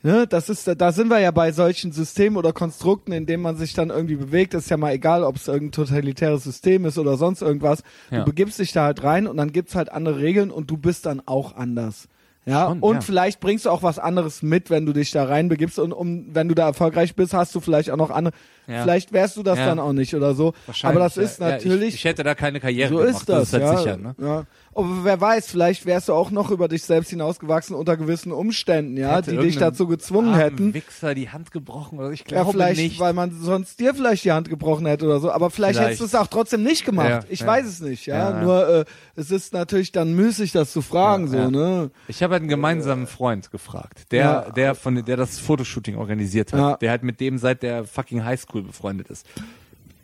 ne, 0.01 0.25
das 0.27 0.49
ist, 0.49 0.67
da 0.77 0.91
sind 0.91 1.09
wir 1.09 1.19
ja 1.19 1.31
bei 1.31 1.51
solchen 1.51 1.91
Systemen 1.91 2.37
oder 2.37 2.53
Konstrukten, 2.53 3.11
in 3.11 3.25
denen 3.25 3.43
man 3.43 3.57
sich 3.57 3.73
dann 3.73 3.89
irgendwie 3.89 4.15
bewegt. 4.15 4.53
ist 4.53 4.69
ja 4.69 4.77
mal 4.77 4.93
egal, 4.93 5.23
ob 5.23 5.35
es 5.35 5.47
irgendein 5.47 5.71
totalitäres 5.85 6.43
System 6.43 6.85
ist 6.85 6.97
oder 6.97 7.17
sonst 7.17 7.41
irgendwas. 7.41 7.83
Ja. 8.11 8.19
Du 8.19 8.25
begibst 8.25 8.59
dich 8.59 8.71
da 8.71 8.85
halt 8.85 9.03
rein 9.03 9.27
und 9.27 9.37
dann 9.37 9.51
gibt's 9.51 9.75
halt 9.75 9.91
andere 9.91 10.19
Regeln 10.19 10.51
und 10.51 10.69
du 10.71 10.77
bist 10.77 11.05
dann 11.05 11.21
auch 11.25 11.55
anders. 11.55 12.07
Ja, 12.45 12.67
Schon, 12.67 12.79
und 12.79 12.95
ja. 12.95 13.01
vielleicht 13.01 13.41
bringst 13.41 13.65
du 13.65 13.69
auch 13.69 13.83
was 13.83 13.99
anderes 13.99 14.41
mit, 14.41 14.71
wenn 14.71 14.85
du 14.87 14.93
dich 14.93 15.11
da 15.11 15.25
reinbegibst 15.25 15.77
und 15.77 15.91
um, 15.91 16.33
wenn 16.33 16.47
du 16.47 16.55
da 16.55 16.67
erfolgreich 16.67 17.13
bist, 17.13 17.33
hast 17.33 17.53
du 17.53 17.59
vielleicht 17.59 17.91
auch 17.91 17.97
noch 17.97 18.09
andere, 18.09 18.33
Ja. 18.65 18.81
vielleicht 18.81 19.11
wärst 19.11 19.37
du 19.37 19.43
das 19.43 19.59
Ja. 19.59 19.65
dann 19.67 19.77
auch 19.77 19.91
nicht 19.93 20.15
oder 20.15 20.33
so. 20.33 20.53
Aber 20.81 20.99
das 20.99 21.17
ist 21.17 21.39
natürlich, 21.39 21.89
ich, 21.89 21.95
ich 21.95 22.05
hätte 22.05 22.23
da 22.23 22.33
keine 22.33 22.59
Karriere 22.59 22.89
so 22.89 22.95
gemacht. 22.97 23.11
ist 23.17 23.29
das, 23.29 23.53
ist 23.53 23.61
halt 23.61 23.77
sicher, 23.77 23.97
ne? 23.97 24.15
ja. 24.19 24.43
Aber 24.75 25.03
wer 25.03 25.19
weiß, 25.19 25.47
vielleicht 25.47 25.85
wärst 25.85 26.09
du 26.09 26.13
auch 26.13 26.31
noch 26.31 26.51
über 26.51 26.67
dich 26.67 26.83
selbst 26.83 27.09
hinausgewachsen 27.09 27.75
unter 27.75 27.97
gewissen 27.97 28.31
Umständen, 28.31 28.95
ja, 28.97 29.15
Hätte 29.17 29.31
die 29.31 29.37
dich 29.37 29.57
dazu 29.57 29.87
gezwungen 29.87 30.35
hätten. 30.35 30.73
Wichser 30.73 31.15
die 31.15 31.29
Hand 31.29 31.51
gebrochen 31.51 31.99
oder 31.99 32.11
ich 32.11 32.19
Ja, 32.21 32.25
glaube 32.27 32.51
vielleicht, 32.51 32.79
nicht. 32.79 32.99
weil 32.99 33.13
man 33.13 33.31
sonst 33.41 33.79
dir 33.79 33.93
vielleicht 33.95 34.23
die 34.25 34.31
Hand 34.31 34.47
gebrochen 34.49 34.85
hätte 34.85 35.05
oder 35.05 35.19
so. 35.19 35.31
Aber 35.31 35.49
vielleicht, 35.49 35.75
Vielleicht. 35.79 35.99
hättest 35.99 36.01
du 36.01 36.05
es 36.05 36.15
auch 36.15 36.27
trotzdem 36.27 36.63
nicht 36.63 36.85
gemacht. 36.85 37.09
Ja, 37.09 37.19
ich 37.29 37.39
ja. 37.41 37.47
weiß 37.47 37.65
es 37.65 37.81
nicht, 37.81 38.05
ja. 38.05 38.17
Ja, 38.31 38.37
ja. 38.37 38.43
Nur 38.43 38.69
äh, 38.69 38.85
es 39.15 39.31
ist 39.31 39.53
natürlich 39.53 39.91
dann 39.91 40.13
müßig, 40.15 40.51
das 40.51 40.71
zu 40.71 40.81
fragen, 40.81 41.25
Ja, 41.25 41.29
so, 41.31 41.37
ja. 41.37 41.51
ne? 41.51 41.91
Ich 42.07 42.21
habe 42.23 42.33
halt 42.33 42.41
einen 42.41 42.49
gemeinsamen 42.49 43.07
Freund 43.07 43.51
gefragt, 43.51 44.11
der, 44.11 44.19
Ja. 44.19 44.41
der 44.51 44.75
von, 44.75 45.03
der 45.03 45.17
das 45.17 45.39
Fotoshooting 45.39 45.95
organisiert 45.97 46.53
hat, 46.53 46.59
Ja. 46.59 46.77
der 46.77 46.91
halt 46.91 47.03
mit 47.03 47.19
dem 47.19 47.37
seit 47.39 47.63
der 47.63 47.85
fucking 47.85 48.23
Highschool 48.23 48.61
befreundet 48.63 49.09
ist. 49.09 49.25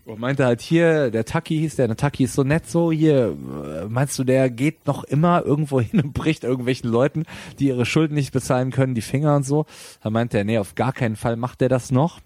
Und 0.06 0.20
meinte 0.20 0.46
halt 0.46 0.62
hier, 0.62 1.10
der 1.10 1.26
Taki 1.26 1.58
hieß 1.58 1.78
der, 1.78 1.88
der 1.88 1.98
Taki 1.98 2.26
ist 2.26 2.36
so 2.36 2.44
nett 2.44 2.68
so, 2.68 2.92
hier, 2.92 3.36
äh, 3.66 3.86
meinst 3.90 4.20
du, 4.20 4.24
der 4.24 4.52
geht 4.52 4.86
noch 4.86 5.04
immer 5.04 5.44
irgendwo 5.44 5.82
hin 5.82 6.00
und 6.00 6.14
bricht 6.14 6.44
irgendwelchen 6.44 6.90
Leuten, 6.90 7.24
die 7.60 7.68
ihre 7.68 7.86
Schulden 7.86 8.14
nicht 8.14 8.32
bezahlen 8.32 8.72
können, 8.72 8.94
die 8.94 9.02
Finger 9.02 9.36
und 9.36 9.44
so. 9.44 9.66
Da 10.04 10.12
meinte 10.12 10.38
er, 10.38 10.44
nee, 10.44 10.60
auf 10.60 10.76
gar 10.76 10.94
keinen 10.94 11.16
Fall 11.16 11.38
macht 11.38 11.62
er 11.62 11.70
das 11.70 11.92
noch. 11.92 12.20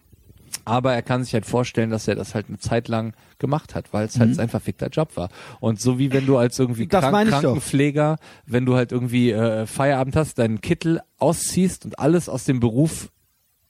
Aber 0.65 0.93
er 0.93 1.01
kann 1.01 1.23
sich 1.23 1.33
halt 1.33 1.45
vorstellen, 1.45 1.89
dass 1.89 2.07
er 2.07 2.15
das 2.15 2.35
halt 2.35 2.47
eine 2.47 2.57
Zeit 2.57 2.87
lang 2.87 3.13
gemacht 3.37 3.75
hat, 3.75 3.93
weil 3.93 4.05
es 4.05 4.19
halt 4.19 4.35
sein 4.35 4.49
verfickter 4.49 4.89
Job 4.89 5.15
war. 5.15 5.29
Und 5.59 5.79
so 5.79 5.99
wie 5.99 6.11
wenn 6.11 6.25
du 6.25 6.37
als 6.37 6.59
irgendwie 6.59 6.87
Krank 6.87 7.27
ich 7.27 7.31
doch. 7.31 7.41
Krankenpfleger, 7.41 8.17
wenn 8.45 8.65
du 8.65 8.75
halt 8.75 8.91
irgendwie 8.91 9.31
äh, 9.31 9.65
Feierabend 9.65 10.15
hast, 10.15 10.39
deinen 10.39 10.59
Kittel 10.59 11.01
ausziehst 11.17 11.85
und 11.85 11.99
alles 11.99 12.29
aus 12.29 12.45
dem 12.45 12.59
Beruf 12.59 13.09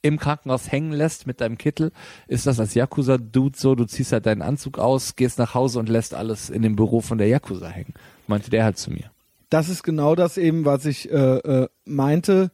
im 0.02 0.18
Krankenhaus 0.18 0.72
hängen 0.72 0.92
lässt 0.92 1.28
mit 1.28 1.42
deinem 1.42 1.58
Kittel, 1.58 1.92
ist 2.28 2.48
das 2.48 2.60
als 2.60 2.74
Yakuza-Dude 2.74 3.58
so, 3.58 3.76
du 3.76 3.86
ziehst 3.86 4.12
halt 4.12 4.26
deinen 4.26 4.42
Anzug 4.42 4.80
aus, 4.80 5.16
gehst 5.16 5.40
nach 5.40 5.54
Hause 5.54 5.80
und 5.80 5.90
lässt 5.90 6.14
alles 6.14 6.50
in 6.50 6.62
dem 6.62 6.76
Büro 6.76 7.02
von 7.02 7.18
der 7.18 7.28
Yakuza 7.28 7.68
hängen. 7.68 7.94
Meinte 8.28 8.50
der 8.50 8.64
halt 8.64 8.78
zu 8.78 8.92
mir. 8.92 9.12
Das 9.50 9.68
ist 9.68 9.84
genau 9.84 10.16
das 10.16 10.38
eben, 10.38 10.66
was 10.66 10.86
ich 10.86 11.12
äh, 11.12 11.38
äh, 11.38 11.68
meinte. 11.86 12.52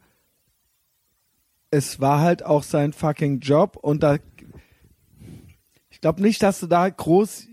Es 1.70 2.00
war 2.00 2.20
halt 2.20 2.44
auch 2.44 2.62
sein 2.62 2.92
fucking 2.92 3.40
Job 3.40 3.76
und 3.76 4.02
da 4.02 4.16
ich 5.96 6.02
glaube 6.02 6.20
nicht, 6.20 6.42
dass 6.42 6.60
du 6.60 6.66
da 6.66 6.90
groß 6.90 7.44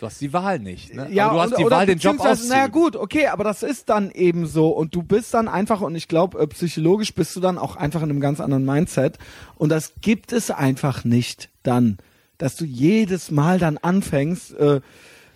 Du 0.00 0.06
hast 0.06 0.20
die 0.20 0.32
Wahl 0.32 0.58
nicht. 0.58 0.92
Ne? 0.92 1.06
ja, 1.12 1.28
Aber 1.28 1.34
du 1.36 1.40
hast 1.42 1.50
und- 1.52 1.58
die 1.60 1.64
oder 1.64 1.76
Wahl, 1.76 1.86
den 1.86 1.98
Job 1.98 2.18
auszuüben. 2.18 2.48
Naja 2.48 2.66
gut, 2.66 2.96
okay, 2.96 3.28
aber 3.28 3.44
das 3.44 3.62
ist 3.62 3.88
dann 3.88 4.10
eben 4.10 4.46
so 4.48 4.70
und 4.70 4.92
du 4.96 5.04
bist 5.04 5.32
dann 5.34 5.46
einfach 5.46 5.82
und 5.82 5.94
ich 5.94 6.08
glaube 6.08 6.40
äh, 6.40 6.48
psychologisch 6.48 7.14
bist 7.14 7.36
du 7.36 7.40
dann 7.40 7.58
auch 7.58 7.76
einfach 7.76 8.02
in 8.02 8.10
einem 8.10 8.18
ganz 8.18 8.40
anderen 8.40 8.64
Mindset 8.64 9.18
und 9.54 9.68
das 9.68 9.92
gibt 10.00 10.32
es 10.32 10.50
einfach 10.50 11.04
nicht 11.04 11.48
dann, 11.62 11.98
dass 12.38 12.56
du 12.56 12.64
jedes 12.64 13.30
Mal 13.30 13.60
dann 13.60 13.78
anfängst 13.78 14.54
äh, 14.58 14.80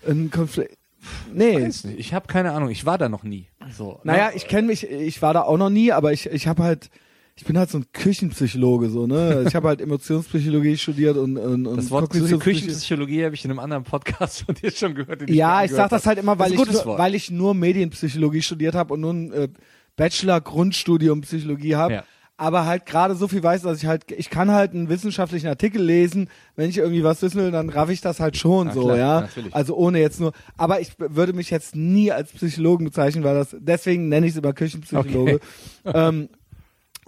einen 0.04 0.32
Konflikt. 0.32 0.76
Nee, 1.32 1.54
Weiß 1.64 1.84
nicht. 1.84 2.00
Ich 2.00 2.12
habe 2.14 2.26
keine 2.26 2.50
Ahnung. 2.50 2.68
Ich 2.68 2.84
war 2.84 2.98
da 2.98 3.08
noch 3.08 3.22
nie. 3.22 3.46
So, 3.72 4.00
naja, 4.02 4.30
ne? 4.30 4.32
ich 4.34 4.48
kenne 4.48 4.66
mich, 4.66 4.90
ich 4.90 5.22
war 5.22 5.32
da 5.34 5.42
auch 5.42 5.56
noch 5.56 5.70
nie, 5.70 5.92
aber 5.92 6.12
ich 6.12 6.26
ich 6.26 6.48
habe 6.48 6.64
halt 6.64 6.90
ich 7.40 7.46
bin 7.46 7.56
halt 7.56 7.70
so 7.70 7.78
ein 7.78 7.86
Küchenpsychologe 7.94 8.90
so, 8.90 9.06
ne? 9.06 9.46
Ich 9.48 9.54
habe 9.54 9.68
halt 9.68 9.80
Emotionspsychologie 9.80 10.76
studiert 10.76 11.16
und 11.16 11.38
und, 11.38 11.66
und 11.66 11.76
Das 11.78 11.90
Wort 11.90 12.10
Küchenpsychologie 12.10 13.24
habe 13.24 13.34
ich 13.34 13.46
in 13.46 13.50
einem 13.50 13.60
anderen 13.60 13.82
Podcast 13.82 14.42
von 14.42 14.54
dir 14.54 14.70
schon 14.70 14.94
gehört. 14.94 15.28
Ja, 15.30 15.48
mal 15.48 15.64
ich 15.64 15.70
sag 15.70 15.88
das 15.88 16.04
halt 16.04 16.18
immer, 16.18 16.38
weil 16.38 16.54
Das 16.54 16.68
ich, 16.68 16.84
nur, 16.84 16.98
weil 16.98 17.14
ich 17.14 17.30
nur 17.30 17.54
Medienpsychologie 17.54 18.42
studiert 18.42 18.74
habe 18.74 18.92
und 18.92 19.00
nur 19.00 19.14
ein 19.14 19.32
äh, 19.32 19.48
Bachelor 19.96 20.42
Grundstudium 20.42 21.22
Psychologie 21.22 21.76
habe. 21.76 21.94
Ja. 21.94 22.04
Aber 22.36 22.66
halt 22.66 22.84
gerade 22.84 23.14
so 23.14 23.26
viel 23.26 23.42
weiß, 23.42 23.62
dass 23.62 23.78
ich 23.78 23.86
halt, 23.86 24.10
ich 24.12 24.28
kann 24.28 24.50
halt 24.50 24.72
einen 24.72 24.90
wissenschaftlichen 24.90 25.46
Artikel 25.46 25.82
lesen, 25.82 26.28
wenn 26.56 26.68
ich 26.68 26.76
irgendwie 26.76 27.04
was 27.04 27.22
wissen 27.22 27.40
will, 27.40 27.50
dann 27.50 27.70
raff 27.70 27.88
ich 27.88 28.02
das 28.02 28.20
halt 28.20 28.36
schon 28.36 28.66
Na 28.66 28.74
so, 28.74 28.84
klar, 28.84 28.96
ja. 28.98 29.20
natürlich. 29.22 29.54
Also 29.54 29.76
ohne 29.76 29.98
jetzt 29.98 30.20
nur, 30.20 30.32
aber 30.58 30.80
ich 30.80 30.92
würde 30.98 31.32
mich 31.32 31.48
jetzt 31.48 31.74
nie 31.74 32.12
als 32.12 32.32
Psychologen 32.32 32.84
bezeichnen, 32.84 33.24
weil 33.24 33.34
das, 33.34 33.56
deswegen 33.58 34.10
nenne 34.10 34.26
ich 34.26 34.32
es 34.32 34.38
immer 34.38 34.52
Küchenpsychologe. 34.52 35.40
Ähm, 35.86 36.28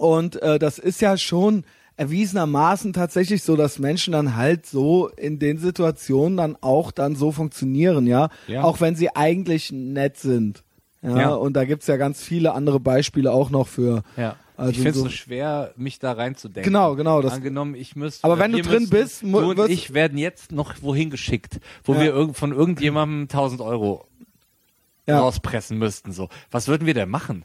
und 0.03 0.41
äh, 0.43 0.59
das 0.59 0.79
ist 0.79 1.01
ja 1.01 1.16
schon 1.16 1.65
erwiesenermaßen 1.97 2.93
tatsächlich 2.93 3.43
so, 3.43 3.55
dass 3.57 3.79
Menschen 3.79 4.12
dann 4.12 4.35
halt 4.37 4.66
so 4.66 5.09
in 5.09 5.39
den 5.39 5.59
Situationen 5.59 6.37
dann 6.37 6.57
auch 6.61 6.91
dann 6.91 7.15
so 7.15 7.33
funktionieren, 7.33 8.07
ja. 8.07 8.29
Ja. 8.49 8.62
Auch 8.65 8.81
wenn 8.81 8.97
sie 8.97 9.15
eigentlich 9.15 9.70
nett 9.73 10.16
sind. 10.19 10.65
Ja, 11.03 11.19
Ja. 11.19 11.29
und 11.35 11.55
da 11.55 11.65
gibt's 11.65 11.87
ja 11.87 11.97
ganz 11.97 12.23
viele 12.23 12.53
andere 12.55 12.81
Beispiele 12.81 13.33
auch 13.33 13.51
noch 13.51 13.69
für. 13.69 14.03
Ja. 14.16 14.37
Also 14.57 14.70
ich 14.70 14.77
finde 14.79 14.91
es 14.91 14.97
so- 14.97 15.03
so 15.05 15.09
schwer, 15.11 15.73
mich 15.77 15.99
da 15.99 16.12
reinzudenken. 16.12 16.70
Genau, 16.73 16.95
genau, 16.95 17.23
das- 17.23 17.33
Angenommen, 17.35 17.74
ich 17.74 17.97
müsste. 17.97 18.24
Aber 18.24 18.39
wenn 18.39 18.53
du 18.53 18.59
wir 18.59 18.65
drin 18.65 18.89
bist, 18.89 19.23
du 19.23 19.39
und 19.39 19.70
ich 19.70 19.93
werden 19.95 20.19
jetzt 20.19 20.53
noch 20.53 20.74
wohin 20.83 21.11
geschickt, 21.11 21.59
wo 21.85 21.95
Ja. 21.95 22.01
wir 22.01 22.12
irgend, 22.12 22.37
von 22.37 22.53
irgendjemandem 22.53 23.29
1000 23.29 23.61
Euro 23.61 24.07
Ja. 25.07 25.19
rauspressen 25.20 25.79
müssten. 25.79 26.12
So, 26.12 26.29
was 26.51 26.69
würden 26.69 26.87
wir 26.87 26.95
denn 26.95 27.09
machen? 27.09 27.45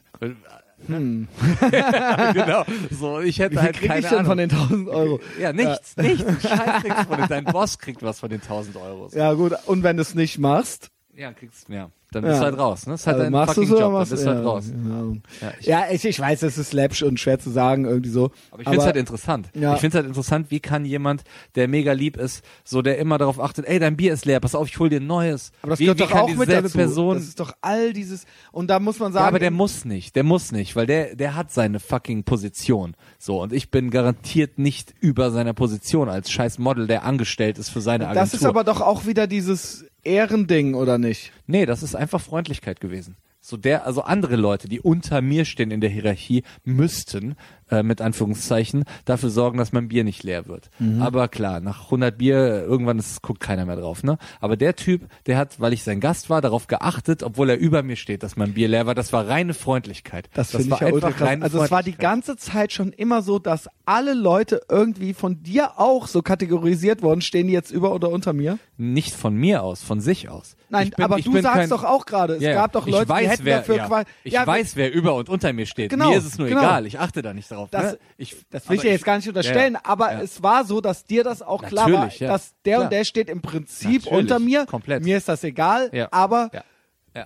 Hm. 0.86 1.28
genau. 2.34 2.64
So, 2.91 3.20
ich 3.20 3.40
hätte 3.40 3.56
Wie 3.56 3.58
viel 3.58 3.64
halt 3.66 3.76
krieg 3.78 3.88
keine 3.88 3.99
ich 4.02 4.06
denn 4.08 4.20
Ahnung. 4.20 4.30
von 4.32 4.38
den 4.38 4.52
1000 4.52 4.90
Euro? 4.90 5.20
ja, 5.40 5.52
nichts, 5.52 5.98
nichts. 5.98 6.41
Scheiß 6.44 6.84
kriegst 6.84 7.02
von 7.08 7.18
den, 7.18 7.28
dein 7.28 7.45
Boss 7.45 7.80
kriegt 7.80 8.04
was 8.04 8.20
von 8.20 8.30
den 8.30 8.41
1000 8.41 8.76
Euro. 8.78 9.10
Ja, 9.14 9.34
gut. 9.34 9.54
Und 9.66 9.84
wenn 9.84 9.98
du 9.98 10.02
es 10.02 10.14
nicht 10.14 10.38
machst, 10.38 10.91
Ja, 11.16 11.34
kriegst 11.34 11.68
ja. 11.70 11.90
Dann 12.12 12.24
Ja. 12.24 12.30
bist 12.30 12.42
du 12.42 12.46
halt 12.46 12.58
raus. 12.58 12.88
Ne? 12.88 12.94
Das 12.94 13.02
ist 13.02 13.08
halt 13.08 13.18
also 13.20 13.32
dein 13.32 13.48
fucking 13.48 13.72
oder 13.72 13.80
Job. 13.82 13.92
Dann 13.94 14.00
bist 14.10 14.12
du 14.12 14.26
du 14.30 14.36
halt 14.36 14.46
raus. 14.46 14.66
Ahnung. 14.74 15.22
Ja, 15.42 15.54
ich, 15.60 15.66
Ja, 15.66 15.84
ich, 15.92 16.06
ich 16.06 16.20
weiß, 16.20 16.42
es 16.44 16.58
ist 16.58 16.72
läppsch 16.74 17.04
und 17.04 17.20
schwer 17.20 17.38
zu 17.38 17.50
sagen, 17.50 17.84
irgendwie 17.86 18.10
so. 18.10 18.32
Aber 18.52 18.62
ich 18.62 18.68
finde 18.68 18.80
es 18.80 18.86
halt 18.86 18.96
interessant. 18.96 19.50
Ja. 19.54 19.74
Ich 19.74 19.82
finde 19.82 19.98
es 19.98 20.02
halt 20.02 20.08
interessant, 20.08 20.48
wie 20.50 20.62
kann 20.62 20.86
jemand, 20.86 21.24
der 21.56 21.68
mega 21.68 21.92
lieb 21.92 22.16
ist, 22.16 22.46
so 22.64 22.82
der 22.82 22.98
immer 23.00 23.18
darauf 23.18 23.42
achtet, 23.42 23.66
ey, 23.68 23.78
dein 23.80 23.98
Bier 23.98 24.14
ist 24.14 24.24
leer, 24.26 24.40
pass 24.40 24.56
auf, 24.56 24.68
ich 24.70 24.80
hol 24.80 24.88
dir 24.90 25.02
ein 25.02 25.08
neues. 25.08 25.52
Aber 25.62 25.72
das 25.72 25.80
wie, 25.80 25.84
gehört 25.86 26.00
wie 26.00 26.04
doch 26.04 26.12
auch 26.14 26.34
mit 26.34 26.50
dazu. 26.50 26.78
Person. 26.78 27.16
Das 27.16 27.24
ist 27.26 27.40
doch 27.42 27.52
all 27.62 27.92
dieses, 27.92 28.26
und 28.54 28.70
da 28.70 28.80
muss 28.80 29.00
man 29.00 29.12
sagen. 29.12 29.24
ja, 29.24 29.28
aber 29.28 29.40
der 29.40 29.52
muss 29.52 29.84
nicht, 29.84 30.16
der 30.16 30.24
muss 30.24 30.54
nicht, 30.54 30.78
weil 30.78 30.86
der, 30.88 31.16
der 31.16 31.36
hat 31.36 31.52
seine 31.52 31.82
fucking 31.82 32.24
Position. 32.24 32.96
So, 33.20 33.42
und 33.42 33.52
ich 33.52 33.70
bin 33.70 33.90
garantiert 33.90 34.60
nicht 34.60 34.94
über 35.02 35.30
seiner 35.32 35.54
Position 35.54 36.08
als 36.08 36.32
scheiß 36.32 36.58
Model, 36.58 36.88
der 36.88 37.04
angestellt 37.04 37.58
ist 37.58 37.70
für 37.70 37.82
seine 37.82 38.06
Agentur. 38.06 38.22
das 38.24 38.34
ist 38.34 38.46
aber 38.46 38.64
doch 38.64 38.80
auch 38.80 39.06
wieder 39.06 39.28
dieses 39.28 39.86
Ehrending, 40.08 40.74
oder 40.74 40.98
nicht? 40.98 41.32
Nee, 41.46 41.66
das 41.66 41.84
ist 41.84 41.96
einfach 41.96 42.22
Freundlichkeit 42.22 42.80
gewesen. 42.80 43.18
So 43.40 43.56
der, 43.56 43.86
also 43.86 44.02
andere 44.02 44.36
Leute, 44.36 44.68
die 44.68 44.80
unter 44.80 45.22
mir 45.22 45.46
stehen 45.46 45.72
in 45.72 45.80
der 45.80 45.90
Hierarchie, 45.90 46.44
müssten, 46.64 47.36
äh, 47.69 47.84
mit 47.84 48.02
Anführungszeichen, 48.02 48.84
dafür 49.06 49.30
sorgen, 49.30 49.57
dass 49.57 49.72
mein 49.72 49.88
Bier 49.88 50.03
nicht 50.03 50.23
leer 50.23 50.48
wird. 50.48 50.69
Mhm. 50.80 51.02
Aber 51.02 51.27
klar, 51.27 51.60
nach 51.60 51.85
100 51.85 52.18
Bier, 52.18 52.64
irgendwann 52.64 52.99
ist, 52.99 53.22
guckt 53.22 53.39
keiner 53.39 53.65
mehr 53.65 53.76
drauf, 53.76 54.03
ne? 54.03 54.18
Aber 54.39 54.57
der 54.57 54.76
Typ, 54.76 55.07
der 55.26 55.38
hat, 55.38 55.60
weil 55.60 55.73
ich 55.73 55.84
sein 55.84 55.99
Gast 55.99 56.30
war, 56.30 56.41
darauf 56.41 56.68
geachtet, 56.68 57.23
obwohl 57.23 57.49
er 57.49 57.57
über 57.57 57.84
mir 57.84 57.95
steht, 57.95 58.23
dass 58.23 58.35
mein 58.35 58.53
Bier 58.53 58.68
leer 58.68 58.85
war. 58.85 58.95
Das 58.95 59.14
war 59.14 59.27
reine 59.27 59.53
Freundlichkeit. 59.53 60.30
Das, 60.34 60.52
finde 60.52 60.72
war 60.72 60.81
ich 60.81 60.88
ja 60.88 60.94
ultra 60.94 61.11
krass. 61.11 61.27
reine 61.27 61.44
Also 61.44 61.61
es 61.64 61.72
war 61.72 61.84
die 61.84 61.95
ganze 61.95 62.38
Zeit 62.38 62.72
schon 62.73 62.91
immer 62.94 63.22
so, 63.22 63.39
dass 63.39 63.69
alle 63.85 64.14
Leute 64.14 64.61
irgendwie 64.69 65.14
von 65.14 65.44
dir 65.44 65.80
auch 65.80 66.07
so 66.07 66.22
kategorisiert 66.22 67.02
worden, 67.02 67.22
stehen 67.22 67.48
die 67.48 67.53
jetzt 67.53 67.72
über 67.72 67.94
oder 67.94 68.10
unter 68.10 68.34
mir? 68.34 68.60
Nicht 68.77 69.14
von 69.15 69.35
mir 69.35 69.64
aus, 69.64 69.81
von 69.84 70.02
sich 70.02 70.30
aus. 70.30 70.56
Nein, 70.69 70.91
bin- 70.95 71.03
aber 71.06 71.18
du 71.18 71.31
sagst 71.41 71.45
kein- 71.53 71.69
doch 71.69 71.84
auch 71.84 72.06
gerade, 72.06 72.35
es 72.35 72.44
Ja, 72.44 72.53
gab 72.53 72.73
doch 72.73 72.85
Leute, 72.88 73.07
weiß, 73.10 73.22
die 73.23 73.30
hätten 73.30 73.45
wer, 73.45 73.57
dafür 73.60 73.76
ja. 73.77 73.88
quasi. 73.88 74.06
Ich 74.23 74.34
ja, 74.34 74.45
weiß, 74.45 74.76
wer 74.76 74.94
über 74.94 75.15
und 75.15 75.30
unter 75.30 75.53
mir 75.53 75.65
steht. 75.65 75.89
Genau, 75.89 76.10
mir 76.10 76.18
ist 76.18 76.26
es 76.26 76.38
nur 76.38 76.48
genau. 76.48 76.61
egal. 76.61 76.85
Ich 76.85 76.99
achte 76.99 77.22
da 77.22 77.34
nicht 77.34 77.49
drauf. 77.49 77.57
Das- 77.72 77.94
ne? 77.94 78.00
ich, 78.18 78.36
Das 78.50 78.70
will 78.70 78.76
ich 78.76 78.82
dir 78.84 78.92
jetzt 78.92 79.06
gar 79.06 79.16
nicht 79.18 79.28
unterstellen, 79.28 79.74
Ja, 79.74 79.80
aber 79.84 80.12
ja. 80.14 80.22
es 80.22 80.44
war 80.44 80.64
so, 80.66 80.80
dass 80.82 81.04
dir 81.06 81.24
das 81.24 81.42
auch 81.42 81.64
klar 81.64 81.86
war, 81.92 82.06
Natürlich, 82.06 82.20
dass 82.20 82.54
der 82.66 82.76
Klar. 82.76 82.84
und 82.86 82.92
der 82.94 83.04
steht 83.06 83.30
im 83.30 83.42
Prinzip 83.42 84.04
Natürlich, 84.06 84.12
unter 84.12 84.40
mir. 84.40 84.66
komplett. 84.66 85.04
Mir 85.04 85.18
ist 85.18 85.28
das 85.28 85.44
egal, 85.44 85.90
aber 86.12 86.52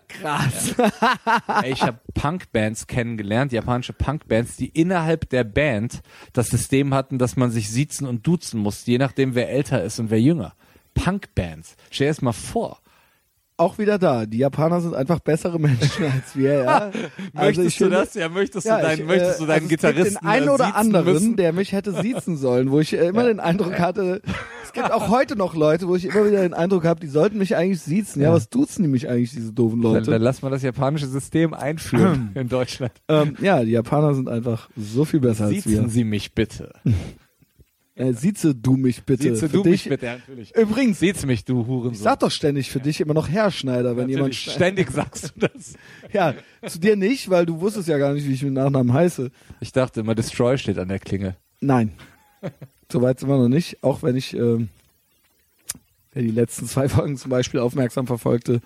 krass. 0.08 0.74
Ey, 1.64 1.74
ich 1.74 1.82
habe 1.82 2.00
Punkbands 2.14 2.88
kennengelernt, 2.88 3.52
japanische 3.52 3.94
Punkbands, 3.94 4.56
die 4.56 4.70
innerhalb 4.70 5.30
der 5.30 5.44
Band 5.44 6.00
das 6.34 6.48
System 6.48 6.94
hatten, 6.94 7.18
dass 7.18 7.36
man 7.36 7.52
sich 7.52 7.70
siezen 7.70 8.08
und 8.08 8.26
duzen 8.26 8.60
muss, 8.62 8.86
je 8.86 8.98
nachdem 8.98 9.36
wer 9.36 9.50
älter 9.50 9.84
ist 9.84 10.00
und 10.00 10.10
wer 10.10 10.22
jünger. 10.22 10.54
Punkbands. 10.94 11.76
Stell 11.90 12.08
dir 12.08 12.12
das 12.12 12.22
mal 12.22 12.34
vor. 12.34 12.81
Auch 13.62 13.78
wieder 13.78 14.00
da. 14.00 14.26
Die 14.26 14.40
Japaner 14.40 14.82
sind 14.82 14.96
einfach 14.96 15.20
bessere 15.20 15.60
Menschen 15.60 16.06
als 16.12 16.36
wir, 16.36 16.64
ja. 16.64 16.92
Also 17.36 17.62
möchtest 17.62 17.80
du 17.80 17.84
finde- 17.86 17.98
das? 17.98 18.14
Ja, 18.16 18.30
möchtest 18.30 18.66
Ja, 18.66 18.78
du 18.78 18.84
deinen, 18.84 19.00
ich, 19.02 19.06
möchtest 19.06 19.40
du 19.40 19.44
äh, 19.44 19.48
deinen 19.48 19.56
also 19.58 19.68
Gitarristen 19.68 20.02
Es 20.08 20.10
gibt 20.14 20.24
den 20.24 20.28
einen 20.30 20.48
äh, 20.48 20.50
oder 20.52 20.66
siezen 20.66 20.80
anderen, 20.80 21.14
müssen? 21.14 21.36
der 21.36 21.54
mich 21.54 21.72
hätte 21.72 22.02
siezen 22.02 22.38
sollen, 22.38 22.72
wo 22.72 22.80
ich 22.80 22.94
äh, 22.94 23.08
immer 23.08 23.24
den 23.26 23.40
Eindruck 23.40 23.80
hatte, 23.80 24.22
es 24.64 24.74
gibt 24.74 24.92
auch 24.92 25.10
heute 25.10 25.36
noch 25.36 25.56
Leute, 25.56 25.88
wo 25.88 25.96
ich 25.96 26.06
immer 26.06 26.26
wieder 26.26 26.42
den 26.42 26.54
Eindruck 26.54 26.86
habe, 26.86 27.00
die 27.00 27.08
sollten 27.08 27.38
mich 27.38 27.56
eigentlich 27.56 27.82
siezen. 27.82 28.22
Ja, 28.22 28.30
Ja. 28.30 28.36
was 28.36 28.50
duzen 28.50 28.84
die 28.84 28.90
mich 28.90 29.08
eigentlich, 29.10 29.32
diese 29.32 29.54
doofen 29.54 29.82
Dann, 29.82 29.94
Leute? 29.94 30.12
dann 30.12 30.22
lass 30.22 30.42
mal 30.42 30.50
das 30.50 30.64
japanische 30.64 31.08
System 31.08 31.54
einführen 31.54 32.32
in 32.36 32.50
Deutschland. 32.50 32.94
ähm, 33.10 33.36
ja, 33.42 33.64
die 33.64 33.72
Japaner 33.72 34.16
sind 34.16 34.28
einfach 34.30 34.70
so 34.76 35.06
viel 35.06 35.20
besser 35.20 35.46
als 35.46 35.54
Siezen 35.54 35.84
wir. 35.84 35.90
Sie 35.90 36.04
mich 36.04 36.34
bitte. 36.34 36.72
Äh, 38.02 38.14
sieze 38.14 38.56
du 38.56 38.78
mich 38.78 39.04
bitte. 39.04 39.24
Sieze 39.24 39.48
du 39.48 39.62
dich, 39.62 39.86
mich 39.86 39.90
bitte, 39.90 40.06
ja, 40.08 40.14
natürlich. 40.14 40.56
Übrigens, 40.56 41.00
Sieht's 41.00 41.24
mich, 41.24 41.46
du 41.46 41.68
Hurensohn. 41.68 41.94
ich 41.94 42.00
sag 42.00 42.20
doch 42.20 42.32
ständig 42.32 42.72
für 42.72 42.80
dich 42.80 43.00
immer 43.00 43.14
noch 43.14 43.30
Herr 43.30 43.52
Schneider, 43.52 43.96
wenn 43.96 44.10
jemand 44.10 44.30
Natürlich, 44.34 44.56
ständig 44.56 44.90
sagst 44.90 45.34
du 45.36 45.48
das. 45.48 45.74
Ja, 46.12 46.34
zu 46.66 46.80
dir 46.80 46.96
nicht, 46.96 47.30
weil 47.30 47.46
du 47.46 47.62
wusstest 47.62 47.88
ja 47.88 48.00
gar 48.00 48.14
nicht, 48.14 48.28
wie 48.28 48.34
ich 48.34 48.42
mit 48.42 48.54
Nachnamen 48.54 48.92
heiße. 48.92 49.30
Ich 49.60 49.72
dachte 49.72 50.00
immer, 50.00 50.16
Destroy 50.16 50.58
steht 50.58 50.80
an 50.80 50.88
der 50.88 50.98
Klinge. 50.98 51.36
Nein. 51.60 51.92
Soweit 52.92 53.20
sind 53.20 53.30
wir 53.30 53.38
noch 53.38 53.48
nicht, 53.50 53.84
auch 53.84 54.02
wenn 54.02 54.16
ich 54.16 54.36
ähm, 54.36 54.70
wer 56.12 56.24
die 56.24 56.32
letzten 56.32 56.66
zwei 56.66 56.90
Folgen 56.90 57.18
zum 57.18 57.30
Beispiel 57.30 57.60
aufmerksam 57.60 58.08
verfolgte, 58.08 58.62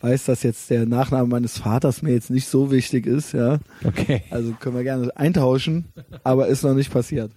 weiß, 0.00 0.24
dass 0.24 0.42
jetzt 0.42 0.70
der 0.70 0.86
Nachname 0.86 1.28
meines 1.28 1.58
Vaters 1.58 2.00
mir 2.00 2.12
jetzt 2.12 2.30
nicht 2.30 2.48
so 2.48 2.70
wichtig 2.70 3.06
ist, 3.06 3.32
ja. 3.32 3.58
Okay. 3.84 4.22
Also 4.30 4.52
können 4.58 4.76
wir 4.76 4.82
gerne 4.82 5.14
eintauschen, 5.14 5.84
aber 6.24 6.48
ist 6.48 6.62
noch 6.62 6.74
nicht 6.74 6.90
passiert. 6.90 7.32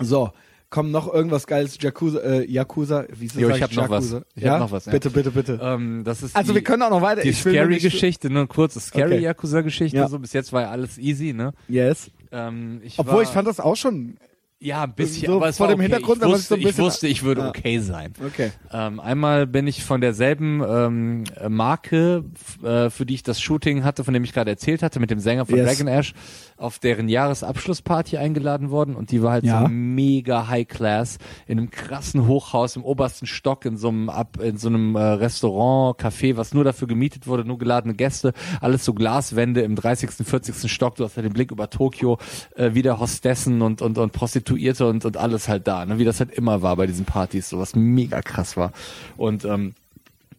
So, 0.00 0.30
kommt 0.70 0.90
noch 0.90 1.12
irgendwas 1.12 1.46
geiles 1.46 1.78
Yakuza, 1.80 2.18
äh, 2.20 2.44
Yakuza, 2.50 3.04
wie 3.14 3.26
Jo, 3.40 3.48
sag 3.48 3.56
ich 3.56 3.62
hab 3.62 3.72
noch 3.74 3.88
was. 3.90 4.16
Ich 4.34 4.42
ja? 4.42 4.52
hab 4.52 4.60
noch 4.60 4.70
was, 4.72 4.84
ja. 4.86 4.92
Bitte, 4.92 5.10
bitte, 5.10 5.30
bitte. 5.30 5.58
Ähm, 5.62 6.02
das 6.04 6.22
ist 6.22 6.36
also 6.36 6.52
die, 6.52 6.56
wir 6.56 6.62
können 6.64 6.82
auch 6.82 6.90
noch 6.90 7.02
weiter. 7.02 7.22
die 7.22 7.30
ich 7.30 7.40
Scary-Geschichte, 7.40 8.28
nur 8.30 8.46
kurz, 8.48 8.74
das 8.74 8.88
Okay. 8.92 9.00
Scary-Yakuza-Geschichte, 9.06 9.96
Ja. 9.96 10.08
so 10.08 10.18
bis 10.18 10.32
jetzt 10.32 10.52
war 10.52 10.62
ja 10.62 10.70
alles 10.70 10.98
easy, 10.98 11.32
ne? 11.32 11.52
Yes. 11.68 12.10
Ähm, 12.32 12.80
ich 12.84 12.98
Obwohl 12.98 13.14
war, 13.16 13.22
ich 13.22 13.28
fand 13.28 13.48
das 13.48 13.60
auch 13.60 13.76
schon 13.76 14.18
Ja, 14.60 14.82
ein 14.82 14.92
bisschen, 14.94 15.26
So 15.28 15.36
aber 15.36 15.48
es 15.48 15.56
vor 15.56 15.68
war 15.68 15.74
dem 15.74 15.80
okay. 15.80 15.84
Hintergrund, 15.90 16.20
ich 16.22 16.28
wusste, 16.28 16.48
so 16.48 16.54
ein 16.56 16.60
ich 16.60 16.66
bisschen- 16.66 16.84
wusste, 16.84 17.06
ich 17.08 17.22
würde 17.22 17.40
Ja. 17.42 17.48
okay 17.48 17.78
sein. 17.78 18.12
Okay. 18.26 18.50
Ähm, 18.72 18.98
einmal 19.00 19.46
bin 19.46 19.66
ich 19.68 19.84
von 19.84 20.00
derselben 20.00 20.60
ähm, 20.68 21.24
Marke, 21.48 22.24
äh, 22.64 22.90
für 22.90 23.06
die 23.06 23.14
ich 23.14 23.22
das 23.22 23.40
Shooting 23.40 23.84
hatte, 23.84 24.02
von 24.04 24.12
dem 24.14 24.24
ich 24.24 24.32
gerade 24.34 24.50
erzählt 24.50 24.82
hatte, 24.82 24.98
mit 25.00 25.10
dem 25.10 25.20
Sänger 25.20 25.46
von 25.46 25.56
Yes. 25.56 25.66
Dragon 25.78 25.86
Ash, 25.86 26.12
auf 26.58 26.78
deren 26.78 27.08
Jahresabschlussparty 27.08 28.16
eingeladen 28.18 28.70
worden 28.70 28.96
und 28.96 29.10
die 29.10 29.22
war 29.22 29.32
halt 29.32 29.44
Ja. 29.44 29.62
so 29.62 29.68
mega 29.68 30.48
High 30.48 30.66
Class 30.66 31.18
in 31.46 31.58
einem 31.58 31.70
krassen 31.70 32.26
Hochhaus 32.26 32.76
im 32.76 32.84
obersten 32.84 33.26
Stock 33.26 33.64
in 33.64 33.76
so 33.76 33.88
einem 33.88 34.08
ab 34.08 34.38
in 34.42 34.56
so 34.56 34.68
einem 34.68 34.96
äh, 34.96 35.00
Restaurant, 35.00 35.98
Café, 36.00 36.36
was 36.36 36.52
nur 36.54 36.64
dafür 36.64 36.88
gemietet 36.88 37.26
wurde, 37.26 37.44
nur 37.44 37.58
geladene 37.58 37.94
Gäste, 37.94 38.32
alles 38.60 38.84
so 38.84 38.92
Glaswände 38.94 39.60
im 39.62 39.76
30., 39.76 40.10
40. 40.10 40.70
Stock, 40.70 40.96
du 40.96 41.04
hast 41.04 41.16
halt 41.16 41.26
den 41.26 41.32
Blick 41.32 41.50
über 41.50 41.70
Tokio, 41.70 42.18
äh, 42.56 42.74
wieder 42.74 42.98
Hostessen 43.00 43.62
und 43.62 43.80
und 43.82 43.96
und 43.98 44.12
Prostituierte 44.12 44.86
und 44.88 45.04
und 45.04 45.16
alles 45.16 45.48
halt 45.48 45.66
da, 45.68 45.86
ne, 45.86 45.98
wie 45.98 46.04
das 46.04 46.18
halt 46.20 46.30
immer 46.32 46.60
war 46.62 46.76
bei 46.76 46.86
diesen 46.86 47.04
Partys, 47.04 47.48
so 47.48 47.58
was 47.58 47.76
mega 47.76 48.20
krass 48.22 48.56
war. 48.56 48.72
Und 49.16 49.44
ähm, 49.44 49.74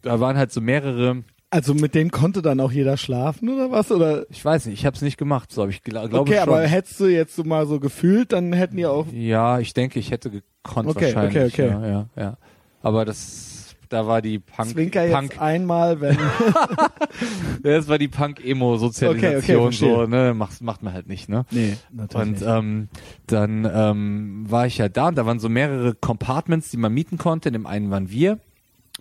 da 0.01 0.19
waren 0.19 0.37
halt 0.37 0.51
so 0.51 0.61
mehrere 0.61 1.23
Also 1.51 1.73
mit 1.73 1.95
denen 1.95 2.11
konnte 2.11 2.43
dann 2.43 2.59
auch 2.59 2.71
jeder 2.71 2.95
schlafen 2.95 3.49
oder 3.49 3.71
was? 3.71 3.91
Oder 3.91 4.29
ich 4.29 4.43
weiß 4.43 4.67
nicht, 4.67 4.79
ich 4.79 4.85
habe 4.85 4.95
es 4.95 5.01
nicht 5.01 5.17
gemacht, 5.17 5.51
so, 5.51 5.63
aber 5.63 5.71
ich 5.71 5.81
gla 5.81 6.05
glaube 6.05 6.29
okay, 6.29 6.39
schon. 6.39 6.49
aber 6.49 6.61
hättest 6.61 6.99
du 6.99 7.07
jetzt 7.07 7.35
so 7.35 7.43
mal 7.43 7.65
so 7.65 7.79
gefühlt, 7.79 8.33
dann 8.33 8.53
hätten 8.53 8.77
die 8.77 8.85
auch. 8.85 9.07
Ja, 9.11 9.59
ich 9.59 9.73
denke, 9.73 9.99
ich 9.99 10.11
hätte 10.11 10.29
gekonnt 10.29 10.89
Okay, 10.89 11.15
wahrscheinlich. 11.15 11.53
okay, 11.53 11.67
okay. 11.67 11.67
Ja, 11.67 11.87
ja, 11.87 12.09
ja. 12.15 12.37
Aber 12.83 13.03
das, 13.03 13.75
da 13.89 14.05
war 14.05 14.21
die 14.21 14.37
Punk, 14.37 14.69
Zwinker 14.69 15.03
jetzt 15.03 15.13
Punk, 15.13 15.41
einmal, 15.41 15.99
wenn. 15.99 16.17
das 17.63 17.87
war 17.87 17.97
die 17.97 18.07
Punk-Emo-Sozialisation 18.07 19.37
Okay, 19.39 19.55
okay, 19.55 19.75
so, 19.75 20.05
ne, 20.05 20.35
macht, 20.35 20.61
macht 20.61 20.83
man 20.83 20.93
halt 20.93 21.07
nicht, 21.07 21.29
ne? 21.29 21.45
nee, 21.49 21.77
natürlich. 21.91 22.27
Und 22.27 22.41
ähm, 22.47 22.89
dann 23.25 23.67
ähm, 23.73 24.45
war 24.47 24.67
ich 24.67 24.77
ja 24.77 24.87
da 24.87 25.07
und 25.07 25.17
da 25.17 25.25
waren 25.25 25.39
so 25.39 25.49
mehrere 25.49 25.95
Compartments, 25.95 26.69
die 26.69 26.77
man 26.77 26.93
mieten 26.93 27.17
konnte. 27.17 27.49
In 27.49 27.53
dem 27.53 27.65
einen 27.65 27.89
waren 27.89 28.11
wir 28.11 28.37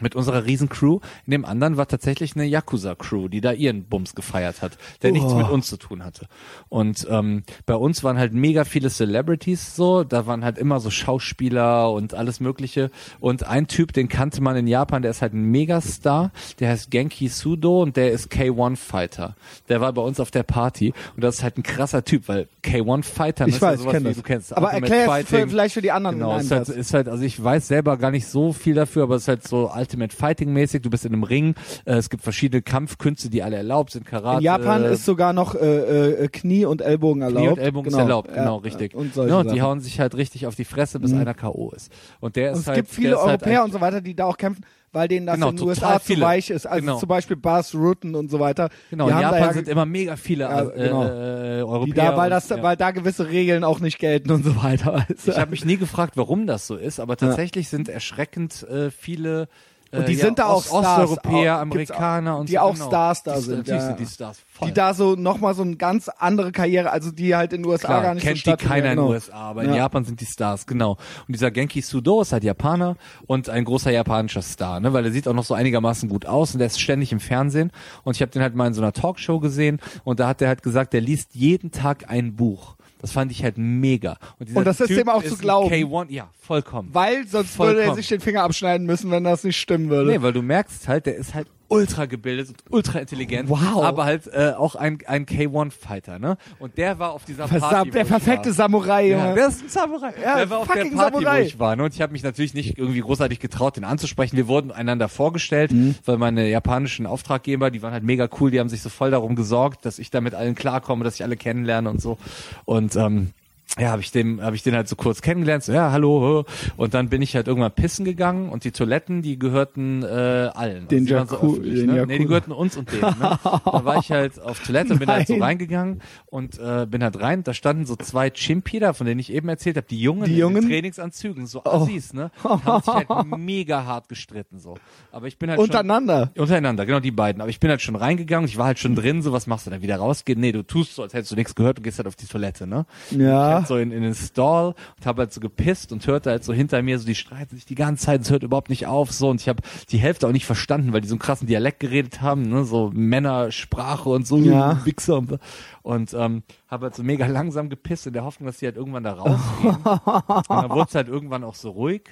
mit 0.03 0.15
unserer 0.15 0.45
Riesencrew. 0.45 1.01
In 1.27 1.31
dem 1.33 1.45
anderen 1.45 1.77
war 1.77 1.87
tatsächlich 1.89 2.35
eine 2.37 2.45
Yakuza-Crew, 2.45 3.29
die 3.29 3.41
da 3.41 3.53
ihren 3.53 3.85
Bums 3.85 4.15
gefeiert 4.15 4.63
hat, 4.63 4.79
der 5.03 5.13
nichts 5.13 5.33
Oh. 5.33 5.37
mit 5.39 5.49
uns 5.51 5.69
zu 5.69 5.77
tun 5.77 6.05
hatte. 6.05 6.27
Und 6.69 7.07
ähm, 7.11 7.43
bei 7.67 7.75
uns 7.75 8.03
waren 8.05 8.19
halt 8.19 8.33
mega 8.33 8.65
viele 8.65 8.91
Celebrities 8.91 9.75
so, 9.77 10.05
da 10.05 10.27
waren 10.27 10.45
halt 10.45 10.59
immer 10.59 10.81
so 10.81 10.91
Schauspieler 10.91 11.91
und 11.93 12.15
alles 12.15 12.41
mögliche. 12.41 12.91
Und 13.21 13.45
ein 13.45 13.67
Typ, 13.67 13.93
den 13.93 14.09
kannte 14.09 14.41
man 14.43 14.57
in 14.57 14.67
Japan, 14.67 15.03
der 15.03 15.11
ist 15.11 15.23
halt 15.23 15.35
ein 15.35 15.45
Megastar, 15.51 16.31
der 16.61 16.71
heißt 16.71 16.91
Genki 16.91 17.29
Sudo 17.29 17.83
und 17.83 17.97
der 17.97 18.13
ist 18.13 18.31
K1-Fighter. 18.33 19.35
Der 19.69 19.81
war 19.81 19.93
bei 19.93 20.03
uns 20.03 20.21
auf 20.21 20.31
der 20.31 20.43
Party 20.43 20.93
und 21.17 21.23
das 21.25 21.37
ist 21.37 21.43
halt 21.43 21.59
ein 21.59 21.63
krasser 21.63 22.05
Typ, 22.05 22.29
weil 22.29 22.49
K1-Fighter, 22.63 23.47
ich 23.49 23.61
weiß, 23.61 23.81
ich 23.81 23.87
sowas 23.87 24.05
wie, 24.05 24.15
du 24.15 24.23
kennst 24.23 24.57
aber 24.57 24.73
erklär 24.73 25.09
es 25.19 25.27
vielleicht 25.29 25.75
für 25.75 25.83
die 25.83 25.91
anderen. 25.93 26.17
Genau, 26.19 26.37
ist 26.39 26.51
halt, 26.51 26.69
ist 26.69 26.95
halt, 26.95 27.09
also 27.09 27.23
ich 27.25 27.43
weiß 27.43 27.69
selber 27.69 27.97
gar 27.97 28.11
nicht 28.11 28.27
so 28.27 28.53
viel 28.53 28.75
dafür, 28.75 29.05
aber 29.05 29.17
es 29.17 29.23
ist 29.23 29.29
halt 29.29 29.47
so 29.47 29.69
Ultimate 29.89 30.15
Fighting 30.15 30.53
mäßig. 30.53 30.83
Du 30.83 30.91
bist 30.91 31.07
in 31.07 31.15
einem 31.15 31.23
Ring, 31.23 31.55
äh, 31.87 31.95
es 31.95 32.11
gibt 32.11 32.23
verschiedene 32.23 32.61
Kampfkünste, 32.61 33.31
die 33.31 33.43
alle 33.43 33.57
erlaubt 33.57 33.93
sind, 33.93 34.05
Karate. 34.05 34.39
In 34.39 34.45
Japan 34.45 34.85
äh, 34.85 34.93
ist 34.93 35.07
sogar 35.07 35.33
noch 35.33 35.55
äh, 35.55 36.25
äh, 36.25 36.29
Knie 36.29 36.67
und 36.67 36.83
Ellbogen 36.83 37.23
erlaubt. 37.23 37.39
Knie 37.47 37.53
und 37.53 37.59
Ellbogen 37.59 37.85
genau. 37.91 37.97
ist 37.97 38.03
erlaubt, 38.03 38.29
Ja, 38.29 38.35
genau, 38.43 38.57
richtig. 38.59 38.95
Und, 38.95 39.15
solche 39.15 39.31
ja, 39.33 39.39
und 39.41 39.47
die 39.47 39.51
Sachen. 39.51 39.63
hauen 39.63 39.81
sich 39.81 39.99
halt 39.99 40.15
richtig 40.15 40.47
auf 40.47 40.55
die 40.55 40.67
Fresse, 40.67 41.01
bis 41.01 41.15
einer 41.15 41.33
K.O. 41.33 41.71
ist. 41.75 41.91
Und 42.21 42.37
der 42.37 42.49
Und 42.51 42.55
ist 42.57 42.61
es 42.61 42.67
halt, 42.67 42.77
gibt 42.77 42.91
viele 42.91 43.17
halt 43.17 43.27
Europäer 43.43 43.61
ein- 43.61 43.65
und 43.65 43.73
so 43.73 43.81
weiter, 43.81 44.03
die 44.03 44.15
da 44.15 44.27
auch 44.27 44.37
kämpfen, 44.37 44.63
weil 44.93 45.09
denen 45.09 45.27
das 45.27 45.37
Genau, 45.37 45.49
in 45.51 45.57
den 45.57 45.67
USA 45.67 45.99
zu 45.99 46.07
viele. 46.07 46.21
weich 46.27 46.51
ist. 46.51 46.67
Also 46.67 46.81
Genau. 46.81 46.99
zum 46.99 47.09
Beispiel 47.09 47.37
Bas 47.37 47.75
Rutten 47.75 48.15
und 48.15 48.31
so 48.31 48.41
weiter. 48.41 48.69
Genau, 48.91 49.09
in 49.09 49.19
Japan 49.19 49.41
ja, 49.41 49.53
sind 49.55 49.69
immer 49.69 49.87
mega 49.87 50.17
viele 50.17 50.45
Ja, 50.45 50.63
äh, 50.69 50.85
genau. 50.89 51.05
äh, 51.05 51.63
Europäer. 51.63 51.95
da, 51.95 52.17
weil 52.17 52.25
und- 52.25 52.31
das, 52.31 52.49
ja. 52.51 52.63
weil 52.63 52.77
da 52.77 52.91
gewisse 52.91 53.29
Regeln 53.29 53.65
auch 53.65 53.81
nicht 53.81 53.99
gelten 53.99 54.31
und 54.31 54.45
so 54.45 54.55
weiter. 54.63 55.07
Du? 55.09 55.31
Ich 55.31 55.39
habe 55.39 55.51
mich 55.51 55.65
nie 55.65 55.77
gefragt, 55.79 56.17
warum 56.17 56.47
das 56.47 56.67
so 56.67 56.77
ist, 56.77 57.01
aber 57.01 57.17
tatsächlich 57.17 57.69
sind 57.69 57.89
erschreckend 57.89 58.63
äh, 58.69 58.91
viele 58.91 59.43
äh, 59.43 59.47
Und 59.91 60.07
die 60.07 60.13
ja, 60.15 60.27
sind 60.27 60.39
da 60.39 60.47
auch 60.47 60.57
Ost 60.57 60.67
Stars, 60.69 61.11
Osteuropäer, 61.11 61.57
auch- 61.57 61.61
Amerikaner 61.63 62.37
und 62.39 62.49
die 62.49 62.55
so, 62.55 62.59
auch 62.61 62.75
genau. 62.75 62.87
Stars 62.89 63.23
da 63.23 63.37
die, 63.37 63.41
sind, 63.41 63.57
Natürlich 63.59 63.81
ja. 63.81 63.87
sind 63.87 64.01
die 64.01 64.07
Stars 64.07 64.39
voll. 64.53 64.69
die 64.69 64.75
da 64.75 64.93
so 64.93 65.15
nochmal 65.15 65.55
so 65.55 65.63
eine 65.63 65.77
ganz 65.77 66.09
andere 66.19 66.53
Karriere, 66.53 66.91
also 66.91 67.11
die 67.11 67.35
halt 67.35 67.53
in 67.55 67.63
den 67.63 67.71
USA 67.71 67.87
Klar, 67.89 68.03
gar 68.03 68.15
nicht 68.15 68.23
kennt 68.23 68.37
so 68.37 68.43
die 68.43 68.51
stattfindet. 68.51 68.69
keiner 68.71 68.91
in 68.93 68.97
genau. 68.97 69.09
den 69.09 69.15
USA, 69.15 69.35
aber 69.37 69.63
in 69.65 69.71
Ja. 69.71 69.77
Japan 69.77 70.05
sind 70.05 70.21
die 70.21 70.27
Stars, 70.27 70.67
genau. 70.67 70.93
Und 70.93 71.33
dieser 71.35 71.51
Genki 71.51 71.81
Sudo 71.81 72.21
ist 72.21 72.33
halt 72.33 72.45
Japaner 72.45 72.97
und 73.27 73.49
ein 73.49 73.65
großer 73.65 73.91
japanischer 73.91 74.43
Star, 74.43 74.81
ne, 74.81 74.93
weil 74.93 75.05
er 75.07 75.11
sieht 75.13 75.27
auch 75.27 75.33
noch 75.35 75.45
so 75.45 75.55
einigermaßen 75.55 76.09
gut 76.09 76.27
aus 76.27 76.53
und 76.53 76.59
der 76.59 76.67
ist 76.67 76.81
ständig 76.81 77.13
im 77.13 77.21
Fernsehen 77.21 77.73
und 78.05 78.15
ich 78.17 78.21
habe 78.21 78.31
den 78.31 78.43
halt 78.43 78.55
mal 78.55 78.67
in 78.67 78.75
so 78.75 78.83
einer 78.83 78.93
Talkshow 78.93 79.41
gesehen 79.41 79.81
und 80.05 80.21
da 80.21 80.29
hat 80.29 80.43
er 80.43 80.49
halt 80.49 80.63
gesagt, 80.63 80.93
der 80.93 81.01
liest 81.01 81.35
jeden 81.35 81.71
Tag 81.71 82.11
ein 82.11 82.37
Buch. 82.37 82.77
Das 83.01 83.13
fand 83.13 83.31
ich 83.31 83.45
halt 83.45 83.59
mega. 83.59 84.19
Und, 84.39 84.57
Und 84.57 84.65
das 84.65 84.81
ist 84.81 84.89
typ 84.89 84.99
dem 84.99 85.09
auch 85.09 85.23
zu 85.23 85.37
glauben. 85.37 85.73
K1, 85.73 86.11
ja, 86.11 86.31
vollkommen. 86.41 86.91
Weil 86.93 87.27
sonst 87.27 87.59
würde 87.59 87.73
er 87.73 87.77
Vollkommen. 87.77 87.97
sich 87.97 88.09
den 88.09 88.21
Finger 88.21 88.43
abschneiden 88.43 88.87
müssen, 88.87 89.11
wenn 89.11 89.25
das 89.25 89.45
nicht 89.45 89.57
stimmen 89.57 89.89
würde. 89.89 90.11
Nee, 90.11 90.23
weil 90.23 90.33
du 90.33 90.43
merkst 90.43 90.89
halt, 90.89 91.07
der 91.07 91.17
ist 91.17 91.35
halt 91.35 91.47
ultra 91.69 92.07
gebildet 92.07 92.49
und 92.49 92.63
ultra 92.73 92.99
intelligent, 92.99 93.49
Wow. 93.49 93.85
aber 93.85 94.05
halt 94.05 94.27
äh, 94.33 94.53
auch 94.57 94.75
ein, 94.75 94.99
ein 95.07 95.27
K1-Fighter, 95.27 96.19
ne? 96.19 96.37
Und 96.59 96.79
der 96.79 96.99
war 96.99 97.13
auf 97.13 97.25
dieser 97.25 97.45
Versam- 97.47 97.61
Party. 97.71 97.91
der 97.91 98.01
wo 98.01 98.05
ich 98.05 98.09
perfekte. 98.11 98.53
Samurai, 98.53 99.09
Ja, 99.09 99.19
Junge. 99.25 99.35
der 99.35 99.49
ist 99.49 99.63
ein 99.63 99.69
Samurai. 99.69 100.13
Ja, 100.23 100.37
der 100.37 100.51
war 100.51 100.59
auf 100.59 100.67
der 100.69 100.75
Party, 100.83 100.97
Samurai. 100.97 101.41
wo 101.41 101.45
ich 101.47 101.59
war. 101.59 101.77
Ne? 101.77 101.85
Und 101.85 101.95
ich 101.95 102.01
habe 102.01 102.13
mich 102.13 102.23
natürlich 102.23 102.55
nicht 102.55 102.79
irgendwie 102.79 103.01
großartig 103.01 103.39
getraut, 103.39 103.77
den 103.77 103.85
anzusprechen. 103.85 104.37
Wir 104.37 104.49
wurden 104.49 104.71
einander 104.73 105.09
vorgestellt, 105.09 105.73
Mhm. 105.73 105.95
weil 106.07 106.17
meine 106.17 106.49
japanischen 106.49 107.07
Auftraggeber, 107.07 107.71
die 107.71 107.83
waren 107.83 107.93
halt 107.93 108.05
mega 108.05 108.29
cool, 108.41 108.51
die 108.51 108.61
haben 108.61 108.69
sich 108.71 108.81
so 108.83 108.89
voll 108.89 109.11
darum 109.11 109.37
gesorgt, 109.37 109.85
dass 109.85 109.99
ich 109.99 110.11
da 110.11 110.21
mit 110.21 110.35
allen 110.35 110.55
klarkomme, 110.55 111.05
dass 111.05 111.17
ich 111.17 111.23
alle 111.23 111.37
kennenlerne 111.37 111.91
und 111.91 112.01
so. 112.01 112.17
Und 112.65 112.97
ähm, 112.97 113.33
ja, 113.79 113.91
habe 113.91 114.03
ich 114.03 114.11
den, 114.11 114.43
habe 114.43 114.57
ich 114.57 114.63
den 114.63 114.75
halt 114.75 114.89
so 114.89 114.97
kurz 114.97 115.23
kennengelernt, 115.23 115.63
so 115.65 115.73
ja, 115.73 115.93
hallo, 115.93 116.45
und 116.77 116.95
dann 116.95 117.09
bin 117.09 117.23
ich 117.23 117.37
halt 117.37 117.47
irgendwann 117.49 117.73
pissen 117.73 118.05
gegangen 118.05 118.49
und 118.51 118.65
die 118.65 118.73
Toiletten, 118.73 119.23
die 119.23 119.39
gehörten 119.39 120.03
äh, 120.03 120.07
allen. 120.55 120.89
Den 120.89 121.07
die 121.07 121.15
waren 121.15 121.29
so 121.29 121.37
Jaku- 121.37 121.53
öffentlich, 121.55 121.75
den 121.81 121.87
ne? 121.87 122.07
Nee, 122.07 122.19
die 122.19 122.27
gehörten 122.27 122.53
uns 122.53 122.77
und 122.77 122.91
denen. 122.91 123.03
Ne? 123.03 123.39
Da 123.65 123.85
war 123.85 123.99
ich 123.99 124.11
halt 124.11 124.41
auf 124.41 124.61
Toilette 124.61 124.93
und 124.95 124.99
bin 124.99 125.09
halt 125.09 125.27
so 125.27 125.37
reingegangen 125.37 126.01
und 126.27 126.59
äh, 126.59 126.87
bin 126.87 127.03
halt 127.03 127.21
rein. 127.21 127.43
Da 127.45 127.55
standen 127.55 127.87
so 127.87 127.97
zwei 127.97 128.31
Chimpi 128.31 128.79
da, 128.81 128.93
von 128.93 129.07
denen 129.07 129.21
ich 129.21 129.33
eben 129.33 129.49
erzählt 129.49 129.77
habe, 129.77 129.87
die 129.89 130.01
Jungen, 130.01 130.25
Die 130.25 130.33
in 130.33 130.39
Jungen? 130.39 130.63
den 130.63 130.69
Trainingsanzügen, 130.71 131.47
so 131.47 131.65
Assis, 131.65 132.13
ne? 132.13 132.31
Haben 132.43 132.83
sich 132.83 132.95
halt 132.95 133.09
mega 133.39 133.85
hart 133.85 134.09
gestritten 134.09 134.59
so. 134.59 134.77
Aber 135.13 135.27
ich 135.27 135.39
bin 135.39 135.51
halt 135.51 135.59
Untereinander. 135.61 136.31
schon 136.35 136.43
untereinander, 136.43 136.87
genau 136.87 137.01
die 137.01 137.11
beiden. 137.11 137.41
Aber 137.41 137.51
ich 137.51 137.61
bin 137.61 137.71
halt 137.71 137.81
schon 137.83 137.97
reingegangen, 137.97 138.49
ich 138.49 138.57
war 138.59 138.67
halt 138.67 138.79
schon 138.79 138.95
drin. 138.95 139.23
So 139.23 139.33
was 139.33 139.47
machst 139.47 139.67
du 139.67 139.71
dann 139.71 139.83
wieder 139.83 139.97
rausgehen? 139.97 140.41
Nee, 140.41 140.53
du 140.53 140.63
tust 140.63 140.95
so, 140.95 141.03
als 141.03 141.15
hättest 141.15 141.33
du 141.33 141.37
nichts 141.37 141.55
gehört 141.55 141.79
und 141.79 141.83
gehst 141.85 141.99
halt 141.99 142.07
auf 142.09 142.17
die 142.17 142.27
Toilette, 142.27 142.67
ne? 142.67 142.87
Ja. 143.11 143.65
So 143.69 143.77
in, 143.77 143.93
in 143.93 144.03
den 144.03 144.15
Stall 144.15 144.75
und 144.97 145.07
habe 145.07 145.23
halt 145.23 145.33
so 145.33 145.41
gepisst 145.41 145.93
und 145.93 146.07
hörte 146.07 146.31
halt 146.31 146.45
so 146.45 146.53
hinter 146.53 146.83
mir 146.83 146.99
so, 146.99 147.07
die 147.07 147.15
streiten 147.15 147.55
sich 147.55 147.67
die 147.67 147.75
ganze 147.75 148.07
Zeit, 148.07 148.23
es 148.23 148.31
hört 148.31 148.43
überhaupt 148.43 148.71
nicht 148.71 148.87
auf, 148.87 149.13
so 149.13 149.29
und 149.29 149.41
ich 149.41 149.49
habe 149.49 149.63
die 149.91 149.99
Hälfte 149.99 150.27
auch 150.27 150.33
nicht 150.33 150.47
verstanden, 150.47 150.93
weil 150.93 151.01
die 151.01 151.09
so 151.09 151.15
einen 151.15 151.21
krassen 151.21 151.47
Dialekt 151.47 151.81
geredet 151.81 152.21
haben, 152.21 152.43
ne, 152.43 152.65
so 152.65 152.91
Männersprache 152.95 154.09
und 154.09 154.27
so, 154.27 154.39
Ja. 154.39 154.85
Wichser 154.85 155.19
und, 155.19 155.39
und 155.83 156.15
ähm, 156.15 156.43
habe 156.69 156.87
halt 156.87 156.95
so 156.95 157.03
mega 157.03 157.27
langsam 157.27 157.69
gepisst 157.69 158.07
in 158.07 158.13
der 158.13 158.25
Hoffnung, 158.25 158.47
dass 158.47 158.59
die 158.59 158.67
halt 158.67 158.77
irgendwann 158.77 159.05
da 159.05 159.13
rausgehen. 159.13 159.77
und 159.85 160.51
dann 160.51 160.71
wurde 160.71 160.87
es 160.89 160.95
halt 160.95 161.09
irgendwann 161.09 161.45
auch 161.45 161.55
so 161.55 161.71
ruhig. 161.71 162.03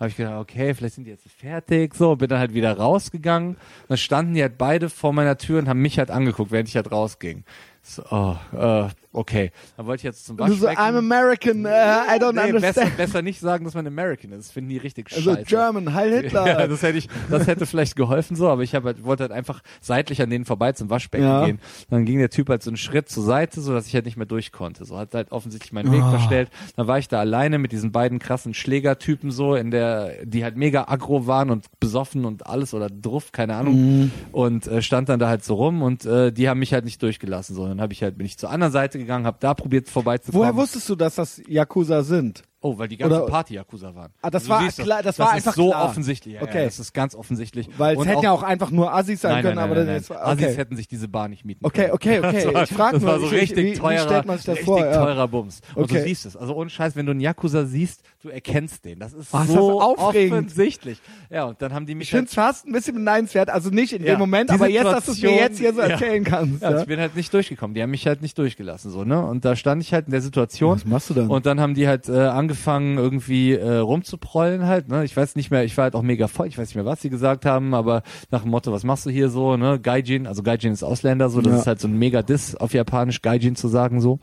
Habe 0.00 0.08
ich 0.08 0.16
gedacht, 0.16 0.40
okay, 0.40 0.74
vielleicht 0.74 0.96
sind 0.96 1.04
die 1.04 1.10
jetzt 1.12 1.28
fertig, 1.30 1.94
so, 1.94 2.16
bin 2.16 2.28
dann 2.28 2.40
halt 2.40 2.54
wieder 2.54 2.76
rausgegangen. 2.76 3.56
Dann 3.86 3.96
standen 3.98 4.34
die 4.34 4.42
halt 4.42 4.58
beide 4.58 4.88
vor 4.90 5.12
meiner 5.12 5.38
Tür 5.38 5.60
und 5.60 5.68
haben 5.68 5.80
mich 5.80 5.98
halt 5.98 6.10
angeguckt, 6.10 6.50
während 6.50 6.68
ich 6.68 6.74
halt 6.74 6.90
rausging. 6.90 7.44
So, 7.82 8.02
oh, 8.10 8.36
äh, 8.56 8.88
okay. 9.12 9.50
Dann 9.76 9.86
wollte 9.86 10.00
ich 10.00 10.04
jetzt 10.04 10.26
zum 10.26 10.38
Waschbecken. 10.38 10.76
I'm 10.78 10.96
American, 10.98 11.64
uh, 11.64 11.68
I 11.68 12.18
don't 12.18 12.32
nee, 12.32 12.40
besser, 12.52 12.56
understand. 12.56 12.96
besser 12.96 13.22
nicht 13.22 13.40
sagen, 13.40 13.64
dass 13.64 13.74
man 13.74 13.86
American 13.86 14.32
ist. 14.32 14.46
Das 14.46 14.52
finden 14.52 14.70
die 14.70 14.78
richtig 14.78 15.12
Also 15.14 15.32
scheiße. 15.34 15.44
German, 15.46 15.94
Heil 15.94 16.12
Hitler. 16.22 16.46
Ja, 16.52 16.66
das 16.66 16.82
hätte 16.82 16.98
ich, 16.98 17.08
das 17.30 17.46
hätte 17.46 17.66
vielleicht 17.66 17.96
geholfen 17.96 18.36
so, 18.36 18.48
aber 18.48 18.62
ich 18.62 18.74
habe 18.74 18.88
halt, 18.88 19.04
wollte 19.04 19.22
halt 19.24 19.32
einfach 19.32 19.62
seitlich 19.80 20.20
an 20.22 20.30
denen 20.30 20.44
vorbei 20.44 20.72
zum 20.72 20.90
Waschbecken 20.90 21.24
Ja. 21.26 21.44
gehen. 21.46 21.58
Dann 21.90 22.04
ging 22.04 22.18
der 22.18 22.30
Typ 22.30 22.48
halt 22.48 22.62
so 22.62 22.70
einen 22.70 22.76
Schritt 22.76 23.08
zur 23.08 23.22
Seite, 23.22 23.60
so 23.60 23.72
dass 23.72 23.86
ich 23.86 23.94
halt 23.94 24.04
nicht 24.06 24.16
mehr 24.16 24.26
durch 24.26 24.52
konnte. 24.52 24.84
So 24.84 24.98
hat 24.98 25.14
halt 25.14 25.30
offensichtlich 25.32 25.72
meinen 25.72 25.92
Weg 25.92 26.02
Ah. 26.02 26.10
verstellt. 26.10 26.50
Dann 26.76 26.86
war 26.86 26.98
ich 26.98 27.08
da 27.08 27.20
alleine 27.20 27.58
mit 27.58 27.72
diesen 27.72 27.92
beiden 27.92 28.18
krassen 28.18 28.54
Schlägertypen 28.54 29.30
so 29.30 29.54
in 29.54 29.70
der, 29.70 30.24
die 30.24 30.42
halt 30.44 30.56
mega 30.56 30.84
aggro 30.88 31.26
waren 31.26 31.50
und 31.50 31.66
besoffen 31.80 32.24
und 32.24 32.46
alles 32.46 32.74
oder 32.74 32.88
druff, 32.90 33.32
keine 33.32 33.54
Ahnung. 33.56 33.74
Mhm. 33.74 34.10
Und 34.32 34.66
äh, 34.66 34.82
stand 34.82 35.08
dann 35.08 35.18
da 35.18 35.28
halt 35.28 35.44
so 35.44 35.54
rum 35.54 35.82
und 35.82 36.04
äh, 36.04 36.32
die 36.32 36.48
haben 36.48 36.58
mich 36.58 36.72
halt 36.72 36.84
nicht 36.84 37.02
durchgelassen. 37.02 37.54
So, 37.54 37.66
dann 37.66 37.80
habe 37.80 37.92
ich 37.92 38.02
halt 38.02 38.16
bin 38.18 38.26
ich 38.26 38.36
zur 38.38 38.50
anderen 38.50 38.72
Seite 38.72 38.98
gegangen, 39.02 39.26
habe 39.26 39.38
da 39.40 39.54
probiert 39.54 39.88
vorbeizukommen. 39.88 40.42
Woher 40.42 40.56
wusstest 40.56 40.88
du, 40.88 40.94
dass 40.96 41.16
das 41.16 41.40
Yakuza 41.46 42.02
sind? 42.02 42.42
Oh, 42.64 42.78
weil 42.78 42.86
die 42.88 42.96
ganze 42.96 43.16
Oder- 43.22 43.26
Party 43.26 43.54
Yakuza 43.54 43.92
waren. 43.94 44.12
Ah, 44.22 44.30
das 44.30 44.44
Du 44.44 44.48
war 44.50 44.62
siehst 44.62 44.78
klar- 44.78 45.02
das 45.02 45.16
das 45.16 45.18
war 45.18 45.30
ist 45.30 45.34
einfach 45.48 45.54
so 45.54 45.70
klar. 45.70 45.84
offensichtlich. 45.84 46.34
Ja, 46.34 46.42
Okay. 46.42 46.58
ja, 46.60 46.64
das 46.66 46.78
ist 46.78 46.94
ganz 46.94 47.14
offensichtlich. 47.16 47.68
Weil 47.76 47.96
es 47.98 48.06
hätten 48.06 48.22
ja 48.22 48.30
auch 48.30 48.44
einfach 48.44 48.70
nur 48.70 48.94
Assis 48.94 49.20
sein 49.20 49.32
nein, 49.32 49.42
können, 49.42 49.54
nein, 49.56 49.64
aber 49.64 49.74
nein, 49.74 49.86
dann 49.86 49.94
nein, 49.94 50.00
ist 50.02 50.10
nein. 50.10 50.18
okay. 50.22 50.44
Assis 50.46 50.56
hätten 50.56 50.76
sich 50.76 50.86
diese 50.86 51.08
Bar 51.08 51.26
nicht 51.28 51.44
mieten 51.44 51.64
Okay, 51.66 51.82
können. 51.90 51.92
okay, 51.94 52.18
okay. 52.24 52.54
War, 52.54 52.62
Ich 52.62 52.70
frag 52.70 52.92
das 52.92 53.02
nur, 53.02 53.10
war 53.10 53.18
so 53.18 53.26
ich- 53.26 53.32
richtig 53.32 53.56
wie- 53.64 53.72
wie 53.72 53.78
teurer, 53.78 53.98
stellt 54.04 54.26
man 54.26 54.36
sich 54.36 54.46
das 54.46 54.52
richtig 54.58 54.66
vor, 54.66 54.78
ja. 54.78 54.92
teurer 55.04 55.26
Bums. 55.26 55.60
Und 55.74 55.84
Okay. 55.84 55.94
du 55.98 56.02
siehst 56.04 56.24
es. 56.26 56.36
Also 56.36 56.54
ohne 56.54 56.70
Scheiß, 56.70 56.94
wenn 56.94 57.04
du 57.06 57.10
einen 57.10 57.20
Yakuza 57.20 57.64
siehst, 57.66 58.02
du 58.22 58.28
erkennst 58.28 58.84
den. 58.84 59.00
Das 59.00 59.12
ist 59.12 59.34
Oh, 59.34 59.38
ist 59.40 59.48
das 59.48 59.56
so 59.56 59.80
aufregend. 59.82 60.38
offensichtlich. 60.46 61.00
Ja, 61.30 61.44
und 61.46 61.60
dann 61.60 61.74
haben 61.74 61.86
die 61.86 61.96
mich 61.96 62.06
Ich 62.06 62.10
finde 62.10 62.26
es 62.26 62.34
fast 62.34 62.66
ein 62.66 62.72
bisschen 62.72 62.94
beneidenswert, 62.94 63.50
also 63.50 63.70
nicht 63.70 63.92
in 63.92 64.04
dem 64.04 64.18
Moment, 64.20 64.50
aber 64.50 64.68
jetzt, 64.68 64.84
dass 64.84 65.06
du 65.06 65.12
es 65.12 65.20
mir 65.22 65.34
jetzt 65.34 65.58
hier 65.58 65.74
so 65.74 65.80
erzählen 65.80 66.22
kannst. 66.22 66.62
Ja, 66.62 66.70
Ja. 66.70 66.80
ich 66.80 66.86
bin 66.86 67.00
halt 67.00 67.16
nicht 67.16 67.34
durchgekommen. 67.34 67.74
Die 67.74 67.82
haben 67.82 67.90
mich 67.90 68.06
halt 68.06 68.22
nicht 68.22 68.38
durchgelassen, 68.38 68.90
so, 68.92 69.02
ne? 69.04 69.20
Und 69.26 69.44
da 69.44 69.56
stand 69.56 69.82
ich 69.82 69.92
halt 69.92 70.06
in 70.06 70.12
der 70.12 70.20
Situation. 70.22 70.76
Was 70.76 70.84
machst 70.84 71.10
du 71.10 71.14
dann? 71.14 71.28
Und 71.28 71.44
dann 71.46 71.58
haben 71.60 71.74
die 71.74 71.88
halt 71.88 72.08
äh, 72.08 72.12
angefangen, 72.56 72.98
irgendwie 72.98 73.52
äh, 73.52 73.76
rumzuprollen 73.78 74.66
halt, 74.66 74.88
ne? 74.88 75.04
Ich 75.04 75.16
weiß 75.16 75.36
nicht 75.36 75.50
mehr, 75.50 75.64
ich 75.64 75.76
war 75.76 75.84
halt 75.84 75.94
auch 75.94 76.02
mega 76.02 76.28
voll, 76.28 76.46
ich 76.48 76.58
weiß 76.58 76.68
nicht 76.68 76.76
mehr, 76.76 76.84
was 76.84 77.00
sie 77.00 77.08
gesagt 77.10 77.46
haben, 77.46 77.74
aber 77.74 78.02
nach 78.30 78.42
dem 78.42 78.50
Motto, 78.50 78.72
was 78.72 78.84
machst 78.84 79.06
du 79.06 79.10
hier 79.10 79.30
so, 79.30 79.56
ne? 79.56 79.80
Gaijin, 79.80 80.26
also 80.26 80.42
Gaijin 80.42 80.72
ist 80.72 80.82
Ausländer, 80.82 81.30
so, 81.30 81.40
das 81.40 81.52
Ja. 81.52 81.58
ist 81.60 81.66
halt 81.66 81.80
so 81.80 81.88
ein 81.88 81.98
mega 81.98 82.22
Diss 82.22 82.54
auf 82.54 82.74
Japanisch, 82.74 83.22
Gaijin 83.22 83.56
zu 83.56 83.68
sagen, 83.68 84.00
so. 84.00 84.20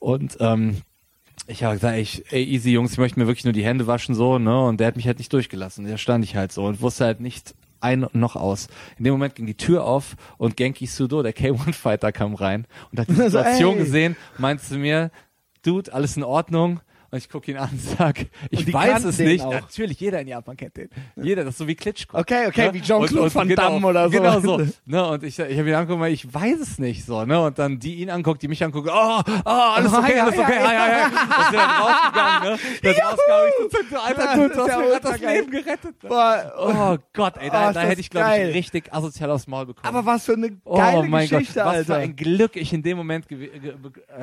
Und 0.00 0.36
ähm, 0.40 0.78
ich 1.46 1.62
habe 1.64 1.74
gesagt, 1.74 1.96
ich, 1.98 2.24
ey, 2.32 2.44
easy 2.44 2.72
Jungs, 2.72 2.92
ich 2.92 2.98
möchte 2.98 3.18
mir 3.20 3.26
wirklich 3.26 3.44
nur 3.44 3.52
die 3.52 3.64
Hände 3.64 3.86
waschen, 3.86 4.14
so, 4.14 4.38
ne? 4.38 4.64
Und 4.64 4.80
der 4.80 4.88
hat 4.88 4.96
mich 4.96 5.06
halt 5.06 5.18
nicht 5.18 5.32
durchgelassen. 5.32 5.86
Da 5.88 5.96
stand 5.96 6.24
ich 6.24 6.34
halt 6.36 6.50
so 6.52 6.64
und 6.64 6.80
wusste 6.80 7.04
halt 7.04 7.20
nicht 7.20 7.54
ein 7.80 8.06
noch 8.12 8.36
aus. 8.36 8.68
In 8.98 9.04
dem 9.04 9.12
Moment 9.14 9.36
ging 9.36 9.46
die 9.46 9.56
Tür 9.56 9.84
auf 9.84 10.16
und 10.38 10.56
Genki 10.56 10.86
Sudo, 10.86 11.22
der 11.22 11.34
K1-Fighter, 11.34 12.12
kam 12.12 12.34
rein 12.34 12.66
und 12.92 13.00
hat 13.00 13.08
die 13.08 13.12
Also, 13.20 13.38
Situation 13.38 13.74
ey. 13.78 13.84
gesehen, 13.84 14.16
meinte 14.38 14.64
zu 14.64 14.76
mir, 14.76 15.10
Dude, 15.62 15.92
alles 15.92 16.16
in 16.16 16.22
Ordnung? 16.22 16.80
Und 17.12 17.18
ich 17.18 17.28
gucke 17.28 17.50
ihn 17.50 17.56
an 17.56 17.70
und 17.72 17.80
sag, 17.98 18.26
ich 18.50 18.72
weiß 18.72 19.04
es 19.04 19.18
nicht. 19.18 19.44
auch. 19.44 19.52
Natürlich, 19.52 19.98
jeder 19.98 20.20
in 20.20 20.28
Japan 20.28 20.56
kennt 20.56 20.76
den. 20.76 20.88
Jeder, 21.16 21.42
das 21.44 21.54
ist 21.54 21.58
so 21.58 21.66
wie 21.66 21.74
Klitschko. 21.74 22.18
Okay, 22.18 22.46
okay, 22.46 22.66
Ne? 22.68 22.74
wie 22.74 22.80
Jean-Claude 22.82 23.34
Van 23.34 23.48
Damme 23.48 23.86
oder 23.86 24.04
so. 24.04 24.10
Genau 24.10 24.40
so. 24.40 24.60
Ne? 24.86 25.06
Und 25.08 25.22
ich, 25.24 25.38
ich 25.38 25.58
habe 25.58 25.68
ihn 25.68 25.74
angeguckt, 25.74 26.00
weil 26.00 26.12
ich 26.12 26.32
weiß 26.32 26.60
es 26.60 26.78
nicht 26.78 27.04
so. 27.04 27.24
Ne? 27.24 27.40
Und 27.42 27.58
dann 27.58 27.78
die 27.80 27.96
ihn 27.96 28.10
anguckt, 28.10 28.42
die 28.42 28.48
mich 28.48 28.62
anguckt, 28.62 28.88
oh, 28.88 28.92
oh 28.94 29.42
alles 29.44 29.92
Oh, 29.92 29.98
okay, 29.98 30.16
ja, 30.16 30.24
alles 30.24 30.38
okay, 30.38 30.54
ja. 30.54 30.72
ja, 30.72 30.72
ja, 30.72 30.98
ja. 30.98 31.06
Und 31.06 31.12
sind 31.50 31.54
dann 31.54 31.70
rausgegangen, 31.70 32.42
ne? 32.42 32.58
Dann 32.82 32.94
rausgegangen, 33.04 33.48
ich 33.48 33.72
so, 33.72 33.78
du 33.90 34.00
alter 34.00 34.24
das 34.24 34.34
du 34.34 34.42
ist 34.44 34.70
hast 34.70 34.78
mir 34.80 35.00
das. 35.00 35.20
Leben 35.20 35.50
gerettet. 35.50 36.02
Ne? 36.04 36.52
Oh 36.58 36.96
Gott, 37.12 37.34
ey, 37.38 37.50
da, 37.50 37.60
Oh, 37.70 37.72
da 37.72 37.72
das 37.72 37.82
hätte 37.84 38.00
ich, 38.00 38.10
glaube 38.10 38.38
ich, 38.38 38.54
richtig 38.54 38.92
asozial 38.94 39.30
aufs 39.32 39.46
Maul 39.46 39.66
bekommen. 39.66 39.86
aber 39.96 40.06
was 40.06 40.24
für 40.24 40.34
eine 40.34 40.50
oh 40.64 40.76
geile 40.76 41.02
mein 41.08 41.28
Geschichte, 41.28 41.54
Gott, 41.54 41.64
was 41.66 41.74
Alter. 41.74 41.94
für 41.94 42.00
ein 42.00 42.14
Glück 42.16 42.56
ich 42.56 42.72
in 42.72 42.82
dem 42.82 42.96
Moment 42.98 43.26
äh, 43.30 43.48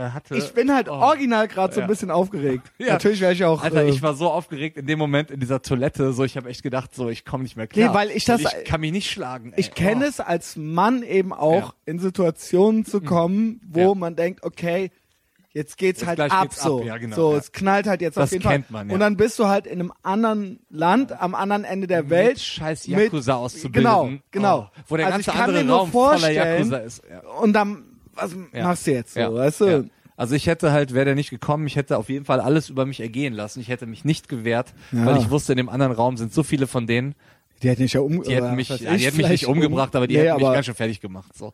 hatte. 0.10 0.36
ich 0.38 0.54
bin 0.54 0.74
halt 0.74 0.88
Oh. 0.90 0.94
original 0.94 1.48
gerade 1.48 1.74
so 1.74 1.82
ein 1.82 1.88
bisschen 1.88 2.12
aufgeregt. 2.12 2.72
Ja. 2.80 2.94
Natürlich 2.94 3.22
wäre 3.22 3.34
ich 3.34 3.44
auch. 3.44 3.64
Alter, 3.64 3.84
äh, 3.84 3.90
ich 3.90 4.02
war 4.04 4.14
so 4.14 4.30
aufgeregt 4.30 4.78
in 4.78 4.86
dem 4.86 5.00
Moment 5.00 5.32
in 5.32 5.40
dieser 5.40 5.62
Toilette, 5.62 6.14
so 6.14 6.24
ich 6.24 6.38
habe 6.38 6.48
echt 6.50 6.62
gedacht, 6.62 6.94
so 6.94 7.10
ich 7.10 7.26
komme 7.26 7.44
nicht 7.44 7.56
mehr 7.58 7.66
klar. 7.68 7.90
Nee, 7.90 7.94
weil 7.96 8.12
ich 8.12 8.26
das- 8.26 8.42
ich 8.42 8.66
kann 8.66 8.82
mich 8.82 8.92
nicht 8.92 9.10
schlagen. 9.10 9.52
Ey. 9.54 9.60
Ich 9.62 9.74
kenne 9.74 10.06
oh. 10.06 10.10
es 10.10 10.20
als 10.20 10.56
Mann 10.58 11.02
eben 11.04 11.34
auch, 11.34 11.54
Ja. 11.54 11.66
Mhm. 11.68 11.72
in 11.86 12.00
Situationen 12.00 12.86
zu 12.86 13.02
kommen, 13.02 13.62
wo 13.68 13.80
Ja. 13.80 13.96
man 13.96 14.16
denkt, 14.16 14.44
okay, 14.44 14.92
jetzt 15.54 15.78
geht's 15.80 16.02
Jetzt 16.02 16.08
halt 16.08 16.20
ab 16.20 16.42
geht's 16.50 16.62
so. 16.62 16.82
ab, 16.82 16.86
ja, 16.86 16.98
genau, 16.98 17.16
so, 17.16 17.32
ja. 17.32 17.40
es 17.40 17.52
knallt 17.52 17.88
halt 17.88 18.02
jetzt 18.02 18.16
Das 18.18 18.26
auf 18.26 18.32
jeden 18.32 18.44
kennt 18.48 18.66
Fall. 18.68 18.74
man, 18.74 18.90
ja. 18.90 18.94
Und 18.94 19.00
dann 19.00 19.18
bist 19.18 19.40
du 19.40 19.48
halt 19.48 19.66
in 19.66 19.80
einem 19.80 19.92
anderen 20.04 20.60
Land, 20.70 21.20
am 21.20 21.34
anderen 21.34 21.64
Ende 21.64 21.88
der 21.88 22.04
Mit 22.04 22.12
Welt. 22.12 22.40
scheiß 22.40 22.88
mit- 22.90 23.00
Yakuza 23.00 23.34
auszubilden. 23.38 23.74
Genau, 23.74 24.10
genau. 24.30 24.70
Oh, 24.72 24.82
wo 24.90 24.98
der 24.98 25.08
Also 25.08 25.16
ganze 25.16 25.30
ich 25.32 25.36
kann 25.36 25.46
andere 25.46 25.64
mir 25.64 25.68
nur 25.68 25.78
Raum 25.80 25.92
voller 25.92 26.30
Yakuza 26.30 26.78
ist. 26.78 27.02
Ja. 27.10 27.28
Und 27.42 27.54
dann, 27.54 27.86
was 28.14 28.36
machst 28.54 28.86
du 28.86 28.92
jetzt 28.92 29.16
so, 29.16 29.20
weißt 29.34 29.62
du? 29.62 29.90
Also 30.18 30.36
ich 30.36 30.48
hätte 30.48 30.72
halt, 30.74 30.94
wäre 30.94 31.06
der 31.06 31.16
nicht 31.16 31.30
gekommen, 31.30 31.68
ich 31.68 31.76
hätte 31.78 31.98
auf 31.98 32.10
jeden 32.10 32.26
Fall 32.26 32.40
alles 32.42 32.70
über 32.70 32.86
mich 32.86 33.00
ergehen 33.00 33.34
lassen. 33.34 33.60
Ich 33.62 33.70
hätte 33.70 33.86
mich 33.86 34.04
nicht 34.04 34.28
gewehrt, 34.28 34.74
Ja. 34.92 35.06
weil 35.06 35.18
ich 35.18 35.30
wusste, 35.30 35.54
in 35.54 35.58
dem 35.58 35.70
anderen 35.70 35.94
Raum 35.94 36.18
sind 36.18 36.34
so 36.34 36.44
viele 36.44 36.68
von 36.68 36.88
denen, 36.88 37.14
Die 37.64 37.70
hätten 37.70 37.84
mich 37.84 37.94
ja 37.94 38.02
um, 38.02 38.22
die 38.24 38.36
hätten 38.36 38.56
mich, 38.56 38.70
ja, 38.70 38.76
die 38.96 39.06
hätten 39.06 39.18
mich 39.18 39.30
nicht 39.30 39.46
umgebracht, 39.48 39.96
aber 39.96 40.08
die 40.08 40.18
Nee, 40.18 40.28
hätten 40.28 40.38
mich 40.42 40.52
ganz 40.54 40.66
schön 40.66 40.76
fertig 40.76 41.00
gemacht. 41.02 41.32
So. 41.38 41.54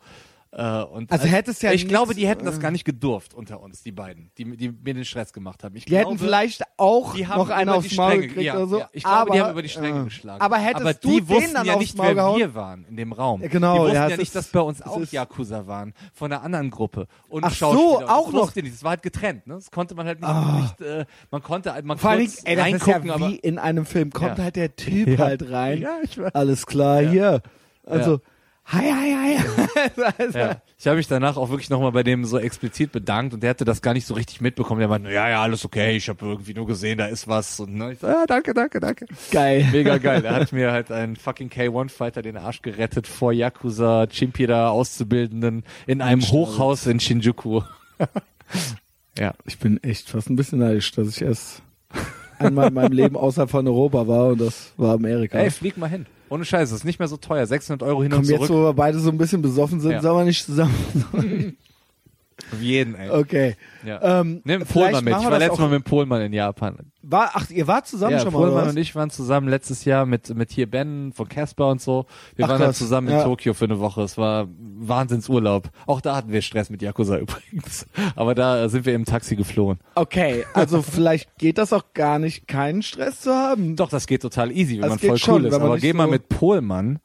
Äh, 0.55 0.83
und 0.83 1.11
Also 1.11 1.25
hättest 1.25 1.63
ja 1.63 1.71
ich 1.71 1.87
glaube, 1.87 2.13
die 2.13 2.27
hätten 2.27 2.45
das 2.45 2.59
gar 2.59 2.69
nicht 2.69 2.85
gedurft 2.85 3.33
unter 3.33 3.59
uns, 3.59 3.81
die 3.81 3.91
beiden, 3.91 4.29
die, 4.37 4.55
die 4.55 4.69
mir 4.69 4.93
den 4.93 5.03
Stress 5.03 5.33
gemacht 5.33 5.63
haben. 5.63 5.75
Ich 5.75 5.85
Die 5.85 5.95
hätten 5.97 6.09
glaube, 6.11 6.23
vielleicht 6.23 6.61
auch 6.77 7.15
noch 7.17 7.49
einen 7.49 7.71
aufs 7.71 7.87
die 7.87 7.95
Maul 7.95 8.11
Stränge- 8.11 8.21
gekriegt 8.21 8.45
ja, 8.45 8.55
oder 8.57 8.67
so. 8.67 8.77
Ja, 8.79 8.89
ich 8.93 9.01
glaube, 9.03 9.17
aber, 9.17 9.33
die 9.33 9.41
haben 9.41 9.51
über 9.51 9.61
die 9.63 9.69
Stränge 9.69 10.01
äh, 10.01 10.03
geschlagen. 10.03 10.41
Aber 10.41 10.57
hättest 10.57 10.81
aber 10.81 10.93
du 10.93 11.09
die 11.19 11.27
wussten 11.27 11.53
dann 11.55 11.65
ja 11.65 11.75
nicht, 11.75 11.97
wer 11.97 12.13
gehauen? 12.13 12.37
wir 12.37 12.53
waren 12.53 12.85
in 12.85 12.97
dem 12.97 13.13
Raum. 13.13 13.41
Ja, 13.41 13.47
genau, 13.47 13.73
die 13.73 13.79
wussten 13.81 13.95
ja, 13.95 14.07
ja, 14.09 14.17
nicht, 14.17 14.35
dass 14.35 14.47
bei 14.49 14.59
uns 14.59 14.81
auch 14.83 15.03
Yakuza 15.11 15.65
waren, 15.65 15.93
von 16.13 16.31
einer 16.31 16.43
anderen 16.43 16.69
Gruppe. 16.69 17.07
Und 17.29 17.43
Ach 17.45 17.51
so, 17.51 18.03
auch 18.07 18.31
noch. 18.31 18.51
Das 18.53 18.83
war 18.83 18.91
halt 18.91 19.01
getrennt. 19.01 19.47
Ne? 19.47 19.55
Das 19.55 19.71
konnte 19.71 19.95
man 19.95 20.05
halt 20.05 20.19
nicht, 20.21 20.29
Ah. 20.29 20.59
nicht 20.61 20.81
äh, 20.81 21.05
man 21.31 21.41
konnte 21.41 21.73
halt 21.73 21.83
mal 21.83 21.97
Vor 21.97 22.11
allem, 22.11 22.25
kurz 22.27 22.41
ey, 22.45 22.55
das 22.55 22.67
ist 22.67 22.87
reingucken, 22.87 23.09
ja 23.09 23.19
wie 23.27 23.35
in 23.37 23.57
einem 23.57 23.87
Film. 23.87 24.11
Kommt 24.11 24.37
halt 24.37 24.55
der 24.55 24.75
Typ 24.75 25.17
halt 25.17 25.49
rein. 25.49 25.81
Ja, 25.81 25.97
ich 26.03 26.15
weiß. 26.19 26.35
Alles 26.35 26.67
klar, 26.67 27.01
hier. 27.01 27.41
Also, 27.85 28.19
hi, 28.65 28.91
hi, 28.91 29.37
hi. 29.37 29.89
also, 30.17 30.37
Ja. 30.37 30.61
Ich 30.83 30.87
habe 30.87 30.97
mich 30.97 31.07
danach 31.07 31.37
auch 31.37 31.49
wirklich 31.49 31.69
nochmal 31.69 31.93
bei 31.93 32.03
dem 32.03 32.25
so 32.25 32.37
explizit 32.37 32.91
bedankt 32.91 33.33
und 33.33 33.41
der 33.41 33.51
hatte 33.51 33.63
das 33.63 33.81
gar 33.81 33.93
nicht 33.93 34.05
so 34.05 34.15
richtig 34.15 34.41
mitbekommen. 34.41 34.79
Der 34.79 34.89
meinte, 34.89 35.11
ja, 35.11 35.29
ja, 35.29 35.41
alles 35.41 35.63
okay, 35.63 35.95
ich 35.95 36.09
habe 36.09 36.25
irgendwie 36.25 36.53
nur 36.53 36.67
gesehen, 36.67 36.97
da 36.97 37.05
ist 37.05 37.27
was. 37.27 37.57
Und 37.61 37.75
ne, 37.75 37.93
ich 37.93 37.99
so, 37.99 38.07
ja, 38.07 38.25
danke, 38.25 38.53
danke, 38.53 38.81
danke. 38.81 39.05
Geil. 39.31 39.65
Mega 39.71 39.97
geil. 39.97 40.25
Er 40.25 40.35
hat 40.35 40.51
mir 40.51 40.73
halt 40.73 40.91
einen 40.91 41.15
fucking 41.15 41.49
K1-Fighter 41.49 42.21
den 42.21 42.35
Arsch 42.35 42.61
gerettet 42.61 43.07
vor 43.07 43.31
Yakuza, 43.31 44.07
Chimpira 44.07 44.71
Auszubildenden 44.71 45.63
in 45.87 46.01
einem 46.01 46.21
Hochhaus 46.21 46.85
in 46.85 46.99
Shinjuku. 46.99 47.61
ja. 49.17 49.33
Ich 49.45 49.59
bin 49.59 49.81
echt 49.83 50.09
fast 50.09 50.29
ein 50.29 50.35
bisschen 50.35 50.59
neidisch, 50.59 50.91
dass 50.91 51.07
ich 51.07 51.21
erst 51.21 51.61
einmal 52.39 52.67
in 52.67 52.73
meinem 52.73 52.91
Leben 52.91 53.15
außerhalb 53.15 53.49
von 53.49 53.65
Europa 53.65 54.05
war 54.05 54.27
und 54.27 54.41
das 54.41 54.73
war 54.75 54.95
Amerika. 54.95 55.37
Ey, 55.37 55.49
flieg 55.49 55.77
mal 55.77 55.89
hin. 55.89 56.05
Ohne 56.29 56.45
Scheiß, 56.45 56.69
das 56.69 56.79
ist 56.79 56.85
nicht 56.85 56.99
mehr 56.99 57.07
so 57.07 57.17
teuer. 57.17 57.45
600 57.45 57.87
Euro 57.87 58.01
hin 58.01 58.11
Komm, 58.11 58.21
und 58.21 58.27
jetzt, 58.29 58.37
zurück. 58.45 58.49
wo 58.49 58.63
wir 58.69 58.73
beide 58.73 58.99
so 58.99 59.09
ein 59.09 59.17
bisschen 59.17 59.41
besoffen 59.41 59.79
sind, 59.79 59.91
Ja. 59.91 60.01
sollen 60.01 60.17
wir 60.19 60.25
nicht 60.25 60.45
zusammen. 60.45 60.73
Auf 62.53 62.61
jeden, 62.61 62.95
ey. 62.95 63.09
Okay. 63.09 63.55
Ja. 63.85 64.21
Ähm, 64.21 64.41
Nimm 64.43 64.63
Pohlmann 64.65 65.03
mit. 65.03 65.15
Ich 65.17 65.23
war 65.25 65.37
letztes 65.39 65.59
Mal 65.59 65.69
mit 65.69 65.83
Pohlmann 65.83 66.21
in 66.21 66.33
Japan. 66.33 66.77
War, 67.01 67.31
ach, 67.33 67.49
ihr 67.49 67.67
wart 67.67 67.85
zusammen 67.85 68.13
ja, 68.13 68.19
schon 68.19 68.31
mal, 68.31 68.39
Pohlmann 68.39 68.65
was? 68.65 68.71
und 68.71 68.77
ich 68.77 68.95
waren 68.95 69.09
zusammen 69.09 69.49
letztes 69.49 69.83
Jahr 69.83 70.05
mit, 70.05 70.33
mit 70.35 70.51
hier 70.51 70.69
Ben 70.69 71.11
von 71.13 71.27
Casper 71.27 71.67
und 71.67 71.81
so. 71.81 72.05
Wir 72.35 72.45
Ach, 72.45 72.49
waren 72.49 72.61
krass. 72.61 72.77
zusammen 72.77 73.09
in 73.09 73.15
Ja. 73.15 73.23
Tokio 73.23 73.53
für 73.53 73.65
eine 73.65 73.79
Woche. 73.79 74.03
Es 74.03 74.17
war 74.17 74.47
Wahnsinnsurlaub. 74.87 75.69
Auch 75.85 76.01
da 76.01 76.15
hatten 76.15 76.31
wir 76.31 76.41
Stress 76.41 76.69
mit 76.69 76.81
Yakuza 76.81 77.17
übrigens. 77.19 77.87
Aber 78.15 78.35
da 78.35 78.69
sind 78.69 78.85
wir 78.85 78.93
im 78.93 79.05
Taxi 79.05 79.35
geflohen. 79.35 79.79
Okay, 79.95 80.45
also 80.53 80.81
vielleicht 80.83 81.37
geht 81.37 81.57
das 81.57 81.73
auch 81.73 81.93
gar 81.93 82.19
nicht, 82.19 82.47
keinen 82.47 82.81
Stress 82.83 83.21
zu 83.21 83.31
haben. 83.33 83.75
Doch, 83.75 83.89
das 83.89 84.07
geht 84.07 84.21
total 84.21 84.51
easy, 84.51 84.75
wenn 84.75 84.81
Das 84.83 84.89
man 84.91 84.99
voll 84.99 85.17
schon, 85.17 85.33
cool 85.41 85.45
ist. 85.47 85.53
Aber 85.53 85.77
geh 85.77 85.93
mal 85.93 86.05
so- 86.05 86.11
mit 86.11 86.29
Pohlmann 86.29 86.99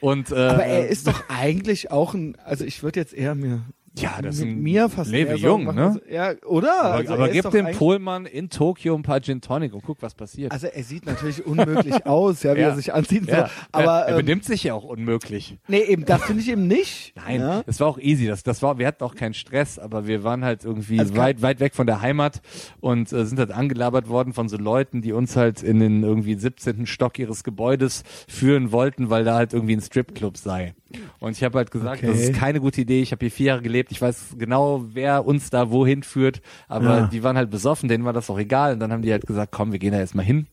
und 0.00 0.30
äh, 0.32 0.34
Aber 0.36 0.64
er 0.64 0.88
ist 0.88 1.06
doch 1.06 1.24
eigentlich 1.28 1.90
auch 1.90 2.14
ein, 2.14 2.36
also 2.44 2.64
ich 2.64 2.82
würde 2.82 2.98
jetzt 3.00 3.12
eher 3.14 3.34
mir 3.34 3.62
Ja, 3.98 4.22
das 4.22 4.36
ist 4.38 4.44
mit 4.46 4.56
mir 4.56 4.88
fast 4.88 5.10
Lewe 5.10 5.34
Jung, 5.34 5.64
machen, 5.64 5.76
ne? 5.76 6.00
Ja, 6.10 6.32
oder? 6.46 6.82
aber, 6.82 6.94
also 6.94 7.12
aber 7.12 7.28
er 7.28 7.32
gib 7.42 7.50
dem 7.50 7.70
Pohlmann 7.72 8.24
in 8.24 8.48
Tokio 8.48 8.94
ein 8.94 9.02
paar 9.02 9.20
Gin 9.20 9.42
Tonic 9.42 9.74
und 9.74 9.82
guck, 9.84 10.00
was 10.00 10.14
passiert. 10.14 10.50
Also 10.50 10.66
er 10.68 10.82
sieht 10.82 11.04
natürlich 11.04 11.44
unmöglich 11.44 12.06
aus, 12.06 12.42
ja, 12.42 12.54
wie 12.56 12.60
Ja. 12.60 12.68
er 12.68 12.76
sich 12.76 12.94
anzieht. 12.94 13.26
ja, 13.28 13.48
So. 13.48 13.52
Aber 13.72 14.06
er 14.06 14.16
ähm, 14.18 14.24
benimmt 14.24 14.44
sich 14.46 14.64
ja 14.64 14.72
auch 14.72 14.84
unmöglich. 14.84 15.58
nee, 15.68 15.82
eben 15.82 16.06
das 16.06 16.22
finde 16.24 16.42
ich 16.42 16.50
eben 16.50 16.66
nicht. 16.66 17.12
Nein, 17.16 17.40
Ja? 17.40 17.62
es 17.66 17.80
war 17.80 17.88
auch 17.88 17.98
easy. 17.98 18.26
Das, 18.26 18.42
das 18.42 18.62
war, 18.62 18.78
wir 18.78 18.86
hatten 18.86 19.04
auch 19.04 19.14
keinen 19.14 19.34
Stress, 19.34 19.78
aber 19.78 20.06
wir 20.06 20.24
waren 20.24 20.42
halt 20.42 20.64
irgendwie 20.64 20.98
Also 20.98 21.14
weit, 21.16 21.42
weit 21.42 21.60
weg 21.60 21.74
von 21.74 21.86
der 21.86 22.00
Heimat 22.00 22.40
und 22.80 23.12
äh, 23.12 23.26
sind 23.26 23.38
halt 23.38 23.50
angelabert 23.52 24.08
worden 24.08 24.32
von 24.32 24.48
so 24.48 24.56
Leuten, 24.56 25.02
die 25.02 25.12
uns 25.12 25.36
halt 25.36 25.62
in 25.62 25.80
den 25.80 26.02
irgendwie 26.02 26.34
17. 26.34 26.86
Stock 26.86 27.18
ihres 27.18 27.44
Gebäudes 27.44 28.04
führen 28.26 28.72
wollten, 28.72 29.10
weil 29.10 29.24
da 29.24 29.34
halt 29.34 29.52
irgendwie 29.52 29.76
ein 29.76 29.82
Stripclub 29.82 30.38
sei. 30.38 30.74
Und 31.20 31.32
ich 31.36 31.42
habe 31.44 31.58
halt 31.58 31.70
gesagt, 31.70 32.02
Okay. 32.02 32.06
das 32.12 32.20
ist 32.20 32.34
keine 32.34 32.60
gute 32.60 32.80
Idee. 32.80 33.02
Ich 33.02 33.12
habe 33.12 33.20
hier 33.20 33.30
vier 33.30 33.46
Jahre 33.46 33.62
gelebt. 33.62 33.92
Ich 33.92 34.00
weiß 34.02 34.36
genau, 34.38 34.84
wer 34.92 35.24
uns 35.26 35.50
da 35.50 35.70
wohin 35.70 36.02
führt. 36.02 36.40
Aber 36.68 36.98
Ja. 36.98 37.06
die 37.06 37.22
waren 37.22 37.36
halt 37.36 37.50
besoffen, 37.50 37.88
denen 37.88 38.04
war 38.04 38.12
das 38.12 38.28
auch 38.30 38.38
egal. 38.38 38.74
Und 38.74 38.80
dann 38.80 38.92
haben 38.92 39.02
die 39.02 39.12
halt 39.12 39.26
gesagt, 39.26 39.52
komm, 39.52 39.72
wir 39.72 39.78
gehen 39.78 39.92
da 39.92 39.98
jetzt 39.98 40.14
mal 40.14 40.22
hin. 40.22 40.46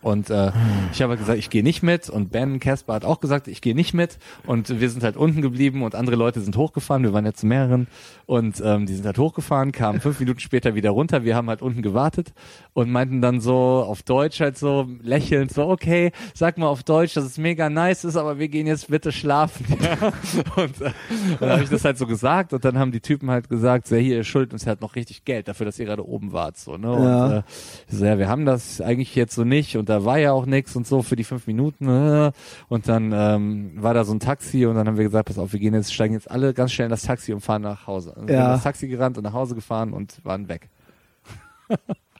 Und 0.00 0.30
äh, 0.30 0.50
ich 0.92 1.00
habe 1.00 1.10
halt 1.10 1.20
gesagt, 1.20 1.38
ich 1.38 1.48
gehe 1.50 1.62
nicht 1.62 1.82
mit. 1.82 2.08
Und 2.10 2.32
Ben 2.32 2.58
Casper 2.58 2.94
hat 2.94 3.04
auch 3.04 3.20
gesagt, 3.20 3.46
ich 3.46 3.60
gehe 3.60 3.74
nicht 3.74 3.94
mit. 3.94 4.18
Und 4.46 4.80
wir 4.80 4.90
sind 4.90 5.04
halt 5.04 5.16
unten 5.16 5.42
geblieben 5.42 5.82
und 5.82 5.94
andere 5.94 6.16
Leute 6.16 6.40
sind 6.40 6.56
hochgefahren. 6.56 7.04
Wir 7.04 7.12
waren 7.12 7.24
ja 7.24 7.32
zu 7.34 7.46
mehreren. 7.46 7.86
Und 8.26 8.60
ähm, 8.64 8.86
die 8.86 8.94
sind 8.94 9.06
halt 9.06 9.18
hochgefahren, 9.18 9.70
kamen 9.70 10.00
fünf 10.00 10.18
Minuten 10.18 10.40
später 10.40 10.74
wieder 10.74 10.90
runter. 10.90 11.22
Wir 11.24 11.36
haben 11.36 11.48
halt 11.48 11.62
unten 11.62 11.82
gewartet 11.82 12.32
und 12.72 12.90
meinten 12.90 13.20
dann 13.20 13.40
so 13.40 13.54
auf 13.54 14.02
Deutsch 14.02 14.40
halt 14.40 14.58
so 14.58 14.88
lächelnd 15.02 15.52
so, 15.52 15.68
okay, 15.68 16.10
sag 16.34 16.58
mal 16.58 16.66
auf 16.66 16.82
Deutsch, 16.82 17.14
dass 17.14 17.24
es 17.24 17.38
mega 17.38 17.68
nice 17.70 18.04
ist, 18.04 18.16
aber 18.16 18.38
wir 18.38 18.48
gehen 18.48 18.66
jetzt 18.66 18.88
bitte 18.88 19.12
schlafen. 19.12 19.66
Ja. 19.80 20.12
Und 20.56 20.80
äh, 20.80 20.90
dann 21.38 21.50
habe 21.50 21.62
ich 21.62 21.68
das 21.70 21.84
halt 21.84 21.98
so 21.98 22.06
gesagt 22.06 22.52
und 22.52 22.64
dann 22.64 22.78
haben 22.78 22.92
die 22.92 23.00
Typen 23.00 23.30
halt 23.30 23.48
gesagt, 23.48 23.86
so, 23.86 23.96
hier, 23.96 24.16
ihr 24.16 24.24
schuldet 24.24 24.52
uns 24.52 24.66
halt 24.66 24.80
noch 24.80 24.94
richtig 24.96 25.24
Geld 25.24 25.48
dafür, 25.48 25.66
dass 25.66 25.78
ihr 25.78 25.86
gerade 25.86 26.06
oben 26.06 26.32
wart. 26.32 26.56
So, 26.58 26.76
ne? 26.76 26.92
Und 26.92 27.02
Ja. 27.04 27.38
äh, 27.38 27.42
so, 27.88 28.04
ja, 28.04 28.18
wir 28.18 28.28
haben 28.28 28.44
das 28.46 28.80
eigentlich 28.80 29.14
jetzt 29.14 29.34
so 29.34 29.44
nicht 29.44 29.76
und 29.76 29.81
da 29.88 30.04
war 30.04 30.18
ja 30.18 30.32
auch 30.32 30.46
nichts 30.46 30.74
und 30.76 30.86
so 30.86 31.02
für 31.02 31.16
die 31.16 31.24
fünf 31.24 31.46
Minuten. 31.46 31.88
Äh, 31.88 32.32
und 32.68 32.88
dann 32.88 33.12
ähm, 33.14 33.72
war 33.82 33.94
da 33.94 34.04
so 34.04 34.12
ein 34.12 34.20
Taxi 34.20 34.66
und 34.66 34.74
dann 34.74 34.86
haben 34.86 34.96
wir 34.96 35.04
gesagt, 35.04 35.28
pass 35.28 35.38
auf, 35.38 35.52
wir 35.52 35.60
gehen 35.60 35.74
jetzt, 35.74 35.92
steigen 35.94 36.14
jetzt 36.14 36.30
alle 36.30 36.54
ganz 36.54 36.72
schnell 36.72 36.86
in 36.86 36.90
das 36.90 37.02
Taxi 37.02 37.32
und 37.32 37.40
fahren 37.40 37.62
nach 37.62 37.86
Hause. 37.86 38.12
Und 38.12 38.28
wir 38.28 38.34
Ja. 38.34 38.42
sind 38.44 38.52
das 38.54 38.62
Taxi 38.64 38.88
gerannt 38.88 39.16
und 39.18 39.24
nach 39.24 39.32
Hause 39.32 39.54
gefahren 39.54 39.92
und 39.92 40.24
waren 40.24 40.48
weg. 40.48 40.68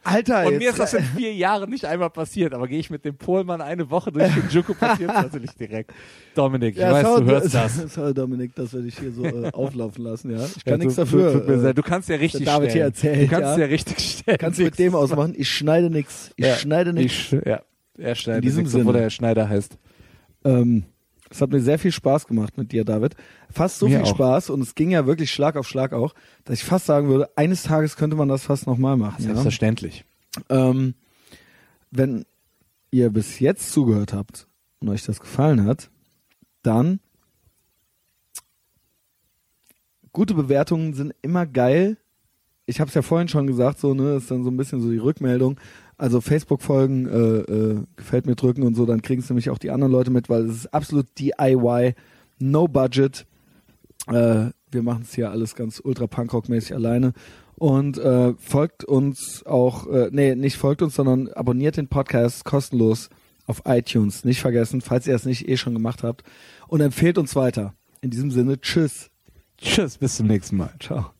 Alter, 0.04 0.46
Und 0.46 0.52
jetzt, 0.54 0.60
mir 0.60 0.70
ist 0.70 0.78
das 0.80 0.94
in 0.94 1.04
vier 1.04 1.32
Jahren 1.32 1.70
nicht 1.70 1.84
einmal 1.84 2.10
passiert, 2.10 2.54
aber 2.54 2.66
gehe 2.66 2.78
ich 2.80 2.90
mit 2.90 3.04
dem 3.04 3.16
Polmann 3.16 3.60
eine 3.60 3.88
Woche 3.90 4.10
durch 4.10 4.32
Shinjuku, 4.32 4.74
passiert 4.74 5.10
es 5.10 5.16
natürlich 5.22 5.54
direkt. 5.54 5.92
Dominik, 6.34 6.74
ich 6.74 6.80
ja, 6.80 6.92
weiß, 6.92 7.06
sorry, 7.06 7.24
du 7.24 7.30
hörst 7.30 7.54
das. 7.54 7.76
Sorry, 7.94 8.12
Dominik, 8.14 8.54
dass 8.56 8.72
wir 8.72 8.80
dich 8.82 8.98
hier 8.98 9.12
so 9.12 9.24
äh, 9.24 9.50
auflaufen 9.52 10.02
lassen, 10.04 10.30
ja. 10.32 10.44
Ich 10.44 10.64
kann 10.64 10.72
Ja, 10.72 10.78
nichts 10.78 10.96
dafür. 10.96 11.32
Du, 11.32 11.38
tut 11.38 11.48
mir 11.48 11.68
äh, 11.68 11.74
du 11.74 11.82
kannst 11.82 12.08
ja 12.08 12.16
richtig 12.16 12.44
David 12.46 12.72
hier 12.72 12.90
stellen. 12.90 13.14
erzählt, 13.14 13.22
du 13.22 13.34
kannst 13.36 13.56
ja. 13.58 13.64
ja 13.64 13.66
richtig 13.70 13.98
stellen. 13.98 14.38
kannst 14.38 14.58
du 14.58 14.64
mit 14.64 14.78
dem 14.78 14.94
ausmachen. 14.94 15.34
Ich 15.36 15.48
schneide 15.50 15.88
nix. 15.90 16.30
Ich 16.36 16.54
schneide. 16.56 17.00
Ich, 17.00 17.30
ja, 17.44 17.60
er 17.98 18.14
schneidet 18.16 18.42
In 18.42 18.48
diesem 18.48 18.62
nichts, 18.64 18.74
obwohl 18.74 18.94
Sinne. 18.94 19.04
er 19.04 19.10
Schneider 19.10 19.48
heißt. 19.48 19.78
Ähm, 20.44 20.84
es 21.32 21.40
hat 21.40 21.50
mir 21.50 21.60
sehr 21.60 21.78
viel 21.78 21.92
Spaß 21.92 22.26
gemacht 22.26 22.58
mit 22.58 22.72
dir, 22.72 22.84
David. 22.84 23.16
Fast 23.50 23.78
so 23.78 23.88
Mir 23.88 23.98
viel 23.98 24.06
auch. 24.06 24.14
Spaß 24.14 24.50
und 24.50 24.60
es 24.60 24.74
ging 24.74 24.90
ja 24.90 25.06
wirklich 25.06 25.30
Schlag 25.30 25.56
auf 25.56 25.66
Schlag 25.66 25.92
auch, 25.92 26.14
dass 26.44 26.58
ich 26.58 26.64
fast 26.64 26.86
sagen 26.86 27.08
würde, 27.08 27.30
eines 27.36 27.62
Tages 27.62 27.96
könnte 27.96 28.16
man 28.16 28.28
das 28.28 28.44
fast 28.44 28.66
nochmal 28.66 28.96
machen. 28.96 29.22
Ja? 29.22 29.28
Selbstverständlich. 29.28 30.04
Ähm, 30.48 30.94
wenn 31.90 32.24
ihr 32.90 33.10
bis 33.10 33.40
jetzt 33.40 33.72
zugehört 33.72 34.12
habt 34.12 34.46
und 34.80 34.88
euch 34.88 35.04
das 35.04 35.20
gefallen 35.20 35.64
hat, 35.64 35.90
dann 36.62 37.00
gute 40.12 40.34
Bewertungen 40.34 40.94
sind 40.94 41.14
immer 41.22 41.46
geil. 41.46 41.96
Ich 42.66 42.80
habe 42.80 42.88
es 42.88 42.94
ja 42.94 43.02
vorhin 43.02 43.28
schon 43.28 43.46
gesagt, 43.46 43.78
so 43.78 43.94
ne, 43.94 44.16
ist 44.16 44.30
dann 44.30 44.44
so 44.44 44.50
ein 44.50 44.56
bisschen 44.56 44.80
so 44.80 44.90
die 44.90 44.98
Rückmeldung. 44.98 45.58
Also 46.02 46.20
Facebook-Folgen 46.20 47.06
äh, 47.06 47.52
äh, 47.52 47.80
gefällt 47.94 48.26
mir 48.26 48.34
drücken 48.34 48.64
und 48.64 48.74
so, 48.74 48.86
dann 48.86 49.02
kriegen 49.02 49.22
es 49.22 49.30
nämlich 49.30 49.50
auch 49.50 49.58
die 49.58 49.70
anderen 49.70 49.92
Leute 49.92 50.10
mit, 50.10 50.28
weil 50.28 50.46
es 50.46 50.56
ist 50.56 50.74
absolut 50.74 51.06
DIY, 51.16 51.94
no 52.40 52.66
budget. 52.66 53.24
Äh, 54.08 54.46
wir 54.72 54.82
machen 54.82 55.02
es 55.02 55.14
hier 55.14 55.30
alles 55.30 55.54
ganz 55.54 55.80
ultra 55.84 56.06
Punkrock-mäßig 56.06 56.74
alleine. 56.74 57.12
Und 57.54 57.98
äh, 57.98 58.34
folgt 58.34 58.82
uns 58.82 59.46
auch, 59.46 59.86
äh, 59.86 60.08
nee, 60.10 60.34
nicht 60.34 60.56
folgt 60.56 60.82
uns, 60.82 60.96
sondern 60.96 61.28
abonniert 61.28 61.76
den 61.76 61.86
Podcast 61.86 62.44
kostenlos 62.44 63.08
auf 63.46 63.62
iTunes. 63.66 64.24
Nicht 64.24 64.40
vergessen, 64.40 64.80
falls 64.80 65.06
ihr 65.06 65.14
es 65.14 65.24
nicht 65.24 65.48
eh 65.48 65.56
schon 65.56 65.72
gemacht 65.72 66.02
habt. 66.02 66.24
Und 66.66 66.80
empfehlt 66.80 67.16
uns 67.16 67.36
weiter. 67.36 67.74
In 68.00 68.10
diesem 68.10 68.32
Sinne, 68.32 68.60
tschüss. 68.60 69.08
Tschüss, 69.56 69.98
bis 69.98 70.16
zum 70.16 70.26
nächsten 70.26 70.56
Mal. 70.56 70.74
Ciao. 70.80 71.12